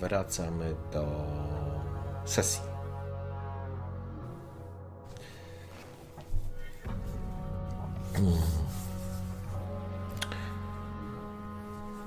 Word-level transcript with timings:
Wracamy 0.00 0.74
do 0.92 1.06
sesji. 2.24 2.60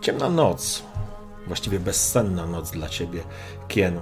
Ciemna 0.02 0.30
noc, 0.30 0.84
właściwie 1.48 1.80
bezsenna 1.80 2.48
noc 2.48 2.72
dla 2.72 2.90
ciebie, 2.90 3.24
Kien. 3.68 4.02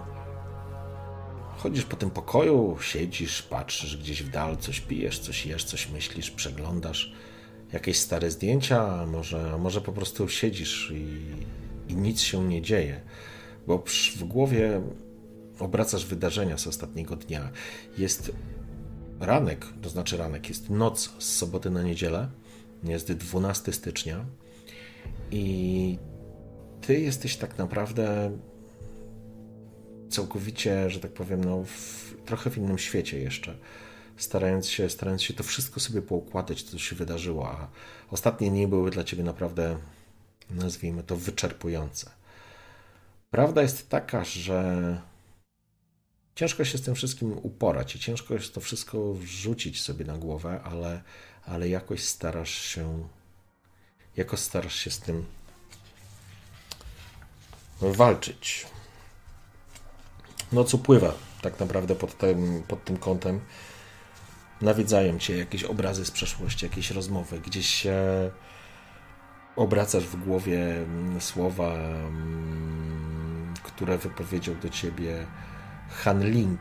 Chodzisz 1.57 1.85
po 1.85 1.95
tym 1.95 2.09
pokoju, 2.09 2.77
siedzisz, 2.81 3.41
patrzysz 3.41 3.97
gdzieś 3.97 4.23
w 4.23 4.30
dal, 4.30 4.57
coś 4.57 4.80
pijesz, 4.80 5.19
coś 5.19 5.45
jesz, 5.45 5.63
coś 5.63 5.89
myślisz, 5.89 6.31
przeglądasz 6.31 7.13
jakieś 7.73 7.99
stare 7.99 8.31
zdjęcia, 8.31 9.05
może, 9.05 9.57
może 9.57 9.81
po 9.81 9.91
prostu 9.91 10.30
siedzisz 10.30 10.91
i, 10.91 11.19
i 11.88 11.95
nic 11.95 12.21
się 12.21 12.43
nie 12.43 12.61
dzieje, 12.61 13.02
bo 13.67 13.83
w 14.17 14.23
głowie 14.23 14.81
obracasz 15.59 16.05
wydarzenia 16.05 16.57
z 16.57 16.67
ostatniego 16.67 17.15
dnia. 17.15 17.52
Jest 17.97 18.31
ranek, 19.19 19.66
to 19.81 19.89
znaczy 19.89 20.17
ranek, 20.17 20.49
jest 20.49 20.69
noc 20.69 21.13
z 21.19 21.35
soboty 21.35 21.69
na 21.69 21.83
niedzielę, 21.83 22.29
jest 22.83 23.11
12 23.11 23.73
stycznia 23.73 24.25
i 25.31 25.97
ty 26.81 26.99
jesteś 26.99 27.38
tak 27.38 27.57
naprawdę 27.57 28.31
całkowicie, 30.09 30.89
że 30.89 30.99
tak 30.99 31.11
powiem, 31.11 31.44
no, 31.44 31.63
w, 31.63 32.13
trochę 32.25 32.49
w 32.49 32.57
innym 32.57 32.77
świecie 32.77 33.19
jeszcze. 33.19 33.57
Starając 34.17 34.67
się, 34.67 34.89
starając 34.89 35.23
się 35.23 35.33
to 35.33 35.44
wszystko 35.44 35.79
sobie 35.79 36.01
poukładać, 36.01 36.63
co 36.63 36.77
się 36.77 36.95
wydarzyło, 36.95 37.49
a 37.49 37.67
ostatnie 38.11 38.49
dni 38.49 38.67
były 38.67 38.91
dla 38.91 39.03
ciebie 39.03 39.23
naprawdę, 39.23 39.77
nazwijmy 40.49 41.03
to, 41.03 41.16
wyczerpujące. 41.16 42.19
Prawda 43.31 43.61
jest 43.61 43.89
taka, 43.89 44.25
że 44.25 45.02
ciężko 46.35 46.66
się 46.66 46.77
z 46.77 46.81
tym 46.81 46.95
wszystkim 46.95 47.38
uporać 47.44 47.95
i 47.95 47.99
ciężko 47.99 48.33
jest 48.33 48.53
to 48.53 48.61
wszystko 48.61 49.13
wrzucić 49.13 49.81
sobie 49.81 50.05
na 50.05 50.17
głowę, 50.17 50.61
ale, 50.63 51.02
ale 51.45 51.69
jakoś 51.69 52.03
starasz 52.03 52.61
się, 52.61 53.07
jakoś 54.17 54.39
starasz 54.39 54.75
się 54.75 54.91
z 54.91 55.00
tym 55.00 55.25
walczyć. 57.81 58.67
Noc 60.52 60.73
upływa 60.73 61.13
tak 61.41 61.59
naprawdę 61.59 61.95
pod 61.95 62.17
tym, 62.17 62.63
pod 62.67 62.83
tym 62.83 62.97
kątem. 62.97 63.41
Nawiedzają 64.61 65.19
cię 65.19 65.38
jakieś 65.38 65.63
obrazy 65.63 66.05
z 66.05 66.11
przeszłości, 66.11 66.66
jakieś 66.66 66.91
rozmowy, 66.91 67.39
gdzieś 67.39 67.69
się 67.69 67.95
obracasz 69.55 70.03
w 70.03 70.25
głowie 70.25 70.86
słowa, 71.19 71.73
mm, 71.73 73.53
które 73.64 73.97
wypowiedział 73.97 74.56
do 74.56 74.69
ciebie 74.69 75.25
Hanling. 75.89 76.59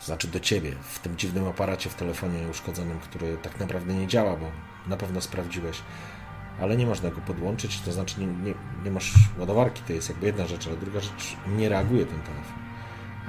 Znaczy 0.00 0.28
do 0.28 0.40
ciebie, 0.40 0.72
w 0.82 0.98
tym 0.98 1.16
dziwnym 1.16 1.48
aparacie 1.48 1.90
w 1.90 1.94
telefonie 1.94 2.48
uszkodzonym, 2.50 3.00
który 3.00 3.36
tak 3.36 3.60
naprawdę 3.60 3.94
nie 3.94 4.06
działa, 4.06 4.36
bo 4.36 4.46
na 4.86 4.96
pewno 4.96 5.20
sprawdziłeś 5.20 5.82
ale 6.60 6.76
nie 6.76 6.86
można 6.86 7.10
go 7.10 7.20
podłączyć, 7.20 7.80
to 7.80 7.92
znaczy 7.92 8.20
nie, 8.20 8.26
nie, 8.26 8.54
nie, 8.84 8.90
masz 8.90 9.12
ładowarki, 9.38 9.82
to 9.86 9.92
jest 9.92 10.08
jakby 10.08 10.26
jedna 10.26 10.46
rzecz, 10.46 10.66
ale 10.66 10.76
druga 10.76 11.00
rzecz, 11.00 11.36
nie 11.56 11.68
reaguje 11.68 12.06
ten 12.06 12.20
telefon. 12.20 12.58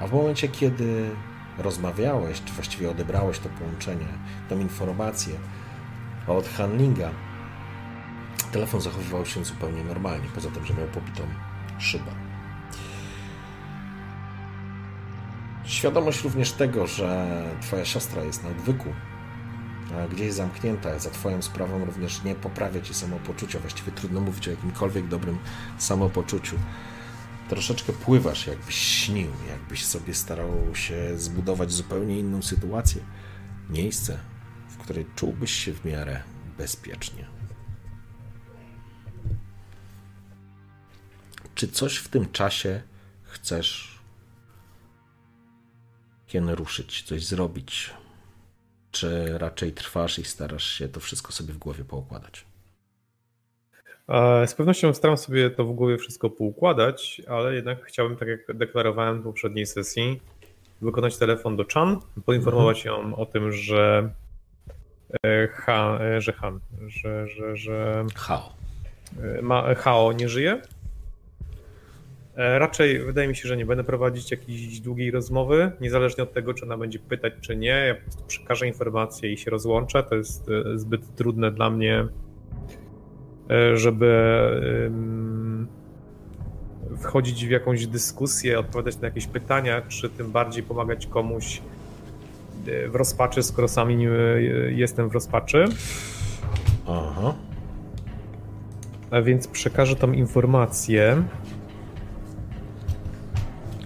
A 0.00 0.06
w 0.06 0.12
momencie, 0.12 0.48
kiedy 0.48 1.10
rozmawiałeś, 1.58 2.42
czy 2.44 2.52
właściwie 2.52 2.90
odebrałeś 2.90 3.38
to 3.38 3.48
połączenie, 3.48 4.06
tą 4.48 4.58
informację 4.58 5.34
od 6.26 6.48
handlinga, 6.48 7.10
telefon 8.52 8.80
zachowywał 8.80 9.26
się 9.26 9.44
zupełnie 9.44 9.84
normalnie, 9.84 10.28
poza 10.34 10.50
tym, 10.50 10.66
że 10.66 10.74
miał 10.74 10.86
pobitą 10.86 11.22
szybę. 11.78 12.10
Świadomość 15.64 16.24
również 16.24 16.52
tego, 16.52 16.86
że 16.86 17.42
twoja 17.60 17.84
siostra 17.84 18.22
jest 18.22 18.44
na 18.44 18.48
odwyku, 18.48 18.88
gdzieś 20.10 20.32
zamknięta, 20.32 20.98
za 20.98 21.10
Twoją 21.10 21.42
sprawą 21.42 21.84
również 21.84 22.24
nie 22.24 22.34
poprawia 22.34 22.80
Ci 22.80 22.94
samopoczucia. 22.94 23.58
Właściwie 23.58 23.92
trudno 23.92 24.20
mówić 24.20 24.48
o 24.48 24.50
jakimkolwiek 24.50 25.08
dobrym 25.08 25.38
samopoczuciu. 25.78 26.56
Troszeczkę 27.48 27.92
pływasz, 27.92 28.46
jakbyś 28.46 28.74
śnił, 28.74 29.28
jakbyś 29.48 29.84
sobie 29.84 30.14
starał 30.14 30.74
się 30.74 31.18
zbudować 31.18 31.72
zupełnie 31.72 32.18
inną 32.18 32.42
sytuację. 32.42 33.02
Miejsce, 33.70 34.18
w 34.68 34.76
której 34.76 35.06
czułbyś 35.16 35.50
się 35.50 35.72
w 35.72 35.84
miarę 35.84 36.22
bezpiecznie. 36.58 37.35
Czy 41.56 41.68
coś 41.68 41.96
w 41.96 42.08
tym 42.08 42.32
czasie 42.32 42.82
chcesz 43.22 43.98
kiedy 46.26 46.54
ruszyć, 46.54 47.02
coś 47.02 47.24
zrobić? 47.24 47.90
czy 48.96 49.38
raczej 49.38 49.72
trwasz 49.72 50.18
i 50.18 50.24
starasz 50.24 50.66
się 50.66 50.88
to 50.88 51.00
wszystko 51.00 51.32
sobie 51.32 51.54
w 51.54 51.58
głowie 51.58 51.84
poukładać? 51.84 52.44
Z 54.46 54.54
pewnością 54.54 54.94
staram 54.94 55.16
sobie 55.16 55.50
to 55.50 55.64
w 55.64 55.72
głowie 55.72 55.98
wszystko 55.98 56.30
poukładać, 56.30 57.22
ale 57.28 57.54
jednak 57.54 57.84
chciałbym, 57.84 58.16
tak 58.16 58.28
jak 58.28 58.56
deklarowałem 58.56 59.20
w 59.20 59.24
poprzedniej 59.24 59.66
sesji, 59.66 60.20
wykonać 60.80 61.16
telefon 61.16 61.56
do 61.56 61.64
Chan, 61.74 62.00
poinformować 62.26 62.86
mhm. 62.86 63.10
ją 63.10 63.16
o 63.16 63.26
tym, 63.26 63.52
że 63.52 64.10
e, 65.26 65.48
ha, 65.48 65.98
e, 66.00 66.20
że 66.20 66.32
Han, 66.32 66.60
że, 66.86 67.28
że, 67.28 67.56
że 67.56 68.04
Hao. 68.14 68.52
E, 69.38 69.42
ma, 69.42 69.74
Hao 69.74 70.12
nie 70.12 70.28
żyje 70.28 70.62
E, 70.62 70.75
raczej 72.36 72.98
wydaje 72.98 73.28
mi 73.28 73.36
się, 73.36 73.48
że 73.48 73.56
nie 73.56 73.66
będę 73.66 73.84
prowadzić 73.84 74.30
jakiejś 74.30 74.80
długiej 74.80 75.10
rozmowy, 75.10 75.72
niezależnie 75.80 76.22
od 76.22 76.32
tego, 76.32 76.54
czy 76.54 76.64
ona 76.64 76.76
będzie 76.76 76.98
pytać, 76.98 77.32
czy 77.40 77.56
nie. 77.56 77.68
Ja 77.68 77.94
po 77.94 78.02
prostu 78.02 78.24
przekażę 78.24 78.66
informację 78.66 79.32
i 79.32 79.36
się 79.36 79.50
rozłączę. 79.50 80.02
To 80.02 80.14
jest 80.14 80.48
e, 80.48 80.78
zbyt 80.78 81.14
trudne 81.14 81.50
dla 81.50 81.70
mnie, 81.70 82.06
e, 83.50 83.76
żeby 83.76 84.16
wchodzić 86.98 87.46
w 87.46 87.50
jakąś 87.50 87.86
dyskusję, 87.86 88.58
odpowiadać 88.58 89.00
na 89.00 89.08
jakieś 89.08 89.26
pytania, 89.26 89.82
czy 89.88 90.10
tym 90.10 90.32
bardziej 90.32 90.62
pomagać 90.62 91.06
komuś 91.06 91.62
w 92.88 92.94
rozpaczy, 92.94 93.42
skoro 93.42 93.68
sami 93.68 93.96
nie 93.96 94.08
jestem 94.68 95.08
w 95.08 95.12
rozpaczy. 95.12 95.64
Aha. 96.88 97.34
A 99.10 99.22
więc 99.22 99.48
przekażę 99.48 99.96
tą 99.96 100.12
informację. 100.12 101.22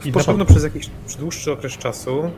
I 0.04 0.12
na 0.12 0.24
pewno 0.24 0.44
przez 0.44 0.64
jakiś 0.64 0.90
dłuższy 1.18 1.52
okres 1.52 1.72
czasu, 1.72 2.22
e, 2.22 2.30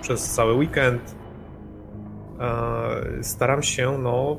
przez 0.00 0.34
cały 0.34 0.52
weekend, 0.52 1.14
e, 2.40 3.22
staram 3.22 3.62
się, 3.62 3.98
no, 3.98 4.36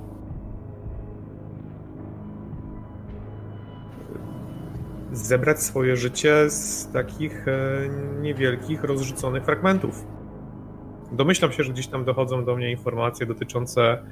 zebrać 5.12 5.64
swoje 5.64 5.96
życie 5.96 6.50
z 6.50 6.92
takich 6.92 7.48
e, 7.48 7.90
niewielkich, 8.22 8.84
rozrzuconych 8.84 9.44
fragmentów. 9.44 10.06
Domyślam 11.12 11.52
się, 11.52 11.64
że 11.64 11.74
gdzieś 11.74 11.88
tam 11.88 12.06
dochodzą 12.06 12.46
do 12.46 12.56
mnie 12.56 12.72
informacje 12.72 13.26
dotyczące 13.26 14.04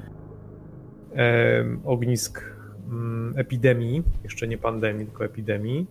ognisk 1.85 2.43
mm, 2.89 3.33
epidemii, 3.37 4.03
jeszcze 4.23 4.47
nie 4.47 4.57
pandemii, 4.57 5.05
tylko 5.05 5.25
epidemii. 5.25 5.87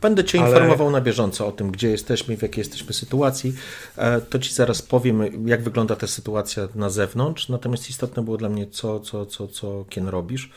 Będę 0.00 0.24
Cię 0.24 0.40
Ale... 0.40 0.48
informował 0.48 0.90
na 0.90 1.00
bieżąco 1.00 1.46
o 1.46 1.52
tym, 1.52 1.70
gdzie 1.70 1.90
jesteśmy, 1.90 2.36
w 2.36 2.42
jakiej 2.42 2.60
jesteśmy 2.60 2.92
sytuacji. 2.92 3.54
E, 3.96 4.20
to 4.20 4.38
Ci 4.38 4.54
zaraz 4.54 4.82
powiem, 4.82 5.48
jak 5.48 5.62
wygląda 5.62 5.96
ta 5.96 6.06
sytuacja 6.06 6.68
na 6.74 6.90
zewnątrz. 6.90 7.48
Natomiast 7.48 7.90
istotne 7.90 8.22
było 8.24 8.36
dla 8.36 8.48
mnie, 8.48 8.66
co, 8.66 9.00
co, 9.00 9.26
co, 9.26 9.48
co 9.48 9.84
Kien 9.88 10.08
robisz. 10.08 10.50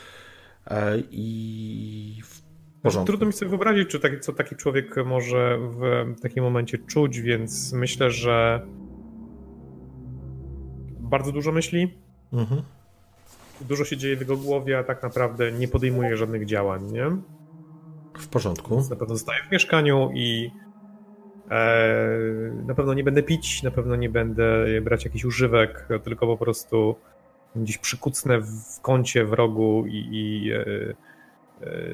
E, 0.66 1.02
I 1.10 2.20
w 2.24 2.42
porządku. 2.82 3.06
Trudno 3.06 3.26
mi 3.26 3.32
sobie 3.32 3.48
wyobrazić, 3.48 3.88
czy 3.88 4.00
tak, 4.00 4.20
co 4.20 4.32
taki 4.32 4.56
człowiek 4.56 4.96
może 5.06 5.58
w 5.60 6.20
takim 6.20 6.44
momencie 6.44 6.78
czuć, 6.78 7.20
więc 7.20 7.72
myślę, 7.72 8.10
że 8.10 8.66
bardzo 11.00 11.32
dużo 11.32 11.52
myśli. 11.52 11.94
Mhm. 12.32 12.62
dużo 13.60 13.84
się 13.84 13.96
dzieje 13.96 14.16
w 14.16 14.20
jego 14.20 14.36
głowie, 14.36 14.78
a 14.78 14.84
tak 14.84 15.02
naprawdę 15.02 15.52
nie 15.52 15.68
podejmuje 15.68 16.16
żadnych 16.16 16.46
działań, 16.46 16.92
nie? 16.92 17.16
W 18.18 18.28
porządku. 18.28 18.74
Więc 18.74 18.90
na 18.90 18.96
pewno 18.96 19.14
zostaję 19.14 19.42
w 19.48 19.52
mieszkaniu 19.52 20.10
i 20.14 20.50
e, 21.50 21.88
na 22.66 22.74
pewno 22.74 22.94
nie 22.94 23.04
będę 23.04 23.22
pić, 23.22 23.62
na 23.62 23.70
pewno 23.70 23.96
nie 23.96 24.08
będę 24.08 24.66
brać 24.82 25.04
jakichś 25.04 25.24
używek, 25.24 25.88
tylko 26.04 26.26
po 26.26 26.36
prostu 26.36 26.96
gdzieś 27.56 27.78
przykucnę 27.78 28.40
w 28.40 28.80
kącie, 28.82 29.24
w 29.24 29.32
rogu 29.32 29.84
i, 29.86 30.08
i 30.12 30.52
e, 30.52 30.60
e, 30.60 30.94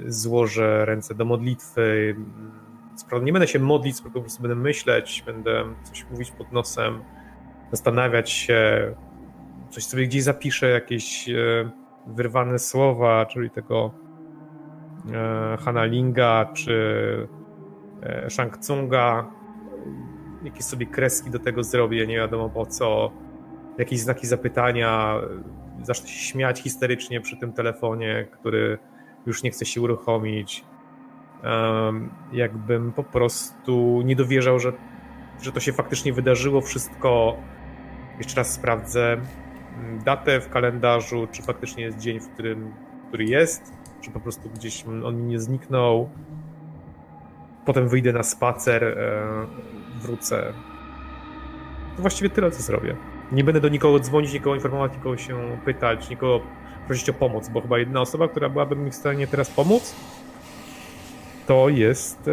złożę 0.07 0.85
ręce 0.85 1.15
do 1.15 1.25
modlitwy. 1.25 2.17
Nie 3.23 3.33
będę 3.33 3.49
się 3.49 3.59
modlić, 3.59 4.01
po 4.01 4.21
prostu 4.21 4.43
będę 4.43 4.55
myśleć, 4.55 5.23
będę 5.27 5.65
coś 5.83 6.07
mówić 6.11 6.31
pod 6.31 6.53
nosem, 6.53 7.03
zastanawiać 7.71 8.31
się, 8.31 8.95
coś 9.71 9.85
sobie 9.85 10.07
gdzieś 10.07 10.23
zapiszę, 10.23 10.71
jakieś 10.71 11.29
e, 11.29 11.71
wyrwane 12.07 12.59
słowa, 12.59 13.27
czyli 13.27 13.51
tego 13.51 14.04
Hanalinga 15.59 16.51
czy 16.55 17.29
e, 18.03 18.31
Shang 18.31 18.59
Tsunga, 18.59 19.31
jakieś 20.43 20.65
sobie 20.65 20.87
kreski 20.87 21.31
do 21.31 21.39
tego 21.39 21.65
zrobię, 21.65 22.07
nie 22.07 22.17
wiadomo 22.17 22.49
po 22.49 22.67
co, 22.67 23.11
jakieś 23.79 24.01
znaki 24.01 24.27
zapytania, 24.27 25.21
zacznę 25.83 26.09
się 26.09 26.19
śmiać 26.19 26.61
histerycznie 26.61 27.21
przy 27.21 27.37
tym 27.37 27.53
telefonie, 27.53 28.29
który 28.33 28.79
już 29.27 29.43
nie 29.43 29.51
chce 29.51 29.67
się 29.67 29.81
uruchomić. 29.81 30.65
Jakbym 32.33 32.93
po 32.93 33.05
prostu 33.05 34.03
nie 34.05 34.17
dowierzał, 34.17 34.59
że, 34.59 34.73
że 35.43 35.53
to 35.53 35.61
się 35.61 35.73
faktycznie 35.73 36.13
wydarzyło, 36.13 36.61
wszystko 36.61 37.37
jeszcze 38.19 38.37
raz 38.37 38.53
sprawdzę. 38.53 39.17
Datę 40.05 40.41
w 40.41 40.49
kalendarzu, 40.49 41.29
czy 41.33 41.43
faktycznie 41.43 41.85
jest 41.85 41.99
dzień, 41.99 42.21
w 42.21 42.29
którym, 42.29 42.75
który 43.09 43.25
jest, 43.25 43.73
czy 44.05 44.11
po 44.11 44.21
prostu 44.21 44.49
gdzieś 44.55 44.85
on 45.05 45.17
mi 45.17 45.25
nie 45.25 45.41
zniknął. 45.41 46.09
Potem 47.65 47.89
wyjdę 47.89 48.13
na 48.13 48.23
spacer, 48.23 48.85
e, 48.85 49.47
wrócę. 50.01 50.53
To 51.97 52.03
właściwie 52.03 52.31
tyle, 52.31 52.51
co 52.51 52.63
zrobię. 52.63 52.97
Nie 53.33 53.45
będę 53.45 53.61
do 53.61 53.69
nikogo 53.69 54.01
dzwonić, 54.01 54.33
nikogo 54.33 54.55
informować, 54.55 54.93
nikogo 54.93 55.17
się 55.17 55.59
pytać, 55.65 56.11
nikogo 56.11 56.41
prosić 56.87 57.09
o 57.09 57.13
pomoc, 57.13 57.49
bo 57.49 57.61
chyba 57.61 57.79
jedna 57.79 58.01
osoba, 58.01 58.29
która 58.29 58.49
byłaby 58.49 58.77
mi 58.77 58.91
w 58.91 58.95
stanie 58.95 59.27
teraz 59.27 59.51
pomóc, 59.51 59.95
to 61.47 61.69
jest 61.69 62.31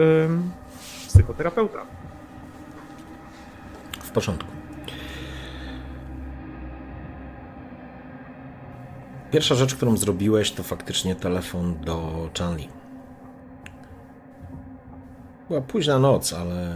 psychoterapeuta. 1.07 1.85
W 4.01 4.11
porządku. 4.11 4.60
Pierwsza 9.31 9.55
rzecz, 9.55 9.75
którą 9.75 9.97
zrobiłeś, 9.97 10.51
to 10.51 10.63
faktycznie 10.63 11.15
telefon 11.15 11.79
do 11.85 12.29
Chanli. 12.39 12.67
Była 15.47 15.61
późna 15.61 15.99
noc, 15.99 16.33
ale, 16.33 16.75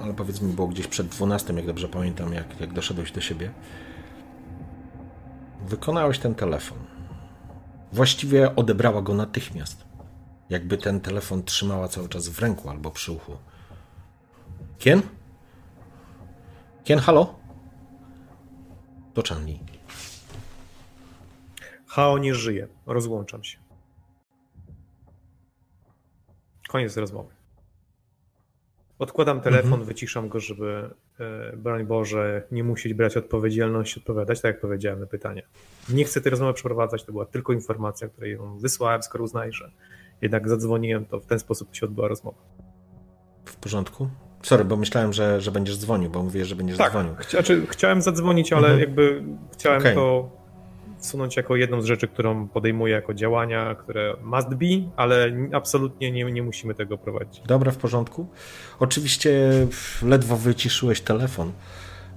ale 0.00 0.14
powiedzmy 0.14 0.52
było 0.52 0.68
gdzieś 0.68 0.86
przed 0.86 1.06
12, 1.06 1.54
jak 1.54 1.66
dobrze 1.66 1.88
pamiętam, 1.88 2.32
jak, 2.32 2.60
jak 2.60 2.72
doszedłeś 2.72 3.12
do 3.12 3.20
siebie. 3.20 3.50
Wykonałeś 5.66 6.18
ten 6.18 6.34
telefon. 6.34 6.78
Właściwie 7.92 8.56
odebrała 8.56 9.02
go 9.02 9.14
natychmiast. 9.14 9.84
Jakby 10.50 10.78
ten 10.78 11.00
telefon 11.00 11.42
trzymała 11.42 11.88
cały 11.88 12.08
czas 12.08 12.28
w 12.28 12.38
ręku 12.38 12.70
albo 12.70 12.90
przy 12.90 13.12
uchu. 13.12 13.32
Kien? 14.78 15.02
Kien, 16.84 16.98
halo? 16.98 17.34
To 19.14 19.22
Chanli. 19.28 19.77
Hao 21.88 22.18
nie 22.18 22.34
żyje. 22.34 22.68
Rozłączam 22.86 23.44
się. 23.44 23.58
Koniec 26.68 26.96
rozmowy. 26.96 27.38
Odkładam 28.98 29.40
telefon, 29.40 29.72
mhm. 29.72 29.84
wyciszam 29.84 30.28
go, 30.28 30.40
żeby, 30.40 30.90
e, 31.20 31.56
broń 31.56 31.86
Boże, 31.86 32.42
nie 32.52 32.64
musieć 32.64 32.94
brać 32.94 33.16
odpowiedzialności, 33.16 34.00
odpowiadać, 34.00 34.40
tak 34.40 34.54
jak 34.54 34.60
powiedziałem 34.60 35.00
na 35.00 35.06
pytanie. 35.06 35.42
Nie 35.88 36.04
chcę 36.04 36.20
tej 36.20 36.30
rozmowy 36.30 36.54
przeprowadzać, 36.54 37.04
to 37.04 37.12
była 37.12 37.26
tylko 37.26 37.52
informacja, 37.52 38.08
której 38.08 38.32
ją 38.32 38.58
wysłałem, 38.58 39.02
skoro 39.02 39.24
uznaję, 39.24 39.52
że 39.52 39.70
jednak 40.22 40.48
zadzwoniłem, 40.48 41.06
to 41.06 41.20
w 41.20 41.26
ten 41.26 41.38
sposób 41.38 41.76
się 41.76 41.86
odbyła 41.86 42.08
rozmowa. 42.08 42.38
W 43.44 43.56
porządku? 43.56 44.08
Sorry, 44.42 44.64
bo 44.64 44.76
myślałem, 44.76 45.12
że, 45.12 45.40
że 45.40 45.50
będziesz 45.50 45.78
dzwonił, 45.78 46.10
bo 46.10 46.22
mówię, 46.22 46.44
że 46.44 46.56
będziesz 46.56 46.78
tak, 46.78 46.90
dzwonił. 46.90 47.14
Chcia, 47.14 47.30
znaczy, 47.30 47.66
chciałem 47.66 48.02
zadzwonić, 48.02 48.52
ale 48.52 48.68
mhm. 48.68 48.80
jakby 48.80 49.24
chciałem 49.52 49.80
okay. 49.80 49.94
to 49.94 50.30
wsunąć 50.98 51.36
jako 51.36 51.56
jedną 51.56 51.82
z 51.82 51.84
rzeczy, 51.84 52.08
którą 52.08 52.48
podejmuję 52.48 52.94
jako 52.94 53.14
działania, 53.14 53.74
które 53.74 54.16
must 54.22 54.48
be, 54.48 54.90
ale 54.96 55.32
absolutnie 55.52 56.12
nie, 56.12 56.24
nie 56.24 56.42
musimy 56.42 56.74
tego 56.74 56.98
prowadzić. 56.98 57.42
Dobra, 57.46 57.72
w 57.72 57.76
porządku. 57.76 58.26
Oczywiście 58.78 59.50
ledwo 60.02 60.36
wyciszyłeś 60.36 61.00
telefon. 61.00 61.52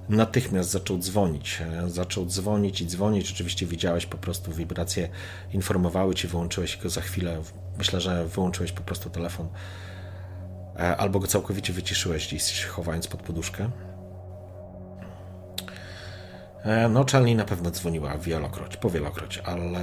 Natychmiast 0.08 0.70
zaczął 0.70 0.98
dzwonić. 0.98 1.62
Zaczął 1.86 2.26
dzwonić 2.26 2.80
i 2.80 2.86
dzwonić. 2.86 3.32
Oczywiście 3.32 3.66
widziałeś 3.66 4.06
po 4.06 4.18
prostu 4.18 4.52
wibracje, 4.52 5.08
informowały 5.52 6.14
cię, 6.14 6.28
wyłączyłeś 6.28 6.76
go 6.76 6.90
za 6.90 7.00
chwilę. 7.00 7.42
Myślę, 7.78 8.00
że 8.00 8.26
wyłączyłeś 8.26 8.72
po 8.72 8.82
prostu 8.82 9.10
telefon. 9.10 9.48
E, 10.76 10.96
albo 10.96 11.20
go 11.20 11.26
całkowicie 11.26 11.72
wyciszyłeś, 11.72 12.26
gdzieś 12.26 12.64
chowając 12.64 13.06
pod 13.06 13.22
poduszkę. 13.22 13.70
E, 16.64 16.88
no, 16.88 17.04
Charlie 17.12 17.34
na 17.34 17.44
pewno 17.44 17.70
dzwoniła 17.70 18.18
wielokroć, 18.18 18.76
powielokroć, 18.76 19.38
ale 19.38 19.80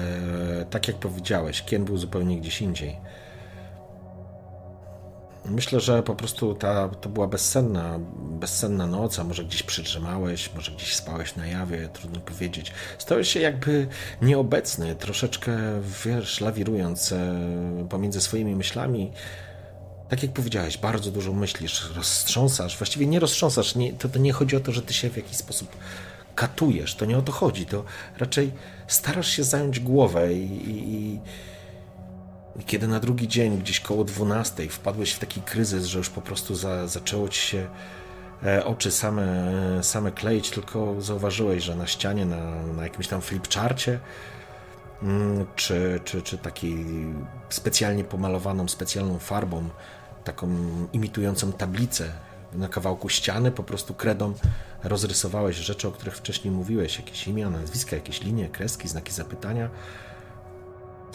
tak 0.69 0.87
jak 0.87 0.97
powiedziałeś, 0.97 1.61
Kien 1.61 1.85
był 1.85 1.97
zupełnie 1.97 2.39
gdzieś 2.39 2.61
indziej. 2.61 2.97
Myślę, 5.45 5.79
że 5.79 6.03
po 6.03 6.15
prostu 6.15 6.55
ta, 6.55 6.89
to 6.89 7.09
była 7.09 7.27
bezsenna, 7.27 7.99
bezsenna 8.15 8.87
noc, 8.87 9.19
a 9.19 9.23
może 9.23 9.45
gdzieś 9.45 9.63
przytrzymałeś, 9.63 10.53
może 10.55 10.71
gdzieś 10.71 10.95
spałeś 10.95 11.35
na 11.35 11.47
jawie, 11.47 11.89
trudno 11.93 12.19
powiedzieć. 12.19 12.71
Stałeś 12.97 13.29
się 13.29 13.39
jakby 13.39 13.87
nieobecny, 14.21 14.95
troszeczkę, 14.95 15.51
wiesz, 16.05 16.41
lawirując 16.41 17.11
e, 17.11 17.87
pomiędzy 17.89 18.21
swoimi 18.21 18.55
myślami. 18.55 19.11
Tak 20.09 20.23
jak 20.23 20.33
powiedziałeś, 20.33 20.77
bardzo 20.77 21.11
dużo 21.11 21.33
myślisz, 21.33 21.91
roztrząsasz, 21.95 22.77
właściwie 22.77 23.07
nie 23.07 23.19
roztrząsasz, 23.19 23.75
nie, 23.75 23.93
to, 23.93 24.09
to 24.09 24.19
nie 24.19 24.33
chodzi 24.33 24.55
o 24.55 24.59
to, 24.59 24.71
że 24.71 24.81
ty 24.81 24.93
się 24.93 25.09
w 25.09 25.17
jakiś 25.17 25.37
sposób 25.37 25.75
katujesz, 26.35 26.95
to 26.95 27.05
nie 27.05 27.17
o 27.17 27.21
to 27.21 27.31
chodzi, 27.31 27.65
to 27.65 27.83
raczej 28.17 28.51
starasz 28.87 29.27
się 29.29 29.43
zająć 29.43 29.79
głowę 29.79 30.33
i, 30.33 30.69
i, 30.69 31.13
i 32.59 32.63
kiedy 32.65 32.87
na 32.87 32.99
drugi 32.99 33.27
dzień, 33.27 33.57
gdzieś 33.57 33.79
koło 33.79 34.03
12, 34.03 34.69
wpadłeś 34.69 35.13
w 35.13 35.19
taki 35.19 35.41
kryzys, 35.41 35.85
że 35.85 35.97
już 35.97 36.09
po 36.09 36.21
prostu 36.21 36.55
za, 36.55 36.87
zaczęło 36.87 37.29
ci 37.29 37.41
się 37.41 37.67
e, 38.43 38.65
oczy 38.65 38.91
same, 38.91 39.53
same 39.81 40.11
kleić, 40.11 40.49
tylko 40.49 41.01
zauważyłeś, 41.01 41.63
że 41.63 41.75
na 41.75 41.87
ścianie, 41.87 42.25
na, 42.25 42.63
na 42.63 42.83
jakimś 42.83 43.07
tam 43.07 43.21
flipcharcie, 43.21 43.99
mm, 45.03 45.45
czy, 45.55 45.99
czy, 46.03 46.21
czy 46.21 46.37
takiej 46.37 46.85
specjalnie 47.49 48.03
pomalowaną, 48.03 48.67
specjalną 48.67 49.19
farbą, 49.19 49.69
taką 50.23 50.47
imitującą 50.93 51.51
tablicę 51.51 52.11
na 52.53 52.67
kawałku 52.67 53.09
ściany, 53.09 53.51
po 53.51 53.63
prostu 53.63 53.93
kredą 53.93 54.33
rozrysowałeś 54.83 55.55
rzeczy, 55.55 55.87
o 55.87 55.91
których 55.91 56.17
wcześniej 56.17 56.53
mówiłeś, 56.53 56.99
jakieś 56.99 57.27
imię, 57.27 57.49
nazwiska, 57.49 57.95
jakieś 57.95 58.21
linie, 58.21 58.49
kreski, 58.49 58.87
znaki 58.87 59.11
zapytania. 59.11 59.69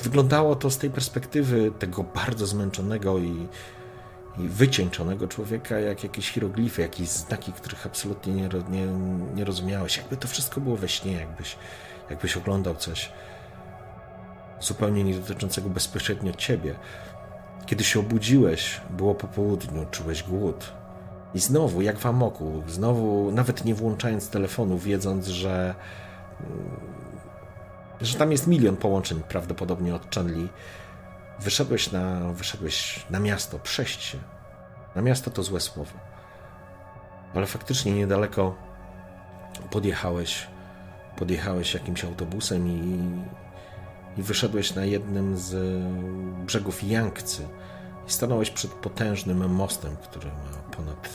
Wyglądało 0.02 0.56
to 0.56 0.70
z 0.70 0.78
tej 0.78 0.90
perspektywy 0.90 1.72
tego 1.78 2.02
bardzo 2.02 2.46
zmęczonego 2.46 3.18
i, 3.18 3.48
i 4.38 4.48
wycieńczonego 4.48 5.28
człowieka, 5.28 5.78
jak 5.78 6.04
jakieś 6.04 6.30
hieroglify, 6.30 6.82
jakieś 6.82 7.08
znaki, 7.08 7.52
których 7.52 7.86
absolutnie 7.86 8.32
nie, 8.32 8.48
nie, 8.68 8.86
nie 9.34 9.44
rozumiałeś. 9.44 9.96
Jakby 9.96 10.16
to 10.16 10.28
wszystko 10.28 10.60
było 10.60 10.76
we 10.76 10.88
śnie, 10.88 11.12
jakbyś, 11.12 11.56
jakbyś 12.10 12.36
oglądał 12.36 12.74
coś 12.74 13.12
zupełnie 14.60 15.04
nie 15.04 15.14
dotyczącego 15.14 15.70
bezpośrednio 15.70 16.32
ciebie. 16.32 16.74
Kiedy 17.66 17.84
się 17.84 18.00
obudziłeś, 18.00 18.80
było 18.90 19.14
po 19.14 19.28
południu, 19.28 19.86
czułeś 19.90 20.22
głód, 20.22 20.72
i 21.34 21.40
znowu, 21.40 21.82
jak 21.82 21.98
w 21.98 22.06
amoku, 22.06 22.62
znowu, 22.68 23.32
nawet 23.32 23.64
nie 23.64 23.74
włączając 23.74 24.28
telefonu, 24.28 24.78
wiedząc, 24.78 25.26
że, 25.26 25.74
mm, 26.40 26.70
że 28.00 28.18
tam 28.18 28.32
jest 28.32 28.46
milion 28.46 28.76
połączeń 28.76 29.22
prawdopodobnie 29.28 29.94
od 29.94 30.10
wyszedłeś 31.40 31.92
na, 31.92 32.32
wyszedłeś 32.32 33.06
na 33.10 33.20
miasto, 33.20 33.58
przejść 33.58 34.02
się. 34.02 34.18
Na 34.94 35.02
miasto 35.02 35.30
to 35.30 35.42
złe 35.42 35.60
słowo. 35.60 35.92
Ale 37.34 37.46
faktycznie 37.46 37.92
niedaleko 37.92 38.54
podjechałeś, 39.70 40.46
podjechałeś 41.16 41.74
jakimś 41.74 42.04
autobusem 42.04 42.68
i, 42.68 42.98
i 44.20 44.22
wyszedłeś 44.22 44.74
na 44.74 44.84
jednym 44.84 45.36
z 45.36 45.82
brzegów 46.46 46.82
Yangtze 46.82 47.42
i 48.08 48.12
stanąłeś 48.12 48.50
przed 48.50 48.70
potężnym 48.70 49.50
mostem, 49.50 49.96
który 49.96 50.28
ma 50.28 50.63
ponad 50.76 51.08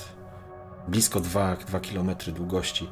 blisko 0.88 1.20
2, 1.20 1.56
2 1.56 1.80
km 1.80 2.16
długości. 2.28 2.90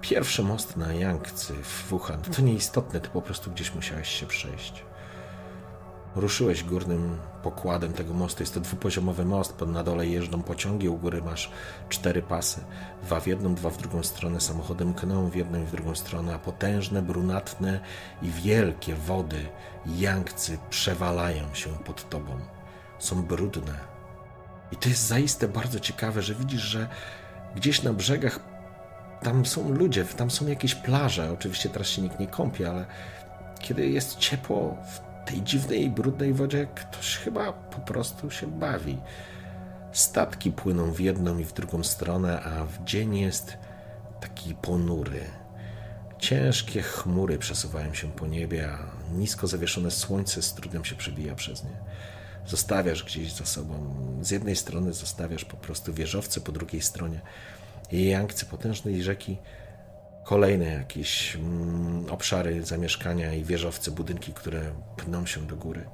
Pierwszy 0.00 0.42
most 0.42 0.76
na 0.76 0.92
Yangtze 0.92 1.54
w 1.54 1.88
Wuhan. 1.88 2.22
To 2.22 2.42
nieistotne, 2.42 3.00
ty 3.00 3.08
po 3.08 3.22
prostu 3.22 3.50
gdzieś 3.50 3.74
musiałeś 3.74 4.08
się 4.08 4.26
przejść. 4.26 4.84
Ruszyłeś 6.16 6.64
górnym 6.64 7.18
pokładem 7.42 7.92
tego 7.92 8.14
mostu. 8.14 8.42
Jest 8.42 8.54
to 8.54 8.60
dwupoziomowy 8.60 9.24
most, 9.24 9.60
na 9.60 9.84
dole 9.84 10.06
jeżdżą 10.06 10.42
pociągi, 10.42 10.88
u 10.88 10.96
góry 10.96 11.22
masz 11.22 11.50
cztery 11.88 12.22
pasy. 12.22 12.64
Dwa 13.02 13.20
w 13.20 13.26
jedną, 13.26 13.54
dwa 13.54 13.70
w 13.70 13.78
drugą 13.78 14.02
stronę. 14.02 14.40
Samochody 14.40 14.84
mkną 14.84 15.30
w 15.30 15.36
jedną 15.36 15.62
i 15.62 15.66
w 15.66 15.70
drugą 15.70 15.94
stronę, 15.94 16.34
a 16.34 16.38
potężne, 16.38 17.02
brunatne 17.02 17.80
i 18.22 18.30
wielkie 18.30 18.94
wody 18.94 19.46
Yangtze 19.86 20.52
przewalają 20.70 21.54
się 21.54 21.70
pod 21.70 22.08
tobą. 22.08 22.40
Są 22.98 23.22
brudne. 23.22 23.91
I 24.72 24.76
to 24.76 24.88
jest 24.88 25.06
zaiste 25.06 25.48
bardzo 25.48 25.80
ciekawe, 25.80 26.22
że 26.22 26.34
widzisz, 26.34 26.62
że 26.62 26.88
gdzieś 27.56 27.82
na 27.82 27.92
brzegach 27.92 28.40
tam 29.22 29.46
są 29.46 29.72
ludzie, 29.72 30.04
tam 30.04 30.30
są 30.30 30.46
jakieś 30.46 30.74
plaże. 30.74 31.32
Oczywiście 31.32 31.68
teraz 31.68 31.88
się 31.88 32.02
nikt 32.02 32.20
nie 32.20 32.26
kąpie, 32.26 32.70
ale 32.70 32.86
kiedy 33.60 33.88
jest 33.88 34.18
ciepło 34.18 34.76
w 34.92 35.12
tej 35.30 35.42
dziwnej, 35.42 35.90
brudnej 35.90 36.32
wodzie 36.34 36.66
ktoś 36.74 37.16
chyba 37.16 37.52
po 37.52 37.80
prostu 37.80 38.30
się 38.30 38.46
bawi. 38.46 38.98
Statki 39.92 40.52
płyną 40.52 40.92
w 40.92 41.00
jedną 41.00 41.38
i 41.38 41.44
w 41.44 41.52
drugą 41.52 41.84
stronę, 41.84 42.42
a 42.42 42.64
w 42.64 42.84
dzień 42.84 43.18
jest 43.18 43.56
taki 44.20 44.54
ponury. 44.54 45.20
Ciężkie 46.18 46.82
chmury 46.82 47.38
przesuwają 47.38 47.94
się 47.94 48.12
po 48.12 48.26
niebie, 48.26 48.70
a 48.70 48.78
nisko 49.14 49.46
zawieszone 49.46 49.90
słońce 49.90 50.42
z 50.42 50.54
trudem 50.54 50.84
się 50.84 50.96
przebija 50.96 51.34
przez 51.34 51.64
nie. 51.64 51.76
Zostawiasz 52.46 53.04
gdzieś 53.04 53.32
za 53.32 53.44
sobą. 53.44 53.94
Z 54.20 54.30
jednej 54.30 54.56
strony 54.56 54.92
zostawiasz 54.92 55.44
po 55.44 55.56
prostu 55.56 55.94
wieżowce, 55.94 56.40
po 56.40 56.52
drugiej 56.52 56.82
stronie 56.82 57.20
jankcy 57.92 58.46
potężnej 58.46 59.02
rzeki 59.02 59.38
kolejne 60.24 60.64
jakieś 60.64 61.36
mm, 61.36 62.10
obszary 62.10 62.64
zamieszkania 62.64 63.34
i 63.34 63.44
wieżowce, 63.44 63.90
budynki, 63.90 64.32
które 64.32 64.72
pną 64.96 65.26
się 65.26 65.46
do 65.46 65.56
góry. 65.56 65.84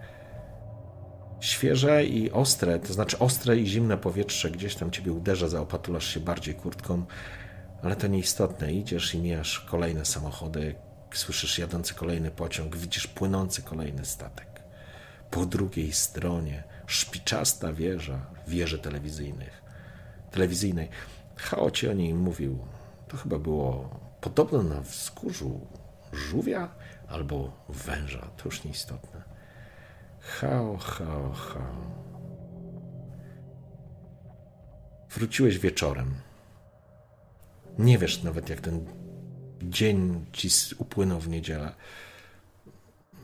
Świeże 1.41 2.05
i 2.05 2.33
ostre, 2.33 2.79
to 2.79 2.93
znaczy 2.93 3.19
ostre 3.19 3.57
i 3.57 3.67
zimne 3.67 3.99
powietrze 3.99 4.51
gdzieś 4.51 4.75
tam 4.75 4.91
ciebie 4.91 5.13
uderza, 5.13 5.49
zaopatulasz 5.49 6.07
się 6.15 6.21
bardziej 6.21 6.55
kurtką, 6.55 7.05
ale 7.83 7.97
to 7.97 8.07
nieistotne. 8.07 8.73
Idziesz 8.73 9.15
i 9.15 9.19
mijasz 9.19 9.61
kolejne 9.61 10.05
samochody, 10.05 10.75
słyszysz 11.15 11.59
jadący 11.59 11.95
kolejny 11.95 12.31
pociąg, 12.31 12.77
widzisz 12.77 13.07
płynący 13.07 13.63
kolejny 13.63 14.05
statek. 14.05 14.58
Po 15.31 15.47
drugiej 15.47 15.93
stronie 15.93 16.65
szpiczasta 16.87 17.73
wieża 17.73 18.27
wieży 18.49 18.79
telewizyjnych, 18.79 19.63
telewizyjnej. 20.31 20.89
Hao 21.37 21.71
ci 21.71 21.89
o 21.89 21.93
niej 21.93 22.15
mówił. 22.15 22.59
To 23.09 23.17
chyba 23.17 23.39
było 23.39 24.01
podobno 24.21 24.63
na 24.63 24.81
wzgórzu 24.81 25.67
żółwia 26.13 26.69
albo 27.09 27.53
węża, 27.69 28.31
to 28.37 28.45
już 28.45 28.65
nieistotne. 28.65 29.23
Hao, 30.21 30.77
hao, 30.77 31.33
hao. 31.33 32.09
Wróciłeś 35.11 35.59
wieczorem. 35.59 36.15
Nie 37.79 37.99
wiesz 37.99 38.23
nawet, 38.23 38.49
jak 38.49 38.61
ten 38.61 38.87
dzień 39.63 40.25
ci 40.33 40.49
upłynął 40.79 41.21
w 41.21 41.29
niedzielę. 41.29 41.75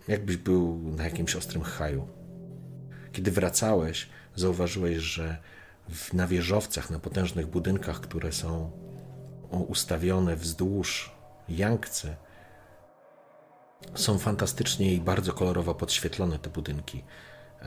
Jakbyś 0.08 0.36
był 0.36 0.78
na 0.96 1.04
jakimś 1.04 1.36
ostrym 1.36 1.62
haju. 1.62 2.08
Kiedy 3.12 3.30
wracałeś, 3.30 4.08
zauważyłeś, 4.36 4.96
że 4.96 5.36
na 6.12 6.26
wieżowcach, 6.26 6.90
na 6.90 6.98
potężnych 6.98 7.46
budynkach, 7.46 8.00
które 8.00 8.32
są 8.32 8.70
ustawione 9.50 10.36
wzdłuż 10.36 11.12
Yangtze, 11.48 12.16
są 13.94 14.18
fantastycznie 14.18 14.94
i 14.94 15.00
bardzo 15.00 15.32
kolorowo 15.32 15.74
podświetlone 15.74 16.38
te 16.38 16.50
budynki. 16.50 17.04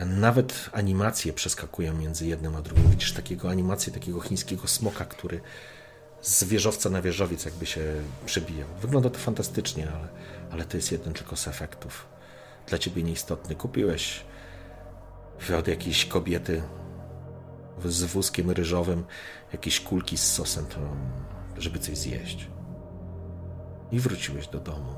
Nawet 0.05 0.69
animacje 0.73 1.33
przeskakują 1.33 1.93
między 1.93 2.27
jednym 2.27 2.55
a 2.55 2.61
drugim. 2.61 2.89
Widzisz 2.89 3.13
takiego 3.13 3.49
animację 3.49 3.93
takiego 3.93 4.21
chińskiego 4.21 4.67
smoka, 4.67 5.05
który 5.05 5.41
z 6.21 6.43
wieżowca 6.43 6.89
na 6.89 7.01
wieżowiec 7.01 7.45
jakby 7.45 7.65
się 7.65 7.81
przebijał. 8.25 8.67
Wygląda 8.81 9.09
to 9.09 9.19
fantastycznie, 9.19 9.91
ale, 9.91 10.07
ale 10.51 10.65
to 10.65 10.77
jest 10.77 10.91
jeden 10.91 11.13
tylko 11.13 11.35
z 11.35 11.47
efektów. 11.47 12.16
Dla 12.67 12.77
ciebie 12.77 13.03
nieistotny. 13.03 13.55
Kupiłeś 13.55 14.25
od 15.59 15.67
jakiejś 15.67 16.05
kobiety 16.05 16.61
z 17.85 18.03
wózkiem 18.03 18.51
ryżowym 18.51 19.03
jakieś 19.53 19.81
kulki 19.81 20.17
z 20.17 20.33
sosem. 20.33 20.65
Żeby 21.57 21.79
coś 21.79 21.97
zjeść. 21.97 22.47
I 23.91 23.99
wróciłeś 23.99 24.47
do 24.47 24.59
domu. 24.59 24.95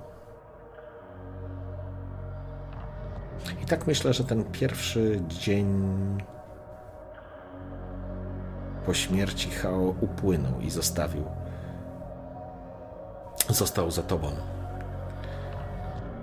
I 3.63 3.65
tak 3.65 3.87
myślę, 3.87 4.13
że 4.13 4.23
ten 4.23 4.43
pierwszy 4.43 5.21
dzień 5.27 5.67
po 8.85 8.93
śmierci 8.93 9.51
Hao 9.51 9.95
upłynął 10.01 10.61
i 10.61 10.69
zostawił. 10.69 11.25
Został 13.49 13.91
za 13.91 14.03
tobą. 14.03 14.58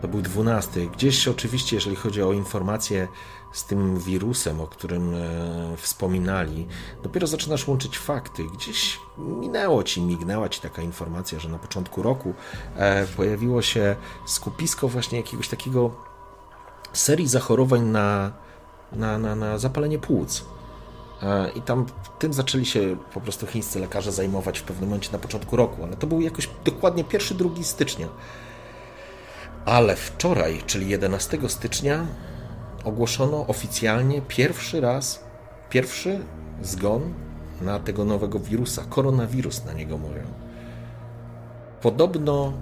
To 0.06 0.10
był 0.10 0.22
dwunasty. 0.22 0.86
Gdzieś 0.86 1.28
oczywiście, 1.28 1.76
jeżeli 1.76 1.96
chodzi 1.96 2.22
o 2.22 2.32
informacje 2.32 3.08
z 3.52 3.64
tym 3.64 3.98
wirusem, 3.98 4.60
o 4.60 4.66
którym 4.66 5.14
e, 5.14 5.76
wspominali, 5.76 6.66
dopiero 7.02 7.26
zaczynasz 7.26 7.68
łączyć 7.68 7.98
fakty. 7.98 8.44
Gdzieś 8.44 9.00
minęło 9.18 9.82
ci, 9.82 10.02
mignęła 10.02 10.48
ci 10.48 10.60
taka 10.60 10.82
informacja, 10.82 11.38
że 11.38 11.48
na 11.48 11.58
początku 11.58 12.02
roku 12.02 12.34
e, 12.76 13.06
pojawiło 13.06 13.62
się 13.62 13.96
skupisko 14.26 14.88
właśnie 14.88 15.18
jakiegoś 15.18 15.48
takiego 15.48 15.90
serii 16.92 17.28
zachorowań 17.28 17.82
na, 17.82 18.32
na, 18.92 19.18
na, 19.18 19.34
na 19.34 19.58
zapalenie 19.58 19.98
płuc. 19.98 20.44
E, 21.22 21.50
I 21.50 21.62
tam 21.62 21.86
tym 22.18 22.32
zaczęli 22.32 22.66
się 22.66 22.96
po 23.14 23.20
prostu 23.20 23.46
chińscy 23.46 23.80
lekarze 23.80 24.12
zajmować 24.12 24.58
w 24.58 24.62
pewnym 24.62 24.88
momencie 24.88 25.12
na 25.12 25.18
początku 25.18 25.56
roku, 25.56 25.84
ale 25.84 25.96
to 25.96 26.06
był 26.06 26.20
jakoś 26.20 26.50
dokładnie 26.64 27.04
1-2 27.04 27.62
stycznia. 27.62 28.08
Ale 29.66 29.96
wczoraj, 29.96 30.62
czyli 30.66 30.88
11 30.88 31.38
stycznia, 31.48 32.06
ogłoszono 32.84 33.46
oficjalnie 33.46 34.22
pierwszy 34.22 34.80
raz, 34.80 35.24
pierwszy 35.70 36.18
zgon 36.62 37.14
na 37.60 37.78
tego 37.78 38.04
nowego 38.04 38.38
wirusa. 38.38 38.84
Koronawirus 38.88 39.64
na 39.64 39.72
niego 39.72 39.98
mówią. 39.98 40.22
Podobno 41.82 42.52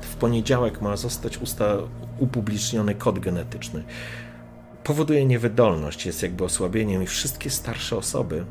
w 0.00 0.14
poniedziałek 0.14 0.80
ma 0.80 0.96
zostać 0.96 1.38
usta 1.38 1.76
upubliczniony 2.18 2.94
kod 2.94 3.18
genetyczny. 3.18 3.84
Powoduje 4.84 5.26
niewydolność, 5.26 6.06
jest 6.06 6.22
jakby 6.22 6.44
osłabieniem 6.44 7.02
i 7.02 7.06
wszystkie 7.06 7.50
starsze 7.50 7.96
osoby 7.96 8.44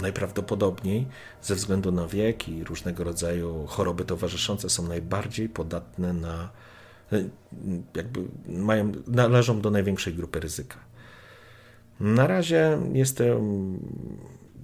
najprawdopodobniej 0.00 1.06
ze 1.42 1.54
względu 1.54 1.92
na 1.92 2.06
wiek 2.06 2.48
i 2.48 2.64
różnego 2.64 3.04
rodzaju 3.04 3.66
choroby 3.66 4.04
towarzyszące 4.04 4.70
są 4.70 4.88
najbardziej 4.88 5.48
podatne 5.48 6.12
na 6.12 6.50
jakby 7.96 8.20
mają, 8.48 8.92
należą 9.06 9.60
do 9.60 9.70
największej 9.70 10.14
grupy 10.14 10.40
ryzyka. 10.40 10.76
Na 12.00 12.26
razie 12.26 12.78
jest 12.92 13.18
to 13.18 13.24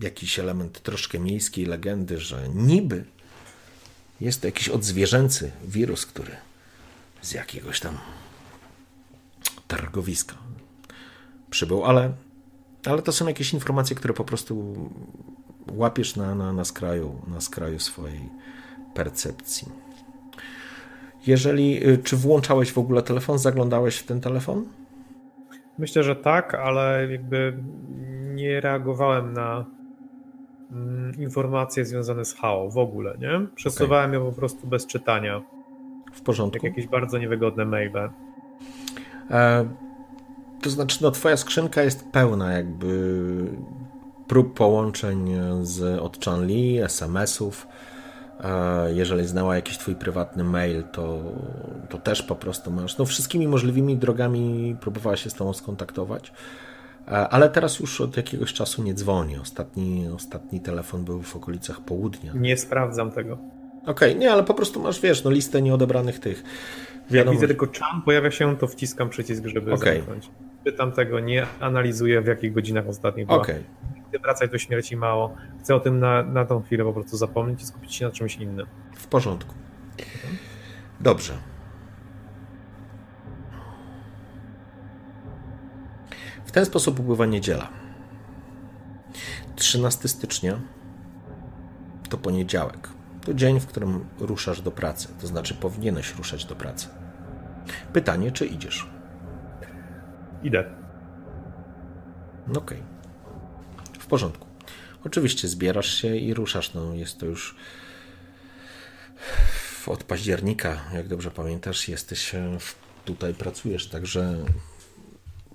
jakiś 0.01 0.39
element 0.39 0.83
troszkę 0.83 1.19
miejskiej 1.19 1.67
legendy, 1.67 2.19
że 2.19 2.49
niby 2.49 3.05
jest 4.21 4.41
to 4.41 4.47
jakiś 4.47 4.69
odzwierzęcy 4.69 5.51
wirus, 5.65 6.07
który 6.07 6.37
z 7.23 7.33
jakiegoś 7.33 7.81
tam 7.81 7.99
targowiska 9.69 10.37
przybył, 11.51 11.85
ale, 11.85 12.13
ale 12.89 13.03
to 13.03 13.13
są 13.13 13.27
jakieś 13.27 13.55
informacje, 13.55 13.97
które 13.97 14.15
po 14.15 14.25
prostu 14.25 14.75
łapiesz 15.73 16.17
na, 16.17 16.35
na, 16.35 16.53
na, 16.53 16.65
skraju, 16.65 17.15
na 17.29 17.41
skraju 17.41 17.79
swojej 17.79 18.21
percepcji. 18.95 19.69
Jeżeli, 21.27 21.89
y, 21.89 21.99
czy 21.99 22.17
włączałeś 22.17 22.73
w 22.73 22.79
ogóle 22.79 23.03
telefon, 23.03 23.39
zaglądałeś 23.39 23.97
w 23.99 24.07
ten 24.07 24.21
telefon? 24.21 24.65
Myślę, 25.79 26.03
że 26.03 26.17
tak, 26.17 26.55
ale 26.55 27.09
jakby 27.11 27.63
nie 28.35 28.61
reagowałem 28.61 29.33
na 29.33 29.65
mm, 30.73 31.15
informacje 31.19 31.85
związane 31.85 32.25
z 32.25 32.35
HAO 32.35 32.71
w 32.71 32.79
ogóle, 32.79 33.17
nie? 33.19 33.47
Przesuwałem 33.55 34.11
okay. 34.11 34.21
ją 34.21 34.31
po 34.31 34.37
prostu 34.37 34.67
bez 34.67 34.87
czytania. 34.87 35.43
W 36.13 36.21
porządku. 36.21 36.57
Jak 36.57 36.65
jakieś 36.65 36.87
bardzo 36.87 37.19
niewygodne 37.19 37.65
maile. 37.65 38.11
E, 39.31 39.69
to 40.67 40.71
znaczy, 40.71 40.99
no 41.03 41.11
twoja 41.11 41.37
skrzynka 41.37 41.83
jest 41.83 42.05
pełna 42.13 42.53
jakby 42.53 43.27
prób 44.27 44.55
połączeń 44.55 45.35
z 45.63 46.01
od 46.01 46.25
Chanli, 46.25 46.79
SMS-ów, 46.79 47.67
jeżeli 48.95 49.27
znała 49.27 49.57
jakiś 49.57 49.79
twój 49.79 49.95
prywatny 49.95 50.45
mail, 50.45 50.85
to, 50.93 51.23
to 51.89 51.99
też 51.99 52.23
po 52.23 52.37
prostu 52.37 52.71
masz. 52.71 52.99
No, 52.99 53.05
wszystkimi 53.05 53.49
możliwymi 53.49 53.97
drogami 53.97 54.77
próbowała 54.81 55.17
się 55.17 55.31
z 55.31 55.35
tobą 55.35 55.53
skontaktować. 55.53 56.33
E, 57.09 57.11
ale 57.11 57.49
teraz 57.49 57.81
już 57.81 58.01
od 58.01 58.17
jakiegoś 58.17 58.53
czasu 58.53 58.83
nie 58.83 58.95
dzwoni. 58.95 59.39
Ostatni, 59.39 60.09
ostatni 60.15 60.61
telefon 60.61 61.05
był 61.05 61.23
w 61.23 61.37
okolicach 61.37 61.81
południa. 61.81 62.33
Nie 62.35 62.57
sprawdzam 62.57 63.11
tego. 63.11 63.39
Okej, 63.83 63.93
okay, 63.93 64.15
nie, 64.15 64.33
ale 64.33 64.45
po 64.45 64.55
prostu 64.55 64.81
masz, 64.81 65.01
wiesz, 65.01 65.25
no 65.25 65.31
listę 65.31 65.63
nieodebranych 65.63 66.21
tych. 66.21 66.43
Wiadomo. 67.11 67.33
Jak 67.33 67.41
widzę 67.41 67.47
tylko 67.47 67.67
czam 67.67 68.03
pojawia 68.03 68.31
się, 68.31 68.57
to 68.57 68.67
wciskam 68.67 69.09
przycisk, 69.09 69.47
żeby 69.47 69.73
okay. 69.73 69.95
zamknąć. 69.95 70.31
Czytam 70.67 70.93
tego, 70.93 71.21
nie 71.21 71.47
analizuję 71.61 72.21
w 72.21 72.27
jakich 72.27 72.53
godzinach 72.53 72.89
ostatnich 72.89 73.27
była. 73.27 73.39
Okay. 73.39 73.65
wracać 74.23 74.51
do 74.51 74.59
śmierci 74.59 74.97
mało. 74.97 75.35
Chcę 75.61 75.75
o 75.75 75.81
tym 75.81 76.01
na, 76.01 76.23
na 76.23 76.45
tą 76.45 76.63
chwilę 76.63 76.85
po 76.85 76.93
prostu 76.93 77.17
zapomnieć 77.17 77.63
i 77.63 77.67
skupić 77.67 77.95
się 77.95 78.05
na 78.05 78.11
czymś 78.11 78.37
innym. 78.37 78.67
W 78.97 79.07
porządku. 79.07 79.55
Dobrze. 81.01 81.33
W 86.47 86.51
ten 86.51 86.65
sposób 86.65 87.01
upływa 87.01 87.27
niedziela. 87.27 87.69
13 89.57 90.09
stycznia 90.09 90.61
to 92.09 92.19
poniedziałek. 92.19 92.89
To 93.25 93.35
dzień, 93.35 93.61
w 93.61 93.67
którym 93.67 94.05
ruszasz 94.21 94.61
do 94.61 94.71
pracy, 94.71 95.09
to 95.21 95.27
znaczy 95.27 95.55
powinieneś 95.55 96.15
ruszać 96.15 96.45
do 96.45 96.55
pracy. 96.55 96.89
Pytanie, 97.93 98.33
czy 98.33 98.47
idziesz? 98.47 98.96
Idę. 100.43 100.75
Okej. 102.51 102.59
Okay. 102.59 102.83
W 103.99 104.07
porządku. 104.07 104.47
Oczywiście 105.05 105.49
zbierasz 105.49 105.95
się 105.95 106.17
i 106.17 106.35
ruszasz. 106.35 106.75
No, 106.75 106.95
jest 106.95 107.21
to 107.21 107.27
już 107.27 107.57
od 109.87 110.05
października, 110.05 110.81
jak 110.95 111.09
dobrze 111.09 111.31
pamiętasz, 111.31 111.89
jesteś 111.89 112.33
tutaj, 113.05 113.35
pracujesz, 113.35 113.89
także 113.89 114.45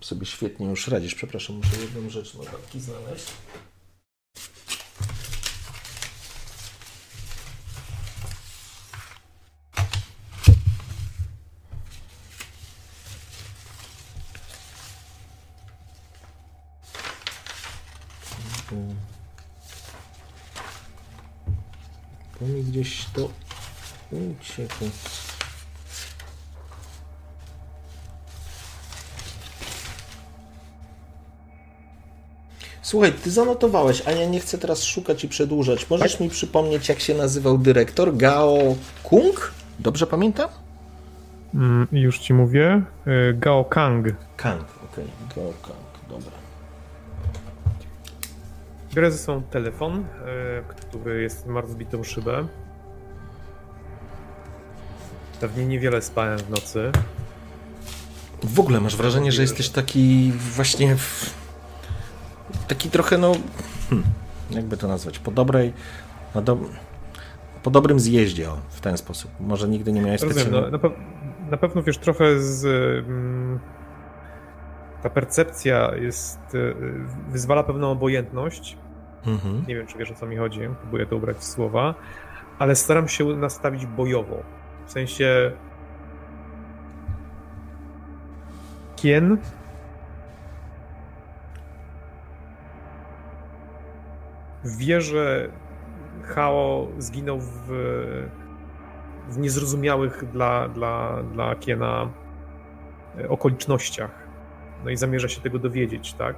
sobie 0.02 0.26
świetnie 0.26 0.70
już 0.70 0.88
radzisz. 0.88 1.16
Przepraszam, 1.16 1.56
muszę 1.56 1.82
jedną 1.82 2.10
rzecz 2.10 2.34
notatki 2.34 2.80
znaleźć. 2.80 3.32
Bo 22.42 22.48
mi 22.48 22.64
gdzieś 22.64 23.06
to 23.06 23.30
uciekło. 24.12 24.88
Słuchaj, 32.82 33.14
ty 33.14 33.32
zanotowałeś, 33.32 34.08
a 34.08 34.12
ja 34.12 34.30
nie 34.30 34.40
chcę 34.40 34.58
teraz 34.58 34.84
szukać 34.84 35.24
i 35.24 35.28
przedłużać. 35.28 35.90
Możesz 35.90 36.20
mi 36.20 36.30
przypomnieć, 36.30 36.90
jak 36.90 37.00
się 37.00 37.16
nazywał 37.16 37.58
dyrektor? 37.58 38.18
Gao 38.18 38.76
Kung? 39.04 39.52
Dobrze 39.80 40.08
pamiętam? 40.08 40.50
Mm, 41.54 41.88
już 41.92 42.20
ci 42.20 42.34
mówię. 42.34 42.82
Y, 43.08 43.34
Gao 43.34 43.66
Kang. 43.66 44.08
Kang, 44.38 44.62
okej. 44.62 45.06
Okay. 45.06 45.44
Gao 45.44 45.54
Kang, 45.62 46.10
dobra. 46.10 46.32
Biorę 48.94 49.12
ze 49.12 49.18
sobą 49.18 49.44
telefon, 49.44 50.00
y, 50.00 50.04
który 50.68 51.22
jest 51.22 51.48
ma 51.48 51.62
rozbitą 51.62 52.04
szybę. 52.04 52.48
Pewnie 55.40 55.66
niewiele 55.66 56.02
spałem 56.02 56.38
w 56.38 56.50
nocy. 56.50 56.92
W 58.44 58.60
ogóle 58.60 58.80
masz 58.80 58.96
wrażenie, 58.96 59.32
że 59.32 59.42
jesteś 59.42 59.70
taki 59.70 60.32
właśnie 60.32 60.96
w 60.96 61.42
taki 62.68 62.90
trochę, 62.90 63.18
no, 63.18 63.32
hmm, 63.90 64.08
jakby 64.52 64.78
to 64.78 64.88
nazwać, 64.88 65.20
po 65.20 65.32
dobrej, 65.32 65.74
no 66.36 66.42
do, 66.42 66.58
po 67.64 67.72
dobrym 67.72 68.00
zjeździe, 68.00 68.50
o, 68.50 68.58
w 68.70 68.82
ten 68.82 68.98
sposób. 68.98 69.32
Może 69.40 69.68
nigdy 69.68 69.92
nie 69.92 70.02
miałeś 70.02 70.22
Rozumiem, 70.22 70.52
no, 70.52 70.70
na, 70.70 70.80
pe 70.80 70.90
na, 71.52 71.58
pewno, 71.58 71.84
wiesz, 71.84 71.98
trochę 71.98 72.40
z... 72.40 72.66
Mm, 73.08 73.60
ta 75.04 75.10
percepcja 75.10 75.96
jest, 75.96 76.56
y, 76.56 76.76
wyzwala 77.30 77.64
pewną 77.64 77.92
obojętność. 77.92 78.78
Mhm. 79.26 79.64
Nie 79.68 79.76
wiem, 79.76 79.88
czy 79.88 79.98
wiesz, 79.98 80.12
o 80.12 80.16
co 80.16 80.26
mi 80.26 80.38
chodzi. 80.38 80.62
Próbuję 80.82 81.06
to 81.06 81.16
ubrać 81.16 81.38
w 81.38 81.44
słowa. 81.44 81.96
Ale 82.60 82.76
staram 82.76 83.08
się 83.08 83.26
nastawić 83.26 83.86
bojowo. 83.86 84.44
W 84.86 84.92
sensie... 84.92 85.52
Kien 88.96 89.38
wie, 94.66 95.02
że 95.02 95.50
Hao 96.24 96.88
zginął 96.98 97.40
w, 97.40 97.68
w 99.30 99.38
niezrozumiałych 99.38 100.32
dla, 100.32 100.68
dla, 100.68 101.24
dla 101.24 101.56
Kiena 101.56 102.10
e, 103.20 103.30
okolicznościach. 103.30 104.21
No 104.84 104.90
i 104.90 104.98
zamierza 104.98 105.28
się 105.28 105.42
tego 105.42 105.60
dowiedzieć, 105.60 106.14
tak? 106.14 106.36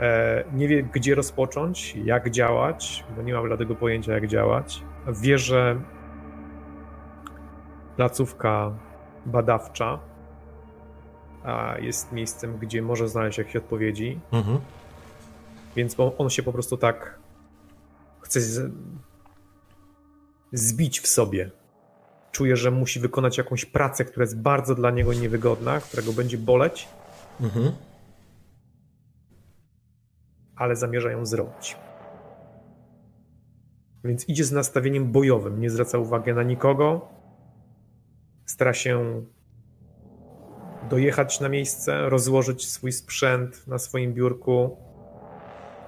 E, 0.00 0.44
nie 0.52 0.68
wie, 0.68 0.82
gdzie 0.82 1.14
rozpocząć, 1.14 1.96
jak 1.96 2.30
działać, 2.30 3.04
bo 3.16 3.22
nie 3.22 3.34
ma 3.34 3.42
bladego 3.42 3.74
pojęcia, 3.74 4.12
jak 4.12 4.26
działać. 4.26 4.82
Wie, 5.22 5.38
że 5.38 5.80
placówka 7.96 8.72
badawcza 9.26 9.98
jest 11.78 12.12
miejscem, 12.12 12.58
gdzie 12.58 12.82
może 12.82 13.08
znaleźć 13.08 13.38
jakieś 13.38 13.56
odpowiedzi. 13.56 14.20
Mhm. 14.32 14.58
Więc 15.76 15.96
on 16.18 16.30
się 16.30 16.42
po 16.42 16.52
prostu 16.52 16.76
tak 16.76 17.18
chce 18.20 18.40
z... 18.40 18.72
zbić 20.52 21.00
w 21.00 21.06
sobie. 21.06 21.50
Czuje, 22.32 22.56
że 22.56 22.70
musi 22.70 23.00
wykonać 23.00 23.38
jakąś 23.38 23.64
pracę, 23.64 24.04
która 24.04 24.24
jest 24.24 24.40
bardzo 24.40 24.74
dla 24.74 24.90
niego 24.90 25.12
niewygodna, 25.12 25.80
która 25.80 26.02
go 26.02 26.12
będzie 26.12 26.38
boleć. 26.38 26.88
Mhm. 27.40 27.72
Ale 30.56 30.76
zamierza 30.76 31.10
ją 31.10 31.26
zrobić. 31.26 31.76
Więc 34.04 34.28
idzie 34.28 34.44
z 34.44 34.52
nastawieniem 34.52 35.12
bojowym, 35.12 35.60
nie 35.60 35.70
zwraca 35.70 35.98
uwagi 35.98 36.32
na 36.32 36.42
nikogo. 36.42 37.08
Stara 38.46 38.74
się 38.74 39.24
dojechać 40.90 41.40
na 41.40 41.48
miejsce, 41.48 42.08
rozłożyć 42.08 42.68
swój 42.68 42.92
sprzęt 42.92 43.66
na 43.66 43.78
swoim 43.78 44.14
biurku, 44.14 44.76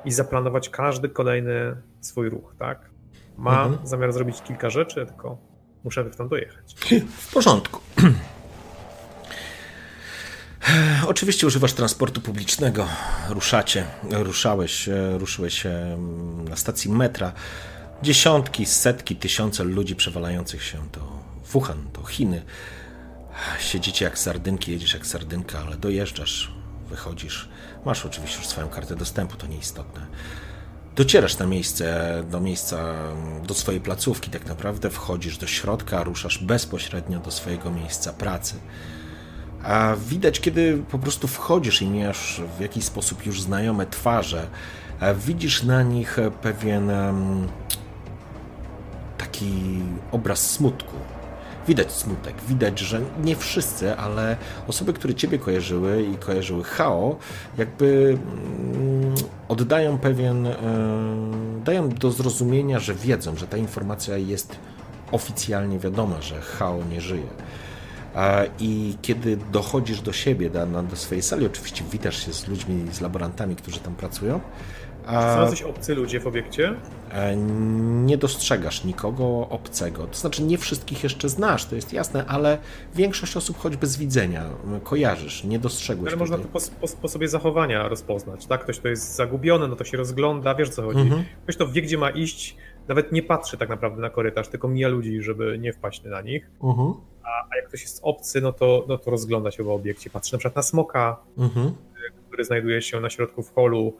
i 0.05 0.13
zaplanować 0.13 0.69
każdy 0.69 1.09
kolejny 1.09 1.77
swój 2.01 2.29
ruch, 2.29 2.55
tak? 2.59 2.91
Ma 3.37 3.65
mhm. 3.65 3.87
zamiar 3.87 4.13
zrobić 4.13 4.43
kilka 4.43 4.71
rzeczy, 4.71 5.07
tylko 5.07 5.39
muszę 5.85 6.05
tam 6.05 6.29
dojechać. 6.29 6.75
W 7.17 7.33
porządku. 7.33 7.81
Oczywiście 11.13 11.47
używasz 11.47 11.73
transportu 11.73 12.21
publicznego. 12.21 12.87
Ruszacie, 13.29 13.85
ruszałeś, 14.11 14.89
ruszyłeś 15.19 15.65
na 16.49 16.57
stacji 16.57 16.91
metra. 16.91 17.33
Dziesiątki, 18.03 18.67
setki, 18.67 19.17
tysiące 19.17 19.65
ludzi 19.65 19.97
przewalających 19.97 20.65
się. 20.65 20.79
To 20.93 21.01
Wuhan, 21.53 21.89
to 21.93 22.05
Chiny. 22.05 22.43
Siedzicie 23.61 24.05
jak 24.05 24.19
sardynki, 24.19 24.73
jedziesz 24.73 24.95
jak 24.95 25.07
sardynka, 25.07 25.59
ale 25.67 25.77
dojeżdżasz, 25.77 26.53
wychodzisz 26.89 27.49
Masz 27.85 28.07
oczywiście 28.07 28.39
już 28.39 28.47
swoją 28.47 28.69
kartę 28.69 28.97
dostępu, 28.97 29.37
to 29.37 29.47
nieistotne. 29.47 30.07
Docierasz 30.97 31.39
na 31.39 31.47
miejsce, 31.47 32.25
do 32.31 32.41
miejsca, 32.41 32.95
do 33.47 33.55
swojej 33.55 33.81
placówki, 33.81 34.31
tak 34.31 34.47
naprawdę 34.47 34.91
wchodzisz 34.91 35.39
do 35.39 35.47
środka, 35.47 36.05
ruszasz 36.05 36.39
bezpośrednio 36.39 37.21
do 37.21 37.31
swojego 37.31 37.71
miejsca 37.71 38.13
pracy. 38.13 38.55
A 39.65 39.97
widać, 40.09 40.41
kiedy 40.41 40.83
po 40.91 40.99
prostu 40.99 41.29
wchodzisz 41.29 41.83
i 41.83 41.87
mijasz 41.87 42.43
w 42.59 42.61
jakiś 42.61 42.85
sposób 42.85 43.27
już 43.27 43.43
znajome 43.43 43.87
twarze, 43.87 44.47
widzisz 45.17 45.63
na 45.63 45.83
nich 45.83 46.17
pewien 46.43 46.91
taki 49.19 49.81
obraz 50.13 50.51
smutku, 50.51 50.97
widać 51.69 51.93
smutek, 51.93 52.35
widać, 52.49 52.79
że 52.79 53.01
nie 53.25 53.37
wszyscy, 53.37 53.97
ale 53.97 54.37
osoby, 54.69 54.93
które 54.93 55.15
ciebie 55.15 55.39
kojarzyły 55.39 56.03
i 56.03 56.17
kojarzyły 56.17 56.65
Hao, 56.65 57.17
jakby 57.59 58.19
mm, 58.75 59.15
oddają 59.49 59.99
pewien, 59.99 60.49
dają 61.65 61.89
do 61.89 62.11
zrozumienia, 62.11 62.79
że 62.79 62.95
wiedzą, 62.95 63.37
że 63.37 63.47
ta 63.47 63.57
informacja 63.57 64.17
jest 64.17 64.57
oficjalnie 65.13 65.79
wiadoma, 65.79 66.23
że 66.23 66.41
Hao 66.41 66.79
nie 66.91 67.01
żyje. 67.01 67.29
I 68.59 68.97
kiedy 69.03 69.39
dochodzisz 69.53 70.01
do 70.01 70.13
siebie, 70.13 70.51
do, 70.51 70.83
do 70.83 70.97
swojej 70.97 71.23
sali, 71.23 71.47
oczywiście 71.47 71.85
witasz 71.93 72.27
się 72.27 72.33
z 72.33 72.49
ludźmi, 72.49 72.93
z 72.93 73.01
laborantami, 73.01 73.57
którzy 73.57 73.81
tam 73.81 73.95
pracują, 73.95 74.41
Czy 75.07 75.11
są 75.11 75.41
jacyś 75.41 75.63
obcy 75.63 75.95
ludzie 75.95 76.21
w 76.21 76.27
obiekcie? 76.27 76.75
E, 77.11 77.37
nie 78.07 78.19
dostrzegasz 78.19 78.85
nikogo 78.85 79.49
obcego. 79.49 80.07
To 80.07 80.15
znaczy, 80.19 80.43
nie 80.43 80.59
wszystkich 80.59 81.03
jeszcze 81.03 81.29
znasz, 81.29 81.65
to 81.65 81.75
jest 81.75 81.93
jasne, 81.93 82.25
ale 82.27 82.59
większość 82.95 83.37
osób 83.37 83.59
choćby 83.59 83.87
z 83.87 83.97
widzenia 83.97 84.45
kojarzysz, 84.85 85.45
nie 85.45 85.59
dostrzegłeś. 85.59 86.13
Ale 86.13 86.19
można 86.19 86.39
to 86.39 86.45
po, 86.45 86.59
po, 86.81 86.89
po, 87.03 87.09
sobie 87.09 87.29
zachowania 87.29 87.89
rozpoznać, 87.89 88.47
tak? 88.47 88.63
Ktoś, 88.63 88.79
kto 88.79 88.89
jest 88.89 89.15
zagubiony, 89.15 89.69
no 89.69 89.77
to 89.77 89.85
się 89.85 89.97
rozgląda, 89.97 90.55
wiesz 90.55 90.71
co 90.71 90.83
chodzi. 90.83 91.01
Mhm. 91.01 91.25
Ktoś, 91.43 91.57
kto 91.57 91.69
wie, 91.69 91.83
gdzie 91.83 91.99
ma 91.99 92.11
iść, 92.11 92.57
nawet 92.89 93.13
nie 93.13 93.23
patrzy 93.23 93.57
tak 93.57 93.69
naprawdę 93.69 94.03
na 94.03 94.11
korytarz, 94.11 94.49
tylko 94.49 94.69
mija 94.69 94.89
ludzi, 94.89 95.23
żeby 95.23 95.59
nie 95.59 95.73
wpaść 95.73 96.03
na 96.05 96.21
nich. 96.21 96.51
Mhm. 96.63 96.95
A, 97.25 97.29
a, 97.53 97.57
jak 97.57 97.69
ktoś 97.69 97.83
jest 97.83 98.01
obcy, 98.03 98.41
no 98.41 98.53
to, 98.53 98.85
no 98.89 98.99
to 98.99 99.11
rozgląda 99.11 99.51
się 99.51 99.63
w 99.63 99.69
obiekcie, 99.69 100.11
patrzy 100.11 100.35
na 100.35 100.39
przykład 100.39 100.57
na 100.57 100.63
smoka, 100.63 101.17
mhm. 101.39 101.75
który 102.29 102.45
znajduje 102.45 102.83
się 102.83 103.01
na 103.01 103.11
środku 103.11 103.43
w 103.43 103.55
holu, 103.55 103.97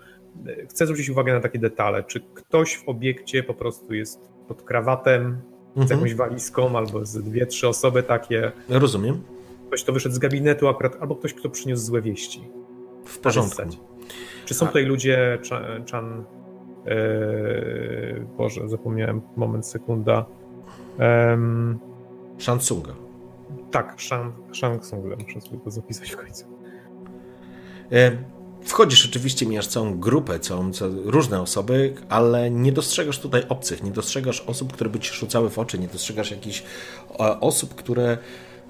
chcę 0.71 0.87
zwrócić 0.87 1.09
uwagę 1.09 1.33
na 1.33 1.41
takie 1.41 1.59
detale. 1.59 2.05
Czy 2.05 2.21
ktoś 2.21 2.77
w 2.77 2.89
obiekcie 2.89 3.43
po 3.43 3.55
prostu 3.55 3.95
jest 3.95 4.21
pod 4.49 4.63
krawatem, 4.63 5.41
mhm. 5.69 5.89
z 5.89 5.91
jakąś 5.91 6.15
walizką, 6.15 6.77
albo 6.79 7.05
z 7.05 7.23
dwie, 7.23 7.47
trzy 7.47 7.69
osoby 7.69 8.03
takie. 8.03 8.53
Rozumiem. 8.69 9.23
Ktoś, 9.67 9.83
kto 9.83 9.93
wyszedł 9.93 10.15
z 10.15 10.19
gabinetu 10.19 10.69
akurat, 10.69 10.97
albo 11.01 11.17
ktoś, 11.17 11.35
kto 11.35 11.51
przyniósł 11.51 11.85
złe 11.85 12.03
wieści. 12.03 12.49
W 13.05 13.19
porządku. 13.19 13.63
Czy 14.45 14.55
są 14.55 14.67
tutaj 14.67 14.85
ludzie, 14.85 15.39
Chan, 15.51 15.85
Chan 15.91 16.25
yy, 16.87 18.27
Boże, 18.37 18.69
zapomniałem, 18.69 19.21
moment, 19.37 19.67
sekunda. 19.67 20.25
Um, 20.99 21.79
Shansunga. 22.39 23.02
Tak, 23.73 23.95
Shang, 24.01 24.35
Shang 24.57 24.83
muszę 25.19 25.41
sobie 25.41 25.59
to 25.65 25.71
zapisać 25.71 26.11
w 26.11 26.17
końcu. 26.17 26.45
E, 27.93 28.13
Wchodzisz 28.65 29.07
oczywiście, 29.07 29.47
mijasz 29.47 29.67
całą 29.67 30.01
grupę, 30.01 30.41
całą, 30.41 30.71
różne 31.05 31.41
osoby, 31.41 31.95
ale 32.09 32.51
nie 32.51 32.73
dostrzegasz 32.73 33.19
tutaj 33.19 33.43
obcych, 33.49 33.83
nie 33.83 33.91
dostrzegasz 33.91 34.41
osób, 34.41 34.73
które 34.73 34.91
by 34.91 35.01
ci 35.01 35.15
rzucały 35.15 35.51
w 35.51 35.59
oczy, 35.59 35.79
nie 35.79 35.89
dostrzegasz 35.89 36.31
jakichś 36.31 36.63
e, 37.11 37.41
osób, 37.41 37.75
które 37.75 38.19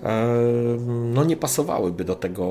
e, 0.03 0.27
no 0.89 1.25
nie 1.25 1.37
pasowałyby 1.37 2.05
do 2.05 2.15
tego 2.15 2.45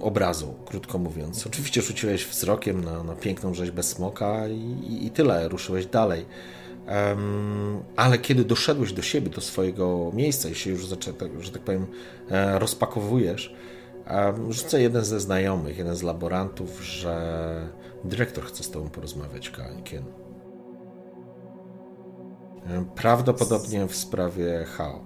obrazu, 0.00 0.54
krótko 0.66 0.98
mówiąc. 0.98 1.46
Oczywiście 1.46 1.82
rzuciłeś 1.82 2.26
wzrokiem 2.26 2.84
na, 2.84 3.02
na 3.02 3.14
piękną 3.14 3.54
rzeźbę 3.54 3.82
smoka 3.82 4.48
i, 4.48 5.06
i 5.06 5.10
tyle, 5.10 5.48
ruszyłeś 5.48 5.86
dalej. 5.86 6.26
Ale 7.96 8.18
kiedy 8.18 8.44
doszedłeś 8.44 8.92
do 8.92 9.02
siebie, 9.02 9.30
do 9.30 9.40
swojego 9.40 10.10
miejsca 10.14 10.48
i 10.48 10.54
się 10.54 10.70
już, 10.70 10.80
że 11.40 11.52
tak 11.52 11.62
powiem, 11.62 11.86
e, 12.30 12.58
rozpakowujesz, 12.58 13.54
Rzucę 14.48 14.82
jeden 14.82 15.04
ze 15.04 15.20
znajomych, 15.20 15.78
jeden 15.78 15.94
z 15.94 16.02
laborantów, 16.02 16.84
że 16.84 17.68
dyrektor 18.04 18.44
chce 18.44 18.62
z 18.62 18.70
tobą 18.70 18.88
porozmawiać, 18.90 19.52
Kien. 19.84 20.04
Prawdopodobnie 22.94 23.86
w 23.86 23.96
sprawie 23.96 24.64
HAO. 24.64 25.00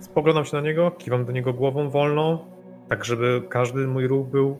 Spoglądam 0.00 0.44
się 0.44 0.56
na 0.56 0.62
niego, 0.62 0.90
kiwam 0.90 1.24
do 1.24 1.32
niego 1.32 1.52
głową 1.52 1.90
wolną, 1.90 2.38
tak 2.88 3.04
żeby 3.04 3.42
każdy 3.48 3.86
mój 3.86 4.06
ruch 4.06 4.26
był, 4.26 4.58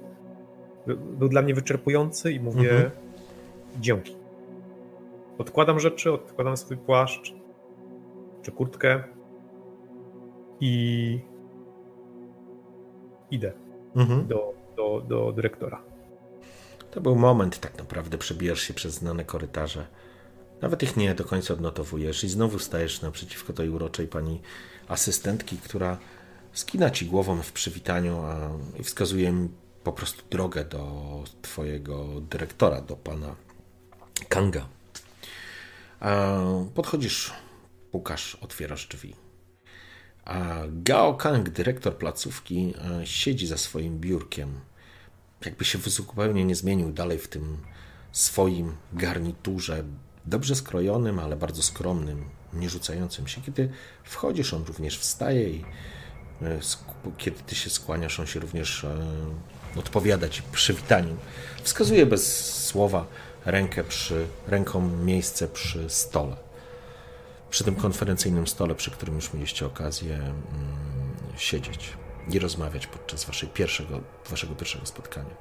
był 1.19 1.29
dla 1.29 1.43
mnie 1.43 1.55
wyczerpujący 1.55 2.33
i 2.33 2.41
mówię 2.41 2.71
mhm. 2.71 2.91
dzięki. 3.81 4.18
Odkładam 5.39 5.81
rzeczy, 5.81 6.13
odkładam 6.13 6.57
swój 6.57 6.77
płaszcz 6.77 7.35
czy 8.43 8.53
kurtkę 8.53 9.05
i 10.61 11.21
idę 13.31 13.53
mhm. 13.97 14.27
do, 14.27 14.55
do, 14.77 15.03
do 15.09 15.33
dyrektora. 15.33 15.83
To 16.91 17.01
był 17.01 17.17
moment, 17.17 17.59
tak 17.59 17.79
naprawdę 17.79 18.19
przebijasz 18.19 18.61
się 18.61 18.75
przez 18.75 18.95
znane 18.95 19.25
korytarze. 19.25 19.87
Nawet 20.61 20.83
ich 20.83 20.97
nie 20.97 21.15
do 21.15 21.25
końca 21.25 21.55
odnotowujesz 21.55 22.25
i 22.25 22.29
znowu 22.29 22.59
stajesz 22.59 23.03
naprzeciwko 23.03 23.53
tej 23.53 23.71
uroczej 23.71 24.09
pani 24.09 24.41
asystentki, 24.89 25.57
która 25.57 25.99
skina 26.53 26.91
ci 26.91 27.07
głową 27.07 27.43
w 27.43 27.53
przywitaniu 27.53 28.19
a, 28.19 28.51
i 28.81 28.83
wskazuje 28.83 29.33
mi 29.33 29.49
po 29.85 29.93
prostu 29.93 30.23
drogę 30.31 30.65
do 30.65 30.85
twojego 31.43 32.05
dyrektora, 32.31 32.81
do 32.81 32.97
pana 32.97 33.35
Kanga. 34.29 34.78
A, 36.01 36.39
podchodzisz, 36.75 37.33
pukasz, 37.91 38.35
otwierasz 38.35 38.87
drzwi. 38.87 39.15
Gao 40.69 41.15
Kang, 41.15 41.51
dyrektor 41.51 41.97
placówki, 41.97 42.75
e, 43.01 43.07
siedzi 43.07 43.47
za 43.47 43.57
swoim 43.57 43.99
biurkiem. 43.99 44.61
Jakby 45.45 45.65
się 45.65 45.79
zupełnie 45.79 46.45
nie 46.45 46.55
zmienił 46.55 46.93
dalej 46.93 47.19
w 47.19 47.29
tym 47.29 47.59
swoim 48.13 48.77
garniturze, 48.93 49.85
dobrze 50.27 50.55
skrojonym, 50.55 51.19
ale 51.19 51.37
bardzo 51.37 51.63
skromnym, 51.63 52.25
nie 52.53 52.71
rzucającym 52.71 53.29
się. 53.29 53.43
Kiedy 53.43 53.71
wchodzisz, 54.05 54.55
on 54.55 54.65
również 54.65 54.99
wstaje 54.99 55.51
i 55.51 55.65
e, 56.43 56.61
kiedy 57.19 57.41
ty 57.41 57.55
się 57.55 57.71
skłaniasz, 57.71 58.21
on 58.21 58.27
się 58.27 58.41
również 58.41 58.85
e, 58.85 58.97
odpowiada 59.77 60.29
ci 60.29 60.43
przywitaniem. 60.53 61.17
Wskazuje 61.63 62.07
bez 62.07 62.55
słowa 62.67 63.07
rękę 63.45 63.85
przy, 63.85 64.27
ręką 64.47 64.81
miejsce 65.05 65.49
przy 65.49 65.91
stole 65.91 66.49
przy 67.51 67.65
tym 67.65 67.75
konferencyjnym 67.75 68.47
stole, 68.47 68.75
przy 68.75 68.91
którym 68.91 69.15
już 69.15 69.35
mieliście 69.35 69.67
okazję 69.67 70.15
mm, 70.15 70.35
siedzieć 71.37 71.93
i 72.33 72.39
rozmawiać 72.39 72.87
podczas 72.87 73.25
waszej 73.25 73.49
pierwszego, 73.49 74.01
waszego 74.31 74.55
pierwszego 74.55 74.87
spotkania. 74.87 75.35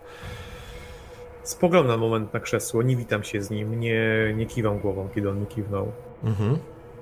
Spoglądam 1.44 2.00
moment 2.00 2.34
na 2.34 2.40
krzesło, 2.40 2.84
nie 2.84 2.96
witam 2.96 3.24
się 3.24 3.42
z 3.42 3.50
nim, 3.50 3.80
nie, 3.80 4.34
nie 4.36 4.46
kiwam 4.46 4.80
głową, 4.80 5.10
kiedy 5.16 5.30
on 5.30 5.40
mi 5.40 5.48
kiwnął. 5.48 5.92
Mhm. 6.24 6.58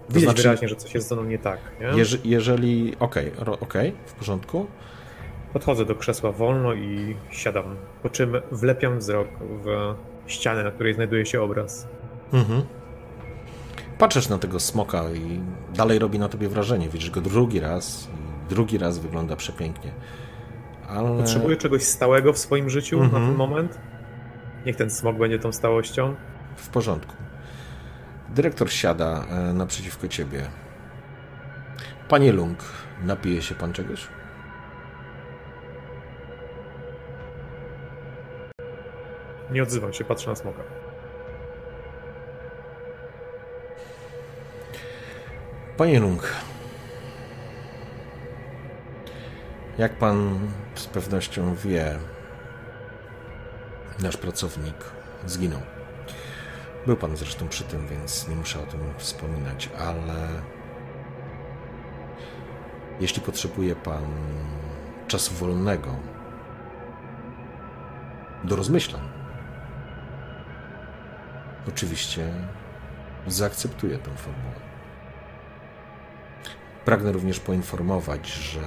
Widać 0.09 0.23
znaczy, 0.23 0.41
wyraźnie, 0.41 0.67
że 0.67 0.75
coś 0.75 0.93
jest 0.93 1.07
ze 1.07 1.15
mną 1.15 1.23
nie 1.25 1.39
tak. 1.39 1.59
Nie? 1.79 1.87
Jeż, 1.87 2.19
jeżeli. 2.23 2.95
Okej, 2.99 3.31
okay, 3.37 3.59
okay, 3.59 3.93
w 4.05 4.13
porządku. 4.13 4.67
Podchodzę 5.53 5.85
do 5.85 5.95
krzesła 5.95 6.31
wolno 6.31 6.73
i 6.73 7.15
siadam, 7.29 7.75
po 8.03 8.09
czym 8.09 8.41
wlepiam 8.51 8.99
wzrok 8.99 9.27
w 9.41 9.95
ścianę, 10.27 10.63
na 10.63 10.71
której 10.71 10.93
znajduje 10.93 11.25
się 11.25 11.41
obraz. 11.41 11.87
Mhm. 12.33 12.63
Patrzysz 13.97 14.29
na 14.29 14.37
tego 14.37 14.59
smoka 14.59 15.03
i 15.13 15.41
dalej 15.73 15.99
robi 15.99 16.19
na 16.19 16.29
tobie 16.29 16.49
wrażenie. 16.49 16.89
Widzisz 16.89 17.09
go 17.09 17.21
drugi 17.21 17.59
raz 17.59 18.07
i 18.07 18.49
drugi 18.49 18.77
raz 18.77 18.99
wygląda 18.99 19.35
przepięknie. 19.35 19.91
Ale... 20.87 21.17
Potrzebuję 21.17 21.57
czegoś 21.57 21.83
stałego 21.83 22.33
w 22.33 22.37
swoim 22.37 22.69
życiu 22.69 22.97
-hmm. 22.97 22.99
na 22.99 23.05
mhm. 23.05 23.25
ten 23.25 23.35
moment. 23.35 23.79
Niech 24.65 24.75
ten 24.75 24.89
smok 24.89 25.17
będzie 25.17 25.39
tą 25.39 25.51
stałością. 25.51 26.15
W 26.55 26.69
porządku. 26.69 27.13
Dyrektor 28.29 28.71
siada 28.71 29.25
e, 29.29 29.53
naprzeciwko 29.53 30.07
ciebie. 30.07 30.45
Panie 32.09 32.31
Lung, 32.31 32.57
napije 33.03 33.41
się 33.41 33.55
pan 33.55 33.73
czegoś? 33.73 34.07
Nie 39.51 39.63
odzywam 39.63 39.93
się, 39.93 40.05
patrzę 40.05 40.29
na 40.29 40.35
smoka. 40.35 40.63
Panie 45.77 45.99
Lung, 45.99 46.33
jak 49.77 49.97
pan 49.97 50.39
z 50.75 50.87
pewnością 50.87 51.55
wie, 51.55 51.99
nasz 53.99 54.17
pracownik 54.17 54.75
zginął. 55.25 55.61
Był 56.85 56.97
pan 56.97 57.17
zresztą 57.17 57.47
przy 57.47 57.63
tym, 57.63 57.87
więc 57.87 58.27
nie 58.27 58.35
muszę 58.35 58.59
o 58.63 58.65
tym 58.65 58.79
wspominać, 58.97 59.69
ale 59.79 60.27
jeśli 62.99 63.21
potrzebuje 63.21 63.75
pan 63.75 64.05
czasu 65.07 65.33
wolnego 65.33 65.95
do 68.43 68.55
rozmyślań, 68.55 69.14
oczywiście 71.67 72.33
zaakceptuję 73.27 73.97
tę 73.97 74.11
formułę. 74.11 74.65
Pragnę 76.85 77.11
również 77.11 77.39
poinformować, 77.39 78.27
że 78.27 78.61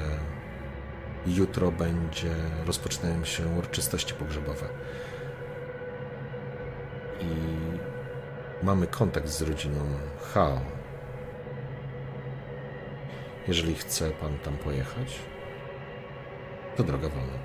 jutro 1.26 1.72
będzie 1.72 2.34
rozpoczynają 2.66 3.24
się 3.24 3.46
uroczystości 3.46 4.14
pogrzebowe. 4.14 4.68
I 7.20 7.26
mamy 8.62 8.86
kontakt 8.86 9.28
z 9.28 9.42
rodziną 9.42 9.80
Hao. 10.34 10.60
Jeżeli 13.48 13.74
chce 13.74 14.10
pan 14.10 14.38
tam 14.38 14.56
pojechać, 14.56 15.18
to 16.76 16.84
droga 16.84 17.08
wolna. 17.08 17.38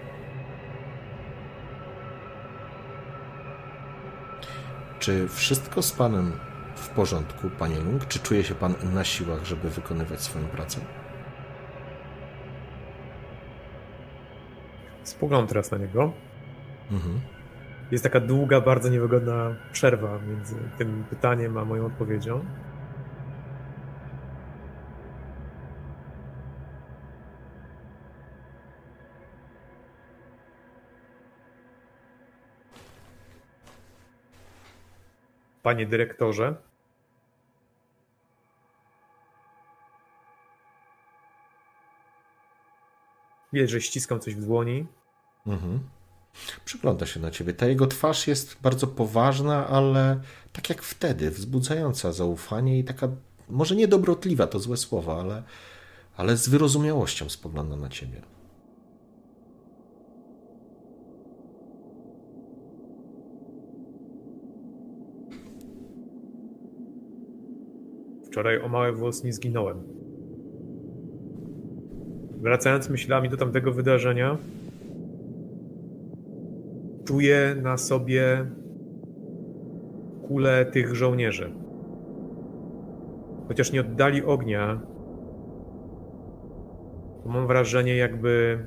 Czy 5.04 5.28
wszystko 5.28 5.82
z 5.82 5.92
panem 5.92 6.32
w 6.76 6.90
porządku, 6.90 7.50
panie 7.60 7.80
Lung? 7.80 8.08
Czy 8.08 8.20
czuje 8.20 8.44
się 8.44 8.56
pan 8.56 8.76
na 8.94 9.04
siłach, 9.04 9.46
żeby 9.46 9.70
wykonywać 9.70 10.22
swoją 10.22 10.46
pracę? 10.46 10.80
Spoglądam 15.04 15.48
teraz 15.48 15.72
na 15.72 15.78
niego. 15.78 16.14
Mhm. 16.92 17.20
Jest 17.92 18.04
taka 18.04 18.20
długa, 18.20 18.62
bardzo 18.62 18.90
niewygodna 18.90 19.56
przerwa 19.72 20.20
między 20.20 20.56
tym 20.78 21.04
pytaniem 21.10 21.58
a 21.58 21.66
moją 21.66 21.86
odpowiedzią. 21.86 22.46
Panie 35.64 35.86
dyrektorze, 35.86 36.56
Widać, 43.54 43.70
że 43.70 43.82
ściskam 43.82 44.20
coś 44.20 44.36
w 44.36 44.46
dłoni. 44.46 44.88
Mhm. 45.48 45.80
Przygląda 46.66 47.06
się 47.06 47.20
na 47.20 47.32
ciebie. 47.32 47.54
Ta 47.54 47.68
jego 47.68 47.88
twarz 47.88 48.28
jest 48.28 48.58
bardzo 48.62 48.88
poważna, 48.88 49.68
ale 49.68 50.22
tak 50.54 50.70
jak 50.70 50.82
wtedy, 50.82 51.32
wzbudzająca 51.32 52.14
zaufanie 52.14 52.80
i 52.80 52.84
taka, 52.84 53.08
może 53.50 53.76
nie 53.76 53.88
dobrotliwa, 53.88 54.48
to 54.48 54.60
złe 54.60 54.78
słowa, 54.78 55.20
ale, 55.20 55.44
ale 56.18 56.38
z 56.38 56.50
wyrozumiałością 56.50 57.30
spogląda 57.30 57.76
na 57.76 57.90
ciebie. 57.90 58.22
Wczoraj 68.34 68.62
o 68.62 68.68
mały 68.68 68.92
włos 68.92 69.24
nie 69.24 69.34
zginąłem. 69.34 69.84
Wracając 72.42 72.90
myślami 72.90 73.30
do 73.30 73.38
tamtego 73.38 73.72
wydarzenia, 73.72 74.38
czuję 77.06 77.56
na 77.62 77.78
sobie 77.78 78.46
kulę 80.28 80.66
tych 80.66 80.96
żołnierzy. 80.96 81.52
Chociaż 83.48 83.72
nie 83.72 83.82
oddali 83.82 84.24
ognia, 84.24 84.82
mam 87.26 87.48
wrażenie, 87.48 87.96
jakby 87.96 88.60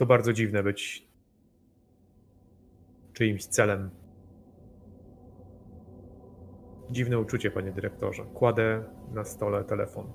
to 0.00 0.06
bardzo 0.06 0.32
dziwne 0.32 0.62
być 0.62 1.08
czyimś 3.12 3.46
celem. 3.46 3.90
Dziwne 6.90 7.18
uczucie, 7.18 7.50
panie 7.50 7.72
dyrektorze. 7.72 8.24
Kładę 8.34 8.84
na 9.14 9.24
stole 9.24 9.64
telefon. 9.64 10.06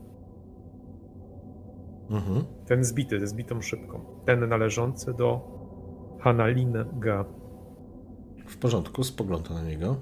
Mhm. 2.10 2.46
Ten 2.66 2.84
zbity, 2.84 3.20
ze 3.20 3.28
zbitą 3.28 3.62
szybką. 3.62 4.06
Ten 4.26 4.50
należący 4.50 5.14
do 5.14 5.42
Hanalinga. 6.20 7.26
W 8.48 8.58
porządku, 8.58 9.04
spogląda 9.04 9.54
na 9.54 9.64
niego. 9.64 9.96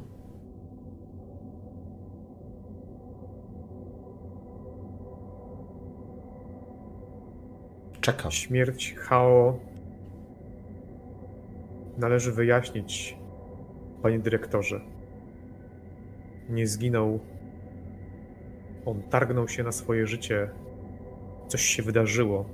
Czeka. 8.02 8.32
Śmierć 8.32 8.93
Hao 8.93 9.73
należy 11.98 12.32
wyjaśnić, 12.32 13.18
panie 14.02 14.20
dyrektorze. 14.20 14.82
Nie 16.50 16.68
zginął. 16.68 17.20
On 18.86 19.04
targnął 19.04 19.48
się 19.48 19.64
na 19.64 19.72
swoje 19.72 20.08
życie. 20.08 20.50
Coś 21.48 21.62
się 21.62 21.84
wydarzyło. 21.84 22.46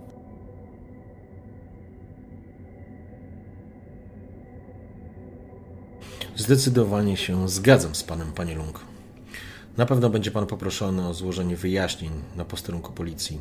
Zdecydowanie 6.35 7.17
się 7.17 7.49
zgadzam 7.49 7.95
z 7.95 8.03
panem, 8.03 8.31
panie 8.31 8.55
Lung. 8.55 8.79
Na 9.77 9.85
pewno 9.85 10.09
będzie 10.09 10.31
pan 10.31 10.45
poproszony 10.45 11.07
o 11.07 11.13
złożenie 11.13 11.55
wyjaśnień 11.55 12.11
na 12.35 12.45
posterunku 12.45 12.93
policji. 12.93 13.39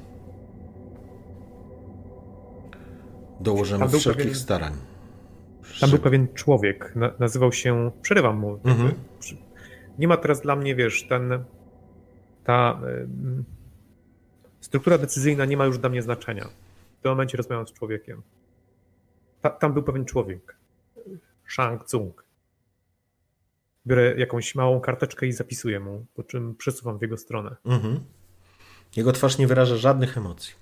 Dołożymy 3.41 3.89
wszelkich 3.89 4.17
pewien... 4.17 4.35
starań. 4.35 4.73
Tam 5.81 5.91
był 5.91 5.99
pewien 5.99 6.29
człowiek, 6.35 6.97
na, 6.97 7.13
nazywał 7.19 7.53
się, 7.53 7.91
przerywam 8.03 8.39
mu. 8.39 8.61
Mhm. 8.65 8.93
Nie 9.99 10.09
ma 10.09 10.17
teraz 10.17 10.41
dla 10.41 10.57
mnie, 10.57 10.75
wiesz, 10.75 11.09
ten, 11.09 11.45
ta 12.45 12.81
struktura 14.61 14.99
decyzyjna 14.99 15.45
nie 15.45 15.57
ma 15.57 15.67
już 15.67 15.79
dla 15.79 15.89
mnie 15.89 16.03
znaczenia. 16.03 16.49
W 16.99 17.03
tym 17.03 17.11
momencie 17.13 17.37
rozmawiam 17.37 17.67
z 17.67 17.73
człowiekiem. 17.73 18.23
Ta, 19.41 19.51
tam 19.51 19.73
był 19.73 19.83
pewien 19.83 20.05
człowiek, 20.05 20.57
Shang 21.49 21.85
Tsung. 21.85 22.25
Biorę 23.87 24.15
jakąś 24.17 24.55
małą 24.55 24.81
karteczkę 24.81 25.27
i 25.27 25.33
zapisuję 25.33 25.81
mu, 25.81 26.07
po 26.15 26.23
czym 26.23 26.57
przesuwam 26.57 26.99
w 26.99 27.03
jego 27.03 27.17
stronę. 27.17 27.57
Mhm. 27.65 28.01
Jego 28.97 29.13
twarz 29.13 29.39
nie 29.39 29.47
wyraża 29.47 29.77
żadnych 29.77 30.19
emocji. 30.19 30.55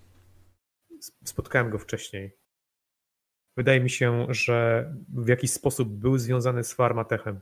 Spotkałem 1.24 1.70
go 1.70 1.78
wcześniej. 1.78 2.36
Wydaje 3.56 3.80
mi 3.80 3.90
się, 3.90 4.26
że 4.28 4.86
w 5.08 5.28
jakiś 5.28 5.52
sposób 5.52 5.88
był 5.88 6.18
związany 6.18 6.64
z 6.64 6.72
Farmatechem. 6.72 7.40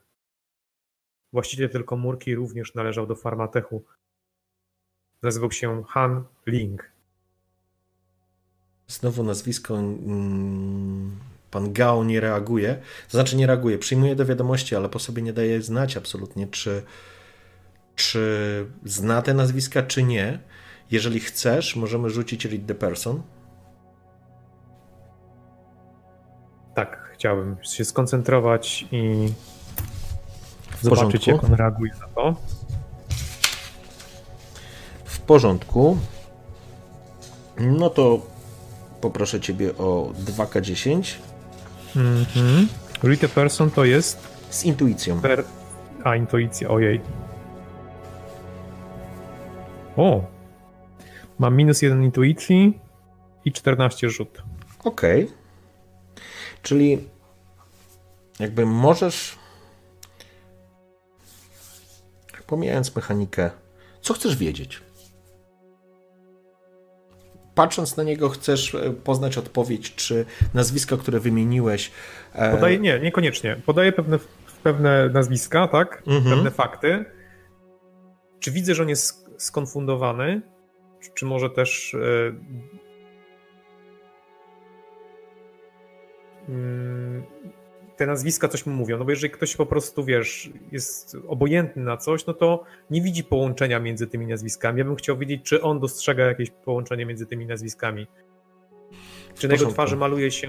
Właściciel 1.33 1.71
tej 1.71 1.85
komórki 1.85 2.35
również 2.35 2.75
należał 2.75 3.07
do 3.07 3.15
Farmatechu. 3.15 3.85
Nazywał 5.23 5.53
się 5.53 5.85
Han 5.89 6.25
Ling. 6.47 6.91
Znowu 8.87 9.25
nazwisko. 9.25 9.79
Mm, 9.79 11.17
pan 11.51 11.73
Gao 11.73 12.05
nie 12.05 12.21
reaguje. 12.21 12.81
To 13.09 13.13
znaczy 13.19 13.37
nie 13.37 13.47
reaguje, 13.47 13.79
przyjmuje 13.79 14.17
do 14.17 14.27
wiadomości, 14.27 14.77
ale 14.77 14.89
po 14.89 14.99
sobie 14.99 15.23
nie 15.23 15.33
daje 15.33 15.63
znać 15.63 15.97
absolutnie, 15.97 16.47
czy, 16.47 16.83
czy 17.97 18.67
zna 18.85 19.23
te 19.23 19.35
nazwiska, 19.35 19.83
czy 19.83 20.03
nie. 20.03 20.39
Jeżeli 20.91 21.21
chcesz, 21.21 21.77
możemy 21.77 22.11
rzucić 22.11 22.45
read 22.45 22.67
the 22.67 22.75
person. 22.75 23.23
Tak, 26.75 27.11
chciałbym 27.13 27.57
się 27.63 27.85
skoncentrować 27.85 28.87
i 28.93 29.33
zobaczyć, 30.81 31.27
jak 31.27 31.45
on 31.45 31.55
reaguje 31.55 31.93
na 32.01 32.07
to. 32.15 32.37
W 35.05 35.21
porządku. 35.21 35.99
No 37.61 37.91
to 37.91 38.27
poproszę 39.01 39.41
ciebie 39.41 39.77
o 39.77 40.13
2K10. 40.25 41.15
Mhm. 41.97 42.69
Read 43.03 43.25
a 43.25 43.29
person 43.29 43.71
to 43.71 43.85
jest? 43.85 44.29
Z 44.51 44.65
intuicją. 44.65 45.21
Per... 45.21 45.45
A, 46.05 46.17
intuicja, 46.17 46.69
ojej. 46.69 47.01
O! 49.97 50.25
Mam 51.39 51.57
minus 51.57 51.83
jeden 51.83 52.05
intuicji 52.05 52.81
i 53.45 53.53
14 53.53 54.11
rzut. 54.11 54.43
Okej. 54.85 55.25
Okay. 55.25 55.44
Czyli 56.65 57.09
jakby 58.41 58.67
możesz, 58.67 59.39
pomijając 62.47 62.97
mechanikę, 62.97 63.51
co 64.01 64.15
chcesz 64.15 64.37
wiedzieć? 64.37 64.83
Patrząc 67.55 67.97
na 67.97 68.03
niego, 68.03 68.29
chcesz 68.29 68.75
e, 68.75 68.91
poznać 68.91 69.39
odpowiedź, 69.39 69.95
czy 69.95 70.27
nazwiska, 70.55 70.97
które 70.97 71.21
wymieniłeś. 71.21 71.91
E... 72.33 72.53
Podaję, 72.53 72.79
nie, 72.79 73.01
niekoniecznie. 73.01 73.61
Podaję 73.67 73.93
pewne, 73.93 74.19
pewne 74.63 75.09
nazwiska, 75.09 75.69
tak? 75.69 76.03
Mhm. 76.07 76.35
Pewne 76.35 76.51
fakty. 76.51 77.05
Czy 78.41 78.51
widzę, 78.51 78.75
że 78.75 78.83
on 78.83 78.89
jest 78.89 79.31
skonfundowany? 79.39 80.43
Czy 81.15 81.27
może 81.27 81.51
też 81.51 81.97
te 87.97 88.07
nazwiska 88.07 88.49
coś 88.49 88.67
mu 88.67 88.73
mówią, 88.73 88.99
no 88.99 89.05
bo 89.05 89.11
jeżeli 89.11 89.31
ktoś 89.31 89.57
po 89.57 89.67
prostu, 89.67 90.05
wiesz, 90.05 90.51
jest 90.73 91.17
obojętny 91.29 91.83
na 91.83 91.97
coś, 91.97 92.27
no 92.27 92.35
to 92.35 92.65
nie 92.91 93.03
widzi 93.03 93.25
połączenia 93.25 93.81
między 93.81 94.07
tymi 94.07 94.27
nazwiskami. 94.27 94.79
Ja 94.79 94.85
bym 94.85 94.97
chciał 94.97 95.19
wiedzieć, 95.19 95.43
czy 95.45 95.63
on 95.63 95.81
dostrzega 95.81 96.25
jakieś 96.25 96.51
połączenie 96.51 97.07
między 97.07 97.27
tymi 97.27 97.47
nazwiskami. 97.47 98.07
Czy 99.39 99.49
na 99.49 99.55
jego 99.55 99.67
twarzy 99.67 99.97
maluje 99.97 100.31
się 100.31 100.49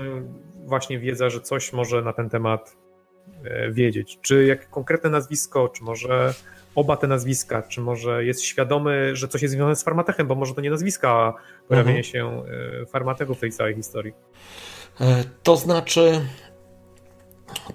właśnie 0.66 1.00
wiedza, 1.00 1.30
że 1.30 1.42
coś 1.42 1.74
może 1.74 2.02
na 2.02 2.14
ten 2.14 2.30
temat 2.30 2.78
e, 3.44 3.72
wiedzieć? 3.72 4.20
Czy 4.22 4.46
jak 4.46 4.70
konkretne 4.70 5.10
nazwisko, 5.10 5.70
czy 5.70 5.84
może 5.84 6.34
oba 6.76 6.98
te 6.98 7.08
nazwiska, 7.08 7.62
czy 7.62 7.82
może 7.82 8.26
jest 8.26 8.42
świadomy, 8.42 9.16
że 9.16 9.28
coś 9.28 9.42
jest 9.42 9.54
związane 9.54 9.76
z 9.76 9.84
farmatechem, 9.84 10.28
bo 10.28 10.36
może 10.36 10.54
to 10.54 10.62
nie 10.62 10.70
nazwiska, 10.70 11.10
a 11.10 11.34
pojawienie 11.68 11.98
mhm. 11.98 12.04
się 12.04 12.44
e, 12.82 12.86
farmatechu 12.86 13.36
w 13.36 13.40
tej 13.40 13.52
całej 13.52 13.76
historii. 13.76 14.14
E, 15.02 15.24
to 15.44 15.58
znaczy, 15.58 16.22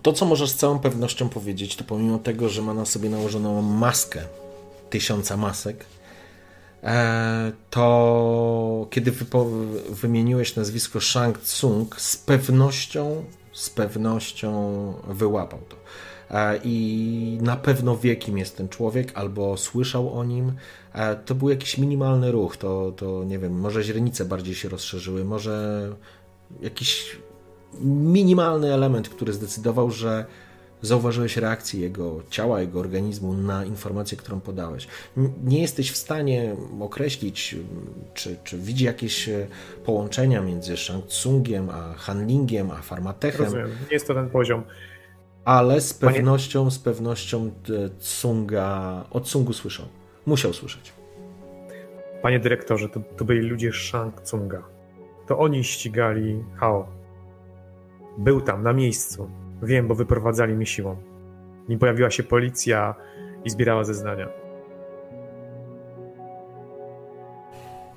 to 0.03 0.13
co 0.13 0.27
możesz 0.27 0.51
z 0.51 0.57
całą 0.57 0.79
pewnością 0.79 1.29
powiedzieć, 1.29 1.77
to 1.77 1.85
pomimo 1.85 2.19
tego, 2.19 2.49
że 2.49 2.63
ma 2.63 2.75
na 2.75 2.85
sobie 2.85 3.11
nałożoną 3.11 3.63
maskę 3.63 4.21
tysiąca 4.91 5.37
masek, 5.37 5.85
e, 6.83 7.53
to 7.71 8.87
kiedy 8.91 9.13
wymieniłeś 9.91 10.57
nazwisko 10.57 11.01
Shang 11.01 11.39
Tsung, 11.39 12.01
z 12.01 12.17
pewnością, 12.17 13.25
z 13.53 13.71
pewnością 13.71 14.93
wyłapał 15.09 15.61
to. 15.69 15.77
E, 16.31 16.61
I 16.65 17.39
na 17.43 17.57
pewno 17.57 17.97
wie, 17.97 18.17
kim 18.17 18.39
jest 18.39 18.57
ten 18.57 18.69
człowiek, 18.69 19.13
albo 19.15 19.57
słyszał 19.57 20.19
o 20.19 20.25
nim. 20.25 20.53
To 21.27 21.35
był 21.35 21.49
jakiś 21.49 21.79
minimalny 21.79 22.33
ruch, 22.33 22.57
to, 22.57 22.93
to 22.97 23.25
nie 23.25 23.39
wiem, 23.39 23.61
może 23.61 23.83
źrenice 23.83 24.25
bardziej 24.25 24.55
się 24.55 24.69
rozszerzyły, 24.69 25.25
może 25.25 25.89
jakiś 26.61 27.17
minimalny 27.83 28.75
element, 28.75 29.09
który 29.09 29.33
zdecydował, 29.33 29.91
że 29.91 30.25
zauważyłeś 30.83 31.37
reakcję 31.37 31.81
jego 31.81 32.23
ciała, 32.31 32.61
jego 32.61 32.81
organizmu 32.81 33.35
na 33.35 33.65
informację, 33.65 34.19
którą 34.19 34.41
podałeś. 34.41 34.87
Nie 35.45 35.61
jesteś 35.61 35.91
w 35.91 35.97
stanie 35.97 36.57
określić, 36.81 37.57
czy, 38.15 38.37
czy 38.45 38.59
widzi 38.59 38.85
jakieś 38.85 39.29
e, 39.29 39.47
połączenia 39.85 40.41
między 40.41 40.77
Shang 40.77 41.07
Tsungiem, 41.07 41.71
a 41.71 41.95
Hanlingiem, 41.95 42.71
a 42.71 42.83
Farmatechem. 42.83 43.45
Rozumiem, 43.45 43.69
nie 43.69 43.93
jest 43.93 44.07
to 44.07 44.15
ten 44.15 44.31
poziom. 44.31 44.63
Ale 45.45 45.81
z 45.81 45.95
pewnością, 45.95 46.61
Panie... 46.61 46.71
z 46.71 46.79
pewnością 46.79 47.51
Tsunga, 47.99 49.05
od 49.11 49.25
Tsungu 49.25 49.53
słyszał. 49.53 49.87
Musiał 50.27 50.53
słyszeć. 50.53 50.93
Panie 52.23 52.41
dyrektorze, 52.41 52.89
to, 52.89 53.01
to 53.17 53.25
byli 53.25 53.41
ludzie 53.41 53.73
Shang 53.73 54.21
Tsunga. 54.21 54.80
To 55.31 55.39
oni 55.39 55.65
ścigali 55.65 56.45
Hao. 56.57 56.87
Był 58.19 58.41
tam, 58.41 58.63
na 58.63 58.73
miejscu. 58.73 59.31
Wiem, 59.63 59.89
bo 59.89 59.95
wyprowadzali 59.95 60.55
mnie 60.55 60.67
siłą. 60.67 60.97
Nim 61.69 61.79
pojawiła 61.79 62.11
się 62.11 62.23
policja 62.23 62.95
i 63.45 63.51
zbierała 63.51 63.85
zeznania. 63.85 64.29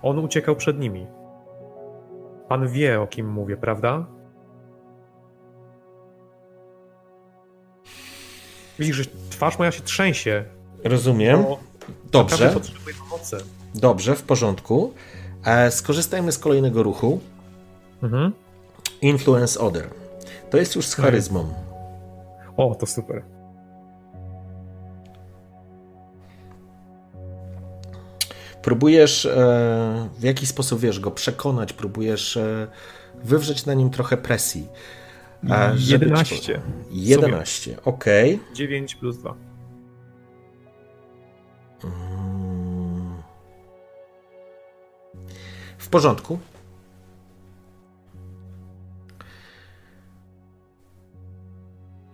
On 0.02 0.19
uciekał 0.19 0.56
przed 0.56 0.80
nimi. 0.80 1.08
Pan 2.48 2.67
wie, 2.67 3.02
o 3.02 3.08
kim 3.08 3.30
mówię, 3.30 3.58
prawda? 3.58 4.06
Widzisz, 8.80 8.96
że 8.96 9.04
twarz 9.30 9.60
moja 9.60 9.72
się 9.72 9.84
trzęsie. 9.84 10.46
Rozumiem. 10.84 11.46
Dobrze. 12.12 12.50
Potrzebuję 12.50 12.96
pomocy. 13.10 13.38
Dobrze, 13.76 14.15
w 14.15 14.24
porządku. 14.24 14.93
E, 15.45 15.71
skorzystajmy 15.71 16.32
z 16.32 16.39
kolejnego 16.39 16.84
ruchu. 16.84 17.19
Mhm. 18.03 18.34
Influence 19.01 19.60
Other. 19.60 19.89
To 20.49 20.58
jest 20.58 20.75
już 20.75 20.86
z 20.86 20.95
charyzmą. 20.95 21.53
O, 22.58 22.75
to 22.75 22.86
super. 22.86 23.23
Próbujesz 28.62 29.25
e, 29.25 30.10
w 30.19 30.23
jakiś 30.23 30.49
sposób, 30.49 30.79
wiesz, 30.79 30.99
go 30.99 31.12
przekonać, 31.12 31.73
próbujesz 31.73 32.38
e, 32.38 32.67
wywrzeć 33.23 33.65
na 33.65 33.73
nim 33.73 33.89
trochę 33.89 34.17
presji. 34.17 34.67
11. 35.77 36.62
11, 36.91 37.77
ok. 37.86 38.06
9 38.53 38.95
plus 38.95 39.17
2. 39.17 39.36
Mm. 41.84 42.23
W 45.84 45.88
porządku. 45.88 46.39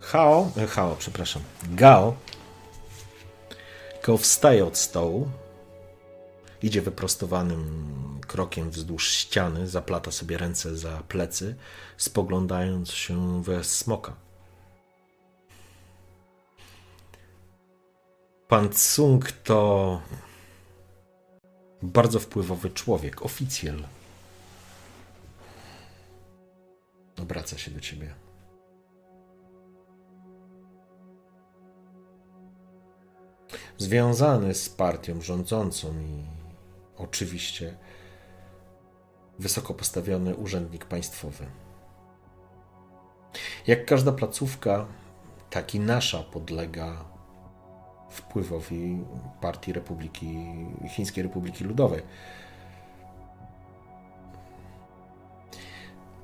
Hao, 0.00 0.50
e, 0.56 0.66
Hao, 0.66 0.96
przepraszam, 0.98 1.42
Gao, 1.70 2.16
Gao 4.06 4.16
wstaje 4.16 4.64
od 4.64 4.76
stołu, 4.76 5.30
idzie 6.62 6.82
wyprostowanym 6.82 8.20
krokiem 8.26 8.70
wzdłuż 8.70 9.10
ściany, 9.10 9.68
zaplata 9.68 10.10
sobie 10.10 10.38
ręce 10.38 10.76
za 10.76 11.02
plecy, 11.08 11.56
spoglądając 11.96 12.90
się 12.90 13.42
we 13.42 13.64
smoka. 13.64 14.12
Pan 18.48 18.68
Tsung 18.68 19.32
to 19.32 20.00
bardzo 21.82 22.20
wpływowy 22.20 22.70
człowiek, 22.70 23.22
oficjel. 23.22 23.84
Obraca 27.18 27.58
się 27.58 27.70
do 27.70 27.80
ciebie. 27.80 28.14
Związany 33.78 34.54
z 34.54 34.68
partią 34.68 35.20
rządzącą 35.20 36.00
i 36.00 36.24
oczywiście 36.96 37.76
wysoko 39.38 39.74
postawiony 39.74 40.36
urzędnik 40.36 40.84
państwowy. 40.84 41.46
Jak 43.66 43.86
każda 43.86 44.12
placówka, 44.12 44.86
tak 45.50 45.74
i 45.74 45.80
nasza 45.80 46.22
podlega 46.22 47.04
wpływowi 48.10 48.98
Partii 49.40 49.72
Republiki, 49.72 50.38
Chińskiej 50.88 51.22
Republiki 51.22 51.64
Ludowej. 51.64 52.02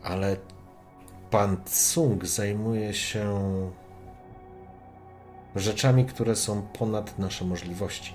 Ale 0.02 0.36
pan 1.30 1.56
Tsung 1.64 2.26
zajmuje 2.26 2.94
się 2.94 3.40
rzeczami, 5.56 6.04
które 6.04 6.36
są 6.36 6.62
ponad 6.62 7.18
nasze 7.18 7.44
możliwości. 7.44 8.14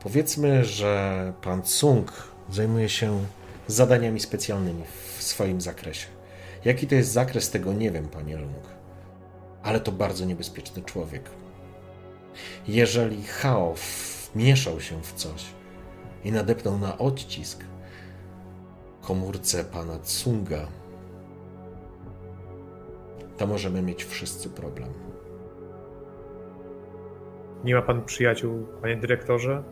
Powiedzmy, 0.00 0.64
że 0.64 1.32
pan 1.42 1.62
Tsung 1.62 2.12
zajmuje 2.50 2.88
się 2.88 3.24
zadaniami 3.66 4.20
specjalnymi 4.20 4.82
w 5.16 5.22
swoim 5.22 5.60
zakresie. 5.60 6.06
Jaki 6.64 6.86
to 6.86 6.94
jest 6.94 7.12
zakres, 7.12 7.50
tego 7.50 7.72
nie 7.72 7.90
wiem, 7.90 8.08
panie 8.08 8.36
Lung. 8.36 8.71
Ale 9.62 9.80
to 9.80 9.92
bardzo 9.92 10.24
niebezpieczny 10.24 10.82
człowiek. 10.82 11.30
Jeżeli 12.68 13.22
Hao 13.22 13.74
wmieszał 14.34 14.80
się 14.80 15.02
w 15.02 15.12
coś 15.12 15.44
i 16.24 16.32
nadepnął 16.32 16.78
na 16.78 16.98
odcisk 16.98 17.64
komórce 19.00 19.64
pana 19.64 19.98
Tsunga, 19.98 20.66
to 23.38 23.46
możemy 23.46 23.82
mieć 23.82 24.04
wszyscy 24.04 24.50
problem. 24.50 24.88
Nie 27.64 27.74
ma 27.74 27.82
pan 27.82 28.04
przyjaciół, 28.04 28.66
panie 28.82 28.96
dyrektorze? 28.96 29.62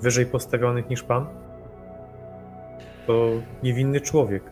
wyżej 0.00 0.26
postawionych 0.26 0.90
niż 0.90 1.02
pan? 1.02 1.26
To 3.06 3.28
niewinny 3.62 4.00
człowiek. 4.00 4.42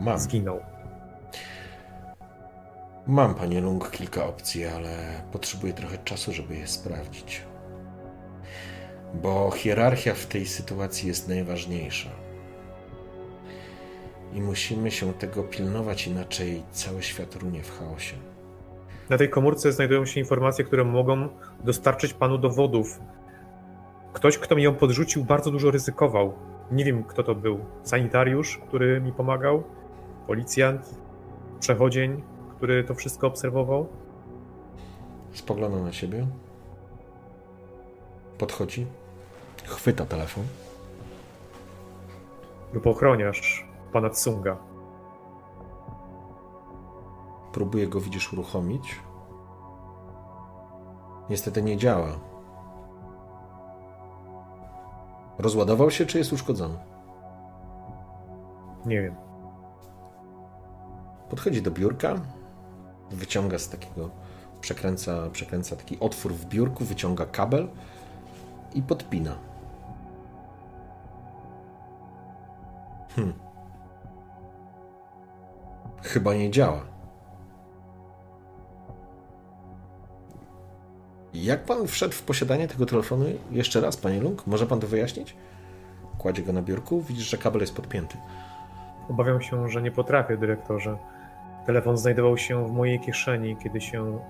Mam. 0.00 0.18
Zginął. 0.18 0.60
Mam, 3.06 3.34
panie 3.34 3.60
Lung, 3.60 3.90
kilka 3.90 4.26
opcji, 4.26 4.66
ale 4.66 5.22
potrzebuję 5.32 5.72
trochę 5.72 5.98
czasu, 5.98 6.32
żeby 6.32 6.56
je 6.56 6.66
sprawdzić. 6.66 7.42
Bo 9.14 9.50
hierarchia 9.50 10.14
w 10.14 10.26
tej 10.26 10.46
sytuacji 10.46 11.08
jest 11.08 11.28
najważniejsza. 11.28 12.10
I 14.32 14.40
musimy 14.40 14.90
się 14.90 15.12
tego 15.12 15.42
pilnować, 15.42 16.06
inaczej 16.06 16.62
cały 16.70 17.02
świat 17.02 17.34
runie 17.34 17.62
w 17.62 17.78
chaosie. 17.78 18.16
Na 19.10 19.18
tej 19.18 19.30
komórce 19.30 19.72
znajdują 19.72 20.06
się 20.06 20.20
informacje, 20.20 20.64
które 20.64 20.84
mogą 20.84 21.28
dostarczyć 21.64 22.12
panu 22.12 22.38
dowodów 22.38 23.00
Ktoś, 24.12 24.38
kto 24.38 24.56
mi 24.56 24.62
ją 24.62 24.74
podrzucił, 24.74 25.24
bardzo 25.24 25.50
dużo 25.50 25.70
ryzykował. 25.70 26.32
Nie 26.70 26.84
wiem, 26.84 27.04
kto 27.04 27.22
to 27.22 27.34
był. 27.34 27.60
Sanitariusz, 27.82 28.58
który 28.58 29.00
mi 29.00 29.12
pomagał, 29.12 29.62
policjant, 30.26 30.94
przechodzień, 31.60 32.22
który 32.60 32.84
to 32.84 32.94
wszystko 32.94 33.26
obserwował. 33.26 33.86
Spogląda 35.32 35.78
na 35.78 35.92
siebie. 35.92 36.26
Podchodzi. 38.38 38.86
Chwyta 39.64 40.06
telefon. 40.06 40.44
Lub 42.72 42.86
ochroniarz 42.86 43.68
pana 43.92 44.10
Tsunga. 44.10 44.56
Próbuje 47.52 47.88
go, 47.88 48.00
widzisz, 48.00 48.32
uruchomić. 48.32 49.00
Niestety 51.30 51.62
nie 51.62 51.76
działa. 51.76 52.08
Rozładował 55.38 55.90
się, 55.90 56.06
czy 56.06 56.18
jest 56.18 56.32
uszkodzony? 56.32 56.78
Nie 58.86 59.02
wiem. 59.02 59.14
Podchodzi 61.30 61.62
do 61.62 61.70
biurka, 61.70 62.14
wyciąga 63.10 63.58
z 63.58 63.68
takiego, 63.68 64.10
przekręca, 64.60 65.30
przekręca 65.32 65.76
taki 65.76 66.00
otwór 66.00 66.32
w 66.32 66.46
biurku, 66.46 66.84
wyciąga 66.84 67.26
kabel 67.26 67.68
i 68.74 68.82
podpina. 68.82 69.38
Hmm. 73.16 73.34
Chyba 76.02 76.34
nie 76.34 76.50
działa. 76.50 76.80
Jak 81.34 81.64
pan 81.64 81.86
wszedł 81.86 82.14
w 82.14 82.22
posiadanie 82.22 82.68
tego 82.68 82.86
telefonu? 82.86 83.24
Jeszcze 83.50 83.80
raz, 83.80 83.96
panie 83.96 84.20
Lung, 84.20 84.46
może 84.46 84.66
pan 84.66 84.80
to 84.80 84.86
wyjaśnić? 84.86 85.36
Kładzie 86.18 86.42
go 86.42 86.52
na 86.52 86.62
biurku, 86.62 87.02
widzisz, 87.02 87.30
że 87.30 87.38
kabel 87.38 87.60
jest 87.60 87.76
podpięty. 87.76 88.16
Obawiam 89.08 89.42
się, 89.42 89.68
że 89.68 89.82
nie 89.82 89.90
potrafię, 89.90 90.36
dyrektorze. 90.36 90.98
Telefon 91.70 91.96
znajdował 91.96 92.36
się 92.36 92.66
w 92.66 92.72
mojej 92.72 93.00
kieszeni, 93.00 93.56
kiedy 93.62 93.80
się 93.80 94.20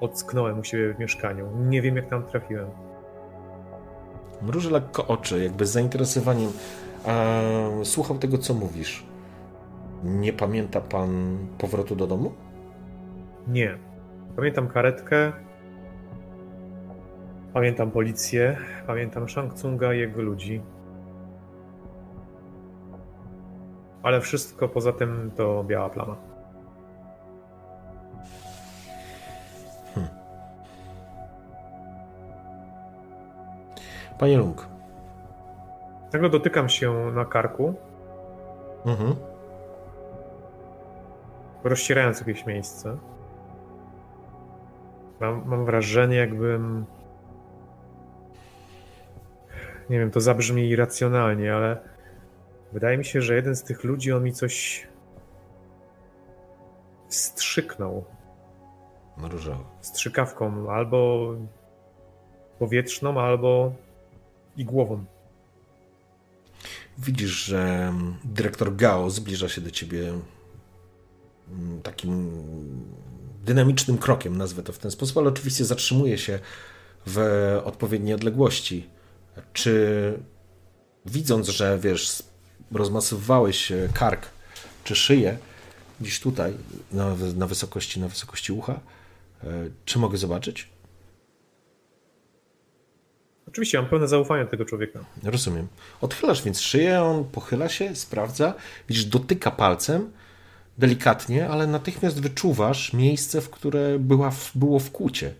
ocknąłem 0.00 0.58
u 0.58 0.64
siebie 0.64 0.94
w 0.94 0.98
mieszkaniu. 0.98 1.48
Nie 1.56 1.82
wiem, 1.82 1.96
jak 1.96 2.06
tam 2.06 2.22
trafiłem. 2.22 2.68
Mruży 4.42 4.70
lekko 4.70 5.06
oczy, 5.06 5.44
jakby 5.44 5.66
z 5.66 5.70
zainteresowaniem. 5.70 6.50
Słuchał 7.84 8.18
tego, 8.18 8.38
co 8.38 8.54
mówisz. 8.54 9.04
Nie 10.04 10.32
pamięta 10.32 10.80
pan 10.80 11.38
powrotu 11.58 11.96
do 11.96 12.06
domu? 12.06 12.32
Nie. 13.48 13.78
Pamiętam 14.36 14.68
karetkę. 14.68 15.32
Pamiętam 17.52 17.90
policję. 17.90 18.56
Pamiętam 18.86 19.28
Shang 19.28 19.54
Tsunga 19.54 19.94
i 19.94 19.98
jego 19.98 20.22
ludzi. 20.22 20.62
Ale 24.06 24.20
wszystko 24.20 24.68
poza 24.68 24.92
tym 24.92 25.30
to 25.36 25.64
biała 25.64 25.90
plama. 25.90 26.16
Hmm. 29.94 30.10
Panie 34.18 34.38
Lung. 34.38 34.68
Tego 36.10 36.28
dotykam 36.28 36.68
się 36.68 37.10
na 37.14 37.24
karku. 37.24 37.74
Mhm. 38.84 39.14
Rozcierając 41.64 42.20
jakieś 42.20 42.46
miejsce. 42.46 42.96
Mam, 45.20 45.42
mam 45.46 45.64
wrażenie, 45.64 46.16
jakbym. 46.16 46.84
Nie 49.90 49.98
wiem, 49.98 50.10
to 50.10 50.20
zabrzmi 50.20 50.68
irracjonalnie, 50.68 51.54
ale 51.54 51.95
wydaje 52.76 52.98
mi 52.98 53.04
się, 53.04 53.22
że 53.22 53.34
jeden 53.34 53.56
z 53.56 53.62
tych 53.62 53.84
ludzi 53.84 54.12
on 54.12 54.24
mi 54.24 54.32
coś 54.32 54.86
wstrzyknął. 57.08 58.04
Różowo. 59.18 59.64
Strzykawką 59.80 60.70
albo 60.70 61.30
powietrzną, 62.58 63.20
albo 63.20 63.72
igłową. 64.56 65.04
Widzisz, 66.98 67.30
że 67.30 67.92
dyrektor 68.24 68.76
Gao 68.76 69.10
zbliża 69.10 69.48
się 69.48 69.60
do 69.60 69.70
ciebie 69.70 70.12
mm, 71.48 71.82
takim 71.82 72.30
dynamicznym 73.44 73.98
krokiem, 73.98 74.36
nazwę 74.36 74.62
to 74.62 74.72
w 74.72 74.78
ten 74.78 74.90
sposób, 74.90 75.18
ale 75.18 75.28
oczywiście 75.28 75.64
zatrzymuje 75.64 76.18
się 76.18 76.38
w 77.06 77.18
odpowiedniej 77.64 78.14
odległości. 78.14 78.90
Czy 79.52 79.72
widząc, 81.06 81.48
że 81.48 81.78
wiesz, 81.78 82.22
rozmasowałeś 82.72 83.72
kark 83.94 84.26
czy 84.84 84.96
szyję 84.96 85.38
gdzieś 86.00 86.20
tutaj, 86.20 86.52
na, 86.92 87.16
na 87.36 87.46
wysokości, 87.46 88.00
na 88.00 88.08
wysokości 88.08 88.52
ucha, 88.52 88.80
e, 89.44 89.48
czy 89.84 89.98
mogę 89.98 90.18
zobaczyć? 90.18 90.68
Oczywiście, 93.48 93.78
mam 93.78 93.90
pełne 93.90 94.08
zaufanie 94.08 94.44
do 94.44 94.50
tego 94.50 94.64
człowieka. 94.64 95.04
Rozumiem. 95.22 95.68
Odchylasz 96.00 96.42
więc 96.42 96.60
szyję, 96.60 97.02
on 97.02 97.24
pochyla 97.24 97.68
się, 97.68 97.96
sprawdza, 97.96 98.54
widzisz, 98.88 99.04
dotyka 99.04 99.50
palcem, 99.50 100.12
delikatnie, 100.78 101.48
ale 101.48 101.66
natychmiast 101.66 102.20
wyczuwasz 102.20 102.92
miejsce, 102.92 103.40
w 103.40 103.50
które 103.50 103.98
była, 103.98 104.32
było 104.54 104.78
wkłucie. 104.78 105.34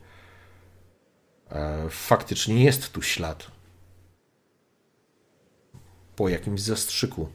E, 1.50 1.86
faktycznie 1.90 2.64
jest 2.64 2.92
tu 2.92 3.02
ślad. 3.02 3.55
Po 6.16 6.28
jakimś 6.28 6.60
zastrzyku. 6.60 7.28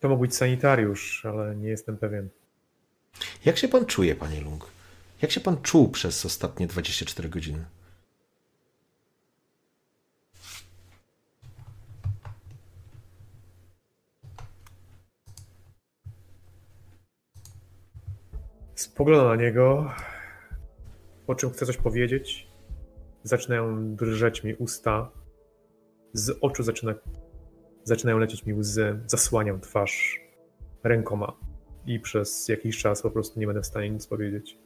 To 0.00 0.08
mógł 0.08 0.20
być 0.20 0.36
sanitariusz, 0.36 1.26
ale 1.26 1.56
nie 1.56 1.68
jestem 1.68 1.96
pewien. 1.98 2.28
Jak 3.44 3.58
się 3.58 3.68
pan 3.68 3.86
czuje, 3.86 4.14
panie 4.14 4.40
Lung? 4.40 4.66
Jak 5.22 5.30
się 5.30 5.40
pan 5.40 5.62
czuł 5.62 5.88
przez 5.88 6.26
ostatnie 6.26 6.66
24 6.66 7.28
godziny? 7.28 7.64
Spoglądam 18.74 19.28
na 19.28 19.42
niego, 19.42 19.92
po 21.26 21.34
czym 21.34 21.50
chcę 21.50 21.66
coś 21.66 21.76
powiedzieć. 21.76 22.48
Zaczynają 23.22 23.94
drżeć 23.96 24.44
mi 24.44 24.54
usta. 24.54 25.21
Z 26.12 26.38
oczu 26.40 26.62
zaczyna, 26.62 26.94
zaczynają 27.84 28.18
lecieć 28.18 28.46
mi 28.46 28.54
łzy. 28.54 29.00
Zasłaniam 29.06 29.60
twarz 29.60 30.20
rękoma 30.84 31.36
i 31.86 32.00
przez 32.00 32.48
jakiś 32.48 32.78
czas 32.78 33.02
po 33.02 33.10
prostu 33.10 33.40
nie 33.40 33.46
będę 33.46 33.62
w 33.62 33.66
stanie 33.66 33.90
nic 33.90 34.06
powiedzieć. 34.06 34.58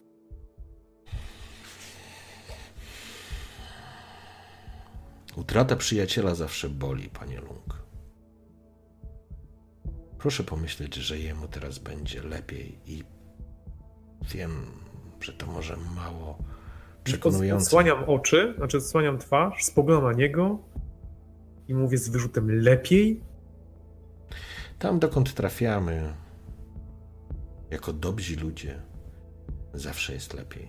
Utrata 5.37 5.77
przyjaciela 5.77 6.35
zawsze 6.35 6.69
boli, 6.69 7.09
panie 7.09 7.41
Lung. 7.41 7.87
Proszę 10.19 10.45
pomyśleć, 10.45 10.95
że 10.95 11.19
jemu 11.19 11.49
teraz 11.49 11.79
będzie 11.79 12.23
lepiej 12.23 12.79
i 12.87 13.05
Wiem, 14.23 14.67
że 15.21 15.33
to 15.33 15.47
może 15.47 15.77
mało 15.97 16.39
przekonujące. 17.05 17.65
Odsłaniam 17.65 18.05
oczy, 18.07 18.55
znaczy 18.57 18.77
odsłaniam 18.77 19.19
twarz, 19.19 19.65
spoglądam 19.65 20.13
na 20.13 20.19
niego 20.19 20.59
i 21.69 21.75
mówię 21.75 21.99
z 21.99 22.09
wyrzutem 22.09 22.51
lepiej. 22.51 23.21
Tam, 24.79 24.99
dokąd 24.99 25.35
trafiamy, 25.35 26.15
jako 27.71 27.93
dobrzy 27.93 28.37
ludzie, 28.37 28.83
zawsze 29.75 30.15
jest 30.15 30.35
lepiej. 30.35 30.69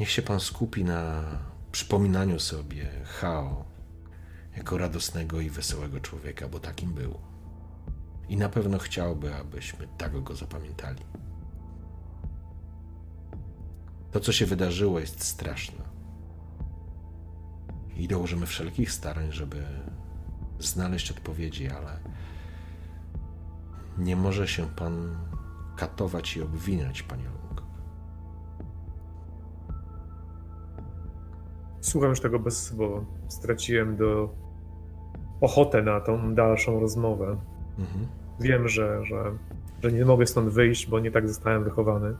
Niech 0.00 0.10
się 0.10 0.22
pan 0.22 0.40
skupi 0.40 0.84
na 0.84 1.24
przypominaniu 1.72 2.40
sobie 2.40 2.90
Hao 3.04 3.64
jako 4.56 4.78
radosnego 4.78 5.40
i 5.40 5.50
wesołego 5.50 6.00
człowieka, 6.00 6.48
bo 6.48 6.60
takim 6.60 6.92
był. 6.94 7.18
I 8.28 8.36
na 8.36 8.48
pewno 8.48 8.78
chciałby, 8.78 9.34
abyśmy 9.34 9.88
tak 9.98 10.22
go 10.22 10.36
zapamiętali. 10.36 11.04
To, 14.12 14.20
co 14.20 14.32
się 14.32 14.46
wydarzyło, 14.46 15.00
jest 15.00 15.24
straszne. 15.24 15.93
I 17.96 18.08
dołożymy 18.08 18.46
wszelkich 18.46 18.92
starań, 18.92 19.32
żeby 19.32 19.64
znaleźć 20.58 21.10
odpowiedzi, 21.10 21.68
ale 21.68 21.98
nie 23.98 24.16
może 24.16 24.48
się 24.48 24.66
pan 24.76 25.16
katować 25.76 26.36
i 26.36 26.42
obwiniać, 26.42 27.02
panie 27.02 27.24
Lung. 27.24 27.62
Słucham 31.80 32.10
już 32.10 32.20
tego 32.20 32.38
bez 32.38 32.72
bo 32.72 33.04
straciłem 33.28 33.96
do 33.96 34.34
ochotę 35.40 35.82
na 35.82 36.00
tą 36.00 36.34
dalszą 36.34 36.80
rozmowę. 36.80 37.36
Mhm. 37.78 38.06
Wiem, 38.40 38.68
że, 38.68 39.04
że, 39.04 39.32
że 39.82 39.92
nie 39.92 40.04
mogę 40.04 40.26
stąd 40.26 40.48
wyjść, 40.48 40.86
bo 40.86 41.00
nie 41.00 41.10
tak 41.10 41.28
zostałem 41.28 41.64
wychowany. 41.64 42.14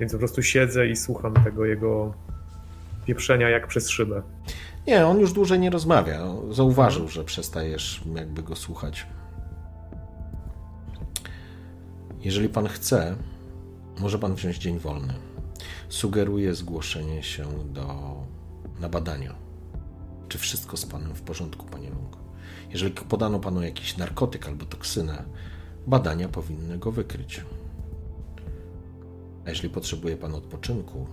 Więc 0.00 0.12
po 0.12 0.18
prostu 0.18 0.42
siedzę 0.42 0.86
i 0.86 0.96
słucham 0.96 1.34
tego 1.34 1.64
jego 1.64 2.14
pieprzenia 3.08 3.48
jak 3.48 3.66
przez 3.66 3.88
szybę. 3.88 4.22
Nie, 4.86 5.06
on 5.06 5.20
już 5.20 5.32
dłużej 5.32 5.58
nie 5.58 5.70
rozmawia. 5.70 6.20
Zauważył, 6.50 7.08
że 7.08 7.24
przestajesz 7.24 8.02
jakby 8.14 8.42
go 8.42 8.56
słuchać. 8.56 9.06
Jeżeli 12.20 12.48
pan 12.48 12.68
chce, 12.68 13.16
może 13.98 14.18
pan 14.18 14.34
wziąć 14.34 14.58
dzień 14.58 14.78
wolny. 14.78 15.14
Sugeruję 15.88 16.54
zgłoszenie 16.54 17.22
się 17.22 17.44
do, 17.64 18.14
na 18.80 18.88
badania. 18.88 19.34
Czy 20.28 20.38
wszystko 20.38 20.76
z 20.76 20.86
panem 20.86 21.14
w 21.14 21.22
porządku, 21.22 21.66
panie 21.66 21.90
Lung? 21.90 22.16
Jeżeli 22.70 22.90
podano 22.90 23.40
panu 23.40 23.62
jakiś 23.62 23.96
narkotyk 23.96 24.48
albo 24.48 24.64
toksynę, 24.64 25.24
badania 25.86 26.28
powinny 26.28 26.78
go 26.78 26.92
wykryć. 26.92 27.44
A 29.46 29.50
jeśli 29.50 29.70
potrzebuje 29.70 30.16
Pan 30.16 30.34
odpoczynku, 30.34 31.06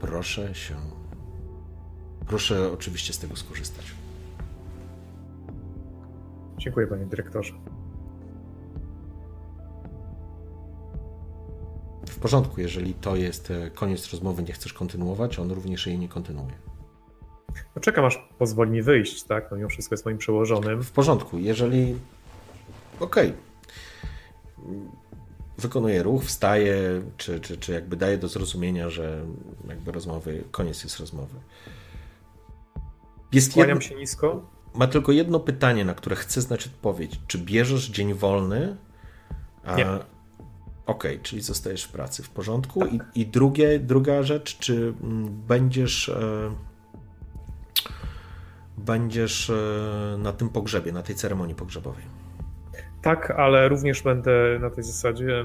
proszę 0.00 0.54
się. 0.54 0.76
Proszę 2.26 2.72
oczywiście 2.72 3.12
z 3.12 3.18
tego 3.18 3.36
skorzystać. 3.36 3.84
Dziękuję, 6.58 6.86
panie 6.86 7.06
dyrektorze. 7.06 7.52
W 12.08 12.18
porządku, 12.18 12.60
jeżeli 12.60 12.94
to 12.94 13.16
jest 13.16 13.50
e, 13.50 13.70
koniec 13.70 14.12
rozmowy, 14.12 14.42
nie 14.42 14.52
chcesz 14.52 14.72
kontynuować, 14.72 15.38
on 15.38 15.50
również 15.50 15.86
jej 15.86 15.98
nie 15.98 16.08
kontynuuje. 16.08 16.54
No 17.76 17.82
czekam, 17.82 18.04
aż 18.04 18.28
pozwoli 18.38 18.70
mi 18.70 18.82
wyjść, 18.82 19.22
tak? 19.22 19.50
No 19.50 19.56
mimo 19.56 19.68
wszystko 19.68 19.94
jest 19.94 20.04
moim 20.04 20.18
przełożonym. 20.18 20.82
W 20.82 20.92
porządku, 20.92 21.38
jeżeli. 21.38 21.96
Okej. 23.00 23.28
Okay 23.28 23.48
wykonuje 25.58 26.02
ruch, 26.02 26.24
wstaje, 26.24 27.02
czy, 27.16 27.40
czy, 27.40 27.56
czy 27.56 27.72
jakby 27.72 27.96
daje 27.96 28.18
do 28.18 28.28
zrozumienia, 28.28 28.90
że 28.90 29.24
jakby 29.68 29.92
rozmowy, 29.92 30.44
koniec 30.50 30.84
jest 30.84 31.00
rozmowy. 31.00 31.34
Jest 33.32 33.52
Kłaniam 33.52 33.68
jedno, 33.68 33.88
się 33.88 33.94
nisko. 33.94 34.46
Ma 34.74 34.86
tylko 34.86 35.12
jedno 35.12 35.40
pytanie, 35.40 35.84
na 35.84 35.94
które 35.94 36.16
chcę 36.16 36.40
znać 36.40 36.66
odpowiedź. 36.66 37.20
Czy 37.26 37.38
bierzesz 37.38 37.88
dzień 37.90 38.14
wolny? 38.14 38.76
A... 39.64 39.76
Nie. 39.76 39.86
Okej, 39.86 41.12
okay, 41.12 41.18
czyli 41.22 41.42
zostajesz 41.42 41.84
w 41.84 41.92
pracy, 41.92 42.22
w 42.22 42.30
porządku. 42.30 42.80
Tak. 42.80 42.92
I, 42.92 43.00
I 43.14 43.26
drugie, 43.26 43.78
druga 43.78 44.22
rzecz, 44.22 44.58
czy 44.58 44.94
mm, 45.02 45.28
będziesz 45.46 46.08
e, 46.08 46.50
będziesz 48.78 49.50
e, 49.50 50.16
na 50.18 50.32
tym 50.32 50.48
pogrzebie, 50.48 50.92
na 50.92 51.02
tej 51.02 51.14
ceremonii 51.14 51.54
pogrzebowej? 51.54 52.17
Tak, 53.02 53.30
ale 53.30 53.68
również 53.68 54.02
będę 54.02 54.58
na 54.60 54.70
tej 54.70 54.84
zasadzie, 54.84 55.44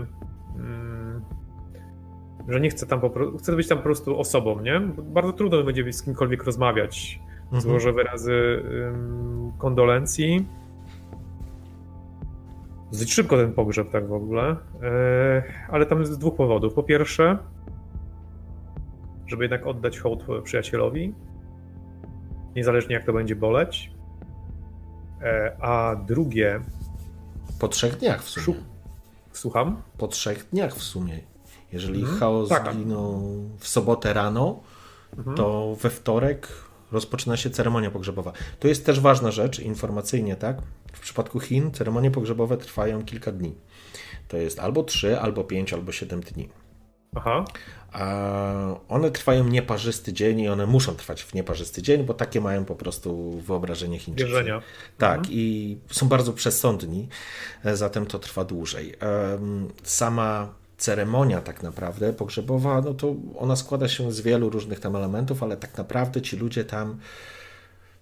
mm, 0.56 1.22
że 2.48 2.60
nie 2.60 2.70
chcę 2.70 2.86
tam 2.86 3.02
po 3.02 3.10
prostu, 3.10 3.38
chcę 3.38 3.56
być 3.56 3.68
tam 3.68 3.78
po 3.78 3.84
prostu 3.84 4.20
osobą, 4.20 4.62
nie? 4.62 4.80
Bardzo 5.04 5.34
trudno 5.34 5.64
będzie 5.64 5.94
z 5.94 6.04
kimkolwiek 6.04 6.44
rozmawiać. 6.44 7.20
Mhm. 7.44 7.62
Złożę 7.62 7.94
wyrazy 7.94 8.64
kondolencji. 9.58 10.48
Dosyć 12.92 13.14
szybko 13.14 13.38
ten 13.38 13.54
pogrzeb, 13.54 13.90
tak 13.90 14.08
w 14.08 14.14
ogóle. 14.14 14.56
E, 14.84 15.44
ale 15.70 15.86
tam 15.86 16.00
jest 16.00 16.12
z 16.12 16.18
dwóch 16.18 16.36
powodów. 16.36 16.74
Po 16.74 16.84
pierwsze, 16.84 17.38
żeby 19.28 19.44
jednak 19.44 19.68
oddać 19.68 20.00
hołd 20.00 20.26
przyjacielowi, 20.44 21.14
niezależnie 22.56 22.96
jak 22.96 23.04
to 23.06 23.14
będzie 23.14 23.36
boleć. 23.36 23.92
E, 25.22 25.58
a 25.62 25.96
drugie, 25.96 26.60
po 27.64 27.68
trzech 27.68 27.98
dniach 27.98 28.24
w 28.24 28.30
sumie. 28.30 28.58
Słucham? 29.32 29.82
Po 29.98 30.08
trzech 30.08 30.50
dniach 30.50 30.76
w 30.76 30.84
sumie. 30.84 31.20
Jeżeli 31.72 32.00
mhm. 32.00 32.20
chaos 32.20 32.50
tak. 32.50 32.74
zginął 32.74 33.22
w 33.60 33.68
sobotę 33.68 34.14
rano, 34.14 34.60
mhm. 35.18 35.38
to 35.38 35.76
we 35.82 35.90
wtorek 35.90 36.48
rozpoczyna 36.92 37.38
się 37.38 37.50
ceremonia 37.50 37.92
pogrzebowa. 37.92 38.32
To 38.60 38.68
jest 38.68 38.86
też 38.86 39.00
ważna 39.00 39.32
rzecz 39.32 39.60
informacyjnie, 39.60 40.36
tak? 40.36 40.62
W 40.94 41.00
przypadku 41.00 41.40
Chin 41.40 41.72
ceremonie 41.72 42.12
pogrzebowe 42.12 42.58
trwają 42.58 43.06
kilka 43.06 43.32
dni. 43.32 43.56
To 44.28 44.38
jest 44.38 44.60
albo 44.60 44.84
3, 44.84 45.20
albo 45.20 45.44
5, 45.44 45.74
albo 45.74 45.92
7 45.92 46.22
dni. 46.22 46.50
Aha. 47.16 47.46
A 47.94 48.80
one 48.90 49.12
trwają 49.12 49.48
nieparzysty 49.48 50.14
dzień 50.14 50.40
i 50.40 50.50
one 50.50 50.66
muszą 50.66 50.96
trwać 50.96 51.24
w 51.24 51.34
nieparzysty 51.34 51.82
dzień, 51.82 52.04
bo 52.04 52.14
takie 52.14 52.42
mają 52.42 52.66
po 52.66 52.76
prostu 52.76 53.32
wyobrażenie 53.32 54.00
Chińczyków. 54.00 54.34
Wierzenia. 54.34 54.62
Tak, 54.98 55.18
mhm. 55.18 55.36
i 55.36 55.78
są 55.92 56.08
bardzo 56.08 56.34
przesądni, 56.34 57.08
e, 57.66 57.76
zatem 57.76 58.06
to 58.06 58.20
trwa 58.20 58.46
dłużej. 58.46 58.94
Sama 59.84 60.54
ceremonia 60.78 61.42
tak 61.42 61.64
naprawdę 61.64 62.14
pogrzebowa, 62.14 62.82
no 62.82 62.94
to 62.94 63.16
ona 63.38 63.56
składa 63.56 63.88
się 63.88 64.12
z 64.12 64.22
wielu 64.22 64.50
różnych 64.50 64.80
tam 64.80 64.96
elementów, 64.96 65.44
ale 65.44 65.58
tak 65.58 65.78
naprawdę 65.78 66.22
ci 66.22 66.38
ludzie 66.38 66.66
tam 66.66 67.00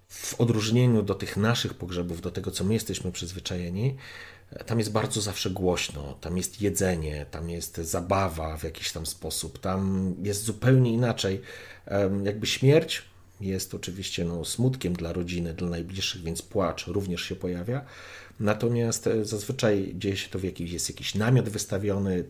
w 0.08 0.42
odróżnieniu 0.42 1.04
do 1.04 1.16
tych 1.16 1.38
naszych 1.38 1.74
pogrzebów, 1.74 2.22
do 2.22 2.32
tego, 2.32 2.52
co 2.52 2.64
my 2.64 2.74
jesteśmy 2.74 3.12
przyzwyczajeni, 3.12 3.96
tam 4.66 4.80
jest 4.80 4.92
bardzo 4.92 5.22
zawsze 5.22 5.50
głośno, 5.50 6.18
tam 6.22 6.38
jest 6.38 6.62
jedzenie, 6.62 7.26
tam 7.32 7.50
jest 7.50 7.78
zabawa 7.78 8.58
w 8.58 8.64
jakiś 8.64 8.92
tam 8.92 9.06
sposób, 9.06 9.60
tam 9.60 10.14
jest 10.24 10.44
zupełnie 10.44 10.94
inaczej. 10.94 11.42
Jakby 12.24 12.48
śmierć 12.48 13.04
jest 13.42 13.74
oczywiście 13.74 14.26
no, 14.26 14.46
smutkiem 14.46 14.94
dla 14.94 15.14
rodziny, 15.14 15.54
dla 15.54 15.70
najbliższych, 15.70 16.24
więc 16.24 16.42
płacz 16.42 16.88
również 16.88 17.22
się 17.22 17.36
pojawia. 17.36 17.86
Natomiast 18.40 19.08
e, 19.08 19.26
zazwyczaj 19.26 19.94
dzieje 19.98 20.18
się 20.18 20.30
to 20.30 20.40
w 20.40 20.44
jakiś, 20.44 20.72
jest 20.72 20.90
jakiś 20.90 21.16
namiot 21.16 21.50
wystawiony. 21.50 22.24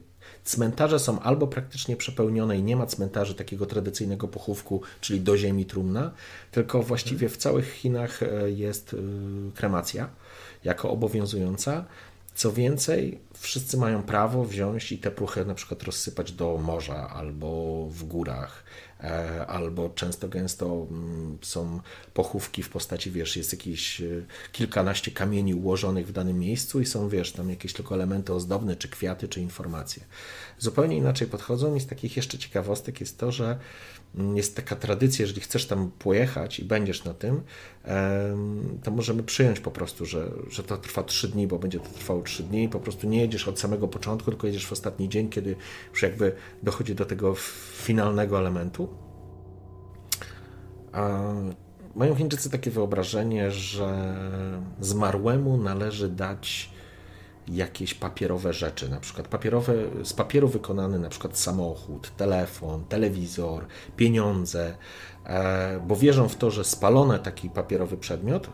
Cmentarze 0.43 0.99
są 0.99 1.19
albo 1.19 1.47
praktycznie 1.47 1.95
przepełnione 1.97 2.57
i 2.57 2.63
nie 2.63 2.75
ma 2.75 2.85
cmentarzy 2.85 3.35
takiego 3.35 3.65
tradycyjnego 3.65 4.27
pochówku, 4.27 4.81
czyli 5.01 5.21
do 5.21 5.37
ziemi 5.37 5.65
trumna, 5.65 6.11
tylko 6.51 6.83
właściwie 6.83 7.29
w 7.29 7.37
całych 7.37 7.73
Chinach 7.73 8.23
e, 8.23 8.51
jest 8.51 8.93
e, 8.93 8.97
kremacja 9.55 10.09
jako 10.63 10.91
obowiązująca. 10.91 11.85
Co 12.41 12.51
więcej, 12.51 13.19
wszyscy 13.33 13.77
mają 13.77 14.03
prawo 14.03 14.45
wziąć 14.45 14.91
i 14.91 14.97
te 14.97 15.11
pruchy 15.11 15.45
na 15.45 15.55
przykład 15.55 15.83
rozsypać 15.83 16.31
do 16.31 16.57
morza 16.57 17.09
albo 17.09 17.85
w 17.89 18.03
górach, 18.03 18.63
e, 19.03 19.45
albo 19.47 19.89
często 19.89 20.29
gęsto 20.29 20.87
mm, 20.91 21.37
są 21.41 21.79
pochówki 22.13 22.63
w 22.63 22.69
postaci, 22.69 23.11
wiesz, 23.11 23.37
jest 23.37 23.51
jakieś 23.51 24.01
e, 24.01 24.05
kilkanaście 24.51 25.11
kamieni 25.11 25.55
ułożonych 25.55 26.07
w 26.07 26.11
danym 26.11 26.39
miejscu 26.39 26.81
i 26.81 26.85
są, 26.85 27.09
wiesz, 27.09 27.31
tam 27.31 27.49
jakieś 27.49 27.73
tylko 27.73 27.95
elementy 27.95 28.33
ozdobne, 28.33 28.75
czy 28.75 28.89
kwiaty, 28.89 29.27
czy 29.27 29.41
informacje. 29.41 30.03
Zupełnie 30.59 30.97
inaczej 30.97 31.27
podchodzą 31.27 31.75
i 31.75 31.79
z 31.79 31.87
takich 31.87 32.17
jeszcze 32.17 32.37
ciekawostek 32.37 32.99
jest 32.99 33.17
to, 33.17 33.31
że 33.31 33.59
jest 34.35 34.55
taka 34.55 34.75
tradycja, 34.75 35.23
jeżeli 35.23 35.41
chcesz 35.41 35.67
tam 35.67 35.91
pojechać 35.99 36.59
i 36.59 36.65
będziesz 36.65 37.03
na 37.03 37.13
tym, 37.13 37.41
to 38.83 38.91
możemy 38.91 39.23
przyjąć 39.23 39.59
po 39.59 39.71
prostu, 39.71 40.05
że, 40.05 40.31
że 40.49 40.63
to 40.63 40.77
trwa 40.77 41.03
3 41.03 41.27
dni, 41.27 41.47
bo 41.47 41.59
będzie 41.59 41.79
to 41.79 41.89
trwało 41.89 42.21
3 42.21 42.43
dni. 42.43 42.69
Po 42.69 42.79
prostu 42.79 43.07
nie 43.07 43.21
jedziesz 43.21 43.47
od 43.47 43.59
samego 43.59 43.87
początku, 43.87 44.31
tylko 44.31 44.47
jedziesz 44.47 44.67
w 44.67 44.71
ostatni 44.71 45.09
dzień, 45.09 45.29
kiedy 45.29 45.55
już 45.91 46.01
jakby 46.01 46.35
dochodzi 46.63 46.95
do 46.95 47.05
tego 47.05 47.35
finalnego 47.75 48.39
elementu. 48.39 48.89
A 50.91 51.33
mają 51.95 52.15
Chińczycy 52.15 52.49
takie 52.49 52.71
wyobrażenie, 52.71 53.51
że 53.51 54.15
zmarłemu 54.79 55.57
należy 55.57 56.09
dać 56.09 56.69
jakieś 57.47 57.93
papierowe 57.93 58.53
rzeczy, 58.53 58.89
na 58.89 58.99
przykład 58.99 59.27
papierowe, 59.27 59.73
z 60.03 60.13
papieru 60.13 60.47
wykonany 60.47 60.99
na 60.99 61.09
przykład 61.09 61.37
samochód, 61.37 62.11
telefon, 62.17 62.83
telewizor, 62.89 63.65
pieniądze, 63.97 64.75
e, 65.25 65.79
bo 65.87 65.95
wierzą 65.95 66.29
w 66.29 66.35
to, 66.35 66.51
że 66.51 66.63
spalony 66.63 67.19
taki 67.19 67.49
papierowy 67.49 67.97
przedmiot 67.97 68.49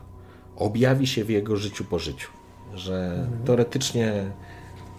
objawi 0.56 1.06
się 1.06 1.24
w 1.24 1.30
jego 1.30 1.56
życiu 1.56 1.84
po 1.84 1.98
życiu, 1.98 2.30
że 2.74 3.14
mhm. 3.20 3.44
teoretycznie 3.44 4.32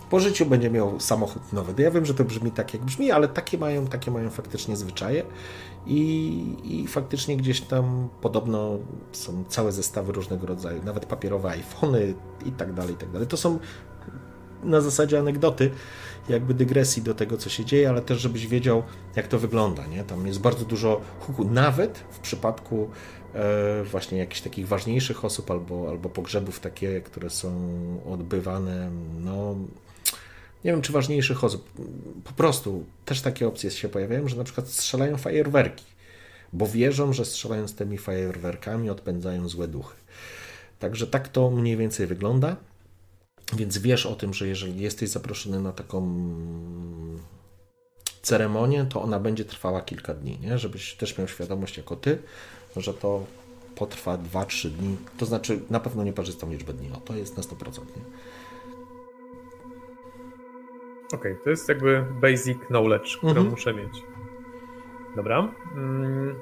po 0.09 0.19
życiu 0.19 0.45
będzie 0.45 0.69
miał 0.69 0.99
samochód 0.99 1.53
nowy. 1.53 1.83
Ja 1.83 1.91
wiem, 1.91 2.05
że 2.05 2.13
to 2.13 2.23
brzmi 2.23 2.51
tak, 2.51 2.73
jak 2.73 2.85
brzmi, 2.85 3.11
ale 3.11 3.27
takie 3.27 3.57
mają, 3.57 3.87
takie 3.87 4.11
mają 4.11 4.29
faktycznie 4.29 4.75
zwyczaje 4.77 5.23
i, 5.85 6.55
i 6.63 6.87
faktycznie 6.87 7.37
gdzieś 7.37 7.61
tam 7.61 8.09
podobno 8.21 8.79
są 9.11 9.43
całe 9.47 9.71
zestawy 9.71 10.11
różnego 10.11 10.47
rodzaju, 10.47 10.83
nawet 10.83 11.05
papierowe 11.05 11.49
iPhony 11.49 12.13
i 12.45 12.51
tak 12.51 12.73
dalej, 12.73 12.93
i 12.93 12.97
tak 12.97 13.11
dalej. 13.11 13.27
To 13.27 13.37
są 13.37 13.59
na 14.63 14.81
zasadzie 14.81 15.19
anegdoty, 15.19 15.71
jakby 16.29 16.53
dygresji 16.53 17.01
do 17.01 17.13
tego, 17.13 17.37
co 17.37 17.49
się 17.49 17.65
dzieje, 17.65 17.89
ale 17.89 18.01
też, 18.01 18.19
żebyś 18.19 18.47
wiedział, 18.47 18.83
jak 19.15 19.27
to 19.27 19.39
wygląda. 19.39 19.87
Nie? 19.87 20.03
Tam 20.03 20.27
jest 20.27 20.39
bardzo 20.39 20.65
dużo 20.65 21.01
huku, 21.19 21.45
nawet 21.45 21.97
w 22.11 22.19
przypadku 22.19 22.89
e, 23.33 23.83
właśnie 23.83 24.17
jakichś 24.17 24.41
takich 24.41 24.67
ważniejszych 24.67 25.25
osób 25.25 25.51
albo, 25.51 25.89
albo 25.89 26.09
pogrzebów 26.09 26.59
takie, 26.59 27.01
które 27.01 27.29
są 27.29 27.51
odbywane, 28.11 28.91
no 29.19 29.55
nie 30.63 30.71
wiem 30.71 30.81
czy 30.81 30.91
ważniejszych 30.91 31.43
osób, 31.43 31.69
po 32.23 32.33
prostu 32.33 32.85
też 33.05 33.21
takie 33.21 33.47
opcje 33.47 33.71
się 33.71 33.89
pojawiają, 33.89 34.27
że 34.27 34.35
na 34.35 34.43
przykład 34.43 34.67
strzelają 34.67 35.17
fajerwerki, 35.17 35.85
bo 36.53 36.67
wierzą, 36.67 37.13
że 37.13 37.25
strzelając 37.25 37.75
tymi 37.75 37.97
fajerwerkami 37.97 38.89
odpędzają 38.89 39.49
złe 39.49 39.67
duchy. 39.67 39.95
Także 40.79 41.07
tak 41.07 41.27
to 41.27 41.49
mniej 41.49 41.77
więcej 41.77 42.07
wygląda. 42.07 42.55
Więc 43.53 43.77
wiesz 43.77 44.05
o 44.05 44.15
tym, 44.15 44.33
że 44.33 44.47
jeżeli 44.47 44.81
jesteś 44.81 45.09
zaproszony 45.09 45.61
na 45.61 45.71
taką 45.71 46.29
ceremonię, 48.21 48.85
to 48.89 49.01
ona 49.01 49.19
będzie 49.19 49.45
trwała 49.45 49.81
kilka 49.81 50.13
dni, 50.13 50.39
nie? 50.41 50.57
Żebyś 50.57 50.95
też 50.95 51.17
miał 51.17 51.27
świadomość 51.27 51.77
jako 51.77 51.95
ty, 51.95 52.17
że 52.77 52.93
to 52.93 53.25
potrwa 53.75 54.17
2-3 54.17 54.69
dni. 54.69 54.97
To 55.17 55.25
znaczy 55.25 55.59
na 55.69 55.79
pewno 55.79 56.03
nieparzystą 56.03 56.51
liczbę 56.51 56.73
dni. 56.73 56.89
No, 56.89 57.01
to 57.05 57.15
jest 57.15 57.37
na 57.37 57.43
100%. 57.43 57.79
Nie? 57.79 58.03
Okej, 61.13 61.31
okay, 61.31 61.43
to 61.43 61.49
jest 61.49 61.69
jakby 61.69 62.05
basic 62.21 62.59
knowledge, 62.67 63.17
którą 63.17 63.29
mhm. 63.29 63.49
muszę 63.49 63.73
mieć. 63.73 64.03
Dobra. 65.15 65.47
Mm, 65.75 66.35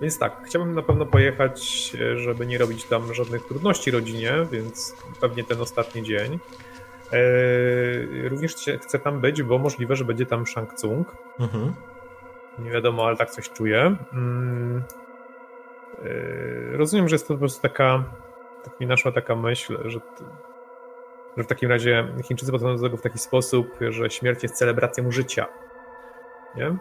więc 0.00 0.18
tak, 0.18 0.42
chciałbym 0.44 0.74
na 0.74 0.82
pewno 0.82 1.06
pojechać, 1.06 1.90
żeby 2.16 2.46
nie 2.46 2.58
robić 2.58 2.84
tam 2.84 3.14
żadnych 3.14 3.46
trudności 3.46 3.90
rodzinie, 3.90 4.32
więc 4.52 4.96
pewnie 5.20 5.44
ten 5.44 5.60
ostatni 5.60 6.02
dzień. 6.02 6.38
Eee, 7.12 8.28
również 8.28 8.54
chcę 8.80 8.98
tam 8.98 9.20
być, 9.20 9.42
bo 9.42 9.58
możliwe, 9.58 9.96
że 9.96 10.04
będzie 10.04 10.26
tam 10.26 10.46
Shang 10.46 10.74
Tsung. 10.74 11.16
Mhm. 11.40 11.72
Nie 12.58 12.70
wiadomo, 12.70 13.06
ale 13.06 13.16
tak 13.16 13.30
coś 13.30 13.50
czuję. 13.50 13.96
Mm, 14.12 14.82
eee, 15.98 16.76
rozumiem, 16.76 17.08
że 17.08 17.14
jest 17.14 17.28
to 17.28 17.34
po 17.34 17.38
prostu 17.38 17.62
taka, 17.62 18.04
tak 18.64 18.80
mi 18.80 18.86
naszła 18.86 19.12
taka 19.12 19.36
myśl, 19.36 19.78
że 19.84 20.00
że 21.36 21.44
w 21.44 21.46
takim 21.46 21.70
razie 21.70 22.08
Chińczycy 22.24 22.52
podchodzą 22.52 22.76
do 22.76 22.82
tego 22.82 22.96
w 22.96 23.02
taki 23.02 23.18
sposób, 23.18 23.78
że 23.90 24.10
śmierć 24.10 24.42
jest 24.42 24.54
celebracją 24.54 25.10
życia. 25.10 25.46
Nie? 26.56 26.76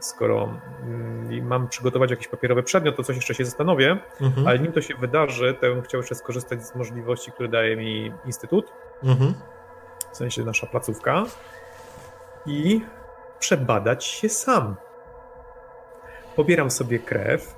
Skoro 0.00 0.60
mm, 0.82 1.46
mam 1.46 1.68
przygotować 1.68 2.10
jakiś 2.10 2.28
papierowy 2.28 2.62
przedmiot, 2.62 2.96
to 2.96 3.02
coś 3.02 3.16
jeszcze 3.16 3.34
się 3.34 3.44
zastanowię, 3.44 3.98
mhm. 4.20 4.46
ale 4.46 4.58
nim 4.58 4.72
to 4.72 4.80
się 4.80 4.94
wydarzy, 4.94 5.54
to 5.54 5.60
bym 5.60 5.82
chciał 5.82 6.00
jeszcze 6.00 6.14
skorzystać 6.14 6.66
z 6.66 6.74
możliwości, 6.74 7.32
które 7.32 7.48
daje 7.48 7.76
mi 7.76 8.12
Instytut. 8.24 8.72
Mhm. 9.02 9.34
w 10.12 10.16
sensie 10.16 10.44
nasza 10.44 10.66
placówka, 10.66 11.24
i 12.46 12.80
przebadać 13.38 14.04
się 14.04 14.28
sam. 14.28 14.76
Pobieram 16.36 16.70
sobie 16.70 16.98
krew, 16.98 17.54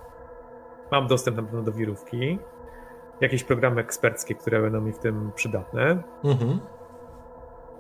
mam 0.91 1.07
dostęp 1.07 1.37
na 1.37 1.43
pewno 1.43 1.63
do 1.63 1.73
wirówki, 1.73 2.39
jakieś 3.21 3.45
programy 3.45 3.81
eksperckie, 3.81 4.35
które 4.35 4.63
będą 4.63 4.81
mi 4.81 4.93
w 4.93 4.99
tym 4.99 5.31
przydatne. 5.35 6.03
Mhm. 6.25 6.61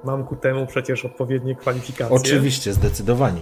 Mam 0.04 0.24
ku 0.24 0.36
temu 0.36 0.66
przecież 0.66 1.04
odpowiednie 1.04 1.54
kwalifikacje. 1.54 2.16
Oczywiście, 2.16 2.72
zdecydowanie. 2.72 3.40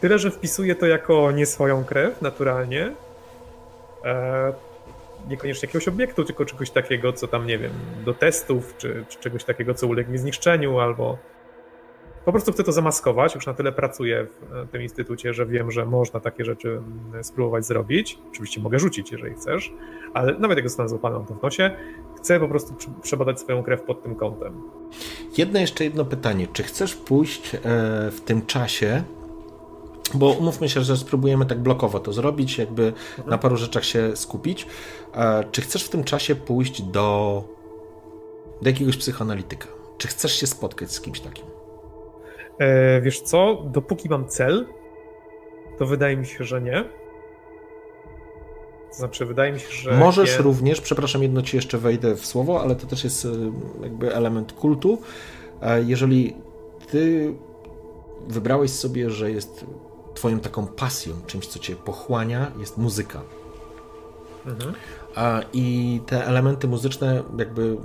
Tyle, 0.00 0.18
że 0.18 0.30
wpisuję 0.30 0.74
to 0.74 0.86
jako 0.86 1.32
nie 1.32 1.46
swoją 1.46 1.84
krew, 1.84 2.22
naturalnie. 2.22 2.92
E, 4.04 4.52
niekoniecznie 5.28 5.66
jakiegoś 5.66 5.88
obiektu, 5.88 6.24
tylko 6.24 6.44
czegoś 6.44 6.70
takiego, 6.70 7.12
co 7.12 7.28
tam, 7.28 7.46
nie 7.46 7.58
wiem, 7.58 7.72
do 8.04 8.14
testów, 8.14 8.74
czy, 8.78 9.04
czy 9.08 9.18
czegoś 9.18 9.44
takiego, 9.44 9.74
co 9.74 9.86
ulegnie 9.86 10.18
zniszczeniu, 10.18 10.78
albo 10.78 11.18
po 12.26 12.32
prostu 12.32 12.52
chcę 12.52 12.64
to 12.64 12.72
zamaskować. 12.72 13.34
Już 13.34 13.46
na 13.46 13.54
tyle 13.54 13.72
pracuję 13.72 14.26
w 14.26 14.54
e, 14.54 14.66
tym 14.66 14.82
instytucie, 14.82 15.34
że 15.34 15.46
wiem, 15.46 15.70
że 15.70 15.86
można 15.86 16.20
takie 16.20 16.44
rzeczy 16.44 16.68
mm, 16.68 17.24
spróbować 17.24 17.66
zrobić. 17.66 18.18
Oczywiście 18.30 18.60
mogę 18.60 18.78
rzucić, 18.78 19.12
jeżeli 19.12 19.34
chcesz, 19.34 19.72
ale 20.14 20.38
nawet 20.38 20.58
jak 20.58 20.68
zostanę 20.68 20.88
złapany, 20.88 21.24
to 21.28 21.34
w 21.34 21.42
nosie. 21.42 21.70
Chcę 22.16 22.40
po 22.40 22.48
prostu 22.48 22.74
przebadać 23.02 23.40
swoją 23.40 23.62
krew 23.62 23.82
pod 23.82 24.02
tym 24.02 24.14
kątem. 24.14 24.60
Jedno 25.38 25.60
jeszcze 25.60 25.84
jedno 25.84 26.04
pytanie. 26.04 26.46
Czy 26.52 26.62
chcesz 26.62 26.94
pójść 26.94 27.54
e, 27.54 27.58
w 28.10 28.20
tym 28.24 28.46
czasie 28.46 29.02
bo 30.14 30.30
umówmy 30.30 30.68
się, 30.68 30.82
że 30.82 30.96
spróbujemy 30.96 31.46
tak 31.46 31.60
blokowo 31.60 32.00
to 32.00 32.12
zrobić, 32.12 32.58
jakby 32.58 32.86
mhm. 32.86 33.30
na 33.30 33.38
paru 33.38 33.56
rzeczach 33.56 33.84
się 33.84 34.16
skupić. 34.16 34.66
E, 35.14 35.44
czy 35.52 35.62
chcesz 35.62 35.84
w 35.84 35.88
tym 35.88 36.04
czasie 36.04 36.34
pójść 36.34 36.82
do, 36.82 37.44
do 38.62 38.68
jakiegoś 38.68 38.96
psychoanalityka? 38.96 39.68
Czy 39.98 40.08
chcesz 40.08 40.40
się 40.40 40.46
spotkać 40.46 40.92
z 40.92 41.00
kimś 41.00 41.20
takim? 41.20 41.55
E, 42.58 43.00
wiesz 43.00 43.20
co, 43.20 43.62
dopóki 43.64 44.08
mam 44.08 44.28
cel, 44.28 44.66
to 45.78 45.86
wydaje 45.86 46.16
mi 46.16 46.26
się, 46.26 46.44
że 46.44 46.62
nie. 46.62 46.84
To 48.90 48.96
znaczy, 48.96 49.26
wydaje 49.26 49.52
mi 49.52 49.60
się, 49.60 49.70
że. 49.70 49.92
Możesz 49.92 50.36
nie... 50.36 50.42
również, 50.42 50.80
przepraszam, 50.80 51.22
jedno 51.22 51.42
ci 51.42 51.56
jeszcze 51.56 51.78
wejdę 51.78 52.14
w 52.14 52.26
słowo, 52.26 52.60
ale 52.60 52.76
to 52.76 52.86
też 52.86 53.04
jest 53.04 53.24
e, 53.24 53.28
jakby 53.82 54.14
element 54.14 54.52
kultu. 54.52 54.98
E, 55.62 55.82
jeżeli 55.82 56.36
ty 56.90 57.34
wybrałeś 58.28 58.70
sobie, 58.70 59.10
że 59.10 59.30
jest 59.30 59.66
twoją 60.14 60.40
taką 60.40 60.66
pasją, 60.66 61.14
czymś, 61.26 61.46
co 61.46 61.58
cię 61.58 61.76
pochłania, 61.76 62.52
jest 62.58 62.78
muzyka. 62.78 63.22
Mhm. 64.46 64.74
I 65.52 66.00
te 66.06 66.26
elementy 66.26 66.68
muzyczne, 66.68 67.22
jakby 67.38 67.76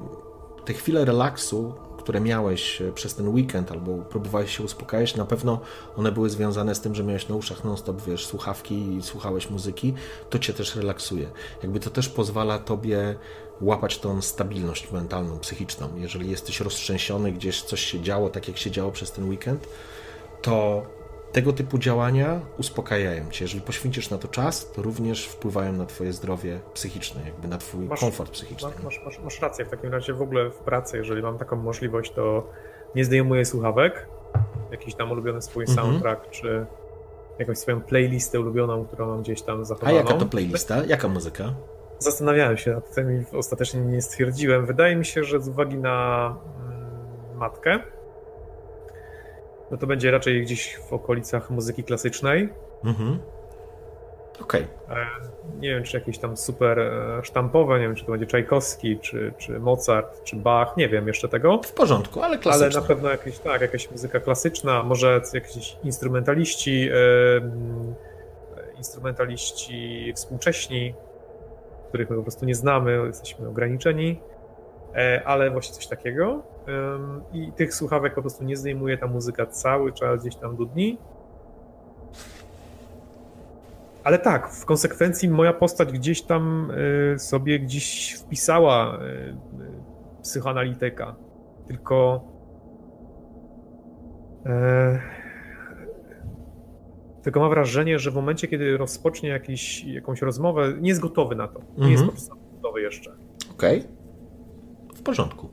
te 0.65 0.73
chwile 0.73 1.05
relaksu, 1.05 1.73
które 2.03 2.21
miałeś 2.21 2.81
e, 2.81 2.91
przez 2.91 3.15
ten 3.15 3.27
weekend 3.27 3.71
albo 3.71 3.97
próbowałeś 3.97 4.57
się 4.57 4.63
uspokajać, 4.63 5.15
na 5.15 5.25
pewno 5.25 5.59
one 5.97 6.11
były 6.11 6.29
związane 6.29 6.75
z 6.75 6.81
tym, 6.81 6.95
że 6.95 7.03
miałeś 7.03 7.27
na 7.27 7.35
uszach 7.35 7.63
non-stop, 7.63 8.01
wiesz, 8.01 8.25
słuchawki 8.25 8.95
i 8.95 9.03
słuchałeś 9.03 9.49
muzyki, 9.49 9.93
to 10.29 10.39
cię 10.39 10.53
też 10.53 10.75
relaksuje. 10.75 11.29
Jakby 11.63 11.79
to 11.79 11.89
też 11.89 12.09
pozwala 12.09 12.59
tobie 12.59 13.15
łapać 13.61 13.97
tą 13.97 14.21
stabilność 14.21 14.91
mentalną, 14.91 15.39
psychiczną. 15.39 15.89
Jeżeli 15.97 16.29
jesteś 16.29 16.59
roztrzęsiony, 16.59 17.31
gdzieś 17.31 17.61
coś 17.61 17.81
się 17.81 18.01
działo, 18.01 18.29
tak 18.29 18.47
jak 18.47 18.57
się 18.57 18.71
działo 18.71 18.91
przez 18.91 19.11
ten 19.11 19.29
weekend, 19.29 19.67
to 20.41 20.85
tego 21.31 21.53
typu 21.53 21.77
działania 21.77 22.39
uspokajają 22.57 23.29
cię. 23.31 23.45
Jeżeli 23.45 23.61
poświęcisz 23.61 24.09
na 24.09 24.17
to 24.17 24.27
czas, 24.27 24.71
to 24.71 24.81
również 24.81 25.27
wpływają 25.27 25.73
na 25.73 25.85
twoje 25.85 26.13
zdrowie 26.13 26.59
psychiczne, 26.73 27.21
jakby 27.25 27.47
na 27.47 27.57
twój 27.57 27.85
masz, 27.85 27.99
komfort 27.99 28.31
psychiczny. 28.31 28.69
Masz, 28.83 29.01
masz, 29.05 29.19
masz, 29.19 29.41
rację, 29.41 29.65
w 29.65 29.69
takim 29.69 29.91
razie 29.91 30.13
w 30.13 30.21
ogóle 30.21 30.49
w 30.49 30.57
pracy, 30.57 30.97
jeżeli 30.97 31.21
mam 31.21 31.37
taką 31.37 31.55
możliwość, 31.55 32.11
to 32.11 32.47
nie 32.95 33.05
zdejmuję 33.05 33.45
słuchawek, 33.45 34.07
jakiś 34.71 34.95
tam 34.95 35.11
ulubiony 35.11 35.41
swój 35.41 35.63
mhm. 35.63 35.87
soundtrack, 35.87 36.29
czy 36.29 36.65
jakąś 37.39 37.57
swoją 37.57 37.81
playlistę 37.81 38.39
ulubioną, 38.39 38.85
którą 38.85 39.07
mam 39.07 39.21
gdzieś 39.21 39.41
tam 39.41 39.65
zachowaną. 39.65 39.97
A 39.97 40.01
jaka 40.01 40.13
to 40.13 40.25
playlista? 40.25 40.85
Jaka 40.85 41.07
muzyka? 41.07 41.53
Zastanawiałem 41.99 42.57
się 42.57 42.71
nad 42.71 42.95
tym 42.95 43.21
i 43.21 43.37
ostatecznie 43.37 43.81
nie 43.81 44.01
stwierdziłem. 44.01 44.65
Wydaje 44.65 44.95
mi 44.95 45.05
się, 45.05 45.23
że 45.23 45.41
z 45.41 45.47
uwagi 45.47 45.77
na 45.77 46.35
mm, 46.59 47.37
matkę, 47.37 47.79
no 49.71 49.77
to 49.77 49.87
będzie 49.87 50.11
raczej 50.11 50.41
gdzieś 50.41 50.75
w 50.89 50.93
okolicach 50.93 51.49
muzyki 51.49 51.83
klasycznej. 51.83 52.49
Mhm. 52.83 53.19
Okej. 54.41 54.67
Okay. 54.85 55.05
Nie 55.59 55.69
wiem, 55.69 55.83
czy 55.83 55.97
jakieś 55.97 56.17
tam 56.17 56.37
super 56.37 56.79
e, 56.79 57.19
sztampowe, 57.23 57.79
nie 57.79 57.85
wiem, 57.85 57.95
czy 57.95 58.05
to 58.05 58.11
będzie 58.11 58.25
Czajkowski, 58.25 58.99
czy, 58.99 59.33
czy 59.37 59.59
Mozart, 59.59 60.23
czy 60.23 60.35
Bach, 60.35 60.77
nie 60.77 60.89
wiem 60.89 61.07
jeszcze 61.07 61.29
tego. 61.29 61.61
W 61.63 61.73
porządku, 61.73 62.21
ale 62.21 62.37
klasyczna. 62.37 62.67
Ale 62.67 62.81
na 62.81 62.87
pewno 62.87 63.09
jakieś, 63.09 63.39
tak, 63.39 63.61
jakaś 63.61 63.91
muzyka 63.91 64.19
klasyczna, 64.19 64.83
może 64.83 65.21
jakieś 65.33 65.77
instrumentaliści, 65.83 66.85
yy, 66.85 67.41
instrumentaliści 68.77 70.13
współcześni, 70.15 70.93
których 71.89 72.09
my 72.09 72.15
po 72.15 72.21
prostu 72.21 72.45
nie 72.45 72.55
znamy, 72.55 73.03
jesteśmy 73.07 73.47
ograniczeni, 73.47 74.19
ale 75.25 75.51
właśnie 75.51 75.75
coś 75.75 75.87
takiego 75.87 76.43
i 77.33 77.51
tych 77.51 77.73
słuchawek 77.73 78.15
po 78.15 78.21
prostu 78.21 78.43
nie 78.43 78.57
zdejmuje 78.57 78.97
ta 78.97 79.07
muzyka 79.07 79.45
cały 79.45 79.93
czas 79.93 80.21
gdzieś 80.21 80.35
tam 80.35 80.55
dudni. 80.55 80.97
Ale 84.03 84.19
tak, 84.19 84.49
w 84.49 84.65
konsekwencji 84.65 85.29
moja 85.29 85.53
postać 85.53 85.91
gdzieś 85.91 86.21
tam 86.21 86.71
y, 87.15 87.19
sobie 87.19 87.59
gdzieś 87.59 88.13
wpisała 88.13 88.99
y, 89.03 89.35
psychoanalityka. 90.21 91.15
Tylko 91.67 92.23
e, 94.45 94.99
tylko 97.23 97.39
mam 97.39 97.49
wrażenie, 97.49 97.99
że 97.99 98.11
w 98.11 98.15
momencie, 98.15 98.47
kiedy 98.47 98.77
rozpocznie 98.77 99.29
jakiś, 99.29 99.83
jakąś 99.83 100.21
rozmowę, 100.21 100.73
nie 100.79 100.89
jest 100.89 101.01
gotowy 101.01 101.35
na 101.35 101.47
to. 101.47 101.59
Nie 101.59 101.75
mhm. 101.75 101.91
jest 101.91 102.03
po 102.03 102.11
prostu 102.11 102.35
gotowy 102.55 102.81
jeszcze. 102.81 103.11
Okej. 103.51 103.79
Okay. 103.79 104.00
W 105.01 105.03
porządku. 105.03 105.49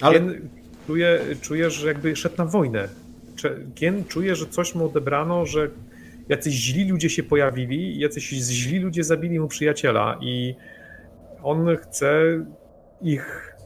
Ale... 0.00 0.20
Gien 0.20 0.48
czuje, 0.86 1.20
czuje, 1.40 1.70
że 1.70 1.88
jakby 1.88 2.16
szedł 2.16 2.36
na 2.38 2.44
wojnę. 2.44 2.88
Gien 3.74 4.04
czuje, 4.04 4.36
że 4.36 4.46
coś 4.46 4.74
mu 4.74 4.86
odebrano, 4.86 5.46
że 5.46 5.70
jacyś 6.28 6.54
źli 6.54 6.88
ludzie 6.88 7.10
się 7.10 7.22
pojawili, 7.22 7.98
jacyś 7.98 8.28
źli 8.28 8.78
ludzie 8.78 9.04
zabili 9.04 9.40
mu 9.40 9.48
przyjaciela 9.48 10.18
i 10.20 10.54
on 11.42 11.76
chce 11.76 12.22
ich 13.02 13.56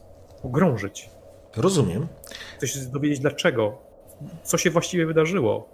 pogrążyć. 0.43 1.11
Rozumiem. 1.57 2.07
Chce 2.57 2.69
się 2.69 2.81
dowiedzieć 2.81 3.21
dlaczego, 3.21 3.79
co 4.43 4.59
się 4.59 4.71
właściwie 4.71 5.07
wydarzyło. 5.07 5.69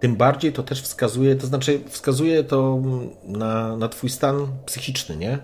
Tym 0.00 0.16
bardziej 0.16 0.52
to 0.52 0.62
też 0.62 0.82
wskazuje, 0.82 1.36
to 1.36 1.46
znaczy 1.46 1.80
wskazuje 1.88 2.44
to 2.44 2.82
na, 3.24 3.76
na 3.76 3.88
twój 3.88 4.10
stan 4.10 4.46
psychiczny, 4.66 5.16
nie? 5.16 5.38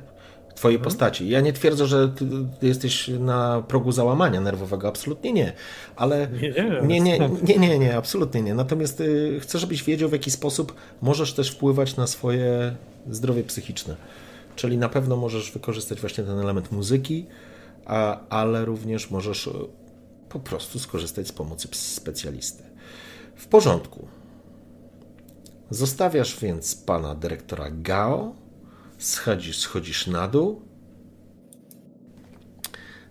Twojej 0.57 0.77
mhm. 0.77 0.85
postaci. 0.85 1.29
Ja 1.29 1.41
nie 1.41 1.53
twierdzę, 1.53 1.87
że 1.87 2.09
ty, 2.09 2.27
ty, 2.61 2.67
jesteś 2.67 3.09
na 3.09 3.63
progu 3.69 3.93
załamania 3.93 4.41
nerwowego, 4.41 4.89
absolutnie 4.89 5.33
nie. 5.33 5.53
Ale 5.97 6.29
nie, 6.83 7.01
nie, 7.01 7.19
nie, 7.19 7.29
nie, 7.43 7.59
nie, 7.59 7.79
nie 7.79 7.97
absolutnie 7.97 8.43
nie. 8.43 8.55
Natomiast 8.55 9.01
y, 9.01 9.39
chcę, 9.41 9.59
żebyś 9.59 9.85
wiedział, 9.85 10.09
w 10.09 10.13
jaki 10.13 10.31
sposób 10.31 10.75
możesz 11.03 11.35
też 11.35 11.51
wpływać 11.51 11.97
na 11.97 12.07
swoje 12.07 12.77
zdrowie 13.11 13.45
psychiczne. 13.45 13.97
Czyli 14.57 14.79
na 14.79 14.89
pewno 14.89 15.17
możesz 15.17 15.53
wykorzystać 15.53 16.01
właśnie 16.01 16.25
ten 16.25 16.39
element 16.39 16.73
muzyki, 16.73 17.27
a, 17.87 18.21
ale 18.29 18.65
również 18.65 19.11
możesz 19.11 19.47
y, 19.47 19.51
po 20.29 20.41
prostu 20.41 20.79
skorzystać 20.79 21.29
z 21.29 21.33
pomocy 21.33 21.69
specjalisty. 21.73 22.63
W 23.37 23.47
porządku. 23.47 24.09
Zostawiasz 25.71 26.41
więc 26.41 26.75
pana 26.75 27.15
dyrektora 27.15 27.67
Gao 27.71 28.46
schodzisz, 28.99 29.59
schodzisz 29.59 30.07
na 30.07 30.29
dół, 30.29 30.63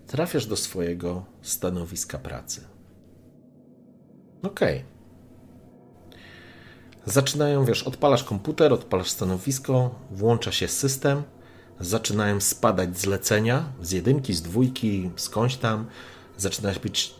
trafiasz 0.06 0.46
do 0.46 0.56
swojego 0.56 1.24
stanowiska 1.42 2.18
pracy. 2.18 2.64
Okej. 4.42 4.76
Okay. 4.76 4.96
Zaczynają, 7.06 7.64
wiesz, 7.64 7.82
odpalasz 7.82 8.24
komputer, 8.24 8.72
odpalasz 8.72 9.10
stanowisko, 9.10 9.94
włącza 10.10 10.52
się 10.52 10.68
system, 10.68 11.22
zaczynają 11.80 12.40
spadać 12.40 12.98
zlecenia 12.98 13.64
z 13.82 13.90
jedynki, 13.90 14.34
z 14.34 14.42
dwójki, 14.42 15.10
skądś 15.16 15.56
tam. 15.56 15.86
Zaczynasz 16.36 16.78
być, 16.78 17.14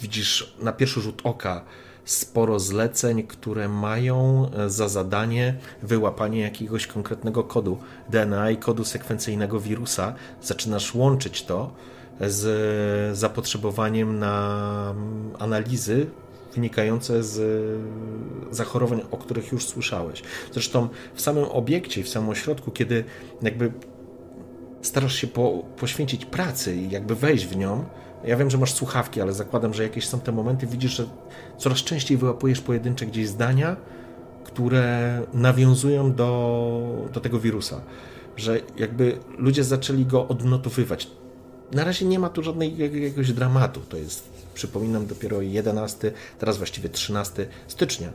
widzisz 0.00 0.56
na 0.58 0.72
pierwszy 0.72 1.00
rzut 1.00 1.20
oka 1.24 1.64
sporo 2.04 2.60
zleceń, 2.60 3.22
które 3.22 3.68
mają 3.68 4.46
e, 4.50 4.70
za 4.70 4.88
zadanie 4.88 5.54
wyłapanie 5.82 6.40
jakiegoś 6.40 6.86
konkretnego 6.86 7.44
kodu 7.44 7.78
DNA 8.10 8.50
i 8.50 8.56
kodu 8.56 8.84
sekwencyjnego 8.84 9.60
wirusa. 9.60 10.14
Zaczynasz 10.42 10.94
łączyć 10.94 11.42
to 11.42 11.72
z 12.20 13.18
zapotrzebowaniem 13.18 14.18
na 14.18 14.94
mm, 14.96 15.30
analizy 15.38 16.06
wynikające 16.54 17.22
z 17.22 17.40
zachorowań, 18.50 19.00
o 19.10 19.16
których 19.16 19.52
już 19.52 19.66
słyszałeś. 19.66 20.22
Zresztą 20.52 20.88
w 21.14 21.20
samym 21.20 21.44
obiekcie, 21.44 22.02
w 22.02 22.08
samym 22.08 22.28
ośrodku, 22.28 22.70
kiedy 22.70 23.04
jakby 23.42 23.72
starasz 24.82 25.14
się 25.14 25.26
po, 25.26 25.64
poświęcić 25.76 26.24
pracy 26.24 26.76
i 26.76 26.90
jakby 26.90 27.14
wejść 27.14 27.46
w 27.46 27.56
nią, 27.56 27.84
Ja 28.24 28.36
wiem, 28.36 28.50
że 28.50 28.58
masz 28.58 28.74
słuchawki, 28.74 29.20
ale 29.20 29.32
zakładam, 29.32 29.74
że 29.74 29.82
jakieś 29.82 30.08
są 30.08 30.20
te 30.20 30.32
momenty, 30.32 30.66
widzisz, 30.66 30.96
że 30.96 31.06
coraz 31.58 31.78
częściej 31.78 32.16
wyłapujesz 32.16 32.60
pojedyncze 32.60 33.06
gdzieś 33.06 33.28
zdania, 33.28 33.76
które 34.44 35.22
nawiązują 35.34 36.12
do, 36.12 37.08
do 37.12 37.20
tego 37.20 37.40
wirusa. 37.40 37.80
Że 38.36 38.60
jakby 38.76 39.18
ludzie 39.38 39.64
zaczęli 39.64 40.06
go 40.06 40.28
odnotowywać. 40.28 41.10
Na 41.72 41.84
razie 41.84 42.06
nie 42.06 42.18
ma 42.18 42.28
tu 42.28 42.42
żadnego 42.42 42.82
jakiegoś 42.82 43.32
dramatu. 43.32 43.80
To 43.80 43.96
jest, 43.96 44.28
przypominam, 44.54 45.06
dopiero 45.06 45.40
11, 45.40 46.12
teraz 46.38 46.56
właściwie 46.56 46.88
13 46.88 47.46
stycznia. 47.68 48.08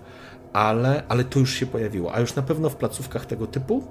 Ale, 0.54 1.04
ale 1.08 1.24
to 1.24 1.40
już 1.40 1.54
się 1.54 1.66
pojawiło. 1.66 2.14
A 2.14 2.20
już 2.20 2.36
na 2.36 2.42
pewno 2.42 2.70
w 2.70 2.76
placówkach 2.76 3.26
tego 3.26 3.48
typu 3.48 3.84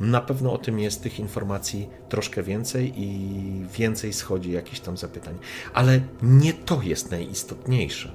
na 0.00 0.20
pewno 0.20 0.52
o 0.52 0.58
tym 0.58 0.78
jest 0.78 1.02
tych 1.02 1.20
informacji 1.20 1.88
troszkę 2.08 2.42
więcej 2.42 2.92
i 2.96 3.66
więcej 3.78 4.12
schodzi 4.12 4.52
jakichś 4.52 4.80
tam 4.80 4.96
zapytań. 4.96 5.34
Ale 5.74 6.00
nie 6.22 6.52
to 6.52 6.82
jest 6.82 7.10
najistotniejsze. 7.10 8.12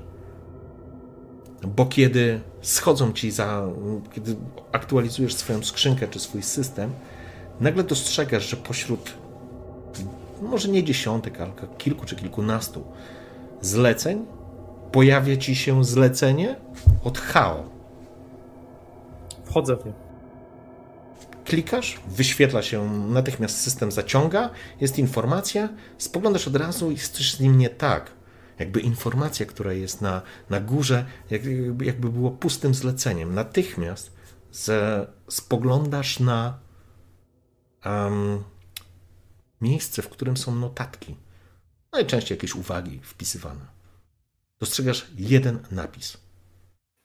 Bo 1.68 1.86
kiedy 1.86 2.42
schodzą 2.62 3.14
ci 3.14 3.32
za. 3.32 3.68
kiedy 4.14 4.36
aktualizujesz 4.72 5.36
swoją 5.36 5.64
skrzynkę 5.64 6.08
czy 6.08 6.20
swój 6.20 6.44
system, 6.44 6.92
nagle 7.60 7.84
dostrzegasz, 7.84 8.50
że 8.50 8.58
pośród 8.58 9.14
może 10.42 10.70
nie 10.70 10.84
dziesiątek, 10.84 11.42
ale 11.42 11.52
kilku 11.78 12.06
czy 12.06 12.16
kilkunastu 12.16 12.84
zleceń 13.62 14.26
pojawia 14.92 15.38
ci 15.38 15.56
się 15.56 15.84
zlecenie 15.84 16.56
od 17.04 17.18
HAO. 17.18 17.64
Wchodzę 19.46 19.76
w 19.76 19.86
nie. 19.86 20.03
Klikasz, 21.46 22.00
wyświetla 22.08 22.62
się, 22.62 22.90
natychmiast 22.90 23.62
system 23.62 23.92
zaciąga, 23.92 24.50
jest 24.82 25.00
informacja, 25.00 25.70
spoglądasz 25.98 26.48
od 26.48 26.56
razu 26.56 26.92
i 26.92 26.94
jest 26.94 27.14
coś 27.14 27.34
z 27.34 27.40
nim 27.40 27.58
nie 27.58 27.70
tak. 27.70 28.12
Jakby 28.60 28.80
informacja, 28.80 29.46
która 29.46 29.74
jest 29.74 30.02
na, 30.02 30.22
na 30.50 30.60
górze, 30.60 31.06
jakby, 31.30 31.86
jakby 31.86 32.10
było 32.10 32.32
pustym 32.32 32.74
zleceniem. 32.74 33.34
Natychmiast 33.34 34.12
ze, 34.52 35.08
spoglądasz 35.30 36.20
na 36.20 36.60
um, 37.86 38.44
miejsce, 39.62 40.02
w 40.02 40.10
którym 40.10 40.38
są 40.38 40.56
notatki. 40.56 41.16
Najczęściej 41.92 42.36
jakieś 42.36 42.56
uwagi 42.56 43.00
wpisywane. 43.04 43.66
Dostrzegasz 44.60 45.08
jeden 45.18 45.60
napis. 45.72 46.18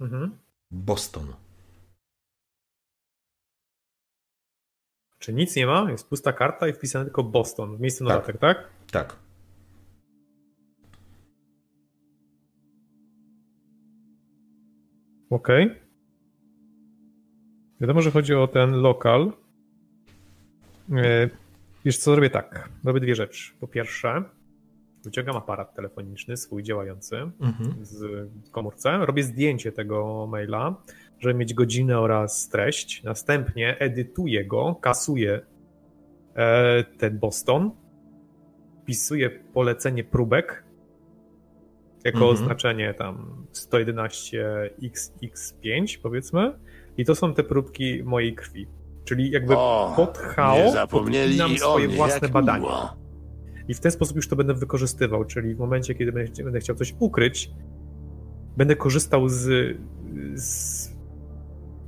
Mhm. 0.01 0.39
Boston. 0.71 1.35
Czy 5.29 5.35
nic 5.35 5.57
nie 5.57 5.67
ma? 5.67 5.91
Jest 5.91 6.09
pusta 6.09 6.33
karta 6.33 6.69
i 6.69 6.73
wpisane 6.73 7.05
tylko 7.05 7.23
Boston 7.23 7.77
w 7.77 7.81
miejscu 7.81 8.05
notatek, 8.05 8.39
tak? 8.39 8.59
Tak. 8.59 9.09
tak. 9.09 9.17
Okej. 15.31 15.67
Okay. 15.67 15.77
Wiadomo, 17.81 18.03
że 18.03 18.11
chodzi 18.11 18.35
o 18.35 18.47
ten 18.47 18.71
lokal. 18.71 19.33
E, 20.93 21.31
wiesz 21.85 21.99
co, 21.99 22.13
zrobię 22.13 22.31
tak. 22.31 22.69
Robię 22.85 23.01
dwie 23.01 23.15
rzeczy. 23.15 23.53
Po 23.61 23.69
pierwsze, 23.69 24.25
wyciągam 25.05 25.37
aparat 25.37 25.75
telefoniczny 25.75 26.37
swój 26.37 26.63
działający 26.63 27.17
mhm. 27.17 27.75
z 27.81 28.51
komórce, 28.51 28.99
robię 29.07 29.23
zdjęcie 29.23 29.73
tego 29.73 30.27
maila, 30.31 30.75
żeby 31.19 31.35
mieć 31.35 31.55
godzinę 31.55 31.99
oraz 31.99 32.49
treść. 32.49 33.03
Następnie 33.03 33.79
edytuję 33.79 34.45
go, 34.45 34.75
kasuję 34.75 35.41
e, 36.35 36.85
ten 36.85 37.19
Boston, 37.19 37.71
wpisuję 38.83 39.31
polecenie 39.31 40.05
próbek 40.05 40.65
jako 42.05 42.19
mhm. 42.19 42.35
oznaczenie 42.35 42.95
tam 42.95 43.47
111XX5 43.53 45.99
powiedzmy 46.03 46.59
i 46.97 47.05
to 47.05 47.15
są 47.15 47.35
te 47.35 47.45
próbki 47.45 48.03
mojej 48.05 48.35
krwi. 48.35 48.67
Czyli 49.05 49.31
jakby 49.31 49.57
o, 49.57 49.93
pod 49.97 50.19
HAO 50.19 50.87
podpinam 50.91 51.57
swoje 51.57 51.89
własne 51.89 52.29
badania. 52.29 52.59
Miło. 52.59 52.99
I 53.69 53.75
w 53.75 53.81
ten 53.81 53.93
sposób 53.93 54.17
już 54.17 54.29
to 54.29 54.37
będę 54.37 54.55
wykorzystywał, 54.55 55.25
czyli 55.25 55.55
w 55.55 55.59
momencie, 55.59 55.95
kiedy 55.95 56.13
będę 56.13 56.61
chciał 56.61 56.77
coś 56.77 56.95
ukryć, 56.99 57.51
będę 58.57 58.77
korzystał 58.77 59.29
z, 59.29 59.77
z 60.35 60.98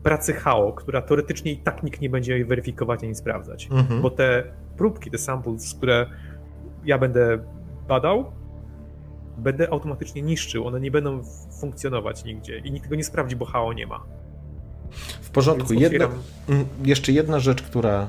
pracy 0.02 0.32
HAO, 0.32 0.72
która 0.72 1.02
teoretycznie 1.02 1.52
i 1.52 1.56
tak 1.56 1.82
nikt 1.82 2.00
nie 2.00 2.10
będzie 2.10 2.32
jej 2.32 2.44
weryfikować 2.44 3.04
ani 3.04 3.14
sprawdzać. 3.14 3.68
Mhm. 3.70 4.02
Bo 4.02 4.10
te 4.10 4.44
próbki, 4.76 5.10
te 5.10 5.18
samples, 5.18 5.74
które 5.74 6.06
ja 6.84 6.98
będę 6.98 7.38
badał, 7.88 8.32
będę 9.38 9.72
automatycznie 9.72 10.22
niszczył. 10.22 10.66
One 10.66 10.80
nie 10.80 10.90
będą 10.90 11.22
funkcjonować 11.60 12.24
nigdzie 12.24 12.58
i 12.58 12.70
nikt 12.70 12.84
tego 12.84 12.96
nie 12.96 13.04
sprawdzi, 13.04 13.36
bo 13.36 13.44
HAO 13.44 13.72
nie 13.72 13.86
ma. 13.86 14.04
W 15.22 15.30
porządku. 15.30 15.72
Jedna, 15.72 16.08
jeszcze 16.84 17.12
jedna 17.12 17.40
rzecz, 17.40 17.62
która. 17.62 18.06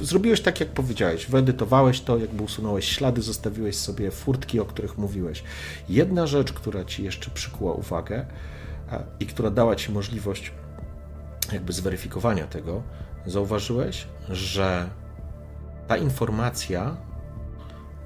Y, 0.00 0.04
zrobiłeś 0.04 0.40
tak, 0.40 0.60
jak 0.60 0.68
powiedziałeś. 0.68 1.26
Wyedytowałeś 1.26 2.00
to, 2.00 2.18
jakby 2.18 2.42
usunąłeś 2.42 2.84
ślady, 2.84 3.22
zostawiłeś 3.22 3.76
sobie 3.76 4.10
furtki, 4.10 4.60
o 4.60 4.64
których 4.64 4.98
mówiłeś. 4.98 5.42
Jedna 5.88 6.26
rzecz, 6.26 6.52
która 6.52 6.84
ci 6.84 7.04
jeszcze 7.04 7.30
przykuła 7.30 7.72
uwagę 7.72 8.26
i 9.20 9.26
która 9.26 9.50
dała 9.50 9.76
ci 9.76 9.92
możliwość 9.92 10.52
jakby 11.52 11.72
zweryfikowania 11.72 12.46
tego, 12.46 12.82
zauważyłeś, 13.26 14.06
że 14.28 14.90
ta 15.88 15.96
informacja 15.96 16.96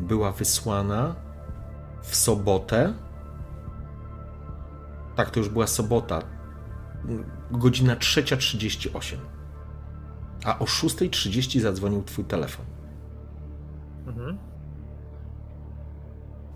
była 0.01 0.32
wysłana 0.32 1.14
w 2.03 2.16
sobotę. 2.16 2.95
Tak, 5.16 5.30
to 5.30 5.40
już 5.40 5.49
była 5.49 5.66
sobota, 5.66 6.22
godzina 7.51 7.97
3.38. 7.97 9.16
A 10.45 10.59
o 10.59 10.64
6.30 10.64 11.61
zadzwonił 11.61 12.03
twój 12.03 12.24
telefon. 12.24 12.66
Mhm. 14.07 14.38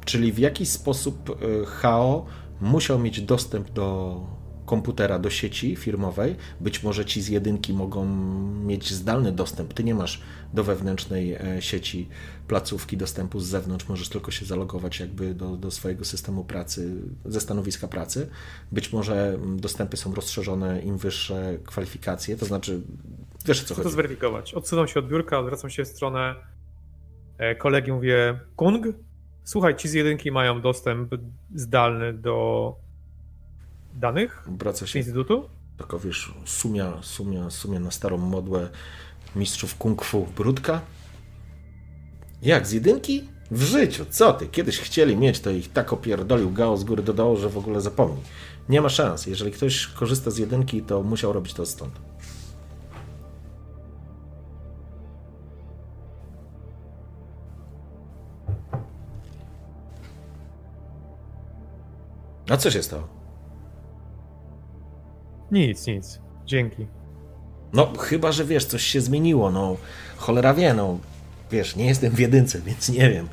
Czyli 0.04 0.32
w 0.32 0.38
jakiś 0.38 0.68
sposób 0.68 1.30
e, 1.30 1.66
HAO 1.66 2.26
musiał 2.60 2.98
mieć 2.98 3.20
dostęp 3.20 3.70
do 3.70 4.20
komputera, 4.68 5.18
do 5.18 5.30
sieci 5.30 5.76
firmowej. 5.76 6.36
Być 6.60 6.82
może 6.82 7.04
ci 7.04 7.22
z 7.22 7.28
jedynki 7.28 7.72
mogą 7.72 8.06
mieć 8.64 8.92
zdalny 8.92 9.32
dostęp. 9.32 9.74
Ty 9.74 9.84
nie 9.84 9.94
masz 9.94 10.22
do 10.54 10.64
wewnętrznej 10.64 11.32
e, 11.32 11.62
sieci 11.62 12.08
placówki 12.48 12.96
dostępu 12.96 13.40
z 13.40 13.46
zewnątrz, 13.46 13.88
możesz 13.88 14.08
tylko 14.08 14.30
się 14.30 14.46
zalogować 14.46 15.00
jakby 15.00 15.34
do, 15.34 15.56
do 15.56 15.70
swojego 15.70 16.04
systemu 16.04 16.44
pracy, 16.44 16.94
ze 17.24 17.40
stanowiska 17.40 17.88
pracy. 17.88 18.30
Być 18.72 18.92
może 18.92 19.38
dostępy 19.56 19.96
są 19.96 20.14
rozszerzone, 20.14 20.82
im 20.82 20.98
wyższe 20.98 21.58
kwalifikacje, 21.64 22.36
to 22.36 22.46
znaczy, 22.46 22.80
wiesz 23.46 23.58
co 23.58 23.64
Chcę 23.64 23.74
chodzi. 23.74 23.84
to 23.84 23.90
zweryfikować. 23.90 24.54
Odsuwam 24.54 24.88
się 24.88 25.00
od 25.00 25.08
biurka, 25.08 25.38
odwracam 25.38 25.70
się 25.70 25.84
w 25.84 25.88
stronę 25.88 26.34
e, 27.38 27.54
kolegi, 27.54 27.92
mówię, 27.92 28.40
Kung, 28.56 28.86
słuchaj, 29.44 29.76
ci 29.76 29.88
z 29.88 29.92
jedynki 29.92 30.32
mają 30.32 30.60
dostęp 30.60 31.14
zdalny 31.54 32.12
do 32.12 32.87
danych 33.98 34.44
Wraca 34.46 34.86
się 34.86 34.98
instytutu? 34.98 35.48
Taka 35.76 35.98
wiesz, 35.98 36.34
sumia, 36.44 36.92
sumia, 37.02 37.50
sumia 37.50 37.80
na 37.80 37.90
starą 37.90 38.18
modłę 38.18 38.68
mistrzów 39.36 39.74
kung 39.74 40.04
fu 40.04 40.26
Brudka. 40.36 40.80
Jak, 42.42 42.66
z 42.66 42.72
jedynki? 42.72 43.28
W 43.50 43.62
życiu, 43.62 44.04
co 44.10 44.32
ty? 44.32 44.46
Kiedyś 44.46 44.78
chcieli 44.78 45.16
mieć, 45.16 45.40
to 45.40 45.50
ich 45.50 45.72
tak 45.72 45.92
opierdolił 45.92 46.52
Gao 46.52 46.76
z 46.76 46.84
góry 46.84 47.02
dodało, 47.02 47.36
że 47.36 47.48
w 47.48 47.58
ogóle 47.58 47.80
zapomnij. 47.80 48.22
Nie 48.68 48.80
ma 48.80 48.88
szans. 48.88 49.26
Jeżeli 49.26 49.52
ktoś 49.52 49.86
korzysta 49.86 50.30
z 50.30 50.38
jedynki, 50.38 50.82
to 50.82 51.02
musiał 51.02 51.32
robić 51.32 51.54
to 51.54 51.66
stąd. 51.66 51.92
A 62.50 62.56
co 62.56 62.70
się 62.70 62.82
stało? 62.82 63.17
Nic, 65.50 65.86
nic. 65.86 66.20
Dzięki. 66.46 66.86
No, 67.72 67.92
chyba, 67.98 68.32
że 68.32 68.44
wiesz, 68.44 68.64
coś 68.64 68.82
się 68.82 69.00
zmieniło, 69.00 69.50
no. 69.50 69.76
Cholera 70.16 70.54
wie, 70.54 70.74
no. 70.74 70.98
Wiesz, 71.50 71.76
nie 71.76 71.86
jestem 71.86 72.12
w 72.12 72.18
jedynce, 72.18 72.60
więc 72.66 72.88
nie 72.88 73.10
wiem. 73.10 73.28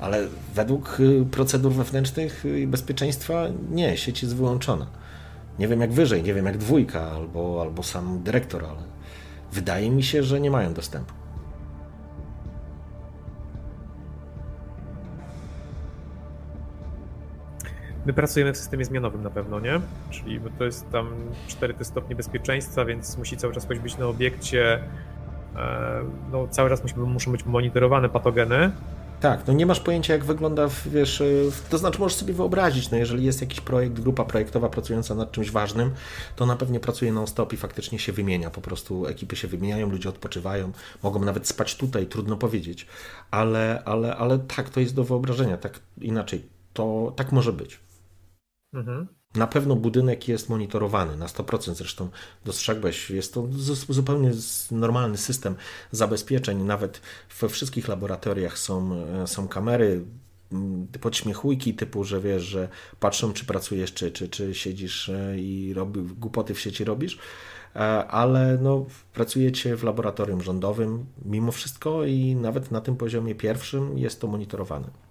Ale 0.00 0.28
według 0.54 1.00
y, 1.00 1.26
procedur 1.30 1.72
wewnętrznych 1.72 2.44
i 2.58 2.66
bezpieczeństwa 2.66 3.46
nie, 3.70 3.96
sieć 3.96 4.22
jest 4.22 4.36
wyłączona. 4.36 4.86
Nie 5.58 5.68
wiem 5.68 5.80
jak 5.80 5.92
wyżej, 5.92 6.22
nie 6.22 6.34
wiem 6.34 6.46
jak 6.46 6.58
dwójka 6.58 7.10
albo, 7.10 7.62
albo 7.62 7.82
sam 7.82 8.22
dyrektor, 8.22 8.64
ale 8.64 8.82
wydaje 9.52 9.90
mi 9.90 10.02
się, 10.02 10.22
że 10.22 10.40
nie 10.40 10.50
mają 10.50 10.74
dostępu. 10.74 11.17
My 18.06 18.12
pracujemy 18.12 18.52
w 18.52 18.56
systemie 18.56 18.84
zmianowym 18.84 19.22
na 19.22 19.30
pewno, 19.30 19.60
nie? 19.60 19.80
Czyli 20.10 20.40
to 20.58 20.64
jest 20.64 20.90
tam 20.90 21.08
4 21.48 21.74
stopnie 21.80 22.16
bezpieczeństwa, 22.16 22.84
więc 22.84 23.18
musi 23.18 23.36
cały 23.36 23.54
czas 23.54 23.64
ktoś 23.64 23.78
być 23.78 23.98
na 23.98 24.06
obiekcie. 24.06 24.80
E, 25.56 26.00
no, 26.32 26.48
cały 26.48 26.70
czas 26.70 26.82
musi, 26.82 26.98
muszą 26.98 27.32
być 27.32 27.46
monitorowane 27.46 28.08
patogeny. 28.08 28.72
Tak, 29.20 29.46
no 29.46 29.52
nie 29.52 29.66
masz 29.66 29.80
pojęcia, 29.80 30.12
jak 30.12 30.24
wygląda, 30.24 30.68
wiesz, 30.86 31.20
y, 31.20 31.50
to 31.70 31.78
znaczy 31.78 32.00
możesz 32.00 32.18
sobie 32.18 32.34
wyobrazić, 32.34 32.90
no 32.90 32.98
jeżeli 32.98 33.24
jest 33.24 33.40
jakiś 33.40 33.60
projekt, 33.60 34.00
grupa 34.00 34.24
projektowa 34.24 34.68
pracująca 34.68 35.14
nad 35.14 35.32
czymś 35.32 35.50
ważnym, 35.50 35.90
to 36.36 36.46
na 36.46 36.56
pewno 36.56 36.80
pracuje 36.80 37.12
non-stop 37.12 37.52
i 37.52 37.56
faktycznie 37.56 37.98
się 37.98 38.12
wymienia, 38.12 38.50
po 38.50 38.60
prostu 38.60 39.06
ekipy 39.06 39.36
się 39.36 39.48
wymieniają, 39.48 39.90
ludzie 39.90 40.08
odpoczywają, 40.08 40.72
mogą 41.02 41.24
nawet 41.24 41.48
spać 41.48 41.76
tutaj, 41.76 42.06
trudno 42.06 42.36
powiedzieć, 42.36 42.86
ale, 43.30 43.82
ale, 43.84 44.16
ale 44.16 44.38
tak, 44.38 44.70
to 44.70 44.80
jest 44.80 44.94
do 44.94 45.04
wyobrażenia, 45.04 45.56
tak 45.56 45.80
inaczej, 46.00 46.46
to 46.72 47.12
tak 47.16 47.32
może 47.32 47.52
być. 47.52 47.80
Mhm. 48.72 49.08
Na 49.34 49.46
pewno 49.46 49.76
budynek 49.76 50.28
jest 50.28 50.48
monitorowany 50.48 51.16
na 51.16 51.26
100%, 51.26 51.74
zresztą 51.74 52.08
dostrzegłeś, 52.44 53.10
jest 53.10 53.34
to 53.34 53.48
zupełnie 53.88 54.30
normalny 54.70 55.16
system 55.16 55.54
zabezpieczeń, 55.90 56.62
nawet 56.62 57.00
we 57.40 57.48
wszystkich 57.48 57.88
laboratoriach 57.88 58.58
są, 58.58 58.94
e, 59.22 59.26
są 59.26 59.48
kamery, 59.48 60.04
mm, 60.52 60.86
podśmiechujki 61.00 61.74
typu, 61.74 62.04
że 62.04 62.20
wiesz, 62.20 62.42
że 62.42 62.68
patrzą 63.00 63.32
czy 63.32 63.44
pracujesz, 63.44 63.94
czy, 63.94 64.10
czy, 64.12 64.28
czy 64.28 64.54
siedzisz 64.54 65.08
e, 65.08 65.38
i 65.38 65.74
robi, 65.74 66.00
głupoty 66.00 66.54
w 66.54 66.60
sieci 66.60 66.84
robisz, 66.84 67.18
e, 67.76 67.78
ale 68.06 68.58
no, 68.62 68.86
pracujecie 69.12 69.76
w 69.76 69.84
laboratorium 69.84 70.42
rządowym 70.42 71.06
mimo 71.24 71.52
wszystko 71.52 72.04
i 72.04 72.34
nawet 72.34 72.70
na 72.70 72.80
tym 72.80 72.96
poziomie 72.96 73.34
pierwszym 73.34 73.98
jest 73.98 74.20
to 74.20 74.26
monitorowane. 74.26 75.07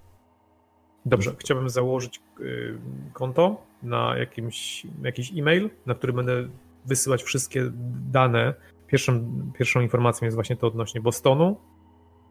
Dobrze, 1.07 1.35
chciałbym 1.39 1.69
założyć 1.69 2.21
y, 2.39 2.77
konto 3.13 3.61
na 3.83 4.17
jakimś, 4.17 4.87
jakiś 5.03 5.31
e-mail, 5.37 5.69
na 5.85 5.95
który 5.95 6.13
będę 6.13 6.47
wysyłać 6.85 7.23
wszystkie 7.23 7.71
dane. 8.11 8.53
Pierwszą, 8.87 9.41
pierwszą 9.57 9.81
informacją 9.81 10.25
jest 10.25 10.35
właśnie 10.35 10.55
to 10.55 10.67
odnośnie 10.67 11.01
Bostonu. 11.01 11.57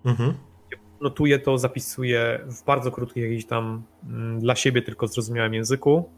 Mhm. 0.05 0.35
Notuję 1.01 1.39
to, 1.39 1.59
zapisuję 1.59 2.41
w 2.47 2.65
bardzo 2.65 2.91
krótkim 2.91 3.23
jakiś 3.23 3.47
tam 3.47 3.83
mm, 4.07 4.41
dla 4.41 4.55
siebie 4.55 4.83
tylko 4.83 5.07
zrozumiałym 5.07 5.55
języku. 5.55 6.11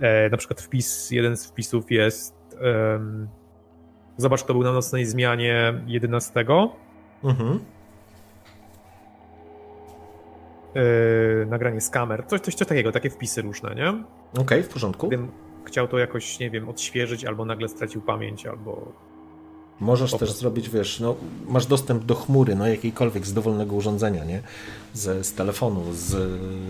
E, 0.00 0.30
na 0.30 0.36
przykład 0.36 0.60
wpis, 0.60 1.10
jeden 1.10 1.36
z 1.36 1.46
wpisów 1.46 1.90
jest 1.90 2.34
um, 2.60 3.28
zobacz, 4.16 4.44
kto 4.44 4.54
był 4.54 4.62
na 4.62 4.72
nocnej 4.72 5.06
zmianie 5.06 5.82
11. 5.86 6.44
Mhm. 7.24 7.58
Yy, 10.74 11.46
nagranie 11.46 11.80
z 11.80 11.90
kamer, 11.90 12.26
coś, 12.26 12.40
coś, 12.40 12.54
coś 12.54 12.68
takiego, 12.68 12.92
takie 12.92 13.10
wpisy 13.10 13.42
różne, 13.42 13.74
nie? 13.74 13.88
Okej, 13.88 14.04
okay, 14.42 14.62
w 14.62 14.68
porządku. 14.68 15.08
Gdybym 15.08 15.30
chciał 15.64 15.88
to 15.88 15.98
jakoś, 15.98 16.38
nie 16.38 16.50
wiem, 16.50 16.68
odświeżyć, 16.68 17.24
albo 17.24 17.44
nagle 17.44 17.68
stracił 17.68 18.00
pamięć, 18.00 18.46
albo... 18.46 18.92
Możesz 19.80 20.12
też 20.12 20.32
zrobić, 20.32 20.70
wiesz, 20.70 21.00
no, 21.00 21.16
masz 21.48 21.66
dostęp 21.66 22.04
do 22.04 22.14
chmury, 22.14 22.54
no 22.54 22.66
jakiejkolwiek, 22.66 23.26
z 23.26 23.32
dowolnego 23.32 23.74
urządzenia, 23.74 24.24
nie? 24.24 24.42
Z, 24.94 25.26
z 25.26 25.34
telefonu, 25.34 25.92
z, 25.92 26.06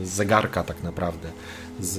z 0.07 0.09
zegarka 0.09 0.62
tak 0.62 0.82
naprawdę, 0.82 1.28
z 1.80 1.98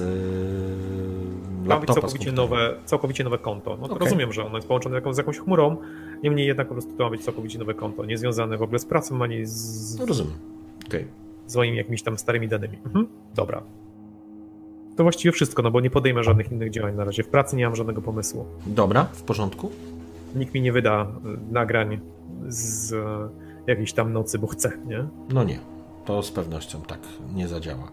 laptopa. 1.66 1.74
Ma 1.74 1.80
być 1.80 1.94
całkowicie 1.94 2.32
nowe, 2.32 2.74
całkowicie 2.84 3.24
nowe 3.24 3.38
konto. 3.38 3.76
No 3.80 3.86
okay. 3.86 3.98
rozumiem, 3.98 4.32
że 4.32 4.46
ono 4.46 4.56
jest 4.56 4.68
połączone 4.68 5.00
z 5.10 5.18
jakąś 5.18 5.38
chmurą, 5.38 5.76
niemniej 6.22 6.46
jednak 6.46 6.68
po 6.68 6.74
prostu 6.74 6.96
to 6.96 7.04
ma 7.04 7.10
być 7.10 7.24
całkowicie 7.24 7.58
nowe 7.58 7.74
konto, 7.74 8.04
niezwiązane 8.04 8.56
w 8.56 8.62
ogóle 8.62 8.78
z 8.78 8.84
pracą, 8.84 9.22
ani 9.22 9.46
z... 9.46 9.98
No 9.98 10.06
rozumiem, 10.06 10.38
okej. 10.86 11.00
Okay 11.00 11.23
z 11.46 11.56
moimi 11.56 11.76
jakimiś 11.76 12.02
tam 12.02 12.18
starymi 12.18 12.48
danymi. 12.48 12.76
Mhm. 12.76 13.08
Dobra. 13.34 13.62
To 14.96 15.02
właściwie 15.02 15.32
wszystko, 15.32 15.62
no 15.62 15.70
bo 15.70 15.80
nie 15.80 15.90
podejmę 15.90 16.24
żadnych 16.24 16.52
innych 16.52 16.70
działań 16.70 16.94
na 16.94 17.04
razie. 17.04 17.22
W 17.22 17.28
pracy 17.28 17.56
nie 17.56 17.64
mam 17.64 17.76
żadnego 17.76 18.02
pomysłu. 18.02 18.46
Dobra, 18.66 19.04
w 19.04 19.22
porządku. 19.22 19.70
Nikt 20.34 20.54
mi 20.54 20.60
nie 20.60 20.72
wyda 20.72 21.02
e, 21.02 21.52
nagrań 21.52 22.00
z 22.48 22.92
e, 22.92 23.28
jakiejś 23.66 23.92
tam 23.92 24.12
nocy, 24.12 24.38
bo 24.38 24.46
chce, 24.46 24.72
nie? 24.86 25.08
No 25.28 25.44
nie, 25.44 25.58
to 26.04 26.22
z 26.22 26.30
pewnością 26.30 26.82
tak 26.82 27.00
nie 27.34 27.48
zadziała. 27.48 27.92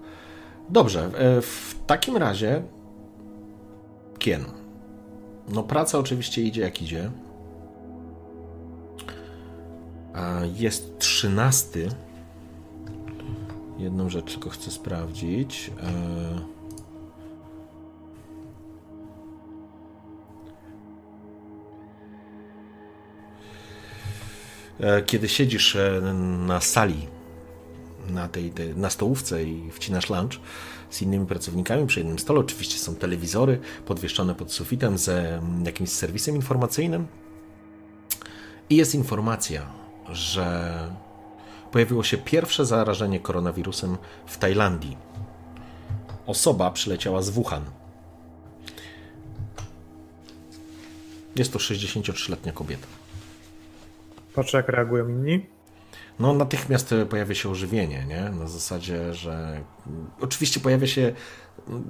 Dobrze, 0.70 1.10
e, 1.18 1.42
w 1.42 1.80
takim 1.88 2.18
razie 2.18 2.64
Kien. 4.20 4.46
No 5.54 5.64
praca 5.64 6.00
oczywiście 6.00 6.42
idzie 6.42 6.62
jak 6.62 6.82
idzie. 6.82 7.12
Jest 10.56 11.00
trzynasty 11.00 11.90
Jedną 13.82 14.10
rzecz 14.10 14.32
tylko 14.34 14.50
chcę 14.50 14.72
sprawdzić. 14.72 15.72
E, 24.80 24.98
e, 24.98 25.02
kiedy 25.02 25.30
siedzisz 25.30 25.76
e, 25.76 26.02
na 26.48 26.62
sali, 26.62 27.08
na, 28.10 28.28
tej, 28.28 28.52
tej, 28.52 28.76
na 28.76 28.90
stołówce 28.90 29.44
i 29.44 29.72
wcinasz 29.72 30.10
lunch 30.10 30.40
z 30.90 31.02
innymi 31.02 31.26
pracownikami 31.26 31.88
przy 31.88 32.00
jednym 32.00 32.20
stole, 32.20 32.40
oczywiście 32.40 32.78
są 32.78 32.96
telewizory 32.96 33.60
podwieszczone 33.86 34.36
pod 34.36 34.52
sufitem 34.52 34.98
z 34.98 35.42
jakimś 35.66 35.90
serwisem 35.90 36.36
informacyjnym 36.36 37.08
i 38.70 38.76
jest 38.76 38.96
informacja, 38.96 39.74
że 40.10 41.01
pojawiło 41.72 42.04
się 42.04 42.18
pierwsze 42.18 42.66
zarażenie 42.66 43.20
koronawirusem 43.20 43.98
w 44.26 44.38
Tajlandii. 44.38 44.98
Osoba 46.28 46.72
przyleciała 46.72 47.22
z 47.22 47.30
Wuhan. 47.30 47.66
Jest 51.36 51.54
to 51.54 51.60
63-letnia 51.60 52.52
kobieta. 52.54 52.88
Patrzę, 54.34 54.58
jak 54.58 54.70
reagują 54.70 55.08
inni 55.10 55.46
no 56.22 56.34
natychmiast 56.34 56.96
pojawia 57.10 57.36
się 57.36 57.50
ożywienie, 57.50 58.06
nie? 58.08 58.22
Na 58.40 58.48
zasadzie, 58.48 59.14
że 59.14 59.62
oczywiście 60.22 60.60
pojawia 60.60 60.88
się 60.88 61.14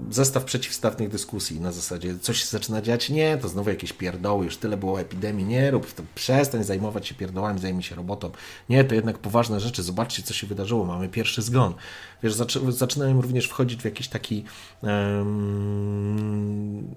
zestaw 0.10 0.44
przeciwstawnych 0.44 1.10
dyskusji 1.10 1.60
na 1.60 1.72
zasadzie 1.72 2.20
coś 2.20 2.38
się 2.38 2.46
zaczyna 2.46 2.82
dziać, 2.82 3.10
nie, 3.10 3.38
to 3.38 3.48
znowu 3.48 3.70
jakieś 3.70 3.94
pierdoły, 3.94 4.46
już 4.46 4.58
tyle 4.58 4.78
było 4.78 5.00
epidemii, 5.00 5.46
nie 5.46 5.72
rób, 5.72 5.94
to 5.94 6.04
przestań 6.16 6.64
zajmować 6.64 7.08
się 7.08 7.16
pierdołami, 7.16 7.60
zajmij 7.60 7.84
się 7.84 7.96
robotą. 7.96 8.32
Nie, 8.70 8.84
to 8.84 8.96
jednak 8.96 9.18
poważne 9.18 9.60
rzeczy, 9.60 9.84
zobaczcie 9.84 10.24
co 10.24 10.34
się 10.34 10.48
wydarzyło, 10.48 10.86
mamy 10.86 11.10
pierwszy 11.10 11.42
zgon. 11.42 11.74
Wiesz, 12.24 12.34
zaczynają 12.70 13.22
również 13.22 13.48
wchodzić 13.48 13.82
w 13.82 13.86
jakiś 13.86 14.08
taki 14.08 14.44
um, 14.82 16.96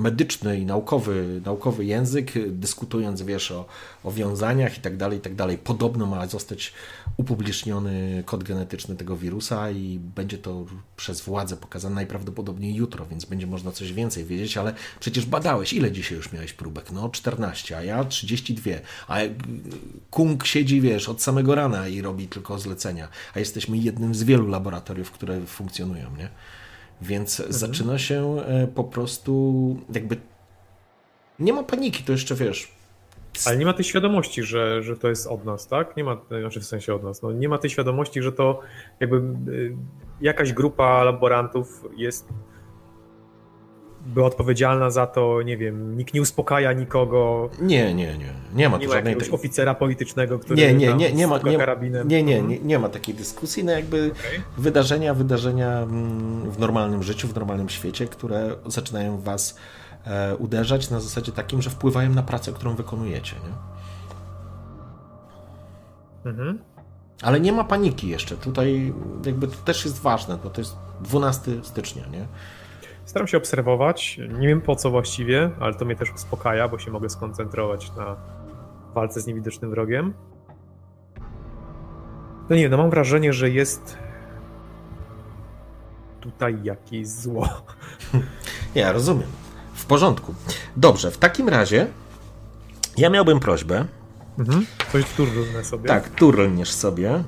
medyczny 0.00 0.58
i 0.58 0.66
naukowy, 0.66 1.40
naukowy 1.44 1.84
język, 1.84 2.32
dyskutując, 2.48 3.22
wiesz, 3.22 3.50
o, 3.52 3.66
o 4.04 4.12
wiązaniach 4.12 4.78
i 4.78 4.80
tak 4.80 4.96
dalej, 4.96 5.18
i 5.18 5.20
tak 5.20 5.34
dalej. 5.34 5.58
Podobno 5.58 6.06
ma 6.06 6.26
zostać 6.26 6.72
upubliczniony 7.16 8.22
kod 8.26 8.44
genetyczny 8.44 8.96
tego 8.96 9.16
wirusa 9.16 9.70
i 9.70 9.98
będzie 9.98 10.38
to 10.38 10.66
przez 10.96 11.20
władze 11.20 11.56
pokazane 11.56 11.94
najprawdopodobniej 11.94 12.74
jutro, 12.74 13.06
więc 13.06 13.24
będzie 13.24 13.46
można 13.46 13.72
coś 13.72 13.92
więcej 13.92 14.24
wiedzieć, 14.24 14.56
ale 14.56 14.74
przecież 15.00 15.26
badałeś, 15.26 15.72
ile 15.72 15.92
dzisiaj 15.92 16.18
już 16.18 16.32
miałeś 16.32 16.52
próbek? 16.52 16.92
No 16.92 17.08
14, 17.08 17.76
a 17.76 17.82
ja 17.82 18.04
32, 18.04 18.70
a 19.08 19.18
Kung 20.10 20.46
siedzi, 20.46 20.80
wiesz, 20.80 21.08
od 21.08 21.22
samego 21.22 21.54
rana 21.54 21.88
i 21.88 22.02
robi 22.02 22.28
tylko 22.28 22.58
zlecenia, 22.58 23.08
a 23.34 23.38
jesteśmy 23.38 23.78
jednym 23.78 24.14
z 24.14 24.22
wielu 24.22 24.48
laboratoriów, 24.48 25.10
które 25.10 25.46
funkcjonują, 25.46 26.16
nie? 26.16 26.28
Więc 27.02 27.40
mhm. 27.40 27.52
zaczyna 27.58 27.98
się 27.98 28.36
e, 28.46 28.66
po 28.66 28.84
prostu 28.84 29.76
jakby. 29.94 30.16
Nie 31.38 31.52
ma 31.52 31.62
paniki, 31.62 32.04
to 32.04 32.12
jeszcze 32.12 32.34
wiesz. 32.34 32.72
Ale 33.46 33.56
nie 33.56 33.66
ma 33.66 33.72
tej 33.72 33.84
świadomości, 33.84 34.42
że, 34.42 34.82
że 34.82 34.96
to 34.96 35.08
jest 35.08 35.26
od 35.26 35.44
nas, 35.44 35.66
tak? 35.66 35.96
Nie 35.96 36.04
ma, 36.04 36.16
znaczy 36.40 36.60
w 36.60 36.64
sensie 36.64 36.94
od 36.94 37.02
nas. 37.02 37.22
No, 37.22 37.32
nie 37.32 37.48
ma 37.48 37.58
tej 37.58 37.70
świadomości, 37.70 38.22
że 38.22 38.32
to 38.32 38.60
jakby 39.00 39.16
e, 39.16 39.20
jakaś 40.20 40.52
grupa 40.52 41.04
laborantów 41.04 41.84
jest 41.96 42.28
była 44.06 44.26
odpowiedzialna 44.26 44.90
za 44.90 45.06
to, 45.06 45.42
nie 45.42 45.56
wiem, 45.56 45.96
nikt 45.96 46.14
nie 46.14 46.22
uspokaja 46.22 46.72
nikogo. 46.72 47.50
Nie, 47.60 47.94
nie, 47.94 48.18
nie. 48.18 48.32
Nie 48.54 48.68
ma 48.68 48.78
tu 48.78 48.84
nie 48.84 48.92
żadnej... 48.92 49.16
Ma 49.16 49.22
oficera 49.30 49.74
politycznego, 49.74 50.38
który 50.38 50.56
nie, 50.56 50.74
nie, 50.74 50.94
nie, 50.94 51.12
nie 51.12 51.26
ma, 51.26 51.38
nie, 51.38 51.58
karabinem. 51.58 52.08
Nie, 52.08 52.22
nie, 52.22 52.42
nie, 52.42 52.58
nie 52.58 52.78
ma 52.78 52.88
takiej 52.88 53.14
dyskusji. 53.14 53.64
No 53.64 53.72
jakby 53.72 54.10
okay. 54.12 54.42
wydarzenia, 54.58 55.14
wydarzenia 55.14 55.78
mm, 55.78 56.50
w 56.50 56.58
normalnym 56.58 57.02
życiu, 57.02 57.28
w 57.28 57.34
normalnym 57.34 57.68
świecie, 57.68 58.06
które 58.06 58.56
zaczynają 58.66 59.20
was 59.20 59.56
e, 60.06 60.36
uderzać 60.36 60.90
na 60.90 61.00
zasadzie 61.00 61.32
takim, 61.32 61.62
że 61.62 61.70
wpływają 61.70 62.10
na 62.10 62.22
pracę, 62.22 62.52
którą 62.52 62.74
wykonujecie, 62.74 63.36
nie? 63.36 63.52
Mhm. 66.30 66.58
Ale 67.22 67.40
nie 67.40 67.52
ma 67.52 67.64
paniki 67.64 68.08
jeszcze. 68.08 68.36
Tutaj 68.36 68.92
jakby 69.26 69.46
to 69.48 69.56
też 69.56 69.84
jest 69.84 70.00
ważne, 70.00 70.38
bo 70.44 70.50
to 70.50 70.60
jest 70.60 70.76
12 71.00 71.52
stycznia, 71.62 72.02
nie? 72.06 72.26
Staram 73.10 73.28
się 73.28 73.36
obserwować. 73.36 74.20
Nie 74.38 74.48
wiem 74.48 74.60
po 74.60 74.76
co 74.76 74.90
właściwie, 74.90 75.50
ale 75.60 75.74
to 75.74 75.84
mnie 75.84 75.96
też 75.96 76.12
uspokaja, 76.12 76.68
bo 76.68 76.78
się 76.78 76.90
mogę 76.90 77.10
skoncentrować 77.10 77.92
na 77.96 78.16
walce 78.94 79.20
z 79.20 79.26
niewidocznym 79.26 79.70
wrogiem. 79.70 80.14
No 82.50 82.56
nie 82.56 82.68
no 82.68 82.76
mam 82.76 82.90
wrażenie, 82.90 83.32
że 83.32 83.50
jest 83.50 83.98
tutaj 86.20 86.58
jakieś 86.62 87.08
zło. 87.08 87.48
Ja 88.74 88.92
rozumiem. 88.92 89.28
W 89.74 89.86
porządku. 89.86 90.34
Dobrze, 90.76 91.10
w 91.10 91.18
takim 91.18 91.48
razie 91.48 91.86
ja 92.96 93.10
miałbym 93.10 93.40
prośbę. 93.40 93.84
Mhm. 94.38 94.66
Coś 94.92 95.04
turlnę 95.14 95.64
sobie. 95.64 95.88
Tak, 95.88 96.08
turlniesz 96.08 96.72
sobie. 96.72 97.24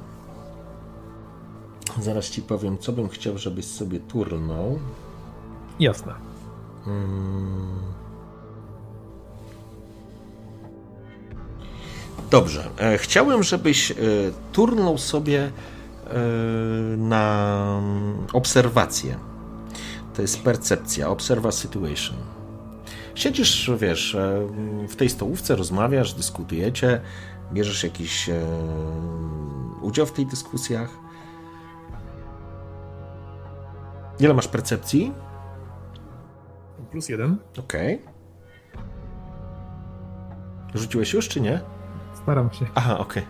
Zaraz 2.00 2.30
ci 2.30 2.42
powiem, 2.42 2.78
co 2.78 2.92
bym 2.92 3.08
chciał, 3.08 3.38
żebyś 3.38 3.64
sobie 3.64 4.00
turnął. 4.00 4.78
Jasne. 5.82 6.14
Dobrze. 12.30 12.70
E, 12.78 12.98
chciałem, 12.98 13.42
żebyś 13.42 13.90
e, 13.90 13.94
turnął 14.52 14.98
sobie 14.98 15.42
e, 15.44 15.50
na 16.96 17.80
obserwację. 18.32 19.16
To 20.14 20.22
jest 20.22 20.42
percepcja, 20.42 21.08
observa 21.08 21.52
situation. 21.52 22.16
Siedzisz, 23.14 23.70
wiesz, 23.78 24.16
w 24.88 24.96
tej 24.96 25.10
stołówce, 25.10 25.56
rozmawiasz, 25.56 26.14
dyskutujecie, 26.14 27.00
bierzesz 27.52 27.84
jakiś 27.84 28.30
udział 29.80 30.06
w 30.06 30.12
tych 30.12 30.26
dyskusjach. 30.26 30.88
Ile 34.20 34.34
masz 34.34 34.48
percepcji? 34.48 35.12
Plus 36.92 37.08
jeden. 37.08 37.36
Okej. 37.58 38.02
Rzuciłeś 40.74 41.12
już, 41.12 41.28
czy 41.28 41.40
nie? 41.40 41.60
Staram 42.22 42.52
się. 42.52 42.66
Aha, 42.74 42.98
okej. 42.98 43.26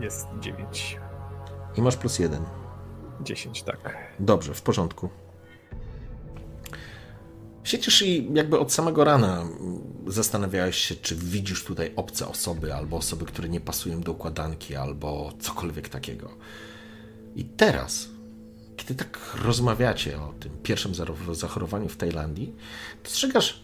Jest 0.00 0.26
dziewięć. 0.40 0.98
I 1.76 1.82
masz 1.82 1.96
plus 1.96 2.18
jeden. 2.18 2.44
Dziesięć, 3.20 3.62
tak. 3.62 3.94
Dobrze, 4.20 4.54
w 4.54 4.62
porządku. 4.62 5.08
Siedzisz 7.64 8.02
i 8.02 8.34
jakby 8.34 8.58
od 8.58 8.72
samego 8.72 9.04
rana 9.04 9.44
zastanawiałeś 10.06 10.76
się, 10.76 10.94
czy 10.94 11.16
widzisz 11.16 11.64
tutaj 11.64 11.92
obce 11.96 12.28
osoby, 12.28 12.74
albo 12.74 12.96
osoby, 12.96 13.24
które 13.24 13.48
nie 13.48 13.60
pasują 13.60 14.00
do 14.00 14.12
układanki, 14.12 14.76
albo 14.76 15.32
cokolwiek 15.38 15.88
takiego. 15.88 16.30
I 17.36 17.44
teraz, 17.44 18.08
kiedy 18.78 18.94
tak 18.94 19.36
rozmawiacie 19.44 20.20
o 20.20 20.34
tym 20.40 20.52
pierwszym 20.62 20.92
zachorowaniu 21.32 21.88
w 21.88 21.96
Tajlandii, 21.96 22.54
dostrzegasz 23.04 23.60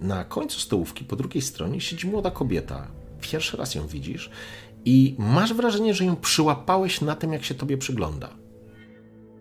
na 0.00 0.24
końcu 0.24 0.60
stołówki, 0.60 1.04
po 1.04 1.16
drugiej 1.16 1.42
stronie, 1.42 1.80
siedzi 1.80 2.06
młoda 2.06 2.30
kobieta. 2.30 2.88
Pierwszy 3.20 3.56
raz 3.56 3.74
ją 3.74 3.86
widzisz 3.86 4.30
i 4.84 5.14
masz 5.18 5.54
wrażenie, 5.54 5.94
że 5.94 6.04
ją 6.04 6.16
przyłapałeś 6.16 7.00
na 7.00 7.16
tym, 7.16 7.32
jak 7.32 7.44
się 7.44 7.54
tobie 7.54 7.78
przygląda. 7.78 8.28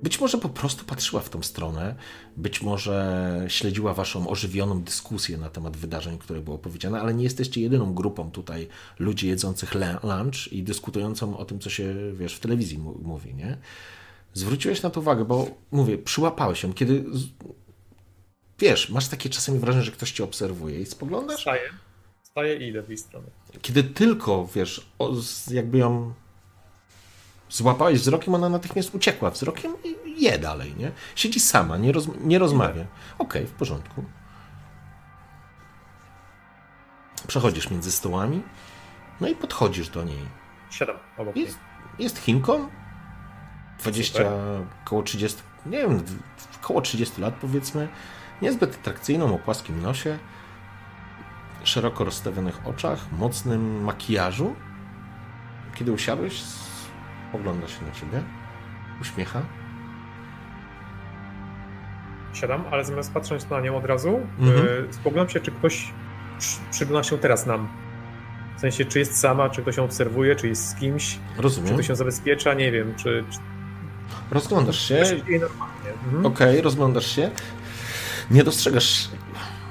Być 0.03 0.19
może 0.19 0.37
po 0.37 0.49
prostu 0.49 0.85
patrzyła 0.85 1.21
w 1.21 1.29
tą 1.29 1.43
stronę, 1.43 1.95
być 2.37 2.61
może 2.61 3.45
śledziła 3.47 3.93
waszą 3.93 4.27
ożywioną 4.29 4.81
dyskusję 4.81 5.37
na 5.37 5.49
temat 5.49 5.77
wydarzeń, 5.77 6.17
które 6.17 6.41
było 6.41 6.57
powiedziane, 6.57 7.01
ale 7.01 7.13
nie 7.13 7.23
jesteście 7.23 7.61
jedyną 7.61 7.93
grupą 7.93 8.31
tutaj 8.31 8.67
ludzi 8.99 9.27
jedzących 9.27 9.73
lunch 9.75 10.51
i 10.51 10.63
dyskutującą 10.63 11.37
o 11.37 11.45
tym, 11.45 11.59
co 11.59 11.69
się, 11.69 11.95
wiesz, 12.13 12.35
w 12.35 12.39
telewizji 12.39 12.79
mówi, 13.03 13.35
nie? 13.35 13.57
Zwróciłeś 14.33 14.81
na 14.81 14.89
to 14.89 14.99
uwagę, 14.99 15.25
bo 15.25 15.47
mówię, 15.71 15.97
przyłapałeś 15.97 16.63
ją, 16.63 16.73
kiedy 16.73 17.05
wiesz, 18.59 18.89
masz 18.89 19.07
takie 19.07 19.29
czasami 19.29 19.59
wrażenie, 19.59 19.85
że 19.85 19.91
ktoś 19.91 20.11
cię 20.11 20.23
obserwuje 20.23 20.79
i 20.79 20.85
spoglądasz, 20.85 21.41
Staję. 21.41 21.69
Staję 22.23 22.57
i 22.57 22.67
idę 22.69 22.81
w 22.83 22.89
jej 22.89 22.97
stronę. 22.97 23.27
kiedy 23.61 23.83
tylko, 23.83 24.47
wiesz, 24.55 24.87
jakby 25.51 25.77
ją 25.77 26.13
złapałeś 27.49 27.99
wzrokiem, 27.99 28.35
ona 28.35 28.49
natychmiast 28.49 28.95
uciekła 28.95 29.29
wzrokiem 29.31 29.75
i 29.83 30.23
je 30.23 30.39
dalej, 30.39 30.75
nie? 30.77 30.91
Siedzi 31.15 31.39
sama, 31.39 31.77
nie, 31.77 31.91
roz, 31.91 32.07
nie 32.21 32.39
rozmawia. 32.39 32.85
Okej, 33.17 33.47
w 33.47 33.51
porządku. 33.51 34.03
Przechodzisz 37.27 37.69
między 37.69 37.91
stołami, 37.91 38.41
no 39.21 39.27
i 39.27 39.35
podchodzisz 39.35 39.89
do 39.89 40.03
niej. 40.03 40.25
Siadam 40.69 40.95
obok 41.17 41.35
niej. 41.35 41.45
Jest, 41.45 41.57
jest 41.99 42.17
Chinką, 42.17 42.69
20, 43.83 44.17
Super. 44.17 44.31
koło 44.85 45.03
30, 45.03 45.41
nie 45.65 45.77
wiem, 45.77 46.03
koło 46.61 46.81
30 46.81 47.21
lat 47.21 47.33
powiedzmy, 47.41 47.87
niezbyt 48.41 48.75
atrakcyjną, 48.81 49.35
o 49.35 49.39
płaskim 49.39 49.81
nosie, 49.81 50.17
szeroko 51.63 52.03
rozstawionych 52.03 52.67
oczach, 52.67 52.99
mocnym 53.11 53.83
makijażu. 53.83 54.55
Kiedy 55.75 55.91
usiadłeś, 55.91 56.41
ogląda 57.33 57.67
się 57.67 57.85
na 57.85 57.91
ciebie, 57.91 58.23
uśmiecha. 59.01 59.41
Siadam, 62.33 62.63
ale 62.71 62.85
zamiast 62.85 63.13
patrzeć 63.13 63.49
na 63.49 63.61
nią 63.61 63.77
od 63.77 63.85
razu, 63.85 64.19
Mhm. 64.39 64.65
yy, 64.65 64.87
spoglądam 64.93 65.29
się, 65.29 65.39
czy 65.39 65.51
ktoś 65.51 65.93
przy- 66.39 66.59
przygląda 66.71 67.03
się 67.09 67.17
teraz 67.17 67.45
nam. 67.45 67.67
W 68.57 68.59
sensie, 68.59 68.85
czy 68.85 68.99
jest 68.99 69.19
sama, 69.19 69.49
czy 69.49 69.61
ktoś 69.61 69.77
ją 69.77 69.83
obserwuje, 69.83 70.35
czy 70.35 70.47
jest 70.47 70.69
z 70.69 70.75
kimś, 70.75 71.19
czy 71.35 71.41
Rozumiem. 71.41 71.73
ktoś 71.73 71.89
ją 71.89 71.95
zabezpiecza, 71.95 72.53
nie 72.53 72.71
wiem, 72.71 72.93
czy... 72.95 73.23
czy 73.31 73.39
Rozglądasz 74.31 74.87
się. 74.87 74.97
Mhm. 74.97 76.25
Okej, 76.25 76.61
rozglądasz 76.61 77.15
się. 77.15 77.31
Nie 78.31 78.43
dostrzegasz 78.43 79.09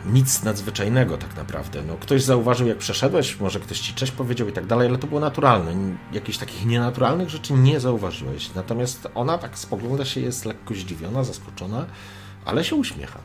nic 0.06 0.42
nadzwyczajnego 0.42 1.18
tak 1.18 1.36
naprawdę. 1.36 1.82
No, 1.82 1.96
ktoś 1.96 2.22
zauważył, 2.22 2.68
jak 2.68 2.78
przeszedłeś, 2.78 3.40
może 3.40 3.60
ktoś 3.60 3.80
ci 3.80 3.94
cześć 3.94 4.12
powiedział 4.12 4.48
i 4.48 4.52
tak 4.52 4.66
dalej, 4.66 4.88
ale 4.88 4.98
to 4.98 5.06
było 5.06 5.20
naturalne. 5.20 5.74
Jakichś 6.12 6.38
takich 6.38 6.66
nienaturalnych 6.66 7.28
rzeczy 7.28 7.52
nie 7.52 7.80
zauważyłeś. 7.80 8.54
Natomiast 8.54 9.08
ona 9.14 9.38
tak 9.38 9.58
spogląda 9.58 10.04
się, 10.04 10.20
jest 10.20 10.44
lekko 10.44 10.74
zdziwiona, 10.74 11.24
zaskoczona, 11.24 11.86
ale 12.44 12.64
się 12.64 12.76
uśmiecha. 12.76 13.18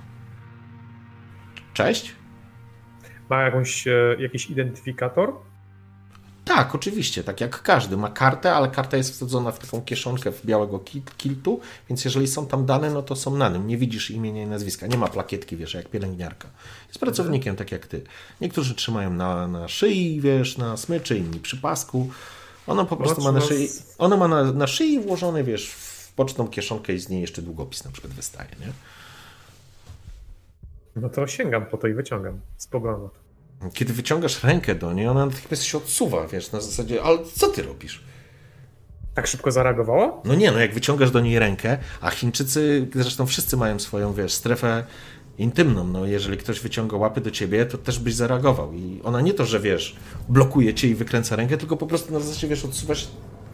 Cześć? 1.74 2.16
Ma 3.30 3.42
jakąś, 3.42 3.88
e, 3.88 4.16
jakiś 4.20 4.50
identyfikator? 4.50 5.34
Tak, 6.48 6.76
oczywiście, 6.76 7.24
tak 7.24 7.42
jak 7.42 7.62
każdy. 7.62 7.98
Ma 7.98 8.10
kartę, 8.10 8.54
ale 8.54 8.68
karta 8.70 8.98
jest 8.98 9.12
wsadzona 9.14 9.52
w 9.52 9.60
taką 9.60 9.82
kieszonkę 9.82 10.32
w 10.32 10.46
białego 10.46 10.80
ki- 10.80 11.02
kiltu, 11.18 11.60
więc 11.90 12.06
jeżeli 12.06 12.28
są 12.28 12.48
tam 12.48 12.66
dane, 12.66 12.90
no 12.92 13.02
to 13.02 13.16
są 13.16 13.36
na 13.38 13.50
nim. 13.50 13.68
Nie 13.68 13.78
widzisz 13.78 14.12
imienia 14.12 14.44
i 14.44 14.48
nazwiska. 14.48 14.88
Nie 14.88 14.98
ma 14.98 15.08
plakietki, 15.08 15.58
wiesz, 15.58 15.74
jak 15.74 15.90
pielęgniarka. 15.90 16.48
Jest 16.88 17.00
pracownikiem, 17.00 17.56
tak 17.56 17.72
jak 17.72 17.88
ty. 17.88 18.02
Niektórzy 18.42 18.76
trzymają 18.76 19.14
na, 19.14 19.48
na 19.48 19.68
szyi, 19.68 20.22
wiesz, 20.22 20.58
na 20.58 20.78
smyczy, 20.78 21.18
inni 21.18 21.40
przy 21.40 21.58
pasku. 21.58 22.10
Ona 22.68 22.86
po 22.86 22.98
prostu 22.98 23.22
ma 23.22 23.32
na 23.32 23.40
szyi, 23.42 23.68
z- 23.68 23.96
ona 23.98 24.18
ma 24.18 24.28
na, 24.28 24.44
na 24.52 24.68
szyi 24.68 25.00
włożony, 25.00 25.44
wiesz, 25.44 25.70
w 25.70 26.14
pocztą 26.14 26.48
kieszonkę 26.48 26.94
i 26.94 27.00
z 27.00 27.10
niej 27.10 27.22
jeszcze 27.22 27.42
długopis 27.42 27.86
na 27.86 27.92
przykład 27.92 28.14
wystaje, 28.14 28.50
nie? 28.60 28.68
No 30.96 31.10
to 31.10 31.28
sięgam 31.28 31.66
po 31.66 31.78
to 31.78 31.88
i 31.88 31.94
wyciągam. 31.94 32.40
Spoglądam 32.58 33.04
na 33.04 33.10
to. 33.10 33.27
Kiedy 33.74 33.94
wyciągasz 33.94 34.44
rękę 34.44 34.76
do 34.76 34.94
niej, 34.94 35.08
ona 35.08 35.26
natychmiast 35.26 35.64
się 35.64 35.78
odsuwa, 35.78 36.28
wiesz, 36.28 36.52
na 36.52 36.62
zasadzie, 36.62 37.04
ale 37.04 37.18
co 37.36 37.48
ty 37.48 37.62
robisz? 37.62 38.04
Tak 39.14 39.28
szybko 39.28 39.52
zareagowała? 39.52 40.22
No 40.26 40.36
nie, 40.36 40.52
no 40.52 40.60
jak 40.60 40.74
wyciągasz 40.74 41.12
do 41.12 41.20
niej 41.20 41.40
rękę, 41.40 41.78
a 42.02 42.10
Chińczycy, 42.12 42.88
zresztą 42.96 43.26
wszyscy 43.26 43.58
mają 43.58 43.80
swoją, 43.80 44.14
wiesz, 44.14 44.34
strefę 44.34 44.84
intymną, 45.38 45.84
no 45.84 46.06
jeżeli 46.06 46.38
ktoś 46.38 46.60
wyciąga 46.60 46.98
łapy 46.98 47.22
do 47.22 47.32
ciebie, 47.32 47.66
to 47.66 47.78
też 47.78 48.00
byś 48.00 48.16
zareagował 48.16 48.74
i 48.74 49.02
ona 49.04 49.22
nie 49.22 49.34
to, 49.34 49.46
że 49.46 49.60
wiesz, 49.60 49.96
blokuje 50.30 50.74
cię 50.74 50.88
i 50.88 50.96
wykręca 50.96 51.36
rękę, 51.36 51.58
tylko 51.58 51.78
po 51.78 51.88
prostu 51.88 52.14
na 52.14 52.20
zasadzie, 52.20 52.48
wiesz, 52.48 52.66
odsuwasz, 52.66 53.08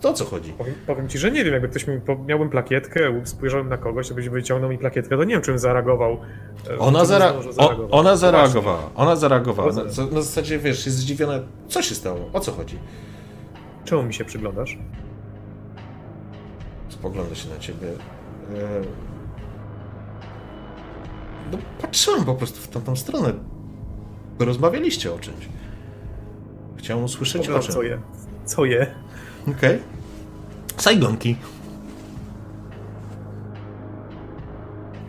to 0.03 0.09
o 0.09 0.13
co 0.13 0.25
chodzi? 0.25 0.53
Powiem, 0.53 0.73
powiem 0.87 1.07
ci, 1.09 1.17
że 1.17 1.31
nie 1.31 1.43
wiem, 1.43 1.53
jakby 1.53 1.69
ktoś 1.69 1.87
mi, 1.87 1.99
miałbym 2.25 2.49
plakietkę, 2.49 3.21
spojrzałem 3.23 3.69
na 3.69 3.77
kogoś, 3.77 4.09
to 4.09 4.15
byś 4.15 4.29
wyciągnął 4.29 4.69
mi 4.71 4.77
plakietkę, 4.77 5.17
to 5.17 5.23
nie 5.23 5.33
wiem, 5.33 5.41
czym 5.41 5.59
zareagował. 5.59 6.17
E, 6.69 6.77
Ona, 6.79 7.03
zara- 7.05 7.33
o, 7.37 7.51
zareagować. 7.53 7.89
ona 7.91 8.15
zareagowała, 8.15 8.89
ona 8.95 9.15
zareagowała, 9.15 9.71
na, 9.73 9.83
na 9.83 10.21
zasadzie, 10.21 10.59
wiesz, 10.59 10.85
jest 10.85 10.97
zdziwiona, 10.97 11.39
co 11.67 11.81
się 11.81 11.95
stało, 11.95 12.29
o 12.33 12.39
co 12.39 12.51
chodzi? 12.51 12.79
Czemu 13.85 14.03
mi 14.03 14.13
się 14.13 14.25
przyglądasz? 14.25 14.77
Spogląda 16.89 17.35
się 17.35 17.49
na 17.49 17.57
ciebie. 17.59 17.87
E, 18.55 18.81
No, 21.51 21.57
patrzyłem 21.81 22.25
po 22.25 22.35
prostu 22.35 22.61
w 22.61 22.67
tamtą 22.67 22.95
stronę. 22.95 23.33
Rozmawialiście 24.39 25.13
o 25.13 25.19
czymś. 25.19 25.49
Chciałem 26.77 27.03
usłyszeć 27.03 27.35
o 27.41 27.45
Poglądam, 27.45 27.65
czym. 27.65 27.73
co 27.75 27.83
je. 27.83 27.99
Co 28.45 28.65
je? 28.65 28.87
Okej. 29.47 29.79
Saigonki. 30.77 31.35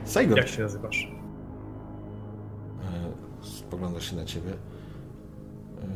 Saigon. 0.04 0.36
Jak 0.36 0.48
się 0.48 0.62
nazywasz? 0.62 1.12
E, 2.84 3.12
Spogląda 3.46 4.00
się 4.00 4.16
na 4.16 4.24
ciebie. 4.24 4.50
E, 4.52 5.86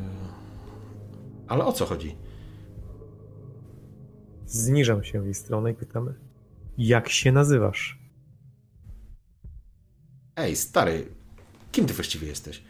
Ale 1.49 1.65
o 1.65 1.73
co 1.73 1.87
chodzi? 1.87 2.17
Zniżam 4.47 5.05
się 5.05 5.21
w 5.21 5.25
jej 5.25 5.35
stronę 5.35 5.71
i 5.71 5.75
pytamy. 5.75 6.15
Jak 6.79 7.09
się 7.09 7.33
nazywasz? 7.33 7.99
Ej, 10.37 10.57
stary, 10.57 11.07
kim 11.73 11.87
ty 11.87 11.95
właściwie 11.95 12.27
jesteś? 12.29 12.63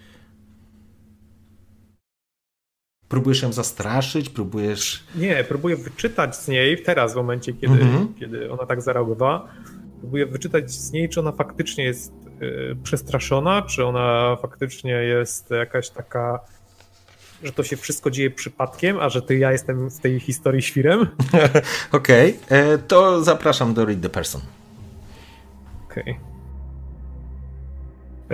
Próbujesz 3.08 3.42
ją 3.42 3.52
zastraszyć, 3.52 4.28
próbujesz. 4.28 5.04
Nie, 5.14 5.44
próbuję 5.48 5.76
wyczytać 5.76 6.36
z 6.36 6.48
niej 6.48 6.82
teraz, 6.82 7.12
w 7.12 7.16
momencie, 7.16 7.52
kiedy, 7.52 7.82
Mhm. 7.82 8.14
kiedy 8.14 8.52
ona 8.52 8.66
tak 8.66 8.82
zareagowała. 8.82 9.48
Próbuję 10.00 10.26
wyczytać 10.26 10.70
z 10.70 10.92
niej, 10.92 11.08
czy 11.08 11.20
ona 11.20 11.32
faktycznie 11.32 11.84
jest 11.84 12.12
y, 12.42 12.76
przestraszona, 12.82 13.62
czy 13.62 13.84
ona 13.84 14.36
faktycznie 14.42 14.92
jest 14.92 15.50
jakaś 15.50 15.90
taka 15.90 16.40
że 17.42 17.52
to 17.52 17.62
się 17.62 17.76
wszystko 17.76 18.10
dzieje 18.10 18.30
przypadkiem, 18.30 19.00
a 19.00 19.08
że 19.08 19.22
ty 19.22 19.38
ja 19.38 19.52
jestem 19.52 19.90
w 19.90 20.00
tej 20.00 20.20
historii 20.20 20.62
świrem. 20.62 21.00
Okej, 21.92 22.36
okay. 22.46 22.78
to 22.88 23.24
zapraszam 23.24 23.74
do 23.74 23.84
Read 23.84 24.00
the 24.00 24.08
Person. 24.08 24.40
Okej. 25.90 26.02
Okay. 26.02 26.14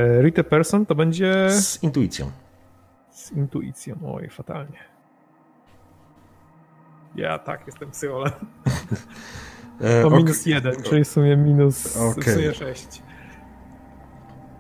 E, 0.05 0.23
read 0.23 0.35
the 0.35 0.45
Person 0.45 0.87
to 0.87 0.95
będzie... 0.95 1.51
Z 1.51 1.83
intuicją. 1.83 2.31
Z 3.15 3.33
intuicją, 3.33 3.97
oj, 4.15 4.29
fatalnie. 4.29 4.79
Ja 7.15 7.39
tak, 7.39 7.67
jestem 7.67 7.91
psycholem. 7.91 8.33
To 10.03 10.11
minus 10.11 10.47
jeden, 10.47 10.83
czyli 10.83 11.05
w 11.05 11.09
sumie 11.09 11.37
minus 11.37 11.97
okay. 11.97 12.25
w 12.25 12.37
sumie 12.37 12.55
sześć. 12.55 13.03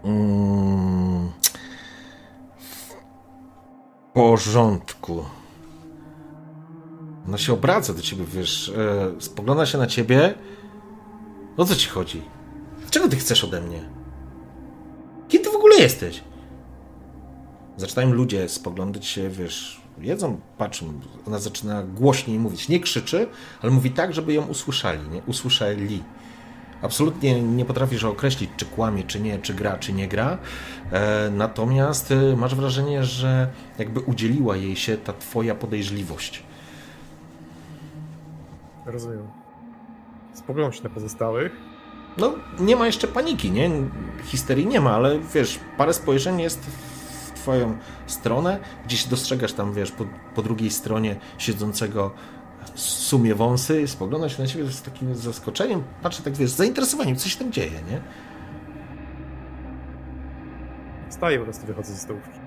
Mm. 0.04 1.32
W 2.58 2.94
porządku. 4.14 5.24
Ona 7.28 7.38
się 7.38 7.52
obraca 7.52 7.92
do 7.92 8.02
ciebie, 8.02 8.24
wiesz, 8.24 8.68
e, 8.68 9.20
spogląda 9.20 9.66
się 9.66 9.78
na 9.78 9.86
ciebie. 9.86 10.34
O 11.56 11.64
co 11.64 11.76
ci 11.76 11.88
chodzi? 11.88 12.22
Czego 12.90 13.08
ty 13.08 13.16
chcesz 13.16 13.44
ode 13.44 13.60
mnie? 13.60 13.90
Kim 15.28 15.42
ty 15.42 15.50
w 15.50 15.56
ogóle 15.56 15.76
jesteś? 15.76 16.24
Zaczynają 17.76 18.12
ludzie 18.12 18.48
spoglądać 18.48 19.06
się, 19.06 19.28
wiesz, 19.28 19.80
jedzą, 20.00 20.40
patrzą, 20.58 20.92
ona 21.26 21.38
zaczyna 21.38 21.82
głośniej 21.82 22.38
mówić. 22.38 22.68
Nie 22.68 22.80
krzyczy, 22.80 23.26
ale 23.62 23.72
mówi 23.72 23.90
tak, 23.90 24.14
żeby 24.14 24.32
ją 24.32 24.46
usłyszeli, 24.46 25.08
nie? 25.08 25.22
Usłyszeli. 25.26 26.02
Absolutnie 26.82 27.40
nie 27.42 27.64
potrafisz 27.64 28.04
określić, 28.04 28.50
czy 28.56 28.64
kłamie, 28.64 29.04
czy 29.04 29.20
nie, 29.20 29.38
czy 29.38 29.54
gra, 29.54 29.78
czy 29.78 29.92
nie 29.92 30.08
gra. 30.08 30.38
E, 30.92 31.30
natomiast 31.30 32.10
e, 32.10 32.36
masz 32.36 32.54
wrażenie, 32.54 33.04
że 33.04 33.50
jakby 33.78 34.00
udzieliła 34.00 34.56
jej 34.56 34.76
się 34.76 34.96
ta 34.96 35.12
twoja 35.12 35.54
podejrzliwość. 35.54 36.42
Rozumiem. 38.86 39.28
Spoglądam 40.34 40.72
się 40.72 40.84
na 40.84 40.90
pozostałych. 40.90 41.52
No, 42.18 42.34
nie 42.60 42.76
ma 42.76 42.86
jeszcze 42.86 43.08
paniki, 43.08 43.50
nie? 43.50 43.70
Histerii 44.24 44.66
nie 44.66 44.80
ma, 44.80 44.94
ale 44.94 45.18
wiesz, 45.34 45.60
parę 45.76 45.94
spojrzeń 45.94 46.40
jest 46.40 46.60
twoją 47.44 47.78
stronę, 48.06 48.58
gdzieś 48.84 49.06
dostrzegasz 49.06 49.52
tam, 49.52 49.74
wiesz, 49.74 49.92
po, 49.92 50.04
po 50.34 50.42
drugiej 50.42 50.70
stronie 50.70 51.16
siedzącego 51.38 52.10
sumie 52.74 53.34
wąsy, 53.34 53.88
spogląda 53.88 54.28
się 54.28 54.42
na 54.42 54.48
siebie 54.48 54.66
z 54.66 54.82
takim 54.82 55.14
zaskoczeniem, 55.14 55.82
patrzy 56.02 56.22
tak, 56.22 56.34
wiesz, 56.34 56.50
z 56.50 56.56
zainteresowaniem, 56.56 57.16
co 57.16 57.28
się 57.28 57.38
tam 57.38 57.52
dzieje, 57.52 57.70
nie? 57.90 58.00
Staję 61.08 61.38
po 61.38 61.44
prostu, 61.44 61.66
wychodzę 61.66 61.92
ze 61.92 61.98
stołówki. 61.98 62.38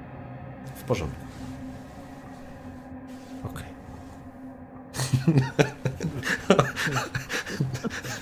W 0.76 0.84
porządku. 0.84 1.26
Okej. 3.44 3.68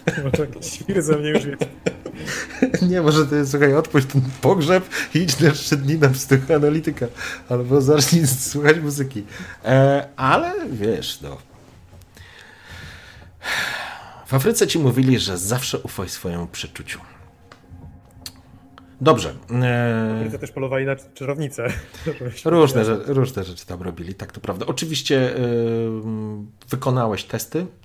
Okay. 0.07 0.23
Może 0.23 0.45
jakiś 0.45 0.71
świr 0.71 1.01
ze 1.01 1.17
mnie 1.17 1.29
już 1.29 1.45
jest. 1.45 1.65
Nie, 2.89 3.01
może 3.01 3.25
to 3.25 3.35
jest, 3.35 3.51
słuchaj, 3.51 3.75
odpuść 3.75 4.07
ten 4.07 4.21
pogrzeb 4.41 4.89
i 5.13 5.19
idź 5.19 5.39
na 5.39 5.51
trzy 5.51 5.77
dni 5.77 5.95
na 5.95 6.09
psychoanalityka. 6.09 7.05
Albo 7.49 7.81
zacznij 7.81 8.27
słuchać 8.27 8.79
muzyki. 8.79 9.23
E, 9.65 10.07
ale 10.15 10.53
wiesz, 10.71 11.21
no. 11.21 11.37
W 14.25 14.33
Afryce 14.33 14.67
ci 14.67 14.79
mówili, 14.79 15.19
że 15.19 15.37
zawsze 15.37 15.79
ufaj 15.79 16.09
swojemu 16.09 16.47
przeczuciu. 16.47 16.99
Dobrze. 19.01 19.33
E... 20.33 20.37
też 20.39 20.51
polowali 20.51 20.85
na 20.85 20.95
czarownicę. 20.95 21.67
Różne, 22.45 22.83
różne 23.05 23.43
rzeczy 23.43 23.65
tam 23.65 23.81
robili, 23.81 24.13
tak 24.13 24.31
to 24.31 24.41
prawda. 24.41 24.65
Oczywiście 24.65 25.15
yy, 25.15 25.91
wykonałeś 26.69 27.23
testy 27.23 27.65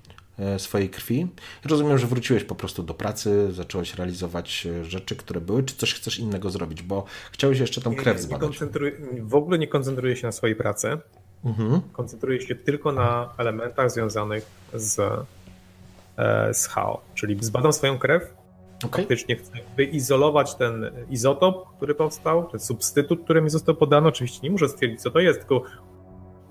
swojej 0.57 0.89
krwi. 0.89 1.27
Rozumiem, 1.65 1.97
że 1.97 2.07
wróciłeś 2.07 2.43
po 2.43 2.55
prostu 2.55 2.83
do 2.83 2.93
pracy, 2.93 3.51
zacząłeś 3.51 3.95
realizować 3.95 4.67
e, 4.67 4.85
rzeczy, 4.85 5.15
które 5.15 5.41
były, 5.41 5.63
czy 5.63 5.75
coś 5.75 5.93
chcesz 5.93 6.19
innego 6.19 6.49
zrobić, 6.49 6.81
bo 6.81 7.05
chciałeś 7.31 7.59
jeszcze 7.59 7.81
tą 7.81 7.95
krew 7.95 8.19
zbadać. 8.19 8.59
w 9.21 9.35
ogóle 9.35 9.59
nie 9.59 9.67
koncentruję 9.67 10.15
się 10.15 10.27
na 10.27 10.31
swojej 10.31 10.55
pracy. 10.55 10.97
Mhm. 11.45 11.81
Koncentruję 11.91 12.41
się 12.41 12.55
tylko 12.55 12.91
na 12.91 13.33
elementach 13.37 13.91
związanych 13.91 14.45
z, 14.73 14.99
e, 16.17 16.53
z 16.53 16.67
HAO, 16.67 17.01
czyli 17.15 17.37
zbadam 17.41 17.73
swoją 17.73 17.97
krew, 17.99 18.41
Okay. 18.85 19.01
Faktycznie 19.01 19.35
chcę 19.35 19.51
wyizolować 19.77 20.55
ten 20.55 20.91
izotop, 21.09 21.75
który 21.77 21.95
powstał, 21.95 22.49
ten 22.51 22.59
substytut, 22.59 23.23
który 23.23 23.41
mi 23.41 23.49
został 23.49 23.75
podany. 23.75 24.07
Oczywiście 24.07 24.39
nie 24.43 24.51
muszę 24.51 24.69
stwierdzić, 24.69 25.01
co 25.01 25.11
to 25.11 25.19
jest, 25.19 25.39
tylko 25.39 25.63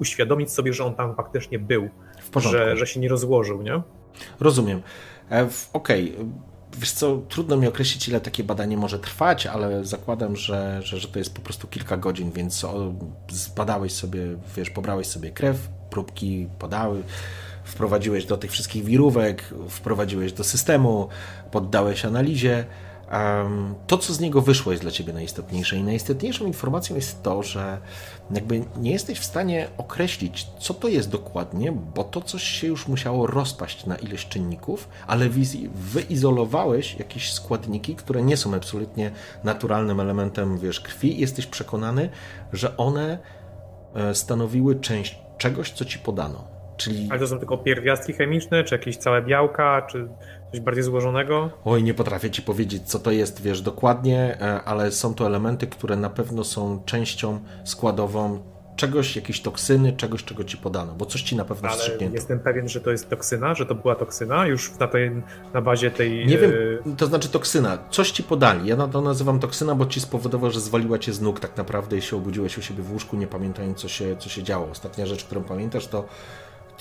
uświadomić 0.00 0.50
sobie, 0.50 0.72
że 0.72 0.84
on 0.84 0.94
tam 0.94 1.14
faktycznie 1.14 1.58
był, 1.58 1.88
że, 2.36 2.76
że 2.76 2.86
się 2.86 3.00
nie 3.00 3.08
rozłożył, 3.08 3.62
nie? 3.62 3.82
Rozumiem. 4.40 4.82
E, 5.30 5.48
okej, 5.72 6.12
okay. 6.16 6.26
Wiesz 6.78 6.92
co, 6.92 7.16
trudno 7.28 7.56
mi 7.56 7.66
określić, 7.66 8.08
ile 8.08 8.20
takie 8.20 8.44
badanie 8.44 8.76
może 8.76 8.98
trwać, 8.98 9.46
ale 9.46 9.84
zakładam, 9.84 10.36
że, 10.36 10.80
że, 10.82 10.98
że 10.98 11.08
to 11.08 11.18
jest 11.18 11.34
po 11.34 11.40
prostu 11.40 11.68
kilka 11.68 11.96
godzin, 11.96 12.30
więc 12.32 12.66
zbadałeś 13.28 13.92
sobie, 13.92 14.20
wiesz, 14.56 14.70
pobrałeś 14.70 15.06
sobie 15.06 15.30
krew, 15.30 15.68
próbki 15.90 16.48
podały, 16.58 17.02
wprowadziłeś 17.64 18.24
do 18.24 18.36
tych 18.36 18.50
wszystkich 18.50 18.84
wirówek, 18.84 19.54
wprowadziłeś 19.68 20.32
do 20.32 20.44
systemu, 20.44 21.08
poddałeś 21.50 22.04
analizie 22.04 22.64
to, 23.86 23.98
co 23.98 24.14
z 24.14 24.20
niego 24.20 24.40
wyszło, 24.40 24.72
jest 24.72 24.82
dla 24.82 24.92
ciebie 24.92 25.12
najistotniejsze. 25.12 25.76
I 25.76 25.82
najistotniejszą 25.82 26.46
informacją 26.46 26.96
jest 26.96 27.22
to, 27.22 27.42
że 27.42 27.78
jakby 28.30 28.64
nie 28.76 28.90
jesteś 28.92 29.18
w 29.18 29.24
stanie 29.24 29.68
określić, 29.78 30.46
co 30.58 30.74
to 30.74 30.88
jest 30.88 31.10
dokładnie, 31.10 31.72
bo 31.72 32.04
to 32.04 32.20
coś 32.20 32.42
się 32.42 32.66
już 32.66 32.88
musiało 32.88 33.26
rozpaść 33.26 33.86
na 33.86 33.96
ileś 33.96 34.26
czynników, 34.26 34.88
ale 35.06 35.28
wyizolowałeś 35.74 36.98
jakieś 36.98 37.32
składniki, 37.32 37.96
które 37.96 38.22
nie 38.22 38.36
są 38.36 38.54
absolutnie 38.54 39.10
naturalnym 39.44 40.00
elementem 40.00 40.58
wiesz, 40.58 40.80
krwi 40.80 41.16
i 41.16 41.20
jesteś 41.20 41.46
przekonany, 41.46 42.08
że 42.52 42.76
one 42.76 43.18
e, 43.94 44.14
stanowiły 44.14 44.80
część 44.80 45.18
czegoś, 45.38 45.70
co 45.70 45.84
ci 45.84 45.98
podano. 45.98 46.44
Czyli... 46.76 47.08
Ale 47.10 47.20
to 47.20 47.26
są 47.26 47.38
tylko 47.38 47.58
pierwiastki 47.58 48.12
chemiczne, 48.12 48.64
czy 48.64 48.74
jakieś 48.74 48.96
całe 48.96 49.22
białka, 49.22 49.82
czy 49.82 50.08
Coś 50.50 50.60
bardziej 50.60 50.84
złożonego? 50.84 51.50
Oj, 51.64 51.82
nie 51.82 51.94
potrafię 51.94 52.30
ci 52.30 52.42
powiedzieć, 52.42 52.82
co 52.82 52.98
to 52.98 53.10
jest, 53.10 53.42
wiesz, 53.42 53.62
dokładnie, 53.62 54.38
e, 54.40 54.62
ale 54.62 54.92
są 54.92 55.14
to 55.14 55.26
elementy, 55.26 55.66
które 55.66 55.96
na 55.96 56.10
pewno 56.10 56.44
są 56.44 56.82
częścią 56.84 57.40
składową 57.64 58.42
czegoś, 58.76 59.16
jakiejś 59.16 59.40
toksyny, 59.40 59.92
czegoś, 59.92 60.24
czego 60.24 60.44
ci 60.44 60.56
podano, 60.56 60.94
bo 60.94 61.06
coś 61.06 61.22
ci 61.22 61.36
na 61.36 61.44
pewno 61.44 61.68
Ale 61.68 62.10
jestem 62.12 62.40
pewien, 62.40 62.68
że 62.68 62.80
to 62.80 62.90
jest 62.90 63.10
toksyna, 63.10 63.54
że 63.54 63.66
to 63.66 63.74
była 63.74 63.94
toksyna 63.94 64.46
już 64.46 64.78
na, 64.78 64.88
tej, 64.88 65.22
na 65.54 65.62
bazie 65.62 65.90
tej... 65.90 66.26
Nie 66.26 66.38
wiem, 66.38 66.52
e, 66.86 66.96
to 66.96 67.06
znaczy 67.06 67.28
toksyna. 67.28 67.78
Coś 67.90 68.10
ci 68.10 68.22
podali. 68.22 68.68
Ja 68.68 68.76
to 68.88 69.00
nazywam 69.00 69.40
toksyna, 69.40 69.74
bo 69.74 69.86
ci 69.86 70.00
spowodowało, 70.00 70.50
że 70.50 70.60
zwaliła 70.60 70.98
cię 70.98 71.12
z 71.12 71.20
nóg 71.20 71.40
tak 71.40 71.56
naprawdę 71.56 71.96
i 71.96 72.02
się 72.02 72.16
obudziłeś 72.16 72.58
u 72.58 72.62
siebie 72.62 72.82
w 72.82 72.92
łóżku, 72.92 73.16
nie 73.16 73.26
pamiętając, 73.26 73.78
co 73.78 73.88
się, 73.88 74.16
co 74.16 74.28
się 74.28 74.42
działo. 74.42 74.68
Ostatnia 74.70 75.06
rzecz, 75.06 75.24
którą 75.24 75.42
pamiętasz, 75.42 75.86
to 75.86 76.04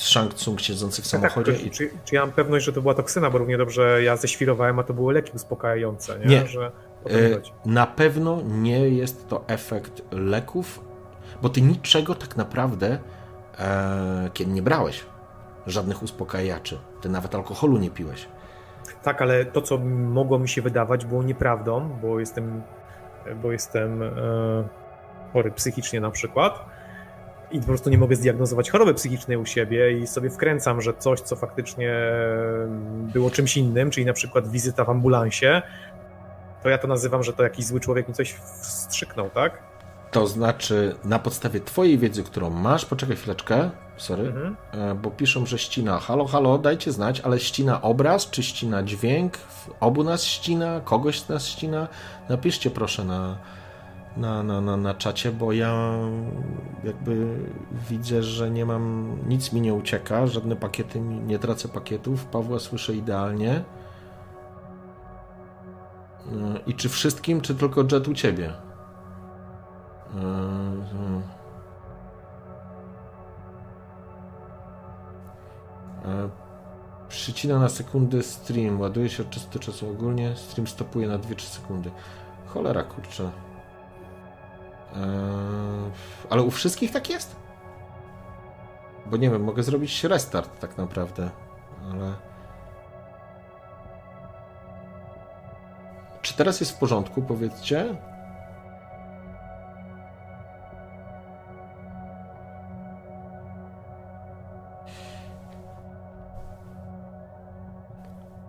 Shang 0.02 0.34
Tsung 0.34 0.62
siedzący 0.62 1.02
w 1.02 1.12
tak, 1.12 1.22
tak, 1.22 1.32
samochodzie. 1.32 1.54
Tak, 1.54 1.66
i... 1.66 1.72
czy, 1.72 1.90
czy, 2.06 2.16
ja 2.16 2.22
mam 2.22 2.32
pewność, 2.32 2.66
że 2.66 2.74
to 2.74 2.82
była 2.82 2.94
toksyna, 2.94 3.30
bo 3.30 3.38
równie 3.38 3.58
dobrze 3.58 4.04
ja 4.04 4.18
ześwirowałem, 4.18 4.80
a 4.80 4.84
to 4.84 4.94
były 4.94 5.14
leki 5.14 5.32
uspokajające, 5.36 6.20
nie? 6.20 6.26
nie. 6.26 6.48
Że 6.48 6.72
e, 7.10 7.42
na 7.66 7.88
pewno 7.88 8.42
nie 8.46 8.90
jest 8.90 9.28
to 9.28 9.44
efekt 9.48 10.02
leków, 10.12 10.80
bo 11.42 11.50
ty 11.50 11.62
niczego 11.62 12.16
tak 12.16 12.38
naprawdę 12.38 13.00
e, 13.60 14.30
kiedy 14.34 14.52
nie 14.52 14.62
brałeś. 14.62 15.06
Żadnych 15.68 16.04
uspokajaczy. 16.04 16.80
Ty 17.02 17.10
nawet 17.10 17.36
alkoholu 17.36 17.78
nie 17.78 17.90
piłeś. 17.90 18.28
Tak, 19.04 19.22
ale 19.22 19.46
to, 19.46 19.62
co 19.62 19.78
mogło 19.78 20.40
mi 20.40 20.50
się 20.50 20.62
wydawać, 20.62 21.06
było 21.06 21.24
nieprawdą, 21.24 21.90
bo 22.02 22.20
jestem, 22.20 22.62
bo 23.42 23.52
jestem 23.52 24.04
e, 24.04 24.10
chory 25.34 25.52
psychicznie 25.52 26.02
na 26.02 26.12
przykład 26.12 26.66
i 27.52 27.60
po 27.60 27.66
prostu 27.66 27.90
nie 27.90 27.98
mogę 27.98 28.16
zdiagnozować 28.16 28.70
choroby 28.70 28.94
psychicznej 28.94 29.38
u 29.38 29.46
siebie 29.46 30.00
i 30.00 30.08
sobie 30.08 30.30
wkręcam, 30.30 30.82
że 30.82 30.94
coś, 30.94 31.22
co 31.22 31.36
faktycznie 31.36 31.94
było 33.14 33.32
czymś 33.32 33.58
innym, 33.58 33.92
czyli 33.92 34.06
na 34.06 34.14
przykład 34.14 34.52
wizyta 34.52 34.86
w 34.86 34.90
ambulansie, 34.90 35.62
to 36.64 36.70
ja 36.70 36.78
to 36.78 36.88
nazywam, 36.88 37.24
że 37.24 37.34
to 37.34 37.44
jakiś 37.44 37.66
zły 37.66 37.80
człowiek 37.80 38.08
mi 38.08 38.14
coś 38.14 38.34
wstrzyknął, 38.62 39.30
tak? 39.30 39.70
To 40.12 40.28
znaczy, 40.28 40.96
na 41.04 41.20
podstawie 41.20 41.60
twojej 41.60 41.98
wiedzy, 41.98 42.24
którą 42.24 42.50
masz, 42.50 42.86
poczekaj 42.86 43.16
chwileczkę, 43.16 43.70
sorry, 43.98 44.28
mhm. 44.28 44.56
E, 44.72 44.96
bo 44.96 45.12
piszą, 45.12 45.46
że 45.46 45.58
ścina. 45.60 46.00
Halo, 46.00 46.26
halo, 46.26 46.58
dajcie 46.58 46.92
znać, 46.92 47.20
ale 47.20 47.40
ścina 47.40 47.82
obraz, 47.82 48.30
czy 48.30 48.44
ścina 48.44 48.84
dźwięk? 48.84 49.38
Obu 49.80 50.04
nas 50.04 50.24
ścina, 50.24 50.82
kogoś 50.86 51.28
nas 51.28 51.48
ścina? 51.48 51.88
Napiszcie 52.30 52.72
proszę 52.72 53.04
na, 53.04 53.38
na, 54.20 54.44
na, 54.44 54.62
na, 54.62 54.78
na 54.78 54.94
czacie, 54.94 55.32
bo 55.32 55.52
ja 55.52 55.94
jakby 56.84 57.38
widzę, 57.90 58.24
że 58.24 58.52
nie 58.52 58.66
mam, 58.66 59.16
nic 59.28 59.54
mi 59.54 59.62
nie 59.62 59.74
ucieka, 59.74 60.28
żadne 60.28 60.56
pakiety, 60.56 61.00
nie 61.02 61.40
tracę 61.40 61.68
pakietów. 61.68 62.26
Pawła 62.26 62.60
słyszę 62.60 62.94
idealnie. 62.94 63.52
E, 63.52 63.64
I 66.68 66.74
czy 66.74 66.90
wszystkim, 66.90 67.42
czy 67.42 67.56
tylko 67.56 67.82
Jet 67.92 68.08
u 68.08 68.14
ciebie? 68.14 68.54
E, 70.16 70.22
e, 76.06 76.30
przycina 77.10 77.60
na 77.60 77.70
sekundy 77.70 78.24
stream, 78.24 78.82
ładuje 78.82 79.10
się 79.10 79.24
od 79.24 79.30
czasu 79.30 79.48
do 79.54 79.60
czasu 79.60 79.90
ogólnie, 79.90 80.36
stream 80.36 80.68
stopuje 80.68 81.08
na 81.08 81.20
2-3 81.20 81.42
sekundy. 81.42 81.92
Cholera 82.46 82.84
kurczę. 82.84 83.32
Eee, 84.96 85.02
ale 86.30 86.42
u 86.42 86.52
wszystkich 86.52 86.92
tak 86.92 87.10
jest? 87.10 87.36
Bo 89.06 89.18
nie 89.18 89.30
wiem, 89.30 89.44
mogę 89.44 89.64
zrobić 89.64 90.04
restart 90.04 90.60
tak 90.60 90.78
naprawdę, 90.78 91.30
ale... 91.92 92.14
Czy 96.22 96.34
teraz 96.38 96.60
jest 96.60 96.72
w 96.72 96.80
porządku, 96.80 97.22
powiedzcie? 97.22 97.96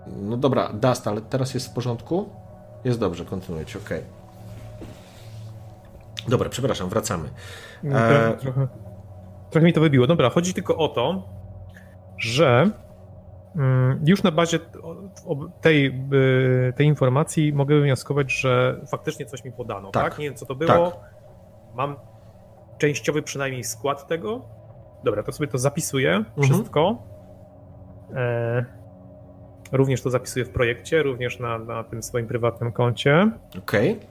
No 0.07 0.37
dobra, 0.37 0.69
Dust, 0.73 1.09
ale 1.09 1.21
teraz 1.21 1.55
jest 1.55 1.69
w 1.69 1.73
porządku? 1.73 2.29
Jest 2.85 3.01
dobrze, 3.01 3.25
kontynuujcie, 3.25 3.79
ok. 3.79 4.20
Dobra, 6.29 6.49
przepraszam, 6.49 6.89
wracamy. 6.89 7.29
No, 7.83 7.99
e... 7.99 8.37
Trochę, 8.37 8.69
trochę 9.51 9.67
mi 9.67 9.73
to 9.73 9.81
wybiło. 9.81 10.07
Dobra, 10.07 10.31
chodzi 10.31 10.55
tylko 10.55 10.77
o 10.77 10.89
to, 10.89 11.29
że 12.19 12.71
mm, 13.57 14.01
już 14.07 14.23
na 14.23 14.31
bazie 14.31 14.59
tej, 15.61 15.87
y, 15.87 16.73
tej 16.77 16.87
informacji 16.87 17.53
mogę 17.53 17.75
wywnioskować, 17.77 18.33
że 18.33 18.81
faktycznie 18.91 19.27
coś 19.27 19.45
mi 19.45 19.53
podano, 19.53 19.91
tak? 19.91 20.05
tak? 20.05 20.19
Nie 20.19 20.25
wiem, 20.25 20.35
co 20.35 20.47
to 20.47 20.55
było. 20.55 20.91
Tak. 20.91 21.01
Mam 21.75 21.97
częściowy 22.79 23.23
przynajmniej 23.23 23.65
skład 23.65 24.09
tego. 24.09 24.41
Dobra, 25.05 25.23
to 25.23 25.33
sobie 25.33 25.49
to 25.49 25.59
zapisuję 25.59 26.15
mhm. 26.15 26.43
wszystko. 26.43 27.03
E 28.15 28.81
Również 29.73 30.03
to 30.03 30.11
zapisuję 30.11 30.45
w 30.45 30.51
projekcie, 30.51 31.03
również 31.03 31.39
na, 31.39 31.59
na 31.59 31.85
tym 31.85 32.03
swoim 32.03 32.27
prywatnym 32.27 32.73
koncie. 32.73 33.31
Okej. 33.59 33.93
Okay. 33.93 34.07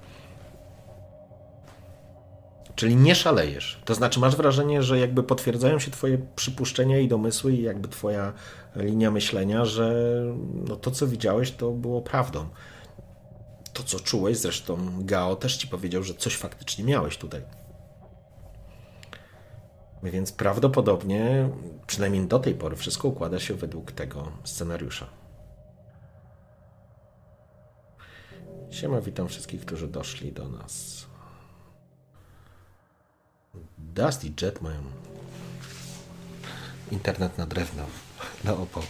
Czyli 2.80 2.95
nie 2.95 3.15
szalejesz. 3.15 3.81
To 3.85 3.95
znaczy, 3.95 4.19
masz 4.19 4.35
wrażenie, 4.35 4.84
że 4.84 4.99
jakby 4.99 5.23
potwierdzają 5.23 5.80
się 5.80 5.91
Twoje 5.91 6.18
przypuszczenia 6.35 6.99
i 6.99 7.07
domysły, 7.07 7.53
i 7.53 7.64
jakby 7.64 7.88
Twoja 7.88 8.34
linia 8.76 9.11
myślenia, 9.11 9.65
że 9.65 9.93
no 10.68 10.76
to, 10.76 10.91
co 10.91 11.07
widziałeś, 11.07 11.51
to 11.51 11.72
było 11.72 12.01
prawdą. 12.01 12.49
To, 13.73 13.84
co 13.84 13.99
czułeś, 13.99 14.38
zresztą 14.38 14.77
Gao 14.99 15.35
też 15.35 15.57
Ci 15.57 15.68
powiedział, 15.68 16.03
że 16.03 16.14
coś 16.14 16.35
faktycznie 16.35 16.84
miałeś 16.84 17.18
tutaj. 17.18 17.41
Więc 20.03 20.31
prawdopodobnie, 20.31 21.49
przynajmniej 21.88 22.27
do 22.27 22.39
tej 22.39 22.56
pory, 22.56 22.76
wszystko 22.76 23.07
układa 23.07 23.39
się 23.39 23.53
według 23.53 23.91
tego 23.91 24.31
scenariusza. 24.43 25.07
Siema, 28.72 29.01
witam 29.01 29.27
wszystkich, 29.27 29.61
którzy 29.61 29.88
doszli 29.88 30.31
do 30.31 30.49
nas. 30.49 31.09
Dust 34.00 34.24
i 34.24 34.34
Jet 34.42 34.62
mają 34.62 34.82
internet 36.92 37.38
na 37.38 37.46
drewno, 37.46 37.84
na 38.44 38.54
opał. 38.54 38.84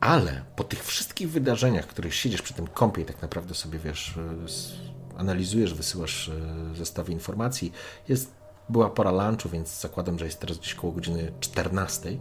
Ale 0.00 0.44
po 0.56 0.64
tych 0.64 0.84
wszystkich 0.84 1.30
wydarzeniach, 1.30 1.86
których 1.86 2.14
siedzisz 2.14 2.42
przy 2.42 2.54
tym 2.54 2.66
kompie 2.66 3.02
i 3.02 3.04
tak 3.04 3.22
naprawdę 3.22 3.54
sobie, 3.54 3.78
wiesz, 3.78 4.14
analizujesz, 5.16 5.74
wysyłasz 5.74 6.28
e, 6.28 6.76
zestawy 6.76 7.12
informacji, 7.12 7.72
jest, 8.08 8.32
była 8.68 8.90
pora 8.90 9.10
lunchu, 9.10 9.48
więc 9.48 9.80
zakładam, 9.80 10.18
że 10.18 10.24
jest 10.24 10.40
teraz 10.40 10.58
gdzieś 10.58 10.74
koło 10.74 10.92
godziny 10.92 11.32
14 11.40 12.18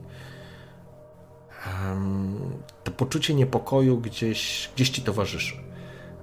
to 2.84 2.92
poczucie 2.92 3.34
niepokoju 3.34 3.98
gdzieś, 3.98 4.70
gdzieś 4.76 4.90
ci 4.90 5.02
towarzyszy. 5.02 5.56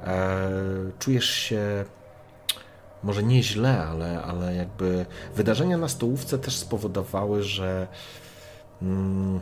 E, 0.05 0.51
czujesz 0.99 1.31
się 1.31 1.85
może 3.03 3.23
nie 3.23 3.43
źle, 3.43 3.85
ale, 3.85 4.23
ale 4.23 4.55
jakby 4.55 5.07
wydarzenia 5.35 5.79
na 5.79 5.89
stołówce 5.89 6.39
też 6.39 6.57
spowodowały, 6.57 7.43
że 7.43 7.89
mm, 8.83 9.41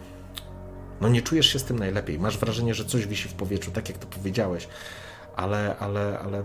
no 1.01 1.09
nie 1.09 1.23
czujesz 1.23 1.47
się 1.47 1.59
z 1.59 1.65
tym 1.65 1.79
najlepiej. 1.79 2.19
Masz 2.19 2.39
wrażenie, 2.39 2.75
że 2.75 2.85
coś 2.85 3.07
wisi 3.07 3.29
w 3.29 3.35
powietrzu, 3.35 3.71
tak 3.71 3.89
jak 3.89 3.99
to 3.99 4.07
powiedziałeś, 4.07 4.69
ale, 5.37 5.77
ale, 5.79 6.19
ale, 6.19 6.43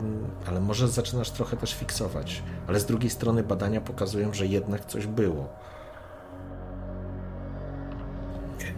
ale 0.48 0.62
może 0.62 0.88
zaczynasz 0.88 1.32
trochę 1.32 1.58
też 1.58 1.76
fiksować. 1.76 2.44
Ale 2.68 2.80
z 2.80 2.86
drugiej 2.86 3.10
strony 3.10 3.44
badania 3.44 3.82
pokazują, 3.82 4.34
że 4.34 4.46
jednak 4.46 4.86
coś 4.86 5.08
było. 5.08 5.50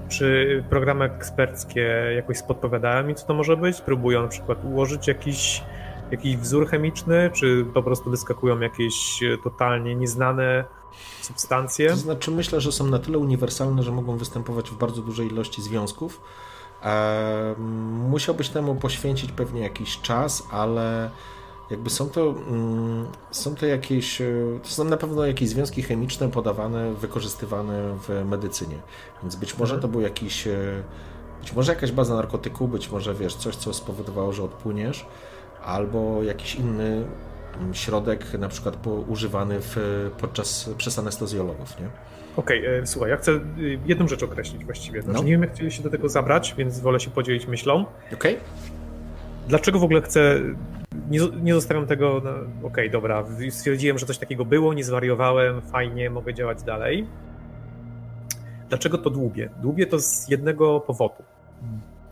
Czy 0.08 0.64
programy 0.70 1.06
eksperckie 1.06 1.82
jakoś 2.16 2.42
podpowiadają 2.42 3.04
mi, 3.04 3.16
co 3.16 3.26
to 3.26 3.34
może 3.34 3.58
być? 3.58 3.82
Próbują 3.82 4.22
na 4.22 4.28
przykład 4.28 4.66
ułożyć 4.66 5.08
jakiś, 5.08 5.64
jakiś 6.12 6.38
wzór 6.38 6.68
chemiczny, 6.68 7.30
czy 7.34 7.66
po 7.74 7.84
prostu 7.84 8.10
wyskakują 8.10 8.60
jakieś 8.60 9.20
totalnie 9.44 9.96
nieznane 9.96 10.66
substancje? 11.22 11.90
To 11.90 11.96
znaczy, 11.96 12.32
myślę, 12.32 12.62
że 12.62 12.72
są 12.72 12.88
na 12.88 13.00
tyle 13.00 13.18
uniwersalne, 13.18 13.84
że 13.84 13.92
mogą 13.92 14.18
występować 14.18 14.70
w 14.70 14.78
bardzo 14.78 15.02
dużej 15.02 15.28
ilości 15.28 15.62
związków. 15.62 16.22
Eee, 16.84 17.56
musiałbyś 18.10 18.50
temu 18.50 18.76
poświęcić 18.76 19.32
pewnie 19.32 19.62
jakiś 19.62 20.02
czas, 20.02 20.48
ale 20.52 21.10
jakby 21.70 21.90
są 21.90 22.10
to, 22.10 22.30
mm, 22.30 23.08
są 23.32 23.56
to 23.56 23.66
jakieś, 23.66 24.22
e, 24.22 24.60
to 24.64 24.70
są 24.70 24.84
na 24.84 24.98
pewno 24.98 25.26
jakieś 25.26 25.50
związki 25.50 25.84
chemiczne 25.84 26.30
podawane, 26.30 26.94
wykorzystywane 26.94 27.98
w 28.08 28.26
medycynie. 28.26 28.76
Więc 29.24 29.36
być 29.36 29.58
może 29.58 29.76
mhm. 29.76 29.82
to 29.82 29.88
był 29.88 30.02
jakiś, 30.02 30.48
e, 30.48 30.84
być 31.42 31.54
może 31.54 31.74
jakaś 31.74 31.92
baza 31.92 32.16
narkotyku, 32.16 32.68
być 32.68 32.92
może 32.92 33.14
wiesz, 33.14 33.36
coś, 33.36 33.56
co 33.56 33.74
spowodowało, 33.74 34.34
że 34.34 34.44
odpłyniesz, 34.44 35.06
albo 35.66 36.24
jakiś 36.24 36.56
inny 36.56 37.04
mm, 37.60 37.74
środek, 37.74 38.34
na 38.34 38.50
przykład 38.50 38.88
używany 39.08 39.58
w, 39.62 39.78
podczas, 40.18 40.70
przez 40.78 41.00
anestezjologów, 41.00 41.80
nie? 41.80 41.88
Okej, 42.38 42.60
okay, 42.60 42.82
e, 42.82 42.88
słuchaj, 42.88 43.10
ja 43.10 43.18
chcę 43.18 43.40
jedną 43.86 44.08
rzecz 44.08 44.24
określić 44.24 44.66
właściwie. 44.66 45.02
Znaczy, 45.02 45.20
no. 45.20 45.24
Nie 45.24 45.32
wiem, 45.32 45.42
jak 45.42 45.72
się 45.72 45.84
do 45.84 45.90
tego 45.90 46.10
zabrać, 46.10 46.56
więc 46.58 46.80
wolę 46.80 47.00
się 47.00 47.12
podzielić 47.12 47.48
myślą. 47.48 47.86
Okej. 48.14 48.34
Okay. 48.36 48.38
Dlaczego 49.48 49.80
w 49.80 49.84
ogóle 49.84 50.02
chcę 50.02 50.42
nie, 51.10 51.20
nie 51.42 51.54
zostawiam 51.54 51.88
tego, 51.88 52.22
no, 52.24 52.32
okej, 52.32 52.50
okay, 52.64 52.90
dobra, 52.90 53.26
stwierdziłem, 53.50 53.98
że 53.98 54.06
coś 54.06 54.18
takiego 54.18 54.46
było, 54.46 54.74
nie 54.74 54.84
zwariowałem, 54.84 55.62
fajnie, 55.62 56.10
mogę 56.10 56.34
działać 56.34 56.64
dalej. 56.64 57.08
Dlaczego 58.70 58.98
to 58.98 59.10
dłubię? 59.10 59.50
Dłubię 59.62 59.88
to 59.88 60.00
z 60.00 60.30
jednego 60.30 60.80
powodu. 60.80 61.24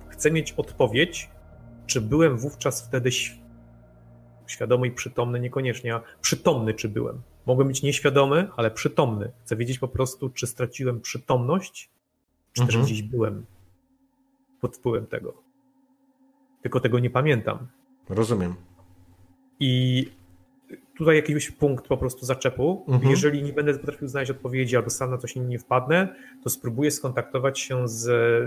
Chcę 0.10 0.32
mieć 0.32 0.52
odpowiedź, 0.52 1.30
czy 1.86 2.02
byłem 2.02 2.38
wówczas 2.38 2.88
wtedy 2.88 3.12
świadomy 4.54 4.88
i 4.88 4.92
przytomny, 4.92 5.40
niekoniecznie, 5.40 5.96
a 5.96 6.02
przytomny 6.22 6.74
czy 6.74 6.90
byłem. 6.90 7.22
Mogłem 7.46 7.68
być 7.68 7.84
nieświadomy, 7.84 8.48
ale 8.58 8.72
przytomny. 8.72 9.32
Chcę 9.46 9.56
wiedzieć 9.56 9.80
po 9.80 9.88
prostu, 9.88 10.30
czy 10.30 10.48
straciłem 10.48 11.02
przytomność, 11.02 11.90
czy 12.54 12.62
mhm. 12.62 12.80
też 12.80 12.92
gdzieś 12.92 13.04
byłem 13.04 13.46
pod 14.62 14.78
wpływem 14.78 15.08
tego. 15.08 15.34
Tylko 16.62 16.80
tego 16.80 17.00
nie 17.00 17.10
pamiętam. 17.10 17.68
Rozumiem. 18.10 18.56
I 19.60 20.06
tutaj 20.98 21.16
jakiś 21.16 21.52
punkt 21.52 21.88
po 21.88 21.98
prostu 21.98 22.26
zaczepu. 22.26 22.86
Mhm. 22.88 23.12
Jeżeli 23.12 23.44
nie 23.44 23.54
będę 23.54 23.74
potrafił 23.74 24.08
znaleźć 24.08 24.32
odpowiedzi 24.32 24.76
albo 24.76 24.90
sam 24.90 25.12
na 25.12 25.18
coś 25.18 25.36
nie 25.36 25.60
wpadnę, 25.60 26.16
to 26.44 26.50
spróbuję 26.50 26.92
skontaktować 26.92 27.60
się 27.60 27.88
z, 27.88 28.06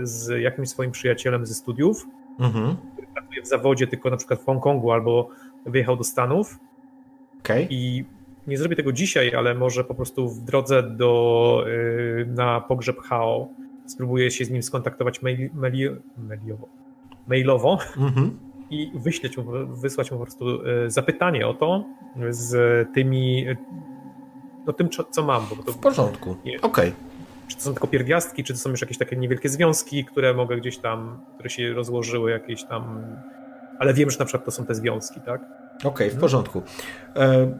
z 0.09 0.41
jakimś 0.41 0.69
swoim 0.69 0.91
przyjacielem 0.91 1.45
ze 1.45 1.53
studiów, 1.53 2.05
mhm. 2.39 2.77
który 2.93 3.07
pracuje 3.07 3.41
w 3.41 3.47
zawodzie 3.47 3.87
tylko 3.87 4.09
na 4.09 4.17
przykład 4.17 4.41
w 4.41 4.45
Hongkongu 4.45 4.91
albo 4.91 5.29
wyjechał 5.67 5.97
do 5.97 6.03
Stanów. 6.03 6.59
Okay. 7.39 7.67
I 7.69 8.05
nie 8.47 8.57
zrobię 8.57 8.75
tego 8.75 8.91
dzisiaj, 8.91 9.35
ale 9.35 9.55
może 9.55 9.83
po 9.83 9.95
prostu 9.95 10.29
w 10.29 10.43
drodze 10.43 10.83
do, 10.83 11.63
yy, 11.67 12.25
na 12.25 12.61
pogrzeb 12.61 12.99
HAO 12.99 13.47
spróbuję 13.85 14.31
się 14.31 14.45
z 14.45 14.49
nim 14.49 14.63
skontaktować 14.63 15.21
mail, 15.21 15.49
mail, 15.53 16.01
mailowo. 16.17 16.67
mailowo. 17.27 17.77
Mhm 17.97 18.47
i 18.69 18.91
wyśleć 18.95 19.37
mu, 19.37 19.45
wysłać 19.67 20.11
mu 20.11 20.17
po 20.17 20.23
prostu 20.23 20.45
e, 20.65 20.91
zapytanie 20.91 21.47
o 21.47 21.53
to 21.53 21.85
z 22.29 22.53
tymi, 22.93 23.45
no 24.65 24.73
tym, 24.73 24.89
co 25.11 25.23
mam. 25.23 25.45
Bo 25.57 25.63
to, 25.63 25.71
w 25.71 25.77
porządku, 25.77 26.31
okej. 26.31 26.59
Okay. 26.61 26.91
Czy 27.47 27.55
to 27.55 27.61
są 27.61 27.71
tylko 27.73 27.87
pierwiastki, 27.87 28.43
czy 28.43 28.53
to 28.53 28.59
są 28.59 28.69
już 28.69 28.81
jakieś 28.81 28.97
takie 28.97 29.15
niewielkie 29.15 29.49
związki, 29.49 30.05
które 30.05 30.33
mogę 30.33 30.57
gdzieś 30.57 30.77
tam, 30.77 31.19
które 31.33 31.49
się 31.49 31.73
rozłożyły 31.73 32.31
jakieś 32.31 32.63
tam, 32.63 33.01
ale 33.79 33.93
wiem, 33.93 34.09
że 34.09 34.19
na 34.19 34.25
przykład 34.25 34.45
to 34.45 34.51
są 34.51 34.65
te 34.65 34.75
związki, 34.75 35.21
tak? 35.21 35.41
Okej, 35.79 35.89
okay, 35.89 36.09
w 36.11 36.17
porządku. 36.19 36.61
E, 37.15 37.59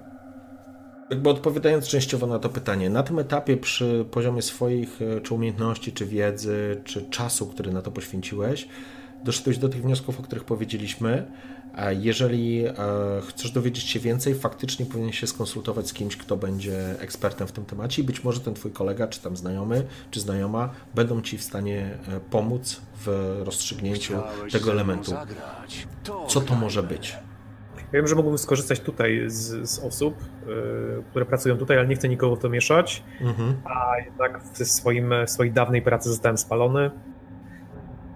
jakby 1.09 1.29
odpowiadając 1.29 1.87
częściowo 1.87 2.27
na 2.27 2.39
to 2.39 2.49
pytanie, 2.49 2.89
na 2.89 3.03
tym 3.03 3.19
etapie 3.19 3.57
przy 3.57 4.05
poziomie 4.11 4.41
swoich 4.41 5.01
e, 5.01 5.21
czy 5.21 5.33
umiejętności, 5.33 5.91
czy 5.91 6.05
wiedzy, 6.05 6.81
czy 6.83 7.09
czasu, 7.09 7.47
który 7.47 7.71
na 7.71 7.81
to 7.81 7.91
poświęciłeś, 7.91 8.67
doszedłeś 9.23 9.57
do 9.57 9.69
tych 9.69 9.81
wniosków, 9.81 10.19
o 10.19 10.23
których 10.23 10.43
powiedzieliśmy. 10.43 11.31
Jeżeli 11.99 12.65
e, 12.65 12.73
chcesz 13.27 13.51
dowiedzieć 13.51 13.83
się 13.83 13.99
więcej, 13.99 14.35
faktycznie 14.35 14.85
powinien 14.85 15.11
się 15.11 15.27
skonsultować 15.27 15.87
z 15.87 15.93
kimś, 15.93 16.17
kto 16.17 16.37
będzie 16.37 16.99
ekspertem 16.99 17.47
w 17.47 17.51
tym 17.51 17.65
temacie 17.65 18.01
i 18.01 18.05
być 18.05 18.23
może 18.23 18.39
ten 18.39 18.53
twój 18.53 18.71
kolega, 18.71 19.07
czy 19.07 19.21
tam 19.21 19.37
znajomy, 19.37 19.87
czy 20.11 20.19
znajoma 20.19 20.69
będą 20.95 21.21
ci 21.21 21.37
w 21.37 21.43
stanie 21.43 21.97
e, 22.07 22.19
pomóc 22.19 22.81
w 23.05 23.37
rozstrzygnięciu 23.45 24.13
Chciałeś 24.13 24.53
tego 24.53 24.71
elementu. 24.71 25.11
Co 26.27 26.41
to 26.41 26.55
może 26.55 26.83
być? 26.83 27.17
Ja 27.91 27.99
wiem, 27.99 28.07
że 28.07 28.15
mógłbym 28.15 28.37
skorzystać 28.37 28.79
tutaj 28.79 29.23
z, 29.27 29.69
z 29.69 29.79
osób, 29.79 30.15
y, 30.21 31.03
które 31.09 31.25
pracują 31.25 31.57
tutaj, 31.57 31.77
ale 31.77 31.87
nie 31.87 31.95
chcę 31.95 32.09
nikogo 32.09 32.35
w 32.35 32.39
to 32.39 32.49
mieszać, 32.49 33.03
Mhm. 33.21 33.55
a 33.65 33.99
jednak 34.05 34.43
w, 34.43 34.57
swoim, 34.65 35.13
w 35.27 35.29
swojej 35.29 35.53
dawnej 35.53 35.81
pracy 35.81 36.09
zostałem 36.09 36.37
spalony 36.37 36.91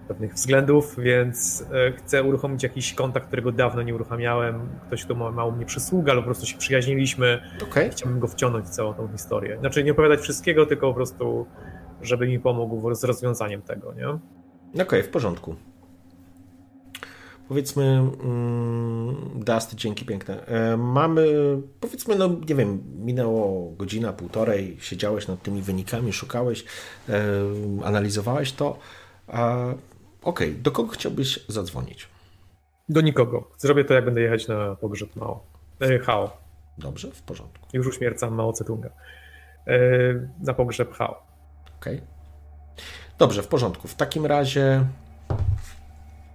z 0.04 0.08
pewnych 0.08 0.34
względów, 0.34 0.96
więc 0.98 1.60
y, 1.60 1.92
chcę 1.96 2.22
uruchomić 2.22 2.62
jakiś 2.62 2.94
kontakt, 2.94 3.26
którego 3.26 3.52
dawno 3.52 3.82
nie 3.82 3.94
uruchamiałem. 3.94 4.68
Ktoś, 4.86 5.04
kto 5.04 5.14
ma 5.14 5.30
mało 5.30 5.52
mnie 5.52 5.66
przysługa, 5.66 6.12
ale 6.12 6.20
po 6.20 6.24
prostu 6.24 6.46
się 6.46 6.58
przyjaźniliśmy. 6.58 7.40
Okej, 7.62 7.90
Chciałbym 7.90 8.20
go 8.20 8.28
wciągnąć 8.28 8.66
w 8.66 8.70
całą 8.70 8.94
tą 8.94 9.08
historię. 9.08 9.58
Znaczy 9.60 9.84
nie 9.84 9.92
opowiadać 9.92 10.20
wszystkiego, 10.20 10.66
tylko 10.66 10.88
po 10.88 10.94
prostu, 10.94 11.46
żeby 12.02 12.26
mi 12.26 12.40
pomógł 12.40 12.94
z 12.94 13.04
rozwiązaniem 13.04 13.62
tego, 13.62 13.94
nie? 13.94 14.82
okej, 14.82 15.02
w 15.02 15.08
porządku. 15.08 15.54
Powiedzmy, 17.48 17.84
mm, 17.84 19.16
Dust, 19.34 19.74
dzięki 19.74 20.04
piękne. 20.04 20.46
E, 20.46 20.76
mamy, 20.76 21.26
powiedzmy, 21.80 22.16
no 22.16 22.28
nie 22.48 22.54
wiem, 22.54 22.82
minęło 22.98 23.70
godzina, 23.76 24.12
półtorej, 24.12 24.76
siedziałeś 24.80 25.28
nad 25.28 25.42
tymi 25.42 25.62
wynikami, 25.62 26.12
szukałeś, 26.12 26.64
e, 27.08 27.22
analizowałeś 27.84 28.52
to. 28.52 28.78
A, 29.28 29.56
Okej, 30.22 30.54
do 30.54 30.70
kogo 30.70 30.92
chciałbyś 30.92 31.44
zadzwonić? 31.48 32.08
Do 32.88 33.00
nikogo. 33.00 33.50
Zrobię 33.58 33.84
to, 33.84 33.94
jak 33.94 34.04
będę 34.04 34.20
jechać 34.20 34.48
na 34.48 34.76
pogrzeb 34.76 35.16
Mao. 35.16 35.46
E, 35.80 35.98
Hao. 35.98 36.36
Dobrze, 36.78 37.10
w 37.10 37.22
porządku. 37.22 37.68
Już 37.72 37.86
uśmiercam 37.86 38.34
Mao 38.34 38.52
Cetunga. 38.52 38.90
E, 39.66 39.78
na 40.40 40.54
pogrzeb 40.54 40.92
Hao. 40.92 41.22
Okej. 41.80 42.00
Dobrze, 43.18 43.42
w 43.42 43.48
porządku. 43.48 43.88
W 43.88 43.94
takim 43.94 44.26
razie 44.26 44.84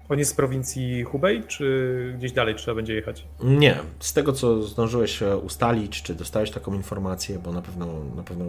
On 0.09 0.19
jest 0.19 0.31
z 0.31 0.33
prowincji 0.33 1.03
Hubei, 1.03 1.43
czy 1.43 2.13
gdzieś 2.17 2.31
dalej 2.31 2.55
trzeba 2.55 2.75
będzie 2.75 2.93
jechać? 2.93 3.25
Nie, 3.43 3.79
z 3.99 4.13
tego 4.13 4.33
co 4.33 4.63
zdążyłeś 4.63 5.21
e, 5.23 5.37
ustalić, 5.37 6.01
czy 6.03 6.15
dostałeś 6.15 6.51
taką 6.51 6.73
informację, 6.73 7.39
bo 7.39 7.51
na 7.51 7.61
pewno, 7.61 7.87
na 8.15 8.23
pewno 8.23 8.45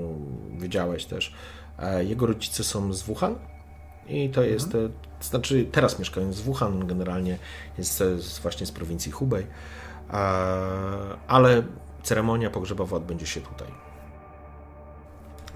wiedziałeś 0.58 1.04
też, 1.04 1.32
e, 1.78 2.04
jego 2.04 2.26
rodzice 2.26 2.64
są 2.64 2.92
z 2.92 3.02
Wuhan 3.02 3.34
i 4.08 4.28
to 4.28 4.42
jest, 4.42 4.74
e, 4.74 4.78
znaczy 5.20 5.66
teraz 5.72 5.98
mieszkają 5.98 6.30
w 6.32 6.36
Wuhan, 6.40 6.86
generalnie 6.86 7.38
jest 7.78 7.98
z- 7.98 8.38
właśnie 8.38 8.66
z 8.66 8.72
prowincji 8.72 9.12
Hubei, 9.12 9.46
ale 11.28 11.62
ceremonia 12.02 12.50
pogrzebowa 12.50 12.96
odbędzie 12.96 13.26
się 13.26 13.40
tutaj. 13.40 13.68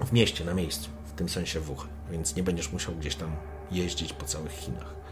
W 0.05 0.11
mieście, 0.13 0.45
na 0.45 0.53
miejscu, 0.53 0.89
w 1.05 1.11
tym 1.11 1.29
sensie 1.29 1.59
w 1.59 1.63
Wuhan, 1.63 1.87
więc 2.11 2.35
nie 2.35 2.43
będziesz 2.43 2.71
musiał 2.71 2.95
gdzieś 2.95 3.15
tam 3.15 3.31
jeździć 3.71 4.13
po 4.13 4.25
całych 4.25 4.51
Chinach. 4.51 5.02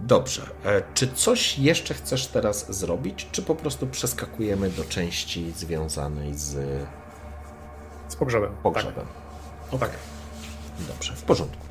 Dobrze. 0.00 0.46
E, 0.64 0.82
Czy 0.94 1.08
coś 1.08 1.58
jeszcze 1.58 1.94
chcesz 1.94 2.26
teraz 2.26 2.76
zrobić, 2.78 3.28
czy 3.32 3.42
po 3.42 3.54
prostu 3.54 3.86
przeskakujemy 3.86 4.70
do 4.70 4.84
części 4.84 5.52
związanej 5.52 6.34
z 6.34 6.50
Z 8.08 8.16
pogrzebem. 8.16 8.52
pogrzebem? 8.62 9.06
Tak. 9.70 9.80
tak. 9.80 9.90
Dobrze, 10.88 11.12
w 11.16 11.22
porządku. 11.22 11.66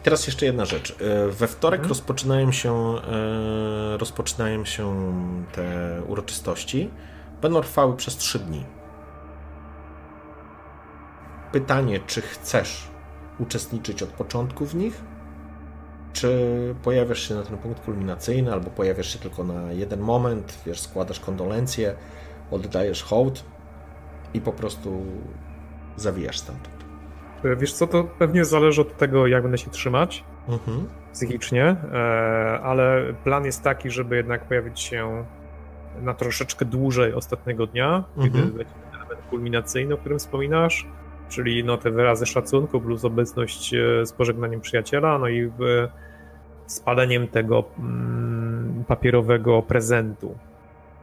I 0.00 0.02
teraz 0.02 0.26
jeszcze 0.26 0.46
jedna 0.46 0.64
rzecz. 0.64 0.96
E, 1.00 1.28
We 1.28 1.46
wtorek 1.46 1.86
rozpoczynają 1.86 2.52
się 2.52 2.74
e, 2.74 3.96
rozpoczynają 3.98 4.64
się 4.64 5.12
te 5.52 6.02
uroczystości. 6.06 6.90
Będą 7.42 7.60
trwały 7.60 7.96
przez 7.96 8.16
trzy 8.16 8.38
dni. 8.38 8.64
Pytanie, 11.52 12.00
czy 12.06 12.20
chcesz 12.20 12.88
uczestniczyć 13.38 14.02
od 14.02 14.08
początku 14.08 14.66
w 14.66 14.74
nich, 14.74 15.02
czy 16.12 16.38
pojawiasz 16.82 17.28
się 17.28 17.34
na 17.34 17.42
ten 17.42 17.58
punkt 17.58 17.80
kulminacyjny, 17.84 18.52
albo 18.52 18.70
pojawiasz 18.70 19.12
się 19.12 19.18
tylko 19.18 19.44
na 19.44 19.72
jeden 19.72 20.00
moment, 20.00 20.58
wiesz, 20.66 20.80
składasz 20.80 21.20
kondolencje, 21.20 21.94
oddajesz 22.50 23.02
hołd 23.02 23.44
i 24.34 24.40
po 24.40 24.52
prostu 24.52 25.02
zawijasz 25.96 26.38
stamtąd. 26.38 26.84
E, 27.44 27.56
Wiesz 27.56 27.72
co, 27.72 27.86
to 27.86 28.04
pewnie 28.04 28.44
zależy 28.44 28.80
od 28.80 28.96
tego, 28.96 29.26
jak 29.26 29.42
będę 29.42 29.58
się 29.58 29.70
trzymać 29.70 30.24
Mhm. 30.48 30.88
psychicznie, 31.12 31.64
e, 31.92 32.60
ale 32.62 33.14
plan 33.24 33.44
jest 33.44 33.62
taki, 33.62 33.90
żeby 33.90 34.16
jednak 34.16 34.44
pojawić 34.48 34.80
się 34.80 35.24
na 36.02 36.14
troszeczkę 36.14 36.64
dłużej 36.64 37.14
ostatniego 37.14 37.66
dnia, 37.66 38.04
kiedy 38.16 38.38
Mhm. 38.38 38.50
będzie 38.56 38.72
ten 38.90 38.94
element 39.00 39.20
kulminacyjny, 39.30 39.94
o 39.94 39.98
którym 39.98 40.18
wspominasz, 40.18 40.86
czyli 41.28 41.64
no 41.64 41.76
te 41.76 41.90
wyrazy 41.90 42.26
szacunku 42.26 42.80
plus 42.80 43.04
obecność 43.04 43.74
e, 43.74 44.06
z 44.06 44.12
pożegnaniem 44.12 44.60
przyjaciela, 44.60 45.18
no 45.18 45.28
i 45.28 45.50
spaleniem 46.66 47.28
tego 47.28 47.64
mm, 47.78 48.84
papierowego 48.88 49.62
prezentu. 49.62 50.38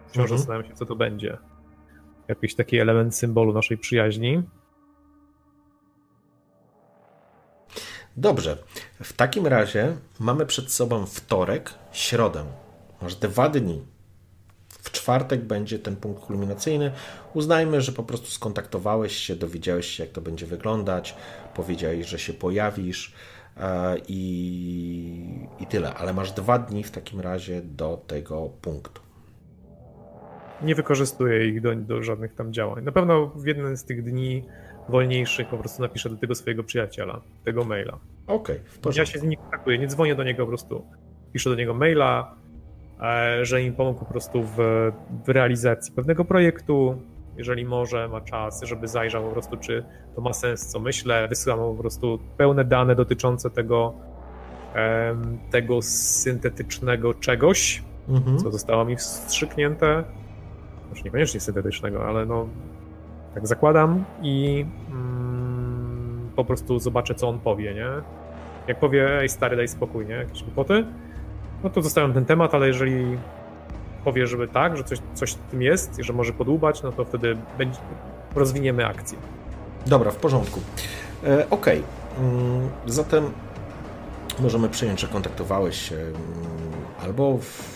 Wciąż 0.08 0.24
Mhm. 0.24 0.38
zastanawiam 0.38 0.68
się, 0.70 0.76
co 0.76 0.86
to 0.86 0.96
będzie. 0.96 1.38
Jakiś 2.28 2.56
taki 2.56 2.80
element 2.80 3.16
symbolu 3.16 3.54
naszej 3.54 3.78
przyjaźni. 3.78 4.44
Dobrze. 8.18 8.58
W 9.04 9.14
takim 9.14 9.48
razie 9.48 9.98
mamy 10.20 10.46
przed 10.46 10.72
sobą 10.72 11.06
wtorek, 11.06 11.74
środę. 11.92 12.46
Masz 13.02 13.16
dwa 13.16 13.50
dni. 13.50 13.86
W 14.86 14.92
czwartek 14.92 15.44
będzie 15.44 15.80
ten 15.80 15.96
punkt 15.96 16.24
kulminacyjny. 16.24 16.92
Uznajmy, 17.34 17.82
że 17.82 17.92
po 17.92 18.04
prostu 18.04 18.28
skontaktowałeś 18.32 19.16
się, 19.16 19.36
dowiedziałeś 19.36 19.86
się, 19.86 20.04
jak 20.04 20.14
to 20.14 20.22
będzie 20.22 20.46
wyglądać, 20.46 21.16
powiedziałeś, 21.56 22.08
że 22.08 22.20
się 22.20 22.34
pojawisz 22.34 23.14
e, 23.58 23.96
i, 24.08 25.48
i 25.60 25.66
tyle. 25.66 25.94
Ale 25.94 26.14
masz 26.14 26.32
dwa 26.32 26.60
dni 26.60 26.84
w 26.84 26.92
takim 26.92 27.20
razie 27.20 27.62
do 27.62 28.02
tego 28.08 28.50
punktu. 28.62 29.02
Nie 30.62 30.76
wykorzystuję 30.76 31.48
ich 31.48 31.62
do, 31.62 31.76
do 31.76 32.04
żadnych 32.04 32.36
tam 32.36 32.54
działań. 32.54 32.84
Na 32.84 32.92
pewno 32.92 33.28
w 33.28 33.46
jeden 33.46 33.78
z 33.78 33.84
tych 33.84 34.04
dni 34.04 34.44
wolniejszych 34.90 35.48
po 35.48 35.58
prostu 35.58 35.82
napiszę 35.82 36.10
do 36.10 36.18
tego 36.18 36.36
swojego 36.36 36.64
przyjaciela, 36.64 37.22
tego 37.44 37.64
maila. 37.64 38.00
Okej, 38.28 38.60
w 38.84 38.96
Ja 38.96 39.06
się 39.06 39.20
z 39.20 39.24
nim 39.24 39.40
kontaktuję, 39.42 39.78
nie 39.78 39.88
dzwonię 39.88 40.16
do 40.16 40.24
niego 40.24 40.44
po 40.44 40.48
prostu. 40.48 40.86
Piszę 41.34 41.50
do 41.50 41.56
niego 41.56 41.74
maila, 41.74 42.36
że 43.42 43.62
im 43.62 43.74
pomógł 43.74 44.00
po 44.00 44.06
prostu 44.06 44.44
w, 44.44 44.56
w 45.26 45.30
realizacji 45.30 45.94
pewnego 45.94 46.26
projektu, 46.26 47.02
jeżeli 47.38 47.66
może, 47.66 48.08
ma 48.08 48.22
czas, 48.22 48.64
żeby 48.64 48.88
zajrzał 48.88 49.24
po 49.24 49.32
prostu, 49.32 49.58
czy 49.58 49.86
to 50.16 50.22
ma 50.22 50.34
sens, 50.34 50.68
co 50.68 50.80
myślę. 50.80 51.28
Wysyłam 51.28 51.60
mu 51.60 51.74
po 51.76 51.82
prostu 51.82 52.20
pełne 52.38 52.66
dane 52.66 52.96
dotyczące 52.96 53.50
tego, 53.50 53.94
tego 55.52 55.82
syntetycznego 55.82 57.14
czegoś, 57.14 57.84
Mhm. 58.10 58.38
co 58.40 58.52
zostało 58.52 58.86
mi 58.86 58.96
wstrzyknięte. 58.96 60.04
Może 60.90 61.04
niekoniecznie 61.04 61.40
syntetycznego, 61.40 62.08
ale 62.08 62.26
no 62.26 62.48
tak 63.34 63.48
zakładam 63.48 64.06
i 64.22 64.66
mm, 64.92 66.30
po 66.36 66.46
prostu 66.46 66.80
zobaczę, 66.80 67.16
co 67.16 67.30
on 67.30 67.40
powie, 67.40 67.74
nie? 67.74 67.88
Jak 68.68 68.80
powie, 68.80 69.20
ej 69.20 69.30
stary, 69.30 69.58
daj 69.58 69.68
spokój, 69.68 70.06
nie? 70.06 70.14
Jakieś 70.14 70.44
głupoty, 70.44 70.86
no 71.64 71.70
to 71.70 71.82
zostawiam 71.82 72.14
ten 72.14 72.26
temat, 72.26 72.54
ale 72.54 72.68
jeżeli 72.68 73.18
powie, 74.04 74.28
żeby 74.28 74.48
tak, 74.48 74.78
że 74.78 74.84
coś, 74.84 75.00
coś 75.14 75.32
w 75.32 75.38
tym 75.38 75.62
jest 75.62 76.00
i 76.00 76.04
że 76.04 76.14
może 76.14 76.34
podłubać, 76.34 76.84
no 76.84 76.92
to 76.92 77.06
wtedy 77.06 77.38
będzie, 77.58 77.80
rozwiniemy 78.36 78.86
akcję. 78.86 79.18
Dobra, 79.86 80.12
w 80.12 80.16
porządku. 80.16 80.60
E, 81.24 81.50
Okej, 81.50 81.84
Mm, 82.20 82.70
zatem 82.86 83.32
możemy 84.40 84.70
przyjąć, 84.70 85.00
że 85.00 85.08
kontaktowałeś 85.08 85.90
się 85.90 85.96
mm, 85.96 86.16
albo 87.04 87.38
w 87.38 87.76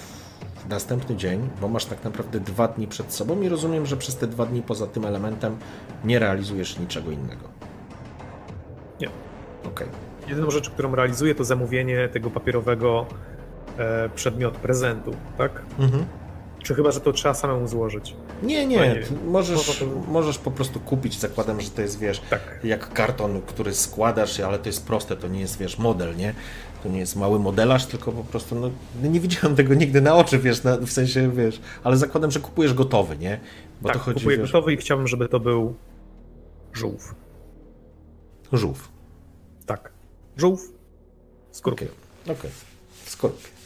następny 0.70 1.16
dzień, 1.16 1.50
bo 1.62 1.68
masz 1.68 1.86
tak 1.86 2.04
naprawdę 2.04 2.40
dwa 2.40 2.68
dni 2.68 2.88
przed 2.88 3.14
sobą 3.14 3.42
i 3.42 3.50
rozumiem, 3.50 3.86
że 3.86 3.98
przez 3.98 4.16
te 4.16 4.28
dwa 4.28 4.46
dni 4.46 4.62
poza 4.62 4.88
tym 4.88 5.06
elementem 5.06 5.58
nie 6.04 6.20
realizujesz 6.20 6.80
niczego 6.80 7.12
innego. 7.12 7.50
Nie. 9.02 9.10
Okej. 9.68 9.88
Jedyną 10.28 10.52
rzecz, 10.52 10.70
którą 10.70 10.96
realizuję, 10.96 11.36
to 11.36 11.44
zamówienie 11.44 12.10
tego 12.10 12.30
papierowego 12.30 13.06
e, 13.80 14.10
przedmiotu, 14.16 14.60
prezentu, 14.60 15.16
tak? 15.38 15.62
Mhm. 15.80 16.06
Czy 16.64 16.76
chyba, 16.76 16.92
że 16.92 17.02
to 17.02 17.14
trzeba 17.14 17.34
samemu 17.34 17.68
złożyć? 17.68 18.16
Nie, 18.44 18.64
No 18.64 18.70
nie, 18.70 18.78
nie. 18.78 18.96
ty 18.96 19.14
możesz, 19.28 19.80
to- 19.80 19.86
możesz 20.08 20.38
po 20.38 20.52
prostu 20.52 20.80
kupić, 20.80 21.20
zakładam, 21.20 21.62
że 21.62 21.70
to 21.70 21.82
jest, 21.82 22.00
wiesz, 22.00 22.22
Tak. 22.30 22.60
jak 22.64 22.94
karton, 22.94 23.42
który 23.42 23.74
składasz, 23.74 24.40
ale 24.40 24.60
to 24.60 24.70
jest 24.70 24.88
proste, 24.88 25.16
to 25.16 25.28
nie 25.28 25.40
jest, 25.40 25.58
wiesz, 25.58 25.78
model, 25.78 26.16
nie? 26.16 26.34
To 26.84 26.90
nie 26.90 27.00
jest 27.00 27.16
mały 27.16 27.40
modelarz, 27.40 27.86
tylko 27.86 28.12
po 28.12 28.24
prostu, 28.24 28.56
no, 28.56 28.72
nie 29.10 29.20
widziałem 29.20 29.56
tego 29.56 29.74
nigdy 29.74 30.02
na 30.02 30.16
oczy, 30.16 30.40
wiesz, 30.40 30.64
na, 30.64 30.78
w 30.78 30.90
sensie, 30.90 31.32
wiesz, 31.32 31.62
ale 31.84 31.98
zakładam, 31.98 32.32
że 32.32 32.40
kupujesz 32.40 32.74
gotowy, 32.74 33.18
nie? 33.18 33.40
Bo 33.82 33.88
tak, 33.88 33.98
to 33.98 34.04
chodzi, 34.04 34.20
kupuję 34.20 34.38
wiesz, 34.38 34.52
gotowy 34.52 34.74
i 34.74 34.78
chciałbym, 34.78 35.08
żeby 35.08 35.28
to 35.28 35.40
był 35.40 35.76
Żółw. 36.74 37.16
Żółw. 38.54 38.90
Tak. 39.66 39.92
Żółw. 40.38 40.62
Skorpion. 41.52 41.90
Okej, 42.24 42.34
okay. 42.36 42.40
okay. 42.40 42.52
skorpion. 43.06 43.59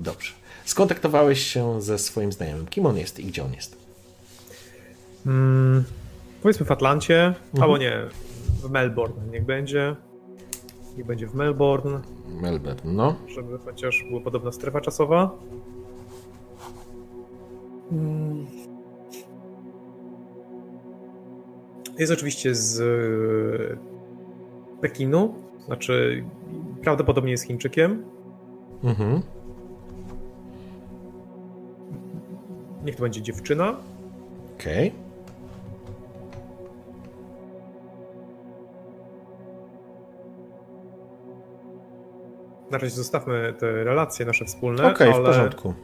Dobrze. 0.00 0.32
Skontaktowałeś 0.64 1.40
się 1.40 1.82
ze 1.82 1.98
swoim 1.98 2.32
znajomym. 2.32 2.66
Kim 2.66 2.86
on 2.86 2.96
jest 2.96 3.20
i 3.20 3.24
gdzie 3.24 3.44
on 3.44 3.52
jest? 3.52 3.76
Hmm, 5.24 5.84
powiedzmy 6.42 6.66
w 6.66 6.72
Atlancie, 6.72 7.26
mhm. 7.26 7.62
albo 7.62 7.78
nie, 7.78 8.02
w 8.62 8.70
Melbourne 8.70 9.30
niech 9.30 9.44
będzie. 9.44 9.96
Niech 10.96 11.06
będzie 11.06 11.26
w 11.26 11.34
Melbourne. 11.34 12.00
Melbourne, 12.28 12.92
no. 12.92 13.16
Żeby 13.28 13.58
chociaż 13.58 14.04
była 14.08 14.20
podobna 14.20 14.52
strefa 14.52 14.80
czasowa. 14.80 15.30
Hmm. 17.90 18.46
Jest 21.98 22.12
oczywiście 22.12 22.54
z 22.54 22.82
Pekinu, 24.80 25.34
znaczy 25.66 26.24
prawdopodobnie 26.82 27.30
jest 27.30 27.44
Chińczykiem. 27.44 28.04
Mhm. 28.82 29.22
Niech 32.84 32.96
to 32.96 33.02
będzie 33.02 33.22
dziewczyna. 33.22 33.76
Okej. 34.58 34.88
Okay. 34.88 35.04
Na 42.70 42.78
razie 42.78 42.94
zostawmy 42.94 43.54
te 43.58 43.84
relacje 43.84 44.26
nasze 44.26 44.44
wspólne. 44.44 44.92
Okej, 44.92 45.08
okay, 45.10 45.22
w 45.22 45.26
porządku. 45.26 45.74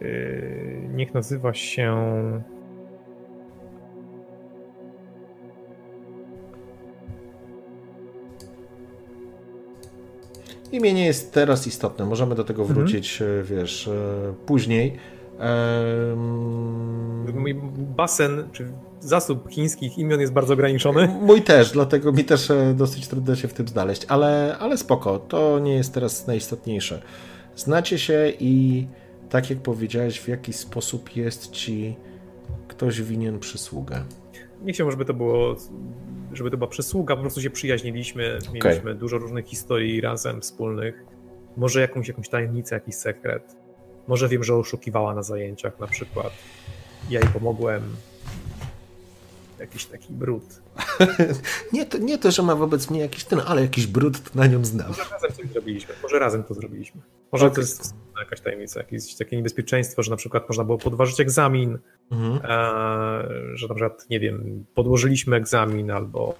Yy, 0.00 0.88
niech 0.94 1.14
nazywa 1.14 1.54
się. 1.54 1.96
Imię 10.72 10.94
nie 10.94 11.06
jest 11.06 11.34
teraz 11.34 11.66
istotne. 11.66 12.06
Możemy 12.06 12.34
do 12.34 12.44
tego 12.44 12.62
mhm. 12.62 12.78
wrócić, 12.78 13.22
mhm. 13.22 13.44
wiesz, 13.44 13.88
e, 13.88 14.34
później. 14.46 14.98
Mój 17.34 17.54
basen, 17.96 18.48
czy 18.52 18.72
zasób 19.00 19.50
chińskich 19.50 19.98
imion 19.98 20.20
jest 20.20 20.32
bardzo 20.32 20.54
ograniczony. 20.54 21.08
Mój 21.22 21.42
też, 21.42 21.72
dlatego 21.72 22.12
mi 22.12 22.24
też 22.24 22.50
e, 22.50 22.74
dosyć 22.74 23.08
trudno 23.08 23.36
się 23.36 23.48
w 23.48 23.54
tym 23.54 23.68
znaleźć, 23.68 24.06
ale, 24.08 24.56
ale 24.58 24.78
spoko, 24.78 25.18
to 25.18 25.58
nie 25.58 25.74
jest 25.74 25.94
teraz 25.94 26.26
najistotniejsze. 26.26 27.02
Znacie 27.56 27.98
się 27.98 28.32
i 28.40 28.86
tak 29.30 29.50
jak 29.50 29.58
powiedziałeś, 29.58 30.20
w 30.20 30.28
jaki 30.28 30.52
sposób 30.52 31.16
jest 31.16 31.50
ci 31.50 31.96
ktoś 32.68 33.02
winien 33.02 33.38
przysługę. 33.38 34.04
Nie 34.62 34.72
chciałbym, 34.72 34.90
żeby 34.90 35.04
to 35.04 35.14
było, 35.14 35.56
żeby 36.32 36.50
to 36.50 36.56
była 36.56 36.70
przysługa, 36.70 37.16
po 37.16 37.20
prostu 37.20 37.40
się 37.40 37.50
przyjaźniliśmy, 37.50 38.38
okay. 38.38 38.52
mieliśmy 38.52 38.94
dużo 38.94 39.18
różnych 39.18 39.46
historii 39.46 40.00
razem 40.00 40.40
wspólnych, 40.40 41.04
może 41.56 41.80
jakąś, 41.80 42.08
jakąś 42.08 42.28
tajemnicę, 42.28 42.74
jakiś 42.74 42.94
sekret. 42.94 43.56
Może 44.10 44.28
wiem, 44.28 44.44
że 44.44 44.54
oszukiwała 44.54 45.14
na 45.14 45.22
zajęciach 45.22 45.80
na 45.80 45.86
przykład. 45.86 46.32
Ja 47.10 47.20
jej 47.20 47.28
pomogłem. 47.28 47.82
Jakiś 49.58 49.86
taki 49.86 50.12
brud. 50.12 50.62
nie, 51.72 51.86
to, 51.86 51.98
nie 51.98 52.18
to, 52.18 52.30
że 52.30 52.42
ma 52.42 52.54
wobec 52.54 52.90
mnie 52.90 53.00
jakiś 53.00 53.24
ten, 53.24 53.40
ale 53.46 53.62
jakiś 53.62 53.86
brud 53.86 54.34
na 54.34 54.46
nią 54.46 54.64
znam. 54.64 54.88
Może 54.88 55.04
razem 55.10 55.32
coś 55.32 55.46
zrobiliśmy. 55.46 55.94
Może 56.02 56.18
razem 56.18 56.44
to 56.44 56.54
zrobiliśmy. 56.54 57.00
Może 57.32 57.46
okay. 57.46 57.54
to 57.54 57.60
jest 57.60 57.94
jakaś 58.18 58.40
tajemnica, 58.40 58.80
jakieś 58.80 59.14
takie 59.14 59.36
niebezpieczeństwo, 59.36 60.02
że 60.02 60.10
na 60.10 60.16
przykład 60.16 60.48
można 60.48 60.64
było 60.64 60.78
podważyć 60.78 61.20
egzamin, 61.20 61.78
mhm. 62.10 62.40
e, 62.44 63.56
że 63.56 63.68
na 63.68 63.74
przykład, 63.74 64.10
nie 64.10 64.20
wiem, 64.20 64.64
podłożyliśmy 64.74 65.36
egzamin 65.36 65.90
albo 65.90 66.34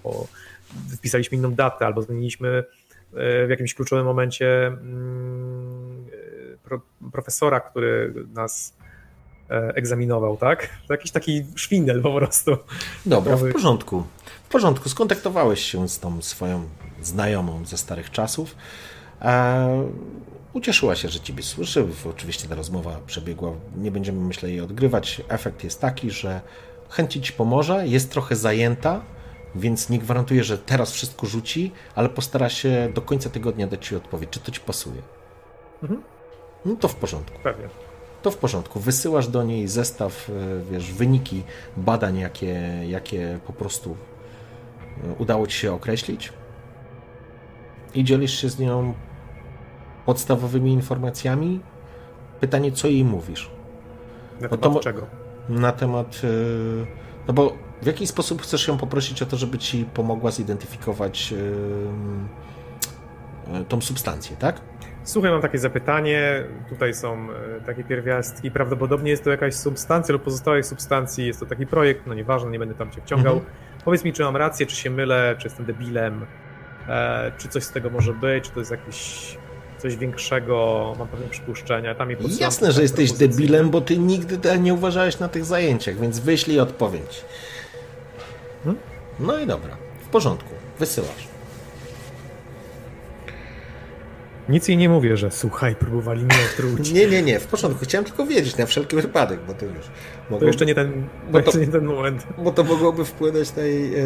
wpisaliśmy 0.96 1.38
inną 1.38 1.54
datę, 1.54 1.86
albo 1.86 2.02
zmieniliśmy 2.02 2.48
e, 2.48 3.46
w 3.46 3.50
jakimś 3.50 3.74
kluczowym 3.74 4.04
momencie 4.04 4.66
mm, 4.66 5.79
pro, 6.70 6.80
profesora, 7.12 7.60
który 7.60 8.14
nas 8.34 8.76
e, 9.50 9.72
egzaminował, 9.74 10.36
tak? 10.36 10.68
To 10.88 10.94
jakiś 10.94 11.10
taki 11.10 11.44
szwindel 11.54 12.02
po 12.02 12.14
prostu. 12.14 12.56
Dobra, 13.06 13.36
w 13.36 13.52
porządku. 13.52 14.04
W 14.44 14.48
porządku, 14.48 14.88
skontaktowałeś 14.88 15.60
się 15.60 15.88
z 15.88 16.00
tą 16.00 16.22
swoją 16.22 16.64
znajomą 17.02 17.64
ze 17.64 17.76
starych 17.76 18.10
czasów. 18.10 18.56
E, 19.22 19.90
ucieszyła 20.52 20.96
się, 20.96 21.08
że 21.08 21.20
ciebie 21.20 21.42
słyszy. 21.42 21.86
Oczywiście 22.10 22.48
ta 22.48 22.54
rozmowa 22.54 23.00
przebiegła, 23.06 23.52
nie 23.76 23.90
będziemy 23.90 24.20
myślę 24.20 24.50
jej 24.50 24.60
odgrywać. 24.60 25.22
Efekt 25.28 25.64
jest 25.64 25.80
taki, 25.80 26.10
że 26.10 26.40
chęci 26.88 27.20
ci 27.20 27.32
pomoże, 27.32 27.86
jest 27.86 28.10
trochę 28.10 28.36
zajęta, 28.36 29.00
więc 29.54 29.90
nie 29.90 29.98
gwarantuję, 29.98 30.44
że 30.44 30.58
teraz 30.58 30.92
wszystko 30.92 31.26
rzuci, 31.26 31.72
ale 31.94 32.08
postara 32.08 32.48
się 32.48 32.92
do 32.94 33.02
końca 33.02 33.30
tygodnia 33.30 33.66
dać 33.66 33.86
ci 33.86 33.96
odpowiedź, 33.96 34.30
czy 34.30 34.40
to 34.40 34.50
ci 34.50 34.60
pasuje. 34.60 35.02
Mhm. 35.82 36.02
No 36.64 36.76
to 36.76 36.88
w 36.88 36.94
porządku. 36.94 37.38
Pewnie. 37.42 37.68
To 38.22 38.30
w 38.30 38.36
porządku. 38.36 38.80
Wysyłasz 38.80 39.28
do 39.28 39.42
niej 39.42 39.68
zestaw, 39.68 40.30
e, 40.30 40.32
wiesz, 40.72 40.92
wyniki 40.92 41.42
badań, 41.76 42.18
jakie, 42.18 42.60
jakie 42.88 43.38
po 43.46 43.52
prostu 43.52 43.96
e, 45.04 45.12
udało 45.18 45.46
ci 45.46 45.58
się 45.58 45.72
określić. 45.72 46.32
I 47.94 48.04
dzielisz 48.04 48.40
się 48.40 48.48
z 48.48 48.58
nią 48.58 48.94
podstawowymi 50.06 50.72
informacjami. 50.72 51.60
Pytanie, 52.40 52.72
co 52.72 52.88
jej 52.88 53.04
mówisz? 53.04 53.50
Na 54.40 54.48
temat 54.48 54.62
to, 54.74 54.80
czego? 54.80 55.06
Na 55.48 55.72
temat. 55.72 56.20
E, 56.24 56.26
no 57.28 57.34
bo 57.34 57.52
w 57.82 57.86
jaki 57.86 58.06
sposób 58.06 58.42
chcesz 58.42 58.68
ją 58.68 58.78
poprosić 58.78 59.22
o 59.22 59.26
to, 59.26 59.36
żeby 59.36 59.58
ci 59.58 59.84
pomogła 59.84 60.30
zidentyfikować 60.30 61.34
tą 63.68 63.80
substancję, 63.80 64.36
tak? 64.36 64.60
Słuchaj, 65.04 65.30
mam 65.30 65.42
takie 65.42 65.58
zapytanie. 65.58 66.44
Tutaj 66.68 66.94
są 66.94 67.28
e, 67.30 67.60
takie 67.66 67.84
pierwiastki. 67.84 68.50
Prawdopodobnie 68.50 69.10
jest 69.10 69.24
to 69.24 69.30
jakaś 69.30 69.54
substancja 69.54 70.12
lub 70.12 70.22
pozostałej 70.22 70.64
substancji. 70.64 71.26
Jest 71.26 71.40
to 71.40 71.46
taki 71.46 71.66
projekt, 71.66 72.06
no 72.06 72.14
nieważne, 72.14 72.50
nie 72.50 72.58
będę 72.58 72.74
tam 72.74 72.90
cię 72.90 73.00
wciągał. 73.00 73.34
Mhm. 73.34 73.52
Powiedz 73.84 74.04
mi, 74.04 74.12
czy 74.12 74.22
mam 74.22 74.36
rację, 74.36 74.66
czy 74.66 74.76
się 74.76 74.90
mylę, 74.90 75.34
czy 75.38 75.46
jestem 75.46 75.66
debilem, 75.66 76.26
e, 76.88 77.32
czy 77.38 77.48
coś 77.48 77.64
z 77.64 77.70
tego 77.70 77.90
może 77.90 78.12
być, 78.12 78.44
czy 78.44 78.50
to 78.50 78.58
jest 78.58 78.70
jakieś 78.70 79.36
coś 79.78 79.96
większego, 79.96 80.94
mam 80.98 81.08
pewne 81.08 81.28
przypuszczenia. 81.28 81.94
Tam 81.94 82.08
Jasne, 82.40 82.72
że 82.72 82.82
jesteś 82.82 83.12
debilem, 83.12 83.70
bo 83.70 83.80
ty 83.80 83.98
nigdy 83.98 84.58
nie 84.58 84.74
uważałeś 84.74 85.18
na 85.18 85.28
tych 85.28 85.44
zajęciach, 85.44 85.98
więc 85.98 86.18
wyślij 86.18 86.60
odpowiedź. 86.60 87.24
Hmm? 88.64 88.82
No 89.20 89.38
i 89.38 89.46
dobra, 89.46 89.76
w 90.04 90.08
porządku, 90.08 90.54
wysyłasz. 90.78 91.29
Nic 94.50 94.68
jej 94.68 94.76
nie 94.76 94.88
mówię, 94.88 95.16
że 95.16 95.30
słuchaj, 95.30 95.76
próbowali 95.76 96.24
mnie 96.24 96.36
otruć. 96.52 96.92
nie, 96.92 97.06
nie, 97.06 97.22
nie, 97.22 97.40
w 97.40 97.46
porządku. 97.46 97.84
Chciałem 97.84 98.04
tylko 98.04 98.26
wiedzieć 98.26 98.56
na 98.56 98.66
wszelki 98.66 98.96
wypadek, 98.96 99.40
bo 99.46 99.54
to 99.54 99.66
już... 99.66 99.90
To 100.40 100.44
jeszcze 100.44 100.66
nie 100.66 100.74
ten, 100.74 101.08
bo 101.30 101.42
to, 101.42 101.58
nie 101.58 101.66
ten 101.66 101.84
moment. 101.84 102.26
Bo 102.38 102.50
to 102.50 102.64
mogłoby 102.64 103.04
wpłynąć 103.04 103.56
na 103.56 103.62
jej 103.62 103.94
e, 103.94 104.00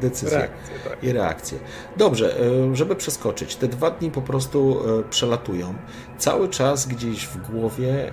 decyzję 0.00 0.38
reakcję, 0.38 0.74
tak. 0.90 1.04
i 1.04 1.12
reakcję. 1.12 1.58
Dobrze, 1.96 2.40
e, 2.40 2.76
żeby 2.76 2.96
przeskoczyć. 2.96 3.56
Te 3.56 3.68
dwa 3.68 3.90
dni 3.90 4.10
po 4.10 4.22
prostu 4.22 4.80
e, 5.00 5.02
przelatują. 5.02 5.74
Cały 6.18 6.48
czas 6.48 6.86
gdzieś 6.86 7.26
w 7.26 7.50
głowie 7.50 8.08
e, 8.08 8.12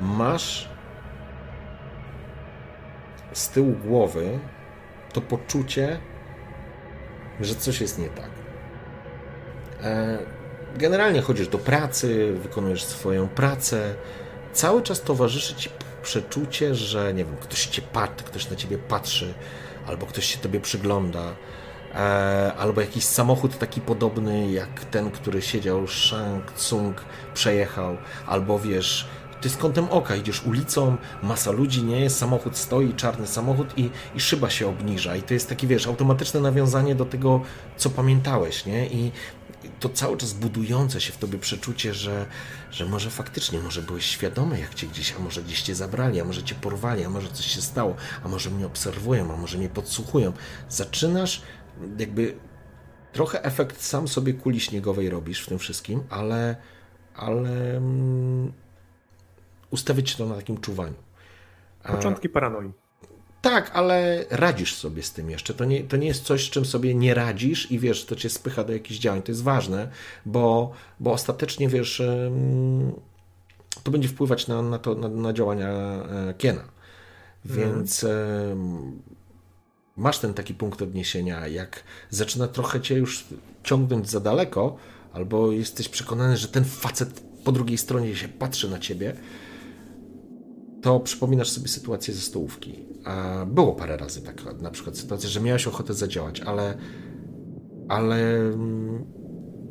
masz 0.00 0.68
z 3.32 3.48
tyłu 3.48 3.72
głowy 3.72 4.38
to 5.12 5.20
poczucie, 5.20 5.98
że 7.40 7.54
coś 7.54 7.80
jest 7.80 7.98
nie 7.98 8.08
tak 8.08 8.31
generalnie 10.76 11.22
chodzisz 11.22 11.48
do 11.48 11.58
pracy, 11.58 12.34
wykonujesz 12.42 12.84
swoją 12.84 13.28
pracę. 13.28 13.94
Cały 14.52 14.82
czas 14.82 15.00
towarzyszy 15.00 15.54
ci 15.54 15.70
przeczucie, 16.02 16.74
że 16.74 17.14
nie 17.14 17.24
wiem, 17.24 17.36
ktoś 17.40 17.66
cię 17.66 17.82
patrzy, 17.82 18.24
ktoś 18.24 18.50
na 18.50 18.56
ciebie 18.56 18.78
patrzy, 18.78 19.34
albo 19.86 20.06
ktoś 20.06 20.26
się 20.26 20.38
tobie 20.38 20.60
przygląda, 20.60 21.22
e, 21.94 22.52
albo 22.58 22.80
jakiś 22.80 23.04
samochód 23.04 23.58
taki 23.58 23.80
podobny 23.80 24.52
jak 24.52 24.84
ten, 24.84 25.10
który 25.10 25.42
siedział 25.42 25.86
Shang 25.88 26.52
Tsung 26.52 27.04
przejechał, 27.34 27.96
albo 28.26 28.58
wiesz, 28.58 29.08
ty 29.42 29.48
z 29.48 29.56
kątem 29.56 29.86
oka 29.90 30.16
idziesz 30.16 30.46
ulicą, 30.46 30.96
masa 31.22 31.50
ludzi, 31.50 31.82
nie 31.82 32.00
jest, 32.00 32.18
samochód 32.18 32.56
stoi, 32.56 32.94
czarny 32.94 33.26
samochód 33.26 33.78
i, 33.78 33.90
i 34.14 34.20
szyba 34.20 34.50
się 34.50 34.68
obniża. 34.68 35.16
I 35.16 35.22
to 35.22 35.34
jest 35.34 35.48
takie, 35.48 35.66
wiesz, 35.66 35.86
automatyczne 35.86 36.40
nawiązanie 36.40 36.94
do 36.94 37.04
tego, 37.04 37.40
co 37.76 37.90
pamiętałeś, 37.90 38.66
nie? 38.66 38.86
I 38.86 39.12
to 39.80 39.88
cały 39.88 40.16
czas 40.16 40.32
budujące 40.32 41.00
się 41.00 41.12
w 41.12 41.18
tobie 41.18 41.38
przeczucie, 41.38 41.94
że, 41.94 42.26
że 42.70 42.86
może 42.86 43.10
faktycznie, 43.10 43.60
może 43.60 43.82
byłeś 43.82 44.06
świadomy, 44.06 44.60
jak 44.60 44.74
cię 44.74 44.86
gdzieś, 44.86 45.14
a 45.18 45.18
może 45.18 45.42
gdzieś 45.42 45.62
cię 45.62 45.74
zabrali, 45.74 46.20
a 46.20 46.24
może 46.24 46.42
cię 46.42 46.54
porwali, 46.54 47.04
a 47.04 47.10
może 47.10 47.28
coś 47.28 47.46
się 47.46 47.60
stało, 47.60 47.96
a 48.24 48.28
może 48.28 48.50
mnie 48.50 48.66
obserwują, 48.66 49.34
a 49.34 49.36
może 49.36 49.58
mnie 49.58 49.68
podsłuchują. 49.68 50.32
Zaczynasz 50.68 51.42
jakby 51.98 52.36
trochę 53.12 53.44
efekt 53.44 53.82
sam 53.82 54.08
sobie 54.08 54.34
kuli 54.34 54.60
śniegowej 54.60 55.10
robisz 55.10 55.42
w 55.42 55.48
tym 55.48 55.58
wszystkim, 55.58 56.02
ale, 56.10 56.56
ale 57.14 57.74
um, 57.74 58.52
ustawić 59.70 60.16
to 60.16 60.26
na 60.26 60.34
takim 60.34 60.60
czuwaniu. 60.60 60.94
Początki 61.82 62.28
paranoi. 62.28 62.72
Tak, 63.42 63.70
ale 63.74 64.24
radzisz 64.30 64.74
sobie 64.74 65.02
z 65.02 65.12
tym 65.12 65.30
jeszcze. 65.30 65.54
To 65.54 65.64
nie, 65.64 65.84
to 65.84 65.96
nie 65.96 66.06
jest 66.06 66.24
coś, 66.24 66.46
z 66.46 66.50
czym 66.50 66.64
sobie 66.64 66.94
nie 66.94 67.14
radzisz 67.14 67.70
i 67.70 67.78
wiesz, 67.78 68.04
to 68.04 68.16
cię 68.16 68.30
spycha 68.30 68.64
do 68.64 68.72
jakichś 68.72 69.00
działań. 69.00 69.22
To 69.22 69.32
jest 69.32 69.42
ważne, 69.42 69.88
bo, 70.26 70.72
bo 71.00 71.12
ostatecznie 71.12 71.68
wiesz, 71.68 72.02
to 73.82 73.90
będzie 73.90 74.08
wpływać 74.08 74.46
na, 74.46 74.62
na, 74.62 74.78
to, 74.78 74.94
na, 74.94 75.08
na 75.08 75.32
działania 75.32 75.68
e, 75.68 76.34
Kiena. 76.38 76.64
Więc 77.44 78.00
hmm. 78.00 79.02
masz 79.96 80.18
ten 80.18 80.34
taki 80.34 80.54
punkt 80.54 80.82
odniesienia, 80.82 81.46
jak 81.48 81.82
zaczyna 82.10 82.48
trochę 82.48 82.80
cię 82.80 82.94
już 82.94 83.24
ciągnąć 83.62 84.10
za 84.10 84.20
daleko, 84.20 84.76
albo 85.12 85.52
jesteś 85.52 85.88
przekonany, 85.88 86.36
że 86.36 86.48
ten 86.48 86.64
facet 86.64 87.22
po 87.44 87.52
drugiej 87.52 87.78
stronie 87.78 88.16
się 88.16 88.28
patrzy 88.28 88.70
na 88.70 88.78
ciebie, 88.78 89.16
to 90.82 91.00
przypominasz 91.00 91.48
sobie 91.48 91.68
sytuację 91.68 92.14
ze 92.14 92.20
stołówki. 92.20 92.78
Było 93.46 93.72
parę 93.72 93.96
razy 93.96 94.22
tak, 94.22 94.60
na 94.60 94.70
przykład 94.70 94.96
sytuacja, 94.96 95.28
że 95.28 95.40
miałeś 95.40 95.66
ochotę 95.66 95.94
zadziałać, 95.94 96.40
ale, 96.40 96.74
ale 97.88 98.36
mm, 98.36 99.04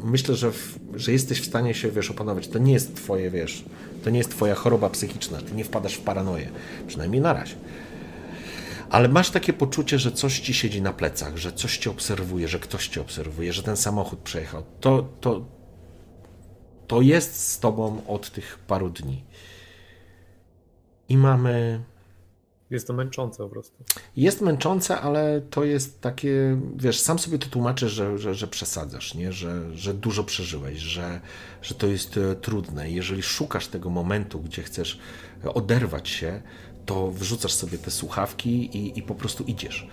myślę, 0.03 0.35
że, 0.35 0.51
w, 0.51 0.79
że 0.95 1.11
jesteś 1.11 1.41
w 1.41 1.45
stanie 1.45 1.73
się, 1.73 1.91
wiesz, 1.91 2.11
opanować. 2.11 2.47
To 2.47 2.59
nie 2.59 2.73
jest 2.73 2.95
twoje, 2.95 3.31
wiesz, 3.31 3.65
to 4.03 4.09
nie 4.09 4.17
jest 4.17 4.31
twoja 4.31 4.55
choroba 4.55 4.89
psychiczna, 4.89 5.37
ty 5.37 5.55
nie 5.55 5.63
wpadasz 5.63 5.93
w 5.93 6.01
paranoję, 6.01 6.49
przynajmniej 6.87 7.21
na 7.21 7.33
razie. 7.33 7.55
Ale 8.89 9.09
masz 9.09 9.29
takie 9.29 9.53
poczucie, 9.53 9.99
że 9.99 10.11
coś 10.11 10.39
ci 10.39 10.53
siedzi 10.53 10.81
na 10.81 10.93
plecach, 10.93 11.37
że 11.37 11.53
coś 11.53 11.77
cię 11.77 11.91
obserwuje, 11.91 12.47
że 12.47 12.59
ktoś 12.59 12.87
cię 12.87 13.01
obserwuje, 13.01 13.53
że 13.53 13.63
ten 13.63 13.77
samochód 13.77 14.19
przejechał. 14.19 14.63
To, 14.79 15.09
to, 15.21 15.45
to 16.87 17.01
jest 17.01 17.47
z 17.47 17.59
tobą 17.59 18.01
od 18.07 18.31
tych 18.31 18.59
paru 18.67 18.89
dni. 18.89 19.23
I 21.11 21.17
mamy. 21.17 21.83
Jest 22.69 22.87
to 22.87 22.93
męczące 22.93 23.43
po 23.43 23.49
prostu. 23.49 23.83
Jest 24.15 24.41
męczące, 24.41 25.01
ale 25.01 25.41
to 25.41 25.63
jest 25.63 26.01
takie, 26.01 26.57
wiesz, 26.75 26.99
sam 26.99 27.19
sobie 27.19 27.39
to 27.39 27.47
tłumaczysz, 27.49 27.91
że, 27.91 28.17
że, 28.17 28.35
że 28.35 28.47
przesadzasz, 28.47 29.15
nie? 29.15 29.31
Że, 29.31 29.77
że 29.77 29.93
dużo 29.93 30.23
przeżyłeś, 30.23 30.79
że, 30.79 31.21
że 31.61 31.75
to 31.75 31.87
jest 31.87 32.17
e, 32.17 32.35
trudne. 32.35 32.91
Jeżeli 32.91 33.23
szukasz 33.23 33.67
tego 33.67 33.89
momentu, 33.89 34.39
gdzie 34.39 34.63
chcesz 34.63 34.99
oderwać 35.53 36.09
się, 36.09 36.41
to 36.85 37.11
wrzucasz 37.11 37.53
sobie 37.53 37.77
te 37.77 37.91
słuchawki 37.91 38.77
i, 38.77 38.99
i 38.99 39.01
po 39.01 39.15
prostu 39.15 39.43
idziesz 39.43 39.87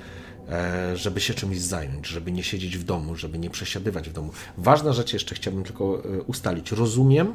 e, 0.48 0.96
żeby 0.96 1.20
się 1.20 1.34
czymś 1.34 1.60
zająć, 1.60 2.06
żeby 2.06 2.32
nie 2.32 2.42
siedzieć 2.42 2.78
w 2.78 2.84
domu, 2.84 3.14
żeby 3.14 3.38
nie 3.38 3.50
przesiadywać 3.50 4.08
w 4.08 4.12
domu. 4.12 4.32
Ważna 4.58 4.92
rzecz 4.92 5.12
jeszcze 5.12 5.34
chciałbym 5.34 5.64
tylko 5.64 6.04
e, 6.04 6.22
ustalić. 6.22 6.72
Rozumiem, 6.72 7.34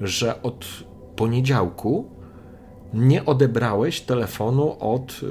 że 0.00 0.42
od 0.42 0.66
poniedziałku 1.16 2.13
nie 2.94 3.24
odebrałeś 3.24 4.00
telefonu 4.00 4.76
od 4.80 5.22
yy, 5.22 5.28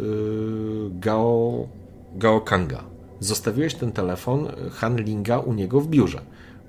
Gao, 0.99 1.67
Gao 2.15 2.41
Kanga. 2.41 2.83
Zostawiłeś 3.19 3.75
ten 3.75 3.91
telefon 3.91 4.47
handlinga 4.71 5.39
u 5.39 5.53
niego 5.53 5.81
w 5.81 5.87
biurze, 5.87 6.21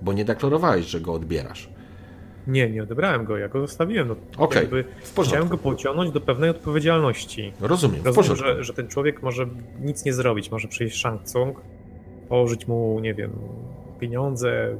bo 0.02 0.12
nie 0.12 0.24
deklarowałeś, 0.24 0.86
że 0.86 1.00
go 1.00 1.12
odbierasz. 1.12 1.68
Nie, 2.46 2.70
nie 2.70 2.82
odebrałem 2.82 3.24
go, 3.24 3.38
ja 3.38 3.48
go 3.48 3.60
zostawiłem. 3.60 4.08
No, 4.08 4.16
Okej, 4.38 4.66
okay, 4.66 4.84
Chciałem 5.24 5.48
go 5.48 5.58
pociągnąć 5.58 6.10
do 6.10 6.20
pewnej 6.20 6.50
odpowiedzialności. 6.50 7.52
Rozumiem, 7.60 8.00
Rozumiem 8.04 8.36
że, 8.36 8.64
że 8.64 8.72
ten 8.72 8.88
człowiek 8.88 9.22
może 9.22 9.46
nic 9.80 10.04
nie 10.04 10.12
zrobić, 10.12 10.50
może 10.50 10.68
przyjść 10.68 10.98
Shang 10.98 11.22
Tsung, 11.22 11.60
położyć 12.28 12.68
mu, 12.68 13.00
nie 13.00 13.14
wiem, 13.14 13.30
pieniądze, 14.00 14.76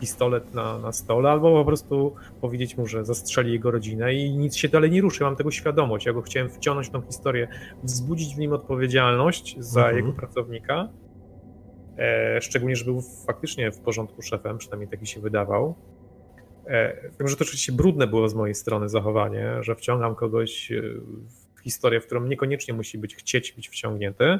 pistolet 0.00 0.54
na, 0.54 0.78
na 0.78 0.92
stole, 0.92 1.30
albo 1.30 1.52
po 1.52 1.64
prostu 1.64 2.14
powiedzieć 2.40 2.76
mu, 2.76 2.86
że 2.86 3.04
zastrzeli 3.04 3.52
jego 3.52 3.70
rodzinę 3.70 4.14
i 4.14 4.36
nic 4.36 4.56
się 4.56 4.68
dalej 4.68 4.90
nie 4.90 5.00
ruszy. 5.00 5.24
Mam 5.24 5.36
tego 5.36 5.50
świadomość. 5.50 6.06
Ja 6.06 6.12
go 6.12 6.22
chciałem 6.22 6.50
wciągnąć 6.50 6.88
w 6.88 6.90
tą 6.90 7.02
historię, 7.02 7.48
wzbudzić 7.82 8.34
w 8.34 8.38
nim 8.38 8.52
odpowiedzialność 8.52 9.56
za 9.58 9.80
mhm. 9.80 9.96
jego 9.96 10.12
pracownika. 10.12 10.88
E, 11.98 12.40
szczególnie, 12.40 12.76
że 12.76 12.84
był 12.84 13.02
faktycznie 13.26 13.72
w 13.72 13.80
porządku 13.80 14.22
szefem, 14.22 14.58
przynajmniej 14.58 14.88
taki 14.88 15.06
się 15.06 15.20
wydawał. 15.20 15.74
E, 16.66 17.02
wiem, 17.20 17.28
że 17.28 17.36
to 17.36 17.44
oczywiście 17.44 17.72
brudne 17.72 18.06
było 18.06 18.28
z 18.28 18.34
mojej 18.34 18.54
strony 18.54 18.88
zachowanie, 18.88 19.62
że 19.62 19.74
wciągam 19.74 20.14
kogoś 20.14 20.72
e, 20.72 20.82
w 21.56 21.60
historię, 21.62 22.00
w 22.00 22.06
którą 22.06 22.24
niekoniecznie 22.24 22.74
musi 22.74 22.98
być 22.98 23.16
chcieć 23.16 23.52
być 23.52 23.68
wciągnięty, 23.68 24.38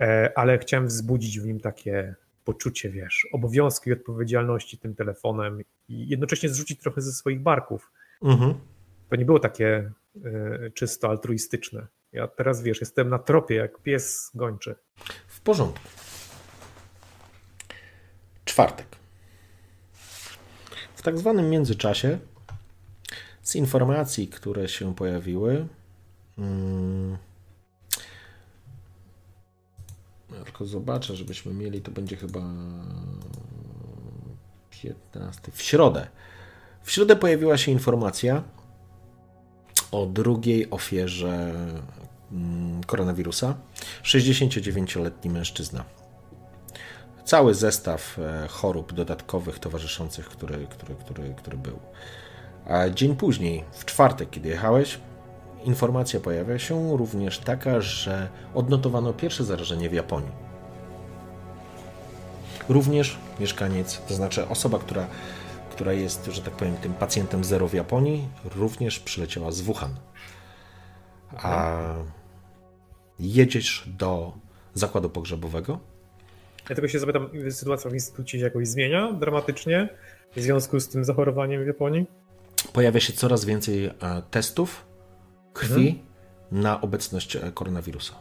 e, 0.00 0.32
ale 0.38 0.58
chciałem 0.58 0.86
wzbudzić 0.86 1.40
w 1.40 1.46
nim 1.46 1.60
takie 1.60 2.14
poczucie, 2.44 2.90
wiesz, 2.90 3.26
obowiązku 3.32 3.90
i 3.90 3.92
odpowiedzialności 3.92 4.78
tym 4.78 4.94
telefonem 4.94 5.60
i 5.88 6.08
jednocześnie 6.08 6.48
zrzucić 6.48 6.80
trochę 6.80 7.00
ze 7.00 7.12
swoich 7.12 7.40
barków. 7.40 7.90
Mhm. 8.22 8.54
To 9.08 9.16
nie 9.16 9.24
było 9.24 9.38
takie 9.38 9.92
y, 10.16 10.72
czysto 10.74 11.08
altruistyczne. 11.08 11.86
Ja 12.12 12.28
teraz, 12.28 12.62
wiesz, 12.62 12.80
jestem 12.80 13.08
na 13.08 13.18
tropie 13.18 13.54
jak 13.54 13.78
pies 13.78 14.30
gończy. 14.34 14.74
W 15.26 15.40
porządku. 15.40 15.88
Czwartek. 18.44 18.86
W 20.94 21.02
tak 21.02 21.18
zwanym 21.18 21.50
międzyczasie 21.50 22.18
z 23.42 23.56
informacji, 23.56 24.28
które 24.28 24.68
się 24.68 24.94
pojawiły, 24.94 25.66
hmm, 26.36 27.18
ja 30.38 30.44
tylko 30.44 30.64
zobaczę, 30.64 31.16
żebyśmy 31.16 31.54
mieli, 31.54 31.80
to 31.80 31.90
będzie 31.90 32.16
chyba 32.16 32.40
15. 34.70 35.40
W 35.52 35.62
środę. 35.62 36.06
W 36.82 36.90
środę 36.90 37.16
pojawiła 37.16 37.56
się 37.56 37.72
informacja 37.72 38.42
o 39.92 40.06
drugiej 40.06 40.70
ofierze 40.70 41.54
mm, 42.32 42.84
koronawirusa. 42.84 43.54
69-letni 44.02 45.30
mężczyzna. 45.30 45.84
Cały 47.24 47.54
zestaw 47.54 48.18
e, 48.18 48.48
chorób 48.48 48.92
dodatkowych 48.92 49.58
towarzyszących, 49.58 50.28
który, 50.28 50.66
który, 50.66 50.94
który, 50.94 51.34
który 51.34 51.56
był. 51.56 51.78
A 52.66 52.88
dzień 52.88 53.16
później, 53.16 53.64
w 53.72 53.84
czwartek, 53.84 54.30
kiedy 54.30 54.48
jechałeś, 54.48 54.98
Informacja 55.64 56.20
pojawia 56.20 56.58
się 56.58 56.96
również 56.96 57.38
taka, 57.38 57.80
że 57.80 58.28
odnotowano 58.54 59.12
pierwsze 59.12 59.44
zarażenie 59.44 59.90
w 59.90 59.92
Japonii. 59.92 60.32
Również 62.68 63.18
mieszkaniec, 63.40 64.00
to 64.08 64.14
znaczy 64.14 64.48
osoba, 64.48 64.78
która, 64.78 65.06
która 65.70 65.92
jest, 65.92 66.26
że 66.26 66.42
tak 66.42 66.54
powiem, 66.54 66.76
tym 66.76 66.94
pacjentem 66.94 67.44
zero 67.44 67.68
w 67.68 67.74
Japonii, 67.74 68.28
również 68.54 69.00
przyleciała 69.00 69.52
z 69.52 69.60
Wuhan. 69.60 69.94
A 71.36 71.78
jedziesz 73.18 73.88
do 73.98 74.32
zakładu 74.74 75.10
pogrzebowego. 75.10 75.80
Ja 76.68 76.74
tylko 76.74 76.88
się 76.88 76.98
zapytam, 76.98 77.30
sytuacja 77.50 77.90
w 77.90 77.94
instytucie 77.94 78.38
się 78.38 78.44
jakoś 78.44 78.68
zmienia 78.68 79.12
dramatycznie 79.12 79.88
w 80.36 80.40
związku 80.40 80.80
z 80.80 80.88
tym 80.88 81.04
zachorowaniem 81.04 81.64
w 81.64 81.66
Japonii? 81.66 82.06
Pojawia 82.72 83.00
się 83.00 83.12
coraz 83.12 83.44
więcej 83.44 83.84
e, 83.86 83.92
testów 84.30 84.89
krwi 85.52 85.88
mhm. 85.88 86.62
na 86.62 86.80
obecność 86.80 87.36
e, 87.36 87.52
koronawirusa. 87.54 88.14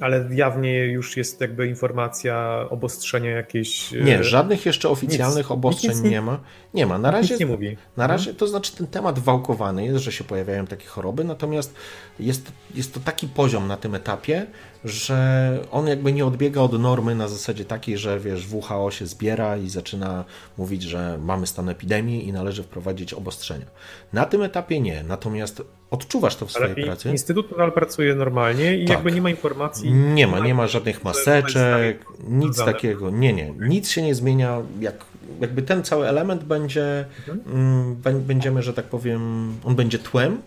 Ale 0.00 0.28
jawnie 0.30 0.86
już 0.86 1.16
jest 1.16 1.40
jakby 1.40 1.66
informacja 1.66 2.66
obostrzenia 2.70 3.30
jakieś. 3.30 3.94
E, 3.94 4.00
nie, 4.00 4.24
żadnych 4.24 4.66
jeszcze 4.66 4.88
oficjalnych 4.88 5.44
nic, 5.46 5.50
obostrzeń 5.50 5.90
nic, 5.90 6.02
nie 6.02 6.20
ma. 6.22 6.40
Nie 6.74 6.86
ma. 6.86 6.98
Na 6.98 7.10
razie, 7.10 7.36
nie 7.36 7.46
mówi. 7.46 7.76
Na 7.96 8.06
razie 8.06 8.34
to 8.34 8.46
znaczy 8.46 8.76
ten 8.76 8.86
temat 8.86 9.18
wałkowany 9.18 9.84
jest, 9.84 10.04
że 10.04 10.12
się 10.12 10.24
pojawiają 10.24 10.66
takie 10.66 10.86
choroby, 10.86 11.24
natomiast 11.24 11.74
jest, 12.20 12.52
jest 12.74 12.94
to 12.94 13.00
taki 13.00 13.28
poziom 13.28 13.68
na 13.68 13.76
tym 13.76 13.94
etapie, 13.94 14.46
że 14.84 15.58
on 15.70 15.86
jakby 15.86 16.12
nie 16.12 16.26
odbiega 16.26 16.60
od 16.60 16.80
normy 16.80 17.14
na 17.14 17.28
zasadzie 17.28 17.64
takiej, 17.64 17.98
że 17.98 18.20
wiesz, 18.20 18.46
WHO 18.52 18.90
się 18.90 19.06
zbiera 19.06 19.56
i 19.56 19.68
zaczyna 19.68 20.24
mówić, 20.58 20.82
że 20.82 21.18
mamy 21.22 21.46
stan 21.46 21.68
epidemii 21.68 22.28
i 22.28 22.32
należy 22.32 22.62
wprowadzić 22.62 23.14
obostrzenia. 23.14 23.66
Na 24.12 24.26
tym 24.26 24.42
etapie 24.42 24.80
nie, 24.80 25.02
natomiast 25.02 25.62
odczuwasz 25.90 26.36
to 26.36 26.46
w 26.46 26.52
swojej 26.52 26.72
Ale 26.72 26.84
pracy. 26.84 27.10
Instytut 27.10 27.50
nadal 27.50 27.72
pracuje 27.72 28.14
normalnie 28.14 28.76
i 28.76 28.84
tak. 28.84 28.96
jakby 28.96 29.12
nie 29.12 29.22
ma 29.22 29.30
informacji. 29.30 29.92
Nie 29.92 30.26
ma, 30.26 30.38
nie 30.38 30.54
ma 30.54 30.66
żadnych 30.66 31.04
maseczek, 31.04 32.04
nic 32.28 32.58
takiego. 32.58 33.10
Nie, 33.10 33.32
nie, 33.32 33.54
nic 33.58 33.90
się 33.90 34.02
nie 34.02 34.14
zmienia. 34.14 34.62
Jak, 34.80 35.04
jakby 35.40 35.62
ten 35.62 35.82
cały 35.82 36.08
element 36.08 36.44
będzie, 36.44 37.04
mhm. 37.18 37.40
mm, 37.46 38.22
będziemy, 38.26 38.62
że 38.62 38.72
tak 38.72 38.84
powiem, 38.84 39.52
on 39.64 39.76
będzie 39.76 39.98
tłem 39.98 40.42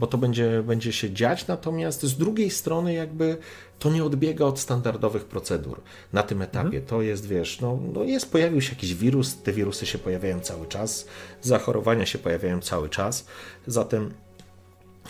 bo 0.00 0.06
to 0.06 0.18
będzie, 0.18 0.62
będzie 0.62 0.92
się 0.92 1.10
dziać, 1.10 1.46
natomiast 1.46 2.02
z 2.02 2.16
drugiej 2.16 2.50
strony 2.50 2.92
jakby 2.92 3.36
to 3.78 3.90
nie 3.90 4.04
odbiega 4.04 4.44
od 4.44 4.58
standardowych 4.58 5.24
procedur 5.24 5.80
na 6.12 6.22
tym 6.22 6.42
etapie. 6.42 6.66
Mhm. 6.66 6.86
To 6.86 7.02
jest, 7.02 7.26
wiesz, 7.26 7.60
no, 7.60 7.78
no 7.92 8.04
jest, 8.04 8.32
pojawił 8.32 8.60
się 8.60 8.70
jakiś 8.70 8.94
wirus, 8.94 9.36
te 9.36 9.52
wirusy 9.52 9.86
się 9.86 9.98
pojawiają 9.98 10.40
cały 10.40 10.66
czas, 10.66 11.06
zachorowania 11.42 12.06
się 12.06 12.18
pojawiają 12.18 12.60
cały 12.60 12.88
czas, 12.88 13.26
zatem 13.66 14.14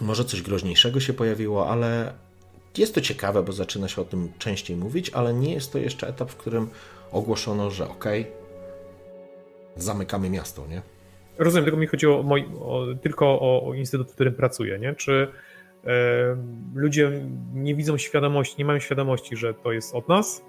może 0.01 0.25
coś 0.25 0.43
groźniejszego 0.43 1.01
się 1.01 1.13
pojawiło, 1.13 1.69
ale 1.69 2.13
jest 2.79 2.95
to 2.95 3.01
ciekawe, 3.01 3.43
bo 3.43 3.53
zaczyna 3.53 3.89
się 3.89 4.03
o 4.03 4.05
tym 4.05 4.33
częściej 4.39 4.77
mówić, 4.77 5.11
ale 5.11 5.35
nie 5.35 5.53
jest 5.55 5.73
to 5.73 5.79
jeszcze 5.79 6.09
etap, 6.09 6.31
w 6.31 6.37
którym 6.37 6.71
ogłoszono, 7.13 7.71
że 7.71 7.89
ok, 7.89 8.05
zamykamy 9.77 10.31
miasto, 10.31 10.67
nie? 10.67 10.83
Rozumiem, 11.41 11.65
tylko 11.65 11.81
mi 11.81 11.87
chodziło 11.87 12.21
o 12.21 12.23
moi, 12.23 12.45
o, 12.61 12.87
tylko 13.03 13.27
o, 13.27 13.69
o, 13.69 13.75
instytut, 13.75 14.11
w 14.11 14.15
którym 14.15 14.35
pracuję, 14.35 14.79
nie? 14.79 14.95
Czy 14.95 15.29
ludzie 16.75 17.13
nie 17.55 17.75
widzą 17.75 17.99
świadomości, 17.99 18.55
nie 18.59 18.65
mają 18.65 18.79
świadomości, 18.79 19.37
że 19.37 19.55
to 19.55 19.73
jest 19.73 19.95
od 19.95 20.09
nas, 20.09 20.45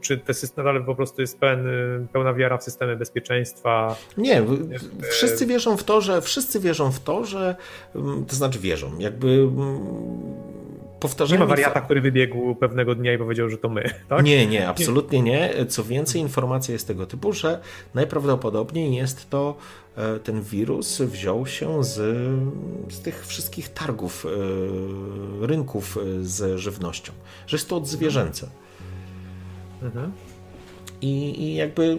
czy 0.00 0.18
te 0.18 0.34
systemy 0.34 0.66
nadal 0.66 0.84
po 0.84 0.94
prostu 0.94 1.20
jest 1.20 1.38
pełen, 1.38 1.66
pełna 2.12 2.34
wiara 2.34 2.58
w 2.58 2.64
systemy 2.64 2.96
bezpieczeństwa? 2.96 3.96
Nie, 4.16 4.42
wszyscy 5.10 5.46
wierzą 5.46 5.76
w 5.76 5.84
to, 5.84 6.00
że 6.00 6.20
wszyscy 6.20 6.60
wierzą 6.60 6.92
w 6.92 7.00
to, 7.00 7.24
że 7.24 7.56
mm, 7.94 8.24
to 8.24 8.36
znaczy 8.36 8.58
wierzą, 8.58 8.98
jakby 8.98 9.48
powtarzamy. 11.08 11.38
Nie 11.38 11.44
ma 11.44 11.48
wariata, 11.48 11.80
który 11.80 12.00
wybiegł 12.00 12.54
pewnego 12.54 12.94
dnia 12.94 13.12
i 13.14 13.18
powiedział, 13.18 13.48
że 13.48 13.58
to 13.58 13.68
my, 13.68 13.90
tak? 14.08 14.24
Nie, 14.24 14.46
nie, 14.46 14.68
absolutnie 14.68 15.22
nie. 15.22 15.66
Co 15.68 15.84
więcej, 15.84 16.20
informacja 16.20 16.72
jest 16.72 16.86
tego 16.86 17.06
typu, 17.06 17.32
że 17.32 17.60
najprawdopodobniej 17.94 18.94
jest 18.94 19.30
to 19.30 19.56
e, 19.96 20.18
ten 20.18 20.42
wirus 20.42 21.00
wziął 21.00 21.46
się 21.46 21.84
z, 21.84 21.94
z 22.92 23.00
tych 23.00 23.26
wszystkich 23.26 23.68
targów, 23.68 24.26
e, 24.26 25.46
rynków 25.46 25.98
e, 25.98 26.24
z 26.24 26.58
żywnością, 26.58 27.12
że 27.46 27.56
jest 27.56 27.68
to 27.68 27.76
odzwierzęce. 27.76 28.48
Mhm. 29.82 30.12
I, 31.00 31.42
I 31.42 31.54
jakby 31.54 31.98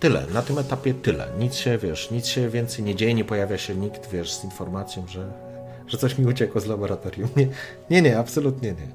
tyle, 0.00 0.26
na 0.34 0.42
tym 0.42 0.58
etapie 0.58 0.94
tyle. 0.94 1.28
Nic 1.38 1.54
się, 1.54 1.78
wiesz, 1.78 2.10
nic 2.10 2.26
się 2.26 2.48
więcej 2.48 2.84
nie 2.84 2.94
dzieje, 2.94 3.14
nie 3.14 3.24
pojawia 3.24 3.58
się 3.58 3.74
nikt, 3.74 4.10
wiesz, 4.10 4.32
z 4.32 4.44
informacją, 4.44 5.06
że, 5.06 5.45
że 5.86 5.98
coś 5.98 6.18
mi 6.18 6.26
uciekło 6.26 6.60
z 6.60 6.66
laboratorium. 6.66 7.28
Nie, 7.36 7.48
nie, 7.90 8.02
nie 8.02 8.18
absolutnie 8.18 8.72
nie. 8.72 8.88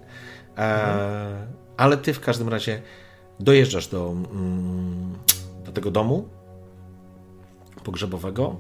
E. 0.64 1.48
Ale 1.78 1.98
ty 1.98 2.14
w 2.14 2.20
każdym 2.20 2.50
razie 2.50 2.82
dojeżdżasz 3.40 3.88
do, 3.88 4.12
mm, 4.12 5.14
do 5.66 5.72
tego 5.72 5.92
domu 5.92 6.28
pogrzebowego. 7.84 8.56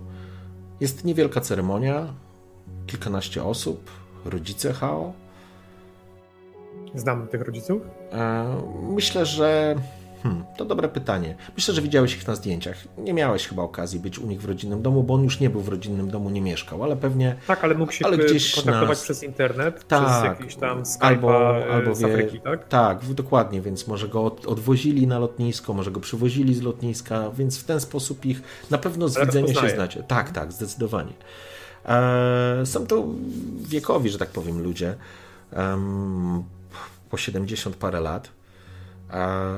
Jest 0.79 1.05
niewielka 1.05 1.41
ceremonia, 1.41 2.13
kilkanaście 2.87 3.43
osób, 3.43 3.91
rodzice 4.25 4.73
Hao, 4.73 5.13
Znam 6.95 7.27
tych 7.27 7.41
rodziców? 7.41 7.81
E, 8.11 8.45
myślę, 8.81 9.25
że. 9.25 9.75
Hmm, 10.23 10.43
to 10.57 10.65
dobre 10.65 10.89
pytanie. 10.89 11.35
Myślę, 11.55 11.73
że 11.73 11.81
widziałeś 11.81 12.15
ich 12.15 12.27
na 12.27 12.35
zdjęciach. 12.35 12.77
Nie 12.97 13.13
miałeś 13.13 13.47
chyba 13.47 13.63
okazji 13.63 13.99
być 13.99 14.19
u 14.19 14.27
nich 14.27 14.41
w 14.41 14.45
rodzinnym 14.45 14.81
domu, 14.81 15.03
bo 15.03 15.13
on 15.13 15.23
już 15.23 15.39
nie 15.39 15.49
był 15.49 15.61
w 15.61 15.69
rodzinnym 15.69 16.11
domu, 16.11 16.29
nie 16.29 16.41
mieszkał, 16.41 16.83
ale 16.83 16.95
pewnie. 16.95 17.35
Tak, 17.47 17.63
ale 17.63 17.75
mógł 17.75 17.91
się 17.91 18.05
ale 18.05 18.17
gdzieś 18.17 18.55
kontaktować 18.55 18.97
na... 18.97 19.03
przez 19.03 19.23
internet, 19.23 19.87
tak, 19.87 20.05
przez 20.05 20.23
jakiś 20.23 20.55
tam 20.55 20.83
Skype'a 20.83 21.05
albo, 21.05 21.57
e, 21.57 21.73
albo 21.73 21.95
z 21.95 22.03
Afryki, 22.03 22.33
wie... 22.33 22.39
tak? 22.39 22.67
Tak, 22.67 23.13
dokładnie, 23.13 23.61
więc 23.61 23.87
może 23.87 24.07
go 24.07 24.23
odwozili 24.47 25.07
na 25.07 25.19
lotnisko, 25.19 25.73
może 25.73 25.91
go 25.91 25.99
przywozili 25.99 26.55
z 26.55 26.61
lotniska, 26.61 27.31
więc 27.31 27.59
w 27.59 27.63
ten 27.63 27.79
sposób 27.79 28.25
ich 28.25 28.41
na 28.69 28.77
pewno 28.77 29.07
z 29.07 29.19
widzenia 29.19 29.53
się 29.53 29.69
znacie. 29.69 30.03
Tak, 30.03 30.31
tak, 30.31 30.51
zdecydowanie. 30.53 31.13
E, 31.85 32.65
są 32.65 32.87
to 32.87 33.05
wiekowi, 33.59 34.09
że 34.09 34.17
tak 34.17 34.29
powiem, 34.29 34.63
ludzie 34.63 34.95
po 37.09 37.17
70 37.17 37.75
parę 37.75 37.99
lat. 37.99 38.29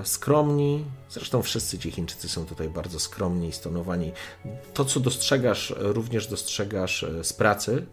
Skromni, 0.04 0.86
zresztą 1.10 1.42
wszyscy 1.42 1.80
ci 1.80 1.92
Chińczycy 1.92 2.30
są 2.30 2.46
tutaj 2.46 2.70
bardzo 2.70 3.00
skromni 3.00 3.48
i 3.48 3.52
stonowani. 3.52 4.12
To, 4.74 4.86
co 4.86 5.00
dostrzegasz, 5.00 5.74
również 5.78 6.28
dostrzegasz 6.28 7.04
e, 7.04 7.24
z 7.24 7.34
pracy 7.34 7.86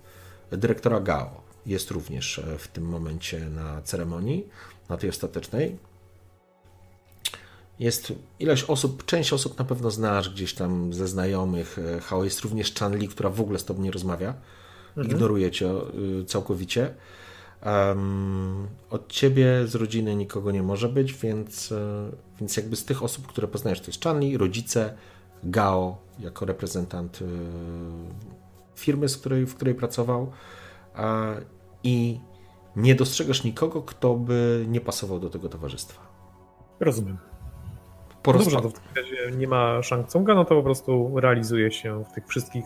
dyrektora 0.50 1.00
Gao. 1.00 1.40
Jest 1.66 1.90
również 1.90 2.38
e, 2.38 2.58
w 2.58 2.68
tym 2.68 2.84
momencie 2.84 3.40
na 3.40 3.82
ceremonii, 3.82 4.48
na 4.88 4.96
tej 4.96 5.10
ostatecznej. 5.10 5.78
Jest 7.78 8.12
ileś 8.38 8.64
osób, 8.64 9.04
część 9.04 9.32
osób 9.32 9.58
na 9.58 9.64
pewno 9.64 9.90
znasz 9.90 10.30
gdzieś 10.30 10.54
tam 10.54 10.94
ze 10.94 11.08
znajomych. 11.08 11.78
E, 11.78 12.00
Hao 12.00 12.24
jest 12.24 12.40
również 12.40 12.74
Chanli, 12.74 13.08
która 13.08 13.30
w 13.30 13.40
ogóle 13.40 13.58
z 13.58 13.64
tobą 13.64 13.82
nie 13.82 13.90
rozmawia. 13.90 14.34
Mhm. 14.88 15.06
Ignoruje 15.06 15.50
cię 15.50 15.72
całkowicie. 16.26 16.94
Um, 17.66 18.68
od 18.90 19.08
ciebie 19.08 19.66
z 19.66 19.74
rodziny 19.74 20.16
nikogo 20.16 20.50
nie 20.50 20.62
może 20.62 20.88
być, 20.88 21.14
więc, 21.14 21.72
e, 21.72 22.10
więc 22.40 22.56
jakby 22.56 22.76
z 22.76 22.84
tych 22.84 23.02
osób, 23.02 23.26
które 23.26 23.48
poznajesz, 23.48 23.80
to 23.80 23.86
jest 23.86 24.04
Chanli, 24.04 24.36
rodzice, 24.36 24.94
Gao 25.44 25.98
jako 26.18 26.46
reprezentant 26.46 27.18
e, 27.22 27.24
firmy, 28.74 29.08
z 29.08 29.16
której, 29.16 29.46
w 29.46 29.54
której 29.54 29.74
pracował 29.74 30.32
i 31.84 32.20
nie 32.76 32.94
dostrzegasz 32.94 33.44
nikogo, 33.44 33.82
kto 33.82 34.14
by 34.14 34.64
nie 34.68 34.80
pasował 34.80 35.20
do 35.20 35.30
tego 35.30 35.48
towarzystwa. 35.48 36.02
Rozumiem. 36.80 37.18
Po 38.22 38.32
Dobrze, 38.32 38.60
to 38.60 38.68
w 38.68 38.72
takim 38.72 38.90
razie 38.96 39.36
nie 39.36 39.48
ma 39.48 39.82
Shang 39.82 40.08
Tsunga, 40.08 40.34
no 40.34 40.44
to 40.44 40.54
po 40.54 40.62
prostu 40.62 41.20
realizuje 41.20 41.70
się 41.70 42.04
w 42.04 42.12
tych 42.12 42.26
wszystkich 42.26 42.64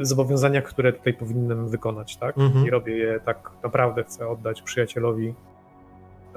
zobowiązania, 0.00 0.62
które 0.62 0.92
tutaj 0.92 1.14
powinienem 1.14 1.68
wykonać, 1.68 2.16
tak? 2.16 2.38
Mhm. 2.38 2.66
I 2.66 2.70
robię 2.70 2.96
je 2.96 3.20
tak 3.24 3.50
naprawdę, 3.62 4.04
chcę 4.04 4.28
oddać 4.28 4.62
przyjacielowi 4.62 5.34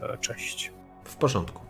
e, 0.02 0.18
cześć. 0.18 0.72
W 1.04 1.16
porządku. 1.16 1.62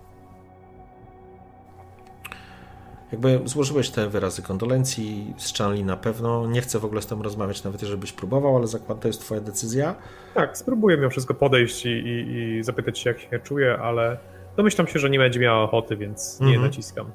Jakby 3.11 3.39
złożyłeś 3.45 3.89
te 3.89 4.09
wyrazy 4.09 4.41
kondolencji 4.41 5.33
z 5.37 5.57
Chanli 5.57 5.83
na 5.83 5.97
pewno. 5.97 6.47
Nie 6.47 6.61
chcę 6.61 6.79
w 6.79 6.85
ogóle 6.85 7.01
z 7.01 7.05
tym 7.05 7.21
rozmawiać, 7.21 7.63
nawet 7.63 7.81
jeżeli 7.81 8.01
byś 8.01 8.11
próbował, 8.11 8.57
ale 8.57 8.67
zakładam, 8.67 8.99
to 8.99 9.07
jest 9.07 9.21
twoja 9.21 9.41
decyzja. 9.41 9.95
Tak, 10.33 10.57
spróbuję 10.57 10.97
mimo 10.97 11.09
wszystko 11.09 11.33
podejść 11.33 11.85
i, 11.85 11.89
i, 11.89 12.33
i, 12.57 12.63
zapytać 12.63 12.99
się, 12.99 13.09
jak 13.09 13.19
się 13.19 13.39
czuję, 13.43 13.77
ale 13.77 14.17
domyślam 14.57 14.87
się, 14.87 14.99
że 14.99 15.09
nie 15.09 15.19
będzie 15.19 15.39
miała 15.39 15.63
ochoty, 15.63 15.97
więc 15.97 16.39
nie 16.39 16.47
mhm. 16.47 16.65
naciskam. 16.65 17.11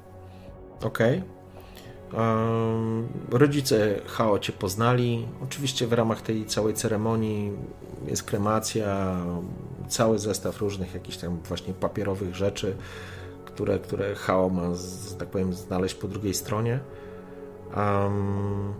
Okej. 0.83 1.17
Okay. 1.17 1.38
Rodzice 3.31 4.01
Hao 4.05 4.39
cię 4.39 4.53
poznali. 4.53 5.27
Oczywiście 5.43 5.87
w 5.87 5.93
ramach 5.93 6.21
tej 6.21 6.45
całej 6.45 6.73
ceremonii 6.73 7.51
jest 8.07 8.23
kremacja, 8.23 9.17
cały 9.87 10.19
zestaw 10.19 10.61
różnych 10.61 10.93
jakichś 10.93 11.17
tam 11.17 11.39
właśnie 11.47 11.73
papierowych 11.73 12.35
rzeczy, 12.35 12.75
które, 13.45 13.79
które 13.79 14.15
Hao 14.15 14.49
ma, 14.49 14.61
tak 15.19 15.27
powiem, 15.27 15.53
znaleźć 15.53 15.95
po 15.95 16.07
drugiej 16.07 16.33
stronie. 16.33 16.79
Um, 17.77 18.73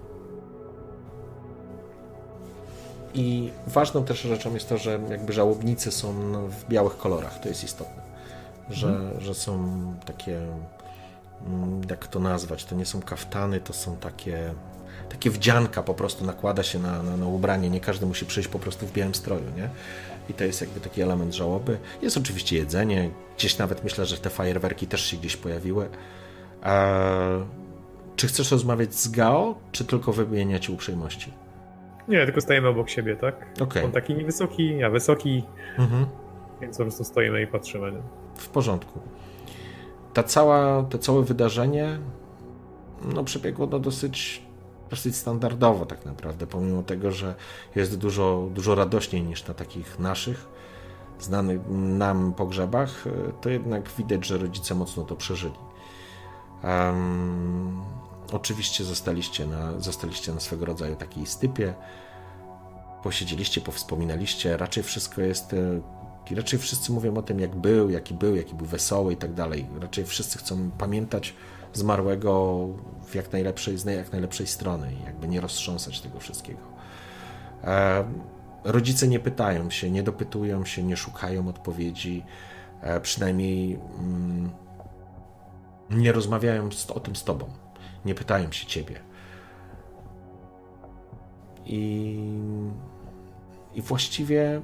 I 3.14 3.52
ważną 3.68 4.06
też 4.06 4.22
rzeczą 4.22 4.54
jest 4.54 4.70
to, 4.70 4.78
że 4.78 5.00
jakby 5.10 5.34
żałobnicy 5.34 5.92
są 5.92 6.14
w 6.48 6.68
białych 6.70 6.98
kolorach. 6.98 7.40
To 7.40 7.50
jest 7.50 7.64
istotne, 7.64 8.02
że, 8.70 8.88
mhm. 8.88 9.22
że 9.22 9.34
są 9.34 9.84
takie 10.06 10.42
Mm, 10.42 10.79
jak 11.90 12.08
to 12.08 12.20
nazwać, 12.20 12.66
to 12.66 12.76
nie 12.76 12.86
są 12.86 13.02
kaftany, 13.02 13.60
to 13.60 13.74
są 13.74 13.98
takie 13.98 14.54
takie 15.10 15.30
wdzianka 15.30 15.84
po 15.84 15.94
prostu 15.94 16.26
nakłada 16.26 16.64
się 16.64 16.80
na, 16.80 17.04
na, 17.04 17.18
na, 17.18 17.26
ubranie, 17.26 17.70
nie 17.70 17.80
każdy 17.80 18.06
musi 18.06 18.26
przyjść 18.26 18.50
po 18.50 18.60
prostu 18.60 18.88
w 18.88 18.94
białym 18.94 19.16
stroju, 19.16 19.46
nie? 19.58 19.70
I 20.30 20.34
to 20.34 20.44
jest 20.44 20.62
jakby 20.62 20.80
taki 20.80 21.02
element 21.02 21.36
żałoby. 21.36 21.78
Jest 22.02 22.18
oczywiście 22.18 22.58
jedzenie, 22.58 23.10
gdzieś 23.38 23.58
nawet 23.58 23.84
myślę, 23.84 24.06
że 24.06 24.18
te 24.18 24.30
fajerwerki 24.30 24.88
też 24.88 25.06
się 25.06 25.18
gdzieś 25.18 25.38
pojawiły. 25.38 25.90
Eee, 26.64 27.44
czy 28.16 28.28
chcesz 28.28 28.52
rozmawiać 28.52 28.96
z 28.96 29.08
Gao, 29.08 29.56
czy 29.72 29.86
tylko 29.86 30.14
wymieniać 30.14 30.70
uprzejmości? 30.70 31.34
Nie, 32.08 32.26
tylko 32.26 32.42
stajemy 32.42 32.68
obok 32.68 32.90
siebie, 32.90 33.16
tak? 33.16 33.46
Okay. 33.62 33.86
On 33.86 33.92
taki 33.92 34.14
niewysoki, 34.14 34.78
ja 34.78 34.90
wysoki, 34.90 35.44
mhm. 35.78 36.06
więc 36.62 36.78
po 36.78 36.84
prostu 36.84 37.04
stoimy 37.04 37.42
i 37.42 37.48
patrzymy. 37.48 37.94
W 38.36 38.50
porządku 38.50 39.00
ta 40.20 40.24
cała, 40.24 40.84
to 40.84 40.98
całe 40.98 41.24
wydarzenie 41.24 42.00
no, 43.14 43.24
przebiegło 43.24 43.68
no, 43.68 43.80
dosyć, 43.80 44.42
dosyć 44.90 45.16
standardowo 45.16 45.86
tak 45.86 46.06
naprawdę, 46.06 46.48
pomimo 46.48 46.84
tego, 46.84 47.12
że 47.12 47.36
jest 47.76 47.98
dużo, 47.98 48.48
dużo 48.54 48.76
radośniej 48.76 49.24
niż 49.24 49.48
na 49.48 49.54
takich 49.54 50.00
naszych 50.00 50.48
znanych 51.20 51.60
nam 51.70 52.34
pogrzebach, 52.34 53.06
to 53.42 53.50
jednak 53.50 53.90
widać, 53.98 54.26
że 54.26 54.38
rodzice 54.38 54.76
mocno 54.76 55.04
to 55.04 55.16
przeżyli. 55.16 55.60
Um, 56.64 57.82
oczywiście 58.34 58.84
zostaliście 58.84 59.48
na, 59.48 59.80
zostaliście 59.80 60.34
na 60.34 60.40
swego 60.40 60.66
rodzaju 60.66 60.96
takiej 60.96 61.26
stypie, 61.26 61.74
posiedzieliście, 63.04 63.62
powspominaliście, 63.62 64.58
raczej 64.58 64.84
wszystko 64.84 65.22
jest 65.22 65.54
e, 65.54 65.58
i 66.32 66.36
raczej 66.36 66.60
wszyscy 66.60 66.92
mówią 66.92 67.18
o 67.18 67.22
tym, 67.22 67.40
jak 67.40 67.56
był, 67.56 67.90
jaki 67.90 68.14
był, 68.14 68.36
jaki 68.36 68.56
był 68.56 68.66
wesoły 68.66 69.14
i 69.14 69.18
tak 69.18 69.34
dalej. 69.34 69.68
Raczej 69.82 70.06
wszyscy 70.06 70.38
chcą 70.38 70.72
pamiętać 70.72 71.34
zmarłego 71.74 72.68
w 73.06 73.16
jak 73.16 73.32
najlepszej, 73.32 73.78
z 73.78 73.86
jak 73.86 74.12
najlepszej 74.12 74.48
strony 74.48 74.94
i 74.94 75.06
jakby 75.06 75.28
nie 75.28 75.42
roztrząsać 75.42 76.02
tego 76.02 76.20
wszystkiego. 76.20 76.60
E, 77.64 78.04
rodzice 78.64 79.08
nie 79.08 79.20
pytają 79.20 79.70
się, 79.70 79.92
nie 79.92 80.04
dopytują 80.04 80.66
się, 80.66 80.84
nie 80.84 80.98
szukają 80.98 81.48
odpowiedzi, 81.48 82.26
e, 82.82 83.02
przynajmniej 83.02 83.80
mm, 84.00 84.50
nie 85.90 86.12
rozmawiają 86.12 86.72
z, 86.72 86.92
o 86.92 87.00
tym 87.00 87.16
z 87.16 87.24
tobą, 87.24 87.46
nie 88.06 88.16
pytają 88.16 88.52
się 88.52 88.66
ciebie. 88.66 89.00
I, 91.66 92.20
i 93.74 93.82
właściwie 93.82 94.62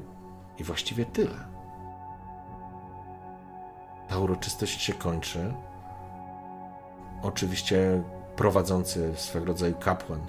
i 0.59 0.63
właściwie 0.63 1.05
tyle. 1.05 1.54
Ta 4.09 4.19
uroczystość 4.19 4.81
się 4.81 4.93
kończy. 4.93 5.53
Oczywiście 7.23 8.03
prowadzący 8.35 9.11
swego 9.15 9.45
rodzaju 9.45 9.75
kapłan 9.75 10.19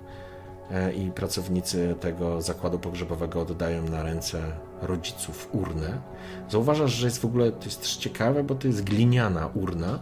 e, 0.70 0.92
i 0.92 1.10
pracownicy 1.10 1.94
tego 2.00 2.42
zakładu 2.42 2.78
pogrzebowego 2.78 3.40
oddają 3.40 3.82
na 3.82 4.02
ręce 4.02 4.42
rodziców 4.82 5.48
urnę. 5.52 6.00
Zauważasz, 6.48 6.92
że 6.92 7.06
jest 7.06 7.20
w 7.20 7.24
ogóle, 7.24 7.52
to 7.52 7.64
jest 7.64 7.96
ciekawe, 7.96 8.44
bo 8.44 8.54
to 8.54 8.66
jest 8.66 8.84
gliniana 8.84 9.46
urna, 9.46 10.00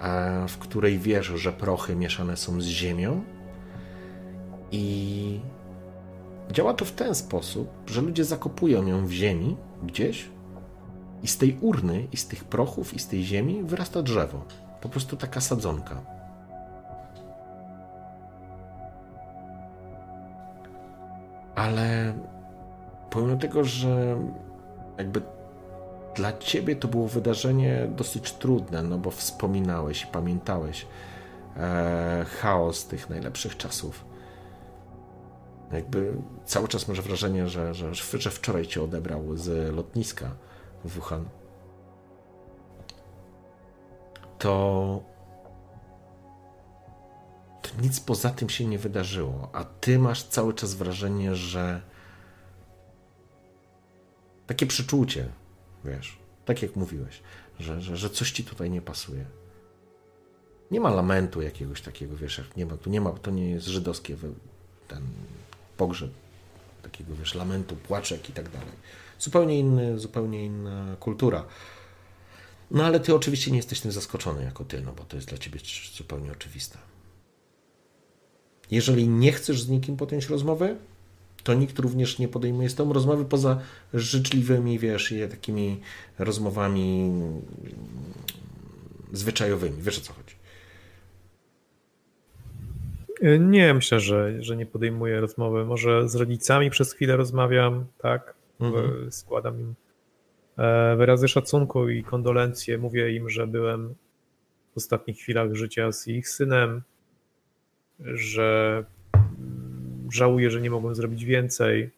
e, 0.00 0.48
w 0.48 0.58
której 0.58 0.98
wiesz, 0.98 1.26
że 1.26 1.52
prochy 1.52 1.96
mieszane 1.96 2.36
są 2.36 2.60
z 2.60 2.64
ziemią 2.64 3.24
i 4.72 5.40
działa 6.52 6.74
to 6.74 6.84
w 6.84 6.92
ten 6.92 7.14
sposób, 7.14 7.68
że 7.86 8.00
ludzie 8.00 8.24
zakopują 8.24 8.86
ją 8.86 9.06
w 9.06 9.10
ziemi 9.10 9.56
gdzieś 9.82 10.28
i 11.24 11.28
z 11.28 11.38
tej 11.38 11.58
urny, 11.60 12.06
i 12.12 12.16
z 12.16 12.26
tych 12.26 12.44
prochów, 12.44 12.94
i 12.94 12.98
z 12.98 13.08
tej 13.08 13.24
ziemi 13.24 13.62
wyrasta 13.62 14.02
drzewo. 14.02 14.44
Po 14.80 14.88
prostu 14.88 15.16
taka 15.16 15.40
sadzonka. 15.40 16.00
Ale 21.54 22.14
pomimo 23.10 23.36
tego, 23.36 23.64
że 23.64 24.16
jakby 24.98 25.22
dla 26.14 26.38
ciebie 26.38 26.76
to 26.76 26.88
było 26.88 27.08
wydarzenie 27.08 27.88
dosyć 27.96 28.32
trudne, 28.32 28.82
no 28.82 28.98
bo 28.98 29.10
wspominałeś 29.10 30.02
i 30.02 30.06
pamiętałeś 30.06 30.86
e, 31.56 32.26
chaos 32.40 32.86
tych 32.86 33.10
najlepszych 33.10 33.56
czasów. 33.56 34.04
Jakby 35.72 36.12
cały 36.44 36.68
czas 36.68 36.88
masz 36.88 37.00
wrażenie, 37.00 37.48
że, 37.48 37.74
że, 37.74 37.94
że 37.94 38.30
wczoraj 38.30 38.66
cię 38.66 38.82
odebrał 38.82 39.36
z 39.36 39.74
lotniska 39.74 40.30
Wuhan. 40.84 41.28
To, 44.38 45.02
to 47.62 47.68
nic 47.82 48.00
poza 48.00 48.30
tym 48.30 48.48
się 48.50 48.64
nie 48.64 48.78
wydarzyło, 48.78 49.50
a 49.52 49.64
ty 49.64 49.98
masz 49.98 50.22
cały 50.22 50.54
czas 50.54 50.74
wrażenie, 50.74 51.36
że 51.36 51.82
takie 54.46 54.66
przeczucie, 54.66 55.28
wiesz, 55.84 56.18
tak 56.44 56.62
jak 56.62 56.76
mówiłeś, 56.76 57.22
że, 57.60 57.80
że, 57.80 57.96
że 57.96 58.10
coś 58.10 58.32
ci 58.32 58.44
tutaj 58.44 58.70
nie 58.70 58.82
pasuje. 58.82 59.24
Nie 60.70 60.80
ma 60.80 60.90
lamentu 60.90 61.42
jakiegoś 61.42 61.82
takiego, 61.82 62.16
wiesz, 62.16 62.40
nie 62.56 62.66
ma, 62.66 62.76
tu 62.76 62.90
nie 62.90 63.00
ma, 63.00 63.10
to 63.10 63.30
nie 63.30 63.50
jest 63.50 63.66
żydowskie 63.66 64.16
ten 64.88 65.02
pogrzeb, 65.76 66.10
takiego, 66.82 67.14
wiesz, 67.16 67.34
lamentu, 67.34 67.76
płaczek 67.76 68.30
i 68.30 68.32
tak 68.32 68.48
dalej. 68.48 68.72
Zupełnie 69.18 69.58
inny, 69.58 69.98
zupełnie 69.98 70.44
inna 70.44 70.96
kultura. 71.00 71.44
No 72.70 72.84
ale 72.84 73.00
ty 73.00 73.14
oczywiście 73.14 73.50
nie 73.50 73.56
jesteś 73.56 73.80
tym 73.80 73.92
zaskoczony 73.92 74.44
jako 74.44 74.64
ty, 74.64 74.80
no 74.80 74.92
bo 74.92 75.04
to 75.04 75.16
jest 75.16 75.28
dla 75.28 75.38
ciebie 75.38 75.60
zupełnie 75.94 76.32
oczywiste. 76.32 76.78
Jeżeli 78.70 79.08
nie 79.08 79.32
chcesz 79.32 79.62
z 79.62 79.68
nikim 79.68 79.96
podjąć 79.96 80.28
rozmowy, 80.28 80.76
to 81.42 81.54
nikt 81.54 81.78
również 81.78 82.18
nie 82.18 82.28
podejmuje 82.28 82.70
z 82.70 82.74
tą 82.74 82.92
rozmowy 82.92 83.24
poza 83.24 83.60
życzliwymi, 83.94 84.78
wiesz, 84.78 85.14
takimi 85.30 85.80
rozmowami 86.18 87.12
zwyczajowymi. 89.12 89.82
Wiesz 89.82 89.98
o 89.98 90.00
co 90.00 90.12
chodzi? 90.12 90.34
Nie, 93.40 93.74
myślę, 93.74 94.00
że, 94.00 94.42
że 94.42 94.56
nie 94.56 94.66
podejmuję 94.66 95.20
rozmowy. 95.20 95.64
Może 95.64 96.08
z 96.08 96.14
rodzicami 96.14 96.70
przez 96.70 96.92
chwilę 96.92 97.16
rozmawiam, 97.16 97.86
tak? 97.98 98.34
Mhm. 98.60 99.12
Składam 99.12 99.60
im 99.60 99.74
e, 100.58 100.96
wyrazy 100.96 101.28
szacunku 101.28 101.88
i 101.88 102.04
kondolencje. 102.04 102.78
Mówię 102.78 103.16
im, 103.16 103.30
że 103.30 103.46
byłem 103.46 103.94
w 104.74 104.76
ostatnich 104.76 105.16
chwilach 105.18 105.54
życia 105.54 105.92
z 105.92 106.08
ich 106.08 106.28
synem, 106.28 106.82
że 108.00 108.84
żałuję, 110.10 110.50
że 110.50 110.60
nie 110.60 110.70
mogłem 110.70 110.94
zrobić 110.94 111.24
więcej. 111.24 111.90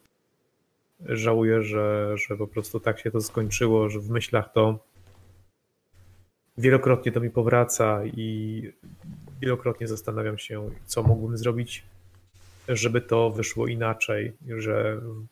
Żałuję, 1.01 1.63
że, 1.63 2.15
że 2.17 2.37
po 2.37 2.47
prostu 2.47 2.81
tak 2.81 2.99
się 2.99 3.11
to 3.11 3.21
skończyło, 3.21 3.89
że 3.89 4.01
w 4.01 4.11
myślach 4.11 4.53
to 4.53 4.79
wielokrotnie 6.59 7.13
to 7.13 7.21
mi 7.21 7.31
powraca 7.31 8.05
i 8.05 8.63
wielokrotnie 9.41 9.87
zastanawiam 9.89 10.39
się, 10.39 10.71
co 10.87 11.03
mógłbym 11.03 11.39
zrobić, 11.39 11.85
żeby 12.69 13.01
to 13.01 13.31
wyszło 13.31 13.67
inaczej, 13.67 14.33
że 14.49 15.01
e, 15.03 15.27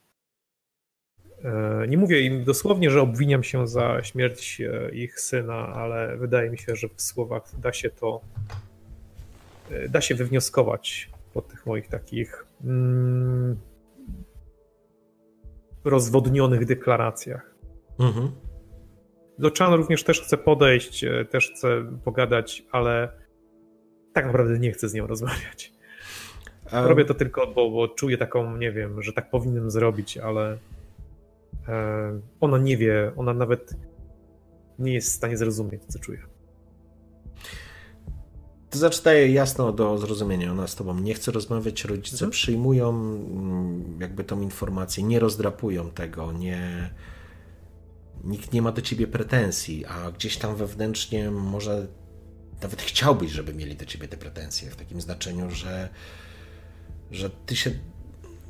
nie 1.88 1.98
mówię 1.98 2.20
im 2.20 2.44
dosłownie, 2.44 2.90
że 2.90 3.02
obwiniam 3.02 3.42
się 3.42 3.66
za 3.66 4.02
śmierć 4.02 4.60
e, 4.60 4.90
ich 4.94 5.20
syna, 5.20 5.54
ale 5.54 6.16
wydaje 6.16 6.50
mi 6.50 6.58
się, 6.58 6.76
że 6.76 6.88
w 6.96 7.02
słowach 7.02 7.60
da 7.60 7.72
się 7.72 7.90
to 7.90 8.20
e, 9.70 9.88
da 9.88 10.00
się 10.00 10.14
wywnioskować 10.14 11.10
po 11.34 11.42
tych 11.42 11.66
moich 11.66 11.88
takich 11.88 12.46
mm, 12.64 13.56
rozwodnionych 15.84 16.66
deklaracjach. 16.66 17.54
Mhm. 17.98 18.30
Do 19.38 19.50
Chan 19.58 19.74
również 19.74 20.04
też 20.04 20.20
chcę 20.20 20.36
podejść, 20.36 21.04
też 21.30 21.52
chcę 21.52 21.98
pogadać, 22.04 22.62
ale 22.72 23.08
tak 24.12 24.26
naprawdę 24.26 24.58
nie 24.58 24.72
chcę 24.72 24.88
z 24.88 24.94
nią 24.94 25.06
rozmawiać. 25.06 25.72
Um. 26.72 26.84
Robię 26.84 27.04
to 27.04 27.14
tylko, 27.14 27.46
bo, 27.46 27.70
bo 27.70 27.88
czuję 27.88 28.18
taką, 28.18 28.56
nie 28.56 28.72
wiem, 28.72 29.02
że 29.02 29.12
tak 29.12 29.30
powinienem 29.30 29.70
zrobić, 29.70 30.18
ale 30.18 30.52
e, 30.52 30.58
ona 32.40 32.58
nie 32.58 32.76
wie, 32.76 33.12
ona 33.16 33.34
nawet 33.34 33.76
nie 34.78 34.94
jest 34.94 35.08
w 35.08 35.12
stanie 35.12 35.36
zrozumieć, 35.36 35.82
co 35.88 35.98
czuję. 35.98 36.18
To 38.70 38.78
znaczy 38.78 39.02
daje 39.02 39.32
jasno 39.32 39.72
do 39.72 39.98
zrozumienia. 39.98 40.52
Ona 40.52 40.66
z 40.66 40.74
tobą 40.74 41.00
nie 41.00 41.14
chce 41.14 41.32
rozmawiać, 41.32 41.84
rodzice 41.84 42.14
mhm. 42.14 42.30
przyjmują 42.30 42.88
mm, 42.88 44.00
jakby 44.00 44.24
tą 44.24 44.40
informację, 44.40 45.04
nie 45.04 45.18
rozdrapują 45.18 45.90
tego, 45.90 46.32
nie... 46.32 46.90
Nikt 48.24 48.52
nie 48.52 48.62
ma 48.62 48.72
do 48.72 48.82
ciebie 48.82 49.06
pretensji, 49.06 49.84
a 49.86 50.10
gdzieś 50.10 50.36
tam 50.36 50.56
wewnętrznie 50.56 51.30
może 51.30 51.86
nawet 52.62 52.82
chciałbyś, 52.82 53.30
żeby 53.30 53.54
mieli 53.54 53.76
do 53.76 53.84
ciebie 53.84 54.08
te 54.08 54.16
pretensje, 54.16 54.70
w 54.70 54.76
takim 54.76 55.00
znaczeniu, 55.00 55.50
że, 55.50 55.88
że 57.10 57.30
ty 57.30 57.56
się 57.56 57.70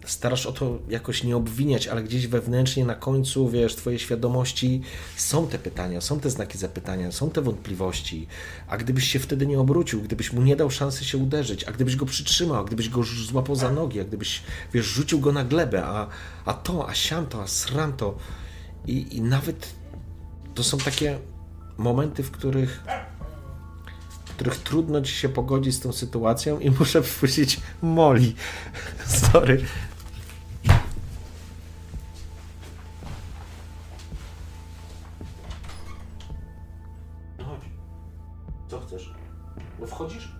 starasz 0.04 0.46
o 0.46 0.52
to 0.52 0.78
jakoś 0.88 1.24
nie 1.24 1.36
obwiniać, 1.36 1.88
ale 1.88 2.02
gdzieś 2.02 2.26
wewnętrznie 2.26 2.84
na 2.84 2.94
końcu, 2.94 3.48
wiesz, 3.48 3.76
twojej 3.76 3.98
świadomości 3.98 4.80
są 5.16 5.46
te 5.46 5.58
pytania, 5.58 6.00
są 6.00 6.20
te 6.20 6.30
znaki 6.30 6.58
zapytania, 6.58 7.12
są 7.12 7.30
te 7.30 7.42
wątpliwości, 7.42 8.26
a 8.68 8.76
gdybyś 8.76 9.08
się 9.08 9.18
wtedy 9.18 9.46
nie 9.46 9.60
obrócił, 9.60 10.02
gdybyś 10.02 10.32
mu 10.32 10.42
nie 10.42 10.56
dał 10.56 10.70
szansy 10.70 11.04
się 11.04 11.18
uderzyć, 11.18 11.64
a 11.64 11.72
gdybyś 11.72 11.96
go 11.96 12.06
przytrzymał, 12.06 12.60
a 12.60 12.64
gdybyś 12.64 12.88
go 12.88 13.02
złapał 13.02 13.56
za 13.56 13.72
nogi, 13.72 14.00
a 14.00 14.04
gdybyś, 14.04 14.42
wiesz, 14.72 14.86
rzucił 14.86 15.20
go 15.20 15.32
na 15.32 15.44
glebę, 15.44 15.84
a, 15.84 16.08
a 16.44 16.54
to, 16.54 16.88
a 16.88 16.94
siamto, 16.94 17.42
a 17.42 17.46
sranto 17.46 18.16
i, 18.86 19.16
i 19.16 19.22
nawet 19.22 19.74
to 20.54 20.64
są 20.64 20.78
takie 20.78 21.18
momenty, 21.78 22.22
w 22.22 22.30
których 22.30 22.84
których 24.34 24.56
trudno 24.56 25.00
ci 25.00 25.14
się 25.14 25.28
pogodzić 25.28 25.74
z 25.74 25.80
tą 25.80 25.92
sytuacją 25.92 26.58
i 26.58 26.70
muszę 26.70 27.02
wpuścić 27.02 27.60
Moli. 27.82 28.34
Sorry. 29.32 29.64
Wchodzisz? 39.94 40.33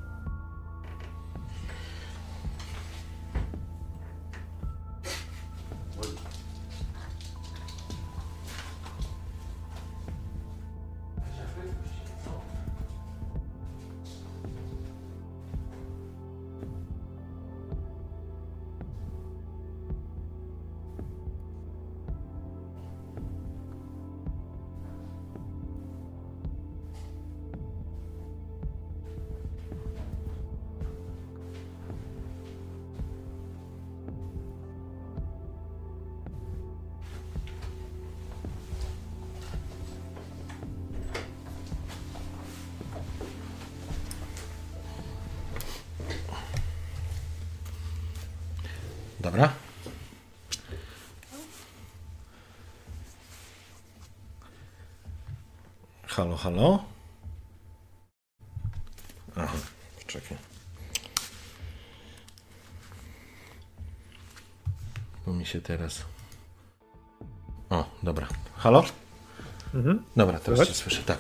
Halo. 56.45 56.85
Aha, 59.37 59.57
czekaj. 60.07 60.39
się 65.45 65.61
teraz. 65.61 66.05
O, 67.71 67.91
dobra. 68.03 68.29
Halo? 68.57 68.85
Mhm. 69.75 70.05
Dobra, 70.17 70.41
teraz 70.41 70.59
Słychać? 70.59 70.69
cię 70.69 70.83
słyszę, 70.83 71.03
tak. 71.03 71.19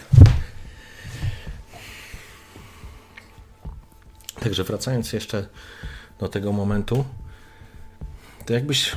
Także 4.40 4.64
wracając 4.64 5.12
jeszcze 5.12 5.48
do 6.18 6.28
tego 6.28 6.52
momentu, 6.52 7.04
to 8.46 8.52
jakbyś 8.52 8.92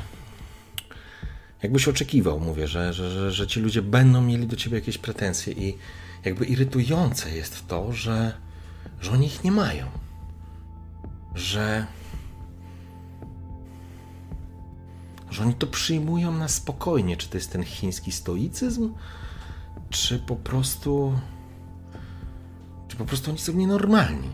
jakbyś 1.64 1.88
oczekiwał, 1.88 2.40
mówię, 2.40 2.68
że, 2.68 2.94
że, 2.94 3.12
że, 3.12 3.32
że 3.32 3.48
ci 3.48 3.60
ludzie 3.60 3.82
będą 3.82 4.22
mieli 4.22 4.48
do 4.48 4.56
ciebie 4.56 4.78
jakieś 4.78 4.98
pretensje 4.98 5.54
i 5.54 5.78
jakby 6.26 6.46
irytujące 6.46 7.36
jest 7.36 7.68
to, 7.68 7.94
że, 7.94 8.38
że 9.02 9.12
oni 9.12 9.26
ich 9.26 9.44
nie 9.44 9.52
mają. 9.52 9.86
Że 11.36 11.88
że 15.38 15.44
oni 15.44 15.54
to 15.54 15.68
przyjmują 15.68 16.32
na 16.32 16.48
spokojnie. 16.48 17.18
Czy 17.18 17.30
to 17.30 17.38
jest 17.38 17.52
ten 17.52 17.64
chiński 17.64 18.12
stoicyzm? 18.12 18.94
Czy 19.90 20.20
po 20.20 20.36
prostu. 20.36 21.14
Czy 22.88 22.98
po 22.98 23.06
prostu 23.06 23.32
oni 23.32 23.40
są 23.40 23.54
nienormalni? 23.54 24.30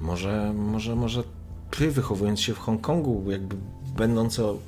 Może, 0.00 0.52
może, 0.52 0.96
może 0.96 1.22
ty, 1.70 1.90
wychowując 1.90 2.40
się 2.40 2.54
w 2.54 2.58
Hongkongu, 2.58 3.30
jakby 3.30 3.56
będąc 3.96 4.38
o, 4.38 4.58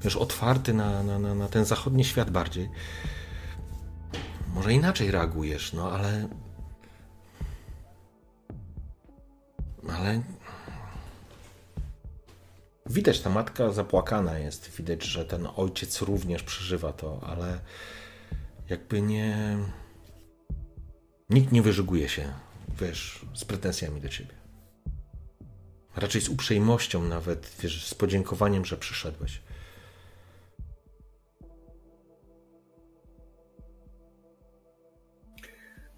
wiesz, 0.00 0.16
otwarty 0.16 0.74
na, 0.74 1.02
na, 1.02 1.18
na, 1.18 1.34
na 1.34 1.48
ten 1.48 1.64
zachodni 1.64 2.04
świat 2.04 2.30
bardziej, 2.30 2.70
może 4.54 4.72
inaczej 4.72 5.10
reagujesz, 5.10 5.72
no 5.72 5.92
ale. 5.92 6.28
Ale 9.88 10.22
Widać, 12.90 13.20
ta 13.20 13.30
matka 13.30 13.70
zapłakana 13.70 14.38
jest. 14.38 14.70
Widać, 14.76 15.02
że 15.02 15.24
ten 15.24 15.48
ojciec 15.56 16.02
również 16.02 16.42
przeżywa 16.42 16.92
to, 16.92 17.20
ale 17.26 17.60
jakby 18.68 19.02
nie. 19.02 19.58
Nikt 21.30 21.52
nie 21.52 21.62
wyżyguje 21.62 22.08
się, 22.08 22.32
wiesz, 22.80 23.26
z 23.34 23.44
pretensjami 23.44 24.00
do 24.00 24.08
ciebie. 24.08 24.34
Raczej 25.96 26.20
z 26.20 26.28
uprzejmością, 26.28 27.04
nawet, 27.04 27.52
wiesz, 27.60 27.86
z 27.86 27.94
podziękowaniem, 27.94 28.64
że 28.64 28.76
przyszedłeś. 28.76 29.42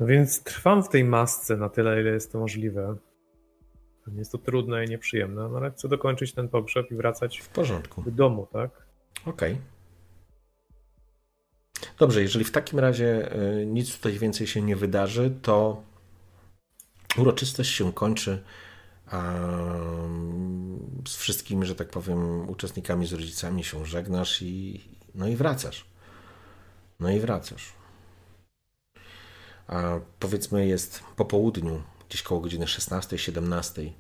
No 0.01 0.07
więc 0.07 0.43
trwam 0.43 0.83
w 0.83 0.89
tej 0.89 1.05
masce 1.05 1.57
na 1.57 1.69
tyle, 1.69 2.01
ile 2.01 2.11
jest 2.11 2.33
to 2.33 2.39
możliwe. 2.39 2.97
Pewnie 4.05 4.19
jest 4.19 4.33
to 4.33 4.39
trudne 4.39 4.85
i 4.85 4.89
nieprzyjemne, 4.89 5.49
no 5.49 5.57
ale 5.57 5.71
chcę 5.71 5.89
dokończyć 5.89 6.33
ten 6.35 6.49
pogrzeb 6.49 6.91
i 6.91 6.95
wracać 6.95 7.39
W 7.39 7.49
porządku. 7.49 8.03
do 8.03 8.11
domu, 8.11 8.49
tak? 8.53 8.87
Okej. 9.27 9.59
Dobrze, 11.99 12.23
jeżeli 12.23 12.45
w 12.45 12.51
takim 12.51 12.79
razie 12.79 13.37
y, 13.61 13.67
nic 13.67 13.97
tutaj 13.97 14.19
więcej 14.19 14.47
się 14.47 14.63
nie 14.63 14.77
wydarzy, 14.77 15.39
to 15.43 15.83
uroczystość 17.19 17.71
się 17.71 17.93
kończy 17.93 18.43
a 19.07 19.35
z 21.09 21.17
wszystkimi, 21.17 21.67
że 21.67 21.75
tak 21.75 21.89
powiem, 21.89 22.49
uczestnikami, 22.51 23.07
z 23.07 23.13
rodzicami 23.13 23.65
się 23.65 23.87
żegnasz 23.87 24.43
i 24.43 24.85
no 25.15 25.29
i 25.29 25.37
wracasz. 25.37 25.87
No 27.01 27.11
i 27.11 27.21
wracasz. 27.21 27.80
A 29.71 30.01
powiedzmy 30.19 30.67
jest 30.67 31.03
po 31.17 31.25
południu, 31.25 31.83
gdzieś 32.09 32.23
koło 32.23 32.41
godziny 32.41 32.65
16-17. 32.65 33.93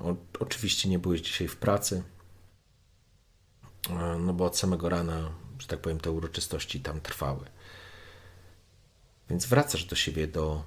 O, 0.00 0.14
oczywiście 0.40 0.88
nie 0.88 0.98
byłeś 0.98 1.20
dzisiaj 1.20 1.48
w 1.48 1.56
pracy, 1.56 2.02
e, 3.90 4.18
no 4.18 4.32
bo 4.32 4.44
od 4.44 4.58
samego 4.58 4.88
rana, 4.88 5.32
że 5.58 5.66
tak 5.66 5.80
powiem, 5.80 6.00
te 6.00 6.10
uroczystości 6.10 6.80
tam 6.80 7.00
trwały. 7.00 7.46
Więc 9.30 9.46
wracasz 9.46 9.84
do 9.84 9.96
siebie, 9.96 10.26
do, 10.26 10.64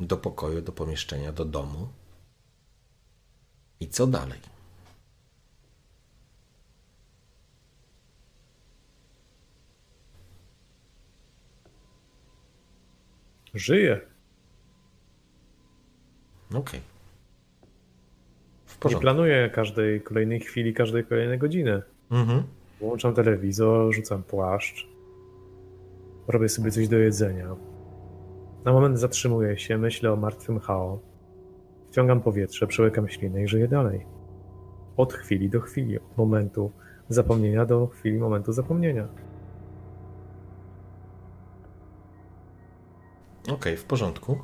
do 0.00 0.16
pokoju, 0.16 0.62
do 0.62 0.72
pomieszczenia, 0.72 1.32
do 1.32 1.44
domu. 1.44 1.88
I 3.80 3.88
co 3.88 4.06
dalej? 4.06 4.55
Żyję. 13.56 14.00
Okej. 16.54 16.80
W 18.66 18.84
Nie 18.90 18.96
planuję 18.96 19.50
każdej 19.54 20.00
kolejnej 20.00 20.40
chwili, 20.40 20.74
każdej 20.74 21.04
kolejnej 21.04 21.38
godziny. 21.38 21.82
Mhm. 22.10 22.42
Włączam 22.80 23.14
telewizor, 23.14 23.94
rzucam 23.94 24.22
płaszcz. 24.22 24.88
Robię 26.28 26.48
sobie 26.48 26.70
coś 26.70 26.88
do 26.88 26.98
jedzenia. 26.98 27.56
Na 28.64 28.72
moment 28.72 28.98
zatrzymuję 28.98 29.58
się, 29.58 29.78
myślę 29.78 30.12
o 30.12 30.16
martwym 30.16 30.60
Hao. 30.60 31.00
Wciągam 31.90 32.20
powietrze, 32.20 32.66
przełykam 32.66 33.08
ślinę 33.08 33.42
i 33.42 33.48
żyję 33.48 33.68
dalej. 33.68 34.06
Od 34.96 35.12
chwili 35.12 35.48
do 35.48 35.60
chwili, 35.60 35.98
od 35.98 36.16
momentu 36.16 36.72
zapomnienia 37.08 37.66
do 37.66 37.86
chwili 37.86 38.18
momentu 38.18 38.52
zapomnienia. 38.52 39.08
Okej, 43.52 43.76
w 43.76 43.84
porządku. 43.84 44.38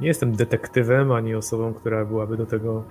Nie 0.00 0.08
jestem 0.08 0.32
detektywem 0.32 1.12
ani 1.12 1.34
osobą, 1.34 1.74
która 1.74 2.04
byłaby 2.04 2.36
do 2.36 2.46
tego 2.46 2.84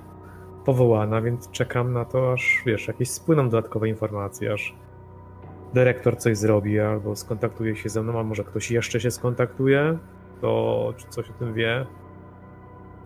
powołana, 0.65 1.21
więc 1.21 1.51
czekam 1.51 1.93
na 1.93 2.05
to, 2.05 2.31
aż 2.33 2.63
wiesz, 2.65 2.87
jakieś 2.87 3.11
spłyną 3.11 3.49
dodatkowe 3.49 3.89
informacje, 3.89 4.53
aż 4.53 4.75
dyrektor 5.73 6.17
coś 6.17 6.37
zrobi 6.37 6.79
albo 6.79 7.15
skontaktuje 7.15 7.75
się 7.75 7.89
ze 7.89 8.03
mną, 8.03 8.19
a 8.19 8.23
może 8.23 8.43
ktoś 8.43 8.71
jeszcze 8.71 8.99
się 8.99 9.11
skontaktuje, 9.11 9.97
to 10.41 10.93
czy 10.97 11.07
coś 11.07 11.29
o 11.29 11.33
tym 11.33 11.53
wie. 11.53 11.85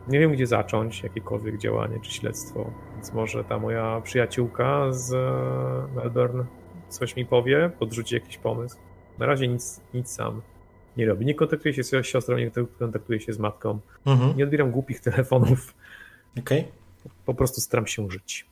Nie 0.08 0.20
wiem, 0.20 0.32
gdzie 0.32 0.48
zacząć 0.48 1.04
jakiekolwiek 1.04 1.58
działanie 1.58 2.00
czy 2.02 2.12
śledztwo, 2.12 2.72
więc 2.94 3.14
może 3.14 3.44
ta 3.44 3.60
moja 3.60 4.02
przyjaciółka 4.02 4.92
z 4.92 5.14
e, 5.14 5.96
Melbourne 5.96 6.46
coś 6.90 7.16
mi 7.16 7.26
powie, 7.26 7.72
podrzuci 7.80 8.16
jakiś 8.16 8.38
pomysł. 8.38 8.78
Na 9.20 9.26
razie 9.26 9.48
nic, 9.48 9.82
nic 9.94 10.12
sam 10.12 10.42
nie 10.98 11.06
robi. 11.06 11.26
Nie 11.26 11.36
kontaktuję 11.36 11.74
się 11.74 11.84
z 11.84 12.06
siostrą, 12.06 12.38
nie 12.38 12.52
kontaktuję 12.80 13.20
się 13.20 13.34
z 13.34 13.40
matką. 13.40 13.80
Mhm. 14.06 14.38
Nie 14.38 14.44
odbieram 14.44 14.72
głupich 14.72 15.00
telefonów. 15.10 15.74
Okej. 16.40 16.68
Po 17.26 17.34
prostu 17.34 17.62
staram 17.62 17.88
się 17.88 18.12
żyć. 18.12 18.46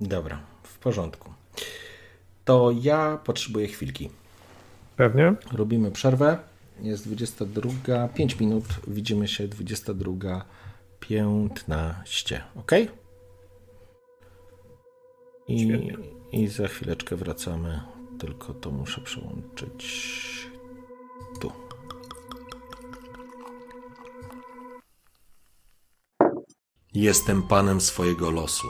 Dobra, 0.00 0.40
w 0.62 0.78
porządku. 0.78 1.32
To 2.44 2.70
ja 2.80 3.18
potrzebuję 3.24 3.68
chwilki. 3.68 4.10
Pewnie? 4.96 5.34
Robimy 5.52 5.90
przerwę. 5.90 6.38
Jest 6.82 7.04
22, 7.06 8.08
5 8.08 8.40
minut. 8.40 8.64
Widzimy 8.88 9.28
się 9.28 9.48
22, 9.48 10.44
15. 11.00 12.44
Ok? 12.56 12.72
I, 15.48 15.58
Świetnie. 15.58 15.96
I 16.32 16.48
za 16.48 16.68
chwileczkę 16.68 17.16
wracamy. 17.16 17.80
Tylko 18.18 18.54
to 18.54 18.70
muszę 18.70 19.00
przełączyć 19.00 20.02
tu. 21.40 21.52
Jestem 26.94 27.42
panem 27.42 27.80
swojego 27.80 28.30
losu. 28.30 28.66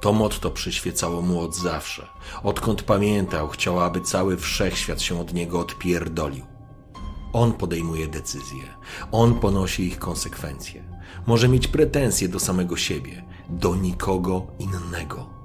To 0.00 0.12
motto 0.12 0.50
przyświecało 0.50 1.22
mu 1.22 1.40
od 1.40 1.56
zawsze. 1.56 2.06
Odkąd 2.42 2.82
pamiętał, 2.82 3.48
chciał, 3.48 3.80
aby 3.80 4.00
cały 4.00 4.36
wszechświat 4.36 5.02
się 5.02 5.20
od 5.20 5.34
niego 5.34 5.60
odpierdolił. 5.60 6.59
On 7.32 7.52
podejmuje 7.52 8.08
decyzje, 8.08 8.62
on 9.12 9.34
ponosi 9.34 9.82
ich 9.82 9.98
konsekwencje. 9.98 10.84
Może 11.26 11.48
mieć 11.48 11.68
pretensje 11.68 12.28
do 12.28 12.40
samego 12.40 12.76
siebie, 12.76 13.24
do 13.48 13.76
nikogo 13.76 14.46
innego. 14.58 15.40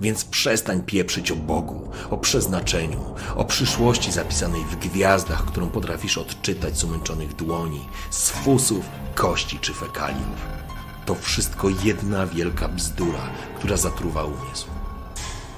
Więc 0.00 0.24
przestań 0.24 0.82
pieprzyć 0.82 1.30
o 1.30 1.36
Bogu, 1.36 1.88
o 2.10 2.18
przeznaczeniu, 2.18 3.14
o 3.36 3.44
przyszłości 3.44 4.12
zapisanej 4.12 4.64
w 4.64 4.76
gwiazdach, 4.76 5.44
którą 5.44 5.68
potrafisz 5.68 6.18
odczytać 6.18 6.78
z 6.78 6.84
umęczonych 6.84 7.36
dłoni, 7.36 7.88
z 8.10 8.30
fusów, 8.30 8.84
kości 9.14 9.58
czy 9.58 9.74
fekaliów. 9.74 10.60
To 11.06 11.14
wszystko 11.14 11.68
jedna 11.84 12.26
wielka 12.26 12.68
bzdura, 12.68 13.30
która 13.58 13.76
zatruwa 13.76 14.24
umysł. 14.24 14.66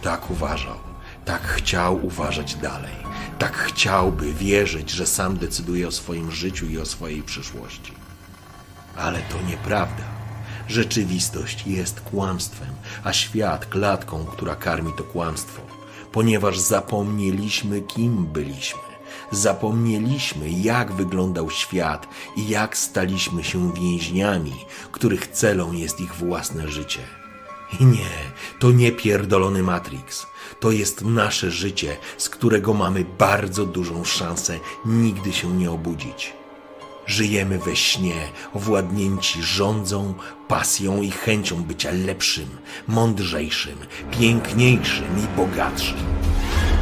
Tak 0.02 0.30
uważał, 0.30 0.76
tak 1.24 1.42
chciał 1.42 2.06
uważać 2.06 2.54
dalej, 2.54 2.96
tak 3.38 3.56
chciałby 3.56 4.32
wierzyć, 4.34 4.90
że 4.90 5.06
sam 5.06 5.36
decyduje 5.36 5.88
o 5.88 5.90
swoim 5.90 6.30
życiu 6.30 6.66
i 6.66 6.78
o 6.78 6.86
swojej 6.86 7.22
przyszłości. 7.22 7.92
Ale 8.96 9.18
to 9.18 9.42
nieprawda. 9.42 10.04
Rzeczywistość 10.68 11.66
jest 11.66 12.00
kłamstwem, 12.00 12.74
a 13.04 13.12
świat 13.12 13.66
klatką, 13.66 14.24
która 14.24 14.54
karmi 14.54 14.92
to 14.96 15.04
kłamstwo, 15.04 15.62
ponieważ 16.12 16.58
zapomnieliśmy, 16.58 17.80
kim 17.80 18.26
byliśmy. 18.26 18.80
Zapomnieliśmy, 19.30 20.50
jak 20.50 20.92
wyglądał 20.92 21.50
świat 21.50 22.08
i 22.36 22.48
jak 22.48 22.76
staliśmy 22.76 23.44
się 23.44 23.72
więźniami, 23.72 24.54
których 24.92 25.26
celą 25.26 25.72
jest 25.72 26.00
ich 26.00 26.14
własne 26.14 26.68
życie. 26.68 27.00
I 27.80 27.84
nie, 27.84 28.10
to 28.58 28.70
nie 28.70 28.92
pierdolony 28.92 29.62
Matrix. 29.62 30.26
To 30.62 30.70
jest 30.70 31.04
nasze 31.04 31.50
życie, 31.50 31.96
z 32.18 32.28
którego 32.28 32.74
mamy 32.74 33.04
bardzo 33.18 33.66
dużą 33.66 34.04
szansę 34.04 34.58
nigdy 34.84 35.32
się 35.32 35.56
nie 35.56 35.70
obudzić. 35.70 36.32
Żyjemy 37.06 37.58
we 37.58 37.76
śnie, 37.76 38.28
owładnięci 38.54 39.42
rządzą, 39.42 40.14
pasją 40.48 41.02
i 41.02 41.10
chęcią 41.10 41.62
bycia 41.62 41.90
lepszym, 41.92 42.48
mądrzejszym, 42.88 43.78
piękniejszym 44.10 45.18
i 45.18 45.36
bogatszym. 45.36 45.98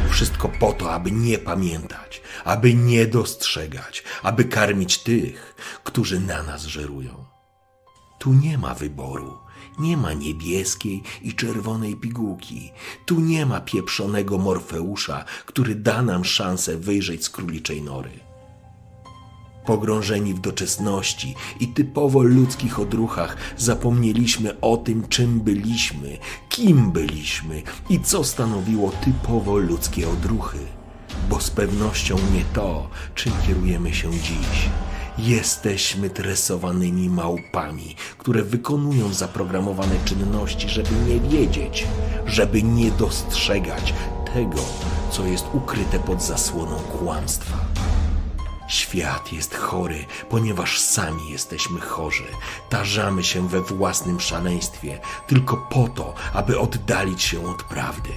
Wszystko 0.09 0.49
po 0.49 0.73
to, 0.73 0.91
aby 0.91 1.11
nie 1.11 1.37
pamiętać, 1.37 2.21
aby 2.43 2.73
nie 2.73 3.05
dostrzegać, 3.05 4.03
aby 4.23 4.45
karmić 4.45 4.97
tych, 4.97 5.55
którzy 5.83 6.19
na 6.19 6.43
nas 6.43 6.63
żerują. 6.63 7.25
Tu 8.19 8.33
nie 8.33 8.57
ma 8.57 8.73
wyboru. 8.73 9.40
Nie 9.81 9.97
ma 9.97 10.13
niebieskiej 10.13 11.03
i 11.21 11.33
czerwonej 11.33 11.95
pigułki. 11.95 12.71
Tu 13.05 13.19
nie 13.19 13.45
ma 13.45 13.61
pieprzonego 13.61 14.37
Morfeusza, 14.37 15.25
który 15.45 15.75
da 15.75 16.01
nam 16.01 16.25
szansę 16.25 16.77
wyjrzeć 16.77 17.23
z 17.23 17.29
króliczej 17.29 17.81
nory. 17.81 18.11
Pogrążeni 19.65 20.33
w 20.33 20.39
doczesności 20.39 21.35
i 21.59 21.67
typowo 21.67 22.23
ludzkich 22.23 22.79
odruchach, 22.79 23.37
zapomnieliśmy 23.57 24.59
o 24.59 24.77
tym, 24.77 25.07
czym 25.07 25.39
byliśmy, 25.39 26.17
kim 26.49 26.91
byliśmy 26.91 27.63
i 27.89 27.99
co 27.99 28.23
stanowiło 28.23 28.91
typowo 28.91 29.57
ludzkie 29.57 30.09
odruchy. 30.09 30.59
Bo 31.29 31.39
z 31.39 31.49
pewnością 31.49 32.15
nie 32.33 32.45
to, 32.53 32.89
czym 33.15 33.33
kierujemy 33.47 33.93
się 33.93 34.11
dziś. 34.11 34.69
Jesteśmy 35.17 36.09
tresowanymi 36.09 37.09
małpami, 37.09 37.95
które 38.17 38.43
wykonują 38.43 39.13
zaprogramowane 39.13 39.95
czynności, 40.05 40.69
żeby 40.69 40.89
nie 41.07 41.19
wiedzieć, 41.19 41.87
żeby 42.25 42.63
nie 42.63 42.91
dostrzegać 42.91 43.93
tego, 44.33 44.61
co 45.11 45.25
jest 45.25 45.45
ukryte 45.53 45.99
pod 45.99 46.21
zasłoną 46.21 46.75
kłamstwa. 46.75 47.57
Świat 48.67 49.33
jest 49.33 49.55
chory, 49.55 50.05
ponieważ 50.29 50.79
sami 50.79 51.29
jesteśmy 51.29 51.81
chorzy. 51.81 52.27
Tarzamy 52.69 53.23
się 53.23 53.47
we 53.47 53.61
własnym 53.61 54.19
szaleństwie 54.19 54.99
tylko 55.27 55.57
po 55.57 55.87
to, 55.87 56.13
aby 56.33 56.59
oddalić 56.59 57.21
się 57.21 57.47
od 57.47 57.63
prawdy. 57.63 58.09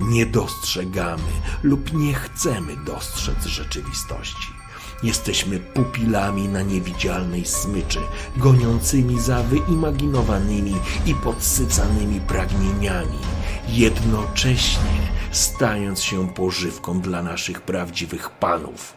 Nie 0.00 0.26
dostrzegamy 0.26 1.32
lub 1.62 1.92
nie 1.92 2.14
chcemy 2.14 2.76
dostrzec 2.84 3.44
rzeczywistości. 3.46 4.59
Jesteśmy 5.02 5.58
pupilami 5.58 6.48
na 6.48 6.62
niewidzialnej 6.62 7.44
smyczy, 7.44 7.98
goniącymi 8.36 9.20
za 9.20 9.42
wyimaginowanymi 9.42 10.74
i 11.06 11.14
podsycanymi 11.14 12.20
pragnieniami, 12.20 13.18
jednocześnie 13.68 15.10
stając 15.30 16.02
się 16.02 16.28
pożywką 16.28 17.00
dla 17.00 17.22
naszych 17.22 17.62
prawdziwych 17.62 18.30
panów. 18.30 18.94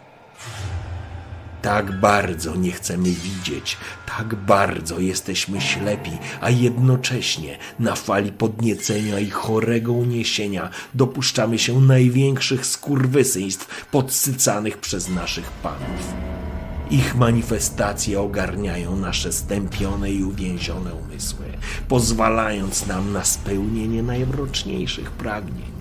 Tak 1.63 1.99
bardzo 1.99 2.55
nie 2.55 2.71
chcemy 2.71 3.09
widzieć, 3.09 3.77
tak 4.05 4.35
bardzo 4.35 4.99
jesteśmy 4.99 5.61
ślepi, 5.61 6.11
a 6.41 6.49
jednocześnie 6.49 7.57
na 7.79 7.95
fali 7.95 8.31
podniecenia 8.31 9.19
i 9.19 9.29
chorego 9.29 9.93
uniesienia 9.93 10.69
dopuszczamy 10.93 11.59
się 11.59 11.81
największych 11.81 12.65
skurwysyństw 12.65 13.85
podsycanych 13.91 14.77
przez 14.77 15.09
naszych 15.09 15.51
panów. 15.51 16.13
Ich 16.91 17.15
manifestacje 17.15 18.21
ogarniają 18.21 18.95
nasze 18.95 19.33
stępione 19.33 20.11
i 20.11 20.23
uwięzione 20.23 20.93
umysły, 20.93 21.45
pozwalając 21.87 22.87
nam 22.87 23.13
na 23.13 23.23
spełnienie 23.23 24.03
najmroczniejszych 24.03 25.11
pragnień. 25.11 25.72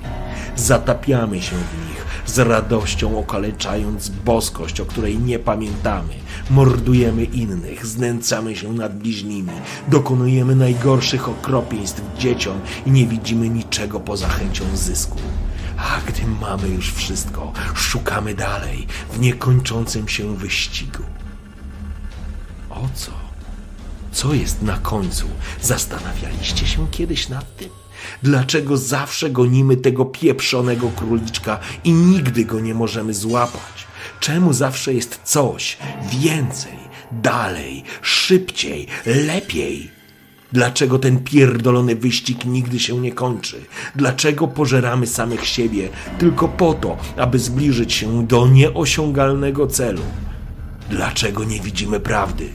Zatapiamy 0.56 1.42
się 1.42 1.56
w 1.56 1.88
nich, 1.88 2.06
z 2.26 2.38
radością 2.38 3.18
okaleczając 3.18 4.08
boskość, 4.08 4.80
o 4.80 4.86
której 4.86 5.18
nie 5.18 5.38
pamiętamy. 5.38 6.14
Mordujemy 6.50 7.24
innych, 7.24 7.86
znęcamy 7.86 8.56
się 8.56 8.72
nad 8.72 8.98
bliźnimi, 8.98 9.52
dokonujemy 9.88 10.56
najgorszych 10.56 11.28
okropieństw 11.28 12.02
dzieciom 12.18 12.60
i 12.86 12.90
nie 12.90 13.06
widzimy 13.06 13.48
niczego 13.48 14.00
poza 14.00 14.28
chęcią 14.28 14.64
zysku. 14.74 15.18
A 15.78 16.00
gdy 16.10 16.22
mamy 16.40 16.68
już 16.68 16.92
wszystko, 16.92 17.52
szukamy 17.74 18.34
dalej 18.34 18.86
w 19.12 19.20
niekończącym 19.20 20.08
się 20.08 20.36
wyścigu. 20.36 21.02
O 22.70 22.88
co? 22.94 23.12
Co 24.12 24.34
jest 24.34 24.62
na 24.62 24.78
końcu? 24.78 25.26
Zastanawialiście 25.62 26.66
się 26.66 26.90
kiedyś 26.90 27.28
nad 27.28 27.56
tym? 27.56 27.81
Dlaczego 28.22 28.76
zawsze 28.76 29.30
gonimy 29.30 29.76
tego 29.76 30.04
pieprzonego 30.04 30.90
króliczka 30.96 31.58
i 31.84 31.92
nigdy 31.92 32.44
go 32.44 32.60
nie 32.60 32.74
możemy 32.74 33.14
złapać? 33.14 33.86
Czemu 34.20 34.52
zawsze 34.52 34.94
jest 34.94 35.20
coś 35.24 35.78
więcej, 36.10 36.78
dalej, 37.12 37.84
szybciej, 38.02 38.86
lepiej? 39.06 39.90
Dlaczego 40.52 40.98
ten 40.98 41.18
pierdolony 41.18 41.96
wyścig 41.96 42.44
nigdy 42.44 42.78
się 42.78 43.00
nie 43.00 43.12
kończy? 43.12 43.60
Dlaczego 43.96 44.48
pożeramy 44.48 45.06
samych 45.06 45.46
siebie 45.46 45.88
tylko 46.18 46.48
po 46.48 46.74
to, 46.74 46.96
aby 47.16 47.38
zbliżyć 47.38 47.92
się 47.92 48.26
do 48.26 48.46
nieosiągalnego 48.46 49.66
celu? 49.66 50.02
Dlaczego 50.90 51.44
nie 51.44 51.60
widzimy 51.60 52.00
prawdy? 52.00 52.48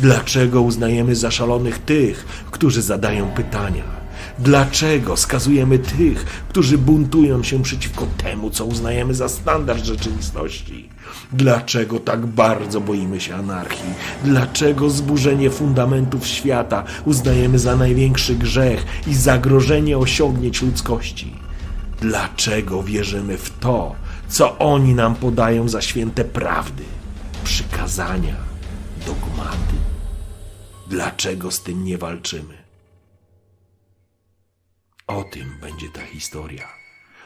Dlaczego 0.00 0.62
uznajemy 0.62 1.16
za 1.16 1.30
szalonych 1.30 1.78
tych, 1.78 2.26
którzy 2.50 2.82
zadają 2.82 3.30
pytania? 3.30 3.99
Dlaczego 4.40 5.16
skazujemy 5.16 5.78
tych, 5.78 6.24
którzy 6.24 6.78
buntują 6.78 7.42
się 7.42 7.62
przeciwko 7.62 8.06
temu, 8.22 8.50
co 8.50 8.64
uznajemy 8.64 9.14
za 9.14 9.28
standard 9.28 9.84
rzeczywistości? 9.84 10.88
Dlaczego 11.32 11.98
tak 11.98 12.26
bardzo 12.26 12.80
boimy 12.80 13.20
się 13.20 13.34
anarchii? 13.34 13.94
Dlaczego 14.24 14.90
zburzenie 14.90 15.50
fundamentów 15.50 16.26
świata 16.26 16.84
uznajemy 17.04 17.58
za 17.58 17.76
największy 17.76 18.34
grzech 18.34 18.84
i 19.06 19.14
zagrożenie 19.14 19.98
osiągnięć 19.98 20.62
ludzkości? 20.62 21.32
Dlaczego 22.00 22.82
wierzymy 22.82 23.38
w 23.38 23.58
to, 23.58 23.94
co 24.28 24.58
oni 24.58 24.94
nam 24.94 25.14
podają 25.14 25.68
za 25.68 25.80
święte 25.80 26.24
prawdy, 26.24 26.84
przykazania, 27.44 28.36
dogmaty? 29.06 29.76
Dlaczego 30.88 31.50
z 31.50 31.62
tym 31.62 31.84
nie 31.84 31.98
walczymy? 31.98 32.59
O 35.10 35.24
tym 35.24 35.58
będzie 35.60 35.88
ta 35.88 36.06
historia. 36.06 36.68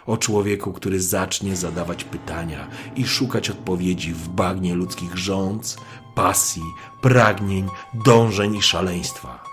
O 0.07 0.17
człowieku, 0.17 0.73
który 0.73 1.01
zacznie 1.01 1.57
zadawać 1.57 2.05
pytania 2.05 2.69
i 2.97 3.07
szukać 3.07 3.51
odpowiedzi 3.51 4.13
w 4.13 4.29
bagnie 4.29 4.75
ludzkich 4.75 5.19
rządz, 5.19 5.77
pasji, 6.15 6.63
pragnień, 7.03 7.69
dążeń 7.95 8.57
i 8.57 8.63
szaleństwa. 8.63 9.45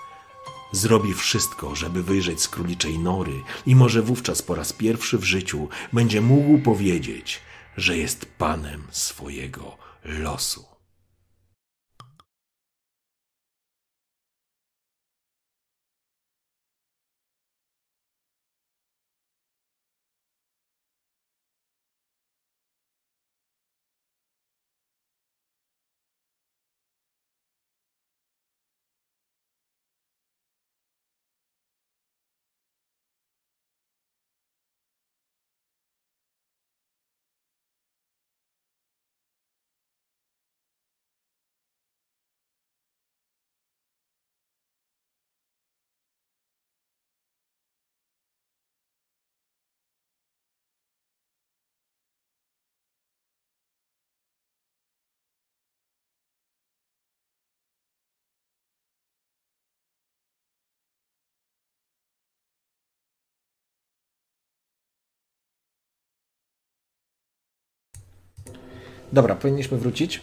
Zrobi 0.71 1.13
wszystko, 1.13 1.75
żeby 1.75 2.03
wyjrzeć 2.03 2.41
z 2.41 2.47
króliczej 2.47 2.99
nory 2.99 3.43
i 3.65 3.75
może 3.75 4.01
wówczas 4.01 4.41
po 4.41 4.55
raz 4.55 4.73
pierwszy 4.73 5.17
w 5.17 5.23
życiu 5.23 5.69
będzie 5.93 6.21
mógł 6.21 6.59
powiedzieć, 6.59 7.41
że 7.77 7.97
jest 7.97 8.25
panem 8.37 8.87
swojego 8.91 9.77
losu. 10.03 10.70
Dobra, 69.13 69.35
powinniśmy 69.35 69.77
wrócić. 69.77 70.21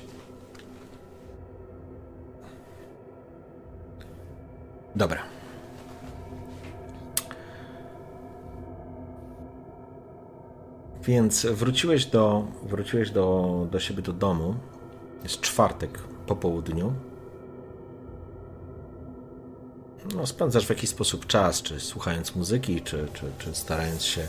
Dobra. 4.97 5.23
Więc 11.03 11.47
wróciłeś 11.47 12.07
do, 12.07 12.45
wróciłeś 12.63 13.11
do, 13.11 13.67
do 13.71 13.81
siebie 13.81 14.03
do 14.03 14.13
domu. 14.13 14.55
Jest 15.23 15.41
czwartek 15.41 15.99
po 16.27 16.37
południu. 16.37 16.93
No, 20.17 20.27
spędzasz 20.27 20.67
w 20.67 20.71
jakiś 20.71 20.91
sposób 20.91 21.27
czas, 21.27 21.63
czy 21.63 21.81
słuchając 21.81 22.37
muzyki, 22.37 22.81
czy, 22.81 23.09
czy, 23.13 23.27
czy 23.39 23.55
starając 23.55 24.03
się, 24.03 24.27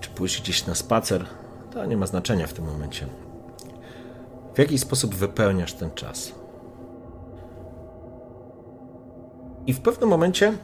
czy 0.00 0.10
pójść 0.10 0.42
gdzieś 0.42 0.66
na 0.66 0.74
spacer. 0.74 1.26
To 1.70 1.84
nie 1.84 1.96
ma 1.96 2.06
znaczenia 2.06 2.46
w 2.46 2.52
tym 2.52 2.64
momencie. 2.64 3.06
W 4.58 4.60
jaki 4.60 4.78
sposób 4.78 5.14
wypełniasz 5.14 5.72
ten 5.72 5.90
czas? 5.90 6.34
I 9.66 9.72
w 9.72 9.80
pewnym 9.80 10.08
momencie 10.08 10.58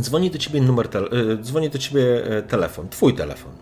dzwoni 0.00 0.30
do 0.30 0.38
ciebie 0.38 0.60
numer, 0.60 0.88
te, 0.88 1.12
y, 1.12 1.38
dzwoni 1.42 1.70
do 1.70 1.78
ciebie 1.78 2.24
e, 2.24 2.42
telefon, 2.42 2.88
twój 2.88 3.14
telefon. 3.14 3.52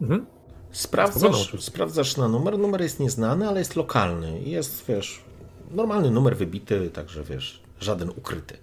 Mhm. 0.00 0.26
Sprawdzasz, 0.70 1.64
sprawdzasz 1.64 2.16
na 2.16 2.28
numer. 2.28 2.58
Numer 2.58 2.80
jest 2.80 3.00
nieznany, 3.00 3.48
ale 3.48 3.58
jest 3.58 3.76
lokalny. 3.76 4.40
Jest, 4.42 4.84
wiesz, 4.88 5.24
normalny 5.70 6.10
numer 6.10 6.36
wybity, 6.36 6.90
także 6.90 7.24
wiesz, 7.24 7.62
żaden 7.80 8.10
ukryty. 8.10 8.56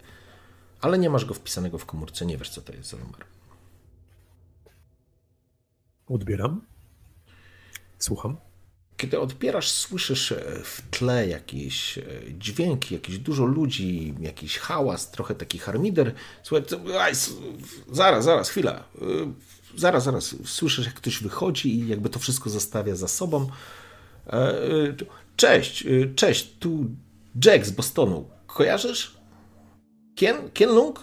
Ale 0.82 0.98
nie 0.98 1.10
masz 1.10 1.26
go 1.26 1.34
wpisanego 1.34 1.78
w 1.78 1.86
komórce, 1.86 2.26
nie 2.26 2.38
wiesz, 2.38 2.50
co 2.50 2.62
to 2.62 2.74
jest 2.74 2.90
za 2.90 2.98
numer. 2.98 3.22
Odbieram. 6.08 6.62
Słucham. 8.00 8.38
Kiedy 8.98 9.20
odbierasz, 9.20 9.72
słyszysz 9.72 10.32
e, 10.32 10.42
w 10.64 10.82
tle 10.92 11.28
jakieś 11.28 11.98
e, 11.98 12.04
dźwięki, 12.32 12.94
jakieś 12.94 13.18
dużo 13.20 13.46
ludzi, 13.46 14.16
jakiś 14.20 14.58
hałas, 14.58 15.12
trochę 15.12 15.36
taki 15.36 15.60
harmider. 15.60 16.14
Słuchaj, 16.44 16.66
zaraz, 17.92 18.24
zaraz, 18.24 18.50
chwila. 18.50 18.72
E, 18.74 18.84
zaraz, 19.76 20.04
zaraz. 20.04 20.36
Słyszysz, 20.46 20.86
jak 20.86 20.96
ktoś 20.96 21.24
wychodzi 21.24 21.76
i 21.76 21.88
jakby 21.88 22.10
to 22.10 22.20
wszystko 22.20 22.50
zostawia 22.50 22.96
za 22.96 23.08
sobą. 23.08 23.50
Cześć, 25.36 25.84
cześć, 26.16 26.58
tu 26.60 26.86
Jack 27.46 27.66
z 27.66 27.72
Bostonu. 27.72 28.30
Kojarzysz? 28.48 29.18
Kien? 30.16 30.52
Kien 30.54 30.70
Lung? 30.70 31.00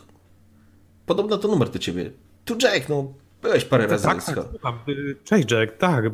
Podobno 1.06 1.38
to 1.38 1.48
numer 1.48 1.70
do 1.70 1.78
ciebie. 1.78 2.10
Tu 2.44 2.56
Jack, 2.62 2.88
no 2.88 3.14
Byłeś 3.44 3.64
parę 3.64 3.86
razy. 3.86 4.04
Tak, 4.04 4.24
tak, 4.24 4.34
słucham. 4.50 4.78
Cześć 5.24 5.50
Jack, 5.50 5.76
tak. 5.78 6.04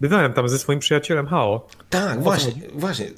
Bywałem 0.00 0.32
tam 0.32 0.48
ze 0.48 0.58
swoim 0.58 0.78
przyjacielem 0.78 1.26
Hao. 1.26 1.68
Tak, 1.90 2.22
właśnie, 2.22 2.52
właśnie. 2.74 3.10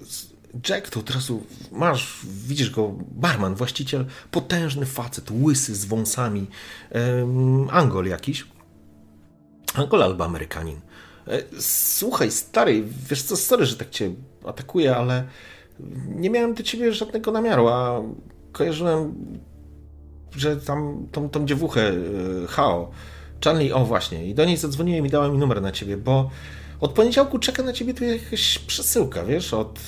Jack 0.69 0.91
to 0.91 1.01
od 1.01 1.11
razu 1.11 1.43
masz, 1.73 2.19
widzisz 2.25 2.71
go, 2.71 2.95
barman, 3.11 3.55
właściciel, 3.55 4.05
potężny 4.31 4.87
facet, 4.87 5.31
łysy 5.31 5.75
z 5.75 5.85
wąsami, 5.85 6.47
um, 6.91 7.69
Angol 7.71 8.07
jakiś. 8.07 8.47
Angol 9.75 10.03
albo 10.03 10.25
Amerykanin. 10.25 10.81
E, 11.29 11.43
słuchaj, 11.61 12.31
stary, 12.31 12.85
wiesz 13.11 13.23
co, 13.23 13.37
sorry, 13.37 13.67
że 13.67 13.77
tak 13.77 13.91
cię 13.91 14.11
atakuję, 14.45 14.97
ale 14.97 15.25
nie 16.09 16.31
miałem 16.31 16.55
do 16.55 16.63
ciebie 16.63 16.93
żadnego 16.93 17.33
namiaru, 17.33 17.69
a 17.69 18.03
kojarzyłem, 18.53 19.15
że 20.37 20.57
tam 20.57 21.07
tą, 21.13 21.31
tą 21.31 21.47
dziewuchę 21.47 21.89
e, 21.89 22.47
Hao 22.47 22.91
Charlie, 23.45 23.73
o 23.73 23.85
właśnie, 23.85 24.27
i 24.27 24.35
do 24.35 24.45
niej 24.45 24.57
zadzwoniłem 24.57 25.07
i 25.07 25.11
dała 25.11 25.29
mi 25.29 25.39
numer 25.39 25.63
na 25.63 25.73
ciebie, 25.73 25.97
bo 25.97 26.31
od 26.81 26.93
poniedziałku 26.93 27.39
czeka 27.39 27.63
na 27.63 27.73
ciebie 27.73 27.95
tu 27.95 28.05
jakaś 28.05 28.59
przesyłka, 28.59 29.25
wiesz, 29.25 29.55
od... 29.55 29.81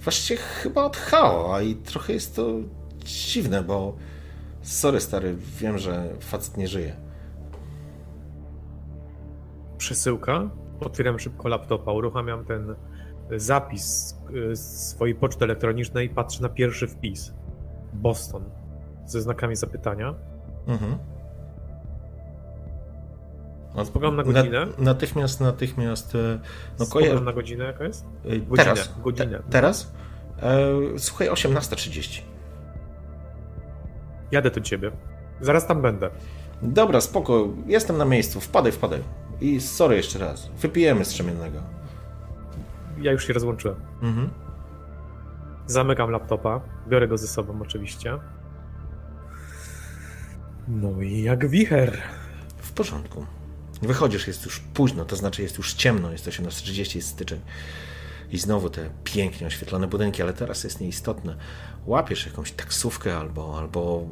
Właściwie 0.00 0.40
chyba 0.40 0.84
od 0.84 0.96
Hao, 0.96 1.54
a 1.54 1.62
i 1.62 1.74
trochę 1.74 2.12
jest 2.12 2.36
to 2.36 2.46
dziwne, 3.04 3.62
bo... 3.62 3.96
Sorry, 4.62 5.00
stary, 5.00 5.36
wiem, 5.60 5.78
że 5.78 6.08
facet 6.20 6.56
nie 6.56 6.68
żyje. 6.68 6.96
Przesyłka? 9.78 10.50
Otwieram 10.80 11.18
szybko 11.18 11.48
laptopa, 11.48 11.92
uruchamiam 11.92 12.44
ten 12.44 12.74
zapis 13.36 14.14
z 14.52 14.90
swojej 14.90 15.14
poczty 15.14 15.44
elektronicznej, 15.44 16.08
patrzę 16.08 16.42
na 16.42 16.48
pierwszy 16.48 16.88
wpis. 16.88 17.32
Boston. 17.92 18.44
Ze 19.06 19.22
znakami 19.22 19.56
zapytania. 19.56 20.14
Mhm. 20.66 20.98
Spoglądam 23.84 24.26
na 24.26 24.32
godzinę. 24.32 24.66
Na, 24.66 24.84
natychmiast, 24.84 25.40
natychmiast. 25.40 26.14
E, 26.14 26.38
no, 26.78 26.84
Spoglądam 26.84 27.24
na 27.24 27.32
godzinę, 27.32 27.64
jaka 27.64 27.84
jest? 27.84 28.04
Godzinę, 28.24 28.56
teraz. 28.56 28.94
Godzinę. 29.02 29.38
Te, 29.38 29.50
teraz? 29.50 29.92
E, 30.42 30.98
słuchaj, 30.98 31.28
18.30. 31.28 32.20
Jadę 34.30 34.50
do 34.50 34.60
ciebie. 34.60 34.90
Zaraz 35.40 35.66
tam 35.66 35.82
będę. 35.82 36.10
Dobra, 36.62 37.00
spoko. 37.00 37.48
Jestem 37.66 37.98
na 37.98 38.04
miejscu. 38.04 38.40
Wpadaj, 38.40 38.72
wpadaj. 38.72 39.00
I 39.40 39.60
sorry 39.60 39.96
jeszcze 39.96 40.18
raz. 40.18 40.50
Wypijemy 40.60 41.04
strzemiennego. 41.04 41.58
Ja 43.00 43.12
już 43.12 43.26
się 43.26 43.32
rozłączyłem. 43.32 43.76
Mhm. 44.02 44.30
Zamykam 45.66 46.10
laptopa. 46.10 46.60
Biorę 46.88 47.08
go 47.08 47.18
ze 47.18 47.26
sobą 47.26 47.62
oczywiście. 47.62 48.18
No 50.68 51.02
i 51.02 51.22
jak 51.22 51.48
wicher. 51.48 51.98
W 52.56 52.72
porządku. 52.72 53.26
Wychodzisz, 53.86 54.26
jest 54.26 54.44
już 54.44 54.60
późno, 54.60 55.04
to 55.04 55.16
znaczy 55.16 55.42
jest 55.42 55.58
już 55.58 55.74
ciemno, 55.74 56.12
jest 56.12 56.26
18.30, 56.26 56.96
jest 56.96 57.08
styczeń. 57.08 57.40
I 58.30 58.38
znowu 58.38 58.70
te 58.70 58.90
pięknie 59.04 59.46
oświetlone 59.46 59.86
budynki, 59.86 60.22
ale 60.22 60.32
teraz 60.32 60.64
jest 60.64 60.80
nieistotne. 60.80 61.36
Łapiesz 61.86 62.26
jakąś 62.26 62.52
taksówkę 62.52 63.16
albo, 63.16 63.58
albo, 63.58 64.06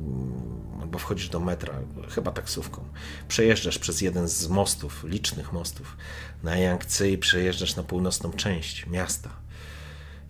albo 0.81 0.99
wchodzisz 0.99 1.28
do 1.28 1.40
metra, 1.40 1.74
chyba 2.11 2.32
taksówką. 2.32 2.85
Przejeżdżasz 3.28 3.78
przez 3.78 4.01
jeden 4.01 4.28
z 4.28 4.49
mostów, 4.49 5.05
licznych 5.05 5.53
mostów 5.53 5.97
na 6.43 6.57
Yangtze 6.57 7.11
i 7.11 7.19
przejeżdżasz 7.19 7.77
na 7.77 7.82
północną 7.82 8.32
część 8.32 8.86
miasta. 8.86 9.31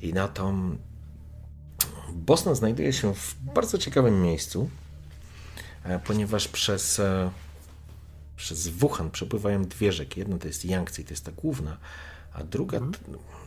I 0.01 0.13
na 0.13 0.29
tą 0.29 0.77
Boston 2.13 2.55
znajduje 2.55 2.93
się 2.93 3.15
w 3.15 3.35
bardzo 3.55 3.79
ciekawym 3.79 4.23
miejscu, 4.23 4.71
e, 5.85 5.99
ponieważ 5.99 6.49
przez 6.49 6.99
e, 6.99 7.31
przez 8.43 8.69
Wuhan 8.69 9.11
przepływają 9.11 9.65
dwie 9.65 9.93
rzeki. 9.93 10.21
Jedna 10.21 10.39
to 10.39 10.47
jest 10.47 10.65
Yangtze, 10.65 11.05
to 11.05 11.11
jest 11.11 11.25
ta 11.25 11.33
główna, 11.33 11.77
a 12.33 12.45
druga, 12.45 12.79
mm. 12.79 12.93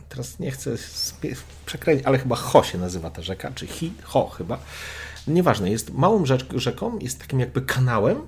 teraz 0.08 0.38
nie 0.38 0.50
chcę 0.50 0.76
przekręcić, 1.66 2.06
ale 2.06 2.18
chyba 2.18 2.36
Ho 2.36 2.62
się 2.62 2.78
nazywa 2.78 3.10
ta 3.10 3.22
rzeka, 3.22 3.50
czy 3.54 3.66
Hi, 3.66 3.92
Ho 4.02 4.28
chyba. 4.28 4.58
Nieważne, 5.26 5.70
jest 5.70 5.94
małą 5.94 6.24
rzeką, 6.54 6.98
jest 6.98 7.20
takim 7.20 7.40
jakby 7.40 7.62
kanałem, 7.62 8.18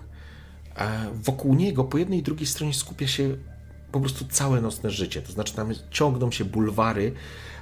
a 0.74 0.88
wokół 1.14 1.54
niego 1.54 1.84
po 1.84 1.98
jednej 1.98 2.18
i 2.18 2.22
drugiej 2.22 2.46
stronie 2.46 2.74
skupia 2.74 3.06
się 3.06 3.36
po 3.92 4.00
prostu 4.00 4.24
całe 4.30 4.60
nocne 4.60 4.90
życie. 4.90 5.22
To 5.22 5.32
znaczy 5.32 5.54
tam 5.54 5.72
ciągną 5.90 6.30
się 6.30 6.44
bulwary 6.44 7.12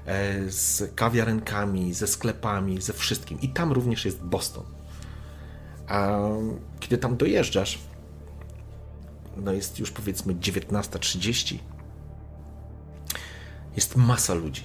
e, 0.06 0.50
z 0.50 0.94
kawiarenkami, 0.94 1.94
ze 1.94 2.06
sklepami, 2.06 2.82
ze 2.82 2.92
wszystkim. 2.92 3.40
I 3.40 3.48
tam 3.48 3.72
również 3.72 4.04
jest 4.04 4.22
Boston. 4.22 4.64
A 5.88 6.18
kiedy 6.80 6.98
tam 6.98 7.16
dojeżdżasz, 7.16 7.78
no 9.36 9.52
jest 9.52 9.78
już 9.78 9.90
powiedzmy 9.90 10.34
19.30. 10.34 11.58
Jest 13.76 13.96
masa 13.96 14.34
ludzi. 14.34 14.62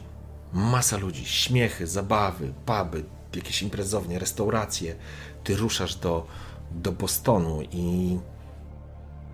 Masa 0.54 0.98
ludzi. 0.98 1.26
Śmiechy, 1.26 1.88
zabawy, 1.88 2.54
puby, 2.66 3.04
jakieś 3.36 3.62
imprezownie, 3.62 4.20
restauracje. 4.20 4.96
Ty 5.44 5.56
ruszasz 5.56 5.96
do, 5.96 6.28
do 6.72 6.92
Bostonu 6.92 7.62
i 7.72 8.18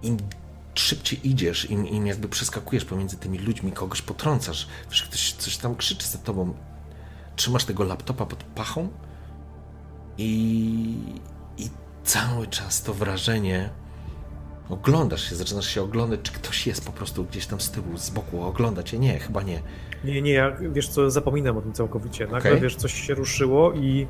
im 0.03 0.17
szybciej 0.79 1.29
idziesz, 1.29 1.69
im, 1.69 1.87
im 1.87 2.07
jakby 2.07 2.29
przeskakujesz 2.29 2.85
pomiędzy 2.85 3.17
tymi 3.17 3.39
ludźmi, 3.39 3.71
kogoś 3.71 4.01
potrącasz, 4.01 4.67
wiesz, 4.89 5.03
ktoś 5.03 5.33
coś 5.33 5.57
tam 5.57 5.75
krzyczy 5.75 6.07
za 6.07 6.17
tobą, 6.17 6.53
trzymasz 7.35 7.65
tego 7.65 7.83
laptopa 7.83 8.25
pod 8.25 8.43
pachą 8.43 8.89
i, 10.17 10.97
i 11.57 11.69
cały 12.03 12.47
czas 12.47 12.83
to 12.83 12.93
wrażenie 12.93 13.69
Oglądasz 14.69 15.29
się, 15.29 15.35
zaczynasz 15.35 15.67
się 15.67 15.81
oglądać, 15.81 16.19
czy 16.23 16.31
ktoś 16.31 16.67
jest 16.67 16.85
po 16.85 16.91
prostu 16.91 17.23
gdzieś 17.23 17.45
tam 17.45 17.61
z 17.61 17.71
tyłu, 17.71 17.97
z 17.97 18.09
boku, 18.09 18.43
ogląda 18.43 18.83
cię. 18.83 18.99
Nie, 18.99 19.19
chyba 19.19 19.43
nie. 19.43 19.61
Nie, 20.03 20.21
nie, 20.21 20.31
ja 20.31 20.57
wiesz 20.71 20.89
co, 20.89 21.11
zapominam 21.11 21.57
o 21.57 21.61
tym 21.61 21.73
całkowicie. 21.73 22.27
Nagle 22.27 22.51
okay. 22.51 22.59
wiesz, 22.59 22.75
coś 22.75 22.93
się 22.93 23.13
ruszyło 23.13 23.73
i, 23.73 24.07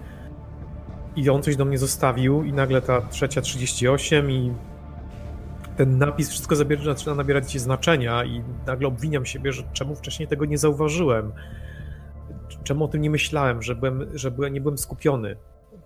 i 1.16 1.30
on 1.30 1.44
coś 1.44 1.56
do 1.56 1.66
mnie 1.66 1.78
zostawił 1.78 2.44
i 2.44 2.54
nagle 2.54 2.82
ta 2.82 3.02
trzecia 3.02 3.42
38 3.42 4.32
i 4.32 4.54
ten 5.78 5.98
napis, 5.98 6.30
wszystko 6.30 6.56
zabiera, 6.56 6.84
zaczyna 6.84 7.16
nabierać 7.16 7.60
znaczenia 7.60 8.24
i 8.24 8.44
nagle 8.66 8.88
obwiniam 8.88 9.26
siebie, 9.26 9.54
że 9.54 9.64
czemu 9.74 9.96
wcześniej 9.96 10.28
tego 10.28 10.46
nie 10.46 10.58
zauważyłem. 10.58 11.32
Czemu 12.64 12.86
o 12.86 12.88
tym 12.88 13.02
nie 13.02 13.10
myślałem, 13.10 13.62
że, 13.62 13.76
byłem, 13.76 14.18
że 14.18 14.32
byłem, 14.32 14.54
nie 14.54 14.62
byłem 14.62 14.78
skupiony. 14.78 15.36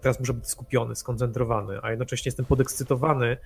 Teraz 0.02 0.20
muszę 0.20 0.34
być 0.34 0.48
skupiony, 0.48 0.96
skoncentrowany, 0.96 1.80
a 1.82 1.90
jednocześnie 1.90 2.30
jestem 2.30 2.46
podekscytowany, 2.46 3.38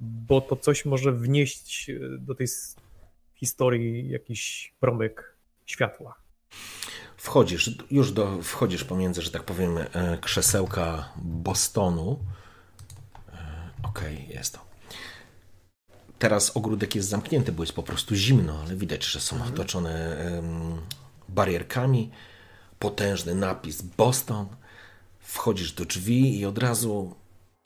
bo 0.00 0.40
to 0.40 0.56
coś 0.56 0.84
może 0.84 1.12
wnieść 1.12 1.90
e, 1.90 2.18
do 2.18 2.34
tej 2.34 2.46
historii 3.34 4.08
jakiś 4.08 4.74
promyk 4.80 5.36
światła. 5.66 6.14
Wchodzisz, 7.16 7.70
już 7.90 8.12
do, 8.12 8.42
wchodzisz 8.42 8.84
pomiędzy, 8.84 9.22
że 9.22 9.30
tak 9.30 9.44
powiem, 9.44 9.78
e, 9.78 10.18
krzesełka 10.20 11.12
Bostonu. 11.16 12.18
Okej, 13.82 14.16
okay, 14.16 14.34
jest 14.34 14.52
to. 14.52 14.66
Teraz 16.18 16.56
ogródek 16.56 16.94
jest 16.94 17.08
zamknięty, 17.08 17.52
bo 17.52 17.62
jest 17.62 17.72
po 17.72 17.82
prostu 17.82 18.14
zimno, 18.14 18.60
ale 18.60 18.76
widać, 18.76 19.04
że 19.04 19.20
są 19.20 19.36
mhm. 19.36 19.54
otoczone 19.54 20.16
barierkami. 21.28 22.10
Potężny 22.78 23.34
napis 23.34 23.82
Boston. 23.82 24.46
Wchodzisz 25.20 25.72
do 25.72 25.84
drzwi 25.84 26.40
i 26.40 26.46
od 26.46 26.58
razu 26.58 27.14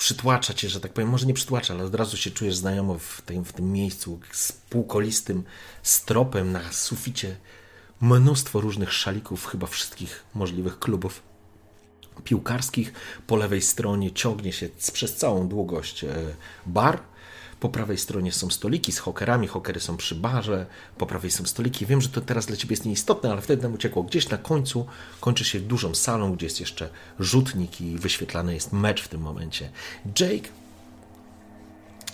przytłacza 0.00 0.54
cię, 0.54 0.68
że 0.68 0.80
tak 0.80 0.92
powiem, 0.92 1.10
może 1.10 1.26
nie 1.26 1.34
przytłacza, 1.34 1.74
ale 1.74 1.84
od 1.84 1.94
razu 1.94 2.16
się 2.16 2.30
czujesz 2.30 2.56
znajomo 2.56 2.98
w 2.98 3.22
tym, 3.22 3.44
w 3.44 3.52
tym 3.52 3.72
miejscu 3.72 4.20
z 4.32 4.52
półkolistym 4.52 5.44
stropem 5.82 6.52
na 6.52 6.72
suficie. 6.72 7.36
Mnóstwo 8.00 8.60
różnych 8.60 8.92
szalików, 8.92 9.46
chyba 9.46 9.66
wszystkich 9.66 10.24
możliwych 10.34 10.78
klubów 10.78 11.22
piłkarskich. 12.24 12.92
Po 13.26 13.36
lewej 13.36 13.62
stronie 13.62 14.12
ciągnie 14.12 14.52
się 14.52 14.68
przez 14.92 15.16
całą 15.16 15.48
długość 15.48 16.04
e, 16.04 16.08
bar 16.66 17.00
po 17.60 17.68
prawej 17.68 17.98
stronie 17.98 18.32
są 18.32 18.50
stoliki 18.50 18.92
z 18.92 18.98
hokerami, 18.98 19.46
hokery 19.46 19.80
są 19.80 19.96
przy 19.96 20.14
barze, 20.14 20.66
po 20.98 21.06
prawej 21.06 21.30
są 21.30 21.44
stoliki. 21.44 21.86
Wiem, 21.86 22.00
że 22.00 22.08
to 22.08 22.20
teraz 22.20 22.46
dla 22.46 22.56
ciebie 22.56 22.72
jest 22.72 22.84
nieistotne, 22.84 23.32
ale 23.32 23.40
wtedy 23.40 23.62
nam 23.62 23.74
uciekło. 23.74 24.02
Gdzieś 24.02 24.28
na 24.28 24.38
końcu 24.38 24.86
kończy 25.20 25.44
się 25.44 25.60
dużą 25.60 25.94
salą, 25.94 26.32
gdzie 26.32 26.46
jest 26.46 26.60
jeszcze 26.60 26.88
rzutnik 27.18 27.80
i 27.80 27.98
wyświetlany 27.98 28.54
jest 28.54 28.72
mecz 28.72 29.02
w 29.02 29.08
tym 29.08 29.20
momencie. 29.20 29.70
Jake 30.20 30.48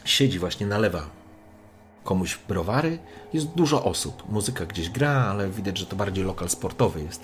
siedzi 0.04 0.38
właśnie, 0.38 0.66
nalewa 0.66 1.10
komuś 2.04 2.38
browary. 2.48 2.98
Jest 3.32 3.46
dużo 3.46 3.84
osób. 3.84 4.28
Muzyka 4.28 4.66
gdzieś 4.66 4.90
gra, 4.90 5.10
ale 5.10 5.50
widać, 5.50 5.78
że 5.78 5.86
to 5.86 5.96
bardziej 5.96 6.24
lokal 6.24 6.48
sportowy 6.48 7.02
jest. 7.02 7.20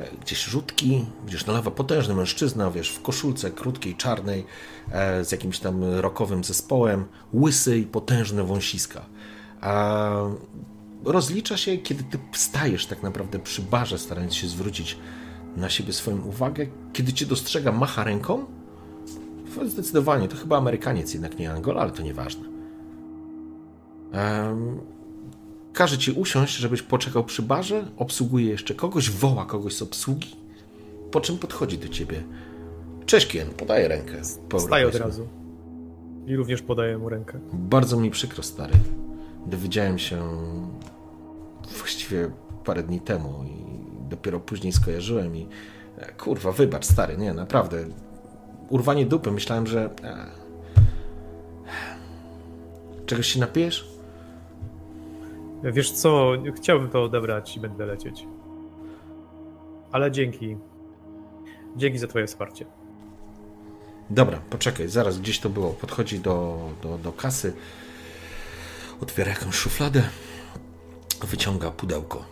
E, 0.00 0.16
gdzieś 0.22 0.44
rzutki, 0.44 1.04
gdzieś 1.26 1.46
nalewa 1.46 1.70
potężny 1.70 2.14
mężczyzna, 2.14 2.70
wiesz, 2.70 2.90
w 2.90 3.02
koszulce 3.02 3.50
krótkiej, 3.50 3.96
czarnej, 3.96 4.46
e, 4.92 5.24
z 5.24 5.32
jakimś 5.32 5.58
tam 5.58 5.84
rokowym 5.84 6.44
zespołem, 6.44 7.04
łysy 7.34 7.78
i 7.78 7.86
potężne 7.86 8.44
wąsiska. 8.44 9.06
Rozlicza 11.04 11.56
się, 11.56 11.78
kiedy 11.78 12.04
ty 12.04 12.18
stajesz 12.32 12.86
tak 12.86 13.02
naprawdę 13.02 13.38
przy 13.38 13.62
barze, 13.62 13.98
starając 13.98 14.34
się 14.34 14.48
zwrócić 14.48 14.98
na 15.56 15.70
siebie 15.70 15.92
swoją 15.92 16.22
uwagę, 16.22 16.66
kiedy 16.92 17.12
cię 17.12 17.26
dostrzega, 17.26 17.72
macha 17.72 18.04
ręką. 18.04 18.44
Zdecydowanie, 19.66 20.28
to 20.28 20.36
chyba 20.36 20.58
Amerykaniec, 20.58 21.12
jednak 21.12 21.38
nie 21.38 21.52
Angola, 21.52 21.80
ale 21.80 21.90
to 21.90 22.02
nieważne. 22.02 22.44
Każe 25.74 25.98
ci 25.98 26.12
usiąść, 26.12 26.56
żebyś 26.56 26.82
poczekał 26.82 27.24
przy 27.24 27.42
barze, 27.42 27.86
obsługuje 27.96 28.46
jeszcze 28.46 28.74
kogoś, 28.74 29.10
woła 29.10 29.46
kogoś 29.46 29.74
z 29.74 29.82
obsługi, 29.82 30.36
po 31.10 31.20
czym 31.20 31.38
podchodzi 31.38 31.78
do 31.78 31.88
ciebie. 31.88 32.22
Cześć 33.06 33.26
Kien, 33.26 33.48
podaję 33.50 33.88
rękę. 33.88 34.24
Staję 34.58 34.88
od 34.88 34.94
razu. 34.94 35.28
I 36.26 36.36
również 36.36 36.62
podaję 36.62 36.98
mu 36.98 37.08
rękę. 37.08 37.40
Bardzo 37.52 37.96
mi 37.96 38.10
przykro, 38.10 38.42
stary. 38.42 38.72
Dowiedziałem 39.46 39.98
się 39.98 40.22
właściwie 41.78 42.30
parę 42.64 42.82
dni 42.82 43.00
temu 43.00 43.44
i 43.44 43.64
dopiero 44.08 44.40
później 44.40 44.72
skojarzyłem 44.72 45.36
i 45.36 45.48
e, 45.98 46.12
kurwa, 46.12 46.52
wybacz, 46.52 46.84
stary, 46.84 47.16
nie, 47.16 47.32
naprawdę. 47.34 47.84
Urwanie 48.68 49.06
dupy, 49.06 49.30
myślałem, 49.30 49.66
że... 49.66 49.90
E, 50.02 50.26
czegoś 53.06 53.26
się 53.26 53.40
napijesz? 53.40 53.93
Wiesz 55.72 55.90
co, 55.92 56.32
chciałbym 56.56 56.90
to 56.90 57.02
odebrać 57.02 57.56
i 57.56 57.60
będę 57.60 57.86
lecieć. 57.86 58.26
Ale 59.92 60.10
dzięki. 60.10 60.56
Dzięki 61.76 61.98
za 61.98 62.06
twoje 62.06 62.26
wsparcie. 62.26 62.66
Dobra, 64.10 64.38
poczekaj, 64.50 64.88
zaraz 64.88 65.18
gdzieś 65.18 65.40
to 65.40 65.48
było. 65.48 65.70
Podchodzi 65.70 66.20
do, 66.20 66.68
do, 66.82 66.98
do 66.98 67.12
kasy, 67.12 67.52
otwiera 69.00 69.30
jakąś 69.30 69.54
szufladę, 69.54 70.02
wyciąga 71.22 71.70
pudełko. 71.70 72.24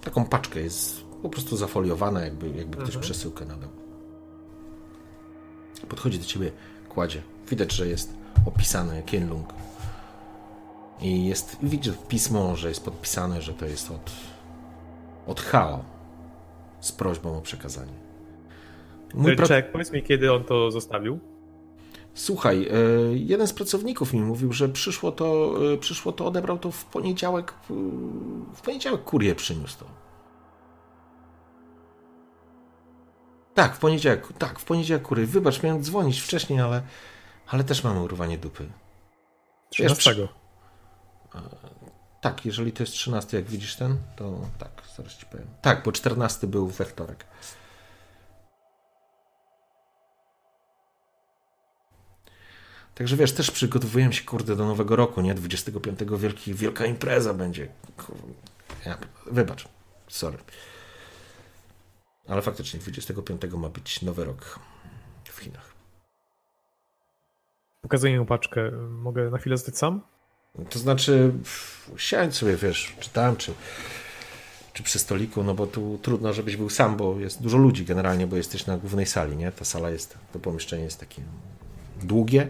Taką 0.00 0.24
paczkę 0.24 0.60
jest 0.60 1.04
po 1.22 1.28
prostu 1.28 1.56
zafoliowana, 1.56 2.20
jakby, 2.20 2.46
jakby 2.46 2.78
mhm. 2.78 2.86
ktoś 2.86 2.96
przesyłkę 2.96 3.44
nadał. 3.44 3.70
Podchodzi 5.88 6.18
do 6.18 6.24
ciebie, 6.24 6.52
kładzie. 6.88 7.22
Widać, 7.50 7.72
że 7.72 7.88
jest 7.88 8.12
opisane 8.46 9.02
Kienlung 9.02 9.52
i 11.02 11.26
jest, 11.26 11.56
widzisz 11.62 11.94
pismo, 12.08 12.56
że 12.56 12.68
jest 12.68 12.84
podpisane, 12.84 13.42
że 13.42 13.52
to 13.52 13.66
jest 13.66 13.90
od, 13.90 14.12
od 15.26 15.40
Hao 15.40 15.84
z 16.80 16.92
prośbą 16.92 17.38
o 17.38 17.40
przekazanie. 17.40 17.92
Mój 19.14 19.36
pra... 19.36 19.46
Czek, 19.46 19.72
powiedz 19.72 19.92
mi, 19.92 20.02
kiedy 20.02 20.32
on 20.32 20.44
to 20.44 20.70
zostawił? 20.70 21.20
Słuchaj, 22.14 22.68
e, 22.68 22.74
jeden 23.14 23.46
z 23.46 23.52
pracowników 23.52 24.12
mi 24.12 24.20
mówił, 24.20 24.52
że 24.52 24.68
przyszło 24.68 25.12
to, 25.12 25.54
e, 25.72 25.76
przyszło 25.78 26.12
to, 26.12 26.26
odebrał 26.26 26.58
to 26.58 26.70
w 26.70 26.84
poniedziałek. 26.84 27.54
W 28.54 28.60
poniedziałek 28.64 29.04
kurier 29.04 29.36
przyniósł 29.36 29.78
to. 29.78 29.86
Tak, 33.54 33.76
w 33.76 33.78
poniedziałek, 33.78 34.28
tak, 34.38 34.58
w 34.58 34.64
poniedziałek 34.64 35.02
kurier. 35.02 35.28
Wybacz, 35.28 35.62
miałem 35.62 35.82
dzwonić 35.82 36.20
wcześniej, 36.20 36.60
ale, 36.60 36.82
ale 37.46 37.64
też 37.64 37.84
mamy 37.84 38.00
urwanie 38.00 38.38
dupy. 38.38 38.68
13. 39.70 40.14
Wiesz, 40.14 40.28
tak, 42.20 42.46
jeżeli 42.46 42.72
to 42.72 42.82
jest 42.82 42.92
13, 42.92 43.36
jak 43.36 43.46
widzisz 43.46 43.76
ten, 43.76 43.98
to 44.16 44.40
tak, 44.58 44.70
zaraz 44.96 45.12
ci 45.12 45.26
powiem. 45.26 45.46
Tak, 45.62 45.82
bo 45.82 45.92
14 45.92 46.46
był 46.46 46.66
we 46.66 46.84
wtorek. 46.84 47.26
Także 52.94 53.16
wiesz, 53.16 53.32
też 53.32 53.50
przygotowujemy 53.50 54.12
się, 54.12 54.24
kurde, 54.24 54.56
do 54.56 54.66
nowego 54.66 54.96
roku, 54.96 55.20
nie? 55.20 55.34
25 55.34 55.98
wielki, 56.18 56.54
wielka 56.54 56.86
impreza 56.86 57.34
będzie. 57.34 57.68
Ja, 58.86 58.98
wybacz, 59.26 59.68
sorry. 60.08 60.38
Ale 62.28 62.42
faktycznie 62.42 62.80
25 62.80 63.42
ma 63.52 63.68
być 63.68 64.02
nowy 64.02 64.24
rok 64.24 64.58
w 65.24 65.38
Chinach. 65.38 65.72
Pokazuję 67.80 68.18
mu 68.18 68.26
paczkę. 68.26 68.70
Mogę 68.90 69.30
na 69.30 69.38
chwilę 69.38 69.56
zostać 69.56 69.78
sam? 69.78 70.11
To 70.70 70.78
znaczy, 70.78 71.32
siądź 71.96 72.36
sobie, 72.36 72.56
wiesz, 72.56 72.96
czy 73.00 73.10
tam, 73.10 73.36
czy, 73.36 73.54
czy 74.72 74.82
przy 74.82 74.98
stoliku, 74.98 75.42
no 75.42 75.54
bo 75.54 75.66
tu 75.66 75.98
trudno, 76.02 76.32
żebyś 76.32 76.56
był 76.56 76.70
sam, 76.70 76.96
bo 76.96 77.20
jest 77.20 77.42
dużo 77.42 77.58
ludzi 77.58 77.84
generalnie, 77.84 78.26
bo 78.26 78.36
jesteś 78.36 78.66
na 78.66 78.78
głównej 78.78 79.06
sali, 79.06 79.36
nie? 79.36 79.52
Ta 79.52 79.64
sala 79.64 79.90
jest, 79.90 80.18
to 80.32 80.38
pomieszczenie 80.38 80.84
jest 80.84 81.00
takie 81.00 81.22
długie 82.02 82.48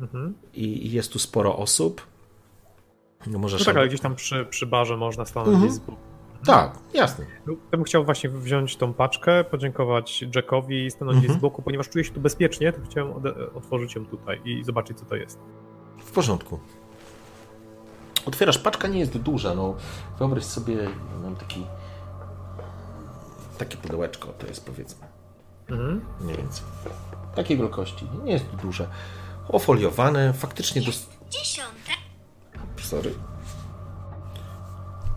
mhm. 0.00 0.34
i, 0.54 0.86
i, 0.86 0.92
jest 0.92 1.12
tu 1.12 1.18
sporo 1.18 1.56
osób. 1.56 2.06
No, 3.26 3.38
możesz 3.38 3.60
no 3.60 3.66
tak, 3.66 3.76
ale 3.76 3.88
gdzieś 3.88 4.00
tam 4.00 4.14
przy, 4.14 4.46
przy 4.50 4.66
barze 4.66 4.96
można 4.96 5.24
stanąć 5.24 5.54
mhm. 5.54 5.72
z. 5.72 5.80
Tak, 6.46 6.78
jasne. 6.94 7.26
No, 7.46 7.52
ja 7.52 7.70
bym 7.70 7.84
chciał 7.84 8.04
właśnie 8.04 8.30
wziąć 8.30 8.76
tą 8.76 8.94
paczkę, 8.94 9.44
podziękować 9.44 10.24
Jackowi 10.34 10.86
i 10.86 10.90
stanąć 10.90 11.16
mhm. 11.16 11.38
z 11.38 11.42
boku, 11.42 11.62
ponieważ 11.62 11.88
czuję 11.88 12.04
się 12.04 12.12
tu 12.12 12.20
bezpiecznie, 12.20 12.72
to 12.72 12.80
chciałem 12.90 13.12
otworzyć 13.54 13.94
ją 13.94 14.06
tutaj 14.06 14.40
i 14.44 14.64
zobaczyć, 14.64 14.98
co 14.98 15.04
to 15.04 15.16
jest. 15.16 15.38
W 15.98 16.10
porządku. 16.10 16.60
Otwierasz, 18.26 18.58
paczka 18.58 18.88
nie 18.88 18.98
jest 18.98 19.18
duża, 19.18 19.54
no 19.54 19.74
wyobraź 20.18 20.44
sobie, 20.44 20.76
mam 21.22 21.36
taki 21.36 21.66
takie 23.58 23.76
pudełeczko, 23.76 24.28
to 24.28 24.46
jest 24.46 24.66
powiedzmy 24.66 25.06
mhm. 25.68 26.00
mniej 26.20 26.36
więcej 26.36 26.64
takiej 27.34 27.56
wielkości, 27.56 28.06
nie 28.24 28.32
jest 28.32 28.44
duże, 28.44 28.88
ofoliowane, 29.48 30.32
faktycznie 30.32 30.82
do... 30.82 30.90
Dziesiąte. 31.30 31.92
Sorry. 32.82 33.14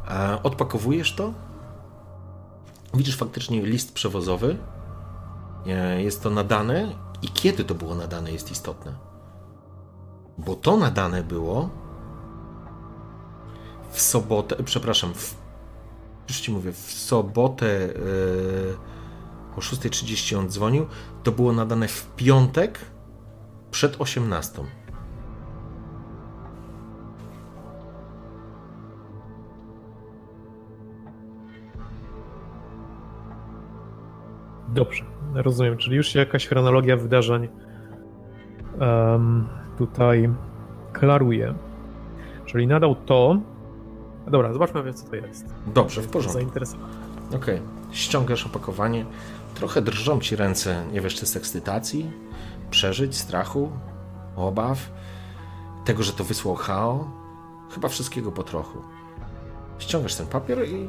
A 0.08 0.40
odpakowujesz 0.44 1.16
to, 1.16 1.34
widzisz 2.94 3.18
faktycznie 3.18 3.62
list 3.62 3.94
przewozowy, 3.94 4.58
jest 5.98 6.24
to 6.24 6.30
nadane 6.30 6.96
i 7.22 7.28
kiedy 7.28 7.64
to 7.64 7.76
było 7.76 7.96
nadane 7.96 8.32
jest 8.32 8.52
istotne. 8.52 8.94
Bo 10.38 10.56
to 10.56 10.78
nadane 10.78 11.24
było 11.24 11.70
w 13.92 14.02
sobotę, 14.02 14.64
przepraszam, 14.64 15.14
w, 15.14 15.36
już 16.30 16.40
ci 16.40 16.52
mówię, 16.52 16.72
w 16.72 16.92
sobotę 16.92 17.66
yy, 17.66 18.78
o 19.58 19.60
6.30 19.60 20.38
on 20.38 20.50
dzwonił, 20.50 20.86
to 21.24 21.32
było 21.32 21.54
nadane 21.54 21.88
w 21.88 22.16
piątek 22.16 22.80
przed 23.72 24.02
18. 24.02 24.62
Dobrze, 34.74 35.04
rozumiem. 35.34 35.78
Czyli 35.78 35.96
już 35.96 36.16
jakaś 36.16 36.48
chronologia 36.48 36.98
wydarzeń 36.98 37.48
um, 38.80 39.48
tutaj 39.78 40.30
klaruje. 40.94 41.54
Czyli 42.46 42.68
nadał 42.68 42.96
to. 42.96 43.40
Dobra, 44.28 44.54
zobaczmy, 44.54 44.94
co 44.94 45.08
to 45.08 45.16
jest. 45.16 45.46
Dobrze, 45.68 46.02
w 46.02 46.08
porządku. 46.08 46.40
Zainteresowany. 46.40 46.94
Okej. 47.28 47.40
Okay. 47.40 47.62
Ściągasz 47.92 48.46
opakowanie. 48.46 49.06
Trochę 49.56 49.82
drżą 49.82 50.20
ci 50.20 50.36
ręce, 50.36 50.86
nie 50.92 51.02
wiesz, 51.02 51.16
czy 51.16 51.26
z 51.26 51.36
ekscytacji, 51.36 52.12
przeżyć, 52.72 53.18
strachu, 53.18 53.72
obaw, 54.36 54.92
tego, 55.86 56.04
że 56.04 56.14
to 56.14 56.24
wysłał 56.24 56.56
Hao. 56.56 57.12
Chyba 57.72 57.88
wszystkiego 57.88 58.32
po 58.32 58.44
trochu. 58.44 58.78
Ściągasz 59.80 60.16
ten 60.16 60.28
papier 60.28 60.70
i 60.70 60.88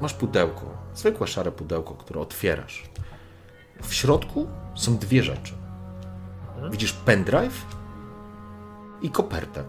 masz 0.00 0.14
pudełko. 0.14 0.66
Zwykłe 0.94 1.26
szare 1.26 1.52
pudełko, 1.52 1.94
które 1.94 2.20
otwierasz. 2.20 2.90
W 3.82 3.94
środku 3.94 4.46
są 4.74 4.96
dwie 4.96 5.22
rzeczy. 5.22 5.54
Widzisz 6.70 6.92
pendrive 6.92 7.66
i 9.02 9.10
kopertę. 9.10 9.64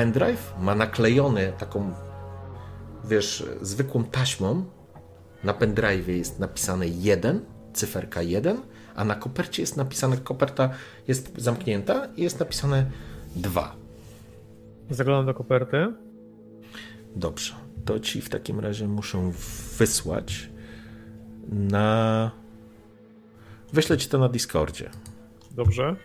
Pendrive 0.00 0.54
ma 0.60 0.74
naklejony 0.74 1.52
taką, 1.58 1.94
wiesz, 3.04 3.44
zwykłą 3.62 4.04
taśmą. 4.04 4.64
Na 5.44 5.54
pendrive 5.54 6.08
jest 6.08 6.38
napisane 6.38 6.88
1, 6.88 7.40
cyferka 7.72 8.22
1, 8.22 8.60
a 8.94 9.04
na 9.04 9.14
kopercie 9.14 9.62
jest 9.62 9.76
napisane, 9.76 10.16
koperta 10.16 10.70
jest 11.08 11.32
zamknięta 11.36 12.08
i 12.16 12.22
jest 12.22 12.40
napisane 12.40 12.90
2. 13.36 13.76
Zaglądam 14.90 15.26
do 15.26 15.34
koperty. 15.34 15.92
Dobrze. 17.16 17.54
To 17.84 18.00
ci 18.00 18.20
w 18.20 18.28
takim 18.28 18.60
razie 18.60 18.88
muszę 18.88 19.32
wysłać 19.78 20.50
na. 21.48 22.30
Wyślę 23.72 23.98
ci 23.98 24.08
to 24.08 24.18
na 24.18 24.28
Discordzie. 24.28 24.90
Dobrze. 25.50 25.96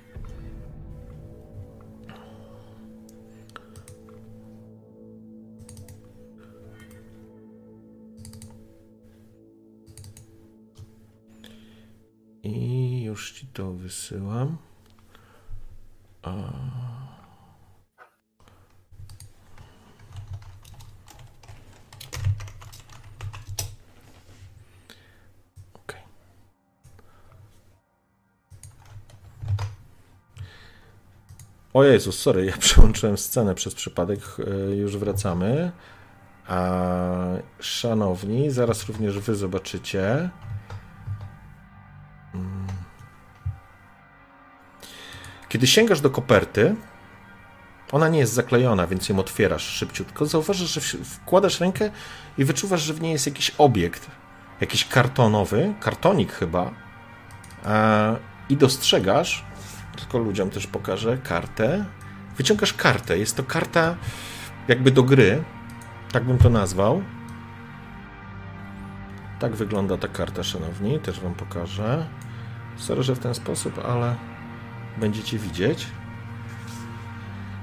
I 12.46 13.04
już 13.04 13.32
ci 13.32 13.48
to 13.48 13.74
wysyłam. 13.74 14.58
A... 16.22 16.34
O 31.76 31.84
Jezus, 31.84 32.20
sorry, 32.20 32.46
ja 32.46 32.58
przełączyłem 32.68 33.18
scenę 33.18 33.56
przez 33.56 33.76
przypadek, 33.76 34.20
e, 34.72 34.76
już 34.76 34.98
wracamy. 34.98 35.72
A 36.48 36.72
szanowni, 37.60 38.52
zaraz 38.52 38.88
również 38.88 39.20
wy 39.20 39.36
zobaczycie. 39.36 40.30
Kiedy 45.56 45.68
sięgasz 45.68 46.02
do 46.02 46.10
koperty, 46.10 46.76
ona 47.92 48.10
nie 48.10 48.20
jest 48.20 48.34
zaklejona, 48.34 48.88
więc 48.88 49.10
ją 49.10 49.20
otwierasz 49.20 49.64
szybciutko. 49.64 50.26
Zauważasz, 50.26 50.74
że 50.74 50.82
wkładasz 51.04 51.60
rękę 51.60 51.92
i 52.38 52.46
wyczuwasz, 52.46 52.82
że 52.82 52.94
w 52.94 53.02
niej 53.02 53.12
jest 53.12 53.26
jakiś 53.26 53.52
obiekt, 53.58 54.12
jakiś 54.62 54.86
kartonowy, 54.86 55.74
kartonik 55.80 56.34
chyba. 56.34 56.72
I 58.50 58.58
dostrzegasz, 58.58 59.46
tylko 59.98 60.18
ludziom 60.18 60.50
też 60.50 60.68
pokażę 60.68 61.18
kartę. 61.18 61.86
Wyciągasz 62.38 62.74
kartę. 62.74 63.18
Jest 63.18 63.38
to 63.38 63.44
karta 63.44 63.96
jakby 64.68 64.92
do 64.92 65.04
gry. 65.04 65.44
Tak 66.12 66.24
bym 66.24 66.38
to 66.38 66.50
nazwał. 66.50 67.04
Tak 69.40 69.56
wygląda 69.56 69.98
ta 69.98 70.08
karta, 70.08 70.44
szanowni. 70.44 71.00
Też 71.00 71.20
wam 71.20 71.34
pokażę. 71.34 72.06
Sorry, 72.78 73.04
że 73.04 73.16
w 73.16 73.20
ten 73.20 73.34
sposób, 73.34 73.86
ale 73.86 74.16
będziecie 74.98 75.40
widzieć. 75.40 75.88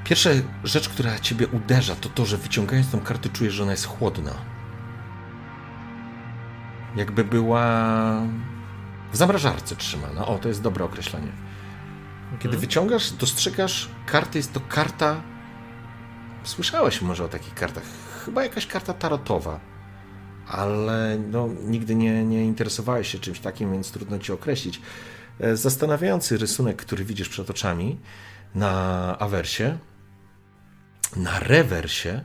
Pierwsza 0.05 0.31
rzecz, 0.65 0.89
która 0.89 1.19
ciebie 1.19 1.47
uderza, 1.49 1.95
to 1.97 2.09
to, 2.09 2.27
że 2.27 2.37
wyciągając 2.37 2.91
tą 2.91 3.01
kartę 3.01 3.29
czujesz, 3.29 3.55
że 3.55 3.63
ona 3.63 3.73
jest 3.73 3.87
chłodna. 3.87 4.33
Jakby 6.97 7.25
była 7.25 7.67
w 9.13 9.17
zamrażarce 9.17 9.77
trzymana. 9.77 10.27
O, 10.27 10.39
to 10.39 10.49
jest 10.49 10.63
dobre 10.63 10.85
określenie. 10.85 11.33
Kiedy 12.31 12.55
mhm. 12.55 12.61
wyciągasz, 12.61 13.13
dostrzegasz 13.13 13.89
kartę, 14.07 14.39
jest 14.39 14.53
to 14.53 14.61
karta. 14.69 15.23
Słyszałeś 16.45 17.03
może 17.03 17.25
o 17.25 17.29
takich 17.29 17.55
kartach. 17.55 17.83
Chyba 18.25 18.43
jakaś 18.43 18.67
karta 18.67 18.93
tarotowa. 18.93 19.61
Ale 20.49 21.19
no, 21.31 21.49
nigdy 21.63 21.95
nie, 21.95 22.25
nie 22.25 22.45
interesowałeś 22.45 23.09
się 23.09 23.19
czymś 23.19 23.41
takim, 23.41 23.73
więc 23.73 23.91
trudno 23.91 24.19
ci 24.19 24.33
określić. 24.33 24.81
E, 25.41 25.57
zastanawiający 25.57 26.39
rysunek, 26.39 26.77
który 26.77 27.05
widzisz 27.05 27.29
przed 27.29 27.51
oczami 27.51 27.99
na 28.55 29.17
awersie, 29.19 29.79
na 31.17 31.41
rewersie 31.41 32.25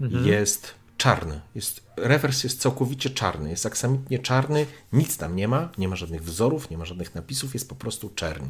mhm. 0.00 0.26
jest 0.26 0.74
czarny. 0.96 1.40
Jest, 1.54 1.86
rewers 1.96 2.44
jest 2.44 2.60
całkowicie 2.60 3.10
czarny, 3.10 3.50
jest 3.50 3.66
aksamitnie 3.66 4.18
czarny, 4.18 4.66
nic 4.92 5.18
tam 5.18 5.36
nie 5.36 5.48
ma, 5.48 5.68
nie 5.78 5.88
ma 5.88 5.96
żadnych 5.96 6.22
wzorów, 6.22 6.70
nie 6.70 6.78
ma 6.78 6.84
żadnych 6.84 7.14
napisów, 7.14 7.54
jest 7.54 7.68
po 7.68 7.74
prostu 7.74 8.10
czerń. 8.14 8.44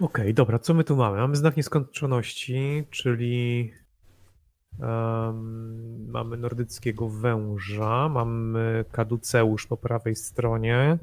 Okej, 0.00 0.24
okay, 0.24 0.34
dobra, 0.34 0.58
co 0.58 0.74
my 0.74 0.84
tu 0.84 0.96
mamy? 0.96 1.16
Mamy 1.16 1.36
znak 1.36 1.56
nieskończoności, 1.56 2.84
czyli 2.90 3.72
um, 4.78 6.10
mamy 6.10 6.36
nordyckiego 6.36 7.08
węża, 7.08 8.08
mamy 8.08 8.84
kaduceusz 8.92 9.66
po 9.66 9.76
prawej 9.76 10.16
stronie. 10.16 10.98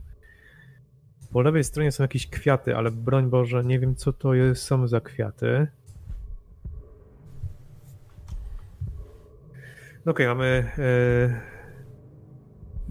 Po 1.34 1.42
lewej 1.42 1.64
stronie 1.64 1.92
są 1.92 2.04
jakieś 2.04 2.28
kwiaty, 2.28 2.76
ale 2.76 2.92
broń 2.92 3.30
Boże, 3.30 3.64
nie 3.64 3.80
wiem 3.80 3.96
co 3.96 4.14
to 4.14 4.30
są 4.54 4.88
za 4.88 5.02
kwiaty. 5.02 5.68
Okej, 10.06 10.12
okay, 10.12 10.28
mamy 10.28 10.72
e, 10.78 11.42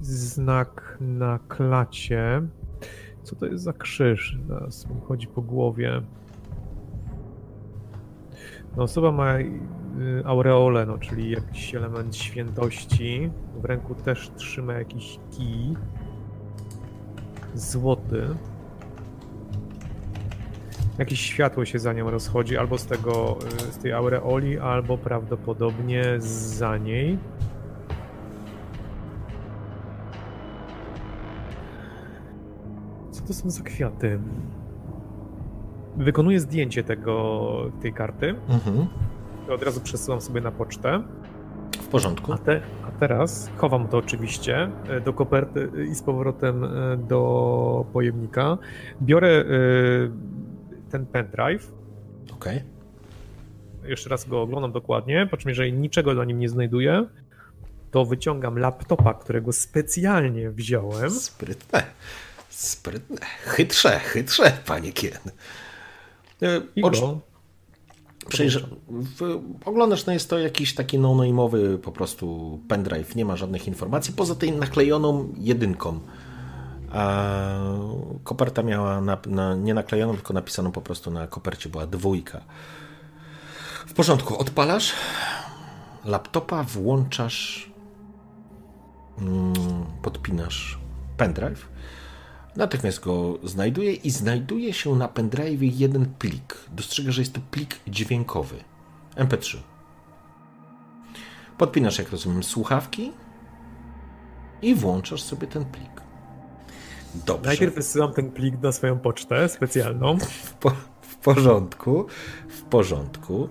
znak 0.01 0.98
na 1.01 1.39
klacie. 1.48 2.43
Co 3.23 3.36
to 3.36 3.47
jest 3.47 3.64
za 3.64 3.73
krzyż? 3.73 4.39
Mi 4.94 5.01
chodzi 5.01 5.27
po 5.27 5.43
głowie. 5.43 6.02
No, 8.77 8.82
osoba 8.82 9.12
ma 9.12 9.39
y, 9.39 9.48
aureolę, 10.24 10.86
no, 10.86 10.98
czyli 10.98 11.31
jakiś 11.31 11.74
element 11.74 12.16
świętości. 12.16 13.31
W 13.56 13.64
ręku 13.64 13.94
też 13.94 14.31
trzyma 14.36 14.73
jakiś 14.73 15.20
kij. 15.31 15.77
Złoty. 17.55 18.27
Jakieś 20.99 21.20
światło 21.20 21.65
się 21.65 21.79
za 21.79 21.93
nią 21.93 22.11
rozchodzi, 22.11 22.57
albo 22.57 22.79
z 22.79 22.87
tego, 22.87 23.39
y, 23.69 23.73
z 23.73 23.79
tej 23.79 23.93
aureoli, 23.93 24.59
albo 24.59 24.99
prawdopodobnie 24.99 26.05
za 26.19 26.77
niej. 26.79 27.19
Co 33.11 33.23
to 33.23 33.35
są 33.35 33.51
za 33.51 33.62
kwiaty? 33.62 34.20
Wykonuję 35.97 36.41
zdjęcie 36.41 36.85
tego, 36.85 37.51
tej 37.83 37.93
karty. 37.93 38.35
Mhm. 38.49 38.87
Od 39.51 39.62
razu 39.62 39.81
przesyłam 39.81 40.20
sobie 40.20 40.41
na 40.41 40.51
pocztę. 40.51 41.03
Porządku. 41.93 42.32
A, 42.32 42.39
te, 42.39 42.60
a, 42.89 42.90
teraz 42.90 43.51
chowam 43.56 43.89
to 43.89 43.98
oczywiście 43.98 44.70
e, 44.89 45.01
do 45.01 45.12
koperty 45.12 45.70
i 45.90 45.94
z 45.94 46.02
powrotem 46.02 46.64
e, 46.64 46.97
do 46.97 47.86
pojemnika. 47.93 48.59
Biorę 49.02 49.28
e, 49.28 49.44
ten 50.90 51.06
pendrive. 51.06 51.73
Okej. 52.32 52.56
Okay. 52.56 53.90
Jeszcze 53.90 54.10
raz 54.10 54.28
go 54.28 54.43
oglądam 54.43 54.73
dokładnie, 54.73 55.27
po 55.31 55.36
czym 55.36 55.48
jeżeli 55.48 55.73
niczego 55.73 56.14
na 56.14 56.24
nim 56.24 56.39
nie 56.39 56.48
znajduję, 56.48 57.06
to 57.90 58.05
wyciągam 58.05 58.59
laptopa, 58.59 59.14
którego 59.14 59.52
specjalnie 59.52 60.51
wziąłem. 60.51 61.10
Sprytne. 61.10 61.82
Sprytne. 62.48 63.27
Chytrze, 63.44 63.98
chytrze, 63.98 64.52
panie 64.66 64.93
Kien. 64.93 65.19
E, 66.43 66.60
Ocz... 66.82 67.01
Przejrz... 68.28 68.65
Oglądasz, 69.65 70.07
no 70.07 70.12
jest 70.12 70.31
to 70.31 70.39
jakiś 70.39 70.74
taki 70.74 70.99
no-name'owy 70.99 71.78
po 71.78 71.93
prostu 71.93 72.59
pendrive, 72.69 73.16
nie 73.16 73.24
ma 73.24 73.36
żadnych 73.36 73.69
informacji, 73.69 74.15
poza 74.15 74.35
tej 74.35 74.53
naklejoną 74.53 75.32
jedynką. 75.39 76.01
A 76.93 77.24
koperta 78.24 78.62
miała 78.62 79.01
na, 79.01 79.19
na, 79.27 79.55
nie 79.55 79.74
naklejoną, 79.74 80.15
tylko 80.15 80.32
napisaną 80.35 80.73
po 80.73 80.81
prostu 80.81 81.11
na 81.11 81.27
kopercie 81.27 81.69
była 81.69 81.86
dwójka. 81.86 82.40
W 83.86 83.94
porządku, 83.94 84.39
odpalasz 84.39 84.93
laptopa, 86.05 86.62
włączasz, 86.62 87.70
mm, 89.19 89.53
podpinasz 90.03 90.78
pendrive 91.16 91.72
Natychmiast 92.57 93.01
go 93.01 93.39
znajduje 93.43 93.93
i 93.93 94.11
znajduje 94.11 94.73
się 94.73 94.97
na 94.97 95.09
pendrive 95.09 95.62
jeden 95.62 96.07
plik. 96.19 96.57
Dostrzega, 96.73 97.12
że 97.12 97.23
jest 97.23 97.33
to 97.33 97.41
plik 97.51 97.81
dźwiękowy. 97.89 98.57
MP3. 99.16 99.57
Podpinasz, 101.59 101.99
jak 101.99 102.11
rozumiem, 102.11 102.43
słuchawki 102.43 103.12
i 104.62 104.74
włączasz 104.74 105.23
sobie 105.23 105.47
ten 105.47 105.65
plik. 105.65 106.03
Dobrze. 107.27 107.49
Najpierw 107.49 107.74
wysyłam 107.74 108.12
ten 108.12 108.31
plik 108.31 108.62
na 108.62 108.73
swoją 108.73 108.99
pocztę 108.99 109.49
specjalną. 109.49 110.19
W, 110.45 110.55
po, 110.55 110.70
w 111.01 111.16
porządku. 111.16 112.07
W 112.49 112.62
porządku. 112.62 113.49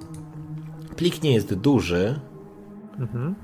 Plik 0.95 1.23
nie 1.23 1.33
jest 1.33 1.53
duży. 1.53 2.19
Mhm. 2.99 3.35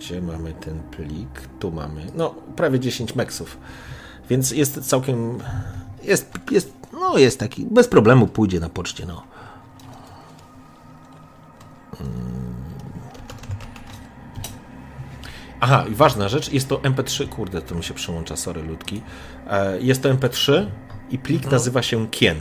Gdzie 0.00 0.22
mamy 0.22 0.52
ten 0.52 0.82
plik? 0.82 1.48
Tu 1.58 1.72
mamy. 1.72 2.06
No, 2.14 2.34
prawie 2.56 2.80
10 2.80 3.14
meksów. 3.14 3.58
Więc 4.30 4.50
jest 4.50 4.88
całkiem. 4.88 5.38
Jest, 6.02 6.32
jest, 6.50 6.72
no 6.92 7.18
jest 7.18 7.38
taki. 7.38 7.66
Bez 7.66 7.88
problemu 7.88 8.26
pójdzie 8.26 8.60
na 8.60 8.68
poczcie, 8.68 9.06
no. 9.06 9.22
Aha, 15.60 15.84
i 15.90 15.94
ważna 15.94 16.28
rzecz, 16.28 16.52
jest 16.52 16.68
to 16.68 16.76
MP3, 16.76 17.28
kurde, 17.28 17.62
to 17.62 17.74
mi 17.74 17.84
się 17.84 17.94
przełącza, 17.94 18.36
sorry 18.36 18.62
ludki. 18.62 19.02
E, 19.50 19.80
jest 19.80 20.02
to 20.02 20.14
MP3 20.14 20.66
i 21.10 21.18
plik 21.18 21.44
no. 21.44 21.50
nazywa 21.50 21.82
się 21.82 22.08
Kien. 22.10 22.36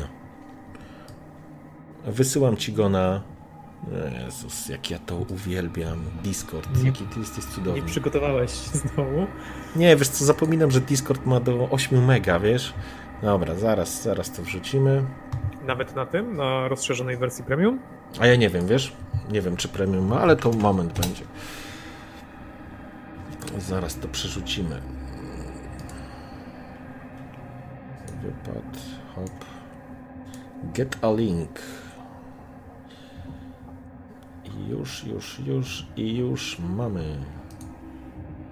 Wysyłam 2.05 2.57
ci 2.57 2.73
go 2.73 2.89
na. 2.89 3.21
Jezus, 4.25 4.69
jak 4.69 4.91
ja 4.91 4.99
to 4.99 5.15
uwielbiam. 5.17 5.99
Discord, 6.23 6.77
nie, 6.77 6.85
jaki 6.85 7.03
ty 7.05 7.19
jesteś 7.19 7.45
cudowny. 7.45 7.81
Nie 7.81 7.87
przygotowałeś 7.87 8.51
znowu? 8.51 9.27
Nie, 9.75 9.95
wiesz 9.95 10.07
co, 10.07 10.25
zapominam, 10.25 10.71
że 10.71 10.81
Discord 10.81 11.25
ma 11.25 11.39
do 11.39 11.69
8 11.69 12.05
mega, 12.05 12.39
wiesz? 12.39 12.73
Dobra, 13.21 13.55
zaraz, 13.55 14.03
zaraz 14.03 14.31
to 14.31 14.43
wrzucimy. 14.43 15.03
Nawet 15.65 15.95
na 15.95 16.05
tym, 16.05 16.35
na 16.35 16.67
rozszerzonej 16.67 17.17
wersji 17.17 17.43
premium? 17.43 17.79
A 18.19 18.27
ja 18.27 18.35
nie 18.35 18.49
wiem, 18.49 18.67
wiesz? 18.67 18.93
Nie 19.31 19.41
wiem, 19.41 19.57
czy 19.57 19.67
premium 19.67 20.07
ma, 20.07 20.19
ale 20.19 20.35
to 20.35 20.51
moment 20.51 20.99
będzie. 20.99 21.23
Zaraz 23.57 23.95
to 23.95 24.07
przerzucimy. 24.07 24.81
Wypad, 28.21 28.77
hop. 29.15 29.45
Get 30.73 30.97
a 31.01 31.11
link. 31.11 31.59
Już, 34.67 35.03
już, 35.03 35.39
już 35.39 35.85
i 35.95 36.15
już 36.15 36.59
mamy. 36.59 37.17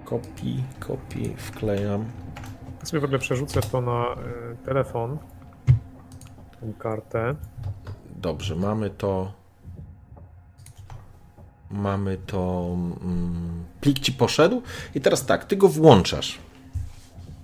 Kopi, 0.04 0.64
kopi, 0.80 1.34
wklejam. 1.36 2.04
Ja 2.80 2.86
sobie 2.86 3.00
w 3.00 3.04
ogóle 3.04 3.18
przerzucę 3.18 3.60
to 3.60 3.80
na 3.80 4.06
y, 4.52 4.66
telefon. 4.66 5.18
Tą 6.60 6.72
kartę. 6.72 7.34
Dobrze, 8.16 8.56
mamy 8.56 8.90
to. 8.90 9.32
Mamy 11.70 12.16
to. 12.26 12.66
Mm, 13.02 13.64
plik 13.80 13.98
ci 13.98 14.12
poszedł. 14.12 14.62
I 14.94 15.00
teraz 15.00 15.26
tak, 15.26 15.44
ty 15.44 15.56
go 15.56 15.68
włączasz. 15.68 16.38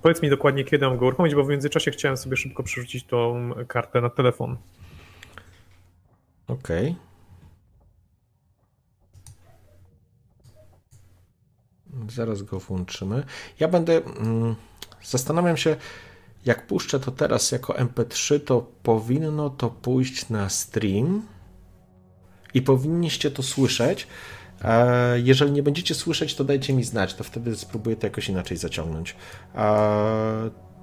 Powiedz 0.03 0.23
mi 0.23 0.31
dokładnie, 0.31 0.65
kiedy 0.65 0.87
mam 0.87 0.99
go 0.99 1.07
uruchomić, 1.07 1.35
bo 1.35 1.45
w 1.45 1.49
międzyczasie 1.49 1.91
chciałem 1.91 2.17
sobie 2.17 2.37
szybko 2.37 2.63
przerzucić 2.63 3.05
tą 3.05 3.51
kartę 3.69 4.01
na 4.01 4.11
telefon. 4.11 4.57
Okej. 6.49 6.91
Okay. 6.91 7.14
Zaraz 12.11 12.43
go 12.43 12.61
włączymy. 12.61 13.25
Ja 13.61 13.69
będę. 13.69 14.05
Mm, 14.05 14.55
zastanawiam 15.03 15.57
się, 15.57 15.77
jak 16.45 16.67
puszczę 16.67 17.01
to 17.01 17.11
teraz 17.11 17.53
jako 17.53 17.73
MP3, 17.73 18.41
to 18.41 18.67
powinno 18.83 19.51
to 19.51 19.71
pójść 19.71 20.29
na 20.29 20.49
stream 20.49 21.23
i 22.55 22.63
powinniście 22.63 23.31
to 23.31 23.43
słyszeć. 23.43 24.07
Jeżeli 25.17 25.53
nie 25.53 25.63
będziecie 25.63 25.95
słyszeć, 25.95 26.35
to 26.35 26.45
dajcie 26.45 26.73
mi 26.73 26.85
znać, 26.85 27.15
to 27.15 27.25
wtedy 27.25 27.57
spróbuję 27.57 27.97
to 27.97 28.07
jakoś 28.07 28.29
inaczej 28.29 28.57
zaciągnąć. 28.57 29.17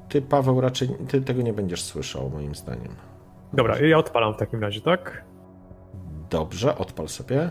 Ty, 0.09 0.21
Paweł, 0.21 0.61
raczej 0.61 0.89
ty 1.07 1.21
tego 1.21 1.41
nie 1.41 1.53
będziesz 1.53 1.83
słyszał, 1.83 2.29
moim 2.29 2.55
zdaniem. 2.55 2.95
Dobra, 3.53 3.79
ja 3.79 3.97
odpalam 3.97 4.33
w 4.33 4.37
takim 4.37 4.61
razie, 4.61 4.81
tak? 4.81 5.23
Dobrze, 6.29 6.77
odpal 6.77 7.09
sobie. 7.09 7.49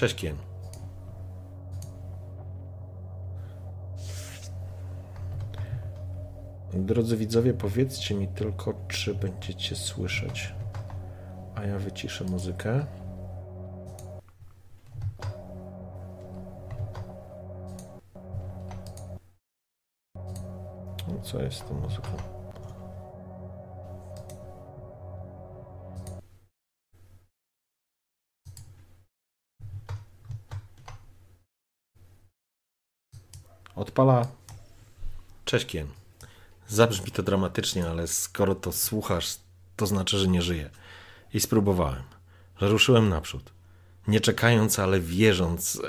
Cześć, 0.00 0.14
Kien. 0.14 0.36
Drodzy 6.72 7.16
widzowie, 7.16 7.54
powiedzcie 7.54 8.14
mi 8.14 8.28
tylko, 8.28 8.74
czy 8.88 9.14
będziecie 9.14 9.76
słyszeć. 9.76 10.54
A 11.54 11.62
ja 11.62 11.78
wyciszę 11.78 12.24
muzykę. 12.24 12.86
No 21.08 21.20
co 21.22 21.42
jest 21.42 21.56
z 21.56 21.64
tą 21.64 21.74
muzyką? 21.74 22.39
Odpala. 33.74 34.26
Cześć 35.44 35.66
Kien. 35.66 35.86
Zabrzmi 36.68 37.10
to 37.10 37.22
dramatycznie, 37.22 37.88
ale 37.88 38.06
skoro 38.06 38.54
to 38.54 38.72
słuchasz, 38.72 39.36
to 39.76 39.86
znaczy, 39.86 40.18
że 40.18 40.28
nie 40.28 40.42
żyję. 40.42 40.70
I 41.34 41.40
spróbowałem. 41.40 42.02
Ruszyłem 42.60 43.08
naprzód. 43.08 43.52
Nie 44.08 44.20
czekając, 44.20 44.78
ale 44.78 45.00
wierząc. 45.00 45.82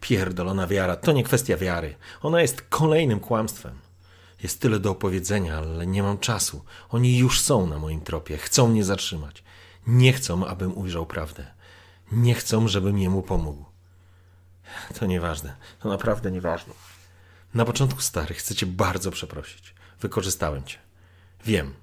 Pierdolona 0.00 0.66
wiara. 0.66 0.96
To 0.96 1.12
nie 1.12 1.24
kwestia 1.24 1.56
wiary. 1.56 1.94
Ona 2.22 2.42
jest 2.42 2.62
kolejnym 2.62 3.20
kłamstwem. 3.20 3.78
Jest 4.42 4.60
tyle 4.60 4.78
do 4.78 4.90
opowiedzenia, 4.90 5.58
ale 5.58 5.86
nie 5.86 6.02
mam 6.02 6.18
czasu. 6.18 6.64
Oni 6.90 7.18
już 7.18 7.40
są 7.40 7.66
na 7.66 7.78
moim 7.78 8.00
tropie. 8.00 8.36
Chcą 8.36 8.68
mnie 8.68 8.84
zatrzymać. 8.84 9.42
Nie 9.86 10.12
chcą, 10.12 10.46
abym 10.46 10.78
ujrzał 10.78 11.06
prawdę. 11.06 11.46
Nie 12.12 12.34
chcą, 12.34 12.68
żebym 12.68 12.98
jemu 12.98 13.22
pomógł. 13.22 13.73
To 14.98 15.06
nieważne. 15.06 15.56
To 15.80 15.88
naprawdę 15.88 16.30
nieważne. 16.30 16.74
Na 17.54 17.64
początku, 17.64 18.00
stary, 18.00 18.34
chcę 18.34 18.54
cię 18.54 18.66
bardzo 18.66 19.10
przeprosić. 19.10 19.74
Wykorzystałem 20.00 20.64
cię. 20.64 20.78
Wiem. 21.44 21.74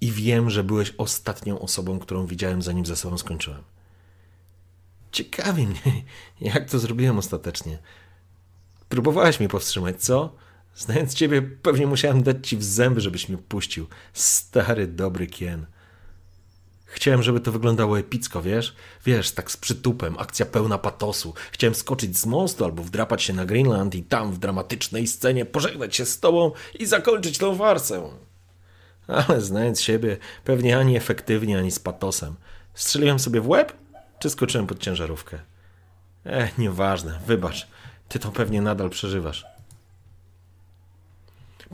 I 0.00 0.12
wiem, 0.12 0.50
że 0.50 0.64
byłeś 0.64 0.94
ostatnią 0.98 1.58
osobą, 1.58 1.98
którą 1.98 2.26
widziałem, 2.26 2.62
zanim 2.62 2.86
ze 2.86 2.96
sobą 2.96 3.18
skończyłem. 3.18 3.62
Ciekawi 5.12 5.66
mnie, 5.66 5.80
jak 6.54 6.70
to 6.70 6.78
zrobiłem 6.78 7.18
ostatecznie. 7.18 7.78
Próbowałeś 8.88 9.40
mnie 9.40 9.48
powstrzymać, 9.48 10.02
co? 10.02 10.36
Znając 10.76 11.14
ciebie, 11.14 11.42
pewnie 11.42 11.86
musiałem 11.86 12.22
dać 12.22 12.48
ci 12.48 12.56
w 12.56 12.64
zęby, 12.64 13.00
żebyś 13.00 13.28
mnie 13.28 13.38
puścił. 13.38 13.86
Stary, 14.12 14.86
dobry 14.86 15.26
kien. 15.26 15.66
Chciałem, 16.94 17.22
żeby 17.22 17.40
to 17.40 17.52
wyglądało 17.52 17.98
epicko, 17.98 18.42
wiesz? 18.42 18.74
Wiesz, 19.06 19.30
tak 19.30 19.50
z 19.50 19.56
przytupem, 19.56 20.18
akcja 20.18 20.46
pełna 20.46 20.78
patosu. 20.78 21.34
Chciałem 21.52 21.74
skoczyć 21.74 22.18
z 22.18 22.26
mostu 22.26 22.64
albo 22.64 22.82
wdrapać 22.82 23.22
się 23.22 23.32
na 23.32 23.44
Greenland 23.44 23.94
i 23.94 24.02
tam 24.02 24.32
w 24.32 24.38
dramatycznej 24.38 25.06
scenie 25.06 25.44
pożegnać 25.44 25.96
się 25.96 26.06
z 26.06 26.20
tobą 26.20 26.52
i 26.78 26.86
zakończyć 26.86 27.38
tą 27.38 27.56
farsę. 27.56 28.10
Ale 29.06 29.40
znając 29.40 29.80
siebie, 29.80 30.16
pewnie 30.44 30.78
ani 30.78 30.96
efektywnie, 30.96 31.58
ani 31.58 31.70
z 31.70 31.78
patosem. 31.78 32.34
Strzeliłem 32.74 33.18
sobie 33.18 33.40
w 33.40 33.48
łeb, 33.48 33.72
czy 34.18 34.30
skoczyłem 34.30 34.66
pod 34.66 34.78
ciężarówkę? 34.78 35.38
Eh, 36.24 36.58
nieważne, 36.58 37.20
wybacz. 37.26 37.66
Ty 38.08 38.18
to 38.18 38.30
pewnie 38.30 38.62
nadal 38.62 38.90
przeżywasz. 38.90 39.53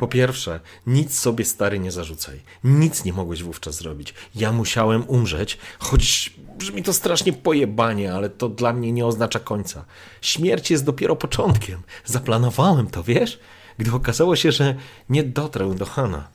Po 0.00 0.08
pierwsze, 0.08 0.60
nic 0.86 1.18
sobie 1.18 1.44
stary 1.44 1.78
nie 1.78 1.90
zarzucaj. 1.90 2.40
Nic 2.64 3.04
nie 3.04 3.12
mogłeś 3.12 3.42
wówczas 3.42 3.74
zrobić. 3.74 4.14
Ja 4.34 4.52
musiałem 4.52 5.04
umrzeć, 5.08 5.58
choć 5.78 6.32
brzmi 6.58 6.82
to 6.82 6.92
strasznie 6.92 7.32
pojebanie, 7.32 8.14
ale 8.14 8.30
to 8.30 8.48
dla 8.48 8.72
mnie 8.72 8.92
nie 8.92 9.06
oznacza 9.06 9.38
końca. 9.40 9.84
Śmierć 10.20 10.70
jest 10.70 10.84
dopiero 10.84 11.16
początkiem. 11.16 11.82
Zaplanowałem 12.04 12.86
to, 12.86 13.02
wiesz? 13.02 13.40
Gdy 13.78 13.92
okazało 13.92 14.36
się, 14.36 14.52
że 14.52 14.74
nie 15.08 15.22
dotrę 15.22 15.74
do 15.74 15.86
Hana. 15.86 16.28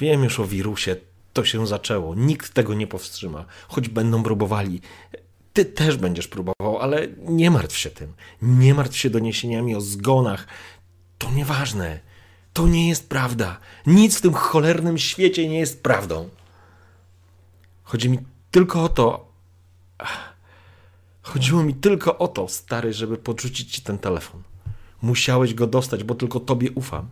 Wiem 0.00 0.24
już 0.24 0.40
o 0.40 0.44
wirusie, 0.44 0.96
to 1.32 1.44
się 1.44 1.66
zaczęło. 1.66 2.14
Nikt 2.14 2.54
tego 2.54 2.74
nie 2.74 2.86
powstrzyma, 2.86 3.44
choć 3.68 3.88
będą 3.88 4.22
próbowali. 4.22 4.80
Ty 5.52 5.64
też 5.64 5.96
będziesz 5.96 6.28
próbował, 6.28 6.78
ale 6.78 7.08
nie 7.18 7.50
martw 7.50 7.78
się 7.78 7.90
tym. 7.90 8.12
Nie 8.42 8.74
martw 8.74 8.96
się 8.96 9.10
doniesieniami 9.10 9.74
o 9.74 9.80
zgonach. 9.80 10.46
To 11.18 11.30
nieważne. 11.30 12.13
To 12.54 12.68
nie 12.68 12.88
jest 12.88 13.08
prawda. 13.08 13.58
Nic 13.86 14.18
w 14.18 14.20
tym 14.20 14.32
cholernym 14.32 14.98
świecie 14.98 15.48
nie 15.48 15.58
jest 15.58 15.82
prawdą. 15.82 16.28
Chodzi 17.82 18.10
mi 18.10 18.18
tylko 18.50 18.84
o 18.84 18.88
to, 18.88 19.34
Chodziło 21.24 21.62
mi 21.62 21.74
tylko 21.74 22.18
o 22.18 22.28
to, 22.28 22.48
stary, 22.48 22.92
żeby 22.92 23.16
podrzucić 23.16 23.72
ci 23.72 23.82
ten 23.82 23.98
telefon. 23.98 24.42
Musiałeś 25.02 25.54
go 25.54 25.66
dostać, 25.66 26.04
bo 26.04 26.14
tylko 26.14 26.40
tobie 26.40 26.70
ufam. 26.70 27.08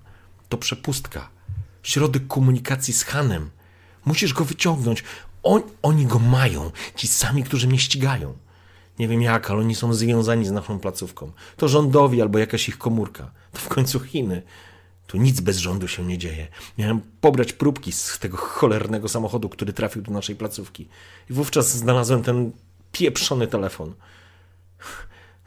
To 0.49 0.59
przepustka. 0.59 1.29
Środek 1.83 2.27
komunikacji 2.27 2.95
z 2.95 3.05
Hanem. 3.05 3.51
Musisz 4.05 4.33
go 4.33 4.45
wyciągnąć. 4.45 5.05
On, 5.43 5.63
oni 5.83 6.07
go 6.07 6.19
mają. 6.19 6.71
Ci 6.97 7.09
sami, 7.09 7.45
którzy 7.45 7.69
mnie 7.69 7.79
ścigają. 7.79 8.35
Nie 8.99 9.09
wiem 9.09 9.23
jak, 9.23 9.51
ale 9.51 9.61
oni 9.61 9.75
są 9.75 9.95
związani 9.95 10.47
z 10.47 10.51
naszą 10.51 10.79
placówką. 10.79 11.33
To 11.57 11.69
rządowi 11.69 12.23
albo 12.23 12.39
jakaś 12.39 12.69
ich 12.69 12.79
komórka. 12.79 13.31
To 13.53 13.59
w 13.59 13.69
końcu 13.69 14.01
Chiny. 14.01 14.43
Tu 15.13 15.19
nic 15.19 15.41
bez 15.41 15.57
rządu 15.57 15.89
się 15.89 16.05
nie 16.05 16.19
dzieje. 16.19 16.49
Miałem 16.79 17.01
pobrać 17.21 17.53
próbki 17.53 17.93
z 17.93 18.19
tego 18.19 18.37
cholernego 18.37 19.09
samochodu, 19.09 19.49
który 19.49 19.73
trafił 19.73 20.03
do 20.03 20.13
naszej 20.13 20.37
placówki. 20.37 20.89
I 21.31 21.33
wówczas 21.33 21.77
znalazłem 21.77 22.23
ten 22.23 22.53
pieprzony 22.93 23.47
telefon. 23.47 23.95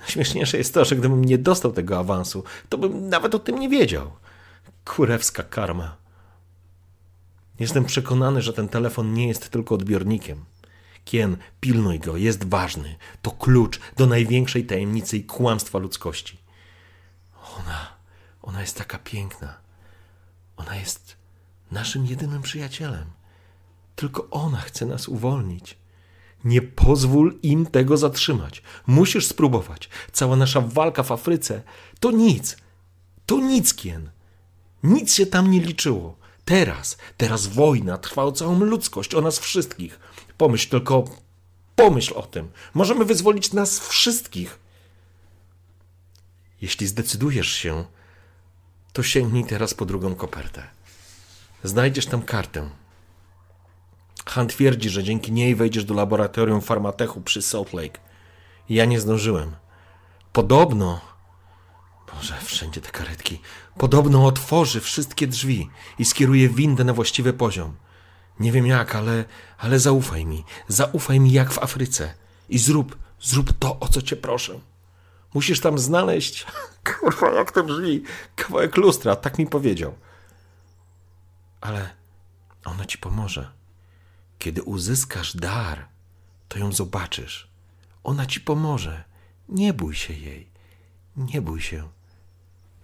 Śmieszniejsze 0.07 0.57
jest 0.57 0.73
to, 0.73 0.85
że 0.85 0.95
gdybym 0.95 1.25
nie 1.25 1.37
dostał 1.37 1.71
tego 1.73 1.99
awansu, 1.99 2.43
to 2.69 2.77
bym 2.77 3.09
nawet 3.09 3.35
o 3.35 3.39
tym 3.39 3.59
nie 3.59 3.69
wiedział. 3.69 4.11
Kurewska 4.85 5.43
karma. 5.43 5.95
Jestem 7.59 7.85
przekonany, 7.85 8.41
że 8.41 8.53
ten 8.53 8.69
telefon 8.69 9.13
nie 9.13 9.27
jest 9.27 9.49
tylko 9.49 9.75
odbiornikiem. 9.75 10.45
Kien, 11.05 11.37
pilnuj 11.61 11.99
go, 11.99 12.17
jest 12.17 12.49
ważny. 12.49 12.95
To 13.21 13.31
klucz 13.31 13.79
do 13.97 14.05
największej 14.05 14.65
tajemnicy 14.65 15.17
i 15.17 15.23
kłamstwa 15.23 15.79
ludzkości. 15.79 16.37
Ona, 17.59 17.94
ona 18.45 18.61
jest 18.61 18.77
taka 18.77 18.97
piękna. 18.97 19.57
Ona 20.57 20.75
jest 20.75 21.15
naszym 21.71 22.05
jedynym 22.05 22.41
przyjacielem. 22.41 23.05
Tylko 23.95 24.27
ona 24.31 24.57
chce 24.57 24.85
nas 24.85 25.07
uwolnić. 25.07 25.77
Nie 26.43 26.61
pozwól 26.61 27.39
im 27.43 27.65
tego 27.65 27.97
zatrzymać. 27.97 28.61
Musisz 28.87 29.27
spróbować. 29.27 29.89
Cała 30.11 30.35
nasza 30.35 30.61
walka 30.61 31.03
w 31.03 31.11
Afryce 31.11 31.61
to 31.99 32.11
nic. 32.11 32.57
To 33.25 33.39
nic, 33.39 33.73
Kien. 33.73 34.09
Nic 34.83 35.13
się 35.13 35.25
tam 35.25 35.51
nie 35.51 35.61
liczyło. 35.61 36.17
Teraz, 36.45 36.97
teraz 37.17 37.47
wojna 37.47 37.97
trwa 37.97 38.23
o 38.23 38.31
całą 38.31 38.59
ludzkość, 38.59 39.15
o 39.15 39.21
nas 39.21 39.39
wszystkich. 39.39 39.99
Pomyśl 40.37 40.69
tylko, 40.69 41.05
pomyśl 41.75 42.13
o 42.15 42.21
tym. 42.23 42.51
Możemy 42.73 43.05
wyzwolić 43.05 43.53
nas 43.53 43.79
wszystkich. 43.79 44.59
Jeśli 46.61 46.87
zdecydujesz 46.87 47.51
się, 47.51 47.85
to 48.95 49.03
sięgnij 49.03 49.45
teraz 49.45 49.73
po 49.73 49.85
drugą 49.85 50.15
kopertę. 50.15 50.63
Znajdziesz 51.63 52.05
tam 52.05 52.21
kartę. 52.21 52.69
Han 54.25 54.47
twierdzi, 54.47 54.89
że 54.89 55.03
dzięki 55.03 55.31
niej 55.31 55.55
wejdziesz 55.55 55.85
do 55.85 55.93
laboratorium 55.93 56.61
farmatechu 56.61 57.21
przy 57.21 57.41
Salt 57.41 57.73
Lake. 57.73 57.99
Ja 58.69 58.85
nie 58.85 58.99
zdążyłem. 58.99 59.55
Podobno. 60.33 61.01
Boże, 62.13 62.33
wszędzie 62.43 62.81
te 62.81 62.91
karetki. 62.91 63.41
Podobno 63.77 64.25
otworzy 64.25 64.81
wszystkie 64.81 65.27
drzwi 65.27 65.69
i 65.99 66.05
skieruje 66.05 66.49
windę 66.49 66.83
na 66.83 66.93
właściwy 66.93 67.33
poziom. 67.33 67.75
Nie 68.39 68.51
wiem 68.51 68.67
jak, 68.67 68.95
ale, 68.95 69.25
ale 69.57 69.79
zaufaj 69.79 70.25
mi. 70.25 70.43
Zaufaj 70.67 71.19
mi 71.19 71.31
jak 71.31 71.51
w 71.51 71.59
Afryce. 71.59 72.13
I 72.49 72.57
zrób, 72.57 72.97
zrób 73.21 73.53
to, 73.59 73.79
o 73.79 73.87
co 73.87 74.01
cię 74.01 74.15
proszę. 74.15 74.59
Musisz 75.35 75.59
tam 75.59 75.79
znaleźć. 75.79 76.45
Kurwa, 77.01 77.33
jak 77.33 77.51
to 77.51 77.63
brzmi? 77.63 78.03
Kawałek 78.35 78.77
lustra, 78.77 79.15
tak 79.15 79.39
mi 79.39 79.47
powiedział. 79.47 79.95
Ale 81.61 81.89
ono 82.65 82.85
ci 82.85 82.97
pomoże. 82.97 83.51
Kiedy 84.39 84.63
uzyskasz 84.63 85.37
dar, 85.37 85.87
to 86.47 86.59
ją 86.59 86.71
zobaczysz. 86.71 87.47
Ona 88.03 88.25
ci 88.25 88.41
pomoże. 88.41 89.03
Nie 89.49 89.73
bój 89.73 89.95
się 89.95 90.13
jej. 90.13 90.49
Nie 91.17 91.41
bój 91.41 91.61
się. 91.61 91.89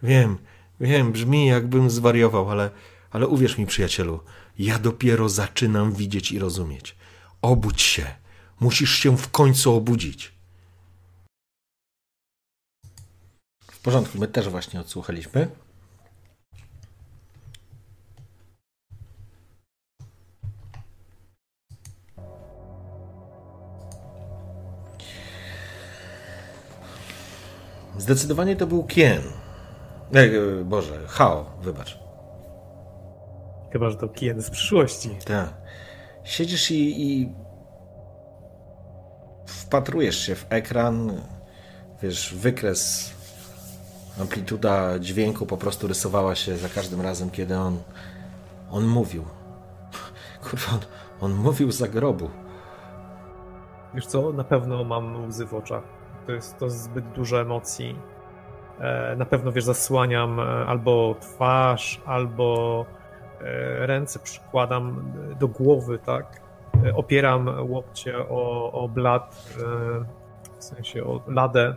Wiem, 0.03 0.37
wiem, 0.79 1.11
brzmi 1.11 1.45
jakbym 1.47 1.89
zwariował, 1.89 2.49
ale, 2.49 2.69
ale 3.11 3.27
uwierz 3.27 3.57
mi, 3.57 3.65
przyjacielu, 3.65 4.19
ja 4.59 4.79
dopiero 4.79 5.29
zaczynam 5.29 5.93
widzieć 5.93 6.31
i 6.31 6.39
rozumieć. 6.39 6.95
Obudź 7.41 7.81
się. 7.81 8.15
Musisz 8.59 8.95
się 8.95 9.17
w 9.17 9.31
końcu 9.31 9.73
obudzić. 9.73 10.40
W 13.81 13.83
porządku, 13.83 14.17
my 14.17 14.27
też 14.27 14.49
właśnie 14.49 14.79
odsłuchaliśmy. 14.79 15.47
Zdecydowanie 27.97 28.55
to 28.55 28.67
był 28.67 28.83
Kien. 28.83 29.21
E, 30.13 30.63
Boże, 30.63 31.07
Hao, 31.07 31.57
wybacz. 31.61 31.99
Chyba, 33.71 33.89
że 33.89 33.97
to 33.97 34.09
Kien 34.09 34.41
z 34.41 34.49
przyszłości. 34.49 35.09
Tak. 35.25 35.53
Siedzisz 36.23 36.71
i, 36.71 37.01
i 37.01 37.33
wpatrujesz 39.45 40.17
się 40.17 40.35
w 40.35 40.45
ekran, 40.49 41.21
wiesz, 42.01 42.35
wykres, 42.35 43.11
amplituda 44.19 44.99
dźwięku 44.99 45.45
po 45.45 45.57
prostu 45.57 45.87
rysowała 45.87 46.35
się 46.35 46.57
za 46.57 46.69
każdym 46.69 47.01
razem, 47.01 47.29
kiedy 47.29 47.57
on, 47.57 47.77
on 48.71 48.87
mówił. 48.87 49.25
Kurwa, 50.49 50.71
on, 50.73 50.79
on 51.21 51.33
mówił 51.33 51.71
za 51.71 51.87
grobu. 51.87 52.29
Wiesz 53.93 54.05
co, 54.05 54.33
na 54.33 54.43
pewno 54.43 54.83
mam 54.83 55.25
łzy 55.27 55.45
w 55.45 55.53
oczach. 55.53 55.83
To 56.25 56.31
jest 56.31 56.57
to 56.57 56.69
zbyt 56.69 57.11
dużo 57.11 57.41
emocji. 57.41 57.95
E, 58.79 59.15
na 59.15 59.25
pewno, 59.25 59.51
wiesz, 59.51 59.63
zasłaniam 59.63 60.39
e, 60.39 60.43
albo 60.43 61.15
twarz, 61.19 62.01
albo 62.05 62.85
e, 63.41 63.87
ręce 63.87 64.19
przykładam 64.19 65.13
do 65.39 65.47
głowy, 65.47 65.99
tak? 65.99 66.41
Opieram 66.95 67.71
łokcie 67.71 68.17
o, 68.29 68.71
o 68.71 68.89
blat, 68.89 69.55
w 70.59 70.63
sensie 70.63 71.03
o 71.03 71.21
ladę. 71.27 71.75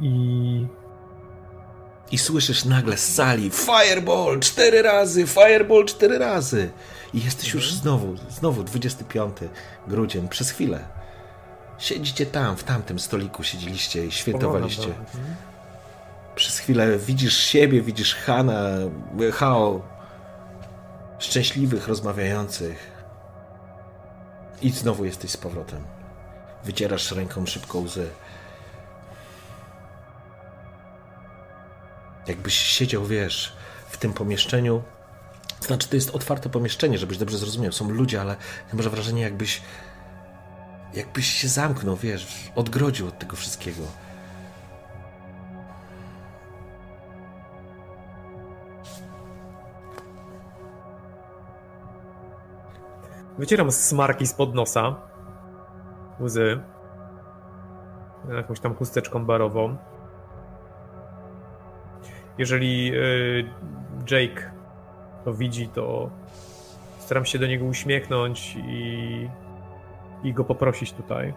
I 0.00 0.66
I 2.10 2.18
słyszysz 2.18 2.64
nagle 2.64 2.96
z 2.96 3.14
sali 3.14 3.50
Fireball 3.50 4.40
cztery 4.40 4.82
razy, 4.82 5.26
Fireball 5.26 5.84
cztery 5.84 6.18
razy. 6.18 6.70
I 7.14 7.24
jesteś 7.24 7.54
już 7.54 7.72
znowu, 7.72 8.16
znowu 8.30 8.64
25 8.64 9.36
grudzień, 9.88 10.28
przez 10.28 10.50
chwilę. 10.50 10.84
Siedzicie 11.78 12.26
tam, 12.26 12.56
w 12.56 12.64
tamtym 12.64 12.98
stoliku 12.98 13.42
siedzieliście 13.42 14.06
i 14.06 14.12
świętowaliście. 14.12 14.86
Mhm. 14.86 15.36
Przez 16.34 16.58
chwilę 16.58 16.98
widzisz 16.98 17.36
siebie, 17.36 17.82
widzisz 17.82 18.14
Hana, 18.14 18.60
Hao, 19.32 19.82
szczęśliwych, 21.18 21.88
rozmawiających. 21.88 22.92
I 24.62 24.70
znowu 24.70 25.04
jesteś 25.04 25.30
z 25.30 25.36
powrotem. 25.36 25.84
Wycierasz 26.64 27.12
ręką 27.12 27.46
szybko 27.46 27.78
łzy. 27.78 28.06
Jakbyś 32.26 32.54
siedział, 32.54 33.04
wiesz, 33.04 33.56
w 33.88 33.96
tym 33.96 34.12
pomieszczeniu. 34.12 34.82
Znaczy, 35.60 35.88
to 35.88 35.96
jest 35.96 36.10
otwarte 36.10 36.48
pomieszczenie, 36.48 36.98
żebyś 36.98 37.18
dobrze 37.18 37.38
zrozumiał. 37.38 37.72
Są 37.72 37.90
ludzie, 37.90 38.20
ale 38.20 38.36
ja 38.68 38.74
może 38.74 38.90
wrażenie, 38.90 39.22
jakbyś. 39.22 39.62
Jakbyś 40.94 41.26
się 41.26 41.48
zamknął, 41.48 41.96
wiesz, 41.96 42.26
odgrodził 42.54 43.08
od 43.08 43.18
tego 43.18 43.36
wszystkiego. 43.36 43.82
Wycieram 53.38 53.72
smarki 53.72 54.26
spod 54.26 54.54
nosa. 54.54 54.96
Łzy. 56.20 56.60
Jakąś 58.36 58.60
tam 58.60 58.74
chusteczką 58.74 59.26
barową. 59.26 59.76
Jeżeli 62.38 62.92
y, 62.94 63.44
Jake 64.10 64.50
to 65.24 65.34
widzi, 65.34 65.68
to 65.68 66.10
staram 66.98 67.24
się 67.24 67.38
do 67.38 67.46
niego 67.46 67.64
uśmiechnąć 67.64 68.56
i, 68.56 69.28
i 70.24 70.32
go 70.32 70.44
poprosić 70.44 70.92
tutaj 70.92 71.34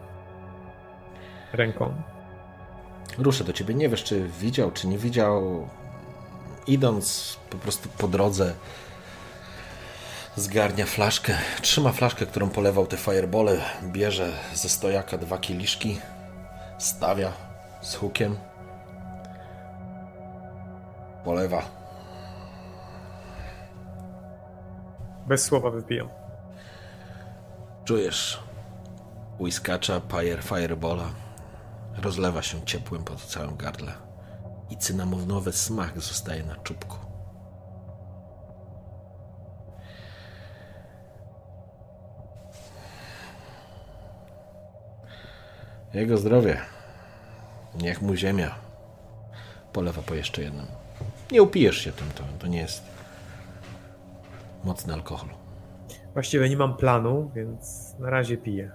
ręką. 1.54 1.94
Ruszę 3.18 3.44
do 3.44 3.54
ciebie. 3.54 3.74
Nie 3.74 3.90
wiesz, 3.90 4.04
czy 4.04 4.28
widział, 4.40 4.72
czy 4.72 4.88
nie 4.88 4.98
widział. 4.98 5.68
Idąc 6.68 7.38
po 7.50 7.58
prostu 7.58 7.90
po 7.98 8.08
drodze, 8.08 8.54
zgarnia 10.36 10.86
flaszkę. 10.86 11.38
Trzyma 11.62 11.92
flaszkę, 11.92 12.26
którą 12.26 12.50
polewał 12.50 12.88
te 12.88 12.98
firebole. 12.98 13.62
Bierze 13.84 14.32
ze 14.54 14.70
stojaka 14.70 15.18
dwa 15.18 15.38
kieliszki. 15.38 16.00
Stawia 16.78 17.32
z 17.82 17.96
hukiem. 17.96 18.36
Polewa. 21.28 21.62
Bez 25.28 25.44
słowa 25.44 25.70
wypijam. 25.70 26.10
Czujesz 27.86 28.44
Whiskacza 29.40 30.02
Fire 30.10 30.42
Firebola 30.42 31.10
rozlewa 32.02 32.42
się 32.42 32.66
ciepłym 32.66 33.04
po 33.04 33.16
całym 33.16 33.58
gardle 33.58 33.94
i 34.70 34.78
cynamonowy 34.78 35.52
smak 35.52 36.00
zostaje 36.00 36.44
na 36.44 36.56
czubku. 36.56 36.98
Jego 45.94 46.18
zdrowie. 46.18 46.62
Niech 47.76 48.02
mu 48.02 48.16
ziemia. 48.16 48.56
Polewa 49.74 50.02
po 50.02 50.16
jeszcze 50.16 50.42
jednym. 50.42 50.87
Nie 51.32 51.44
upijesz 51.44 51.78
się 51.78 51.92
tym, 51.92 52.08
to, 52.16 52.24
to 52.40 52.48
nie 52.48 52.60
jest 52.60 52.84
mocny 54.64 54.94
alkohol. 54.94 55.30
Właściwie 56.14 56.50
nie 56.50 56.58
mam 56.58 56.78
planu, 56.78 57.32
więc 57.36 57.94
na 58.00 58.10
razie 58.10 58.38
piję. 58.38 58.72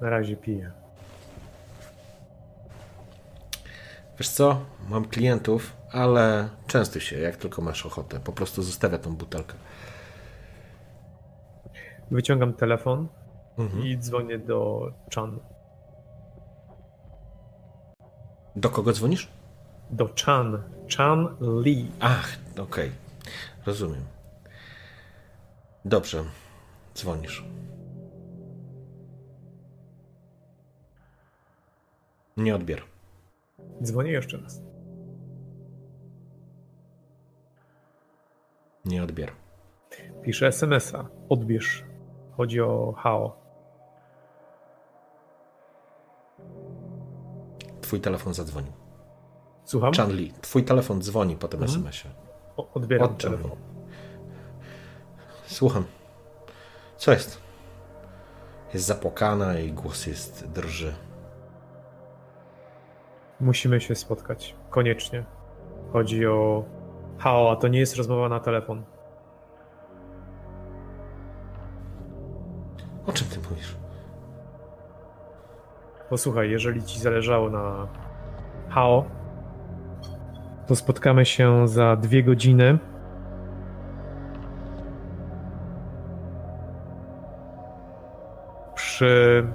Na 0.00 0.10
razie 0.10 0.36
piję. 0.36 0.72
Wiesz 4.18 4.28
co? 4.28 4.60
Mam 4.88 5.04
klientów, 5.04 5.76
ale 5.92 6.48
częstuj 6.66 7.00
się, 7.00 7.18
jak 7.18 7.36
tylko 7.36 7.62
masz 7.62 7.86
ochotę. 7.86 8.20
Po 8.20 8.32
prostu 8.32 8.62
zostawia 8.62 8.98
tą 8.98 9.16
butelkę. 9.16 9.54
Wyciągam 12.10 12.54
telefon 12.54 13.08
i 13.84 13.98
dzwonię 13.98 14.38
do 14.38 14.90
Chan. 15.14 15.40
Do 18.56 18.70
kogo 18.70 18.92
dzwonisz? 18.92 19.28
Do 19.90 20.08
Chan. 20.24 20.62
Chan 20.96 21.36
Lee. 21.40 21.90
Ach, 22.00 22.28
okej. 22.58 22.92
Rozumiem. 23.66 24.04
Dobrze. 25.84 26.24
Dzwonisz. 26.94 27.44
Nie 32.36 32.54
odbier. 32.54 32.82
Dzwonię 33.82 34.10
jeszcze 34.10 34.36
raz. 34.36 34.60
Nie 38.84 39.02
odbier. 39.02 39.32
Piszę 40.22 40.46
SMS-a. 40.46 41.08
Odbierz. 41.28 41.84
Chodzi 42.36 42.60
o 42.60 42.92
Hao. 42.92 43.36
Twój 47.80 48.00
telefon 48.00 48.34
zadzwonił. 48.34 48.83
Słucham? 49.64 49.92
Chanli, 49.92 50.32
twój 50.40 50.64
telefon 50.64 51.02
dzwoni 51.02 51.36
po 51.36 51.48
tym 51.48 51.62
SMS-ie. 51.62 52.14
O, 52.56 52.72
odbieram 52.74 53.16
telefon. 53.16 53.50
Słucham. 55.46 55.84
Co 56.96 57.12
jest? 57.12 57.40
Jest 58.74 58.86
zapłakana 58.86 59.58
i 59.58 59.72
głos 59.72 60.06
jest 60.06 60.48
drży. 60.48 60.94
Musimy 63.40 63.80
się 63.80 63.94
spotkać. 63.94 64.54
Koniecznie. 64.70 65.24
Chodzi 65.92 66.26
o 66.26 66.64
Hao, 67.18 67.50
a 67.50 67.56
to 67.56 67.68
nie 67.68 67.78
jest 67.78 67.96
rozmowa 67.96 68.28
na 68.28 68.40
telefon. 68.40 68.82
O 73.06 73.12
czym 73.12 73.28
ty 73.28 73.48
mówisz? 73.50 73.76
Posłuchaj, 76.10 76.50
jeżeli 76.50 76.82
ci 76.84 77.00
zależało 77.00 77.50
na 77.50 77.88
Hao, 78.68 79.04
to 80.66 80.76
spotkamy 80.76 81.26
się 81.26 81.68
za 81.68 81.96
dwie 81.96 82.22
godziny. 82.22 82.78
Przy 88.74 89.46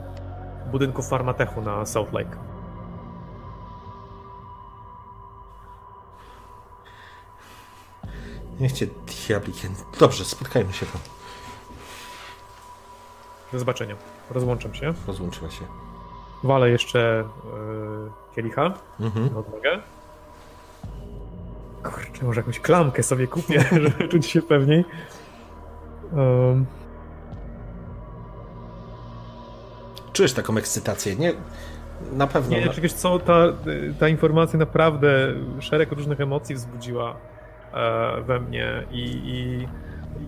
budynku 0.72 1.02
Farmatechu 1.02 1.61
na 1.61 1.86
South 1.86 2.14
Lake. 2.14 2.38
Niech 8.60 8.72
cię 8.72 8.88
diabli... 9.27 9.53
Dobrze, 9.99 10.26
spotkajmy 10.26 10.73
się 10.73 10.86
tam. 10.86 11.02
Do 13.52 13.60
zobaczenia. 13.60 13.95
Rozłączam 14.31 14.73
się. 14.73 14.94
Rozłączyła 15.07 15.52
się. 15.52 15.65
Walę 16.44 16.69
jeszcze 16.69 17.23
yy, 17.53 18.11
kielicha 18.36 18.74
Mhm. 19.00 19.34
na 19.34 19.40
odwagę. 19.40 19.80
Kurczę, 21.83 22.25
może 22.25 22.40
jakąś 22.40 22.59
klamkę 22.59 23.03
sobie 23.03 23.27
kupię, 23.27 23.66
żeby 23.83 24.08
czuć 24.08 24.25
się 24.25 24.41
pewniej. 24.41 24.85
Um, 26.14 26.66
Czujesz 30.14 30.33
taką 30.33 30.58
ekscytację? 30.58 31.16
Nie, 31.16 31.33
na 32.11 32.27
pewno. 32.27 32.58
nie, 32.58 32.69
wiesz 32.82 32.93
co, 32.93 33.19
ta, 33.19 33.43
ta 33.99 34.09
informacja 34.09 34.59
naprawdę 34.59 35.33
szereg 35.59 35.91
różnych 35.91 36.22
emocji 36.22 36.56
wzbudziła 36.56 37.16
e, 37.74 38.22
we 38.22 38.40
mnie 38.40 38.83
i, 38.91 39.03
i 39.25 39.67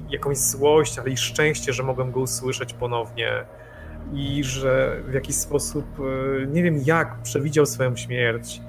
jakąś 0.09 0.37
złość, 0.37 0.99
ale 0.99 1.09
i 1.09 1.17
szczęście, 1.17 1.73
że 1.73 1.83
mogłem 1.83 2.11
go 2.11 2.19
usłyszeć 2.19 2.73
ponownie 2.73 3.45
i 4.13 4.43
że 4.43 5.01
w 5.07 5.13
jakiś 5.13 5.35
sposób, 5.35 5.85
e, 5.99 6.45
nie 6.45 6.63
wiem 6.63 6.81
jak, 6.85 7.21
przewidział 7.23 7.65
swoją 7.65 7.95
śmierć 7.95 8.61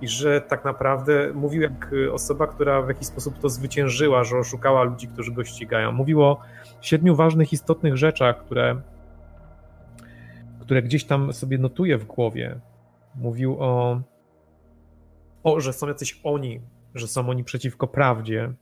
i 0.00 0.08
że 0.08 0.40
tak 0.40 0.64
naprawdę 0.64 1.32
mówił 1.34 1.62
jak 1.62 1.90
osoba, 2.12 2.46
która 2.46 2.82
w 2.82 2.88
jakiś 2.88 3.06
sposób 3.06 3.38
to 3.38 3.48
zwyciężyła, 3.48 4.24
że 4.24 4.38
oszukała 4.38 4.82
ludzi, 4.82 5.08
którzy 5.08 5.32
go 5.32 5.44
ścigają. 5.44 5.92
Mówił 5.92 6.22
o 6.22 6.40
siedmiu 6.80 7.16
ważnych, 7.16 7.52
istotnych 7.52 7.96
rzeczach, 7.96 8.44
które, 8.44 8.80
które 10.60 10.82
gdzieś 10.82 11.04
tam 11.04 11.32
sobie 11.32 11.58
notuje 11.58 11.98
w 11.98 12.04
głowie. 12.04 12.60
Mówił 13.14 13.56
o, 13.58 14.00
o, 15.42 15.60
że 15.60 15.72
są 15.72 15.88
jacyś 15.88 16.20
oni, 16.24 16.60
że 16.94 17.08
są 17.08 17.28
oni 17.28 17.44
przeciwko 17.44 17.86
prawdzie, 17.86 18.52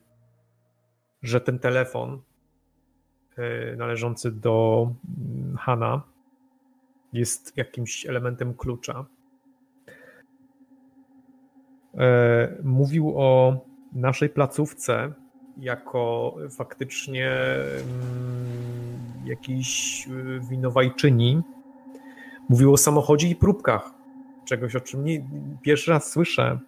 że 1.22 1.40
ten 1.40 1.58
telefon 1.58 2.20
y, 3.38 3.76
należący 3.76 4.32
do 4.32 4.88
mm, 5.18 5.56
Hana 5.56 6.02
jest 7.12 7.56
jakimś 7.56 8.06
elementem 8.06 8.54
klucza. 8.54 9.06
E, 11.98 12.56
Mówił 12.62 13.12
o 13.16 13.56
naszej 13.92 14.28
placówce 14.28 15.12
jako 15.56 16.34
faktycznie 16.50 17.30
mm, 17.30 18.94
jakiejś 19.24 20.06
y, 20.08 20.40
winowajczyni. 20.50 21.42
Mówił 22.48 22.72
o 22.72 22.76
samochodzie 22.76 23.28
i 23.28 23.36
próbkach, 23.36 23.94
czegoś 24.44 24.76
o 24.76 24.80
czym 24.80 25.04
nie, 25.04 25.24
pierwszy 25.62 25.90
raz 25.90 26.10
słyszę. 26.10 26.58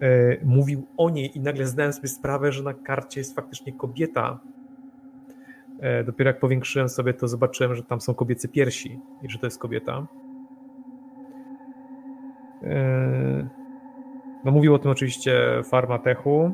E, 0.00 0.44
Mówił 0.44 0.86
o 0.96 1.10
niej 1.10 1.36
i 1.38 1.40
nagle 1.40 1.66
zdałem 1.66 1.92
sobie 1.92 2.08
sprawę, 2.08 2.52
że 2.52 2.62
na 2.62 2.74
karcie 2.74 3.20
jest 3.20 3.34
faktycznie 3.34 3.72
kobieta. 3.72 4.40
E, 5.80 6.04
Dopiero 6.04 6.30
jak 6.30 6.40
powiększyłem 6.40 6.88
sobie, 6.88 7.14
to 7.14 7.28
zobaczyłem, 7.28 7.74
że 7.74 7.82
tam 7.82 8.00
są 8.00 8.14
kobiece 8.14 8.48
piersi 8.48 9.00
i 9.22 9.30
że 9.30 9.38
to 9.38 9.46
jest 9.46 9.58
kobieta. 9.58 10.06
E, 12.62 13.59
No 14.44 14.50
mówił 14.52 14.74
o 14.74 14.78
tym 14.78 14.90
oczywiście 14.90 15.62
Farmatechu 15.64 16.52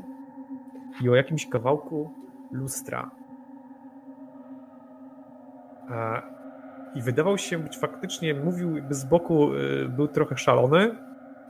i 1.02 1.08
o 1.08 1.14
jakimś 1.14 1.46
kawałku 1.48 2.10
lustra. 2.52 3.10
E, 5.90 6.22
I 6.94 7.02
wydawał 7.02 7.38
się 7.38 7.58
być 7.58 7.78
faktycznie, 7.78 8.34
mówił 8.34 8.76
jakby 8.76 8.94
z 8.94 9.04
boku, 9.04 9.54
y, 9.54 9.88
był 9.88 10.08
trochę 10.08 10.36
szalony, 10.36 10.96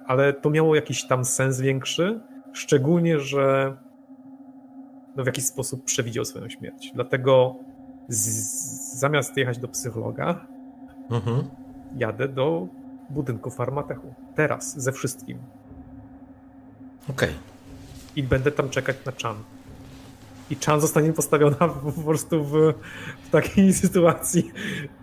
ale 0.07 0.33
to 0.33 0.51
miało 0.51 0.75
jakiś 0.75 1.07
tam 1.07 1.25
sens 1.25 1.61
większy, 1.61 2.21
szczególnie, 2.53 3.19
że 3.19 3.77
no 5.17 5.23
w 5.23 5.27
jakiś 5.27 5.47
sposób 5.47 5.85
przewidział 5.85 6.25
swoją 6.25 6.49
śmierć. 6.49 6.93
Dlatego 6.95 7.55
z, 8.09 8.21
zamiast 8.99 9.37
jechać 9.37 9.59
do 9.59 9.69
psychologa, 9.69 10.47
Mhm. 11.11 11.43
jadę 11.97 12.29
do 12.29 12.67
budynku 13.11 13.51
Farmatechu. 13.51 14.15
Teraz, 14.35 14.83
ze 14.83 14.93
wszystkim. 14.93 15.39
Okej. 17.09 17.35
I 18.17 18.23
będę 18.23 18.53
tam 18.53 18.71
czekać 18.71 18.97
na 19.05 19.13
Chan. 19.23 19.37
I 20.51 20.57
Chan 20.57 20.81
zostanie 20.81 21.13
postawiona 21.13 21.69
po 21.97 22.03
prostu 22.03 22.45
w, 22.45 22.53
w 23.25 23.31
takiej 23.31 23.73
sytuacji. 23.85 24.53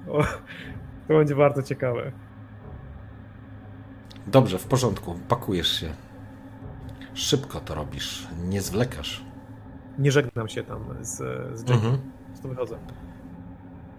O, 0.09 0.23
to 1.07 1.13
będzie 1.13 1.35
bardzo 1.35 1.63
ciekawe. 1.63 2.11
Dobrze, 4.27 4.59
w 4.59 4.65
porządku. 4.65 5.19
Pakujesz 5.27 5.79
się. 5.79 5.93
Szybko 7.13 7.59
to 7.59 7.75
robisz. 7.75 8.27
Nie 8.43 8.61
zwlekasz. 8.61 9.23
Nie 9.99 10.11
żegnam 10.11 10.47
się 10.47 10.63
tam 10.63 10.79
z, 11.01 11.17
z 11.59 11.63
Jake'em. 11.63 11.73
Mhm. 11.73 11.97
Prostu 12.27 12.49
wychodzę. 12.49 12.77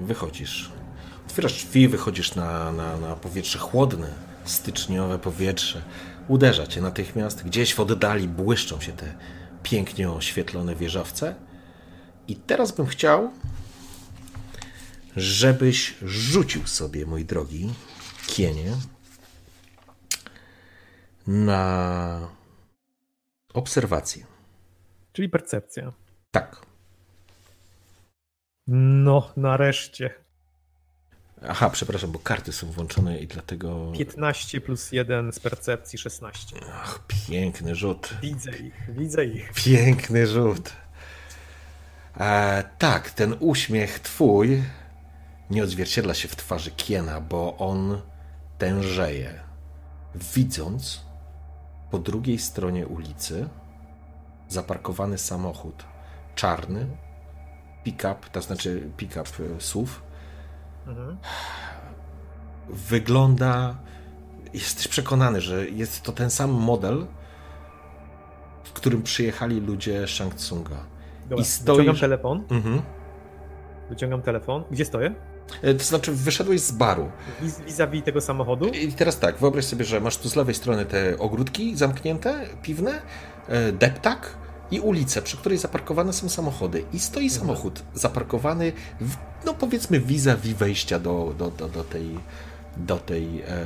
Wychodzisz. 0.00 0.72
Otwierasz 1.26 1.52
drzwi, 1.52 1.88
wychodzisz 1.88 2.34
na, 2.34 2.72
na, 2.72 2.96
na 2.96 3.16
powietrze 3.16 3.58
chłodne, 3.58 4.08
styczniowe 4.44 5.18
powietrze. 5.18 5.82
Uderza 6.28 6.66
cię 6.66 6.80
natychmiast. 6.80 7.44
Gdzieś 7.44 7.74
w 7.74 7.80
oddali 7.80 8.28
błyszczą 8.28 8.80
się 8.80 8.92
te 8.92 9.14
pięknie 9.62 10.10
oświetlone 10.10 10.76
wieżowce. 10.76 11.34
I 12.28 12.36
teraz 12.36 12.72
bym 12.72 12.86
chciał, 12.86 13.30
żebyś 15.16 15.94
rzucił 16.02 16.66
sobie, 16.66 17.06
mój 17.06 17.24
drogi 17.24 17.74
Kienie, 18.26 18.72
na 21.26 22.28
obserwację. 23.54 24.26
Czyli 25.12 25.28
percepcja. 25.28 25.92
Tak. 26.30 26.66
No, 28.66 29.32
nareszcie. 29.36 30.23
Aha, 31.48 31.70
przepraszam, 31.70 32.12
bo 32.12 32.18
karty 32.18 32.52
są 32.52 32.66
włączone 32.66 33.18
i 33.18 33.26
dlatego. 33.26 33.92
15 33.98 34.60
plus 34.60 34.92
1 34.92 35.32
z 35.32 35.40
percepcji 35.40 35.98
16. 35.98 36.56
Ach, 36.72 37.00
piękny 37.28 37.74
rzut. 37.74 38.10
Widzę 38.22 38.50
ich, 38.56 38.74
widzę 38.88 39.24
ich. 39.24 39.52
Piękny 39.52 40.26
rzut. 40.26 40.72
E, 42.20 42.64
tak, 42.78 43.10
ten 43.10 43.36
uśmiech 43.40 43.98
twój 43.98 44.62
nie 45.50 45.64
odzwierciedla 45.64 46.14
się 46.14 46.28
w 46.28 46.36
twarzy 46.36 46.70
Kiena, 46.70 47.20
bo 47.20 47.56
on 47.56 48.00
tężeje. 48.58 49.40
Widząc 50.14 51.00
po 51.90 51.98
drugiej 51.98 52.38
stronie 52.38 52.86
ulicy 52.86 53.48
zaparkowany 54.48 55.18
samochód 55.18 55.84
czarny, 56.34 56.86
pick-up, 57.84 58.16
to 58.32 58.42
znaczy 58.42 58.90
pick-up 58.96 59.30
e, 59.56 59.60
SUV, 59.60 59.92
mhm. 60.86 61.16
wygląda. 62.68 63.76
Jesteś 64.54 64.88
przekonany, 64.88 65.40
że 65.40 65.68
jest 65.68 66.02
to 66.02 66.12
ten 66.12 66.30
sam 66.30 66.50
model, 66.50 67.06
w 68.64 68.72
którym 68.72 69.02
przyjechali 69.02 69.60
ludzie 69.60 70.08
Shang 70.08 70.34
Tsunga. 70.34 70.76
Dobra, 71.28 71.42
I 71.42 71.44
stoi... 71.44 71.76
Wyciągam 71.76 72.00
telefon. 72.00 72.44
Mhm. 72.50 72.82
Wyciągam 73.90 74.22
telefon. 74.22 74.64
Gdzie 74.70 74.84
stoję? 74.84 75.14
E, 75.62 75.74
to 75.74 75.84
znaczy, 75.84 76.12
wyszedłeś 76.12 76.60
z 76.60 76.72
baru. 76.72 77.10
Vis-a-vis 77.66 78.04
tego 78.04 78.20
samochodu? 78.20 78.68
I 78.68 78.92
teraz 78.92 79.18
tak, 79.18 79.36
wyobraź 79.36 79.64
sobie, 79.64 79.84
że 79.84 80.00
masz 80.00 80.16
tu 80.16 80.28
z 80.28 80.36
lewej 80.36 80.54
strony 80.54 80.84
te 80.84 81.18
ogródki 81.18 81.76
zamknięte, 81.76 82.46
piwne, 82.62 83.02
e, 83.48 83.72
deptak 83.72 84.36
i 84.74 84.80
ulicę, 84.80 85.22
przy 85.22 85.36
której 85.36 85.58
zaparkowane 85.58 86.12
są 86.12 86.28
samochody. 86.28 86.84
I 86.92 86.98
stoi 86.98 87.24
mhm. 87.24 87.40
samochód 87.40 87.82
zaparkowany, 87.94 88.72
w, 89.00 89.16
no 89.46 89.54
powiedzmy, 89.54 90.00
vis-a-vis 90.00 90.54
wejścia 90.54 90.98
do, 90.98 91.34
do, 91.38 91.50
do, 91.50 91.68
do 91.68 91.84
tej. 91.84 92.18
Do 92.76 92.96
tej. 92.96 93.42
E, 93.48 93.64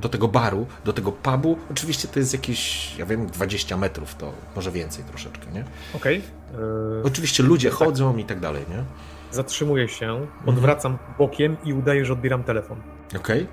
do 0.00 0.08
tego 0.08 0.28
baru, 0.28 0.66
do 0.84 0.92
tego 0.92 1.12
pubu. 1.12 1.58
Oczywiście 1.70 2.08
to 2.08 2.18
jest 2.18 2.32
jakieś, 2.32 2.96
ja 2.98 3.06
wiem, 3.06 3.26
20 3.26 3.76
metrów, 3.76 4.14
to 4.14 4.32
może 4.56 4.70
więcej 4.70 5.04
troszeczkę, 5.04 5.46
nie? 5.52 5.64
Okej. 5.94 6.22
Okay. 6.52 6.60
E, 7.00 7.04
Oczywiście 7.04 7.42
ludzie 7.42 7.70
tak. 7.70 7.78
chodzą 7.78 8.16
i 8.16 8.24
tak 8.24 8.40
dalej, 8.40 8.64
nie? 8.70 8.84
Zatrzymuję 9.32 9.88
się, 9.88 10.26
odwracam 10.46 10.92
mhm. 10.92 11.14
bokiem 11.18 11.56
i 11.64 11.72
udaję, 11.72 12.04
że 12.04 12.12
odbieram 12.12 12.42
telefon. 12.44 12.80
Okej. 13.16 13.46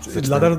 Okay. 0.00 0.22
Nadal 0.30 0.58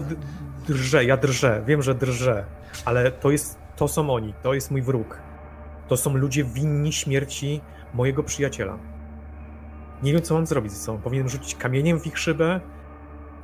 drżę, 0.68 1.06
ja 1.06 1.18
drżę, 1.18 1.64
wiem, 1.68 1.82
że 1.82 1.96
drżę, 1.96 2.46
ale 2.86 3.12
to 3.12 3.32
jest, 3.32 3.58
to 3.78 3.88
są 3.88 4.10
oni, 4.10 4.34
to 4.44 4.54
jest 4.54 4.72
mój 4.72 4.82
wróg. 4.82 5.22
To 5.88 5.98
są 5.98 6.18
ludzie 6.18 6.44
winni 6.44 6.94
śmierci 6.94 7.62
mojego 7.94 8.24
przyjaciela. 8.24 8.78
Nie 10.04 10.14
wiem, 10.14 10.22
co 10.22 10.34
mam 10.34 10.46
zrobić 10.46 10.72
ze 10.72 10.78
sobą. 10.78 11.02
Powinienem 11.02 11.30
rzucić 11.30 11.56
kamieniem 11.56 12.00
w 12.00 12.08
ich 12.08 12.18
szybę? 12.18 12.62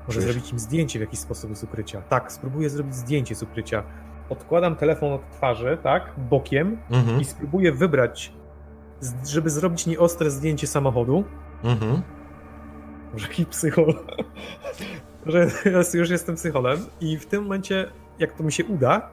Może 0.08 0.20
Wiesz? 0.20 0.32
zrobić 0.32 0.52
im 0.52 0.60
zdjęcie 0.60 1.00
w 1.00 1.02
jakiś 1.02 1.20
sposób 1.20 1.58
z 1.58 1.64
ukrycia. 1.64 2.02
Tak, 2.02 2.32
spróbuję 2.32 2.70
zrobić 2.70 2.96
zdjęcie 2.96 3.36
z 3.36 3.44
ukrycia. 3.44 3.84
Odkładam 4.30 4.76
telefon 4.76 5.14
od 5.14 5.30
twarzy, 5.30 5.78
tak, 5.84 6.14
bokiem 6.18 6.78
mhm. 6.90 7.22
i 7.22 7.26
spróbuję 7.26 7.72
wybrać 7.72 8.34
żeby 9.26 9.50
zrobić 9.50 9.86
nieostre 9.86 10.32
zdjęcie 10.32 10.68
samochodu. 10.68 11.24
Mhm. 11.64 12.02
Może 13.14 13.28
jaki 13.28 13.46
psychol. 13.46 13.94
że 15.26 15.48
teraz 15.64 15.94
już 15.94 16.10
jestem 16.10 16.36
psycholem 16.36 16.80
i 17.02 17.18
w 17.18 17.26
tym 17.26 17.44
momencie, 17.44 17.92
jak 18.20 18.34
to 18.34 18.44
mi 18.44 18.52
się 18.52 18.66
uda, 18.66 19.10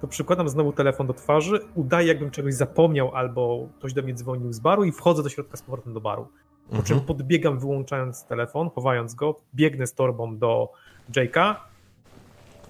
to 0.00 0.08
przykładam 0.08 0.48
znowu 0.48 0.72
telefon 0.72 1.06
do 1.06 1.14
twarzy, 1.14 1.60
udaję 1.74 2.08
jakbym 2.08 2.30
czegoś 2.30 2.54
zapomniał 2.54 3.14
albo 3.14 3.68
ktoś 3.78 3.92
do 3.92 4.02
mnie 4.02 4.14
dzwonił 4.14 4.52
z 4.52 4.58
baru 4.60 4.84
i 4.84 4.92
wchodzę 4.92 5.22
do 5.22 5.28
środka 5.28 5.56
z 5.56 5.62
powrotem 5.62 5.92
do 5.92 6.00
baru. 6.00 6.28
Po 6.68 6.76
mhm. 6.76 6.84
czym 6.84 7.00
podbiegam 7.00 7.58
wyłączając 7.58 8.24
telefon, 8.24 8.70
chowając 8.74 9.14
go, 9.14 9.40
biegnę 9.54 9.86
z 9.86 9.94
torbą 9.94 10.38
do 10.38 10.72
Jake'a, 11.12 11.54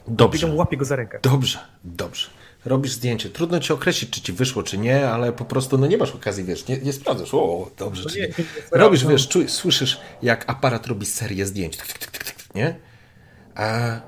Dobrze. 0.08 0.46
Biegam, 0.46 0.56
łapię 0.58 0.76
go 0.76 0.84
za 0.84 0.96
rękę. 0.96 1.18
Dobrze, 1.22 1.58
dobrze 1.84 2.28
robisz 2.64 2.92
zdjęcie. 2.92 3.30
Trudno 3.30 3.60
ci 3.60 3.72
określić, 3.72 4.10
czy 4.10 4.20
ci 4.20 4.32
wyszło, 4.32 4.62
czy 4.62 4.78
nie, 4.78 5.10
ale 5.10 5.32
po 5.32 5.44
prostu 5.44 5.78
no 5.78 5.86
nie 5.86 5.98
masz 5.98 6.10
okazji, 6.10 6.44
wiesz, 6.44 6.68
nie, 6.68 6.78
nie 6.78 6.92
sprawdzasz, 6.92 7.34
o, 7.34 7.70
dobrze, 7.78 8.02
no 8.04 8.10
czy 8.10 8.20
nie. 8.20 8.26
nie. 8.26 8.34
Robisz, 8.72 9.06
wiesz, 9.06 9.28
czuj, 9.28 9.48
słyszysz, 9.48 10.00
jak 10.22 10.50
aparat 10.50 10.86
robi 10.86 11.06
serię 11.06 11.46
zdjęć, 11.46 11.76
tak, 11.76 11.86
tak, 11.86 12.10
tak, 12.10 12.54
nie? 12.54 12.76
A 13.54 14.00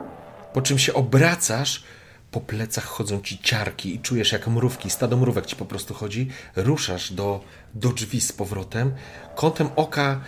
po 0.53 0.63
czym 0.63 0.79
się 0.79 0.95
obracasz, 0.95 1.83
po 2.31 2.41
plecach 2.41 2.85
chodzą 2.85 3.21
ci 3.21 3.39
ciarki 3.39 3.95
i 3.95 4.01
czujesz 4.01 4.33
jak 4.33 4.49
mrówki, 4.49 4.91
stado 4.91 5.17
mrówek 5.17 5.47
ci 5.47 5.57
po 5.57 5.65
prostu 5.65 5.95
chodzi, 5.95 6.29
ruszasz 6.57 7.13
do, 7.13 7.41
do 7.75 7.89
drzwi 7.93 8.21
z 8.21 8.33
powrotem, 8.33 8.93
kątem 9.37 9.69
oka 9.77 10.21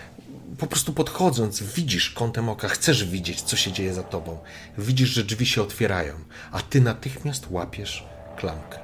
po 0.59 0.67
prostu 0.67 0.93
podchodząc, 0.93 1.63
widzisz 1.63 2.11
kątem 2.11 2.49
oka, 2.49 2.69
chcesz 2.69 3.05
widzieć, 3.05 3.43
co 3.43 3.57
się 3.57 3.73
dzieje 3.73 3.95
za 3.95 4.03
tobą. 4.03 4.39
Widzisz, 4.79 5.09
że 5.09 5.25
drzwi 5.25 5.47
się 5.47 5.63
otwierają, 5.63 6.15
a 6.53 6.61
ty 6.61 6.81
natychmiast 6.81 7.47
łapiesz 7.51 8.07
klamkę. 8.37 8.79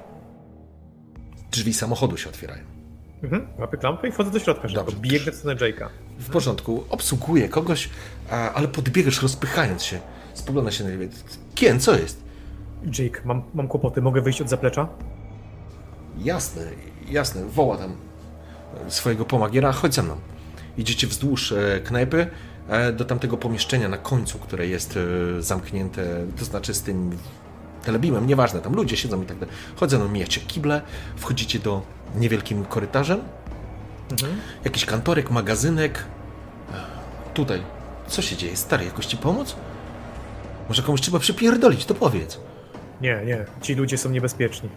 Drzwi 1.51 1.75
samochodu 1.75 2.17
się 2.17 2.29
otwierają. 2.29 2.65
Mhm, 3.23 3.49
łapię 3.59 3.77
klamkę 3.77 4.09
i 4.09 4.13
wchodzę 4.13 4.31
do 4.31 4.39
środka, 4.39 4.69
Dobrze. 4.69 4.97
biegnę 4.97 5.33
w 5.33 5.35
stronę 5.35 5.61
Jake'a. 5.61 5.89
W 6.19 6.31
porządku, 6.31 6.85
obsługuję 6.91 7.49
kogoś, 7.49 7.89
ale 8.55 8.69
podbiegasz 8.69 9.23
rozpychając 9.23 9.83
się. 9.83 10.01
Spogląda 10.35 10.71
się 10.71 10.85
na 10.85 10.91
niebie. 10.91 11.09
Kien, 11.55 11.81
co 11.81 11.99
jest? 11.99 12.28
Jake, 12.99 13.21
mam, 13.25 13.43
mam 13.55 13.69
kłopoty, 13.69 14.03
mogę 14.03 14.21
wyjść 14.21 14.41
od 14.41 14.49
zaplecza? 14.49 14.89
Jasne, 16.19 16.63
jasne, 17.11 17.45
woła 17.45 17.77
tam 17.77 17.97
swojego 18.89 19.25
pomagiera, 19.25 19.73
chodź 19.73 19.95
ze 19.95 20.03
mną. 20.03 20.17
Idziecie 20.79 21.07
wzdłuż 21.07 21.53
e, 21.53 21.81
knajpy 21.85 22.27
e, 22.69 22.93
do 22.93 23.05
tamtego 23.05 23.37
pomieszczenia 23.37 23.89
na 23.89 23.99
końcu, 23.99 24.39
które 24.39 24.67
jest 24.67 24.99
e, 25.39 25.43
zamknięte, 25.43 26.27
to 26.39 26.45
znaczy 26.45 26.75
z 26.75 26.83
tym 26.83 27.17
telebimem, 27.85 28.27
nieważne, 28.27 28.61
tam 28.61 28.75
ludzie 28.75 28.97
siedzą 28.97 29.23
i 29.23 29.27
tak 29.27 29.39
dalej. 29.39 29.55
Chodzą, 29.77 29.99
no 29.99 30.09
mijacie 30.09 30.41
kible, 30.41 30.83
wchodzicie 31.17 31.59
do 31.59 31.83
niewielkim 32.17 32.65
korytarzem, 32.65 33.21
mhm. 34.11 34.33
jakiś 34.65 34.85
kantorek, 34.85 35.31
magazynek. 35.31 36.05
Tutaj, 37.35 37.63
co 38.09 38.23
się 38.23 38.37
dzieje? 38.37 38.57
Stary, 38.57 38.85
jakoś 38.85 39.07
ci 39.07 39.17
pomóc? 39.17 39.57
Może 40.69 40.83
komuś 40.83 41.01
trzeba 41.01 41.19
przypierdolić, 41.19 41.85
to 41.85 41.95
powiedz. 41.95 42.41
Nie, 43.01 43.23
nie, 43.25 43.45
ci 43.61 43.75
ludzie 43.75 43.99
są 43.99 44.11
niebezpieczni. 44.11 44.69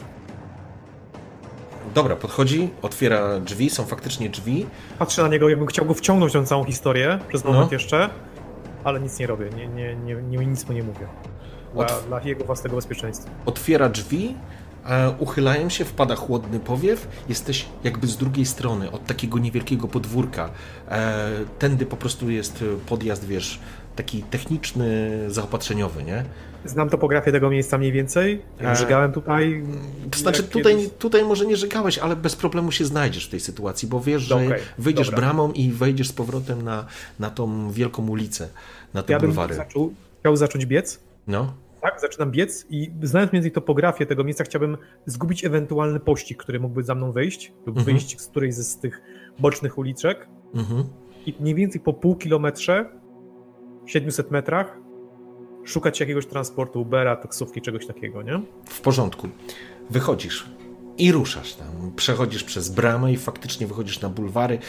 Dobra, 1.94 2.16
podchodzi, 2.16 2.70
otwiera 2.82 3.40
drzwi, 3.40 3.70
są 3.70 3.86
faktycznie 3.86 4.30
drzwi. 4.30 4.66
Patrzę 5.00 5.22
na 5.22 5.28
niego, 5.28 5.50
jakbym 5.50 5.68
chciał 5.68 5.86
go 5.86 5.94
wciągnąć 5.94 6.32
w 6.32 6.34
tą 6.34 6.46
całą 6.46 6.64
historię 6.64 7.20
przez 7.28 7.46
moment 7.46 7.72
no. 7.72 7.74
jeszcze, 7.74 8.10
ale 8.84 9.00
nic 9.00 9.20
nie 9.20 9.28
robię, 9.28 9.50
nie, 9.58 9.68
nie, 9.68 9.96
nie, 9.96 10.16
nie, 10.16 10.46
nic 10.46 10.68
mu 10.68 10.74
nie 10.74 10.84
mówię. 10.84 11.08
Dla, 11.74 11.86
Otw 11.86 12.08
dla 12.08 12.22
jego 12.22 12.46
własnego 12.46 12.76
bezpieczeństwa. 12.76 13.32
Otwiera 13.46 13.90
drzwi, 13.90 14.36
e, 14.86 15.10
uchylają 15.20 15.70
się, 15.70 15.86
wpada 15.86 16.16
chłodny 16.16 16.60
powiew, 16.60 17.08
jesteś 17.30 17.66
jakby 17.84 18.08
z 18.08 18.18
drugiej 18.18 18.46
strony, 18.46 18.92
od 18.92 19.06
takiego 19.06 19.40
niewielkiego 19.40 19.88
podwórka. 19.88 20.50
E, 20.90 21.30
tędy 21.60 21.86
po 21.86 21.98
prostu 21.98 22.30
jest 22.30 22.64
podjazd, 22.86 23.26
wiesz, 23.26 23.60
taki 23.96 24.24
techniczny, 24.24 25.12
zaopatrzeniowy, 25.28 26.04
nie? 26.04 26.26
Znam 26.66 26.90
topografię 26.90 27.32
tego 27.32 27.50
miejsca 27.50 27.78
mniej 27.78 27.92
więcej. 27.92 28.42
Jak 28.62 28.78
żegałem 28.78 29.12
tutaj. 29.12 29.64
To 30.12 30.20
znaczy, 30.20 30.44
tutaj, 30.44 30.76
kiedyś... 30.76 30.90
tutaj 31.00 31.24
może 31.24 31.46
nie 31.46 31.56
żegałeś, 31.56 31.98
ale 31.98 32.16
bez 32.16 32.36
problemu 32.36 32.72
się 32.72 32.86
znajdziesz 32.86 33.28
w 33.28 33.30
tej 33.30 33.40
sytuacji, 33.40 33.88
bo 33.88 34.00
wiesz, 34.00 34.22
że 34.22 34.36
okay, 34.36 34.60
wyjdziesz 34.78 35.10
dobra. 35.10 35.22
bramą 35.22 35.52
i 35.52 35.72
wejdziesz 35.72 36.08
z 36.08 36.14
powrotem 36.14 36.62
na, 36.62 36.86
na 37.20 37.30
tą 37.30 37.72
wielką 37.72 38.08
ulicę, 38.08 38.50
na 38.94 39.04
te 39.04 39.14
ja 39.14 39.20
bulwary. 39.20 39.56
Zaczął, 39.56 39.94
chciał 40.20 40.36
zacząć 40.36 40.66
biec. 40.66 41.00
No. 41.28 41.54
Tak, 41.82 42.02
zaczynam 42.02 42.32
biec 42.32 42.66
i 42.70 42.92
znając 43.04 43.34
między 43.34 43.52
topografię 43.52 44.06
tego 44.06 44.24
miejsca, 44.24 44.44
chciałbym 44.44 44.78
zgubić 45.06 45.46
ewentualny 45.46 46.00
pościg, 46.00 46.38
który 46.38 46.60
mógłby 46.60 46.84
za 46.84 46.96
mną 46.96 47.12
wyjść, 47.12 47.54
lub 47.66 47.78
mhm. 47.78 47.86
wyjść 47.86 48.22
z 48.22 48.28
którejś 48.28 48.56
z 48.56 48.78
tych 48.78 49.02
bocznych 49.40 49.78
uliczek. 49.78 50.28
Mhm. 50.56 50.84
I 51.26 51.36
mniej 51.40 51.56
więcej 51.56 51.82
po 51.82 51.94
pół 51.94 52.16
kilometrze, 52.16 52.90
700 53.86 54.32
metrach, 54.32 54.78
szukać 55.66 56.00
jakiegoś 56.00 56.26
transportu, 56.26 56.82
Ubera, 56.82 57.16
taksówki, 57.16 57.62
czegoś 57.62 57.88
takiego, 57.88 58.22
nie? 58.22 58.42
W 58.66 58.82
porządku. 58.82 59.30
Wychodzisz 59.90 60.46
i 60.98 61.12
ruszasz 61.12 61.54
tam. 61.54 61.92
Przechodzisz 61.96 62.44
przez 62.44 62.70
bramę 62.70 63.14
i 63.14 63.18
faktycznie 63.18 63.68
wychodzisz 63.68 64.02
na 64.02 64.10
bulwary. 64.10 64.60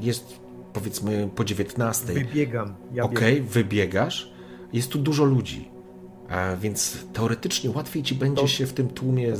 jest 0.00 0.40
powiedzmy 0.72 1.28
po 1.34 1.44
19. 1.44 2.12
Wybiegam. 2.12 2.74
Ja 2.92 3.04
Okej, 3.04 3.34
okay, 3.34 3.48
wybiegasz. 3.48 4.30
Jest 4.72 4.90
tu 4.90 4.98
dużo 4.98 5.24
ludzi, 5.24 5.68
a 6.28 6.56
więc 6.56 6.96
teoretycznie 7.12 7.70
łatwiej 7.70 8.02
ci 8.02 8.14
będzie 8.14 8.42
to... 8.42 8.48
się 8.48 8.66
w 8.66 8.72
tym 8.72 8.88
tłumie 8.88 9.34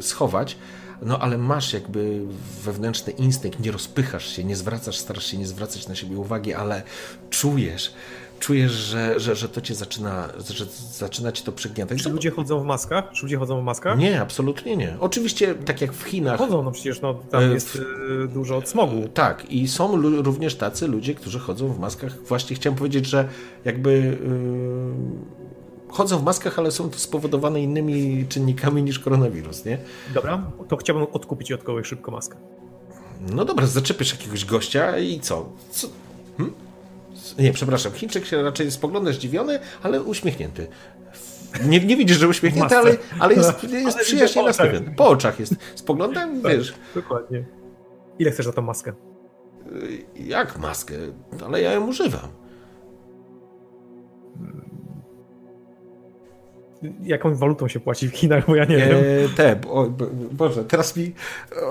schować, 0.00 0.56
no 1.02 1.18
ale 1.18 1.38
masz 1.38 1.72
jakby 1.72 2.22
wewnętrzny 2.62 3.12
instynkt, 3.12 3.60
nie 3.60 3.72
rozpychasz 3.72 4.36
się, 4.36 4.44
nie 4.44 4.56
zwracasz, 4.56 4.98
starasz 4.98 5.26
się 5.26 5.38
nie 5.38 5.46
zwracać 5.46 5.88
na 5.88 5.94
siebie 5.94 6.16
uwagi, 6.16 6.54
ale 6.54 6.82
czujesz, 7.30 7.94
czujesz, 8.38 8.72
że, 8.72 9.20
że, 9.20 9.36
że 9.36 9.48
to 9.48 9.60
cię 9.60 9.74
zaczyna, 9.74 10.28
że 10.50 10.66
zaczyna 10.92 11.32
cię 11.32 11.44
to 11.44 11.52
przygniatać. 11.52 12.02
Czy 12.02 12.10
ludzie 12.10 12.30
chodzą 12.30 12.60
w 12.60 12.64
maskach? 12.64 13.04
Czy 13.12 13.22
ludzie 13.22 13.36
chodzą 13.36 13.60
w 13.60 13.64
maskach? 13.64 13.98
Nie, 13.98 14.20
absolutnie 14.20 14.76
nie. 14.76 14.96
Oczywiście, 15.00 15.54
tak 15.54 15.80
jak 15.80 15.92
w 15.92 16.02
Chinach. 16.02 16.38
Chodzą, 16.38 16.62
no 16.62 16.70
przecież 16.70 17.00
no, 17.00 17.14
tam 17.14 17.42
E, 17.42 17.46
jest 17.46 17.76
y, 17.76 18.28
dużo 18.28 18.62
smogu. 18.64 19.08
Tak, 19.14 19.50
i 19.50 19.68
są 19.68 19.96
również 20.22 20.54
tacy 20.54 20.88
ludzie, 20.88 21.14
którzy 21.14 21.38
chodzą 21.38 21.68
w 21.68 21.78
maskach. 21.78 22.22
Właśnie 22.22 22.56
chciałem 22.56 22.78
powiedzieć, 22.78 23.06
że 23.06 23.28
jakby 23.64 23.92
yy, 23.92 25.88
chodzą 25.88 26.18
w 26.18 26.24
maskach, 26.24 26.58
ale 26.58 26.70
są 26.70 26.90
to 26.90 26.98
spowodowane 26.98 27.60
innymi 27.60 28.26
czynnikami 28.28 28.82
niż 28.82 28.98
koronawirus, 28.98 29.64
nie? 29.64 29.78
Dobra, 30.14 30.42
to 30.68 30.76
chciałbym 30.76 31.06
odkupić 31.12 31.52
od 31.52 31.62
kogoś 31.62 31.86
szybko 31.86 32.10
maskę. 32.10 32.36
No 33.32 33.44
dobra, 33.44 33.66
zaczepisz 33.66 34.12
jakiegoś 34.12 34.44
gościa 34.44 34.98
i 34.98 35.20
co? 35.20 35.48
co? 35.70 35.88
Hm? 36.38 36.52
Nie, 37.38 37.52
przepraszam, 37.52 37.92
Chińczyk 37.92 38.26
się 38.26 38.42
raczej 38.42 38.70
spogląda 38.70 39.12
zdziwiony, 39.12 39.58
ale 39.82 40.02
uśmiechnięty. 40.02 40.66
Nie, 41.64 41.80
nie 41.80 41.96
widzisz, 41.96 42.18
że 42.18 42.28
uśmiechnięty, 42.28 42.76
ale, 42.76 42.96
ale 43.20 43.34
jest, 43.34 43.62
jest 43.72 43.96
Ale 43.96 44.04
przyjaźnie 44.04 44.34
po 44.42 44.48
oczach. 44.48 44.58
nastawiony. 44.66 44.94
Po 44.96 45.08
oczach 45.08 45.40
jest. 45.40 45.54
Spogląda, 45.74 46.28
wiesz, 46.48 46.74
Dokładnie. 46.94 47.44
Ile 48.18 48.30
chcesz 48.30 48.46
za 48.46 48.52
tą 48.52 48.62
maskę? 48.62 48.92
jak 50.16 50.58
maskę, 50.58 50.94
ale 51.46 51.62
ja 51.62 51.72
ją 51.72 51.86
używam. 51.86 52.28
Jaką 57.02 57.34
walutą 57.34 57.68
się 57.68 57.80
płaci 57.80 58.08
w 58.08 58.12
Chinach, 58.16 58.46
bo 58.46 58.56
ja 58.56 58.64
nie 58.64 58.76
wiem. 58.76 58.96
E, 59.24 59.28
te, 59.36 59.60
o, 59.70 59.84
bo- 59.90 60.06
Boże, 60.32 60.64
teraz 60.64 60.96
mi. 60.96 61.14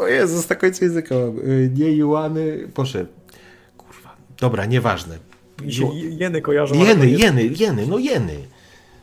O 0.02 0.08
Jezus, 0.08 0.50
na 0.50 0.56
końcu 0.56 0.84
języka 0.86 1.16
mam. 1.16 1.38
E, 1.40 1.42
Nie 1.74 1.92
juany. 1.92 2.68
Boże. 2.76 3.06
Kurwa. 3.78 4.16
Dobra, 4.40 4.66
nieważne. 4.66 5.18
Mi 5.64 5.74
się 5.74 5.90
jeny 5.96 6.42
kojarzą. 6.42 6.76
Jeny, 6.84 7.10
jeny, 7.10 7.44
jeny, 7.44 7.88
no 7.88 7.98
jeny. 7.98 8.38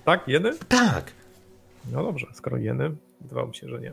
Tak, 0.04 0.28
jeny? 0.28 0.50
Tak. 0.68 1.12
No 1.92 2.02
dobrze, 2.02 2.26
skoro 2.32 2.56
jeny, 2.56 2.90
wydawało 3.20 3.48
mi 3.48 3.54
się, 3.54 3.68
że 3.68 3.80
nie. 3.80 3.92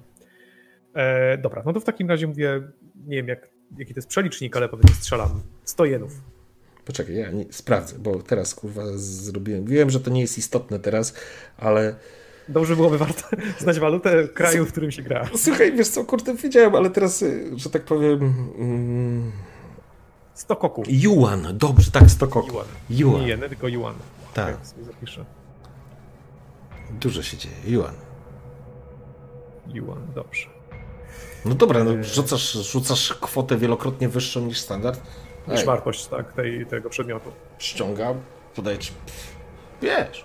E, 0.93 1.38
dobra, 1.38 1.63
no 1.65 1.73
to 1.73 1.79
w 1.79 1.83
takim 1.83 2.09
razie 2.09 2.27
mówię, 2.27 2.61
nie 3.07 3.17
wiem 3.17 3.27
jak, 3.27 3.49
jaki 3.77 3.93
to 3.93 3.97
jest 3.97 4.07
przelicznik, 4.07 4.57
ale 4.57 4.69
powiedzmy 4.69 4.95
strzelam. 4.95 5.41
100 5.63 5.85
jenów. 5.85 6.21
Poczekaj, 6.85 7.15
ja 7.15 7.31
nie, 7.31 7.45
sprawdzę, 7.49 7.99
bo 7.99 8.23
teraz 8.23 8.55
kurwa 8.55 8.83
zrobiłem. 8.95 9.65
Wiem, 9.65 9.89
że 9.89 9.99
to 9.99 10.09
nie 10.11 10.21
jest 10.21 10.38
istotne 10.38 10.79
teraz, 10.79 11.13
ale. 11.57 11.95
Dobrze 12.47 12.75
byłoby 12.75 12.97
warto 12.97 13.23
znać 13.59 13.79
walutę 13.79 14.27
kraju, 14.27 14.65
w 14.65 14.71
którym 14.71 14.91
się 14.91 15.01
gra. 15.01 15.29
Słuchaj, 15.35 15.73
wiesz 15.73 15.88
co, 15.88 16.05
kurde, 16.05 16.35
wiedziałem, 16.35 16.75
ale 16.75 16.89
teraz, 16.89 17.21
y, 17.21 17.51
że 17.55 17.69
tak 17.69 17.83
powiem. 17.83 18.33
Mm, 20.40 20.45
100 20.45 20.56
koku. 20.56 20.84
Yuan, 20.88 21.48
dobrze, 21.58 21.92
tak, 21.92 22.09
stokok. 22.09 22.48
Yuan. 22.48 22.66
Yuan. 22.90 23.22
Nie 23.22 23.27
jeny, 23.27 23.50
tylko 23.50 23.68
yuan. 23.68 23.95
Tak. 24.34 24.66
Sobie 24.66 24.84
zapiszę. 24.84 25.26
Dużo 26.92 27.24
się 27.24 27.38
dzieje. 27.38 27.56
Yuan. 27.66 27.95
Yuan, 29.74 30.08
dobrze. 30.16 30.48
No 31.45 31.56
dobra, 31.56 31.84
no, 31.84 32.03
rzucasz, 32.03 32.51
rzucasz 32.53 33.14
kwotę 33.14 33.58
wielokrotnie 33.58 34.09
wyższą 34.09 34.42
niż 34.42 34.59
standard. 34.59 35.01
Niż 35.48 35.66
wartość 35.66 36.08
tak, 36.08 36.34
tej, 36.34 36.66
tego 36.66 36.90
przedmiotu. 36.90 37.32
ściągam, 37.58 38.22
podaję 38.56 38.77
ci. 38.77 38.92
Wiesz. 39.82 40.24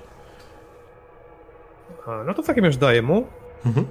A, 2.07 2.25
no 2.25 2.35
to 2.35 2.43
w 2.43 2.47
takim 2.47 2.65
razie 2.65 2.79
daję 2.79 3.03
mu, 3.03 3.27
Mhm. 3.67 3.87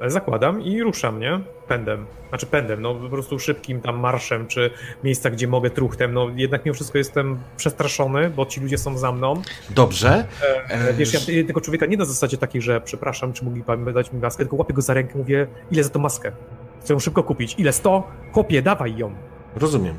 E, 0.00 0.10
zakładam 0.10 0.62
i 0.62 0.82
ruszam, 0.82 1.20
nie? 1.20 1.40
Pędem. 1.68 2.06
Znaczy 2.28 2.46
pędem, 2.46 2.82
no 2.82 2.94
po 2.94 3.08
prostu 3.08 3.38
szybkim 3.38 3.80
tam 3.80 3.98
marszem, 3.98 4.46
czy 4.46 4.70
miejsca, 5.04 5.30
gdzie 5.30 5.48
mogę 5.48 5.70
truchtem. 5.70 6.12
No 6.14 6.28
jednak 6.36 6.64
mimo 6.64 6.74
wszystko 6.74 6.98
jestem 6.98 7.38
przestraszony, 7.56 8.30
bo 8.30 8.46
ci 8.46 8.60
ludzie 8.60 8.78
są 8.78 8.98
za 8.98 9.12
mną. 9.12 9.42
Dobrze. 9.70 10.26
E, 10.68 10.92
Wiesz, 10.92 11.14
ja 11.14 11.34
y, 11.34 11.44
tego 11.44 11.60
człowieka 11.60 11.86
nie 11.86 11.96
na 11.96 12.04
zasadzie 12.04 12.38
takiej, 12.38 12.62
że 12.62 12.80
przepraszam, 12.80 13.32
czy 13.32 13.44
mogli 13.44 13.62
pan 13.62 13.92
dać 13.92 14.12
mi 14.12 14.20
maskę, 14.20 14.44
tylko 14.44 14.56
łapię 14.56 14.74
go 14.74 14.82
za 14.82 14.94
rękę, 14.94 15.18
mówię, 15.18 15.46
ile 15.70 15.84
za 15.84 15.90
tą 15.90 15.98
maskę? 15.98 16.32
Chcę 16.80 16.94
ją 16.94 17.00
szybko 17.00 17.22
kupić. 17.22 17.54
Ile? 17.58 17.72
100? 17.72 18.10
Chłopie, 18.32 18.62
dawaj 18.62 18.96
ją. 18.96 19.14
Rozumiem. 19.56 19.98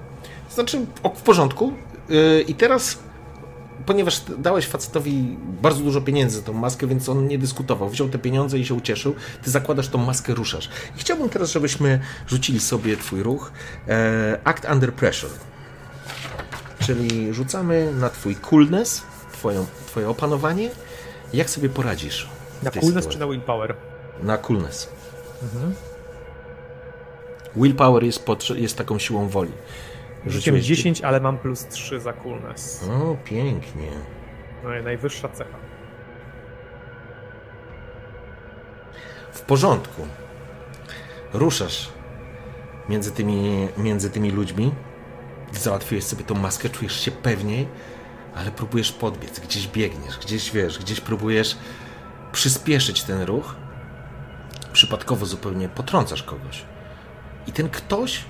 Znaczy, 0.50 0.86
w 1.16 1.22
porządku. 1.22 1.74
Yy, 2.10 2.42
I 2.42 2.56
teraz, 2.56 3.04
ponieważ 3.86 4.22
dałeś 4.38 4.68
facetowi 4.68 5.38
bardzo 5.62 5.84
dużo 5.84 6.02
pieniędzy 6.02 6.38
za 6.38 6.44
tą 6.44 6.54
maskę, 6.54 6.88
więc 6.88 7.10
on 7.10 7.28
nie 7.28 7.38
dyskutował. 7.38 7.90
Wziął 7.90 8.10
te 8.10 8.18
pieniądze 8.20 8.60
i 8.60 8.66
się 8.66 8.74
ucieszył. 8.74 9.16
Ty 9.44 9.52
zakładasz 9.52 9.88
tą 9.90 9.98
maskę, 9.98 10.34
ruszasz. 10.34 10.70
I 10.96 11.00
chciałbym 11.00 11.30
teraz, 11.30 11.52
żebyśmy 11.52 12.00
rzucili 12.28 12.60
sobie 12.60 12.98
twój 12.98 13.24
ruch. 13.24 13.52
E, 13.88 14.40
act 14.44 14.66
under 14.74 14.94
pressure. 14.94 15.32
Czyli 16.80 17.34
rzucamy 17.34 17.94
na 17.94 18.10
twój 18.10 18.36
coolness, 18.36 19.02
twoją, 19.34 19.66
twoje 19.88 20.10
opanowanie. 20.10 20.70
Jak 21.34 21.50
sobie 21.50 21.70
poradzisz? 21.70 22.30
Na 22.64 22.72
coolness 22.72 22.88
sytuacji? 22.88 23.12
czy 23.12 23.20
na 23.20 23.28
willpower? 23.28 23.76
Na 24.24 24.38
coolness. 24.38 24.90
Willpower 27.56 28.04
jest, 28.04 28.26
potrze- 28.26 28.56
jest 28.56 28.78
taką 28.78 29.00
siłą 29.00 29.28
woli. 29.30 29.52
Rzuciłem 30.30 30.60
Rzuciłeś 30.60 30.66
10, 30.66 31.02
ale 31.02 31.20
mam 31.20 31.38
plus 31.38 31.68
3 31.68 32.00
za 32.00 32.14
coolness. 32.14 32.90
O, 32.90 33.16
pięknie. 33.24 33.92
No 34.64 34.78
i 34.78 34.84
najwyższa 34.84 35.30
cecha. 35.30 35.58
W 39.32 39.42
porządku. 39.42 40.08
Ruszasz 41.34 41.90
między 42.90 43.12
tymi, 43.12 43.68
między 43.78 44.10
tymi 44.10 44.32
ludźmi. 44.32 44.72
Załatwiłeś 45.52 46.04
sobie 46.04 46.24
tą 46.24 46.36
maskę, 46.36 46.70
czujesz 46.70 47.00
się 47.02 47.12
pewniej, 47.12 47.68
ale 48.36 48.52
próbujesz 48.52 48.92
podbiec, 48.92 49.40
gdzieś 49.40 49.68
biegniesz, 49.68 50.18
gdzieś 50.18 50.52
wiesz, 50.52 50.80
gdzieś 50.80 51.02
próbujesz 51.02 51.58
przyspieszyć 52.32 53.04
ten 53.04 53.22
ruch. 53.22 53.56
Przypadkowo 54.74 55.26
zupełnie 55.26 55.70
potrącasz 55.70 56.24
kogoś. 56.24 56.66
I 57.48 57.52
ten 57.52 57.70
ktoś 57.70 58.26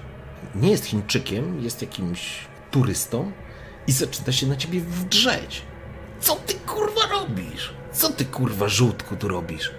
nie 0.62 0.70
jest 0.72 0.86
Chińczykiem, 0.86 1.62
jest 1.64 1.82
jakimś 1.82 2.48
turystą 2.72 3.32
i 3.88 3.92
zaczyna 3.92 4.32
się 4.32 4.48
na 4.48 4.56
ciebie 4.56 4.80
wdrzeć. 4.82 5.62
Co 6.20 6.36
ty 6.36 6.54
kurwa 6.54 7.02
robisz? 7.12 7.74
Co 7.92 8.10
ty 8.10 8.26
kurwa 8.26 8.68
żółtku 8.68 9.16
tu 9.16 9.28
robisz? 9.28 9.72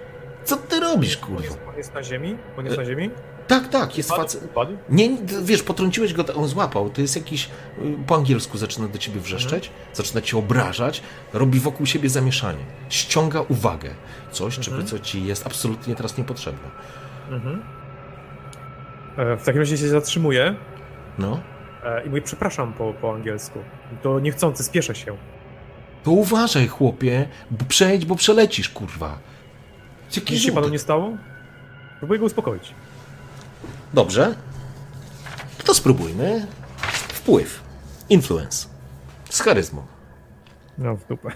Co 0.45 0.57
ty 0.57 0.79
robisz 0.79 1.17
kurwa? 1.17 1.55
On 1.69 1.77
jest 1.77 1.93
na 1.93 2.03
ziemi? 2.03 2.37
On 2.57 2.65
jest 2.65 2.77
na 2.77 2.85
ziemi? 2.85 3.09
Tak, 3.47 3.67
tak, 3.67 3.97
jest 3.97 4.09
facet. 4.09 4.53
Nie, 4.89 5.09
wiesz, 5.43 5.63
potrąciłeś 5.63 6.13
go, 6.13 6.25
on 6.35 6.47
złapał. 6.47 6.89
To 6.89 7.01
jest 7.01 7.15
jakiś. 7.15 7.45
y, 7.45 7.97
Po 8.07 8.15
angielsku 8.15 8.57
zaczyna 8.57 8.87
do 8.87 8.97
ciebie 8.97 9.19
wrzeszczeć, 9.21 9.71
zaczyna 9.93 10.21
cię 10.21 10.37
obrażać, 10.37 11.01
robi 11.33 11.59
wokół 11.59 11.85
siebie 11.85 12.09
zamieszanie. 12.09 12.65
Ściąga 12.89 13.41
uwagę. 13.41 13.89
Coś, 14.31 14.59
czego 14.59 14.83
co 14.83 14.99
ci 14.99 15.25
jest 15.25 15.45
absolutnie 15.47 15.95
teraz 15.95 16.17
niepotrzebne. 16.17 16.67
E, 17.31 17.78
W 19.17 19.43
takim 19.45 19.59
razie 19.61 19.77
się 19.77 19.87
zatrzymuję 19.87 20.55
No. 21.17 21.39
e, 21.83 22.05
i 22.05 22.09
mówię 22.09 22.21
przepraszam 22.21 22.73
po, 22.73 22.93
po 22.93 23.13
angielsku. 23.13 23.59
To 24.01 24.19
niechcący, 24.19 24.63
spieszę 24.63 24.95
się. 24.95 25.17
To 26.03 26.11
uważaj, 26.11 26.67
chłopie, 26.67 27.27
bo 27.51 27.65
przejdź, 27.65 28.05
bo 28.05 28.15
przelecisz, 28.15 28.69
kurwa. 28.69 29.19
Jaki 30.15 30.33
Nic 30.33 30.43
się 30.43 30.51
panu 30.51 30.69
nie 30.69 30.79
stało? 30.79 31.17
Próbuję 31.99 32.19
go 32.19 32.25
uspokoić. 32.25 32.73
Dobrze. 33.93 34.35
To 35.65 35.73
spróbujmy. 35.73 36.47
Wpływ. 36.91 37.63
Influence. 38.09 38.67
Z 39.29 39.41
charyzmą. 39.41 39.85
No 40.77 40.95
w 40.95 41.07
dupę. 41.07 41.31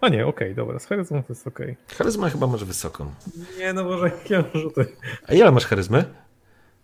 A 0.04 0.08
nie, 0.08 0.26
okej, 0.26 0.54
dobra, 0.54 0.78
z 0.78 0.86
charyzmą 0.86 1.22
to 1.22 1.32
jest 1.32 1.46
okej. 1.46 1.76
Charyzma 1.98 2.30
chyba 2.30 2.46
masz 2.46 2.64
wysoką. 2.64 3.14
Nie, 3.58 3.72
no 3.72 3.84
może 3.84 4.10
mam 4.30 4.62
rzuty. 4.62 4.86
A 5.28 5.32
ile 5.34 5.52
masz 5.52 5.66
charyzmy? 5.66 6.04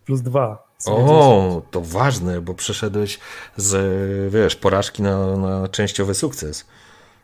Plus 0.04 0.22
dwa. 0.22 0.66
O, 0.86 1.62
to 1.70 1.80
ważne, 1.80 2.40
bo 2.40 2.54
przeszedłeś 2.54 3.18
z, 3.56 4.32
wiesz, 4.32 4.56
porażki 4.56 5.02
na, 5.02 5.36
na 5.36 5.68
częściowy 5.68 6.14
sukces. 6.14 6.66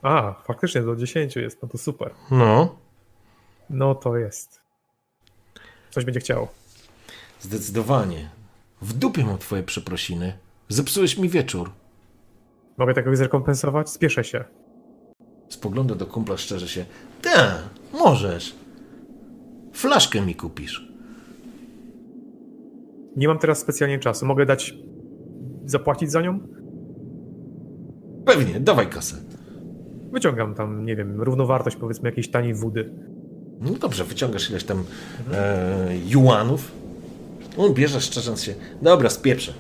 A, 0.03 0.35
faktycznie 0.47 0.83
do 0.83 0.97
10 0.97 1.37
jest, 1.37 1.63
no 1.63 1.69
to 1.69 1.79
super. 1.79 2.11
No, 2.31 2.77
No 3.71 3.95
to 3.95 4.17
jest. 4.17 4.61
Coś 5.91 6.05
będzie 6.05 6.21
chciało. 6.21 6.49
zdecydowanie. 7.41 8.31
W 8.83 8.93
dupie 8.93 9.25
mam 9.25 9.39
twoje 9.39 9.63
przeprosiny. 9.63 10.39
Zepsułeś 10.69 11.19
mi 11.19 11.29
wieczór. 11.29 11.71
Mogę 12.77 12.95
takoś 12.95 13.19
zrekompensować? 13.19 13.91
Spieszę 13.91 14.25
się. 14.25 14.45
Spogląda 15.53 15.95
do 15.95 16.07
kumpla 16.07 16.37
szczerze 16.37 16.69
się. 16.69 16.85
Tak, 17.23 17.63
możesz. 17.93 18.55
Flaszkę 19.73 20.21
mi 20.21 20.35
kupisz. 20.35 20.89
Nie 23.17 23.29
mam 23.29 23.39
teraz 23.39 23.59
specjalnie 23.59 23.99
czasu. 23.99 24.27
Mogę 24.27 24.47
dać. 24.47 24.75
zapłacić 25.67 26.11
za 26.11 26.21
nią? 26.21 26.41
Pewnie, 28.27 28.61
dawaj 28.61 28.87
kasę. 28.87 29.17
Wyciągam 30.13 30.55
tam, 30.55 30.85
nie 30.85 30.97
wiem, 30.97 31.21
równowartość 31.23 31.77
powiedzmy 31.77 32.09
jakiejś 32.09 32.31
taniej 32.31 32.55
wody. 32.55 32.91
No 33.61 33.71
dobrze, 33.71 34.05
wyciągasz 34.05 34.51
ileś 34.51 34.65
tam 34.65 34.85
e, 35.33 35.89
juanów. 36.09 36.73
On 37.57 37.75
bierze, 37.75 38.01
szczerząc 38.01 38.43
się. 38.43 38.55
Dobra, 38.83 39.11
spieprzę. 39.11 39.55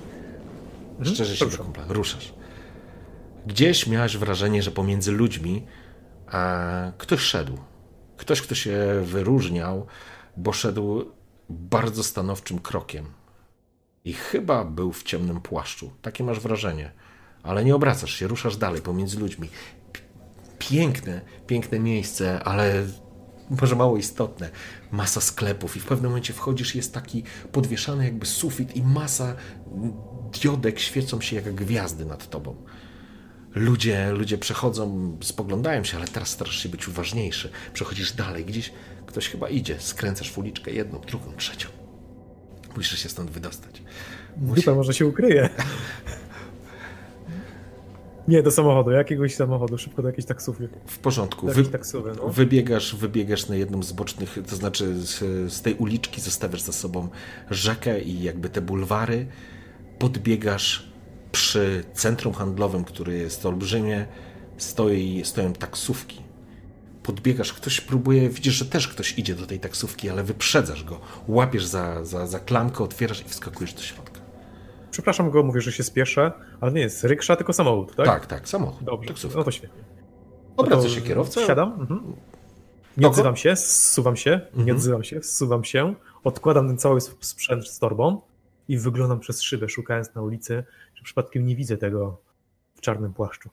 Szczerze 1.02 1.36
się 1.36 1.46
do 1.46 1.58
kumpla. 1.58 1.84
Ruszasz. 1.88 2.32
Gdzieś 3.46 3.86
miałeś 3.86 4.16
wrażenie, 4.16 4.62
że 4.62 4.70
pomiędzy 4.70 5.12
ludźmi 5.12 5.66
ktoś 6.98 7.20
szedł. 7.20 7.58
Ktoś, 8.16 8.42
kto 8.42 8.54
się 8.54 9.02
wyróżniał, 9.04 9.86
bo 10.36 10.52
szedł 10.52 11.04
bardzo 11.48 12.04
stanowczym 12.04 12.58
krokiem. 12.58 13.06
I 14.04 14.12
chyba 14.12 14.64
był 14.64 14.92
w 14.92 15.02
ciemnym 15.02 15.40
płaszczu. 15.40 15.92
Takie 16.02 16.24
masz 16.24 16.40
wrażenie. 16.40 16.92
Ale 17.42 17.64
nie 17.64 17.74
obracasz 17.74 18.14
się, 18.14 18.28
ruszasz 18.28 18.56
dalej 18.56 18.82
pomiędzy 18.82 19.18
ludźmi. 19.18 19.48
Piękne, 20.58 21.20
piękne 21.46 21.78
miejsce, 21.78 22.44
ale 22.44 22.86
może 23.50 23.76
mało 23.76 23.96
istotne. 23.96 24.50
Masa 24.90 25.20
sklepów 25.20 25.76
i 25.76 25.80
w 25.80 25.86
pewnym 25.86 26.10
momencie 26.10 26.32
wchodzisz, 26.32 26.74
jest 26.74 26.94
taki 26.94 27.22
podwieszany 27.52 28.04
jakby 28.04 28.26
sufit 28.26 28.76
i 28.76 28.82
masa 28.82 29.34
diodek 30.32 30.80
świecą 30.80 31.20
się 31.20 31.36
jak 31.36 31.54
gwiazdy 31.54 32.04
nad 32.04 32.30
tobą. 32.30 32.56
Ludzie, 33.54 34.12
ludzie 34.12 34.38
przechodzą, 34.38 35.16
spoglądają 35.22 35.84
się, 35.84 35.96
ale 35.96 36.08
teraz 36.08 36.28
starasz 36.28 36.62
się 36.62 36.68
być 36.68 36.88
uważniejszy. 36.88 37.50
Przechodzisz 37.72 38.12
dalej, 38.12 38.44
gdzieś 38.44 38.72
ktoś 39.06 39.28
chyba 39.28 39.48
idzie, 39.48 39.80
skręcasz 39.80 40.32
w 40.32 40.38
uliczkę 40.38 40.70
jedną, 40.70 41.00
drugą, 41.00 41.32
trzecią. 41.36 41.68
Musisz 42.76 43.02
się 43.02 43.08
stąd 43.08 43.30
wydostać. 43.30 43.82
Dupa 44.36 44.74
może 44.74 44.94
się 44.94 45.06
ukryje. 45.06 45.48
Nie, 48.28 48.42
do 48.42 48.50
samochodu, 48.50 48.90
jakiegoś 48.90 49.34
samochodu, 49.34 49.78
szybko 49.78 50.02
do 50.02 50.08
jakiejś 50.08 50.26
taksówki. 50.26 50.68
W 50.86 50.98
porządku. 50.98 51.46
Wy, 51.46 51.64
taksówy, 51.64 52.12
no. 52.16 52.28
wybiegasz, 52.28 52.96
wybiegasz 52.96 53.48
na 53.48 53.56
jedną 53.56 53.82
z 53.82 53.92
bocznych, 53.92 54.38
to 54.48 54.56
znaczy 54.56 54.94
z, 55.00 55.18
z 55.52 55.62
tej 55.62 55.74
uliczki 55.74 56.20
zostawiasz 56.20 56.60
za 56.60 56.72
sobą 56.72 57.08
rzekę 57.50 58.00
i 58.00 58.22
jakby 58.22 58.48
te 58.48 58.60
bulwary. 58.60 59.26
Podbiegasz 59.98 60.91
przy 61.32 61.84
centrum 61.94 62.34
handlowym, 62.34 62.84
które 62.84 63.12
jest 63.14 63.46
olbrzymie, 63.46 64.06
stoi, 64.56 65.22
stoją 65.24 65.52
taksówki. 65.52 66.22
Podbiegasz, 67.02 67.52
ktoś 67.52 67.80
próbuje, 67.80 68.28
widzisz, 68.28 68.54
że 68.54 68.64
też 68.64 68.88
ktoś 68.88 69.18
idzie 69.18 69.34
do 69.34 69.46
tej 69.46 69.60
taksówki, 69.60 70.10
ale 70.10 70.22
wyprzedzasz 70.22 70.84
go, 70.84 71.00
łapiesz 71.28 71.64
za, 71.64 72.04
za, 72.04 72.26
za 72.26 72.40
klamkę, 72.40 72.84
otwierasz 72.84 73.20
i 73.20 73.24
wskakujesz 73.24 73.74
do 73.74 73.80
środka. 73.82 74.20
Przepraszam 74.90 75.30
go, 75.30 75.42
mówię, 75.42 75.60
że 75.60 75.72
się 75.72 75.82
spieszę, 75.82 76.32
ale 76.60 76.72
nie 76.72 76.80
jest 76.80 77.04
ryksza, 77.04 77.36
tylko 77.36 77.52
samochód, 77.52 77.96
tak? 77.96 78.06
Tak, 78.06 78.26
tak, 78.26 78.48
samochód, 78.48 78.84
Dobrze, 78.84 79.08
taksówka. 79.08 79.38
no 79.38 79.44
to 79.44 79.50
świetnie. 79.50 79.82
Obraca 80.56 80.82
to 80.82 80.88
się 80.88 81.00
kierowca. 81.02 81.46
Siadam. 81.46 81.72
Mhm. 81.80 82.12
Nie 82.96 83.08
odzywam 83.08 83.36
się, 83.36 83.56
zsuwam 83.56 84.16
się, 84.16 84.30
nie 84.54 84.58
Mhm. 84.60 84.76
odzywam 84.76 85.04
się, 85.04 85.22
zsuwam 85.22 85.64
się, 85.64 85.94
odkładam 86.24 86.68
ten 86.68 86.78
cały 86.78 86.98
sp- 87.06 87.24
sprzęt 87.24 87.68
z 87.68 87.78
torbą 87.78 88.20
i 88.72 88.78
wyglądam 88.78 89.20
przez 89.20 89.42
szybę, 89.42 89.68
szukając 89.68 90.14
na 90.14 90.22
ulicy, 90.22 90.64
czy 90.94 91.04
przypadkiem 91.04 91.46
nie 91.46 91.56
widzę 91.56 91.76
tego 91.76 92.20
w 92.74 92.80
czarnym 92.80 93.12
płaszczu. 93.12 93.50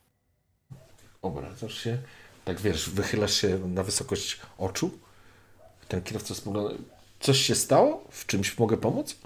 Obracasz 1.21 1.83
się, 1.83 1.97
tak 2.45 2.61
wiesz, 2.61 2.89
wychylasz 2.89 3.33
się 3.33 3.59
na 3.67 3.83
wysokość 3.83 4.39
oczu. 4.57 4.99
Ten 5.87 6.01
kierowca 6.01 6.35
spogląda. 6.35 6.83
Coś 7.19 7.37
się 7.37 7.55
stało? 7.55 8.03
W 8.11 8.25
czymś 8.25 8.57
mogę 8.57 8.77
pomóc? 8.77 9.19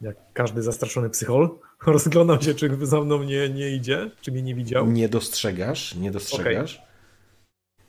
Jak 0.00 0.16
każdy 0.32 0.62
zastraszony 0.62 1.10
psychol, 1.10 1.58
rozglądam 1.86 2.42
się, 2.42 2.54
czy 2.54 2.86
za 2.86 3.00
mną 3.00 3.22
nie, 3.22 3.48
nie 3.48 3.70
idzie, 3.70 4.10
czy 4.20 4.32
mnie 4.32 4.42
nie 4.42 4.54
widział. 4.54 4.86
Nie 4.86 5.08
dostrzegasz, 5.08 5.94
nie 5.94 6.10
dostrzegasz. 6.10 6.82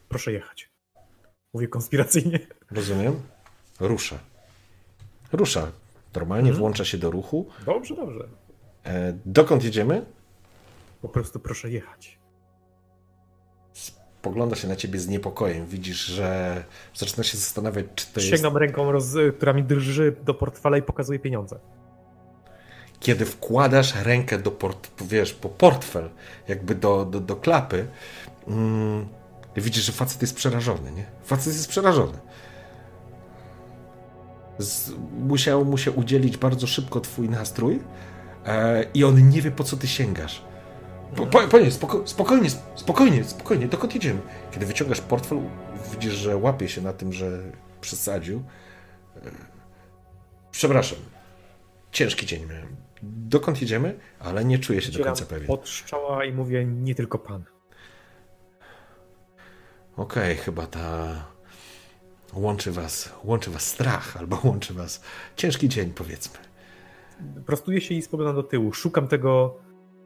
Proszę 0.09 0.31
jechać. 0.31 0.69
Mówię 1.53 1.67
konspiracyjnie. 1.67 2.39
Rozumiem. 2.71 3.21
Rusza. 3.79 4.19
Rusza. 5.31 5.71
Normalnie 6.17 6.49
Mhm. 6.49 6.59
włącza 6.59 6.85
się 6.85 6.97
do 6.97 7.11
ruchu. 7.11 7.45
Dobrze, 7.65 7.95
dobrze. 7.95 8.27
E, 8.85 9.13
dokąd 9.25 9.63
jedziemy? 9.63 10.05
Po 11.01 11.09
prostu 11.09 11.39
proszę 11.39 11.69
jechać. 11.69 12.17
Pogląda 14.21 14.55
się 14.55 14.67
na 14.67 14.75
ciebie 14.75 14.99
z 14.99 15.07
niepokojem. 15.07 15.65
Widzisz, 15.65 16.05
że 16.05 16.63
zaczyna 16.93 17.23
się 17.23 17.37
zastanawiać, 17.37 17.85
czy 17.95 18.05
to 18.07 18.19
jest. 18.19 18.31
Sięgam 18.31 18.57
ręką, 18.57 18.91
roz, 18.91 19.05
która 19.37 19.53
mi 19.53 19.63
drży 19.63 20.15
do 20.25 20.33
portfela 20.33 20.77
i 20.77 20.81
pokazuje 20.81 21.19
pieniądze. 21.19 21.59
Kiedy 22.99 23.25
wkładasz 23.25 23.95
rękę 24.03 24.37
do 24.39 24.51
port, 24.51 25.03
wiesz, 25.03 25.33
po 25.33 25.49
portfel, 25.49 26.09
jakby 26.47 26.75
do, 26.75 27.05
do, 27.05 27.19
do 27.19 27.35
klapy, 27.35 27.87
mm, 28.47 29.07
widzisz, 29.55 29.83
że 29.83 29.91
facet 29.91 30.21
jest 30.21 30.35
przerażony, 30.35 30.91
nie? 30.91 31.05
Facet 31.23 31.53
jest 31.53 31.69
przerażony. 31.69 32.17
Z, 34.59 34.91
musiał 35.19 35.65
mu 35.65 35.77
się 35.77 35.91
udzielić 35.91 36.37
bardzo 36.37 36.67
szybko 36.67 36.99
twój 36.99 37.29
nastrój 37.29 37.79
e, 38.45 38.83
i 38.93 39.03
on 39.03 39.29
nie 39.29 39.41
wie, 39.41 39.51
po 39.51 39.63
co 39.63 39.77
ty 39.77 39.87
sięgasz. 39.87 40.41
Po, 41.15 41.25
po, 41.25 41.47
panie, 41.47 41.71
spoko, 41.71 42.07
spokojnie, 42.07 42.49
spokojnie, 42.75 43.23
spokojnie, 43.23 43.67
dokąd 43.67 43.95
jedziemy? 43.95 44.19
Kiedy 44.51 44.65
wyciągasz 44.65 45.01
portfel, 45.01 45.39
widzisz, 45.91 46.13
że 46.13 46.37
łapie 46.37 46.69
się 46.69 46.81
na 46.81 46.93
tym, 46.93 47.13
że 47.13 47.51
przesadził. 47.81 48.43
E, 49.15 49.19
przepraszam, 50.51 50.99
ciężki 51.91 52.25
dzień 52.25 52.45
miałem. 52.45 52.75
Dokąd 53.03 53.61
jedziemy? 53.61 53.99
Ale 54.19 54.45
nie 54.45 54.59
czuję 54.59 54.81
się 54.81 54.91
do 54.91 55.03
końca 55.03 55.25
pewien. 55.25 55.47
pod 55.47 55.83
i 56.29 56.33
mówię, 56.33 56.65
nie 56.65 56.95
tylko 56.95 57.19
pan. 57.19 57.43
Okej, 59.97 60.35
chyba 60.35 60.67
ta 60.67 61.25
łączy 62.33 62.71
was, 62.71 63.13
łączy 63.23 63.51
was 63.51 63.67
strach, 63.67 64.17
albo 64.17 64.39
łączy 64.43 64.73
was 64.73 65.01
ciężki 65.35 65.69
dzień, 65.69 65.93
powiedzmy. 65.93 66.39
Prostuję 67.45 67.81
się 67.81 67.95
i 67.95 68.01
spoglądam 68.01 68.35
do 68.35 68.43
tyłu. 68.43 68.73
Szukam 68.73 69.07
tego 69.07 69.57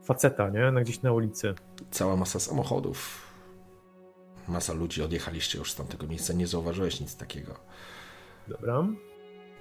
faceta, 0.03 0.50
nie? 0.50 0.72
Na 0.72 0.82
gdzieś 0.82 1.01
na 1.01 1.11
ulicy. 1.14 1.53
Cała 1.91 2.16
masa 2.16 2.40
samochodów. 2.40 3.27
Masa 4.48 4.74
ludzi, 4.74 5.03
odjechaliście 5.03 5.58
już 5.59 5.72
z 5.72 5.75
tamtego 5.75 6.08
miejsca, 6.08 6.33
nie 6.33 6.48
zauważyłeś 6.48 7.00
nic 7.01 7.16
takiego. 7.16 7.56
Dobra. 8.48 8.88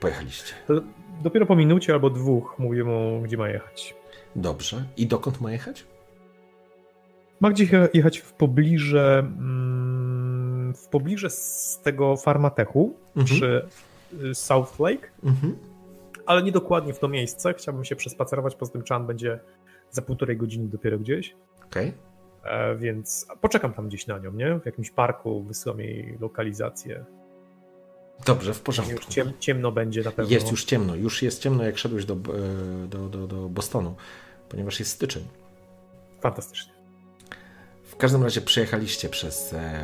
Pojechaliście. 0.00 0.54
To 0.66 0.74
dopiero 1.22 1.46
po 1.46 1.56
minucie 1.56 1.92
albo 1.92 2.10
dwóch 2.10 2.54
mówię 2.58 2.84
mu, 2.84 3.20
gdzie 3.24 3.36
ma 3.36 3.48
jechać. 3.48 3.94
Dobrze. 4.36 4.84
I 4.96 5.06
dokąd 5.06 5.40
ma 5.40 5.52
jechać? 5.52 5.84
Ma 7.40 7.50
gdzie 7.50 7.64
je- 7.64 7.88
jechać 7.94 8.18
w 8.18 8.32
pobliże, 8.32 9.18
mm, 9.18 10.09
w 10.74 10.88
pobliże 10.88 11.30
z 11.30 11.80
tego 11.82 12.16
farmatechu 12.16 12.94
Mhm. 13.16 13.26
przy 13.26 13.68
y, 14.24 14.34
South 14.34 14.78
Lake, 14.80 15.08
Mhm. 15.24 15.56
ale 16.26 16.42
nie 16.42 16.52
dokładnie 16.52 16.94
w 16.94 16.98
to 16.98 17.08
miejsce. 17.08 17.54
Chciałbym 17.54 17.84
się 17.84 17.96
przespacerować, 17.96 18.54
poza 18.54 18.72
tym 18.72 18.82
Chan 18.88 19.06
będzie 19.06 19.38
za 19.90 20.02
półtorej 20.02 20.36
godziny 20.36 20.68
dopiero 20.68 20.98
gdzieś, 20.98 21.36
Okej. 21.66 21.92
e, 22.44 22.76
więc 22.76 23.26
poczekam 23.40 23.72
tam 23.72 23.88
gdzieś 23.88 24.06
na 24.06 24.18
nią, 24.18 24.32
nie? 24.32 24.58
W 24.60 24.66
jakimś 24.66 24.90
parku, 24.90 25.42
wysyłam 25.42 25.80
jej 25.80 26.18
lokalizację. 26.20 27.04
Dobrze, 28.26 28.54
w 28.54 28.60
porządku. 28.60 28.94
Już 28.94 29.06
ciem, 29.06 29.32
ciemno 29.38 29.72
będzie 29.72 30.02
na 30.02 30.10
pewno. 30.10 30.32
Jest 30.32 30.50
już 30.50 30.64
ciemno. 30.64 30.94
Już 30.94 31.22
jest 31.22 31.42
ciemno, 31.42 31.64
jak 31.64 31.78
szedłeś 31.78 32.04
do, 32.04 32.14
e, 32.14 32.86
do, 32.88 33.08
do, 33.08 33.26
do 33.26 33.48
Bostonu, 33.48 33.94
ponieważ 34.48 34.78
jest 34.78 34.90
styczeń. 34.92 35.24
Fantastycznie. 36.20 36.72
Każdym 38.00 38.24
razie 38.24 38.40
przejechaliście 38.40 39.08
przez 39.08 39.52
e, 39.52 39.82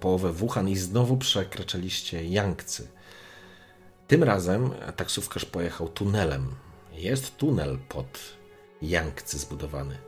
połowę 0.00 0.32
Wuhan 0.32 0.68
i 0.68 0.76
znowu 0.76 1.16
przekraczaliście 1.16 2.24
Yangtze. 2.24 2.82
Tym 4.08 4.22
razem 4.22 4.70
taksówkarz 4.96 5.44
pojechał 5.44 5.88
tunelem. 5.88 6.54
Jest 6.92 7.36
tunel 7.36 7.78
pod 7.88 8.18
Yangtze 8.82 9.38
zbudowany, 9.38 9.98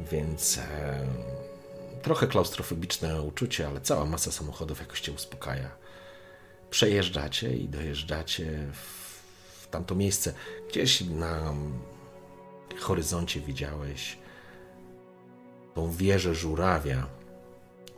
więc 0.00 0.58
e, 0.58 1.06
trochę 2.02 2.26
klaustrofobiczne 2.26 3.22
uczucie, 3.22 3.66
ale 3.66 3.80
cała 3.80 4.04
masa 4.04 4.32
samochodów 4.32 4.80
jakoś 4.80 5.00
cię 5.00 5.12
uspokaja. 5.12 5.70
Przejeżdżacie 6.70 7.56
i 7.56 7.68
dojeżdżacie 7.68 8.44
w, 8.72 9.22
w 9.62 9.68
tamto 9.68 9.94
miejsce. 9.94 10.34
Gdzieś 10.70 11.00
na 11.00 11.54
horyzoncie 12.80 13.40
widziałeś 13.40 14.21
tą 15.74 15.90
wieżę 15.90 16.34
żurawia. 16.34 17.06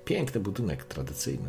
Piękny 0.04 0.40
budynek 0.40 0.84
tradycyjny. 0.84 1.48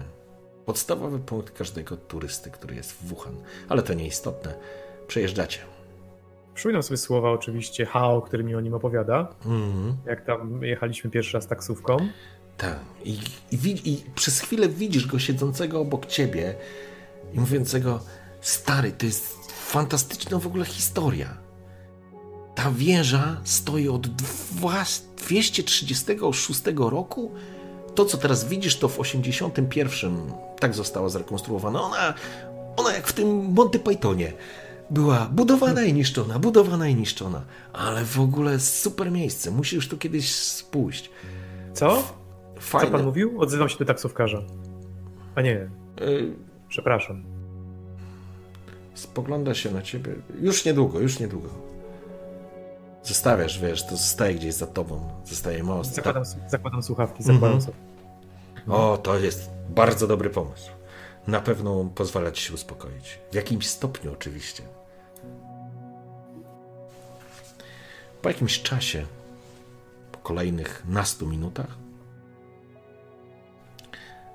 Podstawowy 0.65 1.19
punkt 1.19 1.57
każdego 1.57 1.97
turysty, 1.97 2.51
który 2.51 2.75
jest 2.75 2.91
w 2.91 3.05
Wuhan. 3.07 3.35
Ale 3.69 3.83
to 3.83 3.93
nieistotne. 3.93 4.53
Przejeżdżacie. 5.07 5.59
Przypominam 6.53 6.83
sobie 6.83 6.97
słowa 6.97 7.31
oczywiście 7.31 7.85
Hao, 7.85 8.21
który 8.21 8.43
mi 8.43 8.55
o 8.55 8.61
nim 8.61 8.73
opowiada, 8.73 9.27
Mhm. 9.45 9.97
jak 10.05 10.25
tam 10.25 10.63
jechaliśmy 10.63 11.09
pierwszy 11.09 11.33
raz 11.37 11.47
taksówką. 11.47 11.97
Tak. 12.57 12.79
I, 13.03 13.11
i, 13.51 13.89
I 13.91 14.03
przez 14.15 14.39
chwilę 14.39 14.69
widzisz 14.69 15.07
go 15.07 15.19
siedzącego 15.19 15.79
obok 15.79 16.05
ciebie 16.05 16.55
i 17.33 17.39
mówiącego: 17.39 17.99
Stary, 18.41 18.91
to 18.91 19.05
jest 19.05 19.51
fantastyczna 19.71 20.39
w 20.39 20.47
ogóle 20.47 20.65
historia. 20.65 21.37
Ta 22.55 22.71
wieża 22.71 23.37
stoi 23.43 23.87
od 23.89 24.07
dwa- 24.07 25.01
236 25.17 26.61
roku. 26.77 27.31
to, 27.95 28.05
co 28.05 28.17
teraz 28.17 28.47
widzisz, 28.47 28.77
to 28.79 28.87
w 28.87 28.99
81 28.99 30.17
tak 30.59 30.73
została 30.73 31.09
zrekonstruowana. 31.09 31.81
Ona, 31.81 32.13
ona 32.77 32.93
jak 32.93 33.07
w 33.07 33.13
tym 33.13 33.27
Monty 33.53 33.79
Pythonie. 33.79 34.33
Była 34.89 35.29
budowana 35.31 35.83
i 35.83 35.93
niszczona, 35.93 36.39
budowana 36.39 36.87
i 36.87 36.95
niszczona. 36.95 37.41
Ale 37.73 38.05
w 38.05 38.19
ogóle 38.19 38.59
super 38.59 39.11
miejsce. 39.11 39.51
Musisz 39.51 39.87
tu 39.87 39.97
kiedyś 39.97 40.33
pójść. 40.71 41.09
Co? 41.73 42.03
Fajne. 42.59 42.87
Co 42.87 42.91
pan 42.97 43.05
mówił? 43.05 43.41
Odzywam 43.41 43.69
się 43.69 43.77
do 43.79 43.85
taksówkarza. 43.85 44.41
A 45.35 45.41
nie, 45.41 45.69
Y, 46.01 46.31
przepraszam. 46.69 47.23
spogląda 48.93 49.53
się 49.53 49.71
na 49.71 49.81
ciebie. 49.81 50.15
Już 50.41 50.65
niedługo, 50.65 50.99
już 50.99 51.19
niedługo. 51.19 51.49
Zostawiasz, 53.05 53.59
wiesz, 53.59 53.83
to 53.85 53.89
zostaje 53.97 54.35
gdzieś 54.35 54.53
za 54.53 54.67
tobą. 54.67 55.09
Zostaje 55.25 55.63
most. 55.63 55.95
Tak. 55.95 56.05
Zakładam, 56.05 56.23
zakładam 56.49 56.83
słuchawki, 56.83 57.23
zakładam 57.23 57.51
Mhm. 57.57 57.61
sobie. 57.61 57.77
O, 58.75 58.97
to 58.97 59.17
jest 59.19 59.49
bardzo 59.69 60.07
dobry 60.07 60.29
pomysł. 60.29 60.69
Na 61.27 61.39
pewno 61.41 61.85
pozwala 61.95 62.31
ci 62.31 62.43
się 62.43 62.53
uspokoić. 62.53 63.19
W 63.31 63.35
jakimś 63.35 63.67
stopniu, 63.69 64.13
oczywiście. 64.13 64.63
Po 68.21 68.29
jakimś 68.29 68.61
czasie, 68.61 69.05
po 70.11 70.19
kolejnych 70.19 70.83
nastu 70.87 71.27
minutach, 71.27 71.67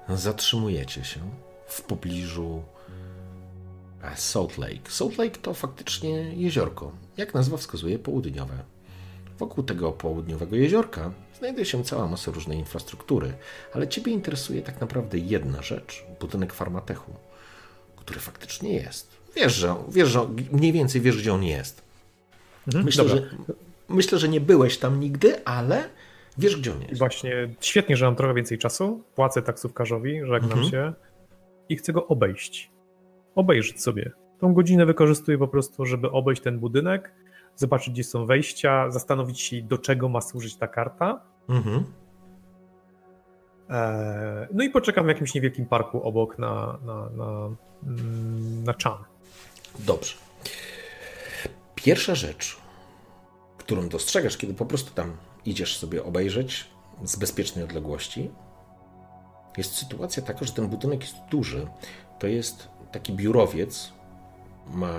zatrzymujecie 0.09 1.05
się 1.05 1.21
w 1.67 1.83
pobliżu 1.83 2.63
Salt 4.15 4.59
Lake. 4.59 4.91
Salt 4.91 5.19
Lake 5.19 5.39
to 5.43 5.55
faktycznie 5.55 6.11
jeziorko, 6.35 6.93
jak 7.17 7.35
nazwa 7.35 7.57
wskazuje, 7.57 7.99
południowe. 7.99 8.55
Wokół 9.39 9.65
tego 9.65 9.93
południowego 9.93 10.57
jeziorka 10.57 11.11
znajduje 11.39 11.65
się 11.65 11.85
cała 11.85 12.07
masa 12.09 12.31
różnej 12.31 12.59
infrastruktury, 12.59 13.33
ale 13.75 13.89
Ciebie 13.89 14.12
interesuje 14.12 14.62
tak 14.62 14.81
naprawdę 14.81 15.19
jedna 15.19 15.62
rzecz 15.62 16.05
budynek 16.20 16.53
farmatechu, 16.53 17.12
który 17.97 18.20
faktycznie 18.20 18.73
jest. 18.73 19.11
Wiesz, 19.37 19.55
że, 19.55 19.75
wiesz, 19.89 20.09
że 20.09 20.29
mniej 20.53 20.73
więcej 20.73 21.01
wiesz, 21.01 21.17
gdzie 21.19 21.33
on 21.35 21.45
jest. 21.45 21.83
Mhm, 22.67 22.85
Myślę, 22.85 23.05
dobra. 23.05 23.23
że, 23.23 23.37
myślę, 23.89 24.19
że 24.19 24.29
nie 24.29 24.41
byłeś 24.41 24.79
tam 24.79 25.01
nigdy, 25.01 25.45
ale 25.45 25.89
wiesz, 26.39 26.57
gdzie 26.57 26.73
on 26.73 26.83
jest. 26.83 26.99
Właśnie 26.99 27.55
świetnie, 27.61 27.97
że 27.97 28.05
mam 28.05 28.17
trochę 28.17 28.35
więcej 28.35 28.59
czasu. 28.59 29.03
Płacę 29.15 29.43
taksówkarzowi, 29.43 30.20
żegnam 30.27 30.53
Mhm. 30.59 30.70
się 30.70 30.93
i 31.69 31.77
chcę 31.77 31.93
go 31.93 32.07
obejść. 32.07 32.70
Obejrzeć 33.41 33.83
sobie. 33.83 34.12
Tą 34.39 34.55
godzinę 34.55 34.86
wykorzystuję 34.86 35.39
po 35.39 35.49
prostu, 35.49 35.86
żeby 35.86 36.10
obejść 36.10 36.43
ten 36.43 36.59
budynek, 36.59 37.15
zobaczyć, 37.57 37.91
gdzie 37.91 38.05
są 38.05 38.27
wejścia, 38.27 38.91
zastanowić 38.91 39.41
się, 39.41 39.62
do 39.62 39.78
czego 39.78 40.09
ma 40.09 40.20
służyć 40.20 40.57
ta 40.57 40.69
karta. 40.69 41.20
Mhm. 41.49 41.85
Eee, 43.69 44.49
No 44.52 44.65
i 44.65 44.70
poczekam 44.70 45.05
w 45.05 45.09
jakimś 45.09 45.35
niewielkim 45.35 45.67
parku 45.67 46.02
obok 46.02 46.39
na, 46.39 46.78
na, 46.85 47.10
na, 47.10 47.51
mm, 47.83 48.65
na 48.65 48.75
Chan. 48.85 49.05
Dobrze. 49.78 50.15
Pierwsza 51.75 52.15
rzecz, 52.15 52.57
którą 53.59 53.89
dostrzegasz, 53.89 54.36
kiedy 54.36 54.55
po 54.55 54.67
prostu 54.67 54.94
tam 54.94 55.17
idziesz 55.44 55.77
sobie 55.77 56.05
obejrzeć 56.05 56.70
z 57.05 57.17
bezpiecznej 57.17 57.65
odległości, 57.65 58.31
jest 59.57 59.75
sytuacja 59.75 60.23
taka, 60.23 60.44
że 60.44 60.52
ten 60.52 60.69
budynek 60.69 61.01
jest 61.01 61.17
duży. 61.31 61.67
To 62.19 62.27
jest 62.27 62.80
taki 62.93 63.12
biurowiec, 63.12 63.93
ma 64.75 64.93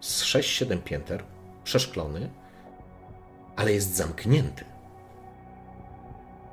z 0.00 0.22
6-7 0.24 0.78
pięter, 0.78 1.22
przeszklony, 1.64 2.30
ale 3.56 3.72
jest 3.72 3.94
zamknięty. 3.96 4.64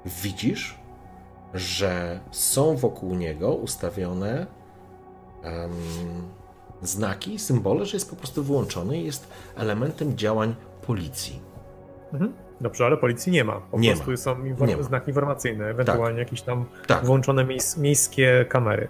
Widzisz, 0.06 0.76
że 1.54 2.20
są 2.32 2.76
wokół 2.76 3.16
niego 3.16 3.54
ustawione 3.54 4.48
em, 5.44 5.72
znaki, 6.82 7.40
symbole, 7.40 7.86
że 7.86 7.98
jest 7.98 8.10
po 8.10 8.16
prostu 8.16 8.44
wyłączony 8.44 8.98
i 8.98 9.06
jest 9.06 9.28
elementem 9.56 10.18
działań 10.18 10.56
policji. 10.88 11.40
Mhm. 12.14 12.34
Dobrze, 12.62 12.86
ale 12.86 12.98
policji 12.98 13.32
nie 13.32 13.44
ma. 13.44 13.60
Po 13.62 13.80
Nie 13.80 13.92
prostu 13.92 14.12
ma. 14.12 14.18
są 14.18 14.40
Nie 14.44 14.56
infor- 14.56 14.78
ma. 14.78 14.84
znaki 14.84 15.10
informacyjne, 15.10 15.66
ewentualnie 15.66 16.20
jakieś 16.20 16.42
tam 16.42 16.66
Tak, 16.88 17.06
włączone 17.06 17.46
miejsc, 17.46 17.78
miejskie 17.78 18.46
kamery. 18.50 18.88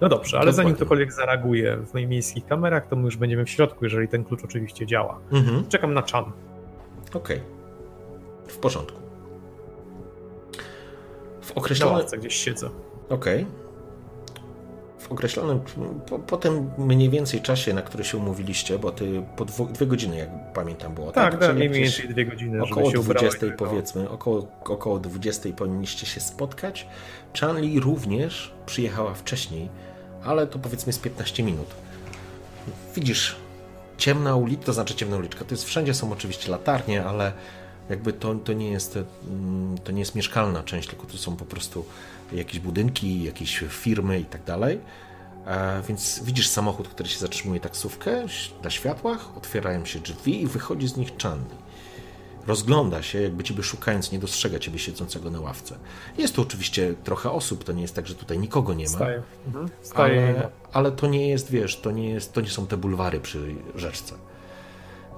No 0.00 0.08
dobrze, 0.08 0.38
ale 0.38 0.52
zanim 0.52 0.56
Dokładnie. 0.72 0.76
ktokolwiek 0.76 1.12
zareaguje 1.12 1.76
w 1.76 1.94
moich 1.94 2.08
miejskich 2.08 2.46
kamerach, 2.46 2.86
to 2.88 2.96
my 2.96 3.02
już 3.04 3.16
będziemy 3.16 3.44
w 3.44 3.50
środku, 3.50 3.84
jeżeli 3.84 4.08
ten 4.08 4.24
klucz 4.24 4.44
oczywiście 4.44 4.86
działa. 4.86 5.18
mhm. 5.32 5.68
Czekam 5.68 5.94
na 5.94 6.02
Chan. 6.12 6.24
okej. 7.14 7.40
W 8.48 8.58
porządku. 8.58 8.98
W 11.40 11.48
Na 11.48 11.54
określonym... 11.54 11.94
ławce 11.96 12.18
gdzieś 12.18 12.34
siedzę. 12.34 12.70
Okej. 13.08 13.46
W 14.98 15.12
określonym, 15.12 15.60
po, 16.08 16.18
po 16.18 16.36
tym 16.36 16.70
mniej 16.78 17.10
więcej 17.10 17.40
czasie, 17.40 17.74
na 17.74 17.82
który 17.82 18.04
się 18.04 18.18
umówiliście, 18.18 18.78
bo 18.78 18.92
ty 18.92 19.22
po 19.36 19.44
dwu, 19.44 19.66
dwie 19.66 19.86
godziny, 19.86 20.16
jak 20.16 20.28
pamiętam, 20.54 20.94
było, 20.94 21.12
Tak, 21.12 21.32
tak? 21.32 21.40
tak, 21.40 21.56
mniej 21.56 21.68
więcej 21.68 22.08
dwie 22.08 22.26
godziny, 22.26 22.62
Około 22.62 22.86
żeby 22.86 22.92
się 22.92 23.00
ubrała 23.00 23.20
20 23.20 23.46
i 23.46 23.50
tego- 23.50 23.64
powiedzmy, 23.64 24.10
około, 24.10 24.48
około 24.64 24.98
20 24.98 25.48
powinniście 25.56 26.06
się 26.06 26.20
spotkać. 26.20 26.86
Chanli 27.40 27.80
również 27.80 28.54
przyjechała 28.66 29.14
wcześniej, 29.14 29.68
ale 30.26 30.46
to 30.46 30.58
powiedzmy 30.58 30.92
z 30.92 30.98
15 30.98 31.42
minut. 31.42 31.66
Widzisz, 32.94 33.36
ciemna 33.98 34.36
uliczka, 34.36 34.66
to 34.66 34.72
znaczy 34.72 34.94
ciemna 34.94 35.16
uliczka, 35.16 35.44
to 35.44 35.54
jest 35.54 35.64
wszędzie 35.64 35.94
są 35.94 36.12
oczywiście 36.12 36.50
latarnie, 36.50 37.04
ale 37.04 37.32
jakby 37.90 38.12
to, 38.12 38.34
to, 38.34 38.52
nie 38.52 38.70
jest, 38.70 38.98
mm, 39.30 39.78
to 39.78 39.92
nie 39.92 40.00
jest 40.00 40.14
mieszkalna 40.14 40.62
część, 40.62 40.88
tylko 40.88 41.06
to 41.06 41.18
są 41.18 41.36
po 41.36 41.44
prostu 41.44 41.84
jakieś 42.32 42.60
budynki, 42.60 43.22
jakieś 43.22 43.64
firmy 43.68 44.20
i 44.20 44.24
tak 44.24 44.44
dalej. 44.44 44.80
E, 45.46 45.82
Więc 45.88 46.20
widzisz 46.24 46.48
samochód, 46.48 46.88
który 46.88 47.08
się 47.08 47.18
zatrzymuje 47.18 47.60
taksówkę 47.60 48.26
na 48.64 48.70
światłach, 48.70 49.36
otwierają 49.36 49.84
się 49.84 49.98
drzwi 50.00 50.42
i 50.42 50.46
wychodzi 50.46 50.88
z 50.88 50.96
nich 50.96 51.12
Chanli. 51.22 51.65
Rozgląda 52.46 53.02
się, 53.02 53.22
jakby 53.22 53.44
ciebie 53.44 53.62
szukając, 53.62 54.12
nie 54.12 54.18
dostrzega 54.18 54.58
ciebie 54.58 54.78
siedzącego 54.78 55.30
na 55.30 55.40
ławce. 55.40 55.78
Jest 56.18 56.34
tu 56.34 56.42
oczywiście 56.42 56.94
trochę 57.04 57.30
osób, 57.30 57.64
to 57.64 57.72
nie 57.72 57.82
jest 57.82 57.94
tak, 57.94 58.06
że 58.06 58.14
tutaj 58.14 58.38
nikogo 58.38 58.74
nie 58.74 58.84
ma. 58.84 58.90
Wstaję. 58.90 59.22
Mhm. 59.46 59.68
Wstaję. 59.82 60.34
Ale, 60.38 60.48
ale 60.72 60.92
to 60.92 61.06
nie 61.06 61.28
jest, 61.28 61.50
wiesz, 61.50 61.80
to 61.80 61.90
nie, 61.90 62.10
jest, 62.10 62.32
to 62.32 62.40
nie 62.40 62.50
są 62.50 62.66
te 62.66 62.76
bulwary 62.76 63.20
przy 63.20 63.54
rzeczce, 63.74 64.14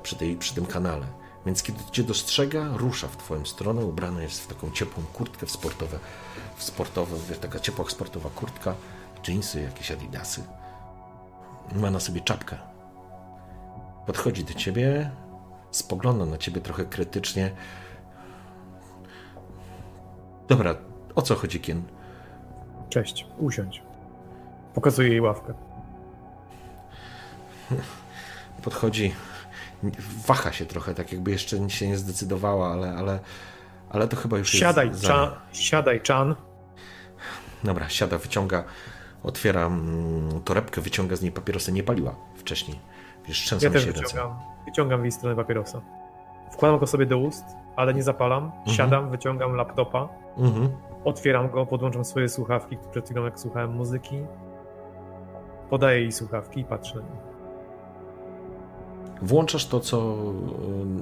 przy, 0.02 0.16
tej, 0.16 0.36
przy 0.36 0.54
tym 0.54 0.66
kanale. 0.66 1.06
Więc 1.46 1.62
kiedy 1.62 1.78
cię 1.92 2.02
dostrzega, 2.02 2.68
rusza 2.76 3.08
w 3.08 3.16
twoją 3.16 3.46
stronę, 3.46 3.84
ubrany 3.84 4.22
jest 4.22 4.40
w 4.40 4.46
taką 4.46 4.70
ciepłą 4.70 5.02
kurtkę, 5.12 5.46
w 5.46 5.50
sportowe, 5.50 5.98
w 6.56 6.64
sportowe 6.64 7.16
wiesz, 7.28 7.38
taka 7.38 7.60
ciepła 7.60 7.90
sportowa 7.90 8.30
kurtka, 8.30 8.74
dżinsy, 9.22 9.62
jakieś 9.62 9.90
adidasy. 9.90 10.42
Ma 11.76 11.90
na 11.90 12.00
sobie 12.00 12.20
czapkę. 12.20 12.56
Podchodzi 14.06 14.44
do 14.44 14.54
ciebie, 14.54 15.10
spogląda 15.78 16.26
na 16.26 16.38
ciebie 16.38 16.60
trochę 16.60 16.84
krytycznie. 16.84 17.50
Dobra, 20.48 20.74
o 21.14 21.22
co 21.22 21.34
chodzi, 21.34 21.60
Kien? 21.60 21.82
Cześć, 22.88 23.26
usiądź. 23.38 23.82
Pokazuję 24.74 25.08
jej 25.08 25.20
ławkę. 25.20 25.54
podchodzi, 28.62 29.14
waha 30.26 30.52
się 30.52 30.66
trochę, 30.66 30.94
tak 30.94 31.12
jakby 31.12 31.30
jeszcze 31.30 31.70
się 31.70 31.88
nie 31.88 31.98
zdecydowała, 31.98 32.72
ale, 32.72 32.94
ale, 32.94 33.18
ale 33.90 34.08
to 34.08 34.16
chyba 34.16 34.38
już 34.38 34.50
Siadaj, 34.50 34.88
jest... 34.88 35.06
Chan. 35.06 35.30
Siadaj, 35.52 36.00
Chan. 36.08 36.34
Dobra, 37.64 37.88
siada, 37.88 38.18
wyciąga, 38.18 38.64
otwiera 39.22 39.66
mm, 39.66 40.42
torebkę, 40.42 40.80
wyciąga 40.80 41.16
z 41.16 41.22
niej 41.22 41.32
papierosy, 41.32 41.72
nie 41.72 41.82
paliła 41.82 42.14
wcześniej. 42.36 42.78
Wiesz, 43.28 43.38
trzęsą 43.38 43.66
Ja 43.66 43.72
też 43.72 43.84
się 43.84 43.92
wyciągam, 43.92 44.38
wyciągam 44.64 45.00
w 45.00 45.04
jej 45.04 45.12
stronę 45.12 45.36
papierosa. 45.36 45.80
Wkładam 46.52 46.78
go 46.78 46.86
sobie 46.86 47.06
do 47.06 47.18
ust, 47.18 47.44
ale 47.76 47.94
nie 47.94 48.02
zapalam. 48.02 48.52
Siadam, 48.66 49.10
wyciągam 49.10 49.54
laptopa, 49.54 50.08
Mhm. 50.36 50.68
otwieram 51.04 51.50
go, 51.50 51.66
podłączam 51.66 52.04
swoje 52.04 52.28
słuchawki, 52.28 52.76
przed 52.90 53.04
chwilą 53.04 53.24
jak 53.24 53.40
słuchałem 53.40 53.72
muzyki. 53.72 54.16
Podaję 55.70 56.00
jej 56.00 56.12
słuchawki 56.12 56.60
i 56.60 56.64
patrzę 56.64 56.94
na 56.96 57.02
nie. 57.02 57.28
Włączasz 59.22 59.66
to, 59.66 59.80
co, 59.80 60.14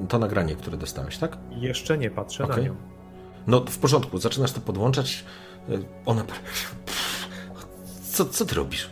y, 0.05 0.07
to 0.09 0.19
nagranie, 0.19 0.55
które 0.55 0.77
dostałeś, 0.77 1.19
tak? 1.19 1.39
Jeszcze 1.51 1.99
nie 1.99 2.11
patrzę 2.11 2.47
na 2.47 2.53
Okej. 2.55 2.65
nią. 2.65 2.75
No, 3.47 3.61
w 3.61 3.79
porządku, 3.79 4.19
zaczynasz 4.19 4.53
to 4.53 4.61
podłączać, 4.61 5.25
y, 5.69 5.85
ona... 6.07 6.25
Co, 8.03 8.25
co 8.25 8.45
ty 8.47 8.55
robisz? 8.55 8.91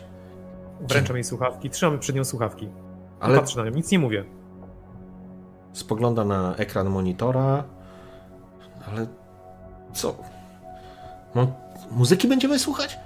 Wręczam 0.81 1.15
jej 1.15 1.23
słuchawki, 1.23 1.69
trzymam 1.69 1.99
przed 1.99 2.15
nią 2.15 2.23
słuchawki. 2.25 2.69
Ale. 3.25 3.39
Patrzę 3.39 3.59
na 3.59 3.69
nią, 3.69 3.75
nic 3.75 3.91
nie 3.91 3.99
mówię. 3.99 4.23
spogląda 5.73 6.25
na 6.25 6.55
ekran 6.55 6.89
monitora, 6.89 7.63
ale 8.87 9.07
co? 9.93 10.15
No, 11.35 11.47
muzyki 11.91 12.27
będziemy 12.27 12.59
słuchać? 12.59 12.99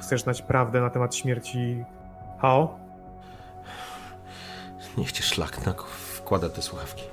Chcesz 0.00 0.22
znać 0.22 0.42
prawdę 0.42 0.80
na 0.80 0.90
temat 0.90 1.14
śmierci 1.14 1.84
Hao? 2.38 2.78
Niech 4.98 5.12
cię 5.12 5.22
szlak 5.22 5.66
na 5.66 5.74
wkłada 5.88 6.48
te 6.48 6.62
słuchawki. 6.62 7.04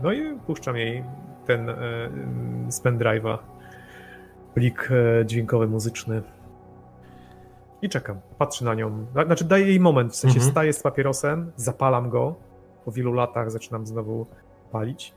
No 0.00 0.12
i 0.12 0.38
puszczam 0.46 0.76
jej 0.76 1.04
ten 1.46 1.70
e, 1.70 1.74
z 2.68 2.82
pendrive'a. 2.82 3.38
Plik 4.54 4.88
e, 4.90 5.26
dźwiękowy, 5.26 5.66
muzyczny. 5.66 6.22
I 7.84 7.88
czekam. 7.88 8.20
Patrzę 8.38 8.64
na 8.64 8.74
nią. 8.74 9.06
Znaczy 9.26 9.44
daję 9.44 9.66
jej 9.66 9.80
moment, 9.80 10.12
w 10.12 10.16
sensie 10.16 10.36
Mhm. 10.36 10.50
staję 10.52 10.72
z 10.72 10.82
papierosem, 10.82 11.52
zapalam 11.56 12.10
go. 12.10 12.34
Po 12.84 12.92
wielu 12.92 13.12
latach 13.12 13.50
zaczynam 13.50 13.86
znowu 13.86 14.26
palić. 14.72 15.14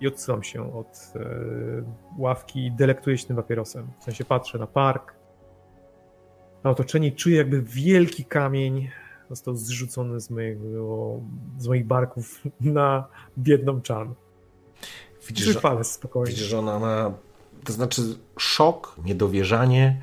I 0.00 0.06
odsyłam 0.08 0.42
się 0.42 0.74
od 0.78 1.12
e, 1.16 1.20
ławki 2.18 2.66
i 2.66 2.72
delektuję 2.72 3.18
się 3.18 3.26
tym 3.26 3.36
papierosem. 3.36 3.86
W 4.00 4.04
sensie 4.04 4.24
patrzę 4.24 4.58
na 4.58 4.66
park, 4.66 5.14
na 6.64 6.70
otoczenie 6.70 7.08
i 7.08 7.12
czuję 7.12 7.36
jakby 7.36 7.62
wielki 7.62 8.24
kamień 8.24 8.90
został 9.30 9.56
zrzucony 9.56 10.20
z, 10.20 10.30
mojego, 10.30 11.20
z 11.58 11.68
moich 11.68 11.86
barków 11.86 12.42
na 12.60 13.04
biedną 13.38 13.80
Chan. 13.88 14.14
Widzisz, 15.28 15.46
że, 15.46 15.84
spokojnie. 15.84 16.30
widzisz, 16.30 16.46
że 16.48 16.58
ona 16.58 16.78
ma, 16.78 17.12
to 17.64 17.72
znaczy 17.72 18.02
szok, 18.38 18.96
niedowierzanie, 19.04 20.02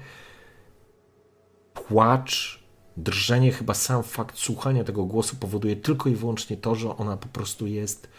płacz, 1.89 2.59
drżenie, 2.97 3.51
chyba 3.51 3.73
sam 3.73 4.03
fakt 4.03 4.37
słuchania 4.37 4.83
tego 4.83 5.03
głosu 5.05 5.35
powoduje 5.35 5.75
tylko 5.75 6.09
i 6.09 6.15
wyłącznie 6.15 6.57
to, 6.57 6.75
że 6.75 6.97
ona 6.97 7.17
po 7.17 7.27
prostu 7.27 7.67
jest, 7.67 8.09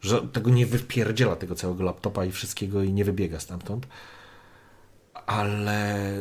że 0.00 0.22
tego 0.28 0.50
nie 0.50 0.66
wypierdziela 0.66 1.36
tego 1.36 1.54
całego 1.54 1.84
laptopa 1.84 2.24
i 2.24 2.30
wszystkiego 2.32 2.82
i 2.82 2.92
nie 2.92 3.04
wybiega 3.04 3.40
stamtąd. 3.40 3.86
Ale 5.26 6.14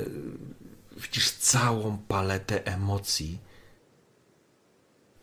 widzisz 0.97 1.31
całą 1.31 1.97
paletę 2.07 2.65
emocji 2.65 3.39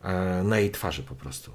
e, 0.03 0.43
na 0.43 0.59
jej 0.59 0.71
twarzy 0.71 1.03
po 1.03 1.15
prostu. 1.15 1.51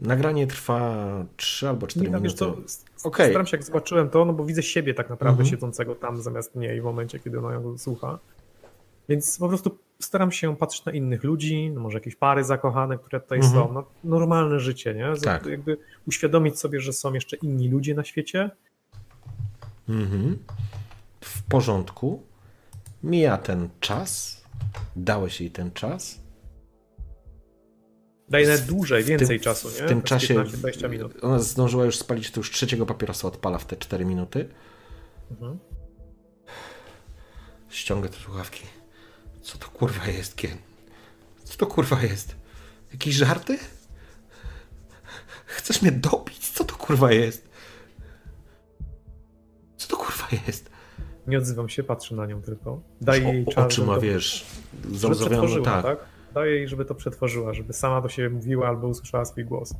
Nagranie 0.00 0.46
trwa 0.46 1.04
3 1.36 1.68
albo 1.68 1.86
4 1.86 2.10
Nie, 2.10 2.16
minuty. 2.16 2.36
co, 2.36 2.56
Okej. 3.04 3.30
Staram 3.30 3.46
się, 3.46 3.56
jak 3.56 3.66
zobaczyłem 3.66 4.10
to, 4.10 4.24
no 4.24 4.32
bo 4.32 4.44
widzę 4.44 4.62
siebie 4.62 4.94
tak 4.94 5.10
naprawdę 5.10 5.40
Mhm. 5.42 5.50
siedzącego 5.50 5.94
tam 5.94 6.22
zamiast 6.22 6.54
mnie 6.54 6.76
i 6.76 6.80
w 6.80 6.84
momencie, 6.84 7.18
kiedy 7.20 7.38
ona 7.38 7.52
ją 7.52 7.78
słucha. 7.78 8.18
Więc 9.08 9.38
po 9.38 9.48
prostu 9.48 9.78
staram 10.00 10.32
się 10.32 10.56
patrzeć 10.56 10.84
na 10.84 10.92
innych 10.92 11.24
ludzi, 11.24 11.70
no 11.70 11.80
może 11.80 11.96
jakieś 11.98 12.16
pary 12.16 12.44
zakochane, 12.44 12.98
które 12.98 13.20
tutaj 13.20 13.38
Mhm. 13.38 13.54
są. 13.54 13.72
No, 13.72 13.84
normalne 14.04 14.60
życie, 14.60 14.94
nie? 14.94 15.12
Tak. 15.22 15.46
Jakby 15.46 15.76
uświadomić 16.08 16.58
sobie, 16.58 16.80
że 16.80 16.92
są 16.92 17.12
jeszcze 17.14 17.36
inni 17.36 17.68
ludzie 17.68 17.94
na 17.94 18.04
świecie. 18.04 18.50
Mhm. 19.88 20.38
W 21.20 21.42
porządku. 21.42 22.22
Mija 23.02 23.38
ten 23.38 23.68
czas. 23.80 24.40
Dałeś 24.96 25.40
jej 25.40 25.50
ten 25.50 25.72
czas. 25.72 26.20
Daje 28.28 28.46
nawet 28.46 28.64
dłużej, 28.64 29.04
więcej 29.04 29.28
tym- 29.28 29.40
czasu, 29.44 29.68
nie? 29.68 29.86
W 29.86 29.88
tym 29.88 30.00
To 30.02 30.08
czasie 30.08 30.34
15-20 30.34 30.88
minut. 30.88 31.12
ona 31.22 31.38
zdążyła 31.38 31.84
już 31.84 31.98
spalić, 31.98 32.30
to 32.30 32.40
już 32.40 32.50
trzeciego 32.50 32.86
papierosa 32.86 33.28
odpala 33.28 33.58
w 33.58 33.64
te 33.66 33.76
4 33.76 34.04
minuty. 34.04 34.48
Mhm. 35.30 35.58
Ściąga 37.68 38.08
te 38.08 38.16
słuchawki. 38.16 38.62
Co 39.44 39.58
to 39.58 39.68
kurwa 39.68 40.06
jest, 40.06 40.36
Kien? 40.36 40.58
Co 41.44 41.56
to 41.58 41.66
kurwa 41.66 42.02
jest? 42.02 42.36
Jakieś 42.92 43.14
żarty? 43.14 43.58
Chcesz 45.46 45.82
mnie 45.82 45.92
dobić? 45.92 46.48
Co 46.50 46.64
to 46.64 46.74
kurwa 46.74 47.12
jest? 47.12 47.48
Co 49.76 49.88
to 49.88 49.96
kurwa 49.96 50.28
jest? 50.46 50.70
Nie 51.26 51.38
odzywam 51.38 51.68
się, 51.68 51.82
patrzę 51.82 52.14
na 52.14 52.26
nią 52.26 52.42
tylko. 52.42 52.80
Daję 53.00 53.32
jej 53.32 53.46
czas, 53.46 53.64
oczy 53.66 53.84
ma, 53.84 53.94
to- 53.94 54.00
wiesz, 54.00 54.46
przetworzyła, 55.12 55.64
tak. 55.64 55.84
tak? 55.84 55.98
Daję 56.34 56.56
jej, 56.56 56.68
żeby 56.68 56.84
to 56.84 56.94
przetworzyła, 56.94 57.54
żeby 57.54 57.72
sama 57.72 58.00
do 58.00 58.08
siebie 58.08 58.30
mówiła 58.30 58.68
albo 58.68 58.88
usłyszała 58.88 59.24
swój 59.24 59.44
głos. 59.44 59.74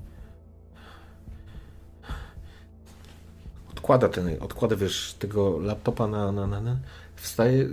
Odkłada 3.71 4.09
ten, 4.09 4.37
odkłada, 4.41 4.77
wiesz, 4.77 5.15
tego 5.19 5.59
laptopa 5.59 6.07
na, 6.07 6.33
na, 6.33 6.47
na, 6.47 6.61
na 6.61 6.79
wstaje. 7.17 7.69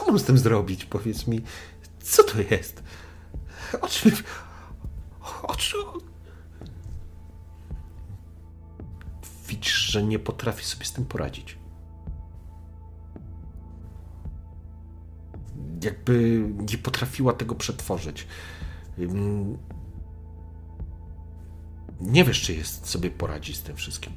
Co, 0.00 0.06
mam 0.06 0.18
z 0.18 0.24
tym 0.24 0.38
zrobić? 0.38 0.84
Powiedz 0.84 1.26
mi, 1.26 1.40
co 2.02 2.24
to 2.24 2.40
jest? 2.40 2.82
O 3.80 3.88
czym... 3.88 4.12
O 5.42 5.56
czym... 5.56 5.80
Widzisz, 9.48 9.76
że 9.76 10.02
nie 10.02 10.18
potrafi 10.18 10.64
sobie 10.64 10.84
z 10.84 10.92
tym 10.92 11.04
poradzić. 11.04 11.58
Jakby 15.82 16.44
nie 16.72 16.78
potrafiła 16.78 17.32
tego 17.32 17.54
przetworzyć. 17.54 18.26
Nie 22.00 22.24
wiesz, 22.24 22.42
czy 22.42 22.54
jest 22.54 22.88
sobie 22.88 23.10
poradzi 23.10 23.54
z 23.54 23.62
tym 23.62 23.76
wszystkim. 23.76 24.12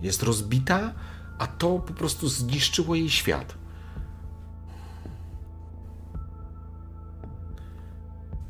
Jest 0.00 0.22
rozbita, 0.22 0.94
a 1.38 1.46
to 1.46 1.78
po 1.78 1.92
prostu 1.94 2.28
zniszczyło 2.28 2.94
jej 2.94 3.10
świat. 3.10 3.63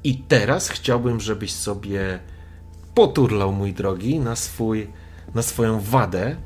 I 0.05 0.19
teraz 0.19 0.69
chciałbym, 0.69 1.21
żebyś 1.21 1.53
sobie 1.53 2.21
poturlał, 2.95 3.53
mój 3.53 3.73
drogi, 3.73 4.21
na, 4.21 4.37
swój, 4.37 4.91
na 5.35 5.43
swoją 5.43 5.81
wadę, 5.81 6.37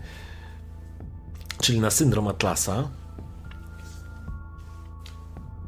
czyli 1.60 1.80
na 1.80 1.90
syndrom 1.90 2.28
Atlasa. 2.28 2.88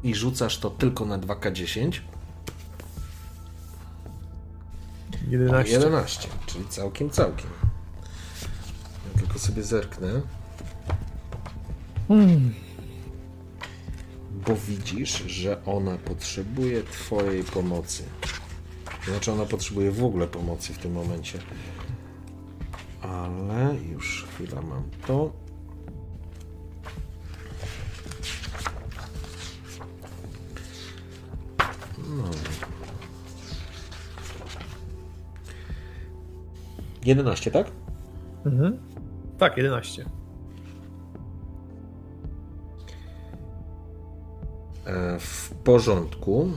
I 0.03 0.15
rzucasz 0.15 0.57
to 0.57 0.69
tylko 0.69 1.05
na 1.05 1.19
2K10. 1.19 1.99
11. 5.27 5.73
11, 5.73 6.27
czyli 6.45 6.67
całkiem, 6.67 7.09
całkiem. 7.09 7.49
Ja 9.13 9.19
tylko 9.19 9.39
sobie 9.39 9.63
zerknę. 9.63 10.21
Bo 14.47 14.55
widzisz, 14.55 15.23
że 15.27 15.65
ona 15.65 15.97
potrzebuje 15.97 16.83
Twojej 16.83 17.43
pomocy. 17.43 18.03
Znaczy, 19.07 19.31
ona 19.31 19.45
potrzebuje 19.45 19.91
w 19.91 20.03
ogóle 20.03 20.27
pomocy 20.27 20.73
w 20.73 20.77
tym 20.77 20.91
momencie. 20.91 21.39
Ale 23.01 23.75
już 23.91 24.25
chwila 24.25 24.61
mam 24.61 24.83
to. 25.07 25.33
No. 31.97 32.23
11, 37.05 37.51
tak? 37.51 37.71
Mhm. 38.45 38.79
Tak, 39.37 39.57
11. 39.57 40.20
w 45.19 45.49
porządku. 45.63 46.51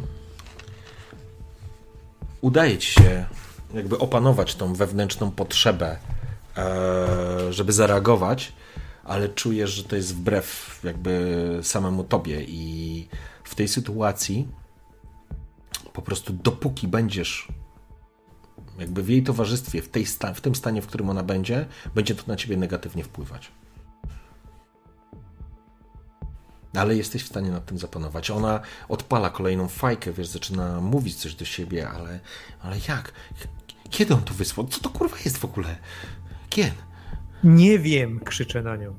Udaje 2.41 2.79
ci 2.79 2.93
się 2.93 3.27
jakby 3.75 3.99
opanować 3.99 4.55
tą 4.55 4.75
wewnętrzną 4.75 5.31
potrzebę, 5.31 5.97
e, 6.57 7.53
żeby 7.53 7.73
zareagować, 7.73 8.53
ale 9.05 9.29
czujesz, 9.29 9.71
że 9.71 9.85
to 9.85 9.97
jest 9.97 10.15
wbrew 10.15 10.81
jakby 10.85 11.59
samemu 11.63 12.05
tobie 12.05 12.45
i 12.45 13.09
w 13.45 13.55
tej 13.55 13.69
sytuacji 13.69 14.49
po 15.93 16.03
prostu 16.03 16.33
dopóki 16.33 16.89
będziesz 16.89 17.49
jakby 18.79 19.03
w 19.03 19.09
jej 19.09 19.23
towarzystwie, 19.23 19.83
w, 19.83 19.89
tej 19.89 20.07
sta- 20.07 20.35
w 20.35 20.41
tym 20.41 20.55
stanie, 20.55 20.83
w 20.83 20.87
którym 20.87 21.11
ona 21.11 21.23
będzie, 21.23 21.67
będzie 21.95 22.15
to 22.15 22.23
na 22.27 22.37
ciebie 22.37 22.57
negatywnie 22.57 23.05
wpływać. 23.05 23.51
Ale 26.77 26.97
jesteś 26.97 27.23
w 27.25 27.29
stanie 27.29 27.51
nad 27.51 27.67
tym 27.67 27.79
zapanować. 27.79 28.31
Ona 28.31 28.61
odpala 28.89 29.31
kolejną 29.31 29.69
fajkę, 29.69 30.13
wiesz, 30.13 30.27
zaczyna 30.27 30.81
mówić 30.81 31.17
coś 31.17 31.35
do 31.35 31.45
siebie, 31.45 31.89
ale, 31.89 32.21
ale 32.63 32.77
jak? 32.89 33.13
Kiedy 33.91 34.15
on 34.15 34.23
to 34.23 34.35
wysłał? 34.35 34.67
Co 34.67 34.81
to 34.81 34.91
kurwa 34.91 35.17
jest 35.25 35.39
w 35.39 35.45
ogóle? 35.45 35.77
Kien? 36.51 36.71
Nie 37.45 37.79
wiem, 37.79 38.21
krzyczę 38.21 38.63
na 38.63 38.77
nią. 38.77 38.95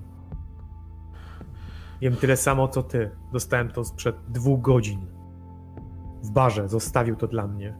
Wiem 2.01 2.15
tyle 2.15 2.37
samo, 2.37 2.67
co 2.67 2.83
ty. 2.83 3.11
Dostałem 3.33 3.69
to 3.69 3.85
sprzed 3.85 4.15
dwóch 4.27 4.61
godzin. 4.61 5.07
W 6.23 6.29
barze 6.29 6.69
zostawił 6.69 7.15
to 7.15 7.27
dla 7.27 7.47
mnie. 7.47 7.77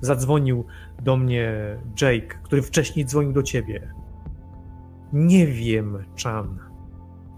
Zadzwonił 0.00 0.66
do 1.02 1.16
mnie 1.16 1.52
Jake, 2.00 2.38
który 2.42 2.62
wcześniej 2.62 3.06
dzwonił 3.06 3.32
do 3.32 3.42
ciebie. 3.42 3.94
Nie 5.12 5.46
wiem, 5.46 6.04
Chan. 6.22 6.69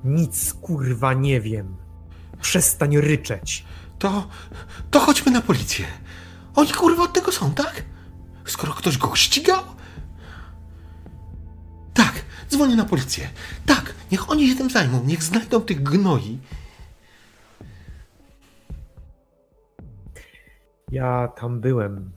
Nic 0.05 0.55
kurwa 0.55 1.15
nie 1.15 1.41
wiem. 1.41 1.77
Przestań 2.41 3.01
ryczeć. 3.01 3.65
To, 3.99 4.29
to 4.91 5.01
chodźmy 5.01 5.33
na 5.33 5.41
policję. 5.41 5.87
Oni 6.55 6.73
kurwa 6.73 7.03
od 7.03 7.13
tego 7.13 7.33
są, 7.33 7.55
tak? 7.55 7.85
Skoro 8.45 8.73
ktoś 8.73 8.99
go 8.99 9.17
ścigał? 9.17 9.63
Tak, 11.95 12.25
dzwonię 12.51 12.77
na 12.77 12.85
policję. 12.85 13.31
Tak, 13.67 13.95
niech 14.13 14.31
oni 14.31 14.49
się 14.49 14.57
tym 14.57 14.71
zajmą, 14.71 15.05
niech 15.05 15.23
znajdą 15.23 15.61
tych 15.61 15.83
gnoi. 15.83 16.39
Ja 20.91 21.29
tam 21.29 21.61
byłem. 21.61 22.13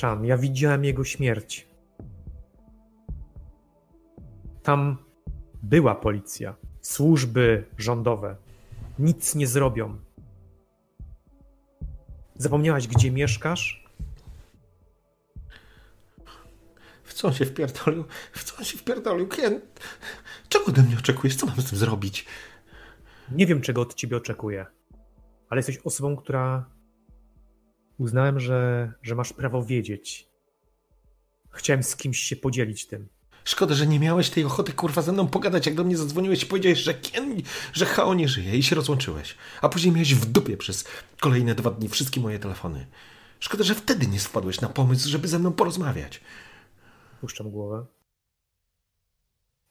Chan, 0.00 0.24
ja 0.24 0.38
widziałem 0.38 0.84
jego 0.84 1.04
śmierć. 1.04 1.68
Tam 4.62 5.07
była 5.62 5.94
policja, 5.94 6.56
służby 6.80 7.64
rządowe. 7.78 8.36
Nic 8.98 9.34
nie 9.34 9.46
zrobią. 9.46 9.98
Zapomniałaś, 12.36 12.86
gdzie 12.86 13.10
mieszkasz? 13.10 13.88
W 17.04 17.14
co 17.14 17.28
on 17.28 17.34
się 17.34 17.44
wpierdolił? 17.44 18.04
W 18.32 18.44
co 18.44 18.56
on 18.56 18.64
się 18.64 18.78
wpierdolił? 18.78 19.28
Ken, 19.28 19.60
czego 20.48 20.64
ode 20.64 20.82
mnie 20.82 20.98
oczekujesz? 20.98 21.36
Co 21.36 21.46
mam 21.46 21.60
z 21.60 21.70
tym 21.70 21.78
zrobić? 21.78 22.26
Nie 23.32 23.46
wiem, 23.46 23.60
czego 23.60 23.80
od 23.80 23.94
ciebie 23.94 24.16
oczekuję, 24.16 24.66
ale 25.48 25.58
jesteś 25.58 25.78
osobą, 25.78 26.16
która 26.16 26.70
uznałem, 27.98 28.40
że, 28.40 28.92
że 29.02 29.14
masz 29.14 29.32
prawo 29.32 29.64
wiedzieć. 29.64 30.28
Chciałem 31.50 31.82
z 31.82 31.96
kimś 31.96 32.18
się 32.18 32.36
podzielić 32.36 32.86
tym. 32.86 33.08
Szkoda, 33.48 33.74
że 33.74 33.86
nie 33.86 34.00
miałeś 34.00 34.30
tej 34.30 34.44
ochoty, 34.44 34.72
kurwa, 34.72 35.02
ze 35.02 35.12
mną 35.12 35.28
pogadać, 35.28 35.66
jak 35.66 35.74
do 35.74 35.84
mnie 35.84 35.96
zadzwoniłeś 35.96 36.42
i 36.42 36.46
powiedziałeś, 36.46 36.78
że 36.78 36.94
Ken, 36.94 37.42
że 37.72 37.86
Hao 37.86 38.14
nie 38.14 38.28
żyje 38.28 38.56
i 38.56 38.62
się 38.62 38.76
rozłączyłeś. 38.76 39.36
A 39.62 39.68
później 39.68 39.92
miałeś 39.92 40.14
w 40.14 40.26
dupie 40.26 40.56
przez 40.56 40.84
kolejne 41.20 41.54
dwa 41.54 41.70
dni 41.70 41.88
wszystkie 41.88 42.20
moje 42.20 42.38
telefony. 42.38 42.86
Szkoda, 43.40 43.64
że 43.64 43.74
wtedy 43.74 44.06
nie 44.06 44.18
wpadłeś 44.18 44.60
na 44.60 44.68
pomysł, 44.68 45.08
żeby 45.08 45.28
ze 45.28 45.38
mną 45.38 45.52
porozmawiać. 45.52 46.20
Puszczam 47.20 47.50
głowę. 47.50 47.86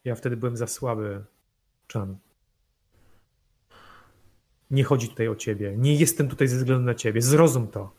Ja 0.04 0.16
wtedy 0.16 0.38
byłem 0.38 0.58
za 0.58 0.68
słaby, 0.68 1.26
Chan. 1.94 2.18
Nie 4.72 4.84
chodzi 4.84 5.10
tutaj 5.10 5.28
o 5.28 5.36
ciebie. 5.36 5.74
Nie 5.78 5.96
jestem 5.96 6.28
tutaj 6.30 6.48
ze 6.48 6.58
względu 6.58 6.86
na 6.86 6.96
ciebie. 6.96 7.22
Zrozum 7.22 7.68
to. 7.68 7.94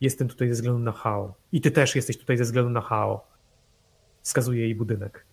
Jestem 0.00 0.28
tutaj 0.28 0.48
ze 0.48 0.54
względu 0.54 0.78
na 0.78 0.92
Hao. 0.92 1.34
I 1.52 1.60
ty 1.60 1.70
też 1.70 1.96
jesteś 1.96 2.18
tutaj 2.18 2.36
ze 2.36 2.44
względu 2.44 2.70
na 2.70 2.80
Hao. 2.80 3.31
Wskazuje 4.22 4.62
jej 4.62 4.74
budynek. 4.74 5.24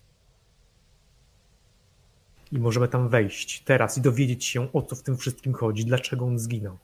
I 2.52 2.58
możemy 2.58 2.88
tam 2.88 3.08
wejść 3.08 3.62
teraz 3.62 3.98
i 3.98 4.00
dowiedzieć 4.00 4.44
się, 4.44 4.72
o 4.72 4.82
co 4.82 4.96
w 4.96 5.02
tym 5.02 5.16
wszystkim 5.16 5.54
chodzi, 5.54 5.84
dlaczego 5.84 6.26
on 6.26 6.38
zginął. 6.38 6.78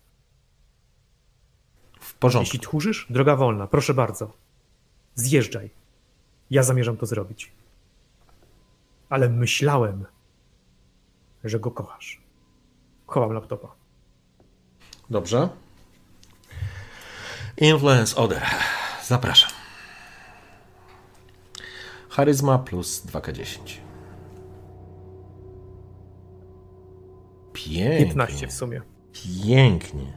W 2.01 2.15
porządku. 2.15 2.47
Jeśli 2.47 2.61
tchórzysz, 2.61 3.07
droga 3.11 3.37
wolna, 3.37 3.67
proszę 3.67 3.95
bardzo. 3.95 4.33
Zjeżdżaj. 5.15 5.71
Ja 6.51 6.63
zamierzam 6.63 6.97
to 6.97 7.07
zrobić. 7.07 7.53
Ale 9.09 9.29
myślałem, 9.29 10.05
że 11.45 11.61
go 11.61 11.71
kochasz. 11.71 12.21
Chowam 13.07 13.33
laptopa. 13.33 13.69
Dobrze. 15.11 15.49
Influence 17.57 18.17
Order. 18.17 18.43
Zapraszam. 19.05 19.56
Charyzma 22.17 22.59
plus 22.59 23.07
2K10. 23.07 23.59
Pięknie. 27.53 28.07
15 28.07 28.47
w 28.47 28.53
sumie. 28.53 28.83
Pięknie. 29.13 30.13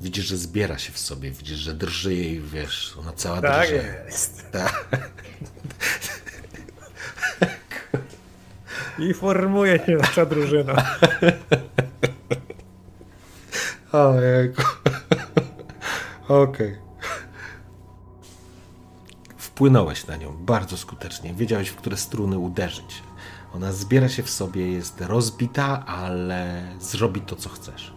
Widzisz, 0.00 0.24
że 0.24 0.36
zbiera 0.36 0.78
się 0.78 0.92
w 0.92 0.98
sobie, 0.98 1.30
widzisz, 1.30 1.58
że 1.58 1.74
drży 1.74 2.14
jej, 2.14 2.40
wiesz, 2.40 2.96
ona 3.00 3.12
cała 3.12 3.40
Tak 3.40 3.62
drży. 3.68 3.74
jest. 4.06 4.50
Tak. 4.52 4.86
I 8.98 9.14
formuje 9.14 9.86
się 9.86 9.92
nasza 9.96 10.26
drużyna. 10.26 10.74
Ojejku. 13.92 14.62
Okej. 16.28 16.85
Wpłynąłeś 19.56 20.06
na 20.06 20.16
nią 20.16 20.32
bardzo 20.40 20.76
skutecznie. 20.76 21.34
Wiedziałeś, 21.34 21.68
w 21.68 21.76
które 21.76 21.96
struny 21.96 22.38
uderzyć. 22.38 23.02
Ona 23.54 23.72
zbiera 23.72 24.08
się 24.08 24.22
w 24.22 24.30
sobie, 24.30 24.72
jest 24.72 25.00
rozbita, 25.00 25.86
ale 25.86 26.62
zrobi 26.80 27.20
to, 27.20 27.36
co 27.36 27.48
chcesz. 27.48 27.94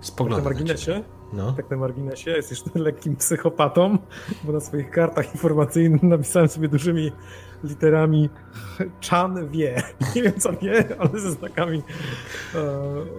Spogląda 0.00 0.44
na 0.44 0.50
marginesie. 0.50 1.02
No. 1.32 1.52
tak 1.52 1.70
na 1.70 1.76
marginesie, 1.76 2.30
jesteś 2.30 2.62
lekkim 2.74 3.16
psychopatą, 3.16 3.98
bo 4.44 4.52
na 4.52 4.60
swoich 4.60 4.90
kartach 4.90 5.34
informacyjnych 5.34 6.02
napisałem 6.02 6.48
sobie 6.48 6.68
dużymi 6.68 7.12
literami 7.64 8.30
Chan 9.10 9.48
wie. 9.48 9.82
Nie 10.14 10.22
wiem 10.22 10.40
co 10.40 10.52
wie, 10.52 10.84
ale 10.98 11.20
ze 11.20 11.30
znakami 11.30 11.82
e, 12.54 12.58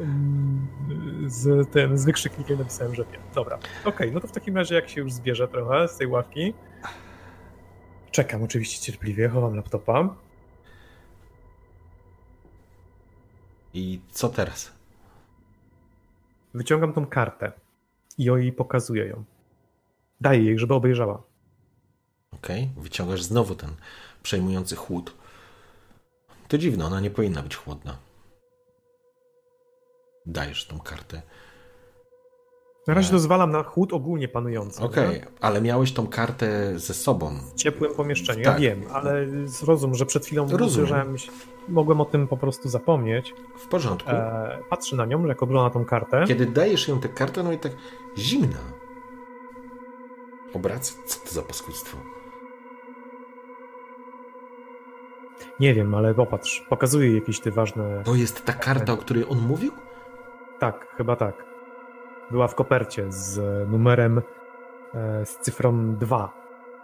mm, 0.01 0.67
z 1.27 1.71
tym, 1.71 1.97
z 1.97 2.05
wykrzyknikiem 2.05 2.57
napisałem, 2.57 2.95
że 2.95 3.03
wie. 3.03 3.19
Dobra, 3.35 3.59
okej, 3.85 4.11
no 4.11 4.19
to 4.19 4.27
w 4.27 4.31
takim 4.31 4.57
razie 4.57 4.75
jak 4.75 4.89
się 4.89 5.01
już 5.01 5.11
zbierze 5.11 5.47
trochę 5.47 5.87
z 5.87 5.97
tej 5.97 6.07
ławki, 6.07 6.53
czekam 8.11 8.43
oczywiście 8.43 8.85
cierpliwie, 8.85 9.29
chowam 9.29 9.55
laptopa. 9.55 10.15
I 13.73 14.01
co 14.11 14.29
teraz? 14.29 14.71
Wyciągam 16.53 16.93
tą 16.93 17.05
kartę 17.05 17.51
i 18.17 18.23
jej 18.23 18.53
pokazuję 18.53 19.05
ją. 19.05 19.23
Daję 20.21 20.43
jej, 20.43 20.59
żeby 20.59 20.73
obejrzała. 20.73 21.23
Okej, 22.31 22.69
wyciągasz 22.77 23.23
znowu 23.23 23.55
ten 23.55 23.69
przejmujący 24.23 24.75
chłód. 24.75 25.15
To 26.47 26.57
dziwne, 26.57 26.85
ona 26.85 26.99
nie 26.99 27.09
powinna 27.09 27.41
być 27.41 27.55
chłodna. 27.55 27.97
Dajesz 30.25 30.67
tą 30.67 30.79
kartę. 30.79 31.21
Na 32.89 32.95
razie 32.95 33.11
dozwalam 33.11 33.51
na 33.51 33.63
chłód 33.63 33.93
ogólnie 33.93 34.27
panujący. 34.27 34.81
Okej, 34.83 35.09
nie? 35.09 35.25
ale 35.41 35.61
miałeś 35.61 35.91
tą 35.91 36.07
kartę 36.07 36.79
ze 36.79 36.93
sobą. 36.93 37.31
W 37.51 37.53
ciepłym 37.53 37.95
pomieszczeniu, 37.95 38.43
Tak. 38.43 38.53
ja 38.53 38.59
wiem, 38.59 38.83
ale 38.93 39.25
zrozum, 39.45 39.95
że 39.95 40.05
przed 40.05 40.25
chwilą 40.25 40.43
Rozumiem. 40.43 40.69
słyszałem, 40.69 41.15
mogłem 41.67 42.01
o 42.01 42.05
tym 42.05 42.27
po 42.27 42.37
prostu 42.37 42.69
zapomnieć. 42.69 43.33
W 43.57 43.67
porządku. 43.67 44.09
E, 44.09 44.59
patrzę 44.69 44.95
na 44.95 45.05
nią, 45.05 45.25
jak 45.25 45.43
ogląda 45.43 45.69
tą 45.69 45.85
kartę. 45.85 46.23
Kiedy 46.27 46.45
dajesz 46.45 46.87
ją 46.87 46.99
tę 46.99 47.09
kartę, 47.09 47.43
no 47.43 47.51
i 47.51 47.57
tak 47.57 47.71
zimna. 48.17 48.59
Obraca? 50.53 50.93
Co 51.05 51.19
to 51.19 51.31
za 51.31 51.41
paskudztwo? 51.41 51.97
Nie 55.59 55.73
wiem, 55.73 55.95
ale 55.95 56.13
popatrz, 56.13 56.65
pokazuje 56.69 57.15
jakieś 57.15 57.39
te 57.39 57.51
ważne... 57.51 58.03
To 58.05 58.15
jest 58.15 58.45
ta 58.45 58.53
karta, 58.53 58.93
o 58.93 58.97
której 58.97 59.25
on 59.29 59.39
mówił? 59.39 59.71
Tak, 60.59 60.87
chyba 60.97 61.15
tak. 61.15 61.48
Była 62.31 62.47
w 62.47 62.55
kopercie 62.55 63.11
z 63.11 63.39
numerem, 63.69 64.21
e, 64.93 65.25
z 65.25 65.37
cyfrą 65.37 65.95
2, 65.95 66.33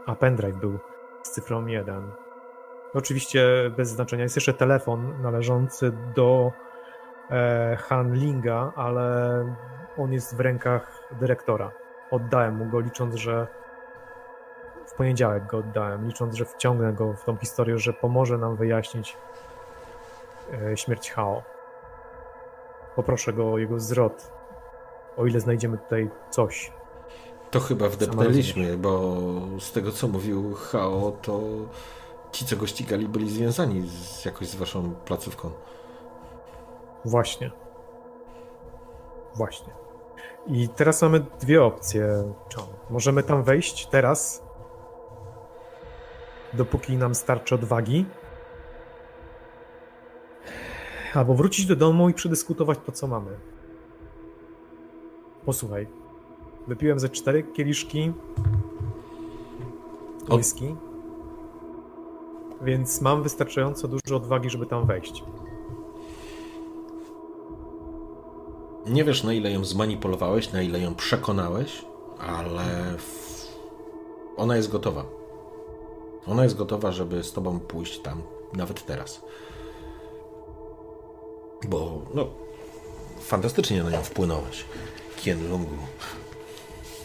a 0.06 0.16
pendrive 0.16 0.58
był 0.58 0.80
z 1.24 1.32
cyfrą 1.32 1.66
1. 1.66 2.12
Oczywiście 2.94 3.48
bez 3.78 3.90
znaczenia. 3.90 4.24
Jest 4.24 4.36
jeszcze 4.36 4.54
telefon 4.54 5.22
należący 5.22 5.92
do 6.16 6.52
e, 7.30 7.78
Hanlinga, 7.78 8.72
ale 8.76 9.56
on 9.98 10.14
jest 10.14 10.38
w 10.38 10.40
rękach 10.40 11.10
dyrektora. 11.12 11.72
Oddałem 12.12 12.56
mu 12.56 12.66
go, 12.66 12.80
licząc, 12.80 13.16
że 13.16 13.48
w 14.88 14.94
poniedziałek 14.94 15.46
go 15.46 15.58
oddałem, 15.58 16.08
licząc, 16.08 16.36
że 16.36 16.46
wciągnę 16.46 16.94
go 16.94 17.14
w 17.14 17.24
tą 17.24 17.38
historię, 17.38 17.78
że 17.78 17.94
pomoże 17.94 18.38
nam 18.38 18.56
wyjaśnić 18.56 19.18
e, 20.54 20.78
śmierć 20.78 21.12
Hao. 21.12 21.44
Poproszę 22.96 23.34
go 23.34 23.54
o 23.54 23.58
jego 23.58 23.80
zwrot, 23.80 24.35
o 25.18 25.26
ile 25.26 25.40
znajdziemy 25.40 25.78
tutaj 25.78 26.10
coś. 26.30 26.72
To 27.52 27.60
chyba 27.60 27.90
wdepnęliśmy, 27.90 28.78
bo 28.78 29.18
z 29.60 29.72
tego 29.72 29.92
co 29.92 30.08
mówił 30.08 30.54
Hao, 30.54 31.12
to 31.22 31.42
ci, 32.32 32.46
co 32.46 32.56
go 32.56 32.68
ścigali, 32.68 33.08
byli 33.08 33.30
związani 33.30 33.88
z, 33.88 34.26
jakoś 34.26 34.48
z 34.48 34.56
waszą 34.56 34.96
placówką. 35.06 35.52
Właśnie. 37.06 37.52
Właśnie. 39.36 39.74
I 40.48 40.70
teraz 40.70 41.02
mamy 41.02 41.26
dwie 41.40 41.64
opcje, 41.64 42.34
John. 42.58 42.68
Możemy 42.90 43.24
tam 43.24 43.44
wejść 43.44 43.88
teraz, 43.88 44.44
dopóki 46.54 46.98
nam 46.98 47.16
starczy 47.16 47.56
odwagi. 47.56 48.06
Albo 51.14 51.34
wrócić 51.34 51.66
do 51.66 51.76
domu 51.76 52.10
i 52.10 52.14
przedyskutować 52.14 52.80
to, 52.86 52.92
co 52.92 53.08
mamy. 53.08 53.38
Posłuchaj. 55.46 55.88
Wypiłem 56.68 57.00
ze 57.00 57.10
cztery 57.10 57.44
kieliszki 57.44 58.12
O- 60.30 60.36
whisky, 60.36 60.76
więc 62.62 63.02
mam 63.02 63.24
wystarczająco 63.24 63.88
dużo 63.88 64.16
odwagi, 64.16 64.50
żeby 64.50 64.66
tam 64.66 64.86
wejść. 64.86 65.24
Nie 68.86 69.04
wiesz, 69.04 69.24
na 69.24 69.34
ile 69.34 69.52
ją 69.52 69.66
zmanipulowałeś, 69.66 70.52
na 70.52 70.62
ile 70.62 70.80
ją 70.80 70.96
przekonałeś, 70.96 71.86
ale 72.20 72.96
ona 74.38 74.56
jest 74.56 74.72
gotowa. 74.72 75.06
Ona 76.28 76.44
jest 76.44 76.58
gotowa, 76.58 76.92
żeby 76.92 77.24
z 77.24 77.34
tobą 77.34 77.60
pójść 77.60 78.00
tam, 78.00 78.22
nawet 78.54 78.86
teraz. 78.86 79.22
Bo, 81.68 82.02
no, 82.14 82.28
fantastycznie 83.20 83.84
na 83.84 83.90
nią 83.90 84.02
wpłynąłeś. 84.02 84.66
Kien 85.16 85.50
Lungu. 85.50 85.78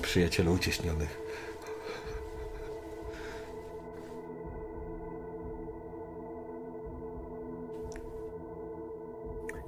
przyjacielu 0.03 0.53
ucieśnionych. 0.53 1.21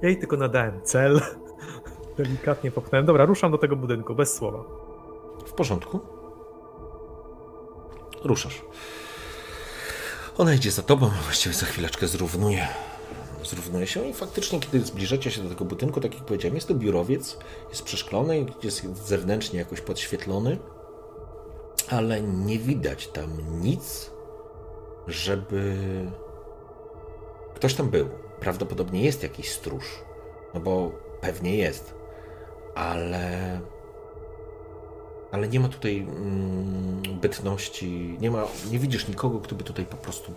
Ja 0.01 0.09
jej 0.09 0.17
tylko 0.17 0.37
nadałem 0.37 0.81
cel. 0.81 1.21
Delikatnie 2.17 2.71
popchnąłem. 2.71 3.05
Dobra, 3.05 3.25
ruszam 3.25 3.51
do 3.51 3.57
tego 3.57 3.75
budynku, 3.75 4.15
bez 4.15 4.35
słowa. 4.35 4.63
W 5.45 5.53
porządku. 5.53 5.99
Ruszasz. 8.23 8.61
Ona 10.37 10.53
idzie 10.53 10.71
za 10.71 10.81
tobą, 10.81 11.11
właściwie 11.23 11.55
za 11.55 11.65
chwileczkę 11.65 12.07
zrównuje. 12.07 12.67
Zrównuje 13.45 13.87
się 13.87 14.07
i 14.07 14.13
faktycznie, 14.13 14.59
kiedy 14.59 14.79
zbliżacie 14.79 15.31
się 15.31 15.43
do 15.43 15.49
tego 15.49 15.65
budynku, 15.65 16.01
tak 16.01 16.13
jak 16.15 16.23
powiedziałem, 16.25 16.55
jest 16.55 16.67
to 16.67 16.75
biurowiec, 16.75 17.37
jest 17.69 17.83
przeszklony, 17.83 18.45
jest 18.63 18.85
zewnętrznie 19.07 19.59
jakoś 19.59 19.81
podświetlony, 19.81 20.57
ale 21.89 22.21
nie 22.21 22.59
widać 22.59 23.07
tam 23.07 23.61
nic, 23.61 24.11
żeby 25.07 25.75
ktoś 27.55 27.73
tam 27.73 27.89
był. 27.89 28.09
Prawdopodobnie 28.39 29.03
jest 29.03 29.23
jakiś 29.23 29.51
stróż, 29.51 29.85
no 30.53 30.59
bo 30.59 30.91
pewnie 31.21 31.55
jest, 31.55 31.93
ale 32.75 33.59
ale 35.31 35.47
nie 35.47 35.59
ma 35.59 35.69
tutaj 35.69 35.99
mm, 35.99 37.01
bytności, 37.21 38.17
nie 38.21 38.31
ma, 38.31 38.43
nie 38.71 38.79
widzisz 38.79 39.07
nikogo, 39.07 39.39
kto 39.39 39.55
by 39.55 39.63
tutaj 39.63 39.85
po 39.85 39.97
prostu 39.97 40.31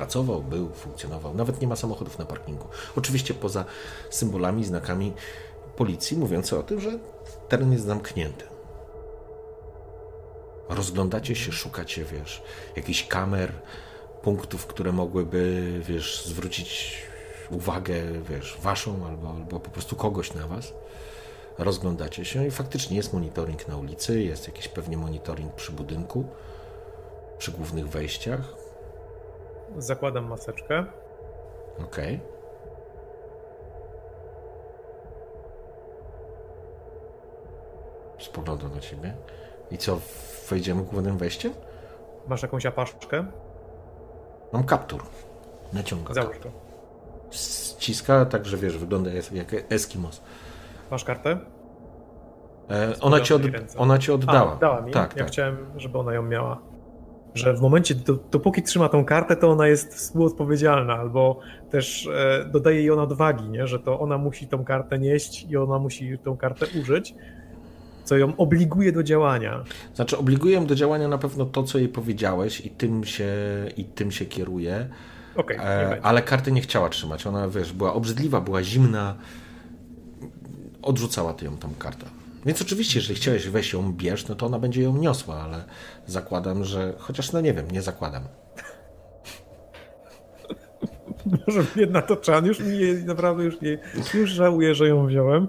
pracował, 0.00 0.42
był, 0.42 0.68
funkcjonował. 0.74 1.34
Nawet 1.34 1.60
nie 1.60 1.68
ma 1.68 1.76
samochodów 1.76 2.18
na 2.18 2.24
parkingu. 2.24 2.66
Oczywiście 2.96 3.34
poza 3.34 3.64
symbolami, 4.10 4.64
znakami 4.64 5.12
policji 5.76 6.16
mówiące 6.16 6.58
o 6.58 6.62
tym, 6.62 6.80
że 6.80 6.98
teren 7.48 7.72
jest 7.72 7.84
zamknięty. 7.84 8.44
Rozglądacie 10.68 11.34
się, 11.34 11.52
szukacie, 11.52 12.04
wiesz, 12.04 12.42
jakichś 12.76 13.06
kamer, 13.06 13.52
punktów, 14.22 14.66
które 14.66 14.92
mogłyby, 14.92 15.72
wiesz, 15.88 16.26
zwrócić 16.26 16.98
uwagę, 17.50 18.02
wiesz, 18.30 18.58
waszą 18.62 19.06
albo, 19.06 19.30
albo 19.30 19.60
po 19.60 19.70
prostu 19.70 19.96
kogoś 19.96 20.34
na 20.34 20.46
was 20.46 20.72
rozglądacie 21.58 22.24
się 22.24 22.46
i 22.46 22.50
faktycznie 22.50 22.96
jest 22.96 23.12
monitoring 23.12 23.68
na 23.68 23.76
ulicy, 23.76 24.22
jest 24.22 24.46
jakiś 24.46 24.68
pewnie 24.68 24.96
monitoring 24.96 25.54
przy 25.54 25.72
budynku, 25.72 26.24
przy 27.38 27.52
głównych 27.52 27.88
wejściach. 27.88 28.59
Zakładam 29.78 30.28
maseczkę. 30.28 30.84
Okej. 31.78 32.14
Okay. 32.14 32.40
Spogląda 38.18 38.68
na 38.68 38.80
ciebie. 38.80 39.14
I 39.70 39.78
co, 39.78 40.00
wejdziemy 40.50 40.82
głównym 40.82 41.18
wejściem? 41.18 41.52
Masz 42.28 42.42
jakąś 42.42 42.66
apaszkę? 42.66 43.26
Mam 44.52 44.64
kaptur. 44.64 45.02
Naciąga. 45.72 46.14
Załóż 46.14 46.38
to. 46.38 46.48
Ściska, 47.30 48.24
tak 48.24 48.46
że 48.46 48.56
wiesz, 48.56 48.78
wygląda 48.78 49.10
jak 49.32 49.72
Eskimos. 49.72 50.20
Masz 50.90 51.04
kartę? 51.04 51.38
E, 52.70 53.00
ona, 53.00 53.20
ci 53.20 53.34
od, 53.34 53.42
ona 53.76 53.98
ci 53.98 54.12
oddała. 54.12 54.52
A, 54.52 54.56
dała 54.56 54.80
mi. 54.80 54.92
Tak, 54.92 55.16
ja 55.16 55.18
tak. 55.18 55.28
chciałem, 55.32 55.66
żeby 55.76 55.98
ona 55.98 56.14
ją 56.14 56.22
miała. 56.22 56.58
Że 57.34 57.54
w 57.54 57.60
momencie, 57.60 57.94
do, 57.94 58.18
dopóki 58.30 58.62
trzyma 58.62 58.88
tą 58.88 59.04
kartę, 59.04 59.36
to 59.36 59.50
ona 59.50 59.68
jest 59.68 59.94
współodpowiedzialna, 59.94 60.94
albo 60.94 61.40
też 61.70 62.06
e, 62.06 62.44
dodaje 62.52 62.76
jej 62.76 62.90
ona 62.90 63.02
odwagi, 63.02 63.48
nie? 63.48 63.66
że 63.66 63.78
to 63.78 64.00
ona 64.00 64.18
musi 64.18 64.46
tą 64.46 64.64
kartę 64.64 64.98
nieść 64.98 65.46
i 65.50 65.56
ona 65.56 65.78
musi 65.78 66.18
tą 66.18 66.36
kartę 66.36 66.66
użyć, 66.80 67.14
co 68.04 68.16
ją 68.16 68.36
obliguje 68.36 68.92
do 68.92 69.02
działania. 69.02 69.64
Znaczy, 69.94 70.18
obliguje 70.18 70.60
do 70.60 70.74
działania 70.74 71.08
na 71.08 71.18
pewno 71.18 71.44
to, 71.44 71.62
co 71.62 71.78
jej 71.78 71.88
powiedziałeś, 71.88 72.60
i 72.60 72.70
tym 72.70 73.04
się, 73.04 73.32
i 73.76 73.84
tym 73.84 74.10
się 74.10 74.24
kieruje. 74.24 74.88
Okay, 75.36 75.60
e, 75.60 76.00
ale 76.02 76.22
karty 76.22 76.52
nie 76.52 76.60
chciała 76.60 76.88
trzymać. 76.88 77.26
Ona, 77.26 77.48
wiesz, 77.48 77.72
była 77.72 77.94
obrzydliwa, 77.94 78.40
była 78.40 78.62
zimna 78.62 79.14
odrzucała 80.82 81.34
ty 81.34 81.44
ją 81.44 81.56
tą 81.56 81.74
kartę. 81.78 82.06
Więc 82.46 82.62
oczywiście, 82.62 82.98
jeżeli 82.98 83.14
chciałeś 83.14 83.48
weź 83.48 83.72
ją 83.72 83.92
bierz, 83.92 84.28
no 84.28 84.34
to 84.34 84.46
ona 84.46 84.58
będzie 84.58 84.82
ją 84.82 84.96
niosła, 84.96 85.36
ale 85.36 85.64
zakładam, 86.06 86.64
że 86.64 86.94
chociaż 86.98 87.32
no 87.32 87.40
nie 87.40 87.54
wiem, 87.54 87.70
nie 87.70 87.82
zakładam. 87.82 88.22
Może 91.46 91.64
jedna 91.76 92.02
to 92.02 92.16
czan, 92.16 92.46
już 92.46 92.60
nie, 92.60 92.94
naprawdę 93.06 93.44
już 93.44 93.60
nie, 93.60 93.78
już 94.14 94.30
żałuję, 94.30 94.74
że 94.74 94.88
ją 94.88 95.06
wziąłem. 95.06 95.48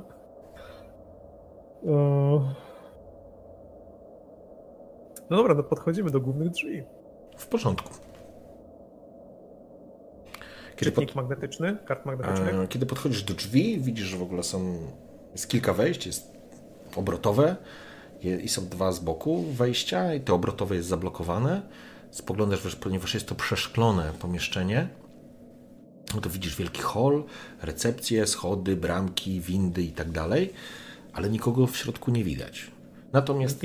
No 5.29 5.37
dobra, 5.37 5.53
no 5.53 5.63
podchodzimy 5.63 6.11
do 6.11 6.21
głównych 6.21 6.49
drzwi. 6.49 6.83
W 7.37 7.47
porządku. 7.47 7.93
Kiedy 10.75 10.91
pod... 10.91 11.15
magnetyczny, 11.15 11.77
kart 11.85 12.05
magnetycznych? 12.05 12.69
Kiedy 12.69 12.85
podchodzisz 12.85 13.23
do 13.23 13.33
drzwi, 13.33 13.79
widzisz, 13.79 14.05
że 14.05 14.17
w 14.17 14.21
ogóle 14.21 14.43
są 14.43 14.77
jest 15.31 15.49
kilka 15.49 15.73
wejść, 15.73 16.05
jest 16.05 16.40
obrotowe 16.95 17.55
i 18.43 18.49
są 18.49 18.67
dwa 18.69 18.91
z 18.91 18.99
boku 18.99 19.43
wejścia 19.51 20.13
i 20.13 20.21
to 20.21 20.35
obrotowe 20.35 20.75
jest 20.75 20.87
zablokowane. 20.87 21.61
Spoglądasz, 22.11 22.75
ponieważ 22.75 23.13
jest 23.13 23.27
to 23.27 23.35
przeszklone 23.35 24.13
pomieszczenie, 24.19 24.87
no 26.15 26.21
to 26.21 26.29
widzisz 26.29 26.55
wielki 26.55 26.81
hol, 26.81 27.23
recepcje, 27.61 28.27
schody, 28.27 28.75
bramki, 28.75 29.41
windy 29.41 29.83
i 29.83 29.91
tak 29.91 30.11
dalej, 30.11 30.53
ale 31.13 31.29
nikogo 31.29 31.67
w 31.67 31.77
środku 31.77 32.11
nie 32.11 32.23
widać. 32.23 32.71
Natomiast 33.13 33.61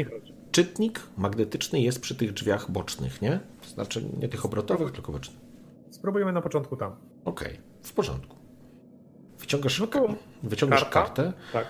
czytnik 0.50 1.02
magnetyczny 1.16 1.80
jest 1.80 2.00
przy 2.00 2.14
tych 2.14 2.32
drzwiach 2.32 2.70
bocznych, 2.70 3.22
nie? 3.22 3.40
To 3.62 3.68
znaczy 3.68 4.04
nie 4.20 4.28
tych 4.28 4.44
obrotowych, 4.44 4.92
tylko 4.92 5.12
bocznych. 5.12 5.38
Spróbujemy 5.90 6.32
na 6.32 6.42
początku 6.42 6.76
tam. 6.76 6.96
Okej, 7.24 7.48
okay, 7.48 7.62
w 7.82 7.92
porządku. 7.92 8.36
Wyciągasz, 9.38 9.80
no 9.80 9.86
wyciągasz 10.42 10.84
kartę. 10.84 11.32
Tak. 11.52 11.66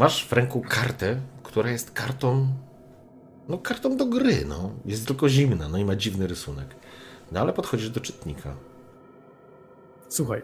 Masz 0.00 0.26
w 0.26 0.32
ręku 0.32 0.62
kartę, 0.68 1.16
która 1.42 1.70
jest 1.70 1.90
kartą. 1.90 2.46
No, 3.48 3.58
kartą 3.58 3.96
do 3.96 4.06
gry, 4.06 4.44
no. 4.48 4.70
Jest 4.84 5.06
tylko 5.06 5.28
zimna, 5.28 5.68
no 5.68 5.78
i 5.78 5.84
ma 5.84 5.96
dziwny 5.96 6.26
rysunek. 6.26 6.76
No 7.32 7.40
ale 7.40 7.52
podchodzisz 7.52 7.90
do 7.90 8.00
czytnika. 8.00 8.54
Słuchaj. 10.08 10.42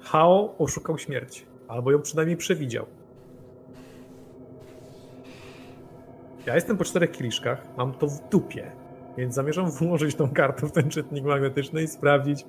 Hao 0.00 0.54
oszukał 0.58 0.98
śmierć. 0.98 1.46
Albo 1.68 1.90
ją 1.90 2.02
przynajmniej 2.02 2.36
przewidział. 2.36 2.86
Ja 6.46 6.54
jestem 6.54 6.76
po 6.76 6.84
czterech 6.84 7.10
kieliszkach, 7.10 7.62
mam 7.76 7.92
to 7.92 8.06
w 8.06 8.28
dupie, 8.28 8.72
więc 9.16 9.34
zamierzam 9.34 9.70
włożyć 9.70 10.14
tą 10.14 10.30
kartę 10.30 10.66
w 10.66 10.72
ten 10.72 10.90
czytnik 10.90 11.24
magnetyczny 11.24 11.82
i 11.82 11.88
sprawdzić, 11.88 12.46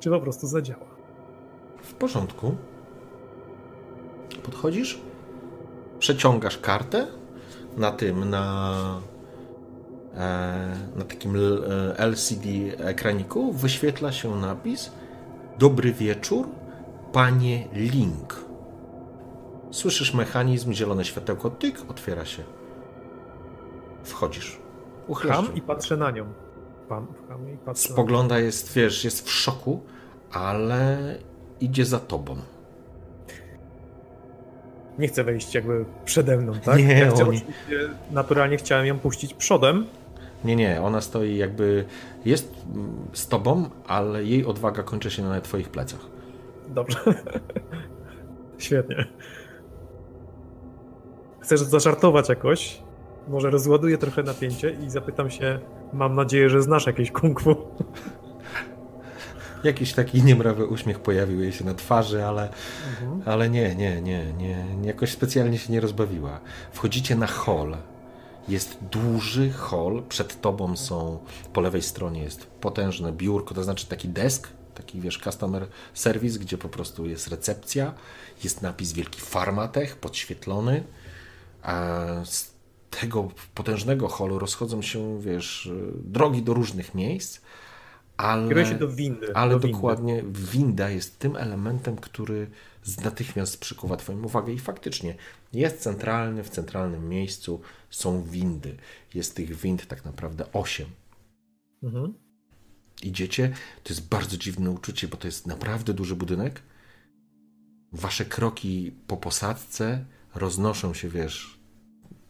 czy 0.00 0.10
po 0.10 0.20
prostu 0.20 0.46
zadziała. 0.46 0.86
W 1.82 1.94
porządku. 1.94 2.54
Podchodzisz, 4.42 5.00
przeciągasz 6.04 6.58
kartę 6.58 7.06
na 7.76 7.90
tym, 7.90 8.30
na, 8.30 8.74
e, 10.14 10.76
na 10.96 11.04
takim 11.04 11.36
LCD 11.96 12.48
ekraniku, 12.78 13.52
wyświetla 13.52 14.12
się 14.12 14.36
napis 14.36 14.90
Dobry 15.58 15.92
wieczór, 15.92 16.46
panie 17.12 17.68
Link. 17.72 18.44
Słyszysz 19.70 20.14
mechanizm, 20.14 20.72
zielone 20.72 21.04
światełko, 21.04 21.50
tyk, 21.50 21.78
otwiera 21.88 22.24
się. 22.24 22.42
Wchodzisz. 24.02 24.58
Uchlam 25.08 25.54
i 25.54 25.60
patrzę 25.60 25.96
na 25.96 26.10
nią. 26.10 26.32
Pan, 26.88 27.06
i 27.54 27.56
patrzę 27.56 27.88
Spogląda, 27.92 28.38
jest, 28.38 28.72
wiesz, 28.72 29.04
jest 29.04 29.26
w 29.26 29.30
szoku, 29.30 29.82
ale 30.32 30.98
idzie 31.60 31.84
za 31.84 32.00
tobą. 32.00 32.36
Nie 34.98 35.08
chcę 35.08 35.24
wejść 35.24 35.54
jakby 35.54 35.84
przede 36.04 36.36
mną, 36.36 36.52
tak? 36.64 36.78
Nie, 36.78 36.98
ja 36.98 37.12
oni... 37.26 37.40
naturalnie 38.10 38.56
chciałem 38.56 38.86
ją 38.86 38.98
puścić 38.98 39.34
przodem. 39.34 39.86
Nie, 40.44 40.56
nie, 40.56 40.82
ona 40.82 41.00
stoi 41.00 41.36
jakby, 41.36 41.84
jest 42.24 42.54
z 43.12 43.28
tobą, 43.28 43.70
ale 43.86 44.24
jej 44.24 44.44
odwaga 44.46 44.82
kończy 44.82 45.10
się 45.10 45.22
na 45.22 45.40
twoich 45.40 45.68
plecach. 45.68 46.00
Dobrze. 46.68 46.98
Świetnie. 48.58 49.06
Chcesz 51.40 51.60
zażartować 51.60 52.28
jakoś? 52.28 52.82
Może 53.28 53.50
rozładuję 53.50 53.98
trochę 53.98 54.22
napięcie 54.22 54.76
i 54.86 54.90
zapytam 54.90 55.30
się, 55.30 55.58
mam 55.92 56.14
nadzieję, 56.14 56.50
że 56.50 56.62
znasz 56.62 56.86
jakieś 56.86 57.10
kung 57.12 57.40
fu. 57.40 57.56
Jakiś 59.64 59.92
taki 59.92 60.22
niemrawy 60.22 60.66
uśmiech 60.66 61.00
pojawił 61.00 61.40
jej 61.40 61.52
się 61.52 61.64
na 61.64 61.74
twarzy, 61.74 62.24
ale, 62.24 62.48
mhm. 62.90 63.22
ale 63.24 63.50
nie, 63.50 63.74
nie, 63.74 64.02
nie, 64.02 64.32
nie, 64.32 64.66
jakoś 64.82 65.12
specjalnie 65.12 65.58
się 65.58 65.72
nie 65.72 65.80
rozbawiła. 65.80 66.40
Wchodzicie 66.72 67.16
na 67.16 67.26
hol. 67.26 67.76
Jest 68.48 68.78
duży 68.90 69.52
hol, 69.52 70.02
przed 70.08 70.40
tobą 70.40 70.76
są, 70.76 71.18
po 71.52 71.60
lewej 71.60 71.82
stronie 71.82 72.22
jest 72.22 72.46
potężne 72.46 73.12
biurko, 73.12 73.54
to 73.54 73.64
znaczy 73.64 73.86
taki 73.86 74.08
desk, 74.08 74.48
taki 74.74 75.00
wiesz, 75.00 75.18
customer 75.18 75.66
service, 75.94 76.38
gdzie 76.38 76.58
po 76.58 76.68
prostu 76.68 77.06
jest 77.06 77.28
recepcja, 77.28 77.94
jest 78.44 78.62
napis 78.62 78.92
wielki 78.92 79.20
Farmatech, 79.20 79.96
podświetlony, 79.96 80.84
a 81.62 82.04
tego 83.00 83.28
potężnego 83.54 84.08
holu 84.08 84.38
rozchodzą 84.38 84.82
się, 84.82 85.20
wiesz, 85.20 85.70
drogi 86.04 86.42
do 86.42 86.54
różnych 86.54 86.94
miejsc, 86.94 87.40
ale, 88.16 88.66
się 88.66 88.74
do 88.74 88.88
windy. 88.88 89.36
ale 89.36 89.58
do 89.58 89.68
dokładnie 89.68 90.22
winda 90.52 90.90
jest 90.90 91.18
tym 91.18 91.36
elementem, 91.36 91.96
który 91.96 92.50
natychmiast 93.04 93.60
przykuwa 93.60 93.96
Twoją 93.96 94.22
uwagę 94.22 94.52
i 94.52 94.58
faktycznie 94.58 95.14
jest 95.52 95.80
centralny, 95.80 96.44
w 96.44 96.50
centralnym 96.50 97.08
miejscu 97.08 97.60
są 97.90 98.22
windy. 98.22 98.76
Jest 99.14 99.36
tych 99.36 99.56
wind 99.56 99.86
tak 99.86 100.04
naprawdę 100.04 100.52
osiem. 100.52 100.88
Mhm. 101.82 102.14
Idziecie, 103.02 103.52
to 103.82 103.92
jest 103.92 104.08
bardzo 104.08 104.36
dziwne 104.36 104.70
uczucie, 104.70 105.08
bo 105.08 105.16
to 105.16 105.28
jest 105.28 105.46
naprawdę 105.46 105.94
duży 105.94 106.16
budynek. 106.16 106.62
Wasze 107.92 108.24
kroki 108.24 108.92
po 109.06 109.16
posadzce 109.16 110.04
roznoszą 110.34 110.94
się, 110.94 111.08
wiesz, 111.08 111.58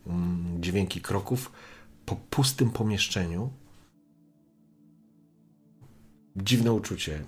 mm, 0.06 0.62
dźwięki 0.62 1.00
kroków 1.00 1.52
po 2.06 2.16
pustym 2.16 2.70
pomieszczeniu. 2.70 3.52
Dziwne 6.36 6.72
uczucie. 6.72 7.18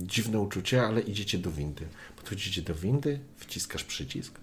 Dziwne 0.00 0.40
uczucie, 0.40 0.82
ale 0.82 1.00
idziecie 1.00 1.38
do 1.38 1.50
windy. 1.50 1.84
Podchodzicie 2.16 2.62
do 2.62 2.74
windy, 2.74 3.20
wciskasz 3.36 3.84
przycisk. 3.84 4.40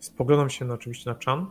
Spoglądam 0.00 0.50
się 0.50 0.64
na, 0.64 0.74
oczywiście 0.74 1.10
na 1.10 1.16
Chan. 1.26 1.46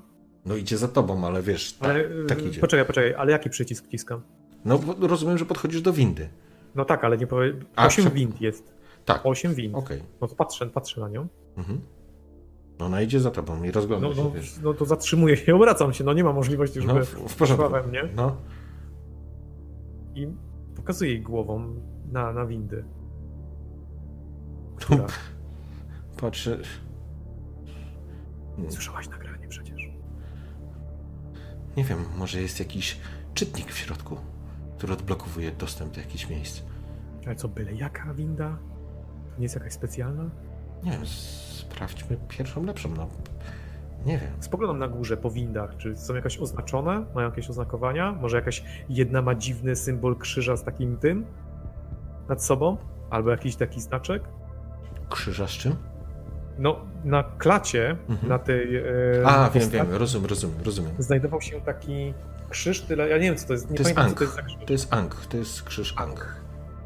No 0.45 0.55
idzie 0.55 0.77
za 0.77 0.87
tobą, 0.87 1.25
ale 1.27 1.41
wiesz, 1.41 1.73
tak, 1.73 1.89
Ale 1.89 2.25
tak 2.27 2.39
y, 2.39 2.41
idzie. 2.41 2.61
poczekaj, 2.61 2.85
poczekaj, 2.85 3.13
ale 3.13 3.31
jaki 3.31 3.49
przycisk 3.49 3.85
wciskam? 3.85 4.21
No 4.65 4.79
rozumiem, 4.99 5.37
że 5.37 5.45
podchodzisz 5.45 5.81
do 5.81 5.93
windy. 5.93 6.29
No 6.75 6.85
tak, 6.85 7.03
ale 7.03 7.17
nie 7.17 7.27
powiem. 7.27 7.65
A, 7.75 7.87
Osiem 7.87 8.05
prze- 8.05 8.13
wind 8.15 8.41
jest. 8.41 8.73
Tak, 9.05 9.25
Osiem 9.25 9.53
wind. 9.53 9.75
okej. 9.75 10.03
No 10.21 10.27
to 10.27 10.35
patrzę, 10.35 10.65
patrzę 10.67 11.01
na 11.01 11.09
nią. 11.09 11.27
Mhm. 11.57 11.81
Ona 12.79 13.01
idzie 13.01 13.19
za 13.19 13.31
tobą 13.31 13.63
i 13.63 13.71
rozgląda 13.71 14.07
No, 14.07 14.15
się, 14.15 14.23
no, 14.23 14.31
wiesz. 14.31 14.55
no 14.63 14.73
to 14.73 14.85
zatrzymuję 14.85 15.37
się, 15.37 15.55
obracam 15.55 15.93
się, 15.93 16.03
no 16.03 16.13
nie 16.13 16.23
ma 16.23 16.33
możliwości, 16.33 16.81
żeby 16.81 16.93
No, 16.93 17.05
w, 17.05 17.09
w 17.09 17.35
porządku. 17.35 17.69
we 17.69 17.83
mnie. 17.83 18.03
No, 18.15 18.35
I 20.15 20.27
pokazuję 20.89 21.11
jej 21.11 21.21
głową 21.21 21.75
na, 22.11 22.33
na 22.33 22.45
windy. 22.45 22.83
Która... 24.79 25.07
patrzę. 26.17 26.57
Słyszałaś 28.69 29.09
nagranie 29.09 29.47
przecież. 29.47 29.89
Nie 31.77 31.83
wiem, 31.83 32.05
może 32.17 32.41
jest 32.41 32.59
jakiś 32.59 32.99
czytnik 33.33 33.71
w 33.71 33.77
środku, 33.77 34.17
który 34.77 34.93
odblokowuje 34.93 35.51
dostęp 35.51 35.93
do 35.93 36.01
jakichś 36.01 36.29
miejsc. 36.29 36.61
Ale 37.25 37.35
co, 37.35 37.47
byle 37.47 37.73
jaka 37.73 38.13
winda? 38.13 38.57
To 39.31 39.37
nie 39.37 39.43
jest 39.43 39.55
jakaś 39.55 39.73
specjalna? 39.73 40.29
Nie 40.83 40.91
wiem, 40.91 41.05
sprawdźmy 41.05 42.17
pierwszą 42.27 42.63
lepszą, 42.63 42.89
no. 42.97 43.09
Nie 44.05 44.17
wiem. 44.17 44.31
Spoglądam 44.39 44.79
na 44.79 44.87
górze 44.87 45.17
po 45.17 45.31
windach, 45.31 45.77
czy 45.77 45.97
są 45.97 46.15
jakoś 46.15 46.39
oznaczone? 46.39 47.05
Mają 47.15 47.29
jakieś 47.29 47.49
oznakowania? 47.49 48.11
Może 48.11 48.37
jakaś 48.37 48.63
jedna 48.89 49.21
ma 49.21 49.35
dziwny 49.35 49.75
symbol 49.75 50.15
krzyża 50.15 50.57
z 50.57 50.63
takim 50.63 50.97
tym 50.97 51.25
nad 52.29 52.43
sobą? 52.43 52.77
Albo 53.09 53.29
jakiś 53.29 53.55
taki 53.55 53.81
znaczek? 53.81 54.23
Krzyża 55.09 55.47
z 55.47 55.51
czym? 55.51 55.75
No, 56.59 56.79
na 57.03 57.23
klacie, 57.23 57.97
Mhm. 58.09 58.29
na 58.29 58.39
tej. 58.39 58.75
E, 58.77 58.83
A, 59.25 59.49
wiem, 59.49 59.69
wiem, 59.69 59.87
rozumiem, 59.93 60.25
rozumiem, 60.29 60.57
rozumiem. 60.65 60.91
Znajdował 60.99 61.41
się 61.41 61.61
taki 61.61 62.13
krzyż, 62.49 62.81
tyle. 62.81 63.09
Ja 63.09 63.17
nie 63.17 63.23
wiem, 63.23 63.35
co 63.35 63.47
to 63.47 63.53
jest. 63.53 63.69
Nie 63.71 63.77
To 63.77 63.83
jest 63.83 63.95
pamiętam, 63.95 64.17
to 64.17 64.23
jest 64.23 64.35
za 64.35 64.41
krzyż. 64.41 64.57
To 64.65 64.73
jest 64.73 64.93
Ang, 64.93 65.15
to 65.25 65.37
jest 65.37 65.63
krzyż 65.63 65.93
Ang. 65.97 66.35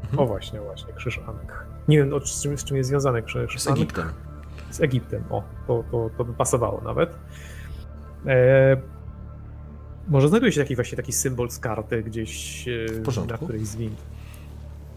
Mhm. 0.02 0.18
O, 0.18 0.26
właśnie, 0.26 0.60
właśnie, 0.60 0.92
krzyż 0.92 1.20
Ankh. 1.26 1.66
Nie 1.88 1.98
wiem, 1.98 2.14
o, 2.14 2.20
z, 2.20 2.42
czym, 2.42 2.58
z 2.58 2.64
czym 2.64 2.76
jest 2.76 2.88
związany 2.88 3.22
krzyż. 3.22 3.60
Z. 3.60 3.68
Egiptem. 3.68 4.08
Z 4.74 4.80
Egiptem, 4.80 5.24
o, 5.30 5.42
to, 5.66 5.84
to, 5.90 6.10
to 6.18 6.24
by 6.24 6.32
pasowało 6.32 6.80
nawet. 6.80 7.10
E, 8.26 8.76
może 10.08 10.28
znajduje 10.28 10.52
się 10.52 10.60
taki 10.60 10.74
właśnie 10.74 10.96
taki 10.96 11.12
symbol 11.12 11.50
z 11.50 11.58
karty 11.58 12.02
gdzieś 12.02 12.64
e, 12.68 13.26
na 13.26 13.38
którejś 13.38 13.66
z 13.66 13.76
wind. 13.76 13.96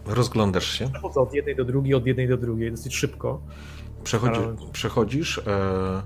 Rozglądasz 0.06 0.66
się, 0.78 0.88
Przechodzę 0.90 1.20
od 1.20 1.34
jednej 1.34 1.56
do 1.56 1.64
drugiej, 1.64 1.94
od 1.94 2.06
jednej 2.06 2.28
do 2.28 2.36
drugiej, 2.36 2.70
dosyć 2.70 2.96
szybko. 2.96 3.40
przechodzi, 4.04 4.40
przechodzisz, 4.72 5.38
e, 5.38 6.02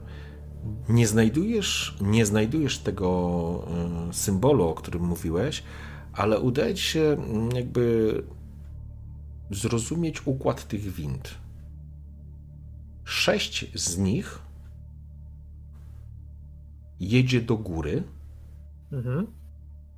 nie 0.88 1.06
znajdujesz, 1.06 1.96
nie 2.00 2.26
znajdujesz 2.26 2.78
tego 2.78 3.64
e, 4.08 4.12
symbolu, 4.12 4.68
o 4.68 4.74
którym 4.74 5.02
mówiłeś, 5.02 5.62
ale 6.12 6.40
udaje 6.40 6.74
ci 6.74 6.84
się 6.84 7.00
mm, 7.00 7.50
jakby 7.50 8.14
zrozumieć 9.50 10.26
układ 10.26 10.68
tych 10.68 10.80
wind. 10.80 11.41
Sześć 13.04 13.72
z 13.80 13.98
nich 13.98 14.38
jedzie 17.00 17.40
do 17.40 17.56
góry, 17.56 18.02
Mhm. 18.92 19.26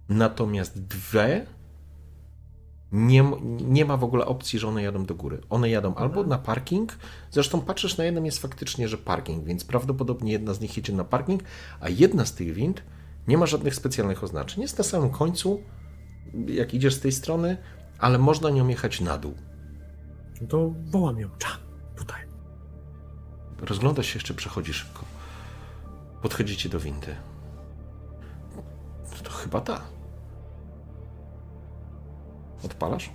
natomiast 0.08 0.82
dwie 0.86 1.46
nie, 2.92 3.24
nie 3.60 3.84
ma 3.84 3.96
w 3.96 4.04
ogóle 4.04 4.26
opcji, 4.26 4.58
że 4.58 4.68
one 4.68 4.82
jadą 4.82 5.04
do 5.06 5.14
góry. 5.14 5.40
One 5.50 5.70
jadą 5.70 5.94
albo 5.94 6.24
na 6.24 6.38
parking, 6.38 6.98
zresztą 7.30 7.60
patrzysz 7.60 7.96
na 7.96 8.04
jedną 8.04 8.22
jest 8.24 8.38
faktycznie, 8.38 8.88
że 8.88 8.98
parking, 8.98 9.44
więc 9.44 9.64
prawdopodobnie 9.64 10.32
jedna 10.32 10.54
z 10.54 10.60
nich 10.60 10.76
jedzie 10.76 10.92
na 10.92 11.04
parking, 11.04 11.42
a 11.80 11.88
jedna 11.88 12.24
z 12.26 12.34
tych 12.34 12.54
wind 12.54 12.82
nie 13.28 13.38
ma 13.38 13.46
żadnych 13.46 13.74
specjalnych 13.74 14.24
oznaczeń. 14.24 14.62
Jest 14.62 14.78
na 14.78 14.84
samym 14.84 15.10
końcu, 15.10 15.62
jak 16.46 16.74
idziesz 16.74 16.94
z 16.94 17.00
tej 17.00 17.12
strony, 17.12 17.56
ale 17.98 18.18
można 18.18 18.50
nią 18.50 18.68
jechać 18.68 19.00
na 19.00 19.18
dół. 19.18 19.34
No 20.40 20.46
to 20.46 20.74
wołam 20.84 21.18
ją. 21.18 21.28
Tutaj. 21.28 21.63
Rozglądasz 23.64 24.06
się 24.06 24.16
jeszcze, 24.16 24.34
przechodzi 24.34 24.74
szybko. 24.74 25.04
Podchodzicie 26.22 26.68
do 26.68 26.80
windy. 26.80 27.16
To 29.24 29.30
chyba 29.30 29.60
ta. 29.60 29.80
Odpalasz? 32.64 33.10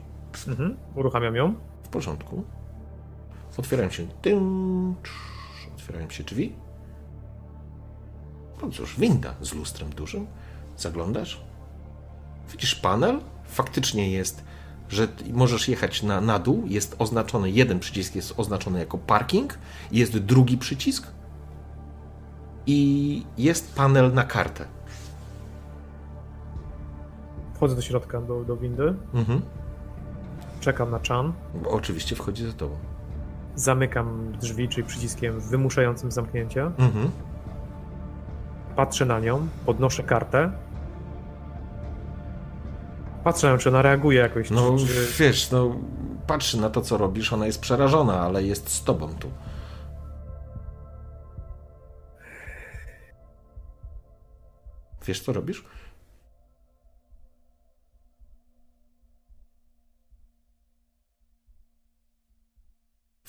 Mhm. 0.47 0.77
Uruchamiam 0.95 1.35
ją. 1.35 1.55
W 1.83 1.87
porządku. 1.87 2.43
Otwierają 3.57 3.89
się. 3.89 4.07
Tym, 4.21 4.95
otwierają 5.75 6.09
się 6.09 6.23
drzwi. 6.23 6.55
No 8.61 8.69
cóż, 8.69 8.99
winda 8.99 9.35
z 9.41 9.53
lustrem 9.53 9.89
dużym. 9.89 10.27
Zaglądasz. 10.77 11.41
Widzisz 12.51 12.75
panel. 12.75 13.21
Faktycznie 13.45 14.11
jest, 14.11 14.43
że 14.89 15.07
możesz 15.33 15.67
jechać 15.67 16.03
na, 16.03 16.21
na 16.21 16.39
dół. 16.39 16.63
Jest 16.67 16.95
oznaczony, 16.99 17.51
jeden 17.51 17.79
przycisk 17.79 18.15
jest 18.15 18.33
oznaczony 18.37 18.79
jako 18.79 18.97
parking. 18.97 19.57
Jest 19.91 20.17
drugi 20.17 20.57
przycisk. 20.57 21.07
I 22.65 23.25
jest 23.37 23.75
panel 23.75 24.13
na 24.13 24.23
kartę. 24.23 24.65
Wchodzę 27.53 27.75
do 27.75 27.81
środka, 27.81 28.21
do, 28.21 28.43
do 28.43 28.57
windy. 28.57 28.93
Mhm. 29.13 29.41
Czekam 30.59 30.91
na 30.91 30.99
Chan. 31.07 31.33
Bo 31.63 31.69
oczywiście 31.69 32.15
wchodzi 32.15 32.45
za 32.45 32.53
tobą. 32.53 32.75
Zamykam 33.55 34.31
drzwi, 34.41 34.69
czyli 34.69 34.87
przyciskiem 34.87 35.39
wymuszającym 35.39 36.11
zamknięcie. 36.11 36.65
Mhm. 36.65 37.11
Patrzę 38.75 39.05
na 39.05 39.19
nią, 39.19 39.47
podnoszę 39.65 40.03
kartę. 40.03 40.51
Patrzę 43.29 43.57
czy 43.57 43.69
ona 43.69 43.81
reaguje 43.81 44.19
jakoś. 44.19 44.49
No 44.49 44.77
czy, 44.77 44.87
czy... 44.87 45.07
wiesz, 45.19 45.51
no 45.51 45.79
patrzy 46.27 46.57
na 46.61 46.69
to, 46.69 46.81
co 46.81 46.97
robisz, 46.97 47.33
ona 47.33 47.45
jest 47.45 47.61
przerażona, 47.61 48.21
ale 48.21 48.43
jest 48.43 48.69
z 48.69 48.83
tobą 48.83 49.15
tu. 49.15 49.31
Wiesz, 55.05 55.19
co 55.19 55.33
robisz? 55.33 55.65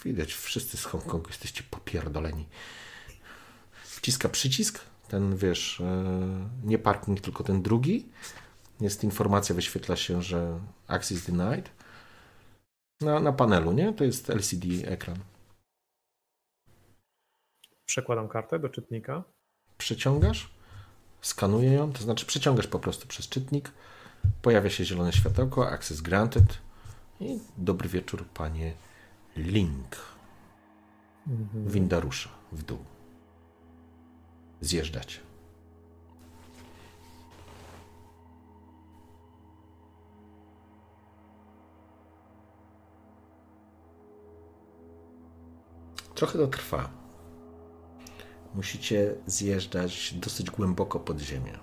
Widać, 0.04 0.32
wszyscy 0.32 0.76
z 0.76 0.84
Hongkongu 0.84 1.28
jesteście 1.28 1.62
popierdoleni. 1.70 2.48
Wciska 3.84 4.28
przycisk, 4.28 4.80
ten 5.08 5.36
wiesz, 5.36 5.80
e, 5.80 6.04
nie 6.64 6.78
parking, 6.78 7.20
tylko 7.20 7.44
ten 7.44 7.62
drugi. 7.62 8.08
Jest 8.80 9.04
informacja, 9.04 9.54
wyświetla 9.54 9.96
się, 9.96 10.22
że 10.22 10.60
access 10.86 11.26
denied. 11.26 11.70
Na, 13.00 13.20
na 13.20 13.32
panelu, 13.32 13.72
nie? 13.72 13.92
To 13.92 14.04
jest 14.04 14.30
LCD 14.30 14.66
ekran. 14.84 15.16
Przekładam 17.86 18.28
kartę 18.28 18.58
do 18.58 18.68
czytnika. 18.68 19.24
Przeciągasz, 19.78 20.50
skanuje 21.20 21.72
ją, 21.72 21.92
to 21.92 22.02
znaczy 22.02 22.26
przeciągasz 22.26 22.66
po 22.66 22.78
prostu 22.78 23.06
przez 23.06 23.28
czytnik. 23.28 23.72
Pojawia 24.42 24.70
się 24.70 24.84
zielone 24.84 25.12
światełko, 25.12 25.70
access 25.70 26.00
granted. 26.00 26.58
I 27.20 27.38
dobry 27.58 27.88
wieczór, 27.88 28.24
panie 28.34 28.74
Link. 29.36 29.96
Winda 31.54 32.00
rusza 32.00 32.30
w 32.52 32.62
dół. 32.62 32.78
Zjeżdżać. 34.60 35.20
Trochę 46.20 46.38
to 46.38 46.46
trwa. 46.46 46.88
musicie 48.54 49.14
zjeżdżać 49.26 50.14
dosyć 50.14 50.50
głęboko 50.50 51.00
pod 51.00 51.20
ziemię. 51.20 51.58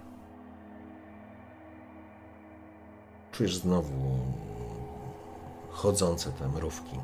Czujesz 3.32 3.56
znowu 3.56 4.20
chodzące 5.70 6.32
te 6.32 6.48
mrówki. 6.48 7.00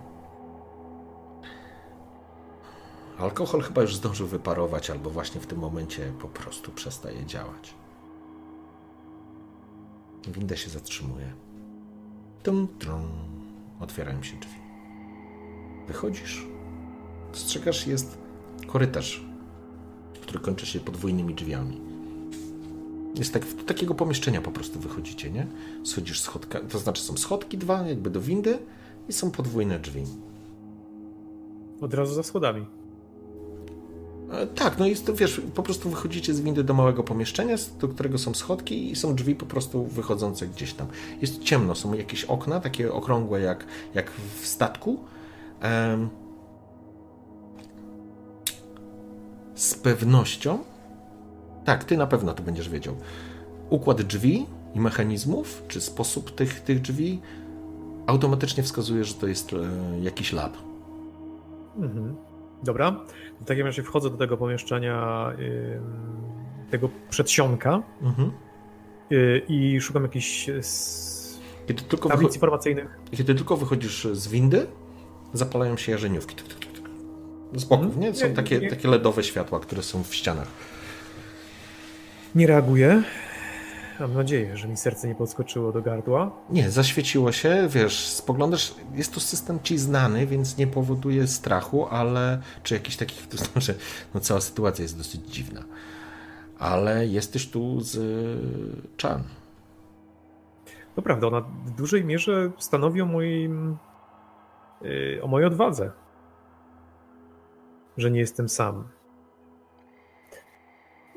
Alkohol 3.19 3.61
chyba 3.61 3.81
już 3.81 3.95
zdążył 3.95 4.27
wyparować, 4.27 4.89
albo 4.89 5.09
właśnie 5.09 5.41
w 5.41 5.47
tym 5.47 5.59
momencie 5.59 6.13
po 6.21 6.27
prostu 6.27 6.71
przestaje 6.71 7.25
działać. 7.25 7.73
Winda 10.27 10.55
się 10.55 10.69
zatrzymuje. 10.69 11.33
Tum, 12.43 12.67
trum. 12.79 13.11
Otwierają 13.79 14.23
się 14.23 14.37
drzwi. 14.37 14.59
Wychodzisz. 15.87 16.62
Dostrzegasz, 17.33 17.87
jest 17.87 18.17
korytarz, 18.67 19.25
który 20.21 20.39
kończy 20.39 20.65
się 20.65 20.79
podwójnymi 20.79 21.35
drzwiami. 21.35 21.81
Jest 23.15 23.33
tak, 23.33 23.55
do 23.55 23.63
takiego 23.63 23.95
pomieszczenia 23.95 24.41
po 24.41 24.51
prostu 24.51 24.79
wychodzicie, 24.79 25.31
nie? 25.31 25.47
Schodzisz 25.83 26.21
schodka, 26.21 26.59
to 26.59 26.79
znaczy 26.79 27.03
są 27.03 27.17
schodki 27.17 27.57
dwa, 27.57 27.87
jakby 27.87 28.09
do 28.09 28.21
windy 28.21 28.57
i 29.09 29.13
są 29.13 29.31
podwójne 29.31 29.79
drzwi. 29.79 30.03
Od 31.81 31.93
razu 31.93 32.13
za 32.13 32.23
schodami. 32.23 32.65
E, 34.31 34.47
Tak, 34.47 34.79
no 34.79 34.87
jest 34.87 35.05
to, 35.05 35.13
wiesz, 35.13 35.41
po 35.55 35.63
prostu 35.63 35.89
wychodzicie 35.89 36.33
z 36.33 36.41
windy 36.41 36.63
do 36.63 36.73
małego 36.73 37.03
pomieszczenia, 37.03 37.55
do 37.79 37.87
którego 37.87 38.17
są 38.17 38.33
schodki 38.33 38.91
i 38.91 38.95
są 38.95 39.15
drzwi 39.15 39.35
po 39.35 39.45
prostu 39.45 39.85
wychodzące 39.85 40.47
gdzieś 40.47 40.73
tam. 40.73 40.87
Jest 41.21 41.43
ciemno, 41.43 41.75
są 41.75 41.93
jakieś 41.93 42.23
okna, 42.23 42.59
takie 42.59 42.93
okrągłe 42.93 43.41
jak, 43.41 43.65
jak 43.93 44.11
w 44.41 44.47
statku. 44.47 44.99
Em, 45.61 46.09
z 49.55 49.73
pewnością, 49.75 50.59
tak, 51.65 51.83
ty 51.83 51.97
na 51.97 52.07
pewno 52.07 52.33
to 52.33 52.43
będziesz 52.43 52.69
wiedział, 52.69 52.95
układ 53.69 54.01
drzwi 54.01 54.45
i 54.75 54.79
mechanizmów, 54.79 55.63
czy 55.67 55.81
sposób 55.81 56.35
tych, 56.35 56.61
tych 56.61 56.81
drzwi 56.81 57.21
automatycznie 58.07 58.63
wskazuje, 58.63 59.03
że 59.03 59.13
to 59.13 59.27
jest 59.27 59.53
e, 59.53 59.57
jakiś 60.01 60.33
lab. 60.33 60.57
Mhm. 61.77 62.15
Dobra. 62.63 62.99
W 63.41 63.45
takim 63.45 63.65
razie 63.65 63.83
wchodzę 63.83 64.09
do 64.09 64.17
tego 64.17 64.37
pomieszczenia, 64.37 65.27
ym, 65.39 65.83
tego 66.71 66.89
przedsionka 67.09 67.83
Mhm. 68.01 68.31
y, 69.11 69.41
i 69.47 69.81
szukam 69.81 70.03
jakichś 70.03 70.49
s- 70.49 71.39
Kiedy 71.67 71.83
tylko, 71.83 72.09
tablic 72.09 72.33
informacyjnych. 72.35 72.99
kiedy 73.11 73.35
tylko 73.35 73.57
wychodzisz 73.57 74.07
z 74.11 74.27
windy, 74.27 74.67
zapalają 75.33 75.77
się 75.77 75.91
jarzeniówki. 75.91 76.35
Tyk, 76.35 76.47
tyk, 76.47 76.59
tyk. 76.59 76.72
Z 77.55 77.63
boków, 77.63 77.85
Mhm. 77.85 78.01
nie? 78.01 78.15
Są 78.15 78.33
takie, 78.33 78.69
takie 78.69 78.87
LEDowe 78.87 79.23
światła, 79.23 79.59
które 79.59 79.83
są 79.83 80.03
w 80.03 80.15
ścianach. 80.15 80.47
Nie 82.35 82.47
reaguję. 82.47 83.03
Mam 83.99 84.13
nadzieję, 84.13 84.57
że 84.57 84.67
mi 84.67 84.77
serce 84.77 85.07
nie 85.07 85.15
podskoczyło 85.15 85.71
do 85.71 85.81
gardła. 85.81 86.31
Nie, 86.49 86.71
zaświeciło 86.71 87.31
się, 87.31 87.67
wiesz, 87.69 88.07
spoglądasz, 88.07 88.75
jest 88.93 89.13
to 89.13 89.19
system 89.19 89.59
ci 89.63 89.77
znany, 89.77 90.27
więc 90.27 90.57
nie 90.57 90.67
powoduje 90.67 91.27
strachu, 91.27 91.87
ale, 91.87 92.41
czy 92.63 92.73
jakichś 92.73 92.97
takich, 92.97 93.27
to 93.31 93.37
znaczy, 93.37 93.75
no 94.13 94.19
cała 94.19 94.41
sytuacja 94.41 94.83
jest 94.83 94.97
dosyć 94.97 95.21
dziwna. 95.21 95.63
Ale 96.59 97.07
jesteś 97.07 97.47
tu 97.49 97.81
z 97.81 97.97
Chan. 99.01 99.23
To 100.95 101.01
prawda, 101.01 101.27
ona 101.27 101.41
w 101.41 101.71
dużej 101.71 102.05
mierze 102.05 102.51
stanowi 102.57 103.01
o 103.01 103.05
moim. 103.05 103.77
y, 104.85 105.19
o 105.23 105.27
mojej 105.27 105.47
odwadze. 105.47 105.91
Że 107.97 108.11
nie 108.11 108.19
jestem 108.19 108.49
sam. 108.49 108.83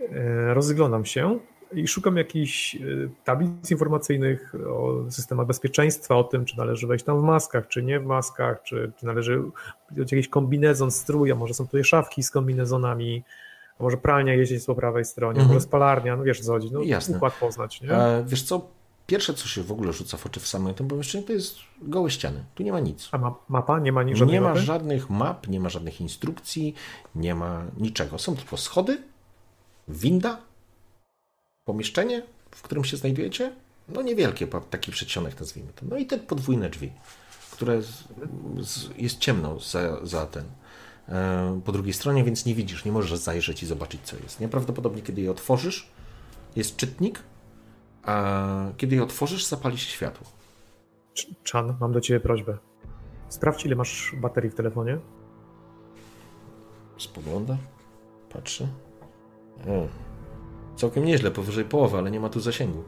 Y, 0.00 0.54
Rozglądam 0.54 1.04
się 1.04 1.38
i 1.72 1.88
szukam 1.88 2.16
jakichś 2.16 2.74
y, 2.74 3.10
tablic 3.24 3.70
informacyjnych 3.70 4.54
o 4.68 5.10
systemach 5.10 5.46
bezpieczeństwa, 5.46 6.16
o 6.16 6.24
tym, 6.24 6.44
czy 6.44 6.58
należy 6.58 6.86
wejść 6.86 7.04
tam 7.04 7.20
w 7.20 7.24
maskach, 7.24 7.68
czy 7.68 7.82
nie 7.82 8.00
w 8.00 8.04
maskach, 8.06 8.62
czy, 8.62 8.92
czy 8.96 9.06
należy 9.06 9.42
jakiś 9.96 10.28
kombinezon, 10.28 10.90
strój, 10.90 11.32
a 11.32 11.34
może 11.34 11.54
są 11.54 11.66
tutaj 11.66 11.84
szafki 11.84 12.22
z 12.22 12.30
kombinezonami, 12.30 13.24
a 13.78 13.82
może 13.82 13.96
pralnia 13.96 14.34
jeździć 14.34 14.64
po 14.66 14.74
prawej 14.74 15.04
stronie, 15.04 15.40
Mhm. 15.40 15.48
może 15.48 15.60
spalarnia, 15.60 16.16
no 16.16 16.24
wiesz 16.24 16.40
co 16.40 16.52
chodzi, 16.52 16.68
no, 16.72 16.82
Jasne. 16.82 17.16
układ 17.16 17.34
poznać, 17.40 17.80
nie? 17.80 17.92
E, 17.92 18.24
wiesz 18.26 18.42
co, 18.42 18.68
pierwsze 19.06 19.34
co 19.34 19.48
się 19.48 19.62
w 19.62 19.72
ogóle 19.72 19.92
rzuca 19.92 20.16
w 20.16 20.26
oczy 20.26 20.40
w 20.40 20.46
samym 20.46 20.74
tym 20.74 20.88
pomieszczeniu, 20.88 21.24
to 21.24 21.32
jest 21.32 21.56
gołe 21.82 22.10
ściany. 22.10 22.44
Tu 22.54 22.62
nie 22.62 22.72
ma 22.72 22.80
nic. 22.80 23.08
A 23.12 23.18
ma, 23.18 23.34
mapa? 23.48 23.78
Nie 23.78 23.92
ma 23.92 24.02
ni- 24.02 24.16
żadnej 24.16 24.34
Nie 24.34 24.40
ma 24.40 24.48
mapy? 24.48 24.60
żadnych 24.60 25.10
map, 25.10 25.48
nie 25.48 25.60
ma 25.60 25.68
żadnych 25.68 26.00
instrukcji, 26.00 26.74
nie 27.14 27.34
ma 27.34 27.64
niczego. 27.76 28.18
Są 28.18 28.36
tylko 28.36 28.56
schody, 28.56 29.02
winda, 29.88 30.40
pomieszczenie, 31.64 32.22
w 32.50 32.62
którym 32.62 32.84
się 32.84 32.96
znajdujecie. 32.96 33.52
No 33.88 34.02
niewielkie, 34.02 34.46
taki 34.46 34.90
przedsionek 34.92 35.40
nazwijmy 35.40 35.72
to. 35.72 35.86
No 35.88 35.96
i 35.96 36.06
te 36.06 36.18
podwójne 36.18 36.70
drzwi, 36.70 36.92
które 37.50 37.82
z, 37.82 38.04
z, 38.60 38.88
jest 38.98 39.18
ciemno 39.18 39.60
za, 39.60 40.06
za 40.06 40.26
ten. 40.26 40.44
e, 41.08 41.60
Po 41.64 41.72
drugiej 41.72 41.92
stronie, 41.92 42.24
więc 42.24 42.44
nie 42.46 42.54
widzisz, 42.54 42.84
nie 42.84 42.92
możesz 42.92 43.18
zajrzeć 43.18 43.62
i 43.62 43.66
zobaczyć, 43.66 44.00
co 44.04 44.16
jest. 44.16 44.40
Nieprawdopodobnie, 44.40 45.02
kiedy 45.02 45.20
je 45.20 45.30
otworzysz, 45.30 45.88
jest 46.56 46.76
czytnik, 46.76 47.22
kiedy 48.76 48.96
je 48.96 49.02
otworzysz, 49.02 49.46
zapali 49.46 49.78
się 49.78 49.90
światło. 49.90 50.26
Ch- 51.18 51.50
Chan, 51.52 51.76
mam 51.80 51.92
do 51.92 52.00
ciebie 52.00 52.20
prośbę. 52.20 52.58
Sprawdź, 53.28 53.66
ile 53.66 53.76
masz 53.76 54.14
baterii 54.20 54.50
w 54.50 54.54
telefonie. 54.54 54.98
Spogląda, 56.98 57.56
patrzy. 58.32 58.68
O, 59.68 59.86
całkiem 60.76 61.04
nieźle, 61.04 61.30
powyżej 61.30 61.64
połowy, 61.64 61.98
ale 61.98 62.10
nie 62.10 62.20
ma 62.20 62.28
tu 62.28 62.40
zasięgu. 62.40 62.84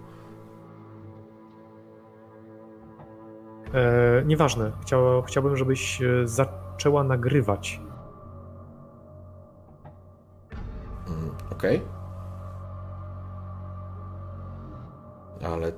E, 3.75 4.23
nieważne. 4.27 4.73
Chciał, 4.83 5.23
chciałbym, 5.23 5.57
żebyś 5.57 6.03
e, 6.03 6.07
zaczęła 6.29 7.05
nagrywać. 7.05 7.81
Mm, 11.09 11.31
Okej. 11.53 11.77
Ale 11.79 11.98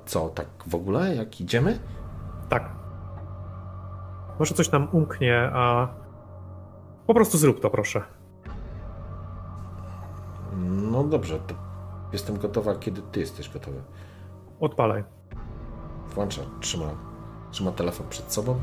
co, 0.07 0.29
tak 0.29 0.47
w 0.67 0.75
ogóle, 0.75 1.15
jak 1.17 1.41
idziemy? 1.41 1.79
Tak. 2.49 2.71
Może 4.39 4.55
coś 4.55 4.71
nam 4.71 4.89
umknie, 4.93 5.51
a 5.53 5.89
po 7.07 7.15
prostu 7.15 7.39
zrób 7.39 7.61
to, 7.61 7.71
proszę. 7.71 8.03
No 10.93 11.05
dobrze, 11.05 11.39
to 11.39 11.55
jestem 12.13 12.39
gotowa, 12.39 12.75
kiedy 12.75 13.03
ty 13.03 13.21
jesteś 13.21 13.49
gotowy. 13.51 13.83
Odpalaj. 14.61 15.05
Włącza, 16.15 16.43
trzyma, 16.61 16.87
trzyma 17.51 17.71
telefon 17.73 18.07
przed 18.11 18.33
sobą. 18.33 18.59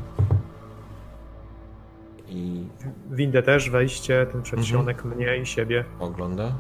I 2.30 2.68
Windę 3.12 3.44
też, 3.44 3.70
wejście, 3.70 4.28
ten 4.32 4.42
przedsionek, 4.42 5.06
mnie 5.06 5.38
i 5.38 5.46
siebie. 5.46 5.86
ogląda. 6.00 6.52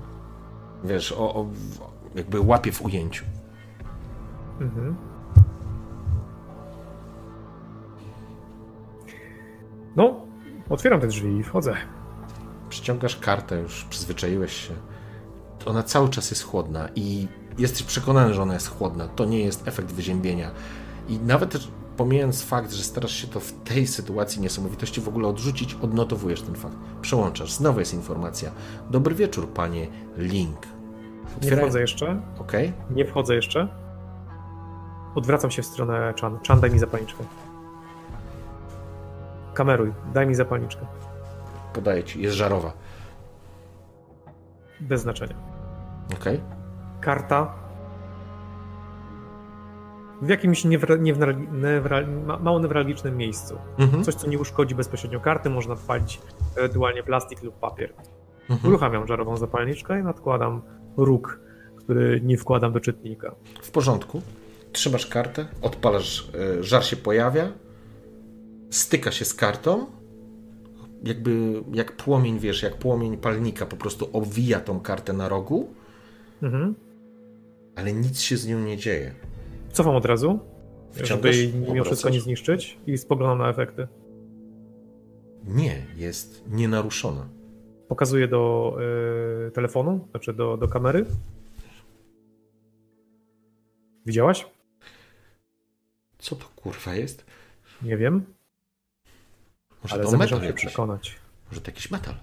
Wiesz, 0.83 1.11
o, 1.11 1.35
o, 1.35 1.45
jakby 2.15 2.39
łapie 2.39 2.71
w 2.71 2.81
ujęciu. 2.81 3.25
Mhm. 4.61 4.95
No, 9.95 10.15
otwieram 10.69 11.01
te 11.01 11.07
drzwi 11.07 11.37
i 11.37 11.43
wchodzę. 11.43 11.75
Przyciągasz 12.69 13.17
kartę, 13.17 13.59
już 13.61 13.83
przyzwyczaiłeś 13.83 14.53
się. 14.67 14.73
Ona 15.65 15.83
cały 15.83 16.09
czas 16.09 16.29
jest 16.31 16.43
chłodna 16.43 16.89
i 16.95 17.27
jesteś 17.57 17.83
przekonany, 17.83 18.33
że 18.33 18.41
ona 18.41 18.53
jest 18.53 18.67
chłodna. 18.67 19.07
To 19.07 19.25
nie 19.25 19.39
jest 19.39 19.67
efekt 19.67 19.91
wyziębienia. 19.91 20.51
I 21.09 21.19
nawet 21.19 21.57
pomijając 21.97 22.43
fakt, 22.43 22.71
że 22.71 22.83
starasz 22.83 23.11
się 23.11 23.27
to 23.27 23.39
w 23.39 23.51
tej 23.51 23.87
sytuacji 23.87 24.41
niesamowitości 24.41 25.01
w 25.01 25.07
ogóle 25.07 25.27
odrzucić, 25.27 25.73
odnotowujesz 25.81 26.41
ten 26.41 26.55
fakt. 26.55 26.75
Przełączasz. 27.01 27.51
Znowu 27.53 27.79
jest 27.79 27.93
informacja. 27.93 28.51
Dobry 28.91 29.15
wieczór, 29.15 29.49
panie 29.49 29.87
Link. 30.17 30.57
Nie 31.41 31.49
Otwieraj- 31.49 31.57
wchodzę 31.61 31.81
jeszcze. 31.81 32.21
Okej. 32.39 32.73
Nie 32.95 33.05
wchodzę 33.05 33.35
jeszcze. 33.35 33.67
Odwracam 35.17 35.51
się 35.51 35.61
w 35.61 35.65
stronę 35.65 36.13
Chan. 36.21 36.39
Chan, 36.47 36.59
daj 36.59 36.71
mi 36.71 36.79
zapalniczkę. 36.79 37.23
Kameruj, 39.53 39.93
daj 40.13 40.27
mi 40.27 40.35
zapalniczkę. 40.35 40.85
Podaję 41.73 42.03
ci. 42.03 42.21
Jest 42.21 42.35
żarowa. 42.35 42.73
Bez 44.79 45.01
znaczenia. 45.01 45.35
Okej. 46.13 46.41
Karta. 47.01 47.53
W 50.21 50.29
jakimś 50.29 50.65
niewra, 50.65 50.95
niewra, 50.95 51.31
newra, 51.51 52.01
ma, 52.25 52.39
mało 52.39 52.59
newralgicznym 52.59 53.17
miejscu. 53.17 53.57
Mhm. 53.77 54.03
Coś, 54.03 54.15
co 54.15 54.27
nie 54.27 54.39
uszkodzi 54.39 54.75
bezpośrednio 54.75 55.19
karty, 55.19 55.49
można 55.49 55.73
odpalić 55.73 56.21
ewentualnie 56.55 57.03
plastik 57.03 57.43
lub 57.43 57.59
papier. 57.59 57.93
Mhm. 58.49 58.69
Uruchamiam 58.69 59.07
żarową 59.07 59.37
zapalniczkę 59.37 59.99
i 59.99 60.03
nadkładam 60.03 60.61
róg, 60.97 61.39
który 61.77 62.21
nie 62.21 62.37
wkładam 62.37 62.73
do 62.73 62.79
czytnika. 62.79 63.35
W 63.61 63.71
porządku. 63.71 64.21
Trzymasz 64.77 65.05
kartę, 65.07 65.47
odpalasz, 65.61 66.29
e, 66.59 66.63
żar 66.63 66.85
się 66.85 66.95
pojawia, 66.95 67.51
styka 68.69 69.11
się 69.11 69.25
z 69.25 69.33
kartą, 69.33 69.85
jakby 71.03 71.63
jak 71.73 71.95
płomień, 71.97 72.39
wiesz, 72.39 72.63
jak 72.63 72.77
płomień 72.77 73.17
palnika 73.17 73.65
po 73.65 73.77
prostu 73.77 74.09
obwija 74.13 74.59
tą 74.59 74.79
kartę 74.79 75.13
na 75.13 75.29
rogu, 75.29 75.67
Mhm. 76.43 76.75
ale 77.75 77.93
nic 77.93 78.19
się 78.21 78.37
z 78.37 78.47
nią 78.47 78.59
nie 78.59 78.77
dzieje. 78.77 79.13
Cofam 79.71 79.95
od 79.95 80.05
razu, 80.05 80.39
żeby 80.93 81.05
Wciągasz? 81.05 81.35
jej 81.35 81.53
mimo 81.53 81.65
wszystko 81.83 82.07
Obracasz? 82.07 82.13
nie 82.13 82.21
zniszczyć 82.21 82.77
i 82.87 82.97
spoglądam 82.97 83.37
na 83.37 83.49
efekty. 83.49 83.87
Nie, 85.45 85.85
jest 85.95 86.43
nienaruszona. 86.51 87.29
Pokazuję 87.87 88.27
do 88.27 88.73
y, 89.47 89.51
telefonu, 89.51 90.07
znaczy 90.11 90.33
do, 90.33 90.57
do 90.57 90.67
kamery. 90.67 91.05
Widziałaś? 94.05 94.45
Co 96.19 96.35
to 96.35 96.45
kurwa 96.55 96.93
jest? 96.93 97.25
Nie 97.81 97.97
wiem, 97.97 98.25
Może 99.83 99.95
ale 99.95 100.03
to 100.03 100.17
metal 100.17 100.39
się 100.39 100.45
jakiś? 100.45 100.65
przekonać. 100.65 101.15
Może 101.51 101.61
to 101.61 101.71
jakiś 101.71 101.91
metal? 101.91 102.15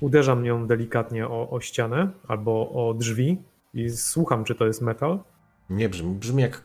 Uderzam 0.00 0.42
nią 0.42 0.66
delikatnie 0.66 1.26
o, 1.28 1.50
o 1.50 1.60
ścianę 1.60 2.10
albo 2.28 2.70
o 2.88 2.94
drzwi 2.94 3.42
i 3.74 3.90
słucham, 3.90 4.44
czy 4.44 4.54
to 4.54 4.66
jest 4.66 4.82
metal. 4.82 5.18
Nie 5.70 5.88
brzmi, 5.88 6.14
brzmi 6.14 6.42
jak, 6.42 6.62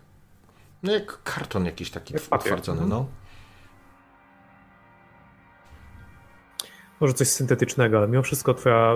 no 0.83 0.91
jak 0.91 1.23
karton 1.23 1.65
jakiś 1.65 1.91
taki 1.91 2.13
Jak 2.13 2.23
utwardzony, 2.23 2.81
Mhm. 2.81 2.89
no. 2.89 3.07
Może 6.99 7.13
coś 7.13 7.27
syntetycznego, 7.27 7.97
ale 7.97 8.07
mimo 8.07 8.23
wszystko 8.23 8.53
twoja 8.53 8.93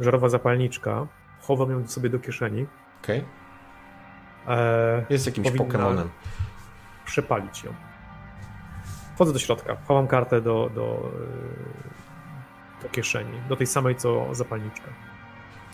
żarowa 0.00 0.28
zapalniczka, 0.28 1.06
chowam 1.40 1.70
ją 1.70 1.88
sobie 1.88 2.10
do 2.10 2.18
kieszeni. 2.18 2.66
Okej. 3.02 3.24
E, 4.48 5.04
Jest 5.10 5.26
jakimś 5.26 5.50
Pokemonem. 5.50 6.10
przepalić 7.04 7.64
ją. 7.64 7.74
Wchodzę 9.14 9.32
do 9.32 9.38
środka, 9.38 9.76
chowam 9.88 10.06
kartę 10.06 10.40
do, 10.40 10.70
do, 10.74 11.12
e, 12.80 12.82
do 12.82 12.88
kieszeni, 12.88 13.40
do 13.48 13.56
tej 13.56 13.66
samej 13.66 13.96
co 13.96 14.34
zapalniczka. 14.34 14.88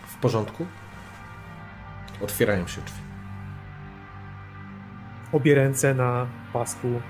W 0.07 0.17
porządku? 0.17 0.67
Otwierają 2.23 2.67
się 2.67 2.81
drzwi. 2.81 3.01
Obie 5.33 5.55
ręce 5.55 5.95
na 5.95 6.27
pasku 6.53 7.01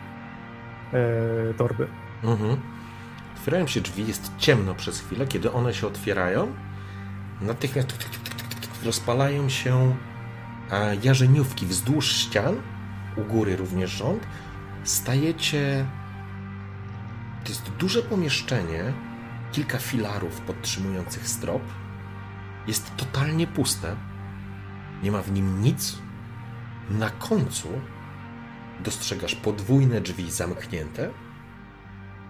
e, 0.92 1.54
torby. 1.54 1.86
Mhm. 2.24 2.60
Otwierają 3.36 3.66
się 3.66 3.80
drzwi, 3.80 4.06
jest 4.06 4.32
ciemno 4.38 4.74
przez 4.74 5.00
chwilę. 5.00 5.26
Kiedy 5.26 5.52
one 5.52 5.74
się 5.74 5.86
otwierają, 5.86 6.52
natychmiast 7.40 8.08
rozpalają 8.84 9.48
się 9.48 9.96
jarzeniówki 11.02 11.66
wzdłuż 11.66 12.12
ścian, 12.12 12.56
u 13.16 13.24
góry 13.24 13.56
również 13.56 13.90
rząd. 13.90 14.26
Stajecie. 14.84 15.86
To 17.44 17.48
jest 17.48 17.70
duże 17.70 18.02
pomieszczenie, 18.02 18.92
kilka 19.52 19.78
filarów 19.78 20.40
podtrzymujących 20.40 21.28
strop. 21.28 21.62
Jest 22.66 22.96
totalnie 22.96 23.46
puste. 23.46 23.96
Nie 25.02 25.12
ma 25.12 25.22
w 25.22 25.32
nim 25.32 25.62
nic. 25.62 25.98
Na 26.90 27.10
końcu 27.10 27.68
dostrzegasz 28.84 29.34
podwójne 29.34 30.00
drzwi 30.00 30.30
zamknięte. 30.30 31.10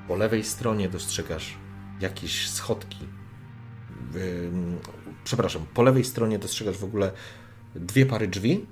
Po 0.08 0.16
lewej 0.16 0.44
stronie 0.44 0.88
dostrzegasz 0.88 1.56
jakieś 2.00 2.50
schodki. 2.50 3.08
Przepraszam, 5.24 5.66
po 5.74 5.82
lewej 5.82 6.04
stronie 6.04 6.38
dostrzegasz 6.38 6.78
w 6.78 6.84
ogóle 6.84 7.12
dwie 7.74 8.06
pary 8.06 8.28
drzwi. 8.28 8.66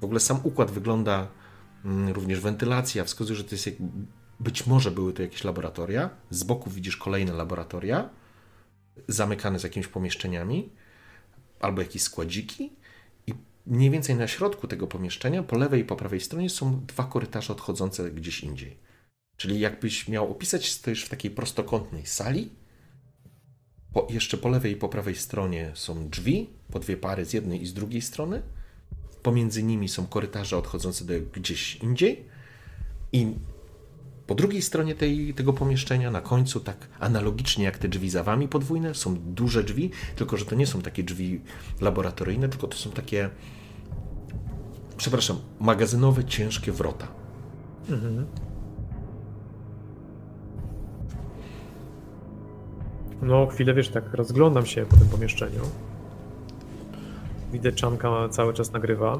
W 0.00 0.04
ogóle 0.04 0.20
sam 0.20 0.40
układ 0.42 0.70
wygląda 0.70 1.28
mm, 1.84 2.08
również 2.08 2.40
wentylacja, 2.40 3.04
wskazuje, 3.04 3.36
że 3.36 3.44
to 3.44 3.54
jest 3.54 3.66
jak, 3.66 3.74
być 4.40 4.66
może 4.66 4.90
były 4.90 5.12
to 5.12 5.22
jakieś 5.22 5.44
laboratoria. 5.44 6.10
Z 6.30 6.42
boku 6.42 6.70
widzisz 6.70 6.96
kolejne 6.96 7.32
laboratoria, 7.32 8.10
zamykane 9.08 9.58
z 9.58 9.62
jakimiś 9.62 9.88
pomieszczeniami, 9.88 10.72
albo 11.60 11.82
jakieś 11.82 12.02
składziki. 12.02 12.72
I 13.26 13.34
mniej 13.66 13.90
więcej 13.90 14.16
na 14.16 14.28
środku 14.28 14.68
tego 14.68 14.86
pomieszczenia, 14.86 15.42
po 15.42 15.58
lewej 15.58 15.80
i 15.80 15.84
po 15.84 15.96
prawej 15.96 16.20
stronie, 16.20 16.50
są 16.50 16.86
dwa 16.86 17.04
korytarze 17.04 17.52
odchodzące 17.52 18.10
gdzieś 18.10 18.40
indziej. 18.40 18.76
Czyli 19.36 19.60
jakbyś 19.60 20.08
miał 20.08 20.30
opisać, 20.30 20.70
stoisz 20.70 21.04
w 21.04 21.08
takiej 21.08 21.30
prostokątnej 21.30 22.06
sali. 22.06 22.50
Po, 23.92 24.06
jeszcze 24.10 24.38
po 24.38 24.48
lewej 24.48 24.72
i 24.72 24.76
po 24.76 24.88
prawej 24.88 25.14
stronie 25.14 25.72
są 25.74 26.08
drzwi, 26.08 26.50
po 26.70 26.78
dwie 26.78 26.96
pary 26.96 27.24
z 27.24 27.32
jednej 27.32 27.62
i 27.62 27.66
z 27.66 27.74
drugiej 27.74 28.02
strony. 28.02 28.42
Pomiędzy 29.22 29.62
nimi 29.62 29.88
są 29.88 30.06
korytarze 30.06 30.56
odchodzące 30.56 31.04
do 31.04 31.14
gdzieś 31.32 31.76
indziej. 31.76 32.24
I 33.12 33.34
po 34.26 34.34
drugiej 34.34 34.62
stronie 34.62 34.94
tej, 34.94 35.34
tego 35.34 35.52
pomieszczenia, 35.52 36.10
na 36.10 36.20
końcu, 36.20 36.60
tak 36.60 36.88
analogicznie 37.00 37.64
jak 37.64 37.78
te 37.78 37.88
drzwi 37.88 38.10
za 38.10 38.22
wami 38.22 38.48
podwójne, 38.48 38.94
są 38.94 39.16
duże 39.16 39.64
drzwi, 39.64 39.90
tylko 40.16 40.36
że 40.36 40.44
to 40.44 40.54
nie 40.54 40.66
są 40.66 40.82
takie 40.82 41.02
drzwi 41.02 41.40
laboratoryjne, 41.80 42.48
tylko 42.48 42.66
to 42.66 42.76
są 42.76 42.90
takie, 42.90 43.30
przepraszam, 44.96 45.36
magazynowe, 45.60 46.24
ciężkie 46.24 46.72
wrota. 46.72 47.08
Mhm. 47.88 48.26
No, 53.22 53.46
chwilę 53.46 53.74
wiesz, 53.74 53.88
tak 53.88 54.14
rozglądam 54.14 54.66
się 54.66 54.86
po 54.86 54.96
tym 54.96 55.08
pomieszczeniu. 55.08 55.60
Widzę, 57.56 57.72
Czanka 57.72 58.28
cały 58.30 58.54
czas 58.54 58.72
nagrywa. 58.72 59.18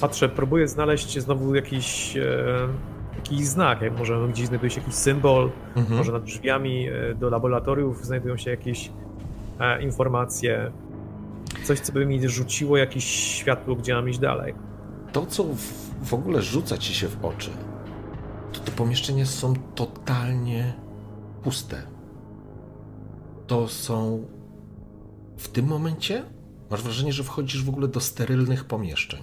Patrzę, 0.00 0.28
próbuję 0.28 0.68
znaleźć 0.68 1.18
znowu 1.18 1.54
jakiś, 1.54 2.16
e, 2.16 2.68
jakiś 3.16 3.46
znak. 3.46 3.82
Jak 3.82 3.98
może 3.98 4.28
gdzieś 4.28 4.46
znajduje 4.46 4.70
się 4.70 4.80
jakiś 4.80 4.94
symbol, 4.94 5.50
Mhm. 5.76 5.96
może 5.96 6.12
nad 6.12 6.24
drzwiami 6.24 6.88
e, 6.88 7.14
do 7.14 7.30
laboratoriów 7.30 8.04
znajdują 8.06 8.36
się 8.36 8.50
jakieś 8.50 8.90
e, 9.60 9.82
informacje. 9.82 10.72
Coś, 11.64 11.80
co 11.80 11.92
by 11.92 12.06
mi 12.06 12.28
rzuciło 12.28 12.76
jakieś 12.76 13.04
światło, 13.04 13.76
gdzie 13.76 13.94
mam 13.94 14.08
iść 14.08 14.18
dalej. 14.18 14.54
to, 15.12 15.26
co 15.26 15.44
w, 15.44 15.56
w 16.08 16.14
ogóle 16.14 16.42
rzuca 16.42 16.78
ci 16.78 16.94
się 16.94 17.08
w 17.08 17.24
oczy, 17.24 17.50
to 18.52 18.60
te 18.60 18.72
pomieszczenia 18.72 19.26
są 19.26 19.54
totalnie 19.74 20.72
puste. 21.42 21.82
To 23.50 23.68
są. 23.68 24.26
W 25.36 25.48
tym 25.48 25.66
momencie 25.66 26.24
masz 26.70 26.82
wrażenie, 26.82 27.12
że 27.12 27.24
wchodzisz 27.24 27.64
w 27.64 27.68
ogóle 27.68 27.88
do 27.88 28.00
sterylnych 28.00 28.64
pomieszczeń. 28.64 29.22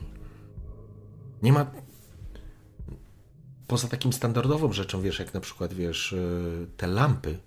Nie 1.44 1.54
ma. 1.54 1.72
Poza 3.68 3.88
takim 3.88 4.14
standardową 4.14 4.74
rzeczą, 4.74 5.02
wiesz, 5.02 5.20
jak 5.20 5.34
na 5.34 5.40
przykład, 5.40 5.74
wiesz, 5.74 6.12
yy, 6.12 6.68
te 6.78 6.88
lampy, 6.88 7.40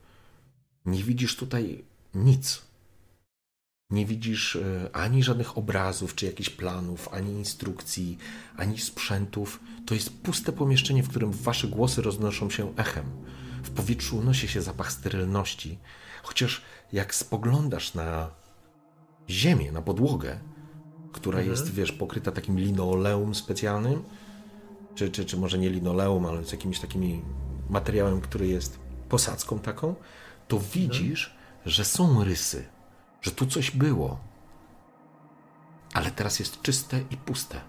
nie 0.87 1.03
widzisz 1.03 1.37
tutaj 1.37 1.85
nic. 2.15 2.63
Nie 3.91 4.07
widzisz 4.07 4.57
e, 4.57 4.91
ani 4.93 5.23
żadnych 5.23 5.59
obrazów, 5.59 6.15
czy 6.15 6.27
jakichś 6.27 6.51
planów, 6.51 7.09
ani 7.13 7.33
instrukcji, 7.33 8.19
ani 8.57 8.79
sprzętów. 8.79 9.61
To 9.87 9.95
jest 9.95 10.23
puste 10.23 10.53
pomieszczenie, 10.53 11.03
w 11.03 11.09
którym 11.09 11.33
wasze 11.33 11.69
głosy 11.69 12.03
roznoszą 12.03 12.51
się 12.51 12.77
echem. 12.77 13.05
W 13.63 13.71
powietrzu 13.71 14.17
unosi 14.19 14.49
się 14.49 14.63
zapach 14.63 14.93
sterylności. 14.93 15.79
Chociaż 16.23 16.63
jak 16.93 17.15
spoglądasz 17.15 17.95
na 17.95 18.31
ziemię, 19.29 19.73
na 19.73 19.83
podłogę, 19.83 20.41
która 21.13 21.39
Mhm. 21.39 21.51
jest, 21.51 21.75
wiesz, 21.75 21.93
pokryta 21.93 22.33
takim 22.33 22.59
linoleum 22.59 23.35
specjalnym, 23.35 24.03
czy, 24.95 25.11
czy, 25.11 25.25
czy 25.25 25.37
może 25.37 25.59
nie 25.59 25.71
linoleum, 25.71 26.27
ale 26.27 26.45
z 26.45 26.53
jakimś 26.53 26.81
takim 26.81 27.23
materiałem, 27.71 28.21
który 28.21 28.47
jest 28.47 28.79
posadzką 29.09 29.59
taką, 29.59 29.95
to 30.49 30.59
widzisz, 30.59 31.37
że 31.67 31.85
są 31.85 32.25
rysy, 32.25 32.65
że 33.23 33.31
tu 33.31 33.47
coś 33.47 33.71
było. 33.71 34.19
Ale 35.95 36.11
teraz 36.11 36.39
jest 36.39 36.63
czyste 36.63 37.01
i 37.11 37.17
puste. 37.17 37.61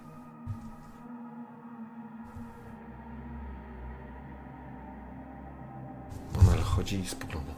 Ona 6.40 6.62
chodzi 6.62 7.00
i 7.00 7.08
spogląda. 7.08 7.52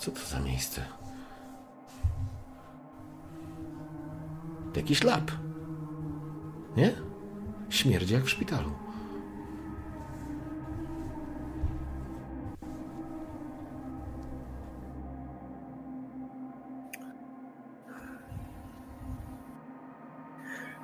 Co 0.00 0.10
to 0.10 0.20
za 0.20 0.40
miejsce? 0.40 0.84
To 4.72 4.80
jakiś 4.80 5.04
lab. 5.04 5.30
Nie? 6.76 6.92
Śmierdzi 7.70 8.14
jak 8.14 8.24
w 8.24 8.30
szpitalu. 8.30 8.70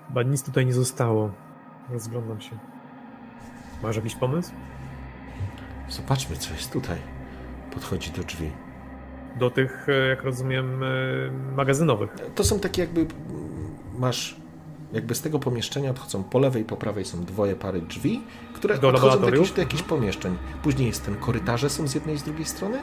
Chyba 0.09 0.23
nic 0.23 0.43
tutaj 0.43 0.67
nie 0.67 0.73
zostało. 0.73 1.31
Rozglądam 1.91 2.41
się. 2.41 2.59
Masz 3.83 3.97
jakiś 3.97 4.15
pomysł? 4.15 4.53
Zobaczmy, 5.89 6.37
co 6.37 6.55
jest 6.55 6.73
tutaj. 6.73 6.99
Podchodzi 7.71 8.11
do 8.11 8.23
drzwi. 8.23 8.66
Do 9.39 9.51
tych, 9.51 9.89
e, 9.89 10.09
jak 10.09 10.23
rozumiem, 10.23 10.83
e, 10.83 10.87
magazynowych. 11.57 12.17
To 12.35 12.45
są 12.45 12.61
takie 12.61 12.83
jakby 12.83 13.07
masz 13.99 14.37
Jakby 14.93 15.15
z 15.15 15.23
tego 15.23 15.39
pomieszczenia 15.39 15.91
odchodzą 15.91 16.25
po 16.25 16.39
lewej 16.39 16.63
i 16.63 16.65
po 16.65 16.77
prawej 16.77 17.05
są 17.05 17.25
dwoje 17.25 17.57
pary 17.57 17.81
drzwi, 17.81 18.23
które 18.55 18.79
Do 18.79 18.89
odchodzą 18.89 19.21
do 19.21 19.31
jakichś, 19.31 19.51
do 19.51 19.61
jakichś 19.61 19.83
pomieszczeń. 19.83 20.37
Później 20.63 20.89
jest 20.89 21.05
ten 21.05 21.15
korytarze 21.17 21.71
są 21.71 21.89
z 21.89 21.95
jednej 21.95 22.15
i 22.15 22.19
z 22.19 22.23
drugiej 22.23 22.45
strony 22.45 22.79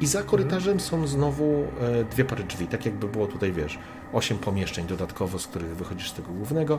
i 0.00 0.06
za 0.06 0.22
korytarzem 0.22 0.80
są 0.80 1.06
znowu 1.06 1.64
e, 1.80 2.04
dwie 2.04 2.24
pary 2.24 2.44
drzwi, 2.44 2.66
tak 2.66 2.86
jakby 2.86 3.08
było 3.08 3.26
tutaj, 3.26 3.52
wiesz, 3.52 3.78
osiem 4.12 4.38
pomieszczeń 4.38 4.86
dodatkowo, 4.86 5.38
z 5.38 5.46
których 5.46 5.76
wychodzisz 5.76 6.10
z 6.10 6.14
tego 6.14 6.28
głównego, 6.32 6.78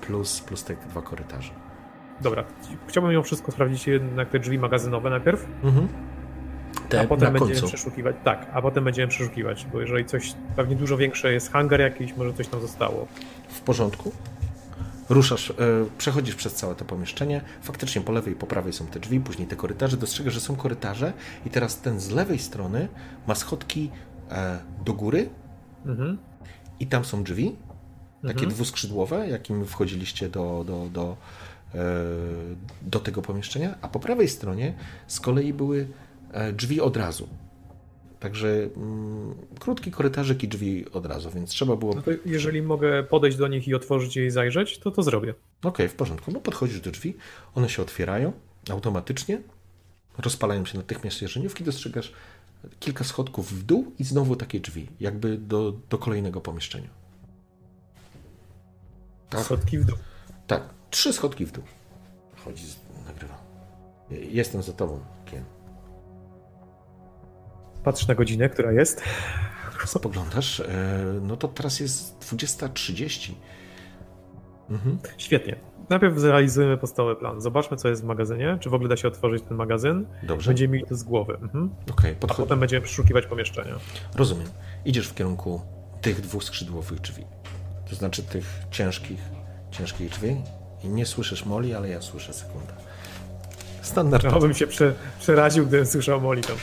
plus, 0.00 0.40
plus 0.40 0.64
te 0.64 0.76
dwa 0.90 1.02
korytarze. 1.02 1.52
Dobra, 2.20 2.44
chciałbym 2.86 3.12
ją 3.12 3.22
wszystko 3.22 3.52
sprawdzić, 3.52 3.86
jednak 3.86 4.28
te 4.28 4.38
drzwi 4.38 4.58
magazynowe 4.58 5.10
najpierw, 5.10 5.46
Mhm. 5.64 5.88
Te 6.88 7.00
a 7.00 7.04
potem 7.06 7.32
będziemy 7.32 7.52
końcu. 7.60 7.66
przeszukiwać. 7.68 8.16
Tak, 8.24 8.46
a 8.52 8.62
potem 8.62 8.84
będziemy 8.84 9.08
przeszukiwać, 9.08 9.66
bo 9.72 9.80
jeżeli 9.80 10.04
coś, 10.04 10.34
pewnie 10.56 10.76
dużo 10.76 10.96
większe 10.96 11.32
jest 11.32 11.52
hangar 11.52 11.80
jakiś, 11.80 12.16
może 12.16 12.32
coś 12.32 12.48
tam 12.48 12.60
zostało. 12.60 13.06
W 13.48 13.60
porządku. 13.60 14.12
Ruszasz, 15.08 15.50
e, 15.50 15.54
przechodzisz 15.98 16.34
przez 16.34 16.54
całe 16.54 16.74
to 16.74 16.84
pomieszczenie. 16.84 17.40
Faktycznie 17.62 18.02
po 18.02 18.12
lewej 18.12 18.32
i 18.32 18.36
po 18.36 18.46
prawej 18.46 18.72
są 18.72 18.86
te 18.86 19.00
drzwi, 19.00 19.20
później 19.20 19.48
te 19.48 19.56
korytarze. 19.56 19.96
Dostrzegasz, 19.96 20.34
że 20.34 20.40
są 20.40 20.56
korytarze 20.56 21.12
i 21.46 21.50
teraz 21.50 21.80
ten 21.80 22.00
z 22.00 22.10
lewej 22.10 22.38
strony 22.38 22.88
ma 23.26 23.34
schodki 23.34 23.90
e, 24.30 24.58
do 24.84 24.92
góry 24.94 25.28
Mhm. 25.86 26.18
i 26.80 26.86
tam 26.86 27.04
są 27.04 27.22
drzwi, 27.22 27.56
takie 28.22 28.32
Mhm. 28.34 28.50
dwuskrzydłowe, 28.50 29.28
jakim 29.28 29.66
wchodziliście 29.66 30.28
do, 30.28 30.64
do, 30.66 30.86
do, 30.92 31.16
e, 31.74 31.78
do 32.82 32.98
tego 33.00 33.22
pomieszczenia, 33.22 33.74
a 33.82 33.88
po 33.88 34.00
prawej 34.00 34.28
stronie 34.28 34.74
z 35.06 35.20
kolei 35.20 35.52
były 35.52 35.88
drzwi 36.52 36.80
od 36.80 36.96
razu. 36.96 37.28
Także 38.20 38.48
mm, 38.76 39.34
krótki 39.60 39.90
korytarzyk 39.90 40.42
i 40.42 40.48
drzwi 40.48 40.90
od 40.92 41.06
razu, 41.06 41.30
więc 41.30 41.50
trzeba 41.50 41.76
było 41.76 41.94
No 41.94 42.02
jeżeli 42.26 42.62
mogę 42.62 43.02
podejść 43.02 43.36
do 43.36 43.48
nich 43.48 43.68
i 43.68 43.74
otworzyć 43.74 44.16
je 44.16 44.26
i 44.26 44.30
zajrzeć, 44.30 44.78
to 44.78 44.90
to 44.90 45.02
zrobię. 45.02 45.34
Okej, 45.62 45.88
w 45.88 45.94
porządku. 45.94 46.32
No 46.32 46.40
podchodzisz 46.40 46.80
do 46.80 46.90
drzwi, 46.90 47.16
one 47.54 47.68
się 47.68 47.82
otwierają 47.82 48.32
automatycznie, 48.70 49.42
rozpalają 50.18 50.64
się 50.64 50.78
natychmiast 50.78 51.22
jarzeniówki, 51.22 51.64
dostrzegasz 51.64 52.12
kilka 52.80 53.04
schodków 53.04 53.52
w 53.52 53.62
dół 53.62 53.92
i 53.98 54.04
znowu 54.04 54.36
takie 54.36 54.60
drzwi, 54.60 54.88
jakby 55.00 55.38
do, 55.38 55.72
do 55.90 55.98
kolejnego 55.98 56.40
pomieszczenia. 56.40 56.88
Tak, 59.30 59.40
Schodki 59.40 59.78
w 59.78 59.84
dół. 59.84 59.96
tak, 60.46 60.62
trzy 60.90 61.12
schodki 61.12 61.46
w 61.46 61.52
dół. 61.52 61.64
Chodzi, 62.44 62.64
nagrywa. 63.06 63.38
Jestem 64.10 64.62
za 64.62 64.72
tobą. 64.72 65.00
Patrz 67.88 68.06
na 68.06 68.14
godzinę, 68.14 68.48
która 68.48 68.72
jest. 68.72 69.02
Spoglądasz, 69.86 70.60
e, 70.60 70.66
no 71.22 71.36
to 71.36 71.48
teraz 71.48 71.80
jest 71.80 72.18
20.30. 72.20 73.34
Mhm. 74.70 74.98
Świetnie. 75.18 75.56
Najpierw 75.88 76.18
zrealizujemy 76.18 76.76
podstawowy 76.76 77.16
plan. 77.16 77.40
Zobaczmy, 77.40 77.76
co 77.76 77.88
jest 77.88 78.02
w 78.02 78.04
magazynie. 78.04 78.58
Czy 78.60 78.70
w 78.70 78.74
ogóle 78.74 78.88
da 78.88 78.96
się 78.96 79.08
otworzyć 79.08 79.42
ten 79.42 79.56
magazyn? 79.56 80.06
Dobrze, 80.22 80.50
Będziemy 80.50 80.72
mieli 80.72 80.86
to 80.86 80.96
z 80.96 81.02
głowy. 81.02 81.38
Mhm. 81.42 81.70
okej, 81.90 82.16
A 82.22 82.34
potem 82.34 82.60
będziemy 82.60 82.82
przeszukiwać 82.82 83.26
pomieszczenia. 83.26 83.74
Rozumiem. 84.14 84.48
Idziesz 84.84 85.08
w 85.08 85.14
kierunku 85.14 85.60
tych 86.00 86.20
dwóch 86.20 86.44
skrzydłowych 86.44 87.00
drzwi. 87.00 87.24
To 87.90 87.96
znaczy 87.96 88.22
tych 88.22 88.46
ciężkich, 88.70 89.20
ciężkich 89.70 90.10
drzwi. 90.10 90.36
I 90.84 90.88
nie 90.88 91.06
słyszysz 91.06 91.44
Moli, 91.44 91.74
ale 91.74 91.88
ja 91.88 92.02
słyszę 92.02 92.32
sekundę. 92.32 92.72
Standardowo. 93.82 94.36
Ja 94.36 94.42
bym 94.42 94.54
się 94.54 94.66
prze, 94.66 94.94
przeraził, 95.20 95.66
gdybym 95.66 95.86
słyszał 95.86 96.20
Molly 96.20 96.42
tam. 96.42 96.56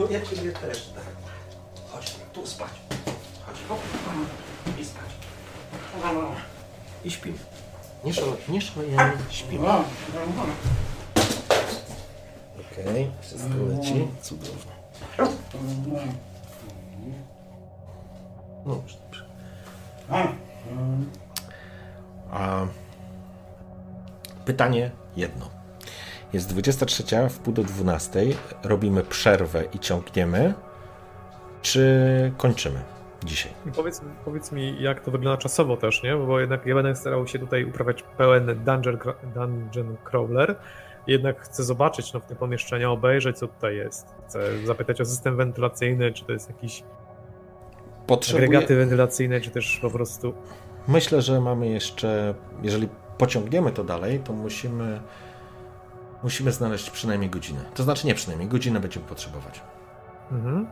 No 0.00 0.06
ja 0.10 0.20
ciebie 0.20 0.52
też, 0.52 0.92
tak. 0.94 1.04
Chodź, 1.92 2.16
tu 2.32 2.46
spać. 2.46 2.70
Chodź, 3.46 3.56
hop. 3.68 3.78
I 4.80 4.84
spać. 4.84 5.10
I 7.04 7.10
śpimy. 7.10 7.38
Nie 8.04 8.14
szalej, 8.14 8.34
nie 8.48 8.60
szalejemy, 8.60 9.12
śpimy. 9.30 9.68
Okej, 12.60 13.10
wszystko 13.20 13.54
leci. 13.68 14.08
Cudownie. 14.22 14.72
No 18.66 18.74
już 18.74 18.94
dobrze. 18.94 19.24
A 22.30 22.66
pytanie 24.44 24.90
jedno. 25.16 25.59
Jest 26.32 26.48
23, 26.48 27.04
w 27.30 27.38
pół 27.38 27.54
do 27.54 27.62
12. 27.62 28.20
Robimy 28.64 29.02
przerwę 29.02 29.64
i 29.74 29.78
ciągniemy. 29.78 30.54
Czy 31.62 32.32
kończymy 32.36 32.80
dzisiaj? 33.24 33.52
Powiedz, 33.76 34.00
powiedz 34.24 34.52
mi, 34.52 34.82
jak 34.82 35.00
to 35.00 35.10
wygląda 35.10 35.42
czasowo 35.42 35.76
też, 35.76 36.02
nie? 36.02 36.16
Bo 36.16 36.40
jednak 36.40 36.66
ja 36.66 36.74
będę 36.74 36.96
starał 36.96 37.26
się 37.26 37.38
tutaj 37.38 37.64
uprawiać 37.64 38.02
pełen 38.02 38.46
dungeon, 38.64 38.98
dungeon 39.34 39.96
crawler. 40.04 40.56
Jednak 41.06 41.40
chcę 41.40 41.64
zobaczyć 41.64 42.12
no, 42.12 42.20
w 42.20 42.26
te 42.26 42.36
pomieszczenia, 42.36 42.90
obejrzeć, 42.90 43.38
co 43.38 43.48
tutaj 43.48 43.76
jest. 43.76 44.06
Chcę 44.28 44.66
zapytać 44.66 45.00
o 45.00 45.04
system 45.04 45.36
wentylacyjny, 45.36 46.12
czy 46.12 46.24
to 46.24 46.32
jest 46.32 46.48
jakiś 46.48 46.82
Potrzebuję... 48.06 48.46
agregaty 48.46 48.76
wentylacyjne, 48.76 49.40
czy 49.40 49.50
też 49.50 49.78
po 49.82 49.90
prostu... 49.90 50.34
Myślę, 50.88 51.22
że 51.22 51.40
mamy 51.40 51.68
jeszcze, 51.68 52.34
jeżeli 52.62 52.88
pociągniemy 53.18 53.72
to 53.72 53.84
dalej, 53.84 54.18
to 54.18 54.32
musimy, 54.32 55.00
musimy 56.22 56.52
znaleźć 56.52 56.90
przynajmniej 56.90 57.30
godzinę. 57.30 57.60
To 57.74 57.82
znaczy 57.82 58.06
nie 58.06 58.14
przynajmniej, 58.14 58.48
godzinę 58.48 58.80
będziemy 58.80 59.06
potrzebować. 59.06 59.60
Mhm. 60.32 60.66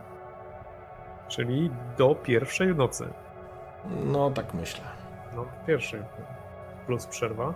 Czyli 1.27 1.71
do 1.97 2.15
pierwszej 2.15 2.75
nocy. 2.75 3.07
No 4.05 4.31
tak 4.31 4.53
myślę. 4.53 4.81
No, 5.35 5.45
pierwszej. 5.67 6.01
Plus 6.85 7.05
przerwa. 7.05 7.53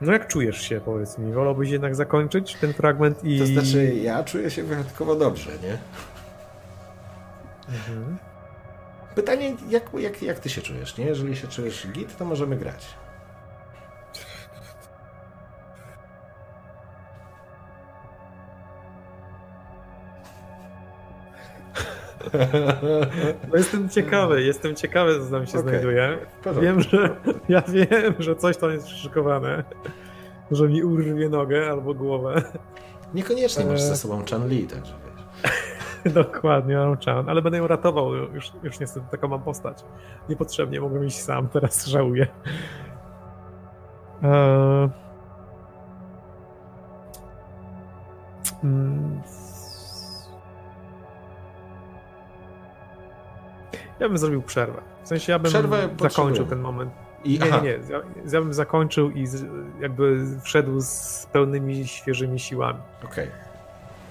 No 0.00 0.12
jak 0.12 0.28
czujesz 0.28 0.60
się, 0.60 0.80
powiedz 0.80 1.18
mi? 1.18 1.32
Wolałbyś 1.32 1.70
jednak 1.70 1.94
zakończyć 1.94 2.54
ten 2.54 2.72
fragment 2.72 3.24
i... 3.24 3.38
To 3.38 3.46
znaczy, 3.46 3.94
ja 3.94 4.24
czuję 4.24 4.50
się 4.50 4.62
wyjątkowo 4.62 5.14
dobrze, 5.16 5.50
nie? 5.62 5.78
Mhm. 7.68 8.16
Pytanie, 9.14 9.56
jak, 9.68 9.82
jak, 9.94 10.22
jak 10.22 10.38
ty 10.38 10.50
się 10.50 10.62
czujesz, 10.62 10.98
nie? 10.98 11.04
Jeżeli 11.04 11.36
się 11.36 11.48
czujesz 11.48 11.86
git, 11.88 12.16
to 12.16 12.24
możemy 12.24 12.56
grać. 12.56 12.86
No 23.50 23.56
jestem 23.56 23.88
ciekawy, 23.88 24.42
jestem 24.42 24.74
ciekawy, 24.74 25.20
co 25.20 25.30
tam 25.30 25.46
się 25.46 25.58
Okej. 25.58 25.70
znajduje. 25.70 26.18
Wiem, 26.60 26.80
że 26.80 27.16
ja 27.48 27.62
wiem, 27.62 28.14
że 28.18 28.36
coś 28.36 28.56
tam 28.56 28.70
jest 28.70 28.86
przyszykowane. 28.86 29.64
Że 30.50 30.68
mi 30.68 30.82
urwie 30.82 31.28
nogę 31.28 31.70
albo 31.70 31.94
głowę. 31.94 32.42
Niekoniecznie 33.14 33.64
masz 33.64 33.82
ze 33.82 33.96
sobą 33.96 34.22
Chan 34.30 34.48
Li, 34.48 34.66
także 34.66 34.92
wiesz. 35.04 35.52
Dokładnie, 36.14 36.76
mam 36.76 36.98
czan, 36.98 37.28
ale 37.28 37.42
będę 37.42 37.58
ją 37.58 37.66
ratował. 37.66 38.14
Już, 38.14 38.52
już 38.62 38.80
niestety 38.80 39.06
taką 39.10 39.28
mam 39.28 39.42
postać. 39.42 39.84
Niepotrzebnie 40.28 40.80
mogłem 40.80 41.04
iść 41.04 41.20
sam, 41.22 41.48
teraz 41.48 41.86
żałuję. 41.86 42.26
Eee... 44.22 44.88
Mm. 48.64 49.22
Ja 54.02 54.08
bym 54.08 54.18
zrobił 54.18 54.42
przerwę. 54.42 54.82
W 55.04 55.08
sensie 55.08 55.32
ja 55.32 55.38
bym 55.38 55.50
Przerwę 55.52 55.88
zakończył 56.00 56.46
ten 56.46 56.60
moment. 56.60 56.90
I, 57.24 57.38
Nie, 57.38 57.44
aha, 57.44 57.60
nie, 57.64 57.78
nie. 57.78 57.92
Ja, 57.92 58.00
ja 58.32 58.40
bym 58.40 58.54
zakończył 58.54 59.10
i 59.10 59.26
z, 59.26 59.44
jakby 59.80 60.26
wszedł 60.42 60.80
z 60.80 61.26
pełnymi, 61.32 61.86
świeżymi 61.86 62.40
siłami. 62.40 62.78
okej. 63.04 63.28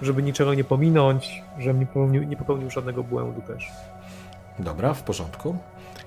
Żeby 0.02 0.24
niczego 0.24 0.54
nie 0.54 0.64
pominąć, 0.64 1.44
żebym 1.60 1.80
nie 1.80 1.86
popełnił, 1.86 2.24
nie 2.24 2.38
popełnił 2.38 2.70
żadnego 2.70 3.04
błędu 3.04 3.42
też. 3.42 3.68
Dobra, 4.60 4.94
w 4.94 5.04
porządku. 5.04 5.56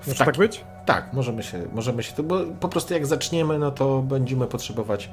W 0.01 0.07
Może 0.07 0.17
taki- 0.19 0.31
tak 0.31 0.37
być? 0.37 0.63
Tak, 0.85 1.13
możemy 1.13 1.43
się, 1.43 1.61
możemy 1.73 2.03
się 2.03 2.13
to, 2.13 2.23
bo 2.23 2.39
po 2.59 2.69
prostu 2.69 2.93
jak 2.93 3.05
zaczniemy, 3.05 3.59
no 3.59 3.71
to 3.71 4.01
będziemy 4.01 4.47
potrzebować, 4.47 5.09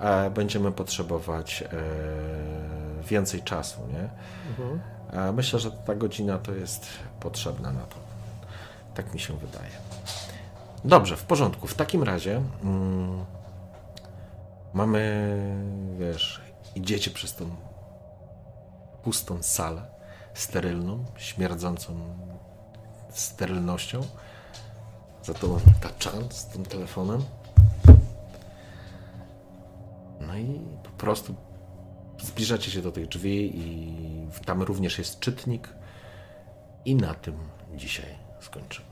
e, 0.00 0.30
będziemy 0.30 0.72
potrzebować 0.72 1.62
e, 1.62 1.66
więcej 3.08 3.42
czasu, 3.42 3.80
nie? 3.92 4.08
Mhm. 4.50 4.80
A 5.28 5.32
myślę, 5.32 5.58
że 5.58 5.70
ta 5.70 5.94
godzina 5.94 6.38
to 6.38 6.52
jest 6.52 6.86
potrzebna 7.20 7.72
na 7.72 7.80
to. 7.80 8.09
Tak 9.00 9.14
mi 9.14 9.20
się 9.20 9.36
wydaje. 9.36 9.70
Dobrze, 10.84 11.16
w 11.16 11.24
porządku. 11.24 11.66
W 11.66 11.74
takim 11.74 12.02
razie 12.02 12.42
mm, 12.62 13.24
mamy, 14.74 15.36
wiesz, 15.98 16.40
idziecie 16.74 17.10
przez 17.10 17.34
tą 17.34 17.50
pustą 19.02 19.42
salę, 19.42 19.86
sterylną, 20.34 21.04
śmierdzącą 21.16 21.94
sterylnością. 23.10 24.00
Za 25.22 25.34
to 25.34 25.60
ta 25.80 25.88
czan 25.98 26.30
z 26.30 26.46
tym 26.46 26.64
telefonem. 26.64 27.24
No 30.20 30.36
i 30.36 30.60
po 30.82 30.90
prostu 30.90 31.34
zbliżacie 32.22 32.70
się 32.70 32.82
do 32.82 32.92
tych 32.92 33.08
drzwi 33.08 33.58
i 33.58 34.44
tam 34.44 34.62
również 34.62 34.98
jest 34.98 35.20
czytnik 35.20 35.68
i 36.84 36.94
na 36.94 37.14
tym 37.14 37.34
dzisiaj 37.74 38.14
skończymy. 38.40 38.89